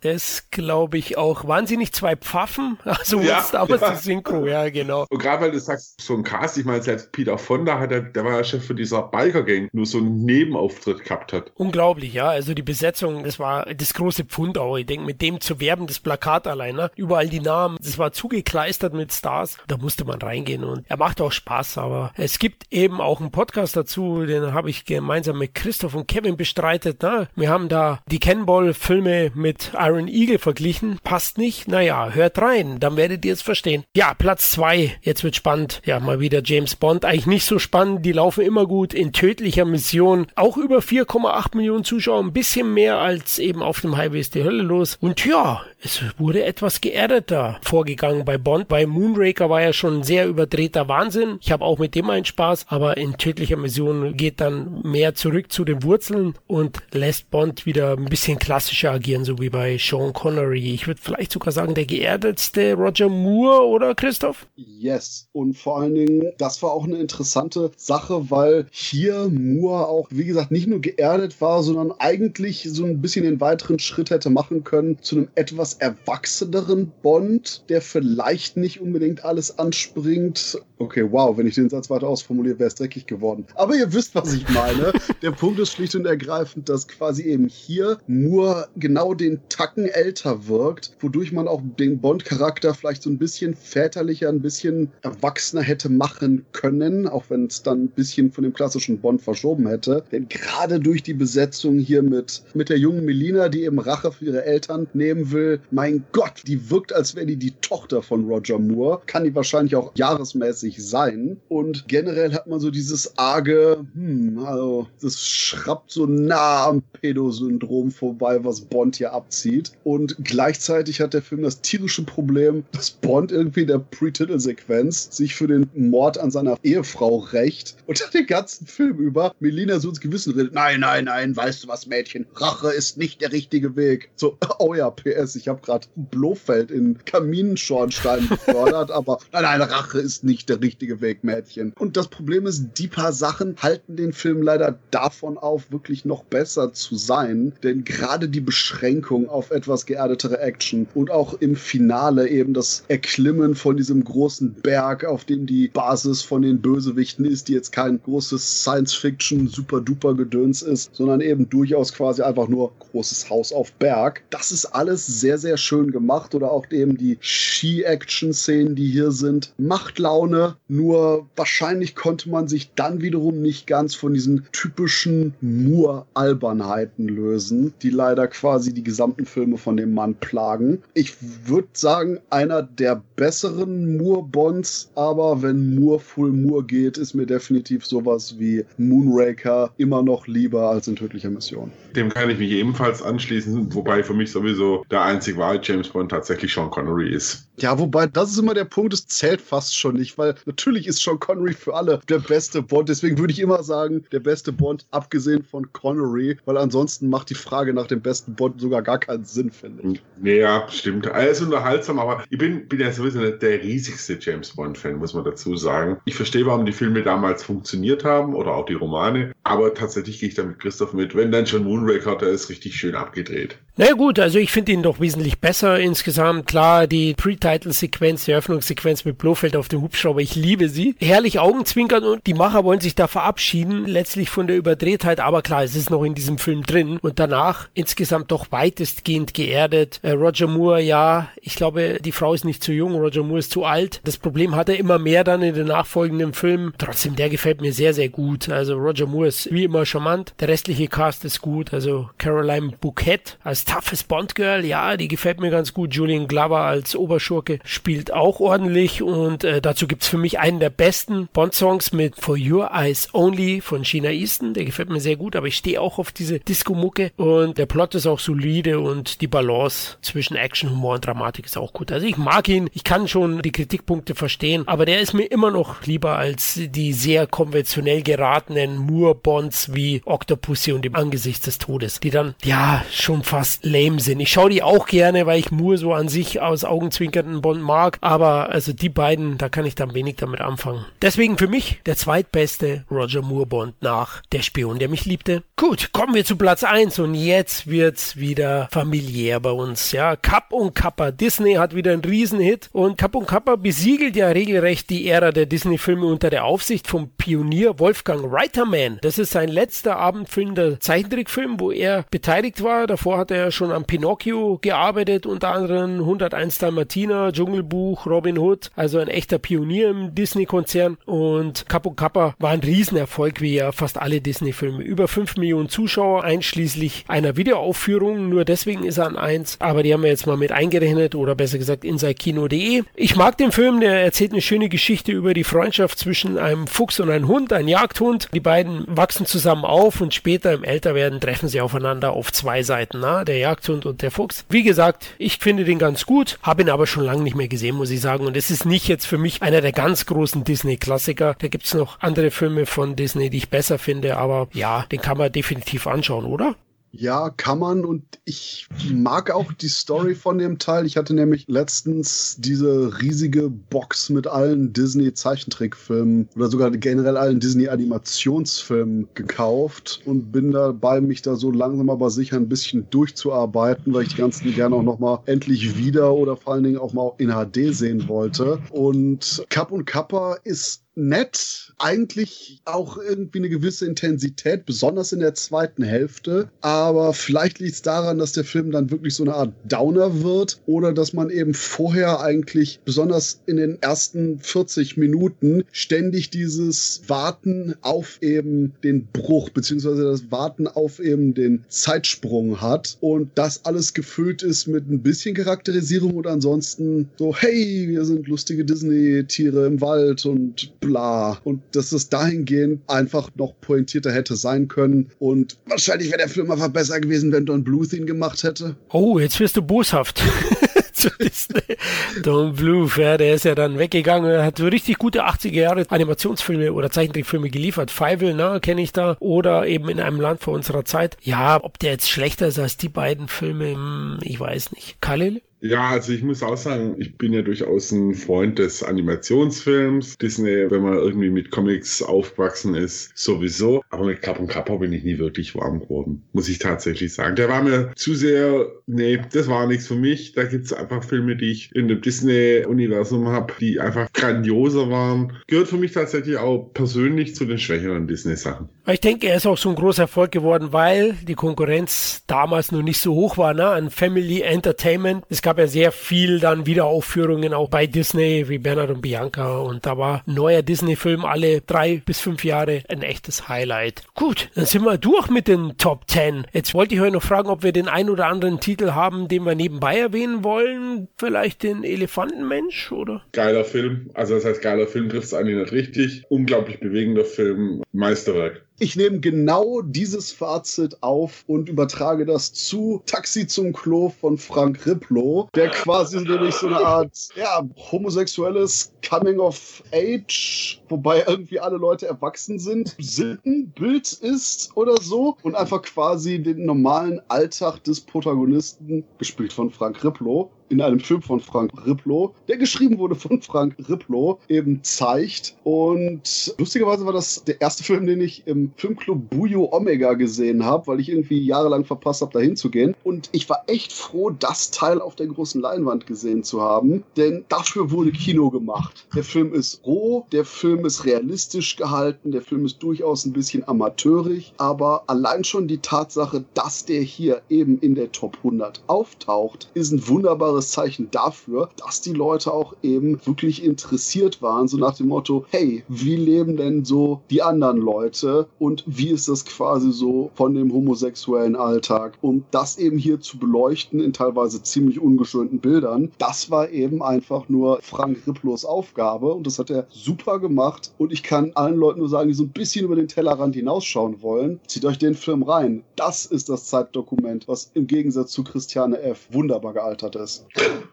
Das 0.00 0.48
glaube 0.50 0.96
ich 0.98 1.18
auch. 1.18 1.46
Waren 1.46 1.66
sie 1.66 1.76
nicht 1.76 1.94
zwei 1.94 2.16
Pfaffen? 2.16 2.78
Also 2.84 3.18
Ja, 3.20 3.24
ja, 3.40 3.46
damals 3.52 3.80
ja. 3.82 3.90
die 3.90 3.96
Synchro, 4.02 4.46
ja, 4.46 4.68
genau. 4.70 5.06
Und 5.10 5.18
gerade 5.18 5.42
weil 5.42 5.50
du 5.50 5.60
sagst, 5.60 6.00
so 6.00 6.14
ein 6.14 6.22
Cast, 6.22 6.56
ich 6.56 6.64
meine, 6.64 6.82
selbst 6.82 7.12
Peter 7.12 7.36
Fonda 7.36 7.78
hat, 7.78 7.90
ja- 7.90 8.00
der 8.00 8.24
war 8.24 8.32
ja 8.32 8.44
Chef 8.44 8.66
von 8.66 8.76
dieser 8.76 9.02
Biker-Gang, 9.44 9.68
nur 9.72 9.86
so 9.86 9.98
einen 9.98 10.24
Nebenauftritt 10.24 11.04
gehabt 11.04 11.32
hat. 11.32 11.52
Unglaublich, 11.56 12.14
ja. 12.14 12.28
Also 12.28 12.54
die 12.54 12.62
Besetzung, 12.62 13.24
das 13.24 13.38
war 13.38 13.66
das 13.74 13.94
große 13.94 14.24
Pfund 14.24 14.58
auch. 14.58 14.76
Ich 14.76 14.86
denke, 14.86 15.06
mit 15.06 15.22
dem 15.22 15.40
zu 15.40 15.60
werben, 15.60 15.86
das 15.86 16.00
Plakat 16.00 16.46
allein, 16.46 16.76
ne? 16.76 16.90
Überall 16.96 17.28
die 17.28 17.40
Namen, 17.40 17.76
das 17.82 17.98
war 17.98 18.12
zugekleistert 18.12 18.94
mit 18.94 19.12
Stars. 19.12 19.58
Da 19.68 19.76
musste 19.76 20.04
man 20.04 20.20
reingehen 20.20 20.64
und 20.64 20.84
er 20.88 20.96
macht 20.96 21.20
auch 21.20 21.32
Spaß, 21.32 21.78
aber 21.78 22.12
es 22.16 22.38
gibt 22.38 22.64
eben 22.70 23.00
auch 23.00 23.20
einen 23.20 23.30
Podcast 23.30 23.76
dazu, 23.76 24.24
den 24.24 24.52
habe 24.52 24.70
ich 24.70 24.84
gemeinsam 24.84 25.38
mit 25.38 25.54
Christoph 25.54 25.94
und 25.94 26.08
Kevin 26.08 26.36
bestreitet. 26.36 27.02
Ne? 27.02 27.28
Wir 27.36 27.50
haben 27.50 27.68
da 27.68 28.00
die 28.06 28.18
Cannonball-Filme 28.18 29.32
mit 29.34 29.72
Iron 29.78 30.08
Eagle 30.08 30.38
verglichen. 30.38 30.98
Passt 31.02 31.38
nicht? 31.38 31.68
Naja, 31.68 32.10
hört 32.10 32.38
rein, 32.38 32.80
dann 32.80 32.96
werdet 32.96 33.24
ihr 33.24 33.32
es 33.32 33.42
verstehen. 33.42 33.84
Ja, 33.96 34.14
Platz 34.14 34.52
zwei. 34.52 34.96
Jetzt 35.02 35.24
wird 35.24 35.36
spannend. 35.36 35.82
Ja, 35.84 36.00
mal 36.00 36.20
wieder 36.20 36.42
James 36.44 36.76
Bond. 36.76 37.04
Eigentlich 37.04 37.26
nicht 37.26 37.44
so 37.44 37.58
spannend. 37.58 38.04
Die 38.04 38.12
laufen 38.12 38.44
immer 38.44 38.66
gut 38.66 38.94
in 38.94 39.12
tödlicher 39.34 39.64
Mission. 39.64 40.26
Auch 40.36 40.56
über 40.56 40.78
4,8 40.78 41.56
Millionen 41.56 41.82
Zuschauer. 41.84 42.20
Ein 42.20 42.32
bisschen 42.32 42.72
mehr 42.72 42.98
als 42.98 43.38
eben 43.38 43.62
auf 43.62 43.80
dem 43.80 43.96
Highway 43.96 44.20
ist 44.20 44.34
die 44.34 44.44
Hölle 44.44 44.62
los. 44.62 44.96
Und 45.00 45.24
ja, 45.24 45.62
es 45.82 46.02
wurde 46.18 46.44
etwas 46.44 46.80
geerdeter 46.80 47.58
vorgegangen 47.62 48.24
bei 48.24 48.38
Bond. 48.38 48.68
Bei 48.68 48.86
Moonraker 48.86 49.50
war 49.50 49.60
ja 49.60 49.72
schon 49.72 50.04
sehr 50.04 50.28
überdrehter 50.28 50.88
Wahnsinn. 50.88 51.38
Ich 51.40 51.50
habe 51.50 51.64
auch 51.64 51.78
mit 51.78 51.96
dem 51.96 52.10
einen 52.10 52.24
Spaß. 52.24 52.66
Aber 52.68 52.96
in 52.96 53.18
tödlicher 53.18 53.56
Mission 53.56 54.16
geht 54.16 54.40
dann 54.40 54.82
mehr 54.82 55.14
zurück 55.14 55.50
zu 55.50 55.64
den 55.64 55.82
Wurzeln 55.82 56.34
und 56.46 56.78
lässt 56.92 57.30
Bond 57.30 57.66
wieder 57.66 57.96
ein 57.96 58.04
bisschen 58.04 58.38
klassischer 58.38 58.92
agieren, 58.92 59.24
so 59.24 59.40
wie 59.40 59.50
bei 59.50 59.78
Sean 59.78 60.12
Connery. 60.12 60.72
Ich 60.72 60.86
würde 60.86 61.00
vielleicht 61.02 61.32
sogar 61.32 61.52
sagen, 61.52 61.74
der 61.74 61.86
geerdetste 61.86 62.74
Roger 62.74 63.08
Moore, 63.08 63.66
oder 63.66 63.94
Christoph? 63.94 64.46
Yes. 64.56 65.28
Und 65.32 65.54
vor 65.54 65.80
allen 65.80 65.94
Dingen, 65.94 66.32
das 66.38 66.62
war 66.62 66.72
auch 66.72 66.84
eine 66.84 66.98
interessante 66.98 67.72
Sache, 67.76 68.30
weil 68.30 68.66
hier 68.70 69.23
Moore 69.28 69.88
auch, 69.88 70.08
wie 70.10 70.24
gesagt, 70.24 70.50
nicht 70.50 70.66
nur 70.66 70.80
geerdet 70.80 71.40
war, 71.40 71.62
sondern 71.62 71.92
eigentlich 71.98 72.68
so 72.70 72.84
ein 72.84 73.00
bisschen 73.00 73.24
den 73.24 73.40
weiteren 73.40 73.78
Schritt 73.78 74.10
hätte 74.10 74.30
machen 74.30 74.64
können 74.64 74.98
zu 75.00 75.16
einem 75.16 75.28
etwas 75.34 75.74
erwachseneren 75.74 76.92
Bond, 77.02 77.64
der 77.68 77.80
vielleicht 77.80 78.56
nicht 78.56 78.80
unbedingt 78.80 79.24
alles 79.24 79.58
anspringt. 79.58 80.58
Okay, 80.78 81.06
wow, 81.10 81.36
wenn 81.36 81.46
ich 81.46 81.54
den 81.54 81.70
Satz 81.70 81.88
weiter 81.88 82.08
ausformuliere, 82.08 82.58
wäre 82.58 82.68
es 82.68 82.74
dreckig 82.74 83.06
geworden. 83.06 83.46
Aber 83.54 83.74
ihr 83.74 83.92
wisst, 83.92 84.14
was 84.14 84.34
ich 84.34 84.48
meine. 84.48 84.92
der 85.22 85.30
Punkt 85.30 85.58
ist 85.58 85.72
schlicht 85.72 85.94
und 85.94 86.06
ergreifend, 86.06 86.68
dass 86.68 86.88
quasi 86.88 87.22
eben 87.22 87.48
hier 87.48 87.98
Moore 88.06 88.68
genau 88.76 89.14
den 89.14 89.40
Tacken 89.48 89.86
älter 89.86 90.48
wirkt, 90.48 90.96
wodurch 91.00 91.32
man 91.32 91.48
auch 91.48 91.62
den 91.78 92.00
Bond-Charakter 92.00 92.74
vielleicht 92.74 93.02
so 93.02 93.10
ein 93.10 93.18
bisschen 93.18 93.54
väterlicher, 93.54 94.28
ein 94.28 94.42
bisschen 94.42 94.92
erwachsener 95.02 95.62
hätte 95.62 95.88
machen 95.88 96.44
können, 96.52 97.08
auch 97.08 97.24
wenn 97.28 97.46
es 97.46 97.62
dann 97.62 97.84
ein 97.84 97.88
bisschen 97.88 98.32
von 98.32 98.44
dem 98.44 98.52
klassischen 98.52 98.98
Bond 98.98 99.13
verschoben 99.18 99.68
hätte. 99.68 100.04
Denn 100.12 100.28
gerade 100.28 100.80
durch 100.80 101.02
die 101.02 101.14
Besetzung 101.14 101.78
hier 101.78 102.02
mit, 102.02 102.42
mit 102.54 102.68
der 102.68 102.78
jungen 102.78 103.04
Melina, 103.04 103.48
die 103.48 103.64
eben 103.64 103.78
Rache 103.78 104.12
für 104.12 104.26
ihre 104.26 104.44
Eltern 104.44 104.86
nehmen 104.94 105.30
will, 105.32 105.60
mein 105.70 106.04
Gott, 106.12 106.42
die 106.46 106.70
wirkt, 106.70 106.92
als 106.92 107.14
wäre 107.14 107.26
die 107.26 107.36
die 107.36 107.54
Tochter 107.60 108.02
von 108.02 108.24
Roger 108.26 108.58
Moore. 108.58 109.02
Kann 109.06 109.24
die 109.24 109.34
wahrscheinlich 109.34 109.76
auch 109.76 109.92
jahresmäßig 109.94 110.84
sein. 110.84 111.40
Und 111.48 111.88
generell 111.88 112.32
hat 112.32 112.46
man 112.46 112.60
so 112.60 112.70
dieses 112.70 113.16
arge, 113.18 113.84
hm, 113.94 114.38
also 114.38 114.86
das 115.00 115.20
schrappt 115.20 115.90
so 115.90 116.06
nah 116.06 116.66
am 116.66 116.82
Pedo-Syndrom 117.00 117.90
vorbei, 117.90 118.44
was 118.44 118.62
Bond 118.62 118.96
hier 118.96 119.12
abzieht. 119.12 119.72
Und 119.84 120.16
gleichzeitig 120.22 121.00
hat 121.00 121.14
der 121.14 121.22
Film 121.22 121.42
das 121.42 121.60
tierische 121.60 122.04
Problem, 122.04 122.64
dass 122.72 122.90
Bond 122.90 123.32
irgendwie 123.32 123.62
in 123.62 123.68
der 123.68 123.78
Pre-Title-Sequenz 123.78 125.14
sich 125.16 125.34
für 125.34 125.46
den 125.46 125.68
Mord 125.74 126.18
an 126.18 126.30
seiner 126.30 126.58
Ehefrau 126.62 127.18
rächt 127.18 127.76
und 127.86 128.00
dann 128.00 128.10
den 128.10 128.26
ganzen 128.26 128.66
Film 128.66 128.98
über 129.04 129.34
Melina 129.40 129.78
so 129.78 129.90
ins 129.90 130.00
Gewissen 130.00 130.34
redet. 130.34 130.54
Nein, 130.54 130.80
nein, 130.80 131.04
nein, 131.04 131.36
weißt 131.36 131.64
du 131.64 131.68
was, 131.68 131.86
Mädchen? 131.86 132.26
Rache 132.34 132.70
ist 132.70 132.96
nicht 132.96 133.20
der 133.20 133.32
richtige 133.32 133.76
Weg. 133.76 134.10
So, 134.16 134.38
oh 134.58 134.74
ja, 134.74 134.90
PS, 134.90 135.36
ich 135.36 135.48
habe 135.48 135.60
gerade 135.60 135.86
Blofeld 135.94 136.70
in 136.70 136.98
Kaminschornstein 137.04 138.28
befördert, 138.28 138.90
aber 138.90 139.18
nein, 139.32 139.42
nein, 139.42 139.62
Rache 139.62 140.00
ist 140.00 140.24
nicht 140.24 140.48
der 140.48 140.60
richtige 140.60 141.00
Weg, 141.00 141.24
Mädchen. 141.24 141.72
Und 141.78 141.96
das 141.96 142.08
Problem 142.08 142.46
ist, 142.46 142.70
die 142.78 142.88
paar 142.88 143.12
Sachen 143.12 143.56
halten 143.60 143.96
den 143.96 144.12
Film 144.12 144.42
leider 144.42 144.78
davon 144.90 145.38
auf, 145.38 145.70
wirklich 145.70 146.04
noch 146.04 146.24
besser 146.24 146.72
zu 146.72 146.96
sein. 146.96 147.52
Denn 147.62 147.84
gerade 147.84 148.28
die 148.28 148.40
Beschränkung 148.40 149.28
auf 149.28 149.50
etwas 149.50 149.86
geerdetere 149.86 150.40
Action 150.40 150.86
und 150.94 151.10
auch 151.10 151.34
im 151.34 151.56
Finale 151.56 152.28
eben 152.28 152.54
das 152.54 152.84
Erklimmen 152.88 153.54
von 153.54 153.76
diesem 153.76 154.04
großen 154.04 154.54
Berg, 154.54 155.04
auf 155.04 155.24
dem 155.24 155.46
die 155.46 155.68
Basis 155.68 156.22
von 156.22 156.42
den 156.42 156.60
Bösewichten 156.60 157.24
ist, 157.24 157.48
die 157.48 157.54
jetzt 157.54 157.72
kein 157.72 158.00
großes 158.02 158.62
Science-Fiction 158.94 159.48
super-duper 159.48 160.14
Gedöns 160.14 160.62
ist, 160.62 160.94
sondern 160.94 161.20
eben 161.20 161.48
durchaus 161.48 161.92
quasi 161.92 162.22
einfach 162.22 162.48
nur 162.48 162.72
großes 162.78 163.28
Haus 163.30 163.52
auf 163.52 163.72
Berg. 163.72 164.22
Das 164.30 164.52
ist 164.52 164.66
alles 164.66 165.06
sehr, 165.06 165.38
sehr 165.38 165.56
schön 165.56 165.90
gemacht 165.90 166.34
oder 166.34 166.50
auch 166.50 166.70
eben 166.70 166.96
die 166.96 167.18
Ski-Action-Szenen, 167.20 168.74
die 168.74 168.90
hier 168.90 169.10
sind, 169.10 169.52
macht 169.58 169.98
Laune, 169.98 170.56
nur 170.68 171.26
wahrscheinlich 171.36 171.94
konnte 171.94 172.30
man 172.30 172.48
sich 172.48 172.72
dann 172.74 173.00
wiederum 173.00 173.42
nicht 173.42 173.66
ganz 173.66 173.94
von 173.94 174.14
diesen 174.14 174.46
typischen 174.52 175.34
Moore-Albernheiten 175.40 177.08
lösen, 177.08 177.74
die 177.82 177.90
leider 177.90 178.28
quasi 178.28 178.72
die 178.72 178.84
gesamten 178.84 179.26
Filme 179.26 179.58
von 179.58 179.76
dem 179.76 179.94
Mann 179.94 180.14
plagen. 180.14 180.82
Ich 180.94 181.14
würde 181.46 181.68
sagen, 181.72 182.20
einer 182.30 182.62
der 182.62 183.02
besseren 183.16 183.96
Moore-Bonds, 183.96 184.90
aber 184.94 185.42
wenn 185.42 185.74
Moore 185.74 186.00
full 186.00 186.32
Moore 186.32 186.64
geht, 186.64 186.98
ist 186.98 187.14
mir 187.14 187.26
definitiv 187.26 187.84
sowas 187.84 188.38
wie 188.38 188.64
Moonraker 188.88 189.72
immer 189.76 190.02
noch 190.02 190.26
lieber 190.26 190.70
als 190.70 190.88
in 190.88 190.96
tödlicher 190.96 191.30
Mission. 191.30 191.70
Dem 191.94 192.08
kann 192.08 192.30
ich 192.30 192.38
mich 192.38 192.50
ebenfalls 192.50 193.02
anschließen, 193.02 193.74
wobei 193.74 194.02
für 194.02 194.14
mich 194.14 194.32
sowieso 194.32 194.84
der 194.90 195.02
einzig 195.02 195.36
wahre 195.36 195.60
James 195.62 195.88
Bond 195.88 196.10
tatsächlich 196.10 196.52
Sean 196.52 196.70
Connery 196.70 197.12
ist. 197.12 197.48
Ja, 197.56 197.78
wobei 197.78 198.06
das 198.06 198.32
ist 198.32 198.38
immer 198.38 198.54
der 198.54 198.64
Punkt, 198.64 198.92
es 198.92 199.06
zählt 199.06 199.40
fast 199.40 199.76
schon 199.76 199.94
nicht, 199.94 200.18
weil 200.18 200.34
natürlich 200.44 200.86
ist 200.86 201.00
Sean 201.00 201.20
Connery 201.20 201.52
für 201.52 201.74
alle 201.74 202.00
der 202.08 202.18
beste 202.18 202.62
Bond. 202.62 202.88
Deswegen 202.88 203.16
würde 203.18 203.32
ich 203.32 203.38
immer 203.38 203.62
sagen, 203.62 204.04
der 204.10 204.20
beste 204.20 204.52
Bond, 204.52 204.86
abgesehen 204.90 205.44
von 205.44 205.72
Connery, 205.72 206.36
weil 206.46 206.56
ansonsten 206.56 207.08
macht 207.08 207.30
die 207.30 207.34
Frage 207.34 207.72
nach 207.72 207.86
dem 207.86 208.00
besten 208.00 208.34
Bond 208.34 208.60
sogar 208.60 208.82
gar 208.82 208.98
keinen 208.98 209.24
Sinn, 209.24 209.50
finde 209.50 209.82
ich. 209.92 210.02
Ja, 210.22 210.66
stimmt. 210.68 211.06
Er 211.06 211.28
ist 211.28 211.42
unterhaltsam, 211.42 211.98
aber 211.98 212.24
ich 212.28 212.38
bin, 212.38 212.66
bin 212.68 212.80
ja 212.80 212.90
sowieso 212.90 213.20
nicht 213.20 213.40
der 213.42 213.62
riesigste 213.62 214.18
James 214.20 214.50
Bond-Fan, 214.50 214.96
muss 214.96 215.14
man 215.14 215.24
dazu 215.24 215.56
sagen. 215.56 215.98
Ich 216.04 216.14
verstehe, 216.14 216.46
warum 216.46 216.66
die 216.66 216.72
Filme 216.72 217.02
damals 217.02 217.44
funktioniert 217.44 218.04
haben 218.04 218.34
oder 218.34 218.52
auch 218.52 218.63
die 218.66 218.74
Romane, 218.74 219.32
aber 219.42 219.74
tatsächlich 219.74 220.20
gehe 220.20 220.28
ich 220.28 220.34
da 220.34 220.42
mit 220.42 220.58
Christoph 220.58 220.92
mit. 220.92 221.14
Wenn 221.14 221.32
dann 221.32 221.46
schon 221.46 221.64
Moonraker, 221.64 222.16
der 222.16 222.28
ist 222.28 222.48
richtig 222.48 222.76
schön 222.76 222.94
abgedreht. 222.94 223.58
Na 223.76 223.86
naja, 223.86 223.96
gut, 223.96 224.20
also 224.20 224.38
ich 224.38 224.52
finde 224.52 224.70
ihn 224.70 224.84
doch 224.84 225.00
wesentlich 225.00 225.40
besser 225.40 225.80
insgesamt. 225.80 226.46
Klar, 226.46 226.86
die 226.86 227.14
Pre-Title-Sequenz, 227.14 228.24
die 228.24 228.30
Eröffnungssequenz 228.30 229.04
mit 229.04 229.18
Blofeld 229.18 229.56
auf 229.56 229.66
dem 229.66 229.82
Hubschrauber, 229.82 230.20
ich 230.20 230.36
liebe 230.36 230.68
sie. 230.68 230.94
Herrlich 231.00 231.40
Augenzwinkern 231.40 232.04
und 232.04 232.24
die 232.24 232.34
Macher 232.34 232.62
wollen 232.62 232.78
sich 232.78 232.94
da 232.94 233.08
verabschieden, 233.08 233.84
letztlich 233.86 234.30
von 234.30 234.46
der 234.46 234.58
Überdrehtheit, 234.58 235.18
aber 235.18 235.42
klar, 235.42 235.64
es 235.64 235.74
ist 235.74 235.90
noch 235.90 236.04
in 236.04 236.14
diesem 236.14 236.38
Film 236.38 236.62
drin 236.62 237.00
und 237.02 237.18
danach 237.18 237.68
insgesamt 237.74 238.30
doch 238.30 238.52
weitestgehend 238.52 239.34
geerdet. 239.34 239.98
Äh, 240.02 240.12
Roger 240.12 240.46
Moore, 240.46 240.80
ja, 240.80 241.30
ich 241.42 241.56
glaube, 241.56 241.98
die 242.00 242.12
Frau 242.12 242.32
ist 242.32 242.44
nicht 242.44 242.62
zu 242.62 242.72
jung, 242.72 242.94
Roger 242.94 243.24
Moore 243.24 243.40
ist 243.40 243.50
zu 243.50 243.64
alt. 243.64 244.00
Das 244.04 244.18
Problem 244.18 244.54
hat 244.54 244.68
er 244.68 244.78
immer 244.78 245.00
mehr 245.00 245.24
dann 245.24 245.42
in 245.42 245.56
den 245.56 245.66
nachfolgenden 245.66 246.32
Filmen. 246.32 246.74
Trotzdem, 246.78 247.16
der 247.16 247.28
gefällt 247.28 247.60
mir 247.60 247.72
sehr, 247.72 247.92
sehr 247.92 248.08
gut. 248.08 248.48
Also 248.48 248.76
Roger 248.76 249.06
Moore 249.06 249.26
ist 249.26 249.50
wie 249.50 249.64
immer 249.64 249.84
charmant. 249.84 250.32
Der 250.38 250.46
restliche 250.46 250.86
Cast 250.86 251.24
ist 251.24 251.40
gut. 251.40 251.74
Also 251.74 252.08
Caroline 252.18 252.70
Bouquet 252.80 253.36
als 253.42 253.63
toughes 253.64 254.02
Bond-Girl, 254.04 254.64
ja, 254.64 254.96
die 254.96 255.08
gefällt 255.08 255.40
mir 255.40 255.50
ganz 255.50 255.74
gut. 255.74 255.94
Julian 255.94 256.28
Glover 256.28 256.60
als 256.60 256.96
Oberschurke 256.96 257.58
spielt 257.64 258.12
auch 258.12 258.40
ordentlich 258.40 259.02
und 259.02 259.44
äh, 259.44 259.60
dazu 259.60 259.86
gibt's 259.86 260.08
für 260.08 260.18
mich 260.18 260.38
einen 260.38 260.60
der 260.60 260.70
besten 260.70 261.28
Bond-Songs 261.32 261.92
mit 261.92 262.16
For 262.16 262.36
Your 262.38 262.70
Eyes 262.72 263.08
Only 263.12 263.60
von 263.60 263.84
China 263.84 264.10
Easton. 264.10 264.54
Der 264.54 264.64
gefällt 264.64 264.90
mir 264.90 265.00
sehr 265.00 265.16
gut, 265.16 265.36
aber 265.36 265.46
ich 265.46 265.56
stehe 265.56 265.80
auch 265.80 265.98
auf 265.98 266.12
diese 266.12 266.40
Disco-Mucke 266.40 267.12
und 267.16 267.58
der 267.58 267.66
Plot 267.66 267.94
ist 267.94 268.06
auch 268.06 268.18
solide 268.18 268.80
und 268.80 269.20
die 269.20 269.26
Balance 269.26 269.96
zwischen 270.02 270.36
Action, 270.36 270.70
Humor 270.70 270.94
und 270.94 271.06
Dramatik 271.06 271.46
ist 271.46 271.56
auch 271.56 271.72
gut. 271.72 271.92
Also 271.92 272.06
ich 272.06 272.16
mag 272.16 272.48
ihn, 272.48 272.68
ich 272.72 272.84
kann 272.84 273.08
schon 273.08 273.42
die 273.42 273.52
Kritikpunkte 273.52 274.14
verstehen, 274.14 274.66
aber 274.66 274.86
der 274.86 275.00
ist 275.00 275.14
mir 275.14 275.26
immer 275.26 275.50
noch 275.50 275.86
lieber 275.86 276.16
als 276.16 276.60
die 276.60 276.92
sehr 276.92 277.26
konventionell 277.26 278.02
geratenen 278.02 278.78
Moore-Bonds 278.78 279.74
wie 279.74 280.02
Octopussy 280.04 280.72
und 280.72 280.84
im 280.84 280.94
Angesicht 280.94 281.46
des 281.46 281.58
Todes, 281.58 282.00
die 282.00 282.10
dann 282.10 282.34
ja 282.44 282.84
schon 282.90 283.22
fast 283.22 283.53
lame 283.62 284.00
sind. 284.00 284.20
Ich 284.20 284.30
schaue 284.30 284.50
die 284.50 284.62
auch 284.62 284.86
gerne, 284.86 285.26
weil 285.26 285.38
ich 285.38 285.50
Moore 285.50 285.78
so 285.78 285.92
an 285.92 286.08
sich 286.08 286.40
aus 286.40 286.64
augenzwinkernden 286.64 287.40
Bond 287.40 287.62
mag, 287.62 287.98
aber 288.00 288.50
also 288.50 288.72
die 288.72 288.88
beiden, 288.88 289.38
da 289.38 289.48
kann 289.48 289.66
ich 289.66 289.74
dann 289.74 289.94
wenig 289.94 290.16
damit 290.16 290.40
anfangen. 290.40 290.84
Deswegen 291.02 291.38
für 291.38 291.48
mich 291.48 291.80
der 291.86 291.96
zweitbeste 291.96 292.84
Roger 292.90 293.22
Moore 293.22 293.46
Bond 293.46 293.74
nach 293.82 294.22
Der 294.32 294.42
Spion, 294.42 294.78
der 294.78 294.88
mich 294.88 295.04
liebte. 295.04 295.42
Gut, 295.56 295.90
kommen 295.92 296.14
wir 296.14 296.24
zu 296.24 296.36
Platz 296.36 296.64
1 296.64 296.98
und 296.98 297.14
jetzt 297.14 297.66
wird's 297.66 298.16
wieder 298.16 298.68
familiär 298.70 299.40
bei 299.40 299.50
uns. 299.50 299.92
Ja, 299.92 300.16
Kapp 300.16 300.52
und 300.52 300.74
Kappa. 300.74 301.10
Disney 301.10 301.54
hat 301.54 301.74
wieder 301.74 301.92
einen 301.92 302.04
Riesenhit 302.04 302.68
und 302.72 302.98
Kapp 302.98 303.14
und 303.14 303.26
Kappa 303.26 303.56
besiegelt 303.56 304.16
ja 304.16 304.28
regelrecht 304.28 304.90
die 304.90 305.08
Ära 305.08 305.32
der 305.32 305.46
Disney-Filme 305.46 306.06
unter 306.06 306.30
der 306.30 306.44
Aufsicht 306.44 306.86
vom 306.86 307.10
Pionier 307.16 307.78
Wolfgang 307.78 308.22
Reiterman. 308.24 308.98
Das 309.02 309.18
ist 309.18 309.32
sein 309.32 309.48
letzter 309.48 309.96
Abendfilm, 309.96 310.54
der 310.54 310.80
Zeichentrickfilm, 310.80 311.60
wo 311.60 311.70
er 311.70 312.04
beteiligt 312.10 312.62
war. 312.62 312.86
Davor 312.86 313.18
hat 313.18 313.30
er 313.30 313.43
ja 313.44 313.50
schon 313.50 313.72
am 313.72 313.84
Pinocchio 313.84 314.58
gearbeitet, 314.60 315.26
unter 315.26 315.52
anderem 315.52 316.00
101 316.00 316.58
Dalmatiner, 316.58 317.32
Dschungelbuch, 317.32 318.06
Robin 318.06 318.38
Hood, 318.38 318.70
also 318.74 318.98
ein 318.98 319.08
echter 319.08 319.38
Pionier 319.38 319.90
im 319.90 320.14
Disney-Konzern 320.14 320.96
und 321.04 321.68
Capo 321.68 321.90
Kappa 321.92 322.34
war 322.38 322.50
ein 322.50 322.60
Riesenerfolg, 322.60 323.40
wie 323.40 323.54
ja 323.54 323.72
fast 323.72 323.98
alle 323.98 324.20
Disney-Filme. 324.20 324.82
Über 324.82 325.08
5 325.08 325.36
Millionen 325.36 325.68
Zuschauer, 325.68 326.24
einschließlich 326.24 327.04
einer 327.08 327.36
Videoaufführung, 327.36 328.28
nur 328.28 328.44
deswegen 328.44 328.84
ist 328.84 328.98
er 328.98 329.06
an 329.06 329.16
1, 329.16 329.58
aber 329.60 329.82
die 329.82 329.92
haben 329.92 330.02
wir 330.02 330.10
jetzt 330.10 330.26
mal 330.26 330.36
mit 330.36 330.52
eingerechnet 330.52 331.14
oder 331.14 331.34
besser 331.34 331.58
gesagt 331.58 331.84
insidekino.de. 331.84 332.82
Ich 332.94 333.16
mag 333.16 333.36
den 333.36 333.52
Film, 333.52 333.80
der 333.80 334.02
erzählt 334.02 334.32
eine 334.32 334.40
schöne 334.40 334.68
Geschichte 334.68 335.12
über 335.12 335.34
die 335.34 335.44
Freundschaft 335.44 335.98
zwischen 335.98 336.38
einem 336.38 336.66
Fuchs 336.66 337.00
und 337.00 337.10
einem 337.10 337.28
Hund, 337.28 337.52
ein 337.52 337.68
Jagdhund. 337.68 338.28
Die 338.32 338.40
beiden 338.40 338.84
wachsen 338.86 339.26
zusammen 339.26 339.64
auf 339.64 340.00
und 340.00 340.14
später 340.14 340.52
im 340.52 340.64
Älterwerden 340.64 341.20
treffen 341.20 341.48
sie 341.48 341.60
aufeinander 341.60 342.12
auf 342.12 342.32
zwei 342.32 342.62
Seiten. 342.62 343.00
Na? 343.00 343.24
Der 343.24 343.33
Jagdhund 343.38 343.86
und 343.86 344.02
der 344.02 344.10
Fuchs. 344.10 344.44
Wie 344.48 344.62
gesagt, 344.62 345.06
ich 345.18 345.38
finde 345.38 345.64
den 345.64 345.78
ganz 345.78 346.06
gut, 346.06 346.38
habe 346.42 346.62
ihn 346.62 346.70
aber 346.70 346.86
schon 346.86 347.04
lange 347.04 347.22
nicht 347.22 347.36
mehr 347.36 347.48
gesehen, 347.48 347.76
muss 347.76 347.90
ich 347.90 348.00
sagen. 348.00 348.26
Und 348.26 348.36
es 348.36 348.50
ist 348.50 348.64
nicht 348.64 348.88
jetzt 348.88 349.06
für 349.06 349.18
mich 349.18 349.42
einer 349.42 349.60
der 349.60 349.72
ganz 349.72 350.06
großen 350.06 350.44
Disney-Klassiker. 350.44 351.36
Da 351.38 351.48
gibt 351.48 351.64
es 351.64 351.74
noch 351.74 352.00
andere 352.00 352.30
Filme 352.30 352.66
von 352.66 352.96
Disney, 352.96 353.30
die 353.30 353.38
ich 353.38 353.48
besser 353.48 353.78
finde, 353.78 354.16
aber 354.16 354.48
ja, 354.52 354.86
den 354.90 355.00
kann 355.00 355.18
man 355.18 355.32
definitiv 355.32 355.86
anschauen, 355.86 356.24
oder? 356.24 356.54
Ja, 356.96 357.30
kann 357.30 357.58
man 357.58 357.84
und 357.84 358.04
ich 358.24 358.68
mag 358.92 359.32
auch 359.32 359.52
die 359.52 359.68
Story 359.68 360.14
von 360.14 360.38
dem 360.38 360.58
Teil. 360.58 360.86
Ich 360.86 360.96
hatte 360.96 361.12
nämlich 361.12 361.46
letztens 361.48 362.36
diese 362.38 363.00
riesige 363.02 363.50
Box 363.50 364.10
mit 364.10 364.28
allen 364.28 364.72
Disney 364.72 365.12
Zeichentrickfilmen 365.12 366.28
oder 366.36 366.46
sogar 366.46 366.70
generell 366.70 367.16
allen 367.16 367.40
Disney 367.40 367.68
Animationsfilmen 367.68 369.08
gekauft 369.14 370.02
und 370.04 370.30
bin 370.30 370.52
dabei, 370.52 371.00
mich 371.00 371.20
da 371.22 371.34
so 371.34 371.50
langsam 371.50 371.90
aber 371.90 372.10
sicher 372.10 372.36
ein 372.36 372.48
bisschen 372.48 372.88
durchzuarbeiten, 372.90 373.92
weil 373.92 374.02
ich 374.02 374.10
die 374.10 374.20
ganzen 374.20 374.54
gerne 374.54 374.76
auch 374.76 374.82
nochmal 374.84 375.18
endlich 375.26 375.76
wieder 375.76 376.14
oder 376.14 376.36
vor 376.36 376.54
allen 376.54 376.64
Dingen 376.64 376.78
auch 376.78 376.92
mal 376.92 377.12
in 377.18 377.30
HD 377.30 377.74
sehen 377.74 378.06
wollte. 378.06 378.60
Und 378.70 379.44
Kapp 379.48 379.72
und 379.72 379.84
Kappa 379.84 380.36
ist 380.44 380.84
nett, 380.94 381.63
eigentlich 381.78 382.60
auch 382.64 382.98
irgendwie 382.98 383.38
eine 383.38 383.48
gewisse 383.48 383.86
Intensität, 383.86 384.66
besonders 384.66 385.12
in 385.12 385.20
der 385.20 385.34
zweiten 385.34 385.82
Hälfte. 385.82 386.48
Aber 386.60 387.12
vielleicht 387.12 387.58
liegt 387.58 387.74
es 387.74 387.82
daran, 387.82 388.18
dass 388.18 388.32
der 388.32 388.44
Film 388.44 388.70
dann 388.70 388.90
wirklich 388.90 389.14
so 389.14 389.24
eine 389.24 389.34
Art 389.34 389.52
Downer 389.64 390.22
wird 390.22 390.60
oder 390.66 390.92
dass 390.92 391.12
man 391.12 391.30
eben 391.30 391.54
vorher 391.54 392.20
eigentlich, 392.20 392.80
besonders 392.84 393.40
in 393.46 393.56
den 393.56 393.80
ersten 393.82 394.38
40 394.38 394.96
Minuten, 394.96 395.64
ständig 395.72 396.30
dieses 396.30 397.02
Warten 397.08 397.74
auf 397.80 398.18
eben 398.20 398.74
den 398.82 399.06
Bruch, 399.06 399.50
beziehungsweise 399.50 400.04
das 400.04 400.30
Warten 400.30 400.66
auf 400.66 401.00
eben 401.00 401.34
den 401.34 401.64
Zeitsprung 401.68 402.60
hat 402.60 402.96
und 403.00 403.30
das 403.34 403.64
alles 403.64 403.94
gefüllt 403.94 404.42
ist 404.42 404.66
mit 404.66 404.88
ein 404.90 405.02
bisschen 405.02 405.34
Charakterisierung 405.34 406.14
und 406.14 406.26
ansonsten 406.26 407.08
so, 407.18 407.34
hey, 407.34 407.86
wir 407.88 408.04
sind 408.04 408.28
lustige 408.28 408.64
Disney-Tiere 408.64 409.66
im 409.66 409.80
Wald 409.80 410.26
und 410.26 410.78
bla. 410.80 411.38
Und 411.44 411.60
dass 411.74 411.92
es 411.92 412.08
dahingehend 412.08 412.82
einfach 412.88 413.30
noch 413.34 413.54
pointierter 413.60 414.12
hätte 414.12 414.36
sein 414.36 414.68
können. 414.68 415.10
Und 415.18 415.56
wahrscheinlich 415.66 416.08
wäre 416.08 416.18
der 416.18 416.28
Film 416.28 416.50
einfach 416.50 416.68
besser 416.68 417.00
gewesen, 417.00 417.32
wenn 417.32 417.46
Don 417.46 417.64
Bluth 417.64 417.92
ihn 417.92 418.06
gemacht 418.06 418.42
hätte. 418.42 418.76
Oh, 418.90 419.18
jetzt 419.18 419.40
wirst 419.40 419.56
du 419.56 419.62
boshaft. 419.62 420.22
Don 422.22 422.54
Bluth, 422.54 422.96
ja, 422.96 423.16
der 423.16 423.34
ist 423.34 423.44
ja 423.44 423.54
dann 423.54 423.78
weggegangen. 423.78 424.30
Er 424.30 424.44
hat 424.44 424.58
so 424.58 424.66
richtig 424.66 424.98
gute 424.98 425.24
80er 425.26 425.52
Jahre 425.52 425.84
Animationsfilme 425.88 426.72
oder 426.72 426.90
Zeichentrickfilme 426.90 427.50
geliefert. 427.50 427.90
Fievel, 427.90 428.34
ne, 428.34 428.60
kenne 428.60 428.82
ich 428.82 428.92
da. 428.92 429.16
Oder 429.20 429.66
eben 429.66 429.88
in 429.88 430.00
einem 430.00 430.20
Land 430.20 430.40
vor 430.40 430.54
unserer 430.54 430.84
Zeit. 430.84 431.16
Ja, 431.22 431.62
ob 431.62 431.78
der 431.78 431.92
jetzt 431.92 432.10
schlechter 432.10 432.48
ist 432.48 432.58
als 432.58 432.76
die 432.76 432.88
beiden 432.88 433.28
Filme, 433.28 433.72
hm, 433.72 434.18
ich 434.22 434.38
weiß 434.38 434.72
nicht. 434.72 435.00
Khalil? 435.00 435.42
Ja, 435.64 435.88
also 435.88 436.12
ich 436.12 436.22
muss 436.22 436.42
auch 436.42 436.58
sagen, 436.58 436.96
ich 436.98 437.16
bin 437.16 437.32
ja 437.32 437.40
durchaus 437.40 437.90
ein 437.90 438.12
Freund 438.12 438.58
des 438.58 438.82
Animationsfilms. 438.82 440.18
Disney, 440.18 440.70
wenn 440.70 440.82
man 440.82 440.98
irgendwie 440.98 441.30
mit 441.30 441.50
Comics 441.50 442.02
aufgewachsen 442.02 442.74
ist, 442.74 443.16
sowieso. 443.16 443.82
Aber 443.88 444.04
mit 444.04 444.20
Cap 444.20 444.38
und 444.38 444.48
Kappa 444.48 444.76
bin 444.76 444.92
ich 444.92 445.04
nie 445.04 445.16
wirklich 445.16 445.54
warm 445.54 445.80
geworden, 445.80 446.22
muss 446.34 446.50
ich 446.50 446.58
tatsächlich 446.58 447.14
sagen. 447.14 447.36
Der 447.36 447.48
war 447.48 447.62
mir 447.62 447.92
zu 447.96 448.14
sehr, 448.14 448.66
nee, 448.86 449.18
das 449.32 449.48
war 449.48 449.66
nichts 449.66 449.86
für 449.86 449.94
mich. 449.94 450.32
Da 450.32 450.44
gibt's 450.44 450.74
einfach 450.74 451.02
Filme, 451.02 451.34
die 451.34 451.50
ich 451.50 451.74
in 451.74 451.88
dem 451.88 452.02
Disney-Universum 452.02 453.28
habe, 453.28 453.54
die 453.58 453.80
einfach 453.80 454.12
grandioser 454.12 454.90
waren. 454.90 455.32
Gehört 455.46 455.68
für 455.68 455.78
mich 455.78 455.92
tatsächlich 455.92 456.36
auch 456.36 456.74
persönlich 456.74 457.34
zu 457.34 457.46
den 457.46 457.56
schwächeren 457.56 458.06
Disney-Sachen. 458.06 458.68
Ich 458.86 459.00
denke, 459.00 459.28
er 459.28 459.36
ist 459.36 459.46
auch 459.46 459.56
so 459.56 459.70
ein 459.70 459.76
großer 459.76 460.02
Erfolg 460.02 460.30
geworden, 460.30 460.68
weil 460.72 461.14
die 461.26 461.34
Konkurrenz 461.34 462.22
damals 462.26 462.70
noch 462.70 462.82
nicht 462.82 463.00
so 463.00 463.14
hoch 463.14 463.38
war, 463.38 463.54
ne? 463.54 463.66
An 463.66 463.88
Family 463.88 464.42
Entertainment. 464.42 465.24
Es 465.30 465.40
gab 465.40 465.53
ja 465.58 465.66
sehr 465.66 465.92
viel 465.92 466.40
dann 466.40 466.66
Wiederaufführungen 466.66 467.54
auch 467.54 467.68
bei 467.68 467.86
Disney, 467.86 468.48
wie 468.48 468.58
Bernhard 468.58 468.90
und 468.90 469.00
Bianca. 469.00 469.58
Und 469.58 469.86
da 469.86 469.98
war 469.98 470.22
ein 470.26 470.34
neuer 470.34 470.62
Disney-Film 470.62 471.24
alle 471.24 471.60
drei 471.60 472.02
bis 472.04 472.20
fünf 472.20 472.44
Jahre 472.44 472.82
ein 472.88 473.02
echtes 473.02 473.48
Highlight. 473.48 474.04
Gut, 474.14 474.50
dann 474.54 474.66
sind 474.66 474.84
wir 474.84 474.98
durch 474.98 475.28
mit 475.28 475.48
den 475.48 475.76
Top 475.78 476.06
Ten. 476.06 476.46
Jetzt 476.52 476.74
wollte 476.74 476.94
ich 476.94 477.00
euch 477.00 477.12
noch 477.12 477.22
fragen, 477.22 477.48
ob 477.48 477.62
wir 477.62 477.72
den 477.72 477.88
ein 477.88 478.10
oder 478.10 478.26
anderen 478.26 478.60
Titel 478.60 478.92
haben, 478.92 479.28
den 479.28 479.44
wir 479.44 479.54
nebenbei 479.54 479.98
erwähnen 479.98 480.44
wollen. 480.44 481.08
Vielleicht 481.18 481.62
den 481.62 481.84
Elefantenmensch, 481.84 482.92
oder? 482.92 483.22
Geiler 483.32 483.64
Film. 483.64 484.10
Also 484.14 484.34
das 484.34 484.44
heißt, 484.44 484.62
geiler 484.62 484.86
Film 484.86 485.08
trifft 485.08 485.26
es 485.26 485.34
eigentlich 485.34 485.56
nicht 485.56 485.72
richtig. 485.72 486.24
Unglaublich 486.28 486.80
bewegender 486.80 487.24
Film. 487.24 487.82
Meisterwerk. 487.92 488.63
Ich 488.80 488.96
nehme 488.96 489.20
genau 489.20 489.82
dieses 489.82 490.32
Fazit 490.32 491.00
auf 491.00 491.44
und 491.46 491.68
übertrage 491.68 492.26
das 492.26 492.52
zu 492.52 493.02
Taxi 493.06 493.46
zum 493.46 493.72
Klo 493.72 494.08
von 494.08 494.36
Frank 494.36 494.84
Riplow, 494.84 495.48
der 495.54 495.70
quasi 495.70 496.20
nämlich 496.20 496.56
so 496.56 496.66
eine 496.66 496.84
Art, 496.84 497.28
ja, 497.36 497.64
homosexuelles 497.92 498.92
Coming 499.08 499.38
of 499.38 499.84
Age, 499.92 500.82
wobei 500.88 501.24
irgendwie 501.24 501.60
alle 501.60 501.76
Leute 501.76 502.08
erwachsen 502.08 502.58
sind, 502.58 502.96
Sittenbild 502.98 504.12
ist 504.12 504.76
oder 504.76 505.00
so 505.00 505.36
und 505.44 505.54
einfach 505.54 505.82
quasi 505.82 506.42
den 506.42 506.64
normalen 506.66 507.20
Alltag 507.28 507.84
des 507.84 508.00
Protagonisten, 508.00 509.04
gespielt 509.18 509.52
von 509.52 509.70
Frank 509.70 510.02
Riplow, 510.02 510.50
in 510.68 510.80
einem 510.80 511.00
Film 511.00 511.22
von 511.22 511.40
Frank 511.40 511.72
Riplow, 511.86 512.34
der 512.48 512.56
geschrieben 512.56 512.98
wurde 512.98 513.14
von 513.14 513.40
Frank 513.42 513.76
Riplow, 513.88 514.38
eben 514.48 514.82
zeigt. 514.82 515.56
Und 515.64 516.54
lustigerweise 516.58 517.06
war 517.06 517.12
das 517.12 517.44
der 517.44 517.60
erste 517.60 517.84
Film, 517.84 518.06
den 518.06 518.20
ich 518.20 518.46
im 518.46 518.72
Filmclub 518.76 519.30
Bujo 519.30 519.68
Omega 519.72 520.14
gesehen 520.14 520.64
habe, 520.64 520.86
weil 520.86 521.00
ich 521.00 521.08
irgendwie 521.08 521.40
jahrelang 521.44 521.84
verpasst 521.84 522.22
habe, 522.22 522.32
da 522.32 522.40
hinzugehen. 522.40 522.94
Und 523.04 523.28
ich 523.32 523.48
war 523.48 523.64
echt 523.66 523.92
froh, 523.92 524.30
das 524.30 524.70
Teil 524.70 525.00
auf 525.00 525.14
der 525.14 525.26
großen 525.26 525.60
Leinwand 525.60 526.06
gesehen 526.06 526.42
zu 526.42 526.60
haben, 526.60 527.04
denn 527.16 527.44
dafür 527.48 527.90
wurde 527.90 528.12
Kino 528.12 528.50
gemacht. 528.50 529.06
Der 529.14 529.24
Film 529.24 529.52
ist 529.52 529.84
roh, 529.84 530.26
der 530.32 530.44
Film 530.44 530.84
ist 530.84 531.04
realistisch 531.04 531.76
gehalten, 531.76 532.32
der 532.32 532.42
Film 532.42 532.64
ist 532.64 532.82
durchaus 532.82 533.24
ein 533.24 533.32
bisschen 533.32 533.66
amateurig, 533.68 534.54
aber 534.56 535.04
allein 535.06 535.44
schon 535.44 535.68
die 535.68 535.78
Tatsache, 535.78 536.44
dass 536.54 536.84
der 536.84 537.02
hier 537.02 537.42
eben 537.48 537.78
in 537.78 537.94
der 537.94 538.12
Top 538.12 538.38
100 538.38 538.82
auftaucht, 538.86 539.70
ist 539.74 539.92
ein 539.92 540.06
wunderbares 540.08 540.53
klares 540.54 540.70
Zeichen 540.70 541.10
dafür, 541.10 541.68
dass 541.76 542.00
die 542.00 542.12
Leute 542.12 542.52
auch 542.52 542.74
eben 542.82 543.20
wirklich 543.26 543.64
interessiert 543.64 544.40
waren, 544.40 544.68
so 544.68 544.76
nach 544.76 544.94
dem 544.94 545.08
Motto, 545.08 545.44
hey, 545.50 545.82
wie 545.88 546.16
leben 546.16 546.56
denn 546.56 546.84
so 546.84 547.22
die 547.30 547.42
anderen 547.42 547.78
Leute 547.78 548.46
und 548.58 548.84
wie 548.86 549.08
ist 549.08 549.28
das 549.28 549.44
quasi 549.44 549.90
so 549.90 550.30
von 550.34 550.54
dem 550.54 550.72
homosexuellen 550.72 551.56
Alltag? 551.56 552.18
Um 552.20 552.44
das 552.52 552.78
eben 552.78 552.98
hier 552.98 553.20
zu 553.20 553.38
beleuchten 553.38 554.00
in 554.00 554.12
teilweise 554.12 554.62
ziemlich 554.62 555.00
ungeschönten 555.00 555.58
Bildern, 555.58 556.12
das 556.18 556.50
war 556.50 556.70
eben 556.70 557.02
einfach 557.02 557.48
nur 557.48 557.80
Frank 557.82 558.18
Ripplos 558.26 558.64
Aufgabe 558.64 559.34
und 559.34 559.46
das 559.46 559.58
hat 559.58 559.70
er 559.70 559.86
super 559.90 560.38
gemacht 560.38 560.92
und 560.98 561.12
ich 561.12 561.22
kann 561.22 561.52
allen 561.54 561.76
Leuten 561.76 561.98
nur 561.98 562.08
sagen, 562.08 562.28
die 562.28 562.34
so 562.34 562.44
ein 562.44 562.52
bisschen 562.52 562.84
über 562.84 562.96
den 562.96 563.08
Tellerrand 563.08 563.56
hinausschauen 563.56 564.22
wollen, 564.22 564.60
zieht 564.68 564.84
euch 564.84 564.98
den 564.98 565.14
Film 565.14 565.42
rein. 565.42 565.82
Das 565.96 566.26
ist 566.26 566.48
das 566.48 566.66
Zeitdokument, 566.66 567.48
was 567.48 567.70
im 567.74 567.86
Gegensatz 567.86 568.30
zu 568.30 568.44
Christiane 568.44 569.00
F. 569.00 569.28
wunderbar 569.32 569.72
gealtert 569.72 570.16
ist. 570.16 570.43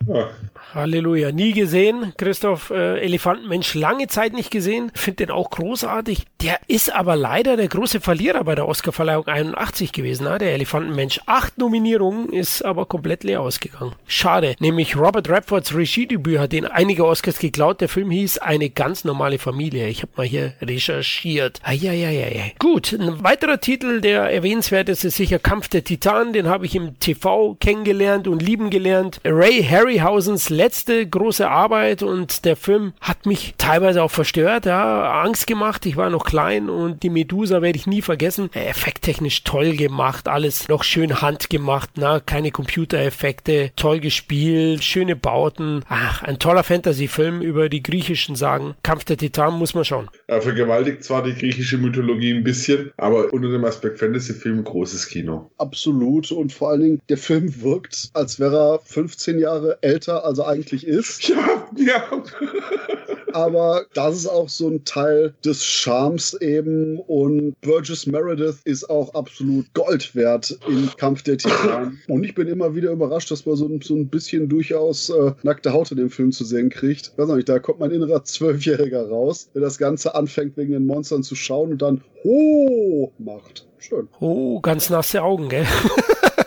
Ja. 0.08 0.30
Halleluja. 0.74 1.32
Nie 1.32 1.52
gesehen. 1.52 2.14
Christoph, 2.18 2.70
äh, 2.70 3.00
Elefantenmensch, 3.02 3.74
lange 3.76 4.08
Zeit 4.08 4.34
nicht 4.34 4.52
gesehen. 4.52 4.92
Finde 4.96 5.26
den 5.26 5.32
auch 5.32 5.50
großartig. 5.50 6.24
Der 6.42 6.60
ist 6.68 6.94
aber 6.94 7.16
leider 7.16 7.58
der 7.58 7.68
große 7.68 8.00
Verlierer 8.00 8.44
bei 8.44 8.56
der 8.56 8.68
Oscarverleihung 8.68 9.28
81 9.28 9.92
gewesen. 9.92 10.24
Ne? 10.24 10.38
Der 10.38 10.54
Elefantenmensch. 10.54 11.20
Acht 11.26 11.58
Nominierungen, 11.58 12.30
ist 12.32 12.64
aber 12.64 12.86
komplett 12.86 13.24
leer 13.24 13.42
ausgegangen. 13.42 13.94
Schade. 14.08 14.56
Nämlich 14.60 14.96
Robert 14.96 15.30
Redfords 15.30 15.76
Regiedebüt 15.76 16.40
hat 16.40 16.54
den 16.54 16.66
einige 16.66 17.06
Oscars 17.06 17.40
geklaut. 17.40 17.82
Der 17.82 17.90
Film 17.90 18.10
hieß 18.12 18.38
Eine 18.38 18.70
ganz 18.70 19.04
normale 19.04 19.40
Familie. 19.40 19.88
Ich 19.88 20.02
habe 20.02 20.12
mal 20.16 20.26
hier 20.26 20.54
recherchiert. 20.62 21.60
Eieieiei. 21.64 22.54
Gut, 22.60 22.94
ein 22.94 23.24
weiterer 23.24 23.60
Titel, 23.60 24.00
der 24.02 24.32
erwähnenswert 24.32 24.90
ist, 24.90 25.04
ist 25.04 25.18
sicher 25.18 25.40
Kampf 25.40 25.68
der 25.68 25.84
Titanen. 25.84 26.34
Den 26.34 26.48
habe 26.48 26.66
ich 26.66 26.76
im 26.76 26.98
TV 27.00 27.58
kennengelernt 27.60 28.28
und 28.28 28.42
lieben 28.42 28.70
gelernt. 28.70 29.20
Ray 29.42 29.64
Harryhausens 29.64 30.52
letzte 30.52 31.10
große 31.10 31.50
Arbeit 31.50 32.04
und 32.04 32.46
der 32.46 32.56
Film 32.56 32.94
hat 33.02 33.26
mich 33.26 33.56
teilweise 33.58 34.04
auch 34.04 34.12
verstört, 34.12 34.68
ja, 34.68 35.24
Angst 35.24 35.48
gemacht. 35.48 35.84
Ich 35.88 35.98
war 35.98 36.12
noch 36.12 36.26
klein 36.26 36.70
und 36.70 37.02
die 37.02 37.10
Medusa 37.10 37.64
werde 37.64 37.76
ich 37.76 37.88
nie 37.88 38.04
vergessen. 38.04 38.52
Effekttechnisch 38.54 39.44
toll 39.44 39.76
gemacht, 39.76 40.28
alles 40.28 40.68
noch 40.68 40.84
schön 40.84 41.24
handgemacht, 41.24 41.90
na, 41.96 42.20
keine 42.20 42.52
Computereffekte, 42.52 43.72
toll 43.76 44.00
gespielt, 44.00 44.84
schöne 44.84 45.16
Bauten. 45.16 45.84
Ach, 45.90 46.22
ein 46.22 46.38
toller 46.38 46.62
Fantasy-Film 46.62 47.42
über 47.42 47.68
die 47.68 47.82
griechischen 47.82 48.36
Sagen. 48.36 48.76
Kampf 48.84 49.06
der 49.06 49.18
Titanen 49.18 49.58
muss 49.58 49.74
man 49.74 49.86
schauen. 49.86 50.08
Er 50.28 50.44
vergewaltigt 50.44 51.04
zwar 51.04 51.24
die 51.24 51.34
griechische 51.34 51.80
Mythologie 51.80 52.36
ein 52.36 52.44
bisschen, 52.44 52.92
aber 52.96 53.34
unter 53.34 53.50
dem 53.50 53.66
Aspekt 53.66 53.98
Fantasy-Film 53.98 54.64
großes 54.64 55.08
Kino. 55.08 55.50
Absolut 55.58 56.32
und 56.32 56.54
vor 56.54 56.70
allen 56.70 56.82
Dingen, 56.82 57.02
der 57.10 57.18
Film 57.18 57.64
wirkt, 57.64 58.12
als 58.14 58.40
wäre 58.40 58.74
er 58.74 58.80
15 58.86 59.31
15 59.32 59.40
Jahre 59.40 59.78
älter, 59.82 60.26
als 60.26 60.40
er 60.40 60.48
eigentlich 60.48 60.86
ist. 60.86 61.32
Ja, 61.42 61.66
ja. 61.78 62.24
Aber 63.34 63.86
das 63.94 64.18
ist 64.18 64.28
auch 64.28 64.50
so 64.50 64.68
ein 64.68 64.84
Teil 64.84 65.34
des 65.46 65.64
Charmes 65.64 66.34
eben. 66.42 67.00
Und 67.00 67.60
Burgess 67.62 68.06
Meredith 68.06 68.58
ist 68.66 68.90
auch 68.90 69.14
absolut 69.14 69.74
Gold 69.74 70.14
wert 70.16 70.60
im 70.68 70.90
Kampf 70.98 71.24
der 71.24 71.38
Titanen. 71.38 72.02
Und 72.10 72.26
ich 72.26 72.36
bin 72.36 72.48
immer 72.48 72.76
wieder 72.76 72.92
überrascht, 72.92 73.32
dass 73.32 73.46
man 73.46 73.56
so, 73.56 73.70
so 73.82 73.96
ein 73.96 74.10
bisschen 74.10 74.50
durchaus 74.50 75.10
äh, 75.10 75.32
nackte 75.44 75.72
Haut 75.72 75.92
in 75.92 75.98
dem 75.98 76.10
Film 76.10 76.34
zu 76.34 76.44
sehen 76.44 76.70
kriegt. 76.70 77.14
weiß 77.16 77.30
nicht, 77.30 77.48
da 77.48 77.60
kommt 77.60 77.80
mein 77.80 77.92
innerer 77.92 78.26
Zwölfjähriger 78.26 79.08
raus, 79.08 79.50
der 79.54 79.62
das 79.62 79.78
Ganze 79.78 80.14
anfängt, 80.14 80.58
wegen 80.58 80.74
den 80.74 80.86
Monstern 80.86 81.24
zu 81.24 81.36
schauen 81.36 81.72
und 81.72 81.82
dann 81.82 82.04
Ho 82.24 83.14
macht. 83.18 83.66
Schön. 83.80 84.10
Oh, 84.20 84.60
ganz 84.60 84.90
nasse 84.90 85.24
Augen, 85.24 85.48
gell? 85.48 85.66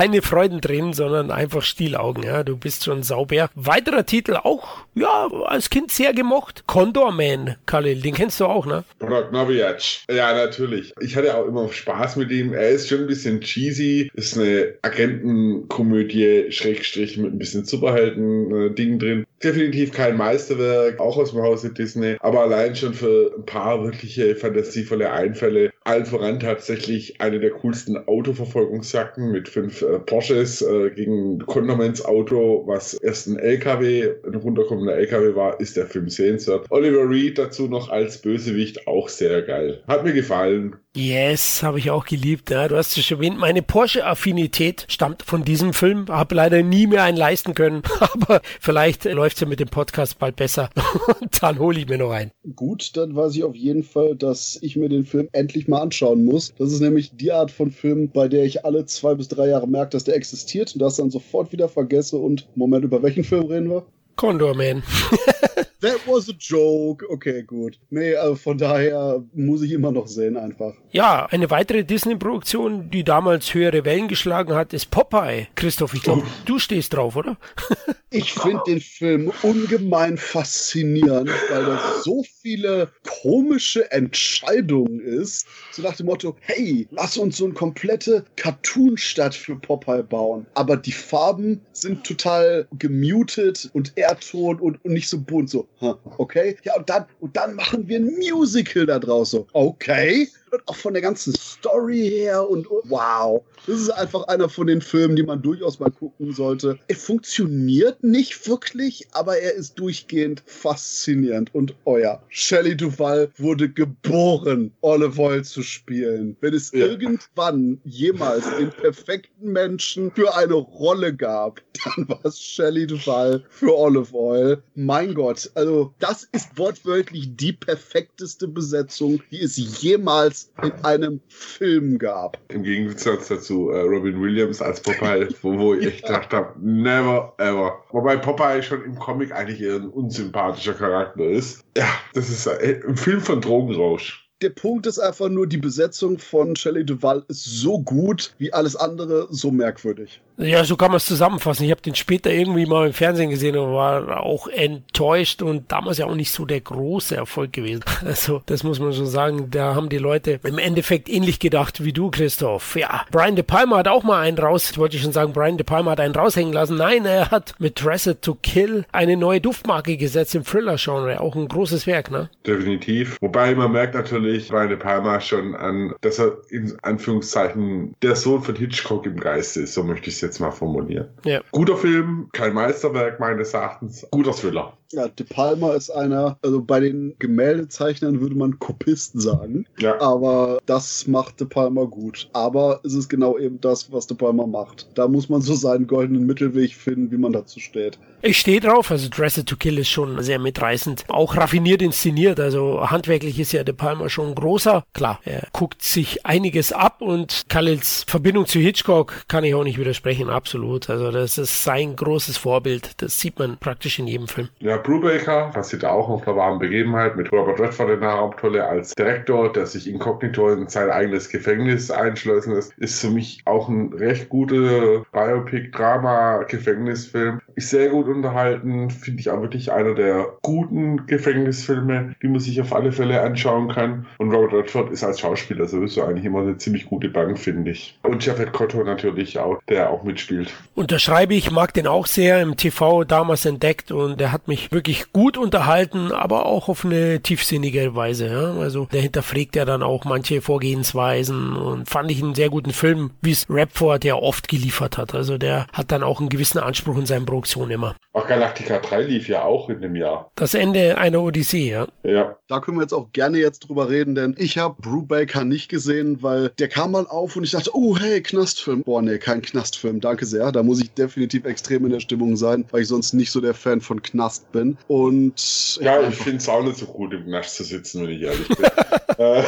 keine 0.00 0.22
Freudentränen, 0.22 0.94
sondern 0.94 1.30
einfach 1.30 1.60
Stielaugen. 1.60 2.22
Ja, 2.22 2.42
du 2.42 2.56
bist 2.56 2.84
schon 2.84 3.02
sauber. 3.02 3.50
Weiterer 3.54 4.06
Titel 4.06 4.34
auch, 4.34 4.86
ja, 4.94 5.28
als 5.44 5.68
Kind 5.68 5.92
sehr 5.92 6.14
gemocht. 6.14 6.64
Condor 6.66 7.12
Man, 7.12 7.56
Khalil, 7.66 8.00
den 8.00 8.14
kennst 8.14 8.40
du 8.40 8.46
auch, 8.46 8.64
ne? 8.64 8.84
Prognovic. 8.98 10.06
Ja, 10.10 10.32
natürlich. 10.32 10.94
Ich 11.02 11.16
hatte 11.16 11.36
auch 11.36 11.44
immer 11.44 11.70
Spaß 11.70 12.16
mit 12.16 12.30
ihm. 12.30 12.54
Er 12.54 12.70
ist 12.70 12.88
schon 12.88 13.00
ein 13.00 13.08
bisschen 13.08 13.42
cheesy. 13.42 14.10
Ist 14.14 14.38
eine 14.38 14.72
Agentenkomödie, 14.80 16.46
Schrägstrich 16.50 17.18
mit 17.18 17.34
ein 17.34 17.38
bisschen 17.38 17.66
Superhelden-Ding 17.66 18.98
drin. 18.98 19.26
Definitiv 19.42 19.92
kein 19.92 20.16
Meisterwerk, 20.16 20.98
auch 21.00 21.16
aus 21.16 21.32
dem 21.32 21.40
Hause 21.40 21.72
Disney, 21.72 22.16
aber 22.20 22.40
allein 22.40 22.76
schon 22.76 22.92
für 22.92 23.32
ein 23.38 23.46
paar 23.46 23.82
wirkliche 23.82 24.36
fantasievolle 24.36 25.10
Einfälle. 25.10 25.72
Allen 25.84 26.04
voran 26.04 26.40
tatsächlich 26.40 27.22
eine 27.22 27.40
der 27.40 27.50
coolsten 27.50 27.96
Autoverfolgungsjacken 28.06 29.30
mit 29.30 29.48
fünf 29.48 29.82
äh, 29.90 29.98
Porsches 29.98 30.62
äh, 30.62 30.90
gegen 30.90 31.38
Condormans 31.40 32.04
Auto, 32.04 32.64
was 32.66 32.94
erst 32.94 33.26
ein 33.26 33.38
LKW, 33.38 34.14
ein 34.26 34.34
runterkommender 34.34 34.96
LKW 34.96 35.34
war, 35.34 35.60
ist 35.60 35.76
der 35.76 35.86
Film 35.86 36.08
sehenswert. 36.08 36.66
Oliver 36.70 37.08
Reed 37.08 37.38
dazu 37.38 37.68
noch 37.68 37.90
als 37.90 38.18
Bösewicht 38.18 38.86
auch 38.86 39.08
sehr 39.08 39.42
geil. 39.42 39.82
Hat 39.86 40.04
mir 40.04 40.12
gefallen. 40.12 40.76
Yes, 40.96 41.62
habe 41.62 41.78
ich 41.78 41.92
auch 41.92 42.04
geliebt. 42.04 42.50
Ja. 42.50 42.66
Du 42.66 42.76
hast 42.76 42.96
es 42.96 43.04
schon 43.04 43.18
erwähnt, 43.18 43.38
meine 43.38 43.62
Porsche-Affinität 43.62 44.86
stammt 44.88 45.22
von 45.22 45.44
diesem 45.44 45.72
Film. 45.72 46.06
Habe 46.08 46.34
leider 46.34 46.64
nie 46.64 46.88
mehr 46.88 47.04
einen 47.04 47.16
leisten 47.16 47.54
können, 47.54 47.82
aber 48.00 48.40
vielleicht 48.58 49.04
läuft 49.04 49.36
es 49.36 49.40
ja 49.40 49.46
mit 49.46 49.60
dem 49.60 49.68
Podcast 49.68 50.18
bald 50.18 50.34
besser. 50.34 50.68
Und 51.20 51.42
dann 51.42 51.60
hole 51.60 51.78
ich 51.78 51.88
mir 51.88 51.98
noch 51.98 52.10
einen. 52.10 52.32
Gut, 52.56 52.96
dann 52.96 53.14
weiß 53.14 53.36
ich 53.36 53.44
auf 53.44 53.54
jeden 53.54 53.84
Fall, 53.84 54.16
dass 54.16 54.58
ich 54.62 54.74
mir 54.74 54.88
den 54.88 55.04
Film 55.04 55.28
endlich 55.30 55.68
mal 55.68 55.80
anschauen 55.80 56.24
muss. 56.24 56.52
Das 56.58 56.72
ist 56.72 56.80
nämlich 56.80 57.12
die 57.14 57.30
Art 57.30 57.52
von 57.52 57.70
Film, 57.70 58.10
bei 58.10 58.26
der 58.26 58.44
ich 58.44 58.64
alle 58.64 58.84
zwei 58.84 59.14
bis 59.14 59.28
drei 59.28 59.46
Jahre 59.46 59.68
merke, 59.68 59.90
dass 59.90 60.02
der 60.02 60.16
existiert 60.16 60.74
und 60.74 60.82
das 60.82 60.96
dann 60.96 61.10
sofort 61.10 61.52
wieder 61.52 61.68
vergesse. 61.68 62.16
Und 62.16 62.48
Moment, 62.56 62.84
über 62.84 63.00
welchen 63.00 63.22
Film 63.22 63.46
reden 63.46 63.70
wir? 63.70 63.86
Condor 64.16 64.56
Man. 64.56 64.82
That 65.80 66.06
was 66.06 66.28
a 66.28 66.34
joke. 66.38 67.06
Okay, 67.08 67.42
gut. 67.42 67.78
Nee, 67.88 68.14
also 68.14 68.34
von 68.34 68.58
daher 68.58 69.24
muss 69.32 69.62
ich 69.62 69.72
immer 69.72 69.90
noch 69.92 70.08
sehen 70.08 70.36
einfach. 70.36 70.74
Ja, 70.90 71.26
eine 71.26 71.50
weitere 71.50 71.84
Disney-Produktion, 71.84 72.90
die 72.90 73.02
damals 73.02 73.54
höhere 73.54 73.84
Wellen 73.84 74.08
geschlagen 74.08 74.54
hat, 74.54 74.74
ist 74.74 74.90
Popeye. 74.90 75.46
Christoph, 75.54 75.94
ich 75.94 76.02
glaube, 76.02 76.22
du 76.44 76.58
stehst 76.58 76.92
drauf, 76.92 77.16
oder? 77.16 77.38
ich 78.10 78.32
finde 78.32 78.60
den 78.66 78.80
Film 78.80 79.32
ungemein 79.42 80.18
faszinierend, 80.18 81.30
weil 81.50 81.64
das 81.64 82.04
so 82.04 82.24
viele 82.42 82.90
komische 83.22 83.90
Entscheidungen 83.90 85.00
ist. 85.00 85.46
So 85.72 85.82
nach 85.82 85.96
dem 85.96 86.06
Motto, 86.06 86.36
hey, 86.40 86.88
lass 86.90 87.16
uns 87.16 87.38
so 87.38 87.44
eine 87.44 87.54
komplette 87.54 88.24
Cartoon-Stadt 88.36 89.34
für 89.34 89.56
Popeye 89.56 90.02
bauen. 90.02 90.46
Aber 90.54 90.76
die 90.76 90.92
Farben 90.92 91.60
sind 91.72 92.04
total 92.04 92.66
gemutet 92.78 93.70
und 93.72 93.92
Erdton 93.96 94.58
und, 94.58 94.84
und 94.84 94.92
nicht 94.92 95.08
so 95.08 95.20
bunt. 95.20 95.48
So, 95.48 95.68
okay? 96.18 96.56
Ja, 96.64 96.76
und 96.76 96.88
dann, 96.88 97.06
und 97.20 97.36
dann 97.36 97.54
machen 97.54 97.88
wir 97.88 97.98
ein 97.98 98.16
Musical 98.18 98.86
da 98.86 98.98
draußen. 98.98 99.44
Okay 99.52 100.28
und 100.50 100.68
auch 100.68 100.76
von 100.76 100.92
der 100.92 101.02
ganzen 101.02 101.34
Story 101.34 102.08
her 102.08 102.48
und 102.48 102.66
wow. 102.84 103.42
Das 103.70 103.82
ist 103.82 103.90
einfach 103.90 104.24
einer 104.24 104.48
von 104.48 104.66
den 104.66 104.80
Filmen, 104.80 105.14
die 105.14 105.22
man 105.22 105.42
durchaus 105.42 105.78
mal 105.78 105.92
gucken 105.92 106.32
sollte. 106.32 106.80
Er 106.88 106.96
funktioniert 106.96 108.02
nicht 108.02 108.48
wirklich, 108.48 109.06
aber 109.12 109.38
er 109.38 109.54
ist 109.54 109.78
durchgehend 109.78 110.42
faszinierend. 110.44 111.54
Und 111.54 111.76
euer 111.84 112.20
Shelley 112.30 112.76
Duval 112.76 113.30
wurde 113.36 113.68
geboren, 113.68 114.72
Olive 114.80 115.22
Oil 115.22 115.44
zu 115.44 115.62
spielen. 115.62 116.36
Wenn 116.40 116.52
es 116.52 116.72
ja. 116.72 116.84
irgendwann 116.84 117.80
jemals 117.84 118.44
den 118.58 118.70
perfekten 118.70 119.52
Menschen 119.52 120.10
für 120.16 120.36
eine 120.36 120.54
Rolle 120.54 121.14
gab, 121.14 121.62
dann 121.84 122.08
war 122.08 122.24
es 122.24 122.40
Shelley 122.40 122.88
Duval 122.88 123.44
für 123.50 123.78
Olive 123.78 124.12
Oil. 124.12 124.64
Mein 124.74 125.14
Gott, 125.14 125.48
also 125.54 125.94
das 126.00 126.28
ist 126.32 126.58
wortwörtlich 126.58 127.36
die 127.36 127.52
perfekteste 127.52 128.48
Besetzung, 128.48 129.22
die 129.30 129.40
es 129.40 129.56
jemals 129.80 130.50
in 130.60 130.72
einem 130.82 131.20
Film 131.28 131.98
gab. 131.98 132.36
Im 132.48 132.64
Gegensatz 132.64 133.28
dazu 133.28 133.59
äh, 133.68 133.80
Robin 133.82 134.22
Williams 134.22 134.62
als 134.62 134.80
Popeye, 134.80 135.28
wo, 135.42 135.58
wo 135.58 135.74
ich 135.74 135.86
echt 135.88 136.06
gedacht 136.06 136.32
habe, 136.32 136.54
never 136.58 137.34
ever. 137.36 137.84
Wobei 137.90 138.16
Popeye 138.16 138.62
schon 138.62 138.82
im 138.84 138.98
Comic 138.98 139.32
eigentlich 139.32 139.60
eher 139.60 139.76
ein 139.76 139.88
unsympathischer 139.88 140.72
Charakter 140.72 141.24
ist. 141.24 141.62
Ja, 141.76 141.88
das 142.14 142.30
ist 142.30 142.46
äh, 142.46 142.80
ein 142.88 142.96
Film 142.96 143.20
von 143.20 143.42
Drogenrausch 143.42 144.30
der 144.42 144.50
Punkt 144.50 144.86
ist 144.86 144.98
einfach 144.98 145.28
nur, 145.28 145.46
die 145.46 145.58
Besetzung 145.58 146.18
von 146.18 146.56
Shelley 146.56 146.84
Duval 146.84 147.24
ist 147.28 147.44
so 147.44 147.78
gut, 147.78 148.34
wie 148.38 148.52
alles 148.52 148.74
andere 148.74 149.28
so 149.30 149.50
merkwürdig. 149.50 150.22
Ja, 150.40 150.64
so 150.64 150.76
kann 150.76 150.90
man 150.90 150.96
es 150.96 151.04
zusammenfassen. 151.04 151.64
Ich 151.64 151.70
habe 151.70 151.82
den 151.82 151.94
später 151.94 152.30
irgendwie 152.30 152.64
mal 152.64 152.86
im 152.86 152.92
Fernsehen 152.94 153.28
gesehen 153.28 153.58
und 153.58 153.74
war 153.74 154.22
auch 154.22 154.48
enttäuscht 154.48 155.42
und 155.42 155.70
damals 155.70 155.98
ja 155.98 156.06
auch 156.06 156.14
nicht 156.14 156.32
so 156.32 156.46
der 156.46 156.60
große 156.60 157.16
Erfolg 157.16 157.52
gewesen. 157.52 157.84
Also, 158.02 158.42
das 158.46 158.64
muss 158.64 158.80
man 158.80 158.92
schon 158.92 159.06
sagen. 159.06 159.50
Da 159.50 159.74
haben 159.74 159.88
die 159.88 159.98
Leute 159.98 160.40
im 160.42 160.58
Endeffekt 160.58 161.08
ähnlich 161.08 161.38
gedacht 161.38 161.84
wie 161.84 161.92
du, 161.92 162.10
Christoph. 162.10 162.74
Ja, 162.74 163.04
Brian 163.10 163.36
De 163.36 163.44
Palma 163.44 163.76
hat 163.78 163.88
auch 163.88 164.02
mal 164.02 164.22
einen 164.22 164.38
raus, 164.38 164.70
ich 164.70 164.78
wollte 164.78 164.98
schon 164.98 165.12
sagen, 165.12 165.32
Brian 165.32 165.58
De 165.58 165.64
Palma 165.64 165.92
hat 165.92 166.00
einen 166.00 166.14
raushängen 166.14 166.52
lassen. 166.52 166.76
Nein, 166.76 167.04
er 167.04 167.30
hat 167.30 167.54
mit 167.58 167.84
Dressed 167.84 168.22
to 168.22 168.36
Kill 168.42 168.84
eine 168.90 169.16
neue 169.16 169.40
Duftmarke 169.40 169.96
gesetzt 169.96 170.34
im 170.34 170.44
Thriller-Genre. 170.44 171.20
Auch 171.20 171.36
ein 171.36 171.46
großes 171.46 171.86
Werk, 171.86 172.10
ne? 172.10 172.30
Definitiv. 172.46 173.18
Wobei 173.20 173.54
man 173.54 173.72
merkt 173.72 173.94
natürlich 173.94 174.48
Brian 174.48 174.68
De 174.70 174.78
Palma 174.78 175.20
schon 175.20 175.54
an, 175.54 175.94
dass 176.00 176.18
er 176.18 176.38
in 176.48 176.76
Anführungszeichen 176.82 177.94
der 178.02 178.16
Sohn 178.16 178.42
von 178.42 178.56
Hitchcock 178.56 179.06
im 179.06 179.20
Geist 179.20 179.56
ist. 179.56 179.74
So 179.74 179.84
möchte 179.84 180.08
ich 180.08 180.16
es 180.16 180.20
jetzt 180.22 180.29
jetzt 180.30 180.40
mal 180.40 180.52
formulieren. 180.52 181.08
Ja. 181.24 181.40
Guter 181.50 181.76
Film, 181.76 182.28
kein 182.32 182.54
Meisterwerk 182.54 183.18
meines 183.18 183.52
Erachtens, 183.52 184.06
guter 184.10 184.32
Thriller. 184.32 184.76
Ja, 184.92 185.08
De 185.08 185.24
Palma 185.24 185.74
ist 185.74 185.90
einer, 185.90 186.36
also 186.42 186.60
bei 186.60 186.80
den 186.80 187.14
Gemäldezeichnern 187.18 188.20
würde 188.20 188.34
man 188.34 188.58
Kopisten 188.58 189.20
sagen. 189.20 189.66
Ja. 189.78 190.00
Aber 190.00 190.58
das 190.66 191.06
macht 191.06 191.40
De 191.40 191.46
Palma 191.46 191.84
gut. 191.84 192.28
Aber 192.32 192.80
es 192.84 192.94
ist 192.94 193.08
genau 193.08 193.38
eben 193.38 193.60
das, 193.60 193.92
was 193.92 194.06
De 194.06 194.16
Palma 194.16 194.46
macht. 194.46 194.88
Da 194.94 195.06
muss 195.06 195.28
man 195.28 195.42
so 195.42 195.54
seinen 195.54 195.86
goldenen 195.86 196.26
Mittelweg 196.26 196.74
finden, 196.74 197.10
wie 197.10 197.18
man 197.18 197.32
dazu 197.32 197.60
steht. 197.60 197.98
Ich 198.22 198.38
stehe 198.38 198.60
drauf, 198.60 198.90
also 198.90 199.08
Dressed 199.08 199.46
to 199.46 199.56
Kill 199.56 199.78
ist 199.78 199.88
schon 199.88 200.22
sehr 200.22 200.38
mitreißend. 200.38 201.04
Auch 201.08 201.36
raffiniert 201.36 201.80
inszeniert, 201.80 202.38
also 202.38 202.90
handwerklich 202.90 203.38
ist 203.40 203.52
ja 203.52 203.64
De 203.64 203.74
Palma 203.74 204.10
schon 204.10 204.34
großer. 204.34 204.84
Klar, 204.92 205.20
er 205.24 205.48
guckt 205.52 205.82
sich 205.82 206.26
einiges 206.26 206.72
ab 206.72 207.00
und 207.00 207.44
Khalils 207.48 208.04
Verbindung 208.06 208.46
zu 208.46 208.58
Hitchcock 208.58 209.24
kann 209.28 209.44
ich 209.44 209.54
auch 209.54 209.64
nicht 209.64 209.78
widersprechen, 209.78 210.28
absolut. 210.28 210.90
Also 210.90 211.10
das 211.10 211.38
ist 211.38 211.64
sein 211.64 211.96
großes 211.96 212.36
Vorbild. 212.36 212.90
Das 212.98 213.18
sieht 213.18 213.38
man 213.38 213.56
praktisch 213.56 213.98
in 213.98 214.06
jedem 214.06 214.28
Film. 214.28 214.48
Ja, 214.58 214.76
Brubaker 214.82 215.50
basiert 215.52 215.84
auch 215.84 216.08
auf 216.08 216.26
einer 216.26 216.36
wahren 216.36 216.58
Begebenheit 216.58 217.16
mit 217.16 217.30
Robert 217.32 217.60
Redford 217.60 217.90
in 217.90 218.00
der 218.00 218.12
Hauptrolle 218.12 218.66
als 218.66 218.94
Direktor, 218.94 219.52
der 219.52 219.66
sich 219.66 219.86
inkognito 219.88 220.48
in 220.50 220.68
sein 220.68 220.90
eigenes 220.90 221.28
Gefängnis 221.28 221.90
einschleusen 221.90 222.54
lässt, 222.54 222.72
ist 222.78 223.00
für 223.00 223.10
mich 223.10 223.42
auch 223.44 223.68
ein 223.68 223.92
recht 223.92 224.28
guter 224.28 225.04
Biopic-Drama-Gefängnisfilm. 225.12 227.40
Ist 227.54 227.70
sehr 227.70 227.88
gut 227.88 228.08
unterhalten, 228.08 228.90
finde 228.90 229.20
ich 229.20 229.30
auch 229.30 229.40
wirklich 229.42 229.70
einer 229.72 229.94
der 229.94 230.34
guten 230.42 231.06
Gefängnisfilme, 231.06 232.14
die 232.22 232.28
man 232.28 232.40
sich 232.40 232.60
auf 232.60 232.74
alle 232.74 232.92
Fälle 232.92 233.20
anschauen 233.20 233.68
kann. 233.68 234.06
Und 234.18 234.32
Robert 234.32 234.54
Redford 234.54 234.90
ist 234.90 235.04
als 235.04 235.20
Schauspieler 235.20 235.66
sowieso 235.66 236.02
eigentlich 236.02 236.24
immer 236.24 236.40
eine 236.40 236.56
ziemlich 236.56 236.86
gute 236.86 237.08
Bank, 237.08 237.38
finde 237.38 237.70
ich. 237.72 237.98
Und 238.02 238.24
Jafet 238.24 238.52
Kotto 238.52 238.82
natürlich 238.84 239.38
auch, 239.38 239.60
der 239.68 239.90
auch 239.90 240.02
mitspielt. 240.02 240.50
Unterschreibe 240.74 241.34
ich, 241.34 241.50
mag 241.50 241.74
den 241.74 241.86
auch 241.86 242.06
sehr 242.06 242.40
im 242.40 242.56
TV 242.56 243.04
damals 243.04 243.44
entdeckt 243.44 243.92
und 243.92 244.18
der 244.20 244.32
hat 244.32 244.48
mich 244.48 244.69
wirklich 244.70 245.12
gut 245.12 245.36
unterhalten, 245.36 246.12
aber 246.12 246.46
auch 246.46 246.68
auf 246.68 246.84
eine 246.84 247.20
tiefsinnige 247.20 247.94
Weise. 247.94 248.28
Ja? 248.28 248.54
Also 248.60 248.86
der 248.92 249.02
hinterfragt 249.02 249.56
ja 249.56 249.64
dann 249.64 249.82
auch 249.82 250.04
manche 250.04 250.40
Vorgehensweisen 250.40 251.56
und 251.56 251.88
fand 251.88 252.10
ich 252.10 252.22
einen 252.22 252.34
sehr 252.34 252.50
guten 252.50 252.72
Film, 252.72 253.10
wie 253.20 253.32
es 253.32 253.46
Rapford 253.48 254.04
ja 254.04 254.14
oft 254.14 254.48
geliefert 254.48 254.98
hat. 254.98 255.14
Also 255.14 255.38
der 255.38 255.66
hat 255.72 255.92
dann 255.92 256.02
auch 256.02 256.20
einen 256.20 256.28
gewissen 256.28 256.58
Anspruch 256.58 256.96
in 256.98 257.06
seinen 257.06 257.26
Produktionen 257.26 257.72
immer. 257.72 257.96
Auch 258.12 258.26
Galactica 258.26 258.78
3 258.78 259.02
lief 259.02 259.28
ja 259.28 259.44
auch 259.44 259.68
in 259.68 259.80
dem 259.80 259.94
Jahr. 259.96 260.30
Das 260.34 260.54
Ende 260.54 260.98
einer 260.98 261.22
Odyssee, 261.22 261.70
ja. 261.70 261.86
Ja. 262.02 262.36
Da 262.48 262.60
können 262.60 262.78
wir 262.78 262.82
jetzt 262.82 262.92
auch 262.92 263.12
gerne 263.12 263.38
jetzt 263.38 263.68
drüber 263.68 263.88
reden, 263.88 264.14
denn 264.14 264.34
ich 264.36 264.58
habe 264.58 264.80
Brubaker 264.80 265.44
nicht 265.44 265.68
gesehen, 265.68 266.22
weil 266.22 266.50
der 266.58 266.68
kam 266.68 266.92
mal 266.92 267.06
auf 267.06 267.36
und 267.36 267.44
ich 267.44 267.52
dachte, 267.52 267.70
oh 267.74 267.96
hey, 267.96 268.20
Knastfilm. 268.20 268.82
Boah, 268.82 269.02
nee, 269.02 269.18
kein 269.18 269.42
Knastfilm, 269.42 270.00
danke 270.00 270.26
sehr. 270.26 270.50
Da 270.50 270.62
muss 270.62 270.82
ich 270.82 270.92
definitiv 270.92 271.44
extrem 271.44 271.84
in 271.84 271.92
der 271.92 272.00
Stimmung 272.00 272.36
sein, 272.36 272.64
weil 272.70 272.82
ich 272.82 272.88
sonst 272.88 273.12
nicht 273.12 273.30
so 273.30 273.40
der 273.40 273.54
Fan 273.54 273.80
von 273.80 274.02
Knast 274.02 274.50
bin. 274.52 274.59
Und 274.88 275.78
ja, 275.80 276.00
ich 276.08 276.14
finde 276.14 276.38
es 276.38 276.48
auch 276.48 276.62
nicht 276.62 276.76
so 276.76 276.86
gut, 276.86 277.12
im 277.12 277.24
Knast 277.24 277.56
zu 277.56 277.64
sitzen, 277.64 278.02
wenn 278.02 278.10
ich 278.10 278.22
ehrlich 278.22 278.48
bin. 278.48 278.66
Äh. 279.18 279.42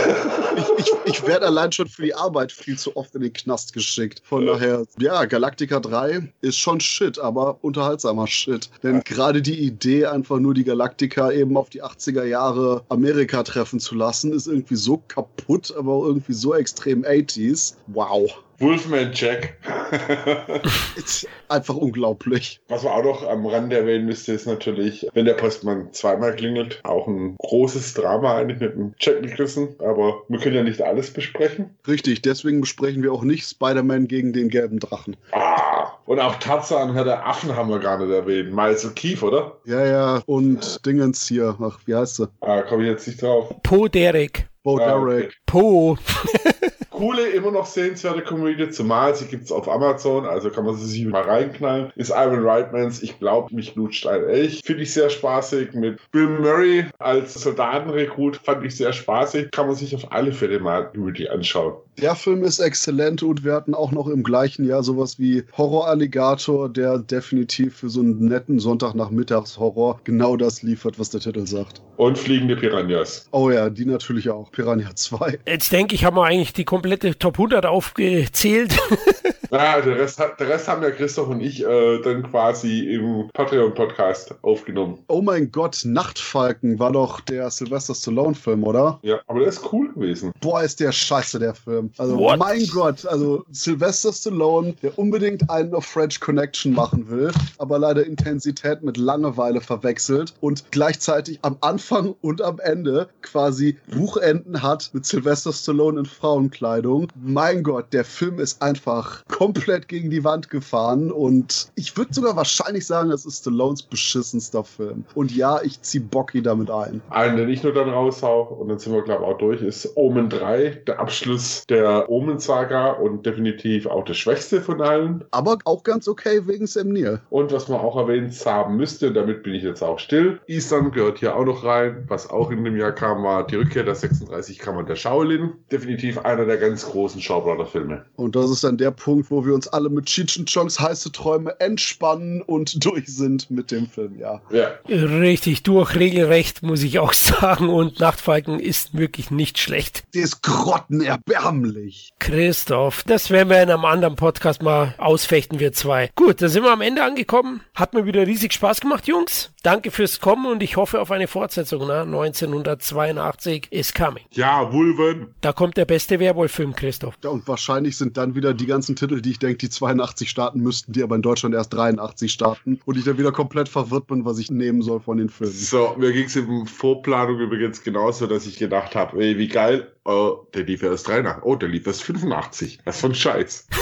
ich 0.58 0.66
ich, 0.76 0.92
ich 1.06 1.26
werde 1.26 1.46
allein 1.46 1.72
schon 1.72 1.88
für 1.88 2.02
die 2.02 2.14
Arbeit 2.14 2.52
viel 2.52 2.76
zu 2.76 2.94
oft 2.94 3.14
in 3.14 3.22
den 3.22 3.32
Knast 3.32 3.72
geschickt. 3.72 4.20
Von 4.24 4.46
ja. 4.46 4.52
daher, 4.52 4.84
ja, 4.98 5.24
Galactica 5.24 5.80
3 5.80 6.30
ist 6.42 6.58
schon 6.58 6.78
Shit, 6.80 7.18
aber 7.18 7.58
unterhaltsamer 7.62 8.26
Shit. 8.26 8.68
Denn 8.82 8.96
ja. 8.96 9.00
gerade 9.02 9.40
die 9.40 9.58
Idee, 9.58 10.06
einfach 10.06 10.40
nur 10.40 10.52
die 10.52 10.64
Galactica 10.64 11.30
eben 11.30 11.56
auf 11.56 11.70
die 11.70 11.82
80er 11.82 12.24
Jahre 12.24 12.84
Amerika 12.90 13.42
treffen 13.44 13.80
zu 13.80 13.94
lassen, 13.94 14.32
ist 14.32 14.46
irgendwie 14.46 14.76
so 14.76 15.02
kaputt, 15.08 15.74
aber 15.76 15.92
auch 15.92 16.04
irgendwie 16.04 16.34
so 16.34 16.54
extrem 16.54 17.04
80s. 17.04 17.76
Wow. 17.86 18.30
Wolfman 18.58 19.10
Jack. 19.12 19.56
einfach 21.48 21.74
unglaublich. 21.74 22.60
Was 22.68 22.82
man 22.82 22.92
auch 22.92 23.04
noch 23.04 23.28
am 23.28 23.46
Rande 23.46 23.76
erwähnen 23.76 24.06
müsste, 24.06 24.32
ist 24.32 24.46
natürlich, 24.46 25.06
wenn 25.14 25.24
der 25.24 25.34
Postmann 25.34 25.92
zweimal 25.92 26.34
klingelt, 26.34 26.80
auch 26.84 27.06
ein 27.06 27.36
großes 27.38 27.94
Drama 27.94 28.36
eigentlich 28.36 28.60
mit 28.60 28.74
dem 28.74 28.94
Jack 28.98 29.22
Nicholson. 29.22 29.74
Aber 29.78 30.22
wir 30.28 30.38
können 30.38 30.56
ja 30.56 30.62
nicht 30.62 30.82
alles 30.82 31.12
besprechen. 31.12 31.70
Richtig, 31.86 32.22
deswegen 32.22 32.60
besprechen 32.60 33.02
wir 33.02 33.12
auch 33.12 33.22
nicht 33.22 33.48
Spider-Man 33.48 34.08
gegen 34.08 34.32
den 34.32 34.48
gelben 34.48 34.78
Drachen. 34.78 35.16
Ah, 35.32 35.92
und 36.06 36.20
auch 36.20 36.36
Tarzan, 36.36 36.94
Herr 36.94 37.04
der 37.04 37.26
Affen 37.26 37.54
haben 37.54 37.70
wir 37.70 37.78
gar 37.78 37.98
nicht 37.98 38.12
erwähnt. 38.12 38.52
Miles 38.52 38.86
O'Keefe, 38.86 39.22
oder? 39.22 39.58
Ja, 39.64 39.86
ja. 39.86 40.22
Und 40.26 40.84
Dingens 40.84 41.26
hier. 41.26 41.56
Ach, 41.60 41.78
wie 41.86 41.94
heißt 41.94 42.16
sie? 42.16 42.28
Ah, 42.40 42.62
komme 42.62 42.84
ich 42.84 42.90
jetzt 42.90 43.06
nicht 43.06 43.22
drauf. 43.22 43.54
Po 43.62 43.88
Derek. 43.88 44.48
Po 44.62 44.78
ah, 44.78 44.86
Derek. 44.86 45.24
Okay. 45.24 45.34
Po. 45.46 45.98
coole, 47.02 47.30
immer 47.30 47.50
noch 47.50 47.66
sehenswerte 47.66 48.22
Komödie, 48.22 48.70
zumal 48.70 49.12
sie 49.16 49.26
gibt 49.26 49.44
es 49.44 49.52
auf 49.52 49.68
Amazon, 49.68 50.24
also 50.24 50.50
kann 50.50 50.64
man 50.64 50.76
sie 50.76 50.86
sich 50.86 51.04
mal 51.04 51.22
reinknallen. 51.22 51.90
Ist 51.96 52.10
Ivan 52.10 52.46
Reitmans, 52.46 53.02
ich 53.02 53.18
glaube, 53.18 53.52
mich 53.52 53.74
lutscht 53.74 54.06
ein 54.06 54.22
Elch. 54.22 54.60
Finde 54.64 54.84
ich 54.84 54.92
sehr 54.92 55.10
spaßig. 55.10 55.72
Mit 55.72 55.98
Bill 56.12 56.28
Murray 56.28 56.86
als 57.00 57.34
Soldatenrekrut 57.34 58.36
fand 58.36 58.64
ich 58.64 58.76
sehr 58.76 58.92
spaßig. 58.92 59.50
Kann 59.50 59.66
man 59.66 59.74
sich 59.74 59.96
auf 59.96 60.12
alle 60.12 60.32
Fälle 60.32 60.60
mal 60.60 60.92
Comedy 60.92 61.28
anschauen. 61.28 61.74
Der 62.00 62.14
Film 62.14 62.42
ist 62.42 62.58
exzellent 62.58 63.22
und 63.22 63.44
wir 63.44 63.52
hatten 63.52 63.74
auch 63.74 63.92
noch 63.92 64.08
im 64.08 64.22
gleichen 64.22 64.64
Jahr 64.64 64.82
sowas 64.82 65.18
wie 65.18 65.44
Horror 65.56 65.88
Alligator, 65.88 66.68
der 66.68 66.98
definitiv 66.98 67.76
für 67.76 67.90
so 67.90 68.00
einen 68.00 68.26
netten 68.26 68.58
Sonntagnachmittagshorror 68.58 70.00
genau 70.04 70.36
das 70.36 70.62
liefert, 70.62 70.98
was 70.98 71.10
der 71.10 71.20
Titel 71.20 71.46
sagt. 71.46 71.82
Und 71.96 72.16
fliegende 72.16 72.56
Piranhas. 72.56 73.28
Oh 73.30 73.50
ja, 73.50 73.68
die 73.68 73.84
natürlich 73.84 74.30
auch. 74.30 74.50
Piranha 74.50 74.94
2. 74.94 75.40
Jetzt 75.46 75.70
denke 75.70 75.94
ich, 75.94 76.04
haben 76.04 76.16
wir 76.16 76.24
eigentlich 76.24 76.54
die 76.54 76.64
komplette 76.64 77.18
Top 77.18 77.34
100 77.34 77.66
aufgezählt. 77.66 78.74
Ja, 79.52 79.82
der 79.82 79.98
Rest, 79.98 80.18
der 80.18 80.48
Rest 80.48 80.66
haben 80.66 80.82
ja 80.82 80.90
Christoph 80.90 81.28
und 81.28 81.42
ich 81.42 81.62
äh, 81.62 82.00
dann 82.00 82.22
quasi 82.22 82.94
im 82.94 83.28
Patreon-Podcast 83.34 84.34
aufgenommen. 84.40 85.04
Oh 85.08 85.20
mein 85.20 85.52
Gott, 85.52 85.82
Nachtfalken 85.84 86.78
war 86.78 86.90
doch 86.90 87.20
der 87.20 87.50
Sylvester 87.50 87.94
Stallone-Film, 87.94 88.64
oder? 88.64 88.98
Ja, 89.02 89.20
aber 89.26 89.40
der 89.40 89.48
ist 89.48 89.70
cool 89.70 89.92
gewesen. 89.92 90.32
Boah, 90.40 90.62
ist 90.62 90.80
der 90.80 90.90
scheiße, 90.90 91.38
der 91.38 91.54
Film. 91.54 91.90
Also, 91.98 92.16
What? 92.16 92.38
mein 92.38 92.66
Gott, 92.68 93.04
also 93.04 93.44
Sylvester 93.50 94.14
Stallone, 94.14 94.72
der 94.82 94.98
unbedingt 94.98 95.50
einen 95.50 95.74
auf 95.74 95.84
French 95.84 96.18
Connection 96.18 96.72
machen 96.72 97.10
will, 97.10 97.30
aber 97.58 97.78
leider 97.78 98.06
Intensität 98.06 98.82
mit 98.82 98.96
Langeweile 98.96 99.60
verwechselt 99.60 100.32
und 100.40 100.64
gleichzeitig 100.70 101.38
am 101.42 101.58
Anfang 101.60 102.14
und 102.22 102.40
am 102.40 102.58
Ende 102.58 103.06
quasi 103.20 103.76
Buchenden 103.90 104.62
hat 104.62 104.88
mit 104.94 105.04
Sylvester 105.04 105.52
Stallone 105.52 106.00
in 106.00 106.06
Frauenkleidung. 106.06 107.08
Mein 107.22 107.62
Gott, 107.62 107.92
der 107.92 108.06
Film 108.06 108.38
ist 108.38 108.62
einfach 108.62 109.22
komplett 109.42 109.88
gegen 109.88 110.08
die 110.08 110.22
Wand 110.22 110.50
gefahren 110.50 111.10
und 111.10 111.72
ich 111.74 111.96
würde 111.96 112.14
sogar 112.14 112.36
wahrscheinlich 112.36 112.86
sagen, 112.86 113.10
das 113.10 113.26
ist 113.26 113.40
Stallones 113.40 113.82
beschissenster 113.82 114.62
Film. 114.62 115.04
Und 115.16 115.34
ja, 115.34 115.60
ich 115.64 115.82
zieh 115.82 115.98
Bocky 115.98 116.42
damit 116.42 116.70
ein. 116.70 117.02
Einen, 117.10 117.38
den 117.38 117.48
ich 117.48 117.64
nur 117.64 117.74
dann 117.74 117.88
raushau 117.88 118.42
und 118.60 118.68
dann 118.68 118.78
sind 118.78 118.92
wir, 118.92 119.02
glaube 119.02 119.24
ich, 119.24 119.28
auch 119.28 119.38
durch, 119.38 119.60
ist 119.60 119.96
Omen 119.96 120.28
3, 120.28 120.82
der 120.86 121.00
Abschluss 121.00 121.64
der 121.68 122.08
Omen-Saga 122.08 122.92
und 122.92 123.26
definitiv 123.26 123.86
auch 123.86 124.04
der 124.04 124.14
schwächste 124.14 124.60
von 124.60 124.80
allen. 124.80 125.24
Aber 125.32 125.58
auch 125.64 125.82
ganz 125.82 126.06
okay 126.06 126.42
wegen 126.46 126.68
Sam 126.68 126.90
Neill. 126.90 127.20
Und 127.30 127.50
was 127.50 127.68
man 127.68 127.80
auch 127.80 127.96
erwähnt 127.96 128.32
haben 128.46 128.76
müsste, 128.76 129.08
und 129.08 129.14
damit 129.14 129.42
bin 129.42 129.54
ich 129.54 129.64
jetzt 129.64 129.82
auch 129.82 129.98
still, 129.98 130.40
Eastern 130.46 130.92
gehört 130.92 131.18
hier 131.18 131.34
auch 131.34 131.44
noch 131.44 131.64
rein. 131.64 132.04
Was 132.06 132.30
auch 132.30 132.52
in 132.52 132.62
dem 132.62 132.76
Jahr 132.76 132.92
kam, 132.92 133.24
war 133.24 133.44
die 133.44 133.56
Rückkehr 133.56 133.82
der 133.82 133.96
36 133.96 134.60
Kammern 134.60 134.86
der 134.86 134.94
Shaolin. 134.94 135.54
Definitiv 135.72 136.18
einer 136.18 136.46
der 136.46 136.58
ganz 136.58 136.88
großen 136.88 137.20
Shawbrother-Filme. 137.20 138.04
Und 138.14 138.36
das 138.36 138.48
ist 138.48 138.62
dann 138.62 138.78
der 138.78 138.92
Punkt, 138.92 139.31
wo 139.32 139.44
wir 139.44 139.54
uns 139.54 139.66
alle 139.66 139.88
mit 139.88 140.06
Cheech 140.06 140.38
und 140.38 140.52
Chongs 140.52 140.78
heiße 140.78 141.10
Träume 141.10 141.58
entspannen 141.58 142.42
und 142.42 142.84
durch 142.84 143.08
sind 143.08 143.50
mit 143.50 143.70
dem 143.70 143.88
Film, 143.88 144.18
ja. 144.18 144.40
Ja. 144.50 144.70
Richtig 144.88 145.64
durch, 145.64 145.96
regelrecht, 145.96 146.62
muss 146.62 146.82
ich 146.82 146.98
auch 146.98 147.12
sagen. 147.12 147.68
Und 147.68 147.98
Nachtfalken 147.98 148.60
ist 148.60 148.96
wirklich 148.96 149.30
nicht 149.30 149.58
schlecht. 149.58 150.04
Der 150.14 150.22
ist 150.22 150.42
grottenerbärmlich. 150.42 152.12
Christoph, 152.18 153.02
das 153.04 153.30
werden 153.30 153.48
wir 153.48 153.62
in 153.62 153.70
einem 153.70 153.84
anderen 153.84 154.16
Podcast 154.16 154.62
mal 154.62 154.94
ausfechten, 154.98 155.58
wir 155.58 155.72
zwei. 155.72 156.10
Gut, 156.14 156.42
da 156.42 156.48
sind 156.48 156.62
wir 156.62 156.72
am 156.72 156.82
Ende 156.82 157.02
angekommen. 157.02 157.62
Hat 157.74 157.94
mir 157.94 158.06
wieder 158.06 158.26
riesig 158.26 158.52
Spaß 158.52 158.80
gemacht, 158.80 159.08
Jungs. 159.08 159.51
Danke 159.62 159.92
fürs 159.92 160.18
Kommen 160.18 160.46
und 160.46 160.60
ich 160.60 160.76
hoffe 160.76 161.00
auf 161.00 161.12
eine 161.12 161.28
Fortsetzung. 161.28 161.86
Ne? 161.86 162.00
1982 162.00 163.68
is 163.70 163.94
coming. 163.94 164.24
Ja, 164.32 164.72
Wulven. 164.72 165.28
Da 165.40 165.52
kommt 165.52 165.76
der 165.76 165.84
beste 165.84 166.18
Werwolf-Film, 166.18 166.74
Christoph. 166.74 167.14
Ja, 167.22 167.30
und 167.30 167.46
wahrscheinlich 167.46 167.96
sind 167.96 168.16
dann 168.16 168.34
wieder 168.34 168.54
die 168.54 168.66
ganzen 168.66 168.96
Titel, 168.96 169.20
die 169.20 169.30
ich 169.30 169.38
denke, 169.38 169.58
die 169.58 169.70
82 169.70 170.28
starten 170.28 170.58
müssten, 170.58 170.92
die 170.92 171.04
aber 171.04 171.14
in 171.14 171.22
Deutschland 171.22 171.54
erst 171.54 171.72
83 171.74 172.32
starten. 172.32 172.80
Und 172.84 172.98
ich 172.98 173.04
dann 173.04 173.18
wieder 173.18 173.30
komplett 173.30 173.68
verwirrt 173.68 174.08
bin, 174.08 174.24
was 174.24 174.40
ich 174.40 174.50
nehmen 174.50 174.82
soll 174.82 174.98
von 174.98 175.18
den 175.18 175.28
Filmen. 175.28 175.52
So, 175.52 175.94
mir 175.96 176.12
ging 176.12 176.24
es 176.24 176.34
in 176.34 176.66
Vorplanung 176.66 177.38
übrigens 177.38 177.84
genauso, 177.84 178.26
dass 178.26 178.46
ich 178.46 178.58
gedacht 178.58 178.96
habe, 178.96 179.22
ey, 179.22 179.38
wie 179.38 179.46
geil, 179.46 179.92
oh, 180.04 180.46
der 180.54 180.64
lief 180.64 180.82
erst 180.82 181.08
83. 181.08 181.44
Oh, 181.44 181.56
der 181.56 181.68
lief 181.68 181.86
erst 181.86 182.02
85. 182.02 182.80
Was 182.84 183.00
für 183.00 183.06
ein 183.08 183.14
Scheiß. 183.14 183.66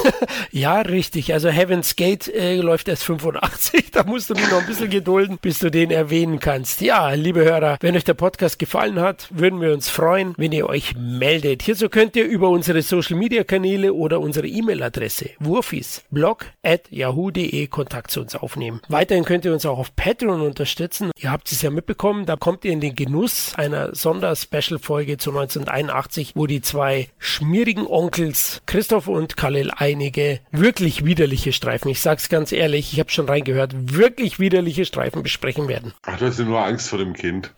Ja, 0.53 0.81
richtig. 0.81 1.33
Also 1.33 1.49
Heaven's 1.49 1.95
Gate 1.95 2.27
äh, 2.29 2.57
läuft 2.57 2.89
erst 2.89 3.05
85. 3.05 3.91
Da 3.93 4.05
musst 4.05 4.31
du 4.31 4.35
dich 4.35 4.49
noch 4.51 4.61
ein 4.61 4.67
bisschen 4.67 4.89
gedulden, 4.89 5.39
bis 5.41 5.59
du 5.59 5.71
den 5.71 5.91
erwähnen 5.91 6.39
kannst. 6.39 6.81
Ja, 6.81 7.11
liebe 7.11 7.45
Hörer, 7.45 7.77
wenn 7.81 7.97
euch 7.97 8.05
der 8.05 8.15
Podcast 8.15 8.59
gefallen 8.59 9.01
hat, 9.01 9.29
würden 9.31 9.61
wir 9.61 9.73
uns 9.73 9.89
freuen, 9.89 10.33
wenn 10.37 10.53
ihr 10.53 10.69
euch 10.69 10.95
meldet. 10.97 11.63
Hierzu 11.63 11.89
könnt 11.89 12.15
ihr 12.15 12.25
über 12.25 12.49
unsere 12.51 12.83
Social 12.83 13.17
Media 13.17 13.43
Kanäle 13.43 13.93
oder 13.93 14.21
unsere 14.21 14.47
E-Mail-Adresse 14.47 15.31
wurfisblog 15.41 16.47
at 16.63 16.91
yahoo.de 16.91 17.67
Kontakt 17.67 18.13
zu 18.13 18.21
uns 18.21 18.37
aufnehmen. 18.37 18.81
Weiterhin 18.89 19.25
könnt 19.25 19.45
ihr 19.45 19.53
uns 19.53 19.67
auch 19.67 19.79
auf 19.79 19.95
Patreon 19.97 20.41
unterstützen. 20.41 21.11
Ihr 21.19 21.33
habt 21.33 21.51
es 21.51 21.61
ja 21.63 21.71
mitbekommen, 21.71 22.27
da 22.27 22.37
kommt 22.37 22.65
ihr 22.65 22.73
in 22.73 22.81
den 22.81 22.95
Genuss 22.95 23.55
einer 23.57 23.95
Sonder-Special-Folge 23.95 25.19
zu 25.19 25.31
1981, 25.31 26.10
wo 26.35 26.47
die 26.47 26.61
zwei 26.61 27.09
schmierigen 27.19 27.87
Onkels 27.87 28.63
Christoph 28.67 29.07
und 29.07 29.37
Khalil 29.37 29.71
einige 29.77 30.41
wirklich 30.51 31.05
widerliche 31.05 31.53
Streifen, 31.53 31.91
ich 31.91 32.01
sag's 32.01 32.29
ganz 32.29 32.53
ehrlich, 32.53 32.93
ich 32.93 33.01
habe 33.01 33.11
schon 33.11 33.29
reingehört, 33.29 33.73
wirklich 33.95 34.39
widerliche 34.39 34.85
Streifen 34.85 35.23
besprechen 35.23 35.69
werden. 35.69 35.93
Ach, 36.03 36.19
du 36.19 36.27
hast 36.27 36.39
ja 36.39 36.45
nur 36.45 36.65
Angst 36.65 36.89
vor 36.89 36.99
dem 36.99 37.13
Kind. 37.13 37.53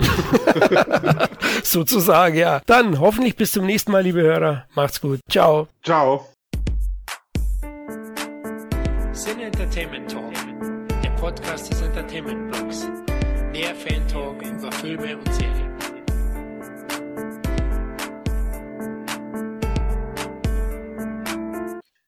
Sozusagen, 1.62 2.36
ja. 2.36 2.60
Dann 2.66 3.00
hoffentlich 3.00 3.36
bis 3.36 3.52
zum 3.52 3.66
nächsten 3.66 3.92
Mal, 3.92 4.02
liebe 4.02 4.22
Hörer. 4.22 4.66
Macht's 4.74 5.00
gut. 5.00 5.20
Ciao. 5.30 5.68
Ciao. 5.82 6.28
Sin 9.12 9.40
Entertainment 9.40 10.10
Talk, 10.10 10.32
der 11.02 11.10
Podcast 11.10 11.70
des 11.70 11.80
Entertainment 11.82 12.50
Blogs. 12.50 12.88
Mehr 13.52 13.74
Fan 13.74 14.06
Talk 14.08 14.42
über 14.42 14.72
Filme 14.72 15.16
und 15.18 15.34
Serien. 15.34 15.71